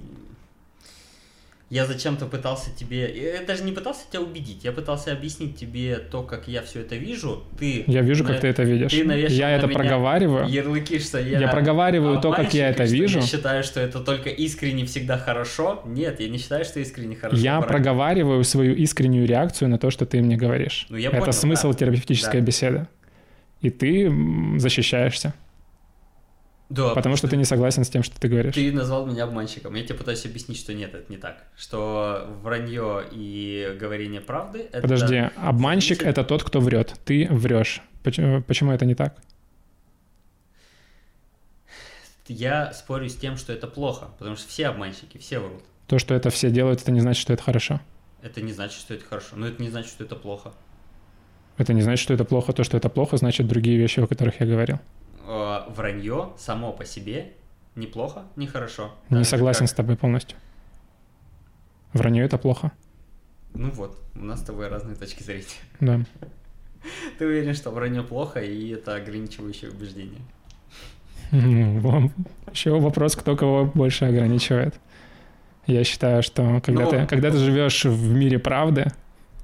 Я 1.71 1.85
зачем-то 1.85 2.25
пытался 2.25 2.69
тебе... 2.75 3.09
Я 3.37 3.45
даже 3.45 3.63
не 3.63 3.71
пытался 3.71 4.01
тебя 4.11 4.21
убедить, 4.21 4.65
я 4.65 4.73
пытался 4.73 5.13
объяснить 5.13 5.55
тебе 5.57 5.99
то, 5.99 6.21
как 6.21 6.49
я 6.49 6.63
все 6.63 6.81
это 6.81 6.97
вижу. 6.97 7.43
Ты... 7.57 7.85
Я 7.87 8.01
вижу, 8.01 8.25
как 8.25 8.33
на- 8.35 8.39
ты 8.41 8.47
это 8.49 8.63
видишь. 8.63 8.91
ты 8.91 8.97
Я 9.33 9.51
это 9.51 9.69
проговариваю. 9.69 10.49
Ярлыки, 10.49 10.99
что 10.99 11.17
я... 11.17 11.39
Я 11.39 11.47
проговариваю 11.47 12.19
то, 12.19 12.33
как 12.33 12.53
я 12.53 12.67
это 12.69 12.83
вижу. 12.83 13.19
Я 13.19 13.25
считаю, 13.25 13.63
что 13.63 13.79
это 13.79 14.01
только 14.01 14.29
искренне 14.29 14.85
всегда 14.85 15.17
хорошо. 15.17 15.81
Нет, 15.85 16.19
я 16.19 16.27
не 16.27 16.39
считаю, 16.39 16.65
что 16.65 16.81
искренне 16.81 17.15
хорошо. 17.15 17.41
Я 17.41 17.61
Пора- 17.61 17.67
проговариваю 17.69 18.43
свою 18.43 18.75
искреннюю 18.75 19.25
реакцию 19.25 19.69
на 19.69 19.77
то, 19.77 19.91
что 19.91 20.05
ты 20.05 20.21
мне 20.21 20.35
говоришь. 20.35 20.87
Ну, 20.89 20.97
я 20.97 21.07
это 21.07 21.19
понял, 21.19 21.31
смысл 21.31 21.71
да. 21.71 21.77
терапевтической 21.77 22.41
Да. 22.41 22.45
беседы. 22.45 22.87
И 23.61 23.69
ты 23.69 24.11
защищаешься, 24.57 25.33
Да, 26.71 26.95
потому 26.95 27.17
что 27.17 27.27
ты 27.27 27.35
не 27.35 27.43
согласен 27.43 27.83
с 27.83 27.89
тем, 27.89 28.01
что 28.01 28.17
ты 28.17 28.29
говоришь. 28.29 28.55
Ты 28.55 28.71
назвал 28.71 29.05
меня 29.05 29.25
обманщиком. 29.25 29.75
Я 29.75 29.83
тебе 29.83 29.95
пытаюсь 29.95 30.25
объяснить, 30.25 30.57
что 30.57 30.73
нет, 30.73 30.95
это 30.95 31.11
не 31.11 31.17
так. 31.17 31.43
Что 31.57 32.25
вранье 32.41 33.03
и 33.11 33.75
говорение 33.77 34.21
правды 34.21 34.69
это... 34.71 34.81
Подожди, 34.81 35.29
обманщик 35.35 36.01
это 36.01 36.23
тот, 36.23 36.43
кто 36.43 36.61
врет. 36.61 36.95
Ты 37.03 37.27
врешь. 37.29 37.81
Почему, 38.03 38.41
почему 38.41 38.71
это 38.71 38.85
не 38.85 38.95
так? 38.95 39.17
Я 42.29 42.71
спорю 42.71 43.09
с 43.09 43.17
тем, 43.17 43.35
что 43.35 43.51
это 43.51 43.67
плохо, 43.67 44.07
потому 44.17 44.37
что 44.37 44.47
все 44.47 44.67
обманщики, 44.67 45.17
все 45.17 45.39
врут. 45.39 45.63
То, 45.87 45.99
что 45.99 46.13
это 46.13 46.29
все 46.29 46.49
делают, 46.51 46.81
это 46.81 46.93
не 46.93 47.01
значит, 47.01 47.21
что 47.21 47.33
это 47.33 47.43
хорошо. 47.43 47.81
Это 48.21 48.41
не 48.41 48.53
значит, 48.53 48.79
что 48.79 48.93
это 48.93 49.03
хорошо, 49.03 49.35
но 49.35 49.45
это 49.45 49.61
не 49.61 49.69
значит, 49.69 49.91
что 49.91 50.05
это 50.05 50.15
плохо. 50.15 50.53
Это 51.57 51.73
не 51.73 51.81
значит, 51.81 52.01
что 52.01 52.13
это 52.13 52.23
плохо. 52.23 52.53
То, 52.53 52.63
что 52.63 52.77
это 52.77 52.87
плохо, 52.87 53.17
значит 53.17 53.45
другие 53.45 53.77
вещи, 53.77 53.99
о 53.99 54.07
которых 54.07 54.39
я 54.39 54.45
говорил. 54.45 54.79
Э, 55.27 55.69
Вранье 55.69 56.33
само 56.37 56.71
по 56.73 56.85
себе 56.85 57.33
неплохо, 57.75 58.23
не 58.35 58.47
хорошо. 58.47 58.91
Не 59.09 59.23
согласен 59.23 59.67
с 59.67 59.71
как- 59.71 59.77
тобой 59.77 59.95
полностью. 59.97 60.37
Вранье 61.93 62.23
это 62.23 62.37
плохо. 62.37 62.71
Ну 63.53 63.69
вот, 63.71 63.97
у 64.15 64.23
нас 64.23 64.39
с 64.39 64.43
тобой 64.43 64.67
разные 64.69 64.95
точки 64.95 65.23
зрения. 65.23 65.45
Да. 65.79 65.99
Ты 67.19 67.25
уверен, 67.27 67.53
что 67.53 67.71
вранье 67.71 68.01
плохо, 68.03 68.39
и 68.41 68.69
это 68.69 68.95
ограничивающее 68.95 69.69
убеждение? 69.71 70.21
Еще 71.31 72.77
вопрос, 72.79 73.15
кто 73.15 73.35
кого 73.35 73.65
больше 73.65 74.05
ограничивает. 74.05 74.75
Я 75.67 75.83
считаю, 75.83 76.23
что 76.23 76.59
когда, 76.65 76.83
Ну, 76.85 76.89
ты, 76.89 77.05
когда 77.05 77.31
ты 77.31 77.37
живешь 77.37 77.85
в 77.85 78.11
мире 78.13 78.39
правды, 78.39 78.87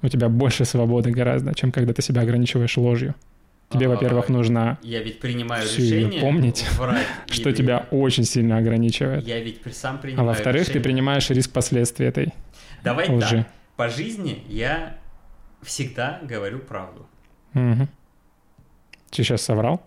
у 0.01 0.07
тебя 0.09 0.29
больше 0.29 0.65
свободы 0.65 1.11
гораздо, 1.11 1.53
чем 1.53 1.71
когда 1.71 1.93
ты 1.93 2.01
себя 2.01 2.21
ограничиваешь 2.23 2.75
ложью. 2.77 3.15
Тебе, 3.69 3.87
А, 3.87 3.89
во-первых, 3.89 4.29
нужно, 4.29 4.79
Я 4.81 5.03
ведь 5.03 5.19
принимаю 5.19 5.63
решение 5.63 6.21
помнить, 6.21 6.65
врать 6.77 7.05
что 7.29 7.49
или- 7.49 7.55
тебя 7.57 7.85
очень 7.91 8.23
сильно 8.23 8.57
ограничивает. 8.57 9.25
Я 9.27 9.39
ведь 9.41 9.61
сам 9.75 9.95
А 9.95 9.97
принимаю 9.99 10.27
во-вторых, 10.29 10.61
ты 10.63 10.69
решение. 10.73 10.83
принимаешь 10.83 11.29
риск 11.29 11.51
последствий 11.51 12.05
этой 12.05 12.33
Давай 12.83 13.09
лжи. 13.09 13.39
так. 13.43 13.47
По 13.75 13.89
жизни 13.89 14.41
я 14.47 14.97
всегда 15.63 16.19
говорю 16.23 16.59
правду. 16.59 17.07
Мгм. 17.53 17.89
Ты 19.11 19.23
сейчас 19.23 19.41
соврал? 19.41 19.85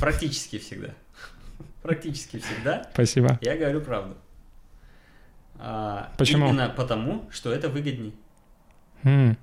Практически 0.00 0.58
всегда. 0.58 0.88
Практически 1.82 2.38
всегда 2.40 2.88
Спасибо. 2.92 3.38
я 3.40 3.56
говорю 3.56 3.80
правду. 3.80 4.16
А, 5.58 6.12
Почему? 6.18 6.48
Именно 6.48 6.70
потому, 6.76 7.28
что 7.30 7.52
это 7.52 7.68
выгодней. 7.68 8.14
М. 9.04 9.36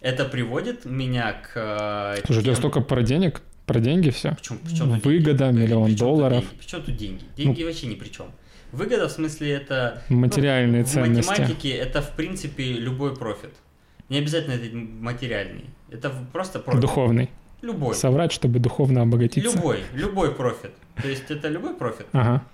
Это 0.00 0.24
приводит 0.24 0.84
меня 0.84 1.32
к... 1.32 2.14
э, 2.16 2.22
Слушай, 2.26 2.38
у 2.38 2.42
тебя 2.42 2.54
столько 2.54 2.80
про 2.80 3.02
денег, 3.02 3.42
про 3.66 3.80
деньги 3.80 4.10
все. 4.10 4.36
Причем, 4.36 4.58
причем 4.64 4.90
Выгода, 5.00 5.46
деньги? 5.48 5.60
миллион 5.62 5.84
Причем 5.86 5.98
долларов. 5.98 6.44
Ну. 6.44 6.58
Причем 6.58 6.82
тут 6.82 6.96
деньги? 6.96 7.24
Деньги 7.36 7.62
вообще 7.64 7.86
ни 7.88 7.94
при 7.96 8.08
чем. 8.08 8.26
Выгода 8.70 9.08
в 9.08 9.12
смысле 9.12 9.50
это... 9.52 10.02
ну, 10.08 10.18
Материальные 10.18 10.84
в 10.84 10.88
ценности. 10.88 11.28
математике 11.30 11.70
это 11.70 12.00
в 12.02 12.12
принципе 12.12 12.72
любой 12.74 13.16
профит. 13.16 13.50
Не 14.08 14.18
обязательно 14.18 14.54
это 14.54 14.74
материальный. 14.76 15.64
Это 15.90 16.10
в- 16.10 16.28
просто 16.30 16.60
профит. 16.60 16.80
Духовный. 16.80 17.30
Любой. 17.62 17.94
Соврать, 17.96 18.30
чтобы 18.30 18.60
духовно 18.60 19.02
обогатиться. 19.02 19.50
Любой, 19.50 19.80
любой 19.94 20.32
профит. 20.32 20.70
То 21.02 21.08
есть 21.08 21.28
это 21.30 21.48
любой 21.48 21.74
профит. 21.74 22.06
Ага. 22.12 22.44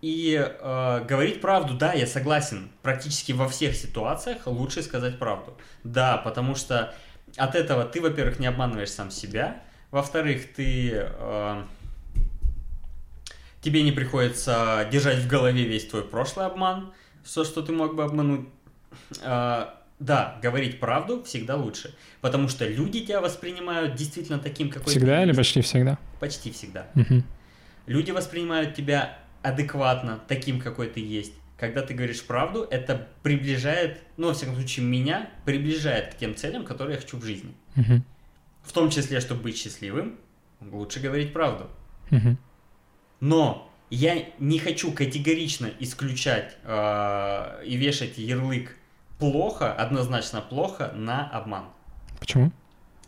И 0.00 0.34
э, 0.38 1.04
говорить 1.06 1.40
правду, 1.40 1.74
да, 1.74 1.92
я 1.92 2.06
согласен. 2.06 2.70
Практически 2.82 3.32
во 3.32 3.48
всех 3.48 3.76
ситуациях 3.76 4.46
лучше 4.46 4.82
сказать 4.82 5.18
правду. 5.18 5.56
Да, 5.84 6.16
потому 6.16 6.54
что 6.54 6.94
от 7.36 7.54
этого 7.54 7.84
ты, 7.84 8.00
во-первых, 8.00 8.38
не 8.38 8.46
обманываешь 8.46 8.90
сам 8.90 9.10
себя. 9.10 9.62
Во-вторых, 9.90 10.54
ты... 10.54 10.90
э, 10.94 11.62
тебе 13.60 13.82
не 13.82 13.92
приходится 13.92 14.88
держать 14.90 15.18
в 15.18 15.28
голове 15.28 15.64
весь 15.64 15.86
твой 15.86 16.02
прошлый 16.02 16.46
обман, 16.46 16.92
все, 17.22 17.44
что 17.44 17.62
ты 17.62 17.72
мог 17.72 17.94
бы 17.94 18.04
обмануть. 18.04 18.48
Э, 19.22 19.66
да, 19.98 20.38
говорить 20.42 20.80
правду 20.80 21.22
всегда 21.24 21.56
лучше. 21.56 21.94
Потому 22.22 22.48
что 22.48 22.66
люди 22.66 23.04
тебя 23.04 23.20
воспринимают 23.20 23.96
действительно 23.96 24.38
таким, 24.38 24.70
какой 24.70 24.90
Всегда 24.90 25.16
ты 25.16 25.22
или 25.22 25.28
есть. 25.28 25.38
почти 25.38 25.60
всегда? 25.60 25.98
Почти 26.18 26.50
всегда. 26.50 26.86
Мгм. 26.94 27.22
Люди 27.86 28.10
воспринимают 28.10 28.74
тебя 28.74 29.18
адекватно, 29.42 30.20
таким, 30.28 30.60
какой 30.60 30.88
ты 30.88 31.00
есть. 31.00 31.32
Когда 31.58 31.82
ты 31.82 31.92
говоришь 31.92 32.24
правду, 32.24 32.66
это 32.70 33.08
приближает, 33.22 34.02
ну, 34.16 34.28
во 34.28 34.34
всяком 34.34 34.54
случае, 34.54 34.86
меня 34.86 35.30
приближает 35.44 36.14
к 36.14 36.18
тем 36.18 36.34
целям, 36.34 36.64
которые 36.64 36.94
я 36.94 37.00
хочу 37.00 37.18
в 37.18 37.24
жизни. 37.24 37.54
Мгм. 37.74 38.04
В 38.62 38.72
том 38.72 38.90
числе, 38.90 39.20
чтобы 39.20 39.42
быть 39.42 39.58
счастливым, 39.58 40.18
лучше 40.60 41.00
говорить 41.00 41.32
правду. 41.32 41.68
Мгм. 42.10 42.38
Но 43.20 43.70
я 43.90 44.24
не 44.38 44.58
хочу 44.58 44.92
категорично 44.92 45.70
исключать 45.80 46.56
э, 46.62 47.64
и 47.64 47.76
вешать 47.76 48.18
ярлык 48.18 48.76
плохо, 49.18 49.72
однозначно 49.72 50.40
плохо 50.40 50.92
на 50.94 51.28
обман. 51.28 51.66
Почему? 52.18 52.52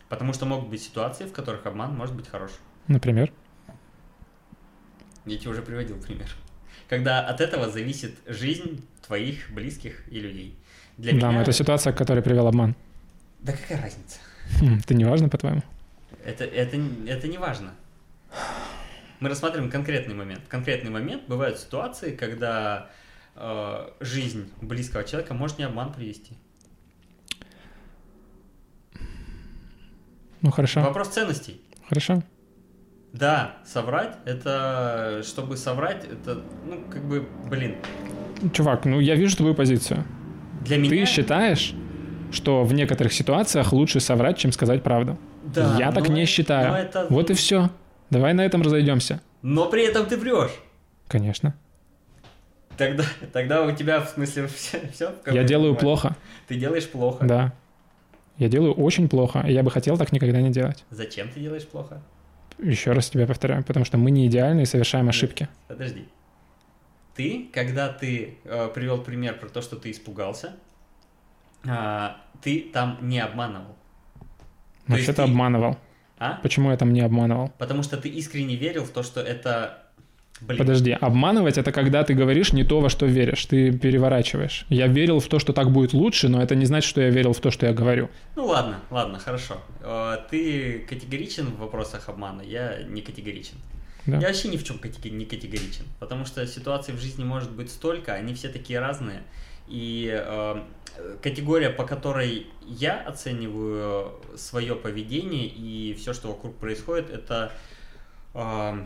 Потому 0.08 0.34
что 0.34 0.44
могут 0.44 0.68
быть 0.68 0.82
ситуации, 0.82 1.24
в 1.24 1.32
которых 1.32 1.64
обман 1.66 1.94
может 1.96 2.14
быть 2.14 2.28
хорош. 2.28 2.50
Например? 2.86 3.32
Я 5.26 5.38
тебе 5.38 5.50
уже 5.50 5.62
приводил 5.62 6.00
пример. 6.00 6.28
Когда 6.88 7.20
от 7.20 7.40
этого 7.40 7.70
зависит 7.70 8.14
жизнь 8.26 8.84
твоих 9.06 9.50
близких 9.50 10.02
и 10.10 10.20
людей. 10.20 10.56
Для 10.98 11.12
да, 11.12 11.18
меня... 11.18 11.32
но 11.32 11.42
это 11.42 11.52
ситуация, 11.52 11.92
к 11.92 11.96
которой 11.96 12.22
привел 12.22 12.46
обман. 12.46 12.74
Да 13.40 13.52
какая 13.52 13.80
разница? 13.82 14.18
Хм, 14.60 14.80
Ты 14.86 14.94
не 14.94 15.04
важно, 15.04 15.28
по-твоему? 15.28 15.62
Это, 16.24 16.44
это, 16.44 16.80
это 17.06 17.28
не 17.28 17.38
важно. 17.38 17.74
Мы 19.20 19.28
рассматриваем 19.28 19.70
конкретный 19.70 20.14
момент. 20.14 20.42
Конкретный 20.48 20.90
момент 20.90 21.24
бывают 21.28 21.58
ситуации, 21.58 22.14
когда 22.14 22.90
э, 23.36 23.90
жизнь 24.00 24.52
близкого 24.60 25.04
человека 25.04 25.34
может 25.34 25.58
не 25.58 25.64
обман 25.64 25.92
привести. 25.92 26.34
Ну, 30.40 30.50
хорошо. 30.50 30.82
Вопрос 30.82 31.08
ценностей. 31.08 31.60
Хорошо. 31.88 32.22
Да, 33.12 33.56
соврать, 33.66 34.16
это, 34.24 35.20
чтобы 35.24 35.56
соврать, 35.56 36.04
это, 36.04 36.40
ну, 36.66 36.82
как 36.90 37.04
бы, 37.04 37.26
блин, 37.50 37.76
Чувак, 38.52 38.84
ну 38.86 38.98
я 39.00 39.14
вижу 39.14 39.36
твою 39.36 39.54
позицию. 39.54 40.04
для 40.64 40.78
меня... 40.78 40.90
Ты 40.90 41.04
считаешь, 41.06 41.74
что 42.32 42.64
в 42.64 42.72
некоторых 42.72 43.12
ситуациях 43.12 43.72
лучше 43.72 44.00
соврать, 44.00 44.38
чем 44.38 44.50
сказать 44.52 44.82
правду? 44.82 45.18
Да, 45.44 45.76
я 45.78 45.92
так 45.92 46.08
не 46.08 46.24
считаю. 46.24 46.72
это- 46.74 47.06
Вот 47.10 47.30
и 47.30 47.34
все. 47.34 47.70
Давай 48.10 48.32
на 48.34 48.44
этом 48.44 48.62
разойдемся. 48.62 49.20
Но 49.42 49.68
при 49.68 49.84
этом 49.84 50.06
ты 50.06 50.16
врешь. 50.16 50.52
Конечно. 51.08 51.54
Тогда, 52.76 53.04
тогда 53.32 53.62
у 53.62 53.72
тебя, 53.72 54.00
в 54.00 54.08
смысле, 54.08 54.46
все, 54.92 55.14
Я 55.26 55.44
делаю 55.44 55.74
плохо. 55.76 56.16
Ты 56.48 56.56
делаешь 56.56 56.88
плохо. 56.88 57.24
Да. 57.24 57.52
Я 58.38 58.48
делаю 58.48 58.72
очень 58.72 59.08
плохо, 59.08 59.44
и 59.46 59.52
я 59.52 59.62
бы 59.62 59.70
хотел 59.70 59.96
так 59.98 60.10
никогда 60.12 60.40
не 60.40 60.50
делать. 60.50 60.84
Зачем 60.90 61.28
ты 61.28 61.38
делаешь 61.40 61.66
плохо? 61.66 62.02
Еще 62.58 62.92
раз 62.92 63.10
тебе 63.10 63.26
повторяю, 63.26 63.64
потому 63.64 63.84
что 63.84 63.98
мы 63.98 64.10
не 64.10 64.26
идеальны 64.26 64.62
и 64.62 64.66
совершаем 64.66 65.08
ошибки. 65.08 65.48
Подожди. 65.68 66.06
Ты, 67.14 67.48
когда 67.52 67.88
ты 67.88 68.38
э, 68.44 68.68
привел 68.74 69.02
пример 69.02 69.38
про 69.38 69.48
то, 69.48 69.60
что 69.60 69.76
ты 69.76 69.90
испугался, 69.90 70.54
а, 71.68 72.16
ты 72.40 72.70
там 72.72 72.98
не 73.02 73.20
обманывал. 73.20 73.76
Есть 74.86 74.88
Вообще-то 74.88 75.14
ты- 75.16 75.22
обманывал. 75.22 75.78
А? 76.18 76.38
Почему 76.42 76.70
я 76.70 76.76
там 76.76 76.92
не 76.92 77.00
обманывал? 77.00 77.50
Потому 77.58 77.82
что 77.82 77.96
ты 77.96 78.08
искренне 78.08 78.56
верил 78.56 78.84
в 78.84 78.90
то, 78.90 79.02
что 79.02 79.20
это... 79.20 79.81
Блин, 80.40 80.58
Подожди, 80.58 80.90
обманывать 80.90 81.56
это 81.56 81.70
когда 81.70 82.02
ты 82.02 82.14
говоришь 82.14 82.52
не 82.52 82.64
то, 82.64 82.80
во 82.80 82.88
что 82.88 83.06
веришь, 83.06 83.44
ты 83.46 83.70
переворачиваешь. 83.76 84.66
Я 84.68 84.88
верил 84.88 85.20
в 85.20 85.28
то, 85.28 85.38
что 85.38 85.52
так 85.52 85.70
будет 85.70 85.92
лучше, 85.92 86.28
но 86.28 86.42
это 86.42 86.56
не 86.56 86.64
значит, 86.64 86.88
что 86.88 87.00
я 87.00 87.10
верил 87.10 87.32
в 87.32 87.40
то, 87.40 87.52
что 87.52 87.66
я 87.66 87.72
говорю. 87.72 88.10
Ну 88.34 88.46
ладно, 88.46 88.80
ладно, 88.90 89.18
хорошо. 89.20 89.58
Э, 89.80 90.16
Ты 90.30 90.80
категоричен 90.88 91.46
в 91.46 91.58
вопросах 91.58 92.08
обмана, 92.08 92.42
я 92.42 92.82
не 92.82 93.02
категоричен. 93.02 93.56
Да. 94.06 94.18
Я 94.18 94.28
вообще 94.28 94.48
ни 94.48 94.56
в 94.56 94.64
чем 94.64 94.80
не 95.04 95.24
категоричен, 95.24 95.84
потому 96.00 96.24
что 96.26 96.44
ситуаций 96.46 96.92
в 96.92 97.00
жизни 97.00 97.22
может 97.22 97.52
быть 97.52 97.70
столько, 97.70 98.14
они 98.14 98.34
все 98.34 98.48
такие 98.48 98.80
разные. 98.80 99.22
И 99.68 100.10
э, 100.12 100.62
категория, 101.22 101.70
по 101.70 101.84
которой 101.84 102.48
я 102.66 103.00
оцениваю 103.00 104.20
свое 104.36 104.74
поведение 104.74 105.46
и 105.46 105.94
все, 105.94 106.12
что 106.14 106.28
вокруг 106.28 106.56
происходит, 106.56 107.10
это, 107.10 107.52
э, 108.34 108.84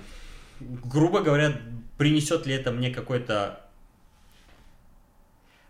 грубо 0.60 1.22
говоря, 1.22 1.60
принесет 1.98 2.46
ли 2.46 2.54
это 2.54 2.72
мне 2.72 2.90
какой-то... 2.90 3.60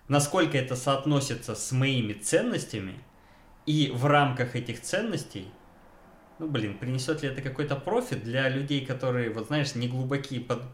Насколько 0.09 0.57
это 0.57 0.77
соотносится 0.77 1.55
с 1.55 1.73
моими 1.73 2.13
ценностями, 2.13 2.95
и 3.67 3.91
в 3.93 4.07
рамках 4.07 4.55
этих 4.55 4.81
ценностей 4.81 5.49
ну, 6.39 6.49
блин, 6.49 6.77
принесет 6.77 7.23
ли 7.23 7.31
это 7.31 7.41
какой-то 7.41 7.77
профит 7.77 8.23
для 8.23 8.49
людей, 8.51 8.85
которые, 8.85 9.31
вот 9.31 9.47
знаешь, 9.47 9.75
не 9.75 9.89
глубокие, 9.89 10.41
под- 10.41 10.65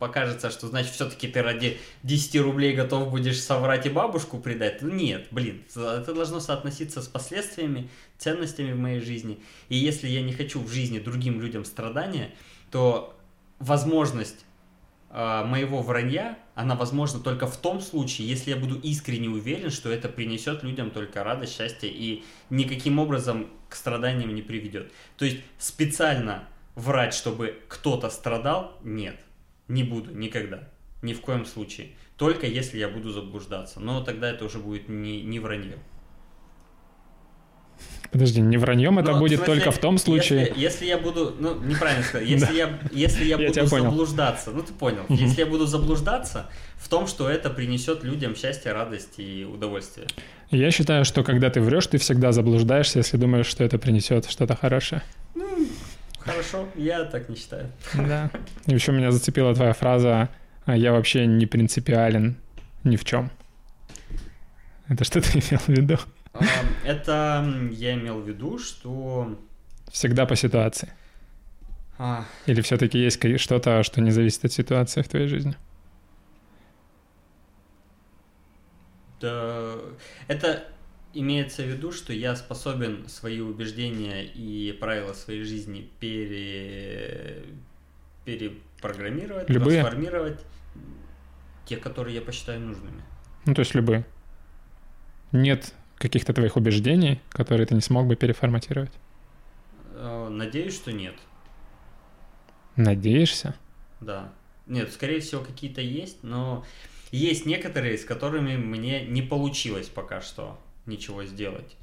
покажется, 0.00 0.50
что, 0.50 0.66
значит, 0.66 0.92
все-таки 0.92 1.28
ты 1.28 1.42
ради 1.42 1.78
10 2.02 2.40
рублей 2.40 2.74
готов 2.74 3.08
будешь 3.08 3.40
соврать 3.40 3.86
и 3.86 3.88
бабушку 3.88 4.40
предать? 4.40 4.82
Ну, 4.82 4.90
нет, 4.90 5.28
блин, 5.30 5.62
это 5.76 6.12
должно 6.12 6.40
соотноситься 6.40 7.00
с 7.02 7.06
последствиями, 7.06 7.88
ценностями 8.18 8.72
в 8.72 8.78
моей 8.78 9.00
жизни. 9.00 9.38
И 9.68 9.76
если 9.76 10.08
я 10.08 10.22
не 10.22 10.32
хочу 10.32 10.60
в 10.60 10.68
жизни 10.68 10.98
другим 10.98 11.40
людям 11.40 11.64
страдания, 11.64 12.34
то 12.72 13.16
возможность 13.62 14.44
а, 15.08 15.44
моего 15.44 15.82
вранья, 15.82 16.38
она 16.54 16.74
возможна 16.74 17.20
только 17.20 17.46
в 17.46 17.56
том 17.56 17.80
случае, 17.80 18.28
если 18.28 18.50
я 18.50 18.56
буду 18.56 18.78
искренне 18.78 19.28
уверен, 19.28 19.70
что 19.70 19.90
это 19.90 20.08
принесет 20.08 20.62
людям 20.62 20.90
только 20.90 21.22
радость, 21.22 21.56
счастье 21.56 21.88
и 21.88 22.24
никаким 22.50 22.98
образом 22.98 23.48
к 23.68 23.76
страданиям 23.76 24.34
не 24.34 24.42
приведет. 24.42 24.90
То 25.16 25.24
есть 25.24 25.38
специально 25.58 26.44
врать, 26.74 27.14
чтобы 27.14 27.60
кто-то 27.68 28.10
страдал, 28.10 28.78
нет, 28.82 29.18
не 29.68 29.84
буду 29.84 30.12
никогда, 30.12 30.68
ни 31.00 31.14
в 31.14 31.20
коем 31.20 31.46
случае. 31.46 31.90
Только 32.16 32.46
если 32.46 32.78
я 32.78 32.88
буду 32.88 33.10
заблуждаться. 33.10 33.80
Но 33.80 34.02
тогда 34.02 34.30
это 34.30 34.44
уже 34.44 34.58
будет 34.58 34.88
не, 34.88 35.22
не 35.22 35.40
вранье. 35.40 35.78
Подожди, 38.12 38.42
не 38.42 38.58
враньем 38.58 38.98
это 38.98 39.12
Ну, 39.12 39.20
будет 39.20 39.38
смысле, 39.38 39.54
только 39.54 39.70
в 39.70 39.78
том 39.78 39.96
случае... 39.96 40.40
Если, 40.40 40.60
если 40.60 40.84
я 40.84 40.98
буду, 40.98 41.34
ну, 41.38 41.58
неправильно 41.60 42.04
сказать, 42.04 42.28
если 42.28 42.54
я, 42.54 42.78
если 42.92 43.24
я 43.24 43.38
буду 43.38 43.66
заблуждаться, 43.66 44.50
ну 44.50 44.62
ты 44.62 44.74
понял, 44.74 45.04
если 45.08 45.40
я 45.40 45.46
буду 45.46 45.66
заблуждаться 45.66 46.50
в 46.76 46.90
том, 46.90 47.06
что 47.06 47.30
это 47.30 47.48
принесет 47.48 48.04
людям 48.04 48.36
счастье, 48.36 48.72
радость 48.72 49.14
и 49.16 49.46
удовольствие. 49.46 50.06
Я 50.50 50.70
считаю, 50.70 51.06
что 51.06 51.24
когда 51.24 51.48
ты 51.48 51.62
врешь, 51.62 51.86
ты 51.86 51.96
всегда 51.96 52.32
заблуждаешься, 52.32 52.98
если 52.98 53.16
думаешь, 53.16 53.46
что 53.46 53.64
это 53.64 53.78
принесет 53.78 54.26
что-то 54.26 54.56
хорошее. 54.56 55.02
Хорошо, 56.18 56.68
я 56.76 57.04
так 57.04 57.30
не 57.30 57.36
считаю. 57.36 57.72
Да. 57.94 58.30
И 58.66 58.74
еще 58.74 58.92
меня 58.92 59.10
зацепила 59.10 59.54
твоя 59.54 59.72
фраза 59.72 60.28
«А 60.66 60.76
«я 60.76 60.92
вообще 60.92 61.26
не 61.26 61.46
принципиален 61.46 62.36
ни 62.84 62.96
в 62.96 63.04
чем». 63.04 63.30
Это 64.88 65.04
что 65.04 65.22
ты 65.22 65.38
имел 65.50 65.60
в 65.60 65.68
виду? 65.68 65.98
Это 66.84 67.46
я 67.70 67.94
имел 67.94 68.20
в 68.20 68.28
виду, 68.28 68.58
что 68.58 69.38
Всегда 69.90 70.24
по 70.26 70.36
ситуации. 70.36 70.92
А, 71.98 72.24
Или 72.46 72.62
все-таки 72.62 72.98
есть 72.98 73.20
что-то, 73.40 73.82
что 73.82 74.00
не 74.00 74.10
зависит 74.10 74.44
от 74.44 74.52
ситуации 74.52 75.02
в 75.02 75.08
твоей 75.08 75.28
жизни? 75.28 75.54
да, 79.20 79.76
это 80.26 80.64
имеется 81.14 81.62
в 81.62 81.66
виду, 81.66 81.92
что 81.92 82.12
я 82.12 82.34
способен 82.34 83.08
свои 83.08 83.40
убеждения 83.40 84.24
и 84.24 84.72
правила 84.72 85.12
своей 85.12 85.44
жизни 85.44 85.88
пере... 86.00 87.44
перепрограммировать, 88.24 89.48
Любые? 89.48 89.80
трансформировать, 89.80 90.40
те, 91.66 91.76
которые 91.76 92.16
я 92.16 92.22
посчитаю 92.22 92.60
нужными. 92.60 93.02
Ну, 93.46 93.54
то 93.54 93.60
есть 93.60 93.74
любые. 93.74 94.04
Нет 95.30 95.72
каких-то 96.02 96.32
твоих 96.34 96.56
убеждений, 96.56 97.20
которые 97.30 97.64
ты 97.66 97.74
не 97.74 97.80
смог 97.80 98.06
бы 98.06 98.16
переформатировать. 98.16 98.90
Э, 99.94 100.28
Надеюсь, 100.28 100.74
что 100.74 100.92
нет. 100.92 101.14
Надеешься? 102.76 103.54
Да. 104.00 104.32
Нет, 104.66 104.92
скорее 104.92 105.20
всего, 105.20 105.42
какие-то 105.42 105.80
есть, 105.80 106.22
но 106.22 106.64
есть 107.12 107.46
некоторые, 107.46 107.96
с 107.96 108.04
которыми 108.04 108.56
мне 108.56 109.04
не 109.06 109.22
получилось 109.22 109.88
пока 109.88 110.20
что 110.20 110.58
ничего 110.86 111.24
сделать. 111.24 111.76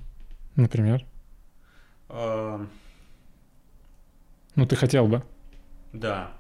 Например? 0.55 1.05
Э, 2.09 2.65
Ну, 4.55 4.65
ты 4.65 4.75
хотел 4.75 5.07
бы. 5.07 5.23
Да. 5.93 6.31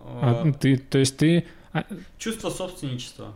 А 0.00 0.44
Э, 0.46 0.52
ты, 0.52 0.76
то 0.78 0.98
есть 0.98 1.16
ты... 1.16 1.46
А, 1.72 1.84
Чувство 2.18 2.50
собственничества. 2.50 3.34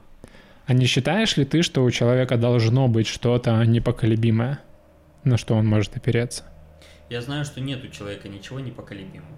А 0.72 0.74
не 0.74 0.86
считаешь 0.86 1.36
ли 1.36 1.44
ты, 1.44 1.60
что 1.60 1.84
у 1.84 1.90
человека 1.90 2.38
должно 2.38 2.88
быть 2.88 3.06
что-то 3.06 3.62
непоколебимое, 3.66 4.58
на 5.22 5.36
что 5.36 5.54
он 5.54 5.66
может 5.66 5.98
опереться? 5.98 6.44
Я 7.10 7.20
знаю, 7.20 7.44
что 7.44 7.60
нет 7.60 7.84
у 7.84 7.88
человека 7.88 8.26
ничего 8.30 8.58
непоколебимого. 8.58 9.36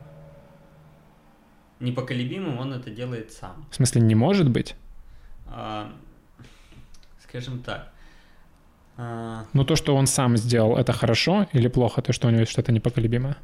Непоколебимым 1.81 2.61
он 2.61 2.73
это 2.73 2.91
делает 2.91 3.33
сам. 3.33 3.67
В 3.69 3.75
смысле, 3.75 4.03
не 4.03 4.15
может 4.15 4.49
быть? 4.49 4.77
А, 5.49 5.91
скажем 7.25 7.65
так. 7.65 7.93
а, 8.97 9.47
Но 9.55 9.65
то, 9.65 9.75
что 9.75 9.97
он 9.97 10.07
сам 10.07 10.37
сделал, 10.37 10.77
это 10.77 10.93
хорошо 10.93 11.49
или 11.53 11.67
плохо, 11.67 12.01
то, 12.01 12.13
что 12.13 12.29
у 12.29 12.31
него 12.31 12.43
есть 12.43 12.53
что-то 12.53 12.71
непоколебимое? 12.71 13.37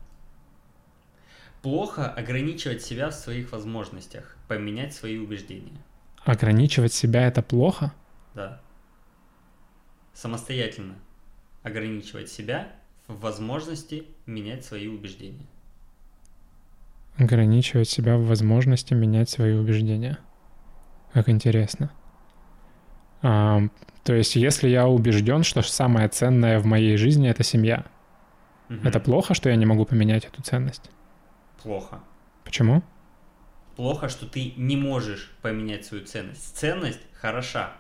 плохо 1.61 2.09
ограничивать 2.09 2.83
себя 2.83 3.11
в 3.11 3.15
своих 3.15 3.51
возможностях, 3.51 4.37
поменять 4.47 4.95
свои 4.95 5.19
убеждения. 5.19 5.83
Ограничивать 6.25 6.93
себя 6.93 7.27
это 7.27 7.43
плохо? 7.43 7.93
Да. 8.35 8.61
Самостоятельно 10.13 10.95
ограничивать 11.63 12.29
себя 12.29 12.69
в 13.07 13.21
возможности 13.21 14.05
менять 14.27 14.65
свои 14.65 14.87
убеждения. 14.87 15.47
Ограничивать 17.17 17.89
себя 17.89 18.17
в 18.17 18.27
возможности 18.27 18.95
менять 18.95 19.29
свои 19.31 19.55
убеждения. 19.55 20.19
Как 21.13 21.29
интересно. 21.29 21.91
А, 23.23 23.61
то 24.05 24.15
есть, 24.15 24.37
если 24.37 24.69
я 24.69 24.87
убежден, 24.89 25.43
что 25.43 25.61
самое 25.63 26.09
ценное 26.09 26.59
в 26.59 26.65
моей 26.67 26.97
жизни 26.97 27.29
это 27.29 27.43
семья, 27.43 27.85
Мгм. 28.69 28.87
это 28.87 29.01
плохо, 29.01 29.35
что 29.35 29.51
я 29.51 29.57
не 29.57 29.67
могу 29.67 29.85
поменять 29.85 30.25
эту 30.25 30.43
ценность? 30.43 30.91
плохо. 31.63 32.01
Почему? 32.45 32.83
Плохо, 33.81 34.11
что 34.11 34.27
ты 34.27 34.53
не 34.59 34.77
можешь 34.77 35.31
поменять 35.41 35.87
свою 35.87 36.05
ценность. 36.05 36.55
Ценность 36.55 37.01
хороша. 37.19 37.73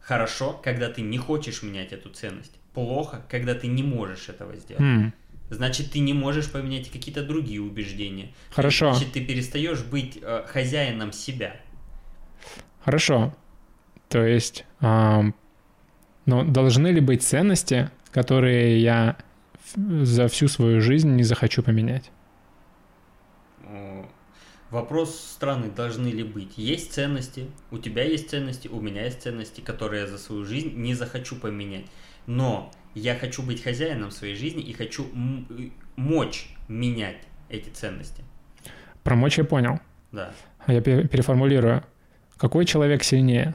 Хорошо, 0.00 0.58
когда 0.64 0.88
ты 0.88 1.02
не 1.02 1.18
хочешь 1.18 1.62
менять 1.62 1.92
эту 1.92 2.08
ценность. 2.08 2.52
Плохо, 2.72 3.20
когда 3.28 3.52
ты 3.54 3.66
не 3.66 3.82
можешь 3.82 4.30
этого 4.30 4.56
сделать. 4.56 4.80
М, 4.80 5.12
Значит, 5.50 5.90
ты 5.90 5.98
не 5.98 6.14
можешь 6.14 6.50
поменять 6.50 6.90
какие-то 6.90 7.22
другие 7.22 7.60
убеждения. 7.60 8.32
Хорошо. 8.48 8.94
Значит, 8.94 9.12
ты 9.12 9.22
перестаешь 9.22 9.82
быть 9.84 10.18
э, 10.22 10.44
хозяином 10.46 11.12
себя. 11.12 11.60
Хорошо. 12.82 13.36
То 14.08 14.24
есть, 14.24 14.64
ам, 14.80 15.34
но 16.24 16.42
должны 16.42 16.88
ли 16.88 17.02
быть 17.02 17.22
ценности, 17.22 17.90
которые 18.12 18.80
я 18.80 19.18
за 19.76 20.28
всю 20.28 20.48
свою 20.48 20.80
жизнь 20.80 21.10
не 21.10 21.22
захочу 21.22 21.62
поменять? 21.62 22.10
Вопрос 24.70 25.18
странный, 25.18 25.70
должны 25.70 26.08
ли 26.08 26.22
быть. 26.22 26.58
Есть 26.58 26.92
ценности, 26.92 27.46
у 27.70 27.78
тебя 27.78 28.04
есть 28.04 28.28
ценности, 28.28 28.68
у 28.68 28.80
меня 28.80 29.04
есть 29.04 29.22
ценности, 29.22 29.62
которые 29.62 30.02
я 30.02 30.06
за 30.06 30.18
свою 30.18 30.44
жизнь 30.44 30.74
не 30.76 30.94
захочу 30.94 31.36
поменять. 31.36 31.86
Но 32.26 32.70
я 32.94 33.14
хочу 33.14 33.42
быть 33.42 33.62
хозяином 33.62 34.10
своей 34.10 34.34
жизни 34.34 34.62
и 34.62 34.74
хочу 34.74 35.06
мочь 35.96 36.54
менять 36.68 37.16
эти 37.48 37.70
ценности. 37.70 38.22
Промочь 39.02 39.38
я 39.38 39.44
понял. 39.44 39.80
Да. 40.12 40.32
А 40.66 40.72
я 40.72 40.82
пе- 40.82 41.08
переформулирую. 41.08 41.82
Какой 42.36 42.66
человек 42.66 43.02
сильнее? 43.04 43.54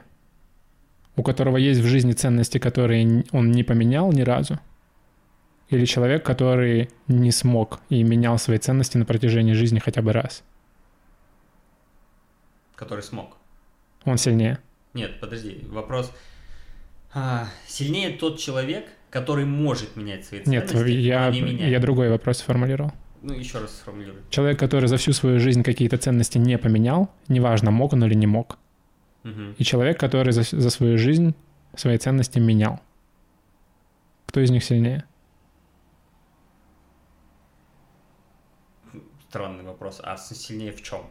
У 1.16 1.22
которого 1.22 1.58
есть 1.58 1.82
в 1.82 1.86
жизни 1.86 2.14
ценности, 2.14 2.58
которые 2.58 3.24
он 3.32 3.52
не 3.52 3.64
поменял 3.64 4.12
ни 4.12 4.22
разу? 4.22 4.60
Или 5.70 5.86
человек, 5.86 6.26
который 6.26 6.90
не 7.08 7.32
смог 7.32 7.82
и 7.90 8.02
менял 8.04 8.40
свои 8.40 8.58
ценности 8.58 8.98
на 8.98 9.06
протяжении 9.06 9.54
жизни 9.54 9.78
хотя 9.78 10.02
бы 10.02 10.12
раз? 10.12 10.44
Который 12.76 13.04
смог. 13.04 13.38
Он 14.06 14.18
сильнее. 14.18 14.60
Нет, 14.94 15.20
подожди, 15.20 15.66
вопрос. 15.70 16.12
А, 17.14 17.48
сильнее 17.68 18.18
тот 18.18 18.40
человек, 18.40 18.88
который 19.10 19.46
может 19.46 19.96
менять 19.96 20.26
свои 20.26 20.42
Нет, 20.46 20.70
ценности, 20.70 20.92
я, 20.92 21.26
но 21.26 21.32
не 21.32 21.42
меняет. 21.42 21.72
я 21.72 21.80
другой 21.80 22.10
вопрос 22.10 22.40
сформулировал. 22.40 22.92
Ну, 23.22 23.34
еще 23.34 23.60
раз 23.60 23.78
сформулирую. 23.78 24.24
Человек, 24.30 24.60
который 24.60 24.88
за 24.88 24.98
всю 24.98 25.14
свою 25.14 25.40
жизнь 25.40 25.64
какие-то 25.64 25.98
ценности 25.98 26.38
не 26.38 26.58
поменял, 26.58 27.10
неважно, 27.28 27.72
мог 27.72 27.94
он 27.94 28.04
или 28.04 28.16
не 28.16 28.28
мог. 28.28 28.58
Мгм. 29.24 29.56
И 29.58 29.64
человек, 29.64 30.00
который 30.00 30.34
за, 30.34 30.44
за 30.44 30.70
свою 30.70 30.98
жизнь 30.98 31.34
свои 31.76 31.98
ценности 31.98 32.40
менял. 32.40 32.82
Кто 34.26 34.42
из 34.42 34.50
них 34.50 34.64
сильнее? 34.64 35.06
Странный 39.30 39.64
вопрос. 39.64 40.02
А 40.04 40.18
сильнее 40.18 40.72
в 40.72 40.82
чем? 40.82 41.02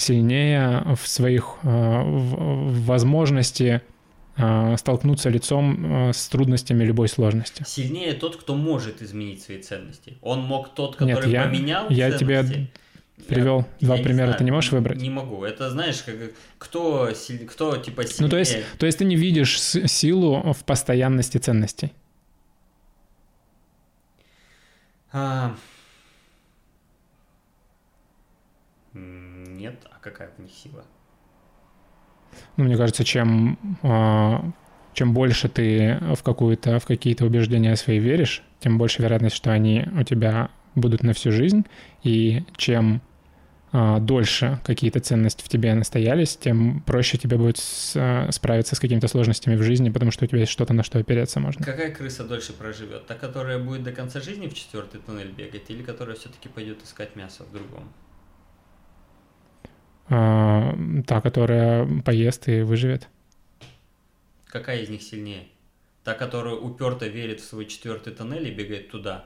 Сильнее 0.00 0.96
в 0.96 1.06
своих 1.06 1.56
э, 1.62 1.68
в- 1.68 2.84
возможности 2.86 3.82
э, 4.36 4.76
столкнуться 4.78 5.28
лицом 5.28 6.08
э, 6.08 6.12
с 6.14 6.26
трудностями 6.28 6.84
любой 6.84 7.08
сложности. 7.08 7.64
Сильнее 7.66 8.14
тот, 8.14 8.36
кто 8.36 8.54
может 8.54 9.02
изменить 9.02 9.42
свои 9.42 9.60
ценности. 9.60 10.16
Он 10.22 10.40
мог 10.40 10.74
тот, 10.74 10.98
Нет, 11.02 11.16
который 11.18 11.32
я- 11.32 11.44
поменял 11.44 11.90
я 11.90 12.10
тебе 12.12 12.42
ценности. 12.42 12.70
Привел 13.28 13.66
Я- 13.80 13.86
два 13.88 13.94
я 13.96 14.00
не 14.00 14.04
примера, 14.04 14.26
знаю, 14.28 14.38
ты 14.38 14.44
не 14.44 14.50
можешь 14.50 14.72
выбрать? 14.72 14.98
Не 15.02 15.10
могу. 15.10 15.44
Это 15.44 15.68
знаешь, 15.68 16.02
как 16.02 16.14
кто, 16.56 17.10
силь- 17.12 17.44
кто 17.46 17.76
типа 17.76 18.04
сильнее. 18.06 18.22
Ну, 18.24 18.28
то 18.30 18.38
есть, 18.38 18.56
то 18.78 18.86
есть 18.86 18.96
ты 18.98 19.04
не 19.04 19.16
видишь 19.16 19.60
силу 19.60 20.54
в 20.54 20.64
постоянности 20.64 21.36
ценностей. 21.36 21.92
А, 25.12 25.54
Нет, 28.94 29.74
какая 30.00 30.30
в 30.36 30.38
них 30.40 30.50
сила? 30.52 30.84
Ну, 32.56 32.64
мне 32.64 32.76
кажется, 32.76 33.04
чем, 33.04 33.58
а, 33.82 34.44
чем 34.92 35.12
больше 35.14 35.48
ты 35.48 35.98
в, 36.14 36.22
какую-то, 36.22 36.78
в 36.78 36.86
какие-то 36.86 37.24
убеждения 37.24 37.74
свои 37.76 37.98
веришь, 37.98 38.42
тем 38.60 38.78
больше 38.78 39.02
вероятность, 39.02 39.36
что 39.36 39.50
они 39.52 39.86
у 39.98 40.02
тебя 40.04 40.50
будут 40.74 41.02
на 41.02 41.12
всю 41.12 41.32
жизнь. 41.32 41.66
И 42.04 42.44
чем 42.56 43.02
а, 43.72 43.98
дольше 43.98 44.60
какие-то 44.64 45.00
ценности 45.00 45.44
в 45.44 45.48
тебе 45.48 45.74
настоялись, 45.74 46.36
тем 46.36 46.80
проще 46.82 47.18
тебе 47.18 47.36
будет 47.36 47.58
с- 47.58 47.94
а, 47.96 48.30
справиться 48.30 48.76
с 48.76 48.80
какими-то 48.80 49.08
сложностями 49.08 49.56
в 49.56 49.62
жизни, 49.62 49.90
потому 49.90 50.10
что 50.10 50.24
у 50.24 50.28
тебя 50.28 50.40
есть 50.40 50.52
что-то, 50.52 50.72
на 50.72 50.82
что 50.82 50.98
опереться 50.98 51.40
можно. 51.40 51.64
Какая 51.64 51.92
крыса 51.92 52.24
дольше 52.24 52.52
проживет? 52.52 53.06
Та, 53.06 53.14
которая 53.14 53.58
будет 53.58 53.82
до 53.82 53.92
конца 53.92 54.20
жизни 54.20 54.48
в 54.48 54.54
четвертый 54.54 55.00
туннель 55.00 55.32
бегать, 55.32 55.68
или 55.70 55.82
которая 55.82 56.16
все-таки 56.16 56.48
пойдет 56.48 56.82
искать 56.84 57.16
мясо 57.16 57.44
в 57.44 57.52
другом? 57.52 57.92
А, 60.10 60.76
та, 61.06 61.20
которая 61.20 61.86
поест 62.02 62.48
и 62.48 62.62
выживет. 62.62 63.08
Какая 64.46 64.82
из 64.82 64.88
них 64.88 65.02
сильнее? 65.02 65.44
Та, 66.02 66.14
которая 66.14 66.54
уперто 66.54 67.06
верит 67.06 67.40
в 67.40 67.44
свой 67.44 67.66
четвертый 67.66 68.12
тоннель 68.12 68.48
и 68.48 68.50
бегает 68.50 68.90
туда, 68.90 69.24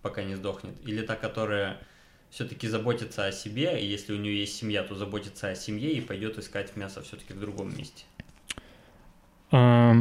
пока 0.00 0.22
не 0.22 0.34
сдохнет? 0.34 0.74
Или 0.86 1.02
та, 1.02 1.16
которая 1.16 1.76
все-таки 2.30 2.66
заботится 2.66 3.26
о 3.26 3.32
себе, 3.32 3.78
и 3.78 3.86
если 3.86 4.14
у 4.14 4.16
нее 4.16 4.40
есть 4.40 4.56
семья, 4.56 4.82
то 4.82 4.94
заботится 4.94 5.50
о 5.50 5.54
семье 5.54 5.92
и 5.92 6.00
пойдет 6.00 6.38
искать 6.38 6.74
мясо 6.76 7.02
все-таки 7.02 7.34
в 7.34 7.40
другом 7.40 7.76
месте? 7.76 8.04
А, 9.50 9.96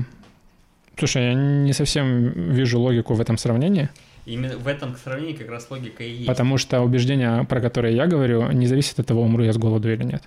слушай, 0.98 1.26
я 1.26 1.34
не 1.34 1.74
совсем 1.74 2.52
вижу 2.54 2.80
логику 2.80 3.16
в 3.16 3.20
этом 3.20 3.38
сравнении. 3.38 3.90
Именно 4.26 4.58
в 4.58 4.68
этом 4.68 4.96
сравнении 4.96 5.34
как 5.34 5.50
раз 5.50 5.70
логика 5.70 6.04
и 6.04 6.12
есть. 6.12 6.28
Потому 6.28 6.58
что 6.58 6.82
убеждения, 6.82 7.44
про 7.46 7.60
которые 7.60 7.96
я 7.96 8.08
говорю, 8.08 8.52
не 8.52 8.68
зависят 8.68 9.00
от 9.00 9.08
того, 9.08 9.24
умру 9.24 9.44
я 9.44 9.54
с 9.54 9.58
голоду 9.58 9.92
или 9.92 10.04
нет. 10.04 10.24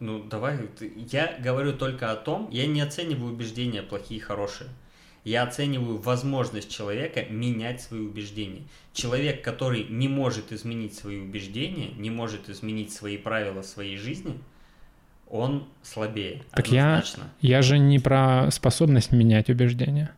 Ну, 0.00 0.24
давай, 0.24 0.58
я 1.10 1.38
говорю 1.38 1.74
только 1.74 2.10
о 2.10 2.16
том, 2.16 2.48
я 2.50 2.66
не 2.66 2.80
оцениваю 2.80 3.32
убеждения 3.32 3.82
плохие 3.82 4.18
и 4.18 4.22
хорошие. 4.22 4.70
Я 5.24 5.42
оцениваю 5.42 5.98
возможность 5.98 6.70
человека 6.74 7.24
менять 7.28 7.82
свои 7.82 8.00
убеждения. 8.00 8.62
Человек, 8.94 9.44
который 9.44 9.84
не 9.84 10.08
может 10.08 10.50
изменить 10.50 10.94
свои 10.94 11.20
убеждения, 11.20 11.90
не 11.98 12.08
может 12.08 12.48
изменить 12.48 12.92
свои 12.92 13.18
правила 13.18 13.60
своей 13.60 13.98
жизни, 13.98 14.38
он 15.28 15.68
слабее. 15.82 16.42
Так 16.52 16.68
я, 16.68 17.04
я 17.42 17.60
же 17.60 17.78
не 17.78 17.98
про 17.98 18.50
способность 18.50 19.12
менять 19.12 19.50
убеждения, 19.50 20.12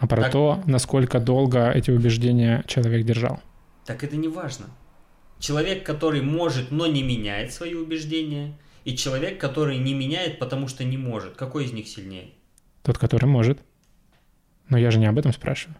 а 0.00 0.06
про 0.06 0.22
так, 0.22 0.32
то, 0.32 0.62
насколько 0.66 1.20
долго 1.20 1.70
эти 1.70 1.90
убеждения 1.90 2.64
человек 2.66 3.04
держал. 3.04 3.40
Так 3.84 4.02
это 4.02 4.16
не 4.16 4.28
важно. 4.28 4.66
Человек, 5.38 5.84
который 5.84 6.22
может, 6.22 6.70
но 6.70 6.86
не 6.86 7.02
меняет 7.02 7.52
свои 7.52 7.74
убеждения, 7.74 8.54
и 8.84 8.96
человек, 8.96 9.38
который 9.38 9.76
не 9.76 9.92
меняет, 9.92 10.38
потому 10.38 10.68
что 10.68 10.84
не 10.84 10.96
может. 10.96 11.36
Какой 11.36 11.66
из 11.66 11.72
них 11.72 11.86
сильнее? 11.86 12.30
Тот, 12.82 12.96
который 12.96 13.26
может. 13.26 13.60
Но 14.70 14.78
я 14.78 14.90
же 14.90 14.98
не 14.98 15.06
об 15.06 15.18
этом 15.18 15.34
спрашиваю. 15.34 15.76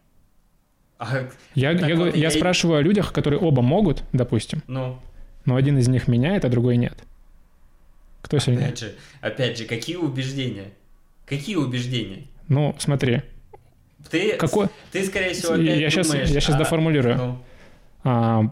А, 0.98 1.30
я 1.54 1.70
я, 1.70 1.96
вот 1.96 2.14
я, 2.14 2.24
я 2.24 2.30
спрашиваю 2.30 2.78
о 2.78 2.82
людях, 2.82 3.14
которые 3.14 3.40
оба 3.40 3.62
могут, 3.62 4.04
допустим. 4.12 4.62
Ну. 4.66 5.00
Но 5.46 5.56
один 5.56 5.78
из 5.78 5.88
них 5.88 6.08
меняет, 6.08 6.44
а 6.44 6.50
другой 6.50 6.76
нет. 6.76 7.04
Кто 8.20 8.38
сильнее? 8.38 8.66
Опять 8.66 8.78
же, 8.80 8.94
опять 9.22 9.58
же, 9.58 9.64
какие 9.64 9.96
убеждения? 9.96 10.72
Какие 11.24 11.56
убеждения? 11.56 12.26
Ну, 12.48 12.76
смотри. 12.78 13.22
Ты, 14.08 14.36
Какой... 14.36 14.68
ты 14.92 15.04
скорее 15.04 15.34
всего, 15.34 15.54
опять 15.54 15.78
я 15.78 15.90
сейчас, 15.90 16.14
я 16.14 16.26
сейчас 16.26 16.54
а... 16.54 16.58
доформулирую. 16.58 17.16
Ну. 17.16 17.38
А, 18.02 18.42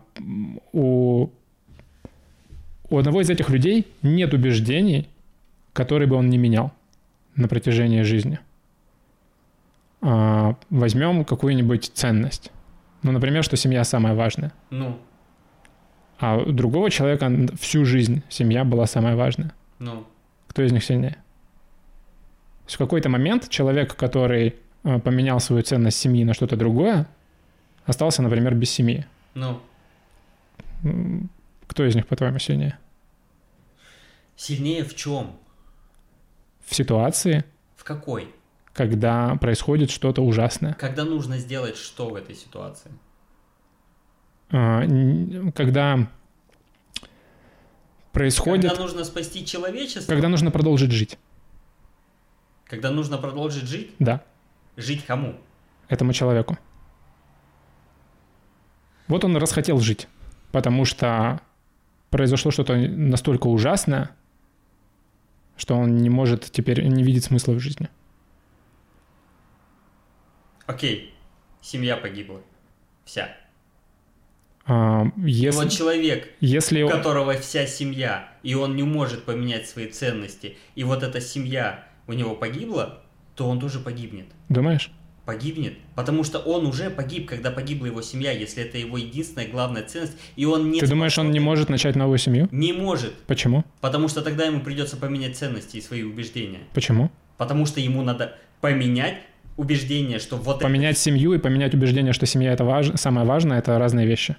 у, 0.72 1.30
у 2.90 2.98
одного 2.98 3.20
из 3.22 3.30
этих 3.30 3.48
людей 3.48 3.86
нет 4.02 4.34
убеждений, 4.34 5.08
которые 5.72 6.08
бы 6.08 6.16
он 6.16 6.28
не 6.28 6.38
менял 6.38 6.72
на 7.34 7.48
протяжении 7.48 8.02
жизни. 8.02 8.38
А, 10.00 10.56
возьмем 10.70 11.24
какую-нибудь 11.24 11.92
ценность. 11.94 12.52
Ну, 13.02 13.12
например, 13.12 13.42
что 13.42 13.56
семья 13.56 13.84
самая 13.84 14.14
важная. 14.14 14.52
Ну. 14.70 14.98
А 16.18 16.36
у 16.36 16.52
другого 16.52 16.90
человека 16.90 17.30
всю 17.60 17.84
жизнь 17.84 18.22
семья 18.28 18.64
была 18.64 18.86
самая 18.86 19.16
важная. 19.16 19.52
Ну. 19.78 20.04
Кто 20.48 20.62
из 20.62 20.72
них 20.72 20.84
сильнее? 20.84 21.16
в 22.74 22.78
какой-то 22.78 23.08
момент 23.08 23.48
человек, 23.48 23.96
который 23.96 24.56
поменял 24.82 25.40
свою 25.40 25.62
ценность 25.62 25.98
семьи 25.98 26.24
на 26.24 26.34
что-то 26.34 26.56
другое, 26.56 27.06
остался, 27.84 28.22
например, 28.22 28.54
без 28.54 28.70
семьи. 28.70 29.06
Ну. 29.34 29.60
Кто 31.66 31.84
из 31.84 31.94
них, 31.94 32.06
по-твоему, 32.06 32.38
сильнее? 32.38 32.78
Сильнее 34.36 34.84
в 34.84 34.94
чем? 34.94 35.36
В 36.64 36.74
ситуации. 36.74 37.44
В 37.76 37.84
какой? 37.84 38.32
Когда 38.72 39.34
происходит 39.36 39.90
что-то 39.90 40.22
ужасное. 40.22 40.74
Когда 40.74 41.04
нужно 41.04 41.38
сделать 41.38 41.76
что 41.76 42.10
в 42.10 42.14
этой 42.14 42.36
ситуации? 42.36 42.92
А, 44.50 44.82
когда 45.54 46.08
происходит... 48.12 48.70
Когда 48.70 48.82
нужно 48.82 49.04
спасти 49.04 49.44
человечество? 49.44 50.12
Когда 50.12 50.28
нужно 50.28 50.50
продолжить 50.50 50.92
жить. 50.92 51.18
Когда 52.66 52.90
нужно 52.90 53.18
продолжить 53.18 53.64
жить? 53.64 53.90
Да. 53.98 54.22
Жить 54.78 55.04
кому? 55.04 55.34
Этому 55.88 56.12
человеку. 56.12 56.56
Вот 59.08 59.24
он 59.24 59.36
расхотел 59.36 59.80
жить, 59.80 60.06
потому 60.52 60.84
что 60.84 61.40
произошло 62.10 62.52
что-то 62.52 62.76
настолько 62.76 63.48
ужасное, 63.48 64.10
что 65.56 65.74
он 65.74 65.96
не 65.96 66.08
может 66.08 66.44
теперь, 66.44 66.86
не 66.86 67.02
видит 67.02 67.24
смысла 67.24 67.54
в 67.54 67.58
жизни. 67.58 67.88
Окей, 70.66 71.12
семья 71.60 71.96
погибла. 71.96 72.40
Вся. 73.04 73.36
А, 74.64 75.06
если, 75.16 75.58
вот 75.58 75.72
человек, 75.72 76.32
если... 76.38 76.82
у 76.82 76.88
которого 76.88 77.32
вся 77.32 77.66
семья, 77.66 78.32
и 78.44 78.54
он 78.54 78.76
не 78.76 78.84
может 78.84 79.24
поменять 79.24 79.68
свои 79.68 79.88
ценности, 79.88 80.56
и 80.76 80.84
вот 80.84 81.02
эта 81.02 81.20
семья 81.20 81.88
у 82.06 82.12
него 82.12 82.36
погибла, 82.36 83.02
то 83.38 83.48
он 83.48 83.60
тоже 83.60 83.78
погибнет. 83.78 84.26
Думаешь? 84.48 84.90
Погибнет, 85.24 85.74
потому 85.94 86.24
что 86.24 86.38
он 86.40 86.66
уже 86.66 86.90
погиб, 86.90 87.28
когда 87.28 87.50
погибла 87.50 87.86
его 87.86 88.02
семья, 88.02 88.32
если 88.32 88.64
это 88.64 88.78
его 88.78 88.98
единственная 88.98 89.46
главная 89.46 89.84
ценность, 89.84 90.16
и 90.34 90.44
он 90.44 90.70
не... 90.70 90.80
Ты 90.80 90.88
думаешь, 90.88 91.16
он 91.18 91.30
не 91.30 91.38
может 91.38 91.68
начать 91.68 91.94
новую 91.94 92.18
семью? 92.18 92.48
Не 92.50 92.72
может. 92.72 93.14
Почему? 93.26 93.64
Потому 93.80 94.08
что 94.08 94.22
тогда 94.22 94.46
ему 94.46 94.60
придется 94.60 94.96
поменять 94.96 95.36
ценности 95.36 95.76
и 95.76 95.80
свои 95.80 96.02
убеждения. 96.02 96.60
Почему? 96.74 97.12
Потому 97.36 97.64
что 97.66 97.78
ему 97.78 98.02
надо 98.02 98.34
поменять 98.60 99.18
убеждение, 99.56 100.18
что 100.18 100.36
вот 100.36 100.60
Поменять 100.60 100.96
это... 100.96 101.00
семью 101.00 101.32
и 101.34 101.38
поменять 101.38 101.74
убеждение, 101.74 102.12
что 102.12 102.26
семья 102.26 102.52
это 102.52 102.64
важ... 102.64 102.90
самое 102.96 103.24
важное, 103.24 103.58
это 103.58 103.78
разные 103.78 104.06
вещи. 104.06 104.36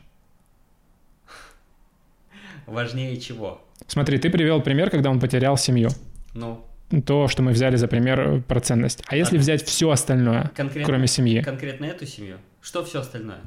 Важнее 2.66 3.18
чего? 3.22 3.62
Смотри, 3.88 4.18
ты 4.18 4.30
привел 4.30 4.62
пример, 4.62 4.90
когда 4.90 5.10
он 5.10 5.22
потерял 5.22 5.56
семью. 5.56 5.90
Ну 6.34 6.66
то, 7.06 7.28
что 7.28 7.44
мы 7.44 7.52
взяли 7.52 7.76
за 7.76 7.88
пример 7.88 8.20
э, 8.20 8.42
про 8.42 8.60
ценность. 8.60 9.04
А 9.08 9.16
если 9.16 9.38
а, 9.38 9.40
взять 9.40 9.64
все 9.64 9.90
остальное, 9.90 10.52
конкретно, 10.56 10.86
кроме 10.86 11.08
семьи? 11.08 11.42
Конкретно 11.42 11.86
эту 11.86 12.06
семью? 12.06 12.38
Что 12.62 12.84
все 12.84 13.02
остальное? 13.02 13.40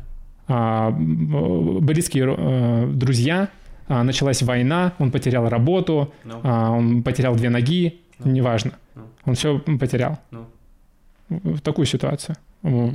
А, 0.49 0.91
близкие 0.91 2.35
э, 2.37 2.87
друзья, 2.93 3.49
а, 3.89 4.05
началась 4.05 4.43
война, 4.43 4.95
он 4.99 5.11
потерял 5.11 5.49
работу, 5.49 6.13
no. 6.25 6.35
Ну. 6.35 6.41
а, 6.45 6.71
он 6.71 7.03
потерял 7.03 7.35
две 7.35 7.51
ноги, 7.51 8.01
no. 8.19 8.23
Ну. 8.25 8.33
неважно. 8.33 8.71
No. 8.95 9.01
Ну. 9.01 9.03
Он 9.27 9.35
все 9.35 9.59
потерял. 9.59 10.19
No. 10.31 10.47
В 11.29 11.61
такую 11.61 11.87
ситуацию. 11.87 12.37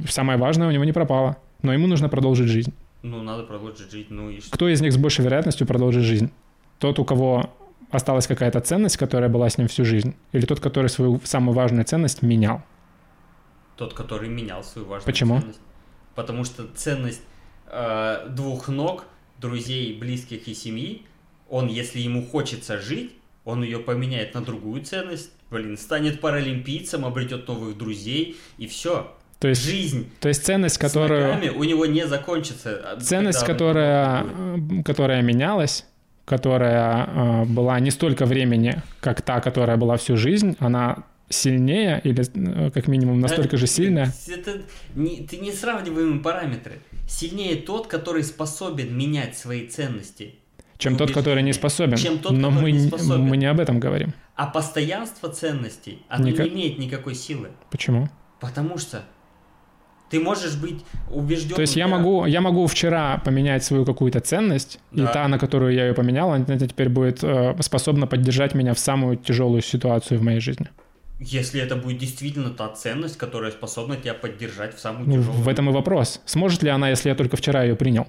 Самое 0.08 0.38
важное 0.38 0.68
у 0.68 0.72
него 0.72 0.84
не 0.84 0.94
пропало, 0.94 1.38
но 1.62 1.74
ему 1.74 1.88
нужно 1.88 2.08
продолжить 2.08 2.48
жизнь. 2.48 2.74
Ну, 3.04 3.22
надо 3.22 3.44
продолжить 3.44 3.92
жить, 3.92 4.08
ну 4.10 4.30
и 4.30 4.40
что? 4.40 4.52
Кто 4.52 4.70
из 4.70 4.82
них 4.82 4.94
с 4.94 4.98
большей 4.98 5.26
вероятностью 5.26 5.68
продолжит 5.68 6.04
жизнь? 6.04 6.32
Тот, 6.80 7.00
у 7.00 7.06
кого 7.06 7.50
осталась 7.90 8.28
какая-то 8.28 8.60
ценность, 8.62 8.98
которая 8.98 9.30
была 9.30 9.50
с 9.50 9.58
ним 9.58 9.68
всю 9.68 9.86
жизнь? 9.86 10.16
Или 10.32 10.46
тот, 10.46 10.60
который 10.60 10.90
свою 10.90 11.20
самую 11.24 11.56
важную 11.56 11.86
ценность 11.86 12.22
менял? 12.22 12.62
Тот, 13.76 13.94
который 13.94 14.30
менял 14.30 14.64
свою 14.64 14.88
важную 14.88 15.06
Почему? 15.06 15.40
ценность. 15.40 15.60
Потому 16.16 16.44
что 16.44 16.68
ценность 16.76 17.22
э, 17.68 18.28
двух 18.30 18.68
ног, 18.70 19.06
друзей, 19.40 19.98
близких 19.98 20.48
и 20.48 20.54
семьи, 20.54 21.06
он, 21.50 21.68
если 21.68 22.00
ему 22.00 22.26
хочется 22.26 22.80
жить, 22.80 23.14
он 23.46 23.64
ее 23.64 23.80
поменяет 23.80 24.34
на 24.34 24.42
другую 24.42 24.84
ценность, 24.84 25.32
блин, 25.50 25.78
станет 25.78 26.20
паралимпийцем, 26.20 27.06
обретет 27.06 27.48
новых 27.48 27.78
друзей, 27.78 28.38
и 28.58 28.68
все. 28.68 29.16
То 29.40 29.48
есть 29.48 29.62
жизнь. 29.64 30.12
То 30.20 30.28
есть 30.28 30.44
ценность, 30.46 30.78
которую 30.78 31.56
у 31.56 31.64
него 31.64 31.86
не 31.86 32.08
закончится. 32.08 32.98
Ценность, 33.00 33.46
которая, 33.46 34.26
которая 34.84 35.22
менялась, 35.22 35.86
которая 36.28 37.06
э, 37.06 37.46
была 37.46 37.80
не 37.80 37.90
столько 37.90 38.26
времени, 38.26 38.82
как 39.00 39.22
та, 39.22 39.40
которая 39.40 39.78
была 39.78 39.96
всю 39.96 40.18
жизнь, 40.18 40.58
она 40.60 41.06
сильнее 41.30 42.02
или 42.04 42.22
э, 42.68 42.70
как 42.72 42.90
минимум 42.90 43.22
настолько 43.22 43.56
же 43.56 43.66
сильная? 43.66 44.12
Это 44.28 44.62
не, 44.94 45.26
ты 45.26 45.38
не 45.38 45.54
сравниваемые 45.54 46.20
параметры. 46.20 46.82
Сильнее 47.08 47.56
тот, 47.56 47.88
который 47.88 48.24
способен 48.24 48.96
менять 48.96 49.38
свои 49.38 49.68
ценности. 49.68 50.36
Чем 50.78 50.98
тот, 50.98 51.12
который 51.14 51.44
не 51.44 51.54
способен. 51.54 51.96
Чем 51.96 52.20
тот, 52.20 52.34
Но 52.34 52.52
мы, 52.52 52.74
не 52.74 52.90
способен. 52.90 53.22
мы 53.22 53.38
не 53.38 53.46
об 53.46 53.62
этом 53.62 53.80
говорим. 53.80 54.14
А 54.36 54.48
постоянство 54.48 55.30
ценностей, 55.30 56.04
оно 56.10 56.28
Никак... 56.28 56.48
не 56.48 56.54
имеет 56.54 56.78
никакой 56.78 57.16
силы. 57.16 57.52
Почему? 57.72 58.10
Потому 58.42 58.78
что 58.78 59.04
ты 60.10 60.20
можешь 60.20 60.56
быть 60.56 60.86
убежден. 61.10 61.56
То 61.56 61.62
есть 61.62 61.76
я 61.76 61.88
могу, 61.88 62.26
я 62.26 62.42
могу 62.42 62.66
вчера 62.68 63.22
поменять 63.26 63.64
свою 63.64 63.86
какую-то 63.86 64.20
ценность, 64.20 64.80
да. 64.92 65.04
и 65.04 65.14
та, 65.14 65.28
на 65.28 65.38
которую 65.38 65.74
я 65.74 65.88
ее 65.88 65.94
поменял, 65.94 66.32
она 66.32 66.58
теперь 66.58 66.90
будет 66.90 67.24
э, 67.24 67.56
способна 67.62 68.08
поддержать 68.08 68.56
меня 68.56 68.74
в 68.74 68.80
самую 68.80 69.18
тяжелую 69.18 69.62
ситуацию 69.62 70.20
в 70.20 70.24
моей 70.24 70.40
жизни. 70.40 70.68
Если 71.20 71.60
это 71.60 71.76
будет 71.76 71.98
действительно 71.98 72.52
та 72.52 72.70
ценность, 72.70 73.18
которая 73.18 73.52
способна 73.52 73.96
тебя 73.96 74.14
поддержать 74.14 74.76
в 74.76 74.80
самую 74.80 75.08
ну, 75.08 75.16
тяжелую. 75.16 75.42
В 75.42 75.48
этом 75.48 75.70
и 75.70 75.74
вопрос. 75.74 76.22
Сможет 76.26 76.64
ли 76.64 76.70
она, 76.70 76.90
если 76.90 77.10
я 77.10 77.16
только 77.16 77.38
вчера 77.38 77.64
ее 77.64 77.76
принял? 77.76 78.08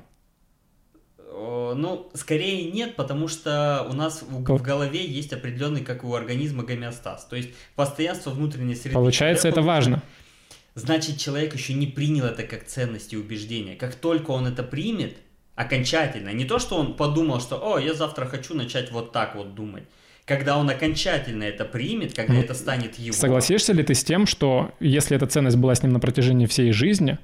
Ну, 1.74 2.10
скорее 2.14 2.70
нет, 2.70 2.96
потому 2.96 3.28
что 3.28 3.86
у 3.90 3.94
нас 3.94 4.22
в, 4.22 4.42
в 4.42 4.62
голове 4.62 5.04
есть 5.06 5.32
определенный, 5.32 5.82
как 5.82 6.02
у 6.02 6.14
организма, 6.14 6.64
гомеостаз. 6.64 7.26
То 7.26 7.36
есть 7.36 7.50
постоянство 7.76 8.30
внутренней 8.30 8.74
среды. 8.74 8.94
Получается, 8.94 9.48
это 9.48 9.62
важно 9.62 10.02
значит 10.78 11.18
человек 11.18 11.54
еще 11.54 11.74
не 11.74 11.86
принял 11.86 12.24
это 12.24 12.42
как 12.44 12.64
ценность 12.64 13.12
и 13.12 13.16
убеждение. 13.16 13.76
Как 13.76 13.94
только 13.94 14.30
он 14.30 14.46
это 14.46 14.62
примет, 14.62 15.16
окончательно, 15.54 16.32
не 16.32 16.44
то, 16.44 16.58
что 16.58 16.76
он 16.76 16.94
подумал, 16.94 17.40
что, 17.40 17.56
о, 17.56 17.78
я 17.78 17.94
завтра 17.94 18.26
хочу 18.26 18.54
начать 18.54 18.92
вот 18.92 19.12
так 19.12 19.34
вот 19.34 19.54
думать. 19.54 19.84
Когда 20.24 20.58
он 20.58 20.68
окончательно 20.68 21.42
это 21.42 21.64
примет, 21.64 22.14
когда 22.14 22.34
ну, 22.34 22.40
это 22.40 22.54
станет 22.54 22.98
его... 22.98 23.14
Согласишься 23.14 23.72
ли 23.72 23.82
ты 23.82 23.94
с 23.94 24.04
тем, 24.04 24.26
что 24.26 24.72
если 24.78 25.16
эта 25.16 25.26
ценность 25.26 25.56
была 25.56 25.74
с 25.74 25.82
ним 25.82 25.92
на 25.92 26.00
протяжении 26.00 26.46
всей 26.46 26.70
жизни, 26.72 27.18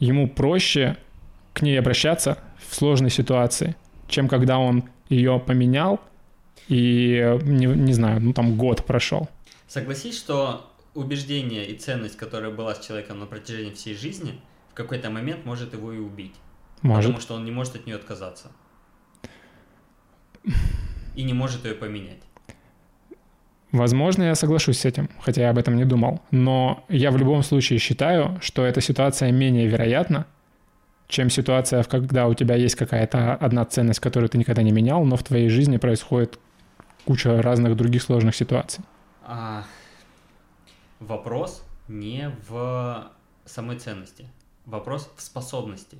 ему 0.00 0.28
проще 0.28 0.96
к 1.52 1.62
ней 1.62 1.78
обращаться 1.78 2.38
в 2.68 2.74
сложной 2.74 3.10
ситуации, 3.10 3.76
чем 4.08 4.28
когда 4.28 4.58
он 4.58 4.84
ее 5.08 5.40
поменял 5.40 6.00
и, 6.68 7.38
не, 7.42 7.66
не 7.66 7.92
знаю, 7.92 8.20
ну 8.20 8.32
там 8.32 8.56
год 8.56 8.84
прошел? 8.84 9.28
Согласись, 9.68 10.18
что 10.18 10.70
убеждение 10.96 11.66
и 11.66 11.76
ценность, 11.76 12.16
которая 12.16 12.50
была 12.50 12.74
с 12.74 12.84
человеком 12.84 13.20
на 13.20 13.26
протяжении 13.26 13.72
всей 13.72 13.94
жизни, 13.94 14.40
в 14.70 14.74
какой-то 14.74 15.10
момент 15.10 15.44
может 15.44 15.72
его 15.74 15.92
и 15.92 15.98
убить. 15.98 16.34
Может. 16.82 17.06
Потому 17.06 17.20
что 17.20 17.34
он 17.34 17.44
не 17.44 17.50
может 17.50 17.76
от 17.76 17.86
нее 17.86 17.96
отказаться. 17.96 18.50
И 21.14 21.22
не 21.22 21.32
может 21.32 21.64
ее 21.64 21.74
поменять. 21.74 22.22
Возможно, 23.72 24.22
я 24.22 24.34
соглашусь 24.34 24.78
с 24.78 24.84
этим, 24.84 25.10
хотя 25.20 25.42
я 25.42 25.50
об 25.50 25.58
этом 25.58 25.76
не 25.76 25.84
думал. 25.84 26.22
Но 26.30 26.84
я 26.88 27.10
в 27.10 27.16
любом 27.16 27.42
случае 27.42 27.78
считаю, 27.78 28.38
что 28.40 28.64
эта 28.64 28.80
ситуация 28.80 29.32
менее 29.32 29.66
вероятна, 29.66 30.26
чем 31.08 31.30
ситуация, 31.30 31.82
когда 31.84 32.26
у 32.26 32.34
тебя 32.34 32.54
есть 32.54 32.74
какая-то 32.74 33.34
одна 33.34 33.64
ценность, 33.64 34.00
которую 34.00 34.28
ты 34.28 34.38
никогда 34.38 34.62
не 34.62 34.72
менял, 34.72 35.04
но 35.04 35.16
в 35.16 35.22
твоей 35.22 35.48
жизни 35.48 35.76
происходит 35.76 36.38
куча 37.04 37.42
разных 37.42 37.76
других 37.76 38.02
сложных 38.02 38.34
ситуаций. 38.34 38.84
А, 39.24 39.64
вопрос 41.00 41.62
не 41.88 42.30
в 42.48 43.10
самой 43.44 43.78
ценности. 43.78 44.26
Вопрос 44.64 45.08
в 45.16 45.22
способности. 45.22 45.96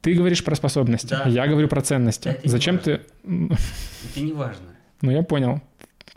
Ты 0.00 0.14
говоришь 0.14 0.42
про 0.44 0.54
способности, 0.56 1.08
Да. 1.10 1.24
я 1.28 1.46
говорю 1.46 1.68
про 1.68 1.82
ценности. 1.82 2.28
Это 2.28 2.48
Зачем 2.48 2.78
ты... 2.78 3.02
Это 3.24 4.20
не 4.20 4.32
важно. 4.32 4.64
Ну, 5.02 5.10
я 5.10 5.22
понял. 5.22 5.62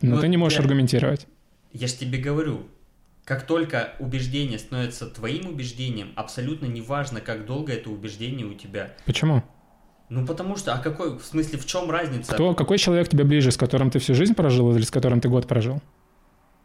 Но 0.01 0.15
Ну, 0.15 0.21
ты 0.21 0.27
не 0.27 0.35
можешь 0.37 0.57
я- 0.59 0.63
аргументировать. 0.63 1.25
Я 1.71 1.87
же 1.87 1.93
тебе 1.93 2.17
говорю, 2.17 2.63
как 3.23 3.45
только 3.47 3.93
убеждение 3.99 4.59
становится 4.59 5.07
твоим 5.07 5.47
убеждением, 5.47 6.11
абсолютно 6.17 6.65
не 6.65 6.81
важно, 6.81 7.21
как 7.21 7.45
долго 7.45 7.71
это 7.71 7.89
убеждение 7.89 8.45
у 8.45 8.53
тебя. 8.53 8.93
Почему? 9.05 9.41
Ну 10.09 10.25
потому 10.27 10.57
что, 10.57 10.73
а 10.73 10.79
какой, 10.79 11.17
в 11.17 11.23
смысле, 11.23 11.57
в 11.59 11.65
чем 11.65 11.89
разница? 11.89 12.33
Кто, 12.33 12.53
какой 12.53 12.77
человек 12.77 13.07
тебе 13.07 13.23
ближе, 13.23 13.51
с 13.51 13.57
которым 13.57 13.89
ты 13.89 13.99
всю 13.99 14.13
жизнь 14.15 14.33
прожил 14.33 14.75
или 14.75 14.83
с 14.83 14.91
которым 14.91 15.21
ты 15.21 15.29
год 15.29 15.47
прожил? 15.47 15.81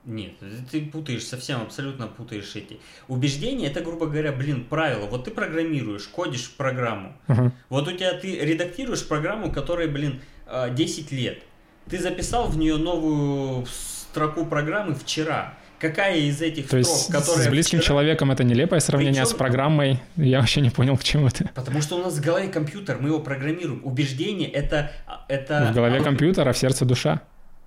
Нет, 0.08 0.32
ты 0.70 0.86
путаешь, 0.86 1.22
совсем 1.26 1.60
абсолютно 1.60 2.06
путаешь 2.06 2.56
эти. 2.56 2.78
Убеждения 3.08 3.66
это, 3.66 3.82
грубо 3.82 4.06
говоря, 4.06 4.32
блин, 4.32 4.64
правило. 4.64 5.04
Вот 5.04 5.24
ты 5.26 5.30
программируешь, 5.30 6.08
кодишь 6.08 6.50
программу. 6.56 7.12
Ага. 7.26 7.52
Вот 7.68 7.86
у 7.88 7.92
тебя 7.92 8.14
ты 8.14 8.38
редактируешь 8.38 9.06
программу, 9.06 9.52
которая, 9.52 9.86
блин, 9.86 10.22
э, 10.46 10.74
10 10.74 11.12
лет. 11.12 11.42
Ты 11.90 11.98
записал 11.98 12.48
в 12.48 12.56
нее 12.56 12.78
новую 12.78 13.66
строку 13.66 14.46
программы 14.46 14.94
вчера. 14.94 15.54
Какая 15.78 16.16
из 16.16 16.40
этих 16.40 16.68
То 16.68 16.82
строк, 16.82 17.14
есть 17.26 17.42
с 17.44 17.46
близким 17.48 17.78
вчера- 17.80 17.88
человеком 17.88 18.30
это 18.30 18.44
нелепое 18.44 18.80
сравнение, 18.80 19.20
а 19.22 19.26
с 19.26 19.28
Причем- 19.28 19.38
программой 19.38 20.00
я 20.16 20.40
вообще 20.40 20.62
не 20.62 20.70
понял, 20.70 20.96
к 20.96 21.04
чему 21.04 21.26
это. 21.28 21.50
Потому 21.54 21.82
что 21.82 21.96
у 21.96 22.02
нас 22.02 22.14
в 22.14 22.24
голове 22.24 22.48
компьютер, 22.48 22.96
мы 22.98 23.10
его 23.10 23.20
программируем. 23.20 23.82
Убеждение 23.84 24.48
это, 24.50 24.90
это 25.28 25.68
В 25.70 25.74
голове 25.74 25.98
а, 26.00 26.02
компьютера, 26.02 26.52
в 26.54 26.58
сердце 26.58 26.86
душа. 26.86 27.20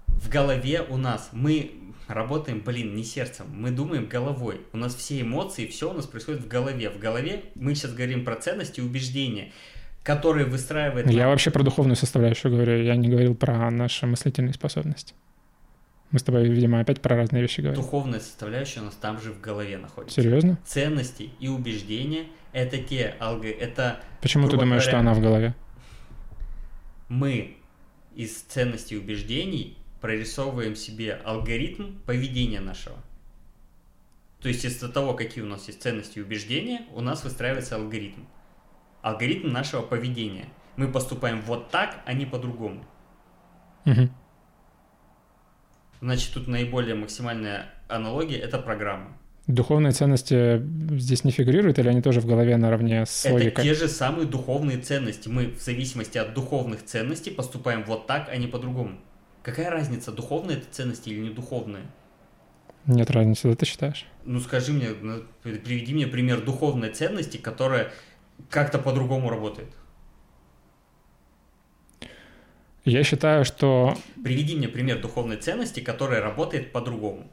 В 0.07 0.27
голове 0.29 0.81
у 0.89 0.97
нас 0.97 1.29
мы 1.31 1.71
работаем, 2.13 2.61
блин, 2.61 2.95
не 2.95 3.03
сердцем, 3.03 3.47
мы 3.53 3.71
думаем 3.71 4.07
головой. 4.07 4.61
У 4.73 4.77
нас 4.77 4.95
все 4.95 5.21
эмоции, 5.21 5.67
все 5.67 5.89
у 5.89 5.93
нас 5.93 6.05
происходит 6.05 6.41
в 6.41 6.47
голове. 6.47 6.89
В 6.89 6.99
голове 6.99 7.43
мы 7.55 7.75
сейчас 7.75 7.93
говорим 7.93 8.25
про 8.25 8.35
ценности 8.35 8.79
и 8.79 8.83
убеждения, 8.83 9.51
которые 10.03 10.45
выстраивает 10.45 11.09
Я 11.09 11.27
вообще 11.27 11.51
про 11.51 11.63
духовную 11.63 11.95
составляющую 11.95 12.51
говорю, 12.51 12.81
я 12.83 12.95
не 12.95 13.09
говорил 13.09 13.35
про 13.35 13.69
наши 13.69 14.05
мыслительные 14.05 14.53
способности. 14.53 15.13
Мы 16.11 16.19
с 16.19 16.23
тобой, 16.23 16.49
видимо, 16.49 16.81
опять 16.81 17.01
про 17.01 17.15
разные 17.15 17.41
вещи 17.41 17.61
говорим. 17.61 17.81
духовная 17.81 18.19
составляющая 18.19 18.81
у 18.81 18.83
нас 18.83 18.95
там 18.95 19.21
же 19.21 19.31
в 19.31 19.39
голове 19.39 19.77
находится. 19.77 20.21
Серьезно? 20.21 20.59
Ценности 20.65 21.29
и 21.39 21.47
убеждения 21.47 22.25
это 22.51 22.77
те 22.77 23.15
алго... 23.19 23.47
это 23.47 24.01
Почему 24.21 24.49
ты 24.49 24.57
думаешь, 24.57 24.81
что 24.81 24.91
говоря, 24.91 25.09
она 25.09 25.13
в 25.13 25.21
голове? 25.21 25.55
мы 27.11 27.57
из 28.15 28.41
ценностей 28.41 28.95
и 28.95 28.97
убеждений 28.97 29.77
прорисовываем 30.01 30.75
себе 30.75 31.13
алгоритм 31.23 31.99
поведения 32.05 32.59
нашего. 32.59 32.97
То 34.41 34.47
есть 34.47 34.65
из-за 34.65 34.89
того, 34.89 35.13
какие 35.13 35.43
у 35.43 35.47
нас 35.47 35.67
есть 35.67 35.81
ценности 35.81 36.17
и 36.17 36.21
убеждения, 36.21 36.81
у 36.93 37.01
нас 37.01 37.23
выстраивается 37.23 37.75
алгоритм. 37.75 38.21
Алгоритм 39.03 39.51
нашего 39.51 39.83
поведения. 39.83 40.47
Мы 40.77 40.91
поступаем 40.91 41.41
вот 41.41 41.69
так, 41.69 42.01
а 42.05 42.13
не 42.13 42.25
по-другому. 42.25 42.83
Мгм. 43.85 44.11
Значит, 46.01 46.33
тут 46.33 46.47
наиболее 46.47 46.95
максимальная 46.95 47.69
аналогия– 47.87 48.37
это 48.39 48.57
программа. 48.57 49.15
Духовные 49.45 49.91
ценности 49.91 50.61
здесь 50.97 51.23
не 51.23 51.31
фигурируют, 51.31 51.77
или 51.77 51.89
они 51.89 52.01
тоже 52.01 52.21
в 52.21 52.25
голове 52.25 52.57
наравне 52.57 53.05
с 53.05 53.25
Это 53.25 53.33
логикой? 53.33 53.63
те 53.63 53.73
же 53.73 53.87
самые 53.87 54.27
духовные 54.27 54.77
ценности. 54.79 55.27
Мы 55.27 55.47
в 55.47 55.61
зависимости 55.61 56.17
от 56.17 56.33
духовных 56.33 56.85
ценностей 56.85 57.31
поступаем 57.31 57.83
вот 57.83 58.07
так, 58.07 58.29
а 58.29 58.37
не 58.37 58.47
по-другому. 58.47 58.99
Какая 59.43 59.69
разница, 59.69 60.11
духовные 60.11 60.57
это 60.57 60.67
ценности 60.71 61.09
или 61.09 61.19
не 61.19 61.29
духовные? 61.29 61.83
Нет 62.85 63.09
разницы, 63.11 63.49
да 63.49 63.55
ты 63.55 63.65
считаешь? 63.65 64.05
Ну 64.23 64.39
скажи 64.39 64.71
мне, 64.71 64.89
ну, 65.01 65.23
приведи 65.43 65.93
мне 65.93 66.07
пример 66.07 66.41
духовной 66.41 66.89
ценности, 66.89 67.37
которая 67.37 67.91
как-то 68.49 68.79
по-другому 68.79 69.29
работает. 69.29 69.69
Я 72.83 73.03
считаю, 73.03 73.45
что 73.45 73.95
Приведи 74.23 74.55
мне 74.55 74.67
пример 74.67 74.99
духовной 75.01 75.37
ценности, 75.37 75.79
которая 75.81 76.21
работает 76.21 76.71
по-другому. 76.71 77.27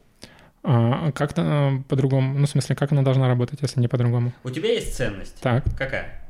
а, 0.61 1.11
как-то 1.11 1.41
а, 1.43 1.83
по-другому, 1.87 2.37
ну, 2.37 2.45
в 2.45 2.49
смысле, 2.49 2.75
как 2.75 2.91
она 2.91 3.01
должна 3.01 3.27
работать, 3.27 3.59
если 3.61 3.79
не 3.79 3.87
по-другому? 3.87 4.31
У 4.43 4.49
тебя 4.51 4.69
есть 4.71 4.95
ценность. 4.95 5.39
Так, 5.41 5.63
Какая? 5.75 6.21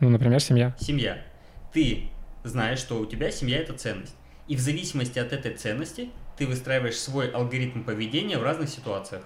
ну, 0.00 0.10
например, 0.10 0.40
семья. 0.40 0.74
Семья. 0.78 1.18
Ты 1.72 2.10
знаешь, 2.44 2.78
что 2.78 2.98
у 2.98 3.06
тебя 3.06 3.30
семья 3.30 3.58
это 3.58 3.72
ценность. 3.72 4.14
И 4.48 4.56
в 4.56 4.60
зависимости 4.60 5.18
от 5.18 5.32
этой 5.32 5.54
ценности 5.54 6.10
ты 6.36 6.46
выстраиваешь 6.46 6.98
свой 6.98 7.30
алгоритм 7.30 7.84
поведения 7.84 8.38
в 8.38 8.42
разных 8.42 8.70
ситуациях. 8.70 9.22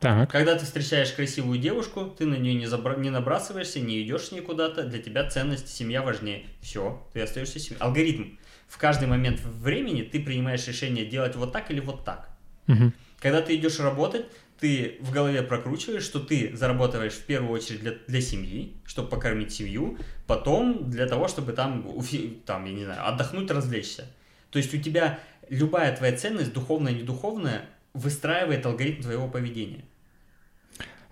Так, 0.00 0.30
Когда 0.30 0.54
ты 0.56 0.64
встречаешь 0.64 1.10
красивую 1.10 1.58
девушку, 1.58 2.04
ты 2.06 2.24
на 2.24 2.36
нее 2.36 2.54
не, 2.54 2.66
забра- 2.66 3.00
не 3.00 3.10
набрасываешься, 3.10 3.80
не 3.80 4.00
идешь 4.00 4.26
с 4.26 4.32
ней 4.32 4.40
куда-то, 4.42 4.84
для 4.84 5.02
тебя 5.02 5.28
ценность 5.28 5.68
семья 5.68 6.02
важнее. 6.02 6.46
Все, 6.60 7.04
ты 7.12 7.20
остаешься 7.20 7.58
семьей. 7.58 7.80
Алгоритм. 7.80 8.36
В 8.68 8.78
каждый 8.78 9.08
момент 9.08 9.40
времени 9.40 10.02
ты 10.02 10.20
принимаешь 10.20 10.66
решение 10.68 11.04
делать 11.04 11.34
вот 11.34 11.52
так 11.52 11.72
или 11.72 11.80
вот 11.80 12.04
так. 12.04 12.28
Мгм. 12.68 12.94
Когда 13.18 13.42
ты 13.42 13.56
идешь 13.56 13.80
работать, 13.80 14.26
ты 14.60 14.98
в 15.00 15.12
голове 15.12 15.42
прокручиваешь, 15.42 16.02
что 16.02 16.20
ты 16.20 16.56
зарабатываешь 16.56 17.12
в 17.12 17.24
первую 17.24 17.52
очередь 17.52 17.80
для, 17.80 17.92
для 18.06 18.20
семьи, 18.20 18.72
чтобы 18.84 19.08
покормить 19.08 19.52
семью, 19.52 19.98
потом 20.26 20.90
для 20.90 21.06
того, 21.06 21.28
чтобы 21.28 21.52
там, 21.52 21.86
уфи- 21.86 22.40
там, 22.44 22.64
я 22.64 22.72
не 22.72 22.84
знаю, 22.84 23.06
отдохнуть, 23.06 23.50
развлечься. 23.50 24.06
То 24.50 24.58
есть 24.58 24.74
у 24.74 24.78
тебя 24.78 25.20
любая 25.48 25.96
твоя 25.96 26.16
ценность, 26.16 26.52
духовная, 26.52 26.92
недуховная, 26.92 27.66
выстраивает 27.94 28.66
алгоритм 28.66 29.02
твоего 29.02 29.28
поведения. 29.28 29.84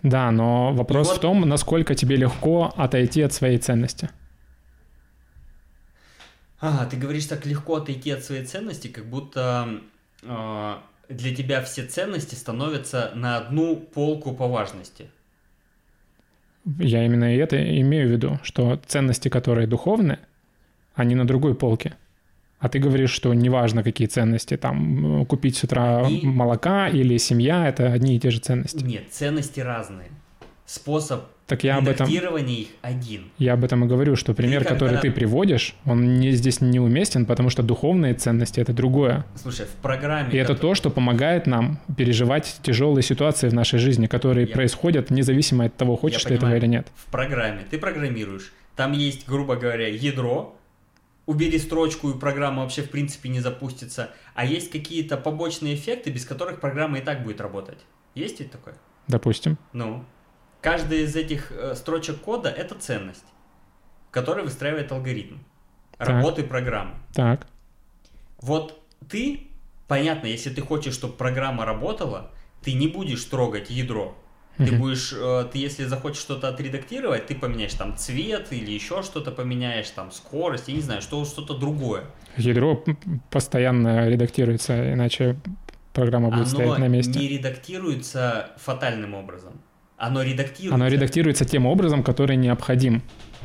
Да, 0.03 0.31
но 0.31 0.73
вопрос 0.73 1.09
вот- 1.09 1.19
в 1.19 1.21
том, 1.21 1.41
насколько 1.49 1.95
тебе 1.95 2.17
легко 2.17 2.73
отойти 2.77 3.23
от 3.23 3.33
своей 3.33 3.59
ценности. 3.59 4.11
А, 6.61 6.87
ты 6.87 6.97
говоришь 6.97 7.27
так 7.27 7.45
легко 7.47 7.77
отойти 7.77 8.11
от 8.11 8.25
своей 8.25 8.45
ценности, 8.45 8.89
как 8.89 9.07
будто 9.07 9.81
э, 10.23 10.75
для 11.09 11.35
тебя 11.35 11.63
все 11.63 11.85
ценности 11.85 12.35
становятся 12.35 13.13
на 13.15 13.37
одну 13.39 13.77
полку 13.77 14.33
по 14.35 14.49
важности. 14.49 15.07
Я 16.79 17.05
именно 17.05 17.35
и 17.35 17.39
это 17.39 17.57
имею 17.81 18.09
в 18.09 18.11
виду, 18.13 18.41
что 18.43 18.81
ценности, 18.87 19.29
которые 19.29 19.67
духовные, 19.69 20.19
они 20.95 21.15
на 21.15 21.27
другой 21.27 21.55
полке. 21.55 21.95
А 22.59 22.69
ты 22.69 22.79
говоришь, 22.79 23.11
что 23.11 23.33
неважно, 23.35 23.83
какие 23.83 24.09
ценности, 24.09 24.57
там, 24.57 25.23
э, 25.23 25.27
купить 25.27 25.57
с 25.57 25.65
утра 25.65 26.07
Они- 26.07 26.23
молока 26.25 26.89
или 26.89 27.19
семья, 27.19 27.69
это 27.69 27.93
одни 27.93 28.17
и 28.17 28.21
те 28.21 28.31
же 28.31 28.41
ценности. 28.41 28.83
Нет, 28.83 29.05
ценности 29.13 29.61
разные. 29.61 30.09
Способ 30.65 31.25
Так 31.47 31.63
я 31.63 31.77
об 31.77 31.87
этом, 31.87 32.09
их 32.09 32.69
один. 32.83 33.31
я 33.39 33.53
об 33.53 33.63
этом 33.63 33.85
и 33.85 33.87
говорю, 33.87 34.17
что 34.17 34.35
пример, 34.35 34.65
когда- 34.65 34.75
который 34.75 34.99
ты 34.99 35.13
приводишь, 35.13 35.77
он 35.85 36.19
не, 36.19 36.33
здесь 36.33 36.61
неуместен, 36.61 37.25
потому 37.25 37.51
что 37.51 37.63
духовные 37.63 38.15
ценности— 38.15 38.59
это 38.61 38.73
другое. 38.73 39.25
Слушай, 39.37 39.67
в 39.67 39.81
программе... 39.81 40.33
И 40.33 40.37
это 40.37 40.57
то, 40.57 40.75
что 40.75 40.91
помогает 40.91 41.47
нам 41.47 41.79
переживать 41.97 42.57
тяжелые 42.63 43.05
ситуации 43.05 43.49
в 43.49 43.55
нашей 43.55 43.79
жизни, 43.79 44.07
которые 44.09 44.49
Я- 44.49 44.53
происходят 44.53 45.11
независимо 45.11 45.67
от 45.67 45.77
того, 45.77 45.97
хочешь 45.97 46.23
Я 46.23 46.29
ты 46.31 46.35
этого 46.35 46.47
понимаю. 46.51 46.63
или 46.63 46.67
нет. 46.69 46.89
В 46.97 47.11
программе 47.13 47.65
ты 47.71 47.79
программируешь. 47.79 48.53
Там 48.75 48.91
есть, 48.93 49.29
грубо 49.29 49.55
говоря, 49.55 49.87
ядро. 49.87 50.57
Убери 51.27 51.59
строчку, 51.59 52.11
и 52.11 52.19
программа 52.19 52.63
вообще 52.63 52.83
в 52.83 52.91
принципе 52.91 53.29
не 53.29 53.41
запустится. 53.41 54.11
А 54.35 54.45
есть 54.45 54.71
какие-то 54.71 55.17
побочные 55.17 55.75
эффекты, 55.75 56.11
без 56.11 56.25
которых 56.25 56.61
программа 56.61 56.99
и 56.99 57.01
так 57.03 57.25
будет 57.25 57.41
работать. 57.41 57.79
Есть 58.15 58.39
ведь 58.41 58.51
такое? 58.53 58.75
Допустим. 59.09 59.59
Ну, 59.73 60.05
каждая 60.67 61.03
из 61.03 61.15
этих 61.15 61.53
э, 61.53 61.77
строчек 61.77 62.21
кода– 62.21 62.49
это 62.59 62.75
ценность, 62.75 63.25
которая 64.11 64.43
выстраивает 64.43 64.91
алгоритм 64.91 65.37
Так. 65.97 66.09
работы 66.09 66.43
программы. 66.43 66.97
Так. 67.15 67.47
Вот 68.41 68.83
ты, 69.09 69.47
понятно, 69.87 70.27
если 70.27 70.51
ты 70.51 70.63
хочешь, 70.63 70.95
чтобы 70.95 71.15
программа 71.15 71.65
работала, 71.65 72.33
ты 72.63 72.73
не 72.73 72.89
будешь 72.89 73.25
трогать 73.27 73.71
ядро. 73.71 74.19
Ты 74.57 74.73
будешь, 74.73 75.13
э, 75.13 75.49
ты 75.53 75.59
если 75.59 75.85
захочешь 75.85 76.21
что-то 76.21 76.49
отредактировать, 76.49 77.29
ты 77.29 77.37
поменяешь 77.37 77.75
там 77.75 77.97
цвет 77.97 78.53
или 78.53 78.73
еще 78.73 79.03
что-то 79.05 79.31
поменяешь, 79.31 79.89
там 79.91 80.11
скорость, 80.11 80.67
я 80.67 80.75
не 80.75 80.81
знаю, 80.81 81.01
что, 81.01 81.25
что-то 81.25 81.57
другое. 81.57 82.07
Ядро 82.37 82.83
постоянно 83.31 84.09
редактируется, 84.09 84.95
иначе 84.95 85.37
программа 85.93 86.31
будет 86.31 86.49
Оно 86.49 86.57
стоять 86.57 86.79
на 86.79 86.89
месте. 86.89 87.21
не 87.21 87.29
редактируется 87.29 88.51
фатальным 88.57 89.15
образом. 89.15 89.61
Оно 89.97 90.23
редактируется. 90.23 90.75
Оно 90.75 90.89
редактируется 90.89 91.45
тем 91.45 91.67
образом, 91.67 92.03
который 92.03 92.37
необходим. 92.37 93.03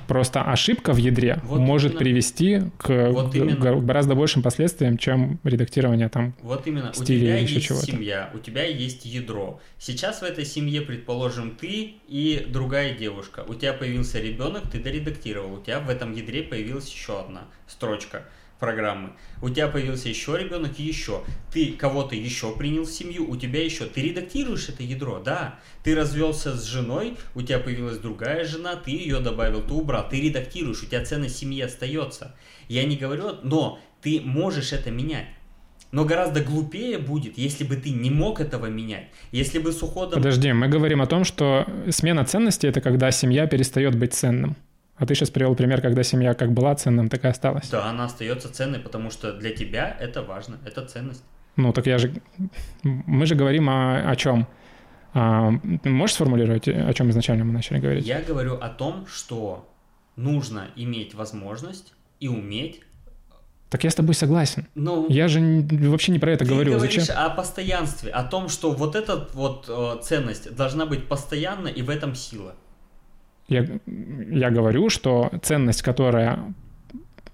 Просто 0.07 0.41
ошибка 0.41 0.91
в 0.91 0.97
ядре 0.97 1.39
Вот 1.43 1.59
может 1.59 1.91
именно. 1.91 1.99
привести 1.99 2.61
к 2.77 3.09
Вот 3.11 3.33
именно. 3.33 3.81
гораздо 3.81 4.15
большим 4.15 4.41
последствиям, 4.43 4.97
чем 4.97 5.39
редактирование 5.45 6.09
там. 6.09 6.35
Вот 6.41 6.67
именно. 6.67 6.89
У 6.89 6.93
стиле 6.93 7.19
тебя 7.21 7.37
или 7.39 7.53
есть 7.53 7.67
чего-то. 7.67 7.85
семья, 7.85 8.29
у 8.33 8.39
тебя 8.39 8.65
есть 8.65 9.05
ядро. 9.05 9.61
Сейчас 9.77 10.19
в 10.19 10.23
этой 10.23 10.43
семье, 10.43 10.81
предположим, 10.81 11.51
ты 11.51 11.93
и 12.09 12.45
другая 12.49 12.93
девушка. 12.93 13.45
У 13.47 13.53
тебя 13.53 13.71
появился 13.71 14.19
ребенок, 14.19 14.69
ты 14.69 14.79
доредактировал. 14.79 15.53
У 15.53 15.61
тебя 15.61 15.79
в 15.79 15.89
этом 15.89 16.13
ядре 16.13 16.43
появилась 16.43 16.91
еще 16.91 17.21
одна 17.21 17.43
строчка 17.67 18.25
программы. 18.61 19.09
У 19.41 19.49
тебя 19.49 19.67
появился 19.67 20.07
еще 20.07 20.37
ребенок 20.37 20.79
еще. 20.79 21.23
Ты 21.51 21.73
кого-то 21.73 22.15
еще 22.15 22.55
принял 22.55 22.85
в 22.85 22.91
семью, 22.91 23.29
у 23.29 23.35
тебя 23.35 23.61
еще. 23.61 23.85
Ты 23.85 24.01
редактируешь 24.03 24.69
это 24.69 24.83
ядро, 24.83 25.19
да. 25.19 25.59
Ты 25.83 25.95
развелся 25.95 26.55
с 26.55 26.63
женой, 26.63 27.17
у 27.35 27.41
тебя 27.41 27.59
появилась 27.59 27.97
другая 27.97 28.45
жена, 28.45 28.75
ты 28.77 28.91
ее 28.91 29.19
добавил, 29.19 29.61
ты 29.61 29.73
убрал. 29.73 30.07
Ты 30.07 30.21
редактируешь, 30.21 30.83
у 30.83 30.85
тебя 30.85 31.03
ценность 31.03 31.37
семьи 31.37 31.59
остается. 31.61 32.35
Я 32.69 32.85
не 32.85 32.95
говорю, 32.95 33.37
но 33.43 33.79
ты 34.01 34.21
можешь 34.23 34.71
это 34.71 34.91
менять. 34.91 35.27
Но 35.91 36.05
гораздо 36.05 36.41
глупее 36.41 36.99
будет, 36.99 37.37
если 37.37 37.65
бы 37.65 37.75
ты 37.75 37.89
не 37.89 38.09
мог 38.09 38.39
этого 38.39 38.67
менять. 38.67 39.07
Если 39.31 39.59
бы 39.59 39.73
с 39.73 39.83
уходом... 39.83 40.21
Подожди, 40.21 40.53
мы 40.53 40.69
говорим 40.69 41.01
о 41.01 41.07
том, 41.07 41.25
что 41.25 41.65
смена 41.89 42.23
ценностей— 42.23 42.67
это 42.69 42.79
когда 42.79 43.11
семья 43.11 43.45
перестает 43.47 43.95
быть 43.95 44.13
ценным. 44.13 44.55
А 45.01 45.05
ты 45.07 45.15
сейчас 45.15 45.31
привел 45.31 45.55
пример, 45.55 45.81
когда 45.81 46.03
семья 46.03 46.35
как 46.35 46.51
была 46.51 46.75
ценным, 46.75 47.09
так 47.09 47.25
и 47.25 47.27
осталась. 47.27 47.67
Да, 47.69 47.89
она 47.89 48.05
остается 48.05 48.53
ценной, 48.53 48.77
потому 48.77 49.09
что 49.09 49.33
для 49.33 49.49
тебя 49.49 49.97
это 49.99 50.21
важно, 50.21 50.59
это 50.63 50.85
ценность. 50.85 51.23
Ну, 51.55 51.73
так 51.73 51.87
я 51.87 51.97
же... 51.97 52.13
Мы 52.83 53.25
же 53.25 53.33
говорим 53.33 53.67
о, 53.67 54.07
о 54.07 54.15
чем? 54.15 54.47
А, 55.15 55.49
можешь 55.85 56.13
сформулировать, 56.13 56.67
о 56.67 56.93
чем 56.93 57.09
изначально 57.09 57.45
мы 57.45 57.51
начали 57.51 57.79
говорить? 57.79 58.05
Я 58.05 58.21
говорю 58.21 58.59
о 58.61 58.69
том, 58.69 59.07
что 59.07 59.67
нужно 60.17 60.67
иметь 60.75 61.15
возможность 61.15 61.95
и 62.19 62.27
уметь... 62.27 62.81
Так 63.71 63.83
я 63.83 63.89
с 63.89 63.95
тобой 63.95 64.13
согласен. 64.13 64.67
Ну, 64.75 65.07
Я 65.09 65.27
же 65.27 65.65
вообще 65.71 66.11
не 66.11 66.19
про 66.19 66.33
это 66.33 66.45
ты 66.45 66.51
говорю. 66.51 66.73
говоришь 66.73 67.07
Зачем? 67.07 67.15
о 67.17 67.29
постоянстве, 67.31 68.11
о 68.11 68.23
том, 68.23 68.49
что 68.49 68.71
вот 68.71 68.95
эта 68.95 69.27
вот 69.33 69.65
э, 69.67 70.03
ценность 70.03 70.55
должна 70.55 70.85
быть 70.85 71.07
постоянна, 71.07 71.69
и 71.69 71.81
в 71.81 71.89
этом 71.89 72.13
сила. 72.13 72.53
Я, 73.51 73.65
я 74.31 74.49
говорю, 74.49 74.89
что 74.89 75.29
ценность, 75.41 75.81
которая 75.81 76.39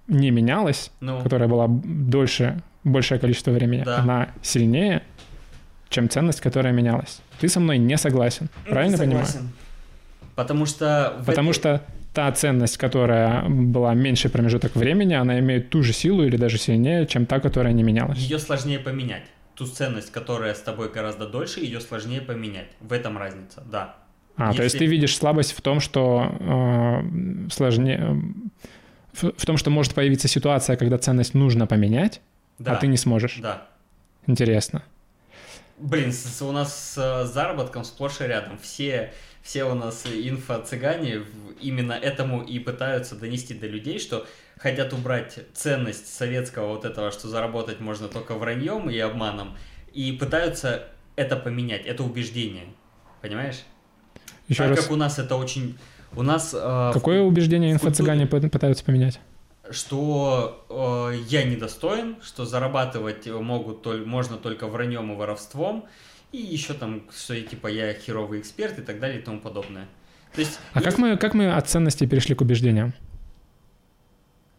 не 0.08 0.30
менялась, 0.30 0.90
Ну, 1.00 1.22
которая 1.22 1.48
была 1.48 1.66
дольше, 1.68 2.60
большее 2.84 3.18
количество 3.20 3.52
времени, 3.52 3.82
Да. 3.84 3.98
она 3.98 4.28
сильнее, 4.42 5.02
чем 5.90 6.08
ценность, 6.08 6.40
которая 6.40 6.72
менялась. 6.72 7.20
Ты 7.40 7.48
со 7.48 7.60
мной 7.60 7.78
не 7.78 7.96
согласен, 7.96 8.48
правильно 8.68 8.98
понимаю? 8.98 9.26
согласен. 9.26 9.50
Потому 10.34 10.66
что... 10.66 11.22
Потому 11.26 11.50
этой- 11.50 11.54
что 11.58 11.82
та 12.14 12.32
ценность, 12.32 12.78
которая 12.78 13.48
была 13.48 13.94
меньший 13.94 14.30
промежуток 14.30 14.74
времени, 14.76 15.14
она 15.14 15.38
имеет 15.38 15.70
ту 15.70 15.82
же 15.82 15.92
силу 15.92 16.24
или 16.24 16.36
даже 16.36 16.58
сильнее, 16.58 17.06
чем 17.06 17.26
та, 17.26 17.38
которая 17.38 17.72
не 17.72 17.82
менялась. 17.84 18.18
Ее 18.18 18.38
сложнее 18.38 18.78
поменять. 18.80 19.22
Ту 19.54 19.66
ценность, 19.66 20.10
которая 20.10 20.54
с 20.54 20.60
тобой 20.60 20.90
гораздо 20.90 21.28
дольше, 21.28 21.60
ее 21.60 21.80
сложнее 21.80 22.20
поменять. 22.20 22.68
В 22.80 22.92
этом 22.92 23.18
разница, 23.18 23.62
да. 23.70 23.94
А, 24.38 24.52
то 24.54 24.62
есть 24.62 24.74
Если- 24.74 24.78
ты 24.78 24.86
видишь 24.86 25.16
слабость 25.16 25.52
в 25.52 25.60
том, 25.60 25.80
что 25.80 26.32
э, 26.40 27.48
сложнее... 27.50 28.22
В, 29.12 29.32
в 29.36 29.46
том, 29.46 29.56
что 29.56 29.70
может 29.70 29.94
появиться 29.94 30.28
ситуация, 30.28 30.76
когда 30.76 30.96
ценность 30.96 31.34
нужно 31.34 31.66
поменять, 31.66 32.20
Да, 32.58 32.72
а 32.72 32.76
ты 32.76 32.86
не 32.86 32.96
сможешь. 32.96 33.38
да. 33.42 33.66
Интересно. 34.26 34.82
Блин, 35.78 36.12
с- 36.12 36.40
у 36.42 36.52
нас 36.52 36.92
с 36.94 37.24
заработком 37.26 37.82
сплошь 37.84 38.20
и 38.20 38.24
рядом. 38.24 38.58
Все, 38.58 39.12
все 39.42 39.64
у 39.64 39.74
нас 39.74 40.04
инфо-цыгане 40.06 41.22
именно 41.60 41.92
этому 41.92 42.42
и 42.42 42.58
пытаются 42.60 43.16
донести 43.16 43.54
до 43.54 43.66
людей, 43.66 43.98
что 43.98 44.24
хотят 44.56 44.92
убрать 44.92 45.38
ценность 45.54 46.12
советского 46.14 46.68
вот 46.68 46.84
этого, 46.84 47.10
что 47.10 47.28
заработать 47.28 47.80
можно 47.80 48.06
только 48.08 48.34
враньем 48.34 48.88
и 48.90 48.98
обманом, 48.98 49.56
и 49.92 50.12
пытаются 50.12 50.88
это 51.16 51.36
поменять, 51.36 51.86
это 51.86 52.04
убеждение. 52.04 52.66
Понимаешь? 53.22 53.62
Еще 54.48 54.62
так 54.62 54.70
раз, 54.70 54.80
как 54.84 54.90
у 54.92 54.96
нас 54.96 55.18
это 55.18 55.36
очень... 55.36 55.76
У 56.16 56.22
нас... 56.22 56.54
э, 56.54 56.90
какое 56.94 57.20
убеждение 57.22 57.76
в 57.76 57.80
культуре- 57.80 57.90
инфо-цыгане 57.90 58.24
пы- 58.26 58.48
пытаются 58.48 58.84
поменять? 58.84 59.20
что 59.70 60.64
э, 61.12 61.18
я 61.28 61.44
недостоин, 61.44 62.16
что 62.22 62.46
зарабатывать 62.46 63.26
могут 63.26 63.82
толь- 63.82 64.04
можно 64.06 64.38
только 64.38 64.66
враньем 64.66 65.12
и 65.12 65.14
воровством, 65.14 65.84
и 66.32 66.38
еще 66.38 66.72
там, 66.72 67.02
что 67.14 67.38
типа 67.40 67.68
я 67.68 67.92
херовый 67.92 68.40
эксперт 68.40 68.78
и 68.78 68.82
так 68.82 68.98
далее 68.98 69.20
и 69.20 69.22
тому 69.22 69.40
подобное. 69.40 69.86
То 70.34 70.40
есть, 70.40 70.58
А 70.72 70.80
я 70.80 70.84
как 70.84 70.98
мы, 70.98 71.16
как 71.16 71.34
мы 71.34 71.52
от 71.52 71.68
ценностей 71.68 72.06
перешли 72.06 72.34
к 72.34 72.40
убеждениям? 72.40 72.94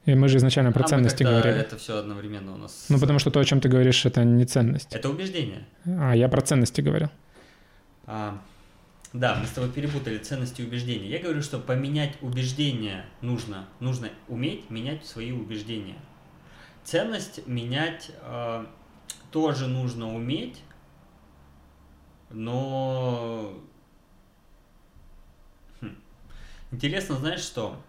И 0.06 0.16
мы 0.16 0.28
же 0.28 0.38
изначально 0.38 0.72
про 0.72 0.84
А 0.84 0.88
ценности 0.88 1.24
говорили. 1.24 1.58
Это 1.60 1.78
все 1.78 1.98
одновременно 1.98 2.54
у 2.54 2.58
нас. 2.58 2.86
Ну, 2.90 3.00
потому 3.00 3.20
что 3.20 3.30
то, 3.32 3.40
о 3.40 3.46
чем 3.46 3.62
ты 3.62 3.70
говоришь, 3.70 4.06
это 4.06 4.24
не 4.24 4.46
ценность. 4.46 4.94
Это 4.94 5.10
убеждение. 5.10 5.66
А 5.86 6.16
я 6.16 6.28
про 6.30 6.42
ценности 6.42 6.82
говорил. 6.82 7.10
А, 8.08 8.40
да, 9.12 9.36
мы 9.36 9.48
с 9.48 9.52
тобой 9.52 9.72
перепутали 9.72 10.20
ценности 10.20 10.62
и 10.62 10.68
убеждения. 10.68 11.10
Я 11.10 11.20
говорю, 11.20 11.42
что 11.42 11.58
поменять 11.58 12.22
убеждения 12.22 13.06
нужно. 13.22 13.68
Нужно 13.80 14.10
уметь 14.28 14.70
менять 14.70 15.06
свои 15.06 15.32
убеждения. 15.32 15.98
Ценность 16.84 17.48
менять 17.48 18.12
э, 18.22 18.66
тоже 19.32 19.68
нужно 19.68 20.14
уметь, 20.14 20.62
но... 22.30 23.60
Хм. 25.82 25.96
Интересно, 26.72 27.16
знаешь 27.16 27.42
что? 27.42 27.82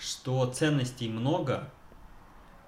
Что 0.00 0.46
ценностей 0.46 1.08
много, 1.08 1.70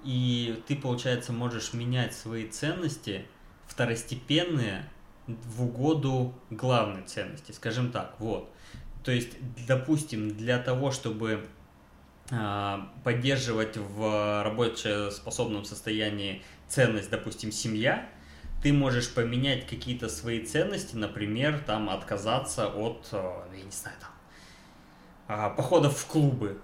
и 0.05 0.63
ты, 0.69 0.77
получается, 0.77 1.33
можешь 1.33 1.73
менять 1.73 2.15
свои 2.15 2.49
ценности 2.49 3.27
второстепенные 3.67 4.89
в 5.45 5.65
угоду 5.65 6.35
главной 6.51 7.03
ценности, 7.03 7.53
скажем 7.53 7.93
так, 7.93 8.15
вот. 8.19 8.51
То 9.05 9.13
есть, 9.13 9.31
допустим, 9.67 10.31
для 10.37 10.59
того, 10.59 10.91
чтобы 10.91 11.47
а, 12.31 12.89
поддерживать 13.03 13.77
в 13.77 14.43
рабочеспособном 14.45 15.65
состоянии 15.65 16.43
ценность, 16.69 17.11
допустим, 17.11 17.51
семья, 17.51 18.09
ты 18.63 18.73
можешь 18.73 19.13
поменять 19.13 19.67
какие-то 19.67 20.09
свои 20.09 20.45
ценности, 20.45 20.95
например, 20.95 21.61
там 21.67 21.89
отказаться 21.89 22.69
от, 22.69 23.09
э, 23.13 23.41
я 23.57 23.65
не 23.65 23.71
знаю, 23.71 23.97
там, 24.01 24.11
а, 25.29 25.51
походов 25.51 25.97
в 25.97 26.07
клубы. 26.07 26.61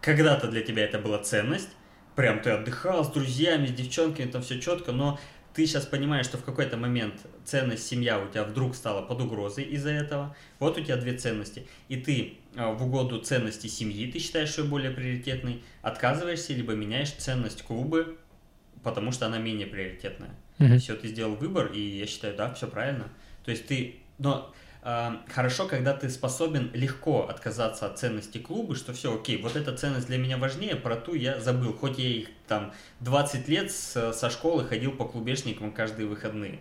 Когда-то 0.00 0.48
для 0.48 0.62
тебя 0.62 0.84
это 0.84 0.98
была 0.98 1.18
ценность, 1.18 1.68
прям 2.14 2.40
ты 2.40 2.50
отдыхал 2.50 3.04
с 3.04 3.08
друзьями, 3.08 3.66
с 3.66 3.72
девчонками, 3.72 4.30
там 4.30 4.42
все 4.42 4.60
четко, 4.60 4.92
но 4.92 5.18
ты 5.60 5.66
сейчас 5.66 5.84
понимаешь, 5.84 6.24
что 6.24 6.38
в 6.38 6.42
какой-то 6.42 6.78
момент 6.78 7.20
ценность 7.44 7.86
семья 7.86 8.18
у 8.18 8.26
тебя 8.30 8.44
вдруг 8.44 8.74
стала 8.74 9.02
под 9.02 9.20
угрозой 9.20 9.64
из-за 9.64 9.90
этого. 9.90 10.34
Вот 10.58 10.78
у 10.78 10.80
тебя 10.82 10.96
две 10.96 11.14
ценности. 11.18 11.66
И 11.90 11.96
ты 11.96 12.38
а, 12.56 12.72
в 12.72 12.82
угоду 12.82 13.18
ценности 13.18 13.66
семьи, 13.66 14.10
ты 14.10 14.20
считаешь 14.20 14.56
ее 14.56 14.64
более 14.64 14.90
приоритетной, 14.90 15.62
отказываешься, 15.82 16.54
либо 16.54 16.72
меняешь 16.72 17.10
ценность 17.10 17.62
клубы, 17.62 18.16
потому 18.82 19.12
что 19.12 19.26
она 19.26 19.36
менее 19.36 19.66
приоритетная. 19.66 20.30
Мгм. 20.56 20.78
Все, 20.78 20.96
ты 20.96 21.08
сделал 21.08 21.34
выбор, 21.34 21.66
и 21.66 21.78
я 21.78 22.06
считаю, 22.06 22.34
да, 22.34 22.54
все 22.54 22.66
правильно. 22.66 23.08
То 23.44 23.50
есть 23.50 23.66
ты... 23.66 23.96
Но 24.16 24.54
хорошо, 25.28 25.66
когда 25.66 25.92
ты 25.94 26.08
способен 26.08 26.70
легко 26.72 27.28
отказаться 27.28 27.86
от 27.86 27.98
ценности 27.98 28.38
клуба, 28.38 28.74
что 28.74 28.92
все, 28.92 29.14
окей, 29.14 29.40
вот 29.42 29.56
эта 29.56 29.76
ценность 29.76 30.06
для 30.06 30.18
меня 30.18 30.38
важнее, 30.38 30.76
про 30.76 30.96
ту 30.96 31.14
я 31.14 31.40
забыл. 31.40 31.72
Хоть 31.72 31.98
я 31.98 32.08
их 32.08 32.28
там 32.46 32.72
20 33.00 33.48
лет 33.48 33.70
с- 33.70 34.12
со 34.12 34.30
школы 34.30 34.64
ходил 34.64 34.92
по 34.92 35.04
клубешникам 35.04 35.72
каждые 35.72 36.06
выходные. 36.06 36.58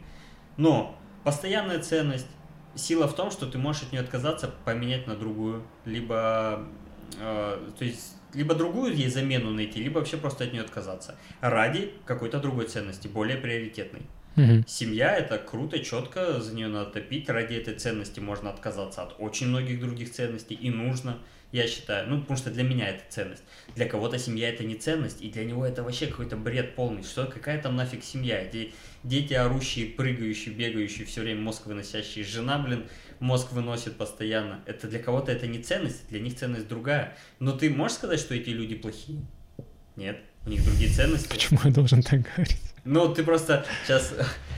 Но 0.57 0.97
постоянная 1.23 1.79
ценность, 1.79 2.27
сила 2.75 3.07
в 3.07 3.15
том, 3.15 3.31
что 3.31 3.45
ты 3.45 3.57
можешь 3.57 3.83
от 3.83 3.91
нее 3.91 4.01
отказаться, 4.01 4.53
поменять 4.65 5.07
на 5.07 5.15
другую, 5.15 5.63
либо... 5.85 6.65
э, 7.19 7.69
то 7.77 7.85
есть 7.85 8.15
либо 8.33 8.53
другую 8.53 8.95
ей 8.95 9.09
замену 9.09 9.49
найти, 9.51 9.81
либо 9.81 9.97
вообще 9.99 10.17
просто 10.17 10.43
от 10.43 10.53
нее 10.53 10.61
отказаться. 10.61 11.15
Ради 11.41 11.93
какой-то 12.05 12.39
другой 12.39 12.65
ценности, 12.65 13.07
более 13.07 13.37
приоритетной. 13.37 14.03
Мгм. 14.39 14.65
Семья 14.67 15.17
это 15.17 15.37
круто, 15.37 15.79
четко, 15.79 16.39
за 16.39 16.53
нее 16.55 16.67
надо 16.67 16.91
топить. 16.91 17.29
Ради 17.29 17.55
этой 17.55 17.73
ценности 17.75 18.19
можно 18.21 18.49
отказаться 18.49 19.03
от 19.03 19.15
очень 19.19 19.47
многих 19.47 19.81
других 19.81 20.11
ценностей, 20.11 20.55
и 20.55 20.69
нужно, 20.69 21.17
я 21.51 21.67
считаю. 21.67 22.09
Ну, 22.09 22.21
потому 22.21 22.37
что 22.37 22.49
для 22.49 22.63
меня 22.63 22.87
это 22.87 23.03
ценность. 23.09 23.43
Для 23.75 23.85
кого-то 23.85 24.17
семья 24.17 24.49
это 24.49 24.63
не 24.63 24.75
ценность, 24.75 25.21
и 25.21 25.29
для 25.29 25.43
него 25.43 25.65
это 25.65 25.83
вообще 25.83 26.07
какой-то 26.07 26.37
бред 26.37 26.75
полный. 26.75 27.03
Что, 27.03 27.25
какая 27.25 27.61
там 27.61 27.75
нафиг 27.75 28.01
семья? 28.01 28.45
Де- 28.45 28.71
дети 29.03 29.33
орущие, 29.33 29.87
прыгающие, 29.87 30.55
бегающие, 30.55 31.05
все 31.05 31.19
время 31.21 31.41
мозг 31.41 31.65
выносящие. 31.65 32.23
Жена, 32.23 32.59
блин, 32.59 32.85
мозг 33.19 33.51
выносит 33.51 33.97
постоянно. 33.97 34.61
Это 34.65 34.87
для 34.87 34.99
кого-то 34.99 35.33
это 35.33 35.47
не 35.47 35.61
ценность, 35.61 36.07
для 36.07 36.21
них 36.21 36.37
ценность 36.37 36.67
другая. 36.69 37.17
Но 37.39 37.51
ты 37.51 37.69
можешь 37.69 37.97
сказать, 37.97 38.19
что 38.21 38.35
эти 38.35 38.51
люди 38.51 38.75
плохие? 38.75 39.19
Нет, 39.97 40.21
у 40.45 40.49
них 40.49 40.63
другие 40.63 40.89
ценности. 40.89 41.27
Почему 41.27 41.59
я 41.65 41.71
должен 41.71 42.01
так 42.03 42.21
говорить? 42.21 42.68
Ну, 42.85 43.13
ты 43.13 43.23
просто 43.23 43.65
сейчас... 43.85 44.13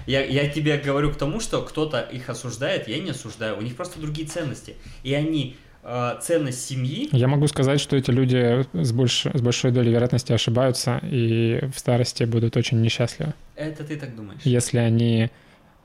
Я, 0.08 0.26
я 0.26 0.50
тебе 0.50 0.78
говорю 0.78 1.12
к 1.12 1.16
тому, 1.16 1.40
что 1.40 1.62
кто-то 1.62 2.02
их 2.02 2.30
осуждает, 2.30 2.88
я 2.88 3.00
не 3.00 3.12
осуждаю. 3.12 3.58
У 3.58 3.62
них 3.62 3.76
просто 3.76 4.00
другие 4.00 4.28
ценности. 4.28 4.76
И 5.04 5.14
они 5.14 5.58
э, 5.84 6.16
ценность 6.22 6.66
семьи... 6.66 7.08
Я 7.12 7.28
могу 7.28 7.48
сказать, 7.48 7.80
что 7.80 7.96
эти 7.96 8.10
люди 8.10 8.66
с, 8.74 8.92
больш... 8.92 9.28
с 9.32 9.42
большой 9.42 9.72
долей 9.72 9.92
вероятности 9.92 10.34
ошибаются 10.34 11.00
и 11.04 11.62
в 11.74 11.78
старости 11.78 12.24
будут 12.24 12.58
очень 12.58 12.82
несчастливы. 12.82 13.34
Это 13.56 13.84
ты 13.84 13.96
так 13.96 14.16
думаешь? 14.16 14.42
Если 14.44 14.80
они... 14.80 15.30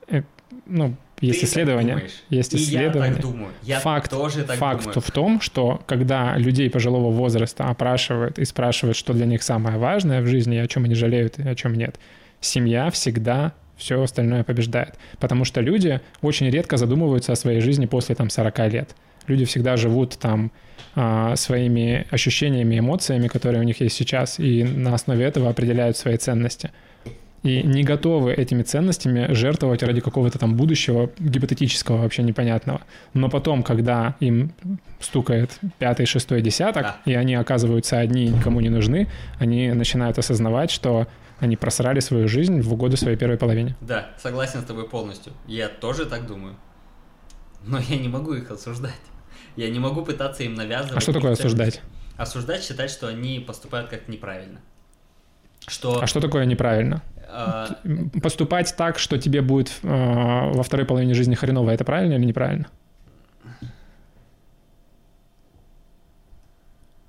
э, 0.07 0.23
Ну, 0.65 0.95
есть 1.21 1.41
Ты 1.41 1.45
исследования. 1.47 2.09
Есть 2.29 2.53
И 2.53 2.57
исследования. 2.57 3.09
я 3.09 3.13
так 3.13 3.21
думаю. 3.21 3.51
Я 3.63 3.79
факт, 3.79 4.11
тоже 4.11 4.43
так 4.43 4.57
факт 4.57 4.83
думаю. 4.83 5.01
в 5.01 5.11
том, 5.11 5.41
что 5.41 5.81
когда 5.87 6.37
людей 6.37 6.69
пожилого 6.69 7.11
возраста 7.11 7.65
опрашивают 7.65 8.37
и 8.39 8.45
спрашивают, 8.45 8.97
что 8.97 9.13
для 9.13 9.25
них 9.25 9.41
самое 9.43 9.77
важное 9.77 10.21
в 10.21 10.27
жизни, 10.27 10.55
и 10.57 10.59
о 10.59 10.67
чем 10.67 10.85
они 10.85 10.93
жалеют, 10.95 11.39
и 11.39 11.47
о 11.47 11.55
чем 11.55 11.73
нет, 11.75 11.99
семья 12.41 12.89
всегда 12.91 13.53
все 13.77 14.01
остальное 14.01 14.43
побеждает. 14.43 14.95
Потому 15.19 15.45
что 15.45 15.61
люди 15.61 16.01
очень 16.21 16.49
редко 16.49 16.77
задумываются 16.77 17.31
о 17.31 17.35
своей 17.35 17.61
жизни 17.61 17.85
после 17.85 18.15
там 18.15 18.29
40 18.29 18.59
лет. 18.71 18.95
Люди 19.27 19.45
всегда 19.45 19.77
живут 19.77 20.17
там 20.17 20.51
а, 20.95 21.35
своими 21.35 22.07
ощущениями, 22.09 22.79
эмоциями, 22.79 23.27
которые 23.27 23.61
у 23.61 23.63
них 23.63 23.79
есть 23.81 23.95
сейчас, 23.95 24.39
и 24.39 24.63
на 24.63 24.95
основе 24.95 25.25
этого 25.25 25.49
определяют 25.49 25.97
свои 25.97 26.17
ценности. 26.17 26.71
И 27.43 27.61
не 27.61 27.83
готовы 27.83 28.33
этими 28.33 28.63
ценностями 28.63 29.31
жертвовать 29.33 29.83
ради 29.83 30.01
какого-то 30.01 30.39
там 30.39 30.55
будущего 30.55 31.11
гипотетического, 31.19 31.97
вообще 31.97 32.23
непонятного. 32.23 32.81
Но 33.13 33.29
потом, 33.29 33.61
когда 33.63 34.15
им 34.19 34.53
стукает 34.99 35.51
пятый, 35.77 36.07
шестой 36.07 36.41
десяток, 36.41 36.83
Да. 36.83 36.97
и 37.05 37.13
они 37.13 37.35
оказываются 37.35 37.99
одни 37.99 38.25
и 38.25 38.29
никому 38.29 38.59
не 38.59 38.69
нужны, 38.69 39.07
они 39.37 39.69
начинают 39.69 40.17
осознавать, 40.17 40.71
что 40.71 41.07
они 41.39 41.55
просрали 41.55 41.99
свою 41.99 42.27
жизнь 42.27 42.61
в 42.61 42.73
угоду 42.73 42.97
своей 42.97 43.17
первой 43.17 43.37
половине. 43.37 43.75
Да, 43.81 44.09
согласен 44.17 44.61
с 44.61 44.65
тобой 44.65 44.87
полностью. 44.89 45.33
Я 45.45 45.69
тоже 45.69 46.05
так 46.05 46.25
думаю. 46.27 46.55
Но 47.65 47.79
я 47.79 47.97
не 47.97 48.07
могу 48.07 48.33
их 48.33 48.49
осуждать. 48.51 48.93
Я 49.55 49.69
не 49.69 49.79
могу 49.79 50.03
пытаться 50.03 50.43
им 50.43 50.53
навязывать. 50.55 50.97
А 50.97 50.99
что 51.01 51.13
такое 51.13 51.31
осуждать? 51.33 51.81
Осуждать 52.15 52.63
считать, 52.63 52.89
что 52.91 53.07
они 53.07 53.39
поступают 53.39 53.89
как-то 53.89 54.11
неправильно. 54.11 54.59
Что 55.67 56.01
А 56.01 56.07
что 56.07 56.21
такое 56.21 56.45
неправильно? 56.45 57.03
э, 57.27 57.67
Поступать 58.21 58.73
так, 58.77 58.97
что 58.99 59.17
тебе 59.17 59.41
будет 59.41 59.71
э, 59.83 59.87
во 59.87 60.63
второй 60.63 60.85
половине 60.85 61.13
жизни 61.13 61.35
хреново, 61.35 61.71
это 61.71 61.83
правильно 61.83 62.13
или 62.13 62.25
неправильно? 62.25 62.67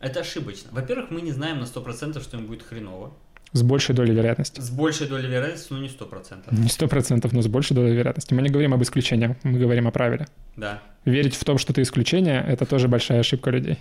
это 0.00 0.20
ошибочно. 0.20 0.68
Во-первых, 0.72 1.10
мы 1.10 1.20
не 1.20 1.32
знаем 1.32 1.58
на 1.58 1.64
100%, 1.64 2.22
что 2.22 2.36
им 2.36 2.46
будет 2.46 2.62
хреново. 2.62 3.12
С 3.52 3.62
большей 3.62 3.94
долей 3.94 4.14
вероятности. 4.14 4.60
С 4.60 4.70
большей 4.70 5.08
долей 5.08 5.28
вероятности, 5.28 5.72
но 5.72 5.78
не 5.78 5.88
100%. 5.88 6.44
Не 6.50 6.68
сто 6.68 6.86
процентов, 6.86 7.32
но 7.32 7.40
с 7.40 7.46
большей 7.46 7.74
долей 7.74 7.94
вероятности. 7.94 8.34
Мы 8.34 8.42
не 8.42 8.50
говорим 8.50 8.74
об 8.74 8.82
исключениях, 8.82 9.36
мы 9.42 9.58
говорим 9.58 9.88
о 9.88 9.90
правиле. 9.90 10.28
Да. 10.56 10.82
Верить 11.04 11.34
в 11.34 11.44
том, 11.44 11.56
что 11.56 11.72
ты 11.72 11.82
исключение, 11.82 12.44
это 12.46 12.66
тоже 12.66 12.88
большая 12.88 13.20
ошибка 13.20 13.50
людей. 13.50 13.78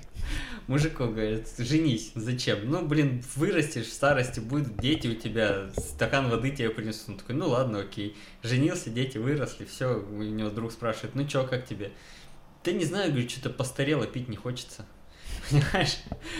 Мужиков 0.67 1.13
говорит, 1.13 1.47
женись, 1.57 2.11
зачем? 2.15 2.59
Ну, 2.63 2.85
блин, 2.85 3.23
вырастешь 3.35 3.87
в 3.87 3.93
старости, 3.93 4.39
будут 4.39 4.77
дети 4.77 5.07
у 5.07 5.15
тебя, 5.15 5.69
стакан 5.77 6.29
воды 6.29 6.51
тебе 6.51 6.69
принесут. 6.69 7.09
Он 7.09 7.17
такой, 7.17 7.35
ну 7.35 7.49
ладно, 7.49 7.79
окей. 7.79 8.15
Женился, 8.43 8.89
дети 8.89 9.17
выросли, 9.17 9.65
все, 9.65 9.97
у 9.97 10.21
него 10.21 10.49
друг 10.49 10.71
спрашивает, 10.71 11.15
ну 11.15 11.25
чё, 11.25 11.45
как 11.45 11.65
тебе? 11.65 11.91
Да 12.63 12.71
не 12.71 12.85
знаю, 12.85 13.11
говорю, 13.11 13.29
что-то 13.29 13.49
постарело, 13.49 14.05
пить 14.05 14.27
не 14.27 14.35
хочется. 14.35 14.85
Понимаешь? 15.49 15.97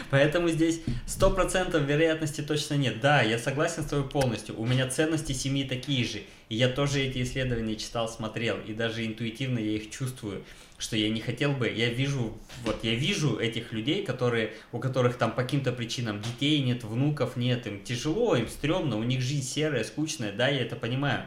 Поэтому 0.09 0.49
здесь 0.49 0.81
100% 1.07 1.83
вероятности 1.85 2.41
точно 2.41 2.75
нет. 2.75 2.99
Да, 2.99 3.21
я 3.21 3.39
согласен 3.39 3.83
с 3.83 3.87
тобой 3.87 4.09
полностью. 4.09 4.59
У 4.59 4.65
меня 4.65 4.87
ценности 4.87 5.31
семьи 5.31 5.63
такие 5.63 6.05
же. 6.05 6.21
И 6.49 6.55
я 6.55 6.69
тоже 6.69 7.01
эти 7.01 7.23
исследования 7.23 7.75
читал, 7.75 8.09
смотрел. 8.09 8.57
И 8.65 8.73
даже 8.73 9.05
интуитивно 9.05 9.59
я 9.59 9.71
их 9.71 9.89
чувствую, 9.91 10.43
что 10.77 10.95
я 10.95 11.09
не 11.09 11.21
хотел 11.21 11.53
бы. 11.53 11.69
Я 11.69 11.89
вижу, 11.89 12.37
вот 12.63 12.83
я 12.83 12.95
вижу 12.95 13.37
этих 13.37 13.73
людей, 13.73 14.03
которые, 14.05 14.53
у 14.71 14.79
которых 14.79 15.17
там 15.17 15.31
по 15.31 15.43
каким-то 15.43 15.71
причинам 15.71 16.21
детей 16.21 16.61
нет, 16.61 16.83
внуков 16.83 17.37
нет, 17.37 17.67
им 17.67 17.83
тяжело, 17.83 18.35
им 18.35 18.47
стрёмно, 18.47 18.97
у 18.97 19.03
них 19.03 19.21
жизнь 19.21 19.47
серая, 19.47 19.83
скучная. 19.83 20.31
Да, 20.31 20.47
я 20.47 20.61
это 20.61 20.75
понимаю. 20.75 21.25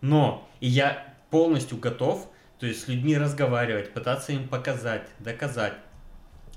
Но 0.00 0.48
и 0.60 0.68
я 0.68 1.14
полностью 1.30 1.78
готов, 1.78 2.28
то 2.58 2.66
есть 2.66 2.84
с 2.84 2.88
людьми 2.88 3.16
разговаривать, 3.16 3.92
пытаться 3.92 4.32
им 4.32 4.48
показать, 4.48 5.06
доказать. 5.18 5.74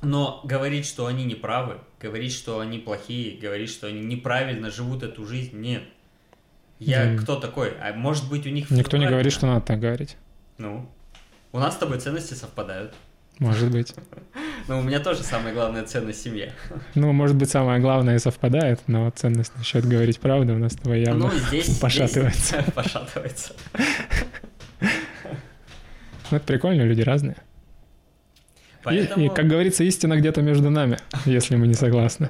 Но 0.01 0.41
говорить, 0.43 0.85
что 0.85 1.05
они 1.05 1.25
не 1.25 1.35
правы, 1.35 1.77
говорить, 1.99 2.33
что 2.33 2.59
они 2.59 2.79
плохие, 2.79 3.37
говорить, 3.37 3.69
что 3.69 3.87
они 3.87 4.01
неправильно 4.01 4.71
живут 4.71 5.03
эту 5.03 5.25
жизнь, 5.27 5.59
нет. 5.59 5.83
Я 6.79 7.11
М. 7.11 7.19
кто 7.19 7.35
такой? 7.39 7.75
А 7.79 7.93
может 7.93 8.27
быть 8.27 8.47
у 8.47 8.49
них... 8.49 8.71
Никто 8.71 8.97
не 8.97 9.07
говорит, 9.07 9.31
что 9.31 9.45
надо 9.45 9.65
так 9.65 9.79
говорить. 9.79 10.17
Ну, 10.57 10.89
у 11.51 11.59
нас 11.59 11.75
с 11.75 11.77
тобой 11.77 11.99
ценности 11.99 12.33
совпадают. 12.33 12.93
Может 13.37 13.71
быть. 13.71 13.93
Но 14.67 14.79
у 14.79 14.81
меня 14.83 14.99
тоже 14.99 15.23
самая 15.23 15.53
главная 15.53 15.83
ценность 15.83 16.21
семья. 16.23 16.51
Ну, 16.95 17.11
может 17.11 17.35
быть, 17.35 17.49
самое 17.49 17.79
главное 17.79 18.19
совпадает, 18.19 18.79
но 18.87 19.09
ценность 19.09 19.51
насчет 19.57 19.85
говорить 19.85 20.19
правду 20.19 20.53
у 20.53 20.57
нас 20.57 20.73
с 20.73 20.75
тобой 20.75 21.01
явно 21.01 21.27
Ну, 21.27 21.31
здесь... 21.31 21.65
здесь 21.65 21.79
пошатывается. 21.79 22.63
Пошатывается. 22.75 23.53
Ну, 26.29 26.37
это 26.37 26.45
прикольно, 26.45 26.83
люди 26.83 27.01
разные. 27.01 27.35
И- 28.81 28.83
Поэтому... 28.83 29.25
И, 29.25 29.29
как 29.29 29.47
говорится, 29.47 29.83
истина 29.83 30.17
где-то 30.17 30.41
между 30.41 30.69
нами, 30.69 30.97
если 31.25 31.55
мы 31.55 31.67
не 31.67 31.73
согласны. 31.75 32.29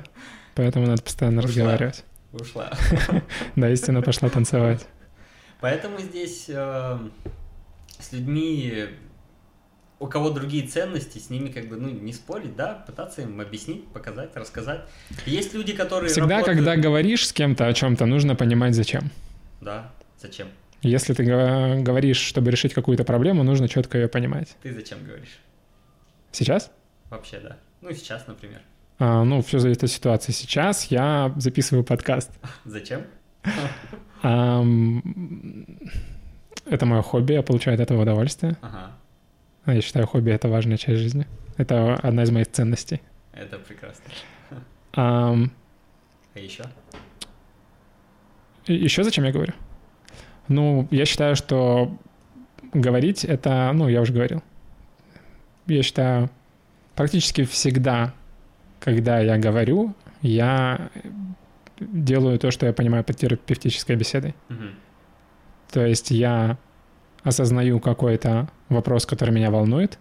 Поэтому 0.56 0.86
надо 0.88 1.02
постоянно 1.02 1.40
Ушла. 1.40 1.50
разговаривать. 1.50 2.04
Ушла. 2.34 2.72
Да, 3.56 3.70
истина 3.70 4.02
пошла 4.02 4.30
танцевать. 4.30 4.86
Поэтому 5.62 6.00
здесь 6.00 6.46
э, 6.50 6.98
с 8.00 8.12
людьми, 8.14 8.86
у 10.00 10.08
кого 10.08 10.32
другие 10.32 10.68
ценности, 10.68 11.20
с 11.20 11.30
ними 11.30 11.50
как 11.50 11.68
бы 11.68 11.76
ну, 11.78 11.90
не 11.90 12.12
спорить, 12.14 12.56
да, 12.56 12.84
пытаться 12.88 13.22
им 13.22 13.40
объяснить, 13.40 13.88
показать, 13.90 14.36
рассказать. 14.36 14.82
Есть 15.26 15.54
люди, 15.54 15.74
которые 15.74 16.10
Всегда, 16.10 16.38
работают- 16.38 16.58
когда 16.58 16.76
говоришь 16.76 17.28
с 17.28 17.34
кем-то 17.34 17.68
о 17.68 17.74
чем-то, 17.74 18.06
нужно 18.06 18.36
понимать, 18.36 18.74
зачем. 18.76 19.12
Да, 19.62 19.92
зачем? 20.20 20.48
Если 20.82 21.14
ты 21.14 21.24
го- 21.24 21.84
говоришь, 21.84 22.18
чтобы 22.18 22.50
решить 22.50 22.74
какую-то 22.74 23.04
проблему, 23.04 23.44
нужно 23.44 23.70
четко 23.70 24.00
ее 24.00 24.08
понимать. 24.08 24.56
Ты 24.64 24.74
зачем 24.74 24.98
говоришь? 25.06 25.38
Сейчас? 26.32 26.72
Вообще, 27.10 27.40
да. 27.40 27.58
Ну, 27.82 27.92
сейчас, 27.94 28.28
например. 28.28 28.62
А, 29.00 29.24
ну, 29.24 29.42
все 29.42 29.60
зависит 29.60 29.84
от 29.84 29.90
ситуации. 29.92 30.32
Сейчас 30.32 30.86
я 30.86 31.34
записываю 31.38 31.84
подкаст. 31.84 32.32
Зачем? 32.66 33.04
Это 36.66 36.86
мое 36.86 37.02
хобби, 37.02 37.34
я 37.34 37.42
получаю 37.42 37.76
от 37.76 37.82
этого 37.82 38.04
удовольствие. 38.04 38.56
Ага, 38.62 38.92
А 39.66 39.74
Я 39.74 39.82
считаю, 39.82 40.06
хобби— 40.08 40.30
это 40.32 40.48
важная 40.48 40.78
часть 40.78 41.00
жизни. 41.00 41.26
Это 41.58 41.96
одна 41.96 42.24
из 42.24 42.32
моих 42.32 42.52
ценностей. 42.52 43.02
это 43.34 43.58
прекрасно. 43.60 44.06
А 46.34 46.40
еще? 46.40 46.64
Еще 48.68 49.04
зачем 49.04 49.24
я 49.26 49.32
говорю? 49.32 49.54
Ну, 50.48 50.88
я 50.92 51.06
считаю, 51.06 51.36
что 51.36 51.98
говорить— 52.74 53.26
это, 53.26 53.72
ну, 53.74 53.88
я 53.90 54.02
уже 54.02 54.14
говорил. 54.14 54.44
Я 55.72 55.84
считаю, 55.84 56.30
практически 56.96 57.46
всегда, 57.46 58.14
когда 58.80 59.20
я 59.20 59.38
говорю, 59.38 59.96
я 60.22 60.90
делаю 61.80 62.38
то, 62.40 62.52
что 62.52 62.66
я 62.66 62.74
понимаю 62.74 63.04
под 63.04 63.18
терапевтической 63.18 63.96
беседой. 63.96 64.36
Мгм. 64.50 64.72
То 65.72 65.86
есть 65.86 66.12
я 66.12 66.58
осознаю 67.24 67.80
какой-то 67.80 68.50
вопрос, 68.70 69.06
который 69.06 69.32
меня 69.34 69.50
волнует, 69.52 69.98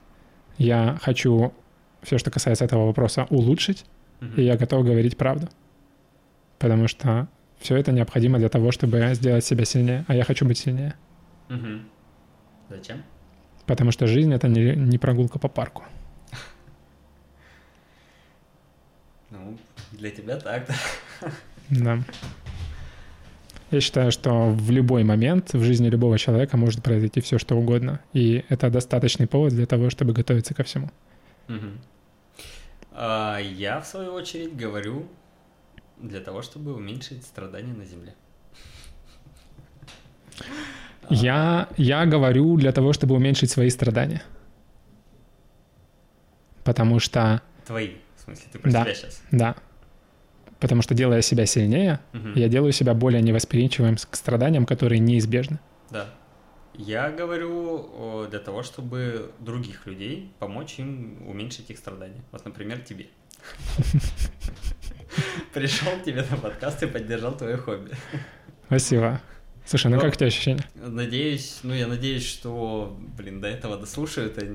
я 0.58 0.98
хочу 1.02 1.52
все, 2.02 2.18
что 2.18 2.30
касается 2.30 2.64
этого 2.64 2.86
вопроса, 2.86 3.26
улучшить, 3.30 3.84
Мгм. 4.20 4.34
и 4.36 4.42
я 4.42 4.56
готов 4.56 4.84
говорить 4.84 5.16
правду. 5.16 5.48
Потому 6.58 6.88
что 6.88 7.28
все 7.58 7.76
это 7.76 7.92
необходимо 7.92 8.38
для 8.38 8.48
того, 8.48 8.72
чтобы 8.72 9.10
сделать 9.14 9.44
себя 9.44 9.64
сильнее, 9.64 10.04
а 10.08 10.14
я 10.14 10.24
хочу 10.24 10.44
быть 10.46 10.58
сильнее. 10.58 10.94
Мгм. 11.48 11.82
Зачем? 12.68 13.02
Потому 13.70 13.92
что 13.92 14.08
жизнь— 14.08 14.34
это 14.34 14.48
не, 14.48 14.74
не 14.74 14.98
прогулка 14.98 15.38
по 15.38 15.48
парку. 15.48 15.84
Ну, 19.30 19.56
для 19.92 20.10
тебя 20.10 20.40
так, 20.40 20.66
да. 20.66 21.30
Да. 21.68 21.98
Я 23.70 23.80
считаю, 23.80 24.10
что 24.10 24.50
в 24.50 24.72
любой 24.72 25.04
момент 25.04 25.54
в 25.54 25.62
жизни 25.62 25.88
любого 25.88 26.18
человека 26.18 26.56
может 26.56 26.82
произойти 26.82 27.20
все, 27.20 27.38
что 27.38 27.54
угодно. 27.56 28.00
И 28.12 28.44
это 28.48 28.70
достаточный 28.70 29.28
повод 29.28 29.52
для 29.52 29.66
того, 29.66 29.88
чтобы 29.88 30.12
готовиться 30.14 30.52
ко 30.52 30.64
всему. 30.64 30.90
Мгм. 31.46 31.78
А, 32.90 33.38
я, 33.38 33.80
в 33.80 33.86
свою 33.86 34.14
очередь, 34.14 34.56
говорю 34.56 35.06
для 35.96 36.18
того, 36.18 36.42
чтобы 36.42 36.74
уменьшить 36.74 37.24
страдания 37.24 37.72
на 37.72 37.84
Земле. 37.84 38.16
Я, 41.10 41.68
я 41.76 42.06
говорю 42.06 42.56
для 42.56 42.72
того, 42.72 42.92
чтобы 42.92 43.14
уменьшить 43.16 43.50
свои 43.50 43.70
страдания. 43.70 44.22
Потому 46.64 47.00
что, 47.00 47.42
Твои, 47.66 47.94
в 48.16 48.20
смысле, 48.24 48.44
ты 48.52 48.58
про 48.58 48.70
Да. 48.70 48.84
себя 48.84 48.94
сейчас. 48.94 49.22
да, 49.30 49.56
Потому 50.60 50.82
что 50.82 50.94
делая 50.94 51.22
себя 51.22 51.46
сильнее, 51.46 52.00
Мгм. 52.12 52.34
я 52.34 52.48
делаю 52.48 52.72
себя 52.72 52.92
более 52.92 53.22
невосприимчивым 53.22 53.96
к 53.96 54.14
страданиям, 54.14 54.66
которые 54.66 54.98
неизбежны. 54.98 55.58
Да. 55.90 56.06
Я 56.74 57.10
говорю 57.10 58.26
для 58.30 58.38
того, 58.40 58.62
чтобы 58.62 59.32
других 59.38 59.86
людей 59.86 60.30
помочь 60.38 60.78
им 60.78 61.26
уменьшить 61.26 61.70
их 61.70 61.78
страдания. 61.78 62.22
Вот, 62.30 62.44
например, 62.44 62.78
тебе. 62.80 63.06
Пришел 65.54 65.88
к 66.00 66.04
тебе 66.04 66.24
на 66.30 66.36
подкаст 66.36 66.82
и 66.82 66.86
поддержал 66.86 67.36
твое 67.36 67.56
хобби. 67.56 67.90
Спасибо. 68.66 69.20
Слушай, 69.70 69.86
ну 69.92 69.96
Ну, 69.98 70.02
как 70.02 70.14
у 70.14 70.16
тебя 70.16 70.26
ощущения? 70.26 70.64
Надеюсь, 70.74 71.60
ну 71.62 71.72
я 71.72 71.86
надеюсь, 71.86 72.26
что, 72.26 72.98
блин, 73.16 73.40
до 73.40 73.46
этого 73.46 73.76
дослушают, 73.76 74.36
и 74.42 74.48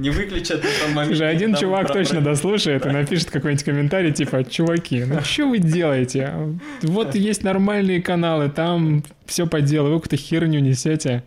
не- 0.00 0.10
выключат 0.10 0.64
в 0.64 0.80
том 0.82 0.94
моменте. 0.94 1.14
Слушай, 1.16 1.30
один 1.30 1.54
чувак 1.54 1.86
про- 1.86 1.94
точно 1.94 2.20
дослушает 2.22 2.84
и 2.84 2.88
напишет 2.90 3.30
какой-нибудь 3.30 3.62
комментарий 3.64 4.12
типа 4.12 4.42
«Чуваки, 4.42 5.04
ну 5.04 5.20
что 5.20 5.46
вы 5.48 5.58
делаете? 5.58 6.58
Вот 6.82 7.14
есть 7.14 7.44
нормальные 7.44 8.02
каналы, 8.02 8.50
там 8.50 9.04
все 9.26 9.46
по 9.46 9.60
делу, 9.60 9.90
вы 9.90 10.00
какую-то 10.00 10.16
херню 10.16 10.58
несете». 10.58 11.22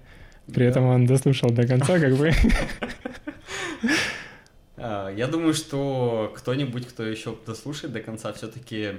При 0.54 0.66
этом 0.66 0.84
он 0.84 1.06
дослушал 1.06 1.52
до 1.52 1.66
конца, 1.66 2.00
как 2.00 2.14
бы. 2.18 2.34
А, 4.78 5.10
Я 5.10 5.28
думаю, 5.28 5.54
что 5.54 6.34
кто-нибудь, 6.36 6.88
кто 6.88 7.04
еще 7.04 7.36
дослушает 7.46 7.94
до 7.94 8.00
конца, 8.02 8.34
все-таки 8.34 8.94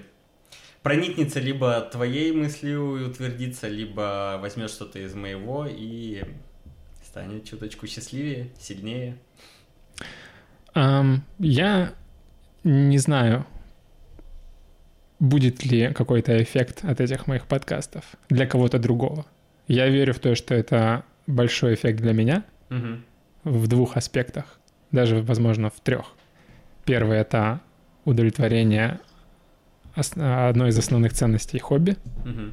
проникнется 0.82 1.40
либо 1.40 1.80
твоей 1.80 2.32
мыслью 2.32 2.96
и 2.96 3.04
утвердится, 3.04 3.68
либо 3.68 4.38
возьмет 4.40 4.70
что-то 4.70 4.98
из 4.98 5.14
моего 5.14 5.66
и 5.68 6.24
станет 7.04 7.44
чуточку 7.44 7.86
счастливее, 7.86 8.50
сильнее. 8.58 9.16
Ам, 10.74 11.24
Я 11.38 11.92
не 12.64 12.98
знаю, 12.98 13.46
будет 15.18 15.64
ли 15.64 15.92
какой-то 15.92 16.42
эффект 16.42 16.84
от 16.84 17.00
этих 17.00 17.26
моих 17.26 17.46
подкастов 17.46 18.04
для 18.28 18.46
кого-то 18.46 18.78
другого. 18.78 19.26
Я 19.68 19.88
верю 19.88 20.14
в 20.14 20.18
то, 20.18 20.34
что 20.34 20.54
это 20.54 21.04
большой 21.26 21.74
эффект 21.74 22.00
для 22.00 22.12
меня 22.12 22.44
Мгм. 22.70 23.04
в 23.44 23.68
двух 23.68 23.96
аспектах, 23.96 24.58
даже, 24.90 25.22
возможно, 25.22 25.70
в 25.70 25.78
трех. 25.80 26.06
Первый— 26.84 27.18
это 27.18 27.60
удовлетворение 28.04 28.98
одной 29.94 30.70
из 30.70 30.78
основных 30.78 31.12
ценностей 31.12 31.58
хобби. 31.58 31.96
Мгм. 32.24 32.52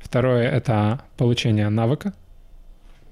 Второе— 0.00 0.50
это 0.50 1.02
получение 1.16 1.68
навыка 1.68 2.12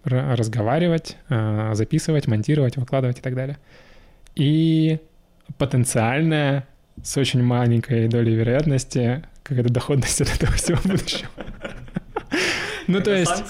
разговаривать, 0.04 1.16
э, 1.28 1.74
записывать, 1.74 2.26
монтировать, 2.26 2.76
выкладывать 2.76 3.18
и 3.20 3.22
так 3.22 3.34
далее. 3.34 3.58
И 4.34 4.98
потенциальная 5.58 6.66
с 7.02 7.16
очень 7.16 7.42
маленькой 7.42 8.08
долей 8.08 8.34
вероятности 8.34 9.24
какая-то 9.42 9.72
доходность 9.72 10.20
от 10.20 10.34
этого 10.34 10.52
всего 10.52 10.78
будущего. 10.84 11.30
Ну, 12.88 13.00
то 13.00 13.14
есть 13.14 13.44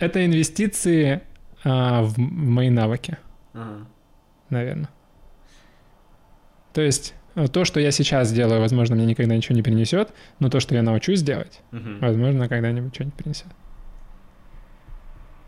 это 0.00 0.24
инвестиции 0.24 1.20
а, 1.64 2.02
в 2.02 2.18
мои 2.18 2.70
навыки, 2.70 3.18
наверное. 4.48 4.88
То 6.72 6.80
есть 6.80 7.14
то, 7.52 7.64
что 7.64 7.80
я 7.80 7.90
сейчас 7.90 8.32
делаю, 8.32 8.60
возможно, 8.60 8.94
мне 8.94 9.06
никогда 9.06 9.34
ничего 9.36 9.54
не 9.56 9.62
принесет, 9.62 10.10
но 10.38 10.50
то, 10.50 10.60
что 10.60 10.74
я 10.74 10.82
научусь 10.82 11.22
делать, 11.22 11.60
Мгм. 11.70 11.98
возможно, 12.00 12.48
когда-нибудь 12.48 12.94
что-нибудь 12.94 13.14
принесет. 13.14 13.46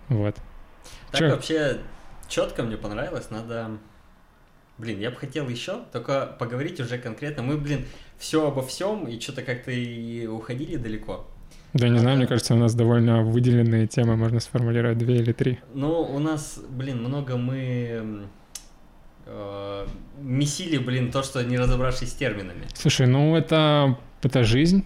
Вот. 0.09 0.37
Так 1.11 1.21
Чё? 1.21 1.31
вообще 1.31 1.79
четко 2.29 2.63
мне 2.63 2.77
понравилось, 2.77 3.31
надо... 3.31 3.79
Блин, 4.77 4.99
я 4.99 5.11
бы 5.11 5.17
хотел 5.17 5.49
еще, 5.49 5.83
только 5.93 6.35
поговорить 6.39 6.81
уже 6.81 6.99
конкретно. 6.99 7.45
Мы, 7.45 7.57
блин, 7.57 7.85
все 8.19 8.49
обо 8.49 8.61
всем, 8.63 9.07
и 9.07 9.21
что-то 9.21 9.43
как-то 9.43 9.71
и 9.71 10.27
уходили 10.27 10.77
далеко. 10.77 11.29
Да 11.75 11.89
не 11.89 11.99
знаю, 11.99 12.17
мне 12.17 12.27
кажется, 12.27 12.55
у 12.55 12.59
нас 12.59 12.75
довольно 12.75 13.23
выделенные 13.23 13.87
темы, 13.87 14.17
можно 14.17 14.41
сформулировать 14.41 14.99
две 14.99 15.17
или 15.17 15.33
три. 15.33 15.61
Ну, 15.75 16.01
у 16.01 16.19
нас, 16.19 16.61
блин, 16.71 17.03
много 17.05 17.37
мы 17.37 18.27
э, 19.27 19.87
месили, 20.21 20.79
блин, 20.79 21.11
то, 21.11 21.23
что 21.23 21.43
не 21.43 21.59
разобравшись 21.59 22.11
с 22.11 22.15
терминами. 22.15 22.67
Слушай, 22.75 23.07
ну 23.07 23.37
это, 23.37 23.99
это 24.23 24.45
жизнь, 24.45 24.85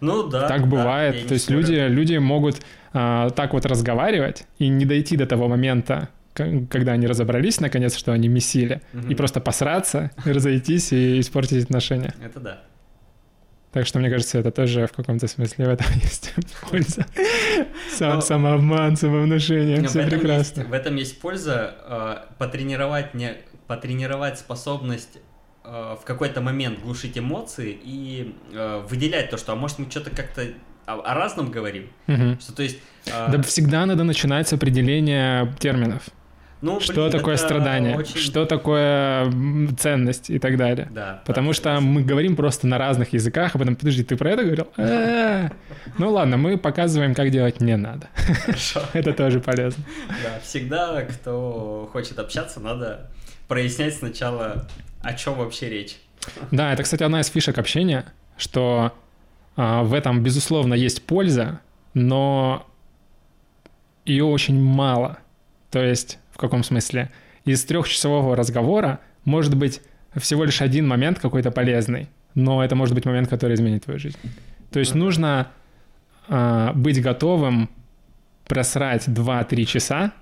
Ну 0.00 0.28
да. 0.28 0.48
так 0.48 0.66
бывает. 0.68 1.26
То 1.26 1.34
есть 1.34 1.50
люди, 1.50 1.74
люди 1.88 2.16
могут 2.16 2.60
а, 2.92 3.30
так 3.30 3.52
вот 3.52 3.66
разговаривать 3.66 4.44
и 4.58 4.68
не 4.68 4.84
дойти 4.86 5.16
до 5.16 5.26
того 5.26 5.48
момента, 5.48 6.08
когда 6.34 6.92
они 6.92 7.06
разобрались, 7.06 7.60
наконец, 7.60 7.96
что 7.96 8.12
они 8.12 8.28
месили, 8.28 8.82
Мгм. 8.92 9.10
и 9.10 9.14
просто 9.14 9.40
посраться, 9.40 10.10
и 10.26 10.32
разойтись 10.32 10.92
и 10.92 11.20
испортить 11.20 11.64
отношения. 11.64 12.14
Это 12.22 12.40
да. 12.40 12.62
Так 13.72 13.86
что, 13.86 13.98
мне 13.98 14.08
кажется, 14.10 14.38
это 14.38 14.50
тоже 14.50 14.86
в 14.86 14.92
каком-то 14.92 15.26
смысле 15.28 15.66
в 15.66 15.68
этом 15.68 15.86
есть 16.02 16.32
польза. 16.70 17.06
Сам, 17.90 18.16
Но- 18.16 18.20
самообман, 18.20 18.96
самовнушение, 18.96 19.80
Но 19.82 19.88
все 19.88 20.04
прекрасно. 20.06 20.60
есть, 20.60 20.70
в 20.70 20.72
этом 20.72 20.96
есть 20.96 21.20
польза 21.20 21.74
э, 21.86 22.16
потренировать, 22.38 23.14
не, 23.14 23.36
потренировать 23.66 24.38
способность 24.38 25.18
э, 25.64 25.96
в 26.00 26.04
какой-то 26.04 26.40
момент 26.40 26.80
глушить 26.80 27.18
эмоции 27.18 27.76
и 27.82 28.34
э, 28.52 28.84
выделять 28.88 29.30
то, 29.30 29.36
что, 29.38 29.52
а 29.52 29.56
может 29.56 29.78
мы 29.78 29.90
что-то 29.90 30.10
как-то 30.10 30.42
о, 30.86 31.00
о 31.00 31.14
разном 31.14 31.50
говорим. 31.50 31.88
Мгм. 32.06 32.38
Что, 32.40 32.54
то 32.54 32.62
есть, 32.62 32.78
э, 33.06 33.32
Да 33.32 33.42
всегда 33.42 33.86
надо 33.86 34.04
начинать 34.04 34.48
с 34.48 34.52
определения 34.52 35.52
терминов. 35.58 36.04
ну, 36.62 36.78
Что 36.80 37.08
блин, 37.08 37.10
такое 37.10 37.36
страдание, 37.36 37.96
очень- 37.96 38.18
что 38.20 38.46
такое 38.46 39.30
ценность 39.78 40.30
и 40.30 40.38
так 40.38 40.56
далее. 40.56 40.88
Да. 40.92 41.22
Потому 41.26 41.48
да, 41.50 41.54
что 41.54 41.64
согласен. 41.64 41.86
мы 41.88 42.02
говорим 42.02 42.36
просто 42.36 42.66
на 42.68 42.78
разных 42.78 43.12
языках, 43.12 43.54
а 43.54 43.58
потом, 43.58 43.74
подожди, 43.76 44.04
ты 44.04 44.16
про 44.16 44.30
это 44.30 44.44
говорил? 44.44 44.68
Ну 45.98 46.10
ладно, 46.10 46.36
мы 46.36 46.56
показываем, 46.58 47.14
как 47.14 47.30
делать 47.30 47.60
не 47.60 47.76
надо. 47.76 48.08
Хорошо. 48.44 48.80
Это 48.92 49.12
тоже 49.12 49.40
полезно. 49.40 49.82
Да, 50.22 50.40
всегда, 50.40 51.02
кто 51.02 51.88
хочет 51.92 52.18
общаться, 52.18 52.60
надо 52.60 53.08
прояснять 53.48 53.94
сначала, 53.94 54.68
о 55.02 55.14
чем 55.14 55.34
вообще 55.34 55.68
речь. 55.68 55.96
Да, 56.50 56.72
это, 56.72 56.82
кстати, 56.82 57.02
одна 57.02 57.20
из 57.20 57.28
фишек 57.28 57.58
общения, 57.58 58.04
что 58.36 58.92
а, 59.56 59.82
в 59.82 59.94
этом, 59.94 60.22
безусловно, 60.22 60.74
есть 60.74 61.02
польза, 61.04 61.60
но 61.94 62.66
ее 64.04 64.24
очень 64.24 64.60
мало. 64.60 65.18
То 65.70 65.82
есть, 65.82 66.18
в 66.32 66.38
каком 66.38 66.62
смысле? 66.62 67.10
Из 67.44 67.64
трехчасового 67.64 68.34
разговора 68.36 69.00
может 69.24 69.54
быть 69.54 69.80
всего 70.16 70.44
лишь 70.44 70.60
один 70.60 70.86
момент 70.86 71.18
какой-то 71.20 71.50
полезный, 71.50 72.08
но 72.34 72.64
это 72.64 72.74
может 72.74 72.94
быть 72.94 73.04
момент, 73.04 73.28
который 73.28 73.54
изменит 73.54 73.84
твою 73.84 73.98
жизнь. 73.98 74.18
То 74.72 74.78
есть 74.78 74.94
нужно 74.94 75.48
а, 76.28 76.72
быть 76.74 77.00
готовым 77.00 77.70
просрать 78.46 79.08
2-3 79.08 79.64
часа 79.64 80.12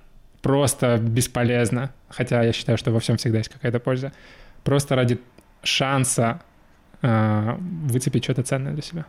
просто 0.45 0.99
бесполезно, 0.99 1.91
хотя 2.07 2.43
я 2.43 2.53
считаю, 2.53 2.77
что 2.77 2.91
во 2.91 2.99
всем 2.99 3.17
всегда 3.17 3.39
есть 3.39 3.49
какая-то 3.49 3.79
польза, 3.79 4.11
просто 4.63 4.95
ради 4.95 5.19
шанса 5.63 6.39
а, 7.01 7.57
выцепить 7.59 8.23
что-то 8.23 8.43
ценное 8.43 8.73
для 8.73 8.83
себя. 8.83 9.05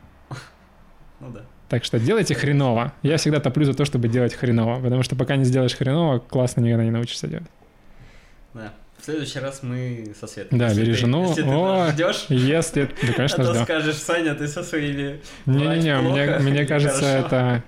Ну 1.21 1.29
да. 1.29 1.43
Так 1.69 1.85
что 1.85 1.99
делайте 1.99 2.35
хреново. 2.35 2.95
Я 3.03 3.19
всегда 3.19 3.39
топлю 3.39 3.67
за 3.67 3.75
то, 3.75 3.85
чтобы 3.85 4.09
делать 4.09 4.33
хреново, 4.33 4.81
потому 4.81 5.03
что 5.03 5.15
пока 5.15 5.37
не 5.37 5.45
сделаешь 5.45 5.75
хреново, 5.75 6.21
классно 6.21 6.63
никогда 6.63 6.85
не 6.85 6.91
научишься 6.91 7.29
делать. 7.29 7.51
Да. 8.55 8.73
Следующий 9.07 9.39
раз 9.39 9.63
мы 9.63 10.13
со 10.19 10.27
Светой. 10.27 10.59
Да, 10.59 10.67
Если 10.67 10.81
бери 10.81 10.93
ты- 10.95 10.99
жену. 10.99 11.29
Если 11.29 11.43
ты 11.43 11.49
О, 11.49 11.93
ждешь, 11.93 12.27
Если... 12.29 12.91
Да, 13.03 13.13
конечно, 13.13 13.45
а 13.45 13.47
то 13.47 13.55
жду. 13.55 13.63
скажешь, 13.63 13.95
Саня, 13.99 14.35
ты 14.35 14.49
со 14.49 14.65
своими... 14.65 15.21
Не-не-не, 15.47 15.97
мне, 16.01 16.39
мне 16.41 16.67
кажется, 16.67 17.07
это... 17.07 17.63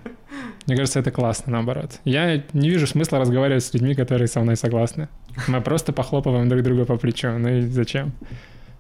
Мне 0.67 0.75
кажется, 0.77 0.99
это 0.99 1.13
классно, 1.13 1.53
наоборот. 1.53 2.01
Я 2.05 2.43
не 2.53 2.71
вижу 2.71 2.89
смысла 2.89 3.21
разговаривать 3.21 3.63
с 3.63 3.73
людьми, 3.73 3.95
которые 3.95 4.27
со 4.27 4.41
мной 4.41 4.57
согласны. 4.57 5.09
Мы 5.47 5.61
просто 5.61 5.93
похлопываем 5.93 6.49
друг 6.49 6.65
друга 6.65 6.85
по 6.87 6.97
плечу. 6.97 7.29
Ну 7.31 7.49
и 7.49 7.61
зачем? 7.61 8.11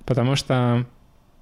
Потому 0.04 0.34
что 0.34 0.84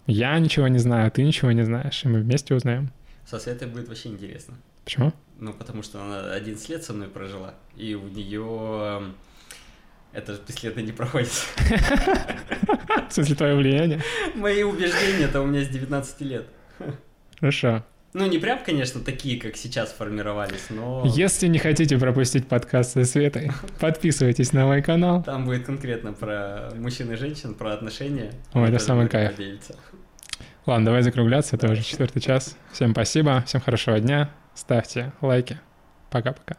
я 0.06 0.38
ничего 0.38 0.68
не 0.68 0.78
знаю, 0.78 1.10
ты 1.10 1.22
ничего 1.24 1.50
не 1.50 1.62
знаешь, 1.62 2.04
и 2.04 2.08
мы 2.08 2.20
вместе 2.20 2.54
узнаем. 2.54 2.92
Со 3.24 3.38
Светой 3.38 3.68
будет 3.68 3.88
вообще 3.88 4.10
интересно. 4.10 4.54
Почему? 4.84 5.14
Ну, 5.40 5.54
потому 5.54 5.82
что 5.82 5.98
она 6.02 6.34
11 6.34 6.68
лет 6.68 6.84
со 6.84 6.92
мной 6.92 7.08
прожила, 7.08 7.54
и 7.74 7.94
у 7.94 8.06
нее 8.06 9.14
это 10.16 10.34
же 10.34 10.40
бесследно 10.46 10.80
не 10.80 10.92
проходит. 10.92 11.28
В 11.28 13.12
смысле, 13.12 13.34
твое 13.36 13.54
влияние? 13.54 14.00
Мои 14.34 14.62
убеждения-то 14.62 15.40
у 15.40 15.46
меня 15.46 15.62
с 15.64 15.68
19 15.68 16.20
лет. 16.22 16.46
Хорошо. 17.38 17.84
Ну, 18.14 18.26
не 18.26 18.38
прям, 18.38 18.60
конечно, 18.64 19.02
такие, 19.02 19.38
как 19.38 19.56
сейчас 19.58 19.92
формировались, 19.92 20.70
но 20.70 21.02
Если 21.14 21.48
не 21.48 21.58
хотите 21.58 21.98
пропустить 21.98 22.48
подкаст 22.48 22.92
со 22.92 23.04
Светой, 23.04 23.50
подписывайтесь 23.78 24.54
на 24.54 24.64
мой 24.64 24.80
канал. 24.82 25.22
там 25.22 25.44
будет 25.44 25.66
конкретно 25.66 26.14
про 26.14 26.70
мужчин 26.76 27.12
и 27.12 27.16
женщин, 27.16 27.54
про 27.54 27.74
отношения. 27.74 28.32
Ой, 28.54 28.70
это 28.70 28.78
самый 28.78 29.08
кайф. 29.08 29.32
поделиться. 29.36 29.76
Ладно, 30.64 30.86
давай 30.86 31.02
закругляться, 31.02 31.56
это 31.56 31.70
уже 31.70 31.82
четвертый 31.82 32.20
час. 32.20 32.56
Всем 32.72 32.92
спасибо, 32.92 33.44
всем 33.46 33.60
хорошего 33.60 34.00
дня, 34.00 34.30
ставьте 34.54 35.12
лайки. 35.20 35.60
Пока-пока. 36.10 36.56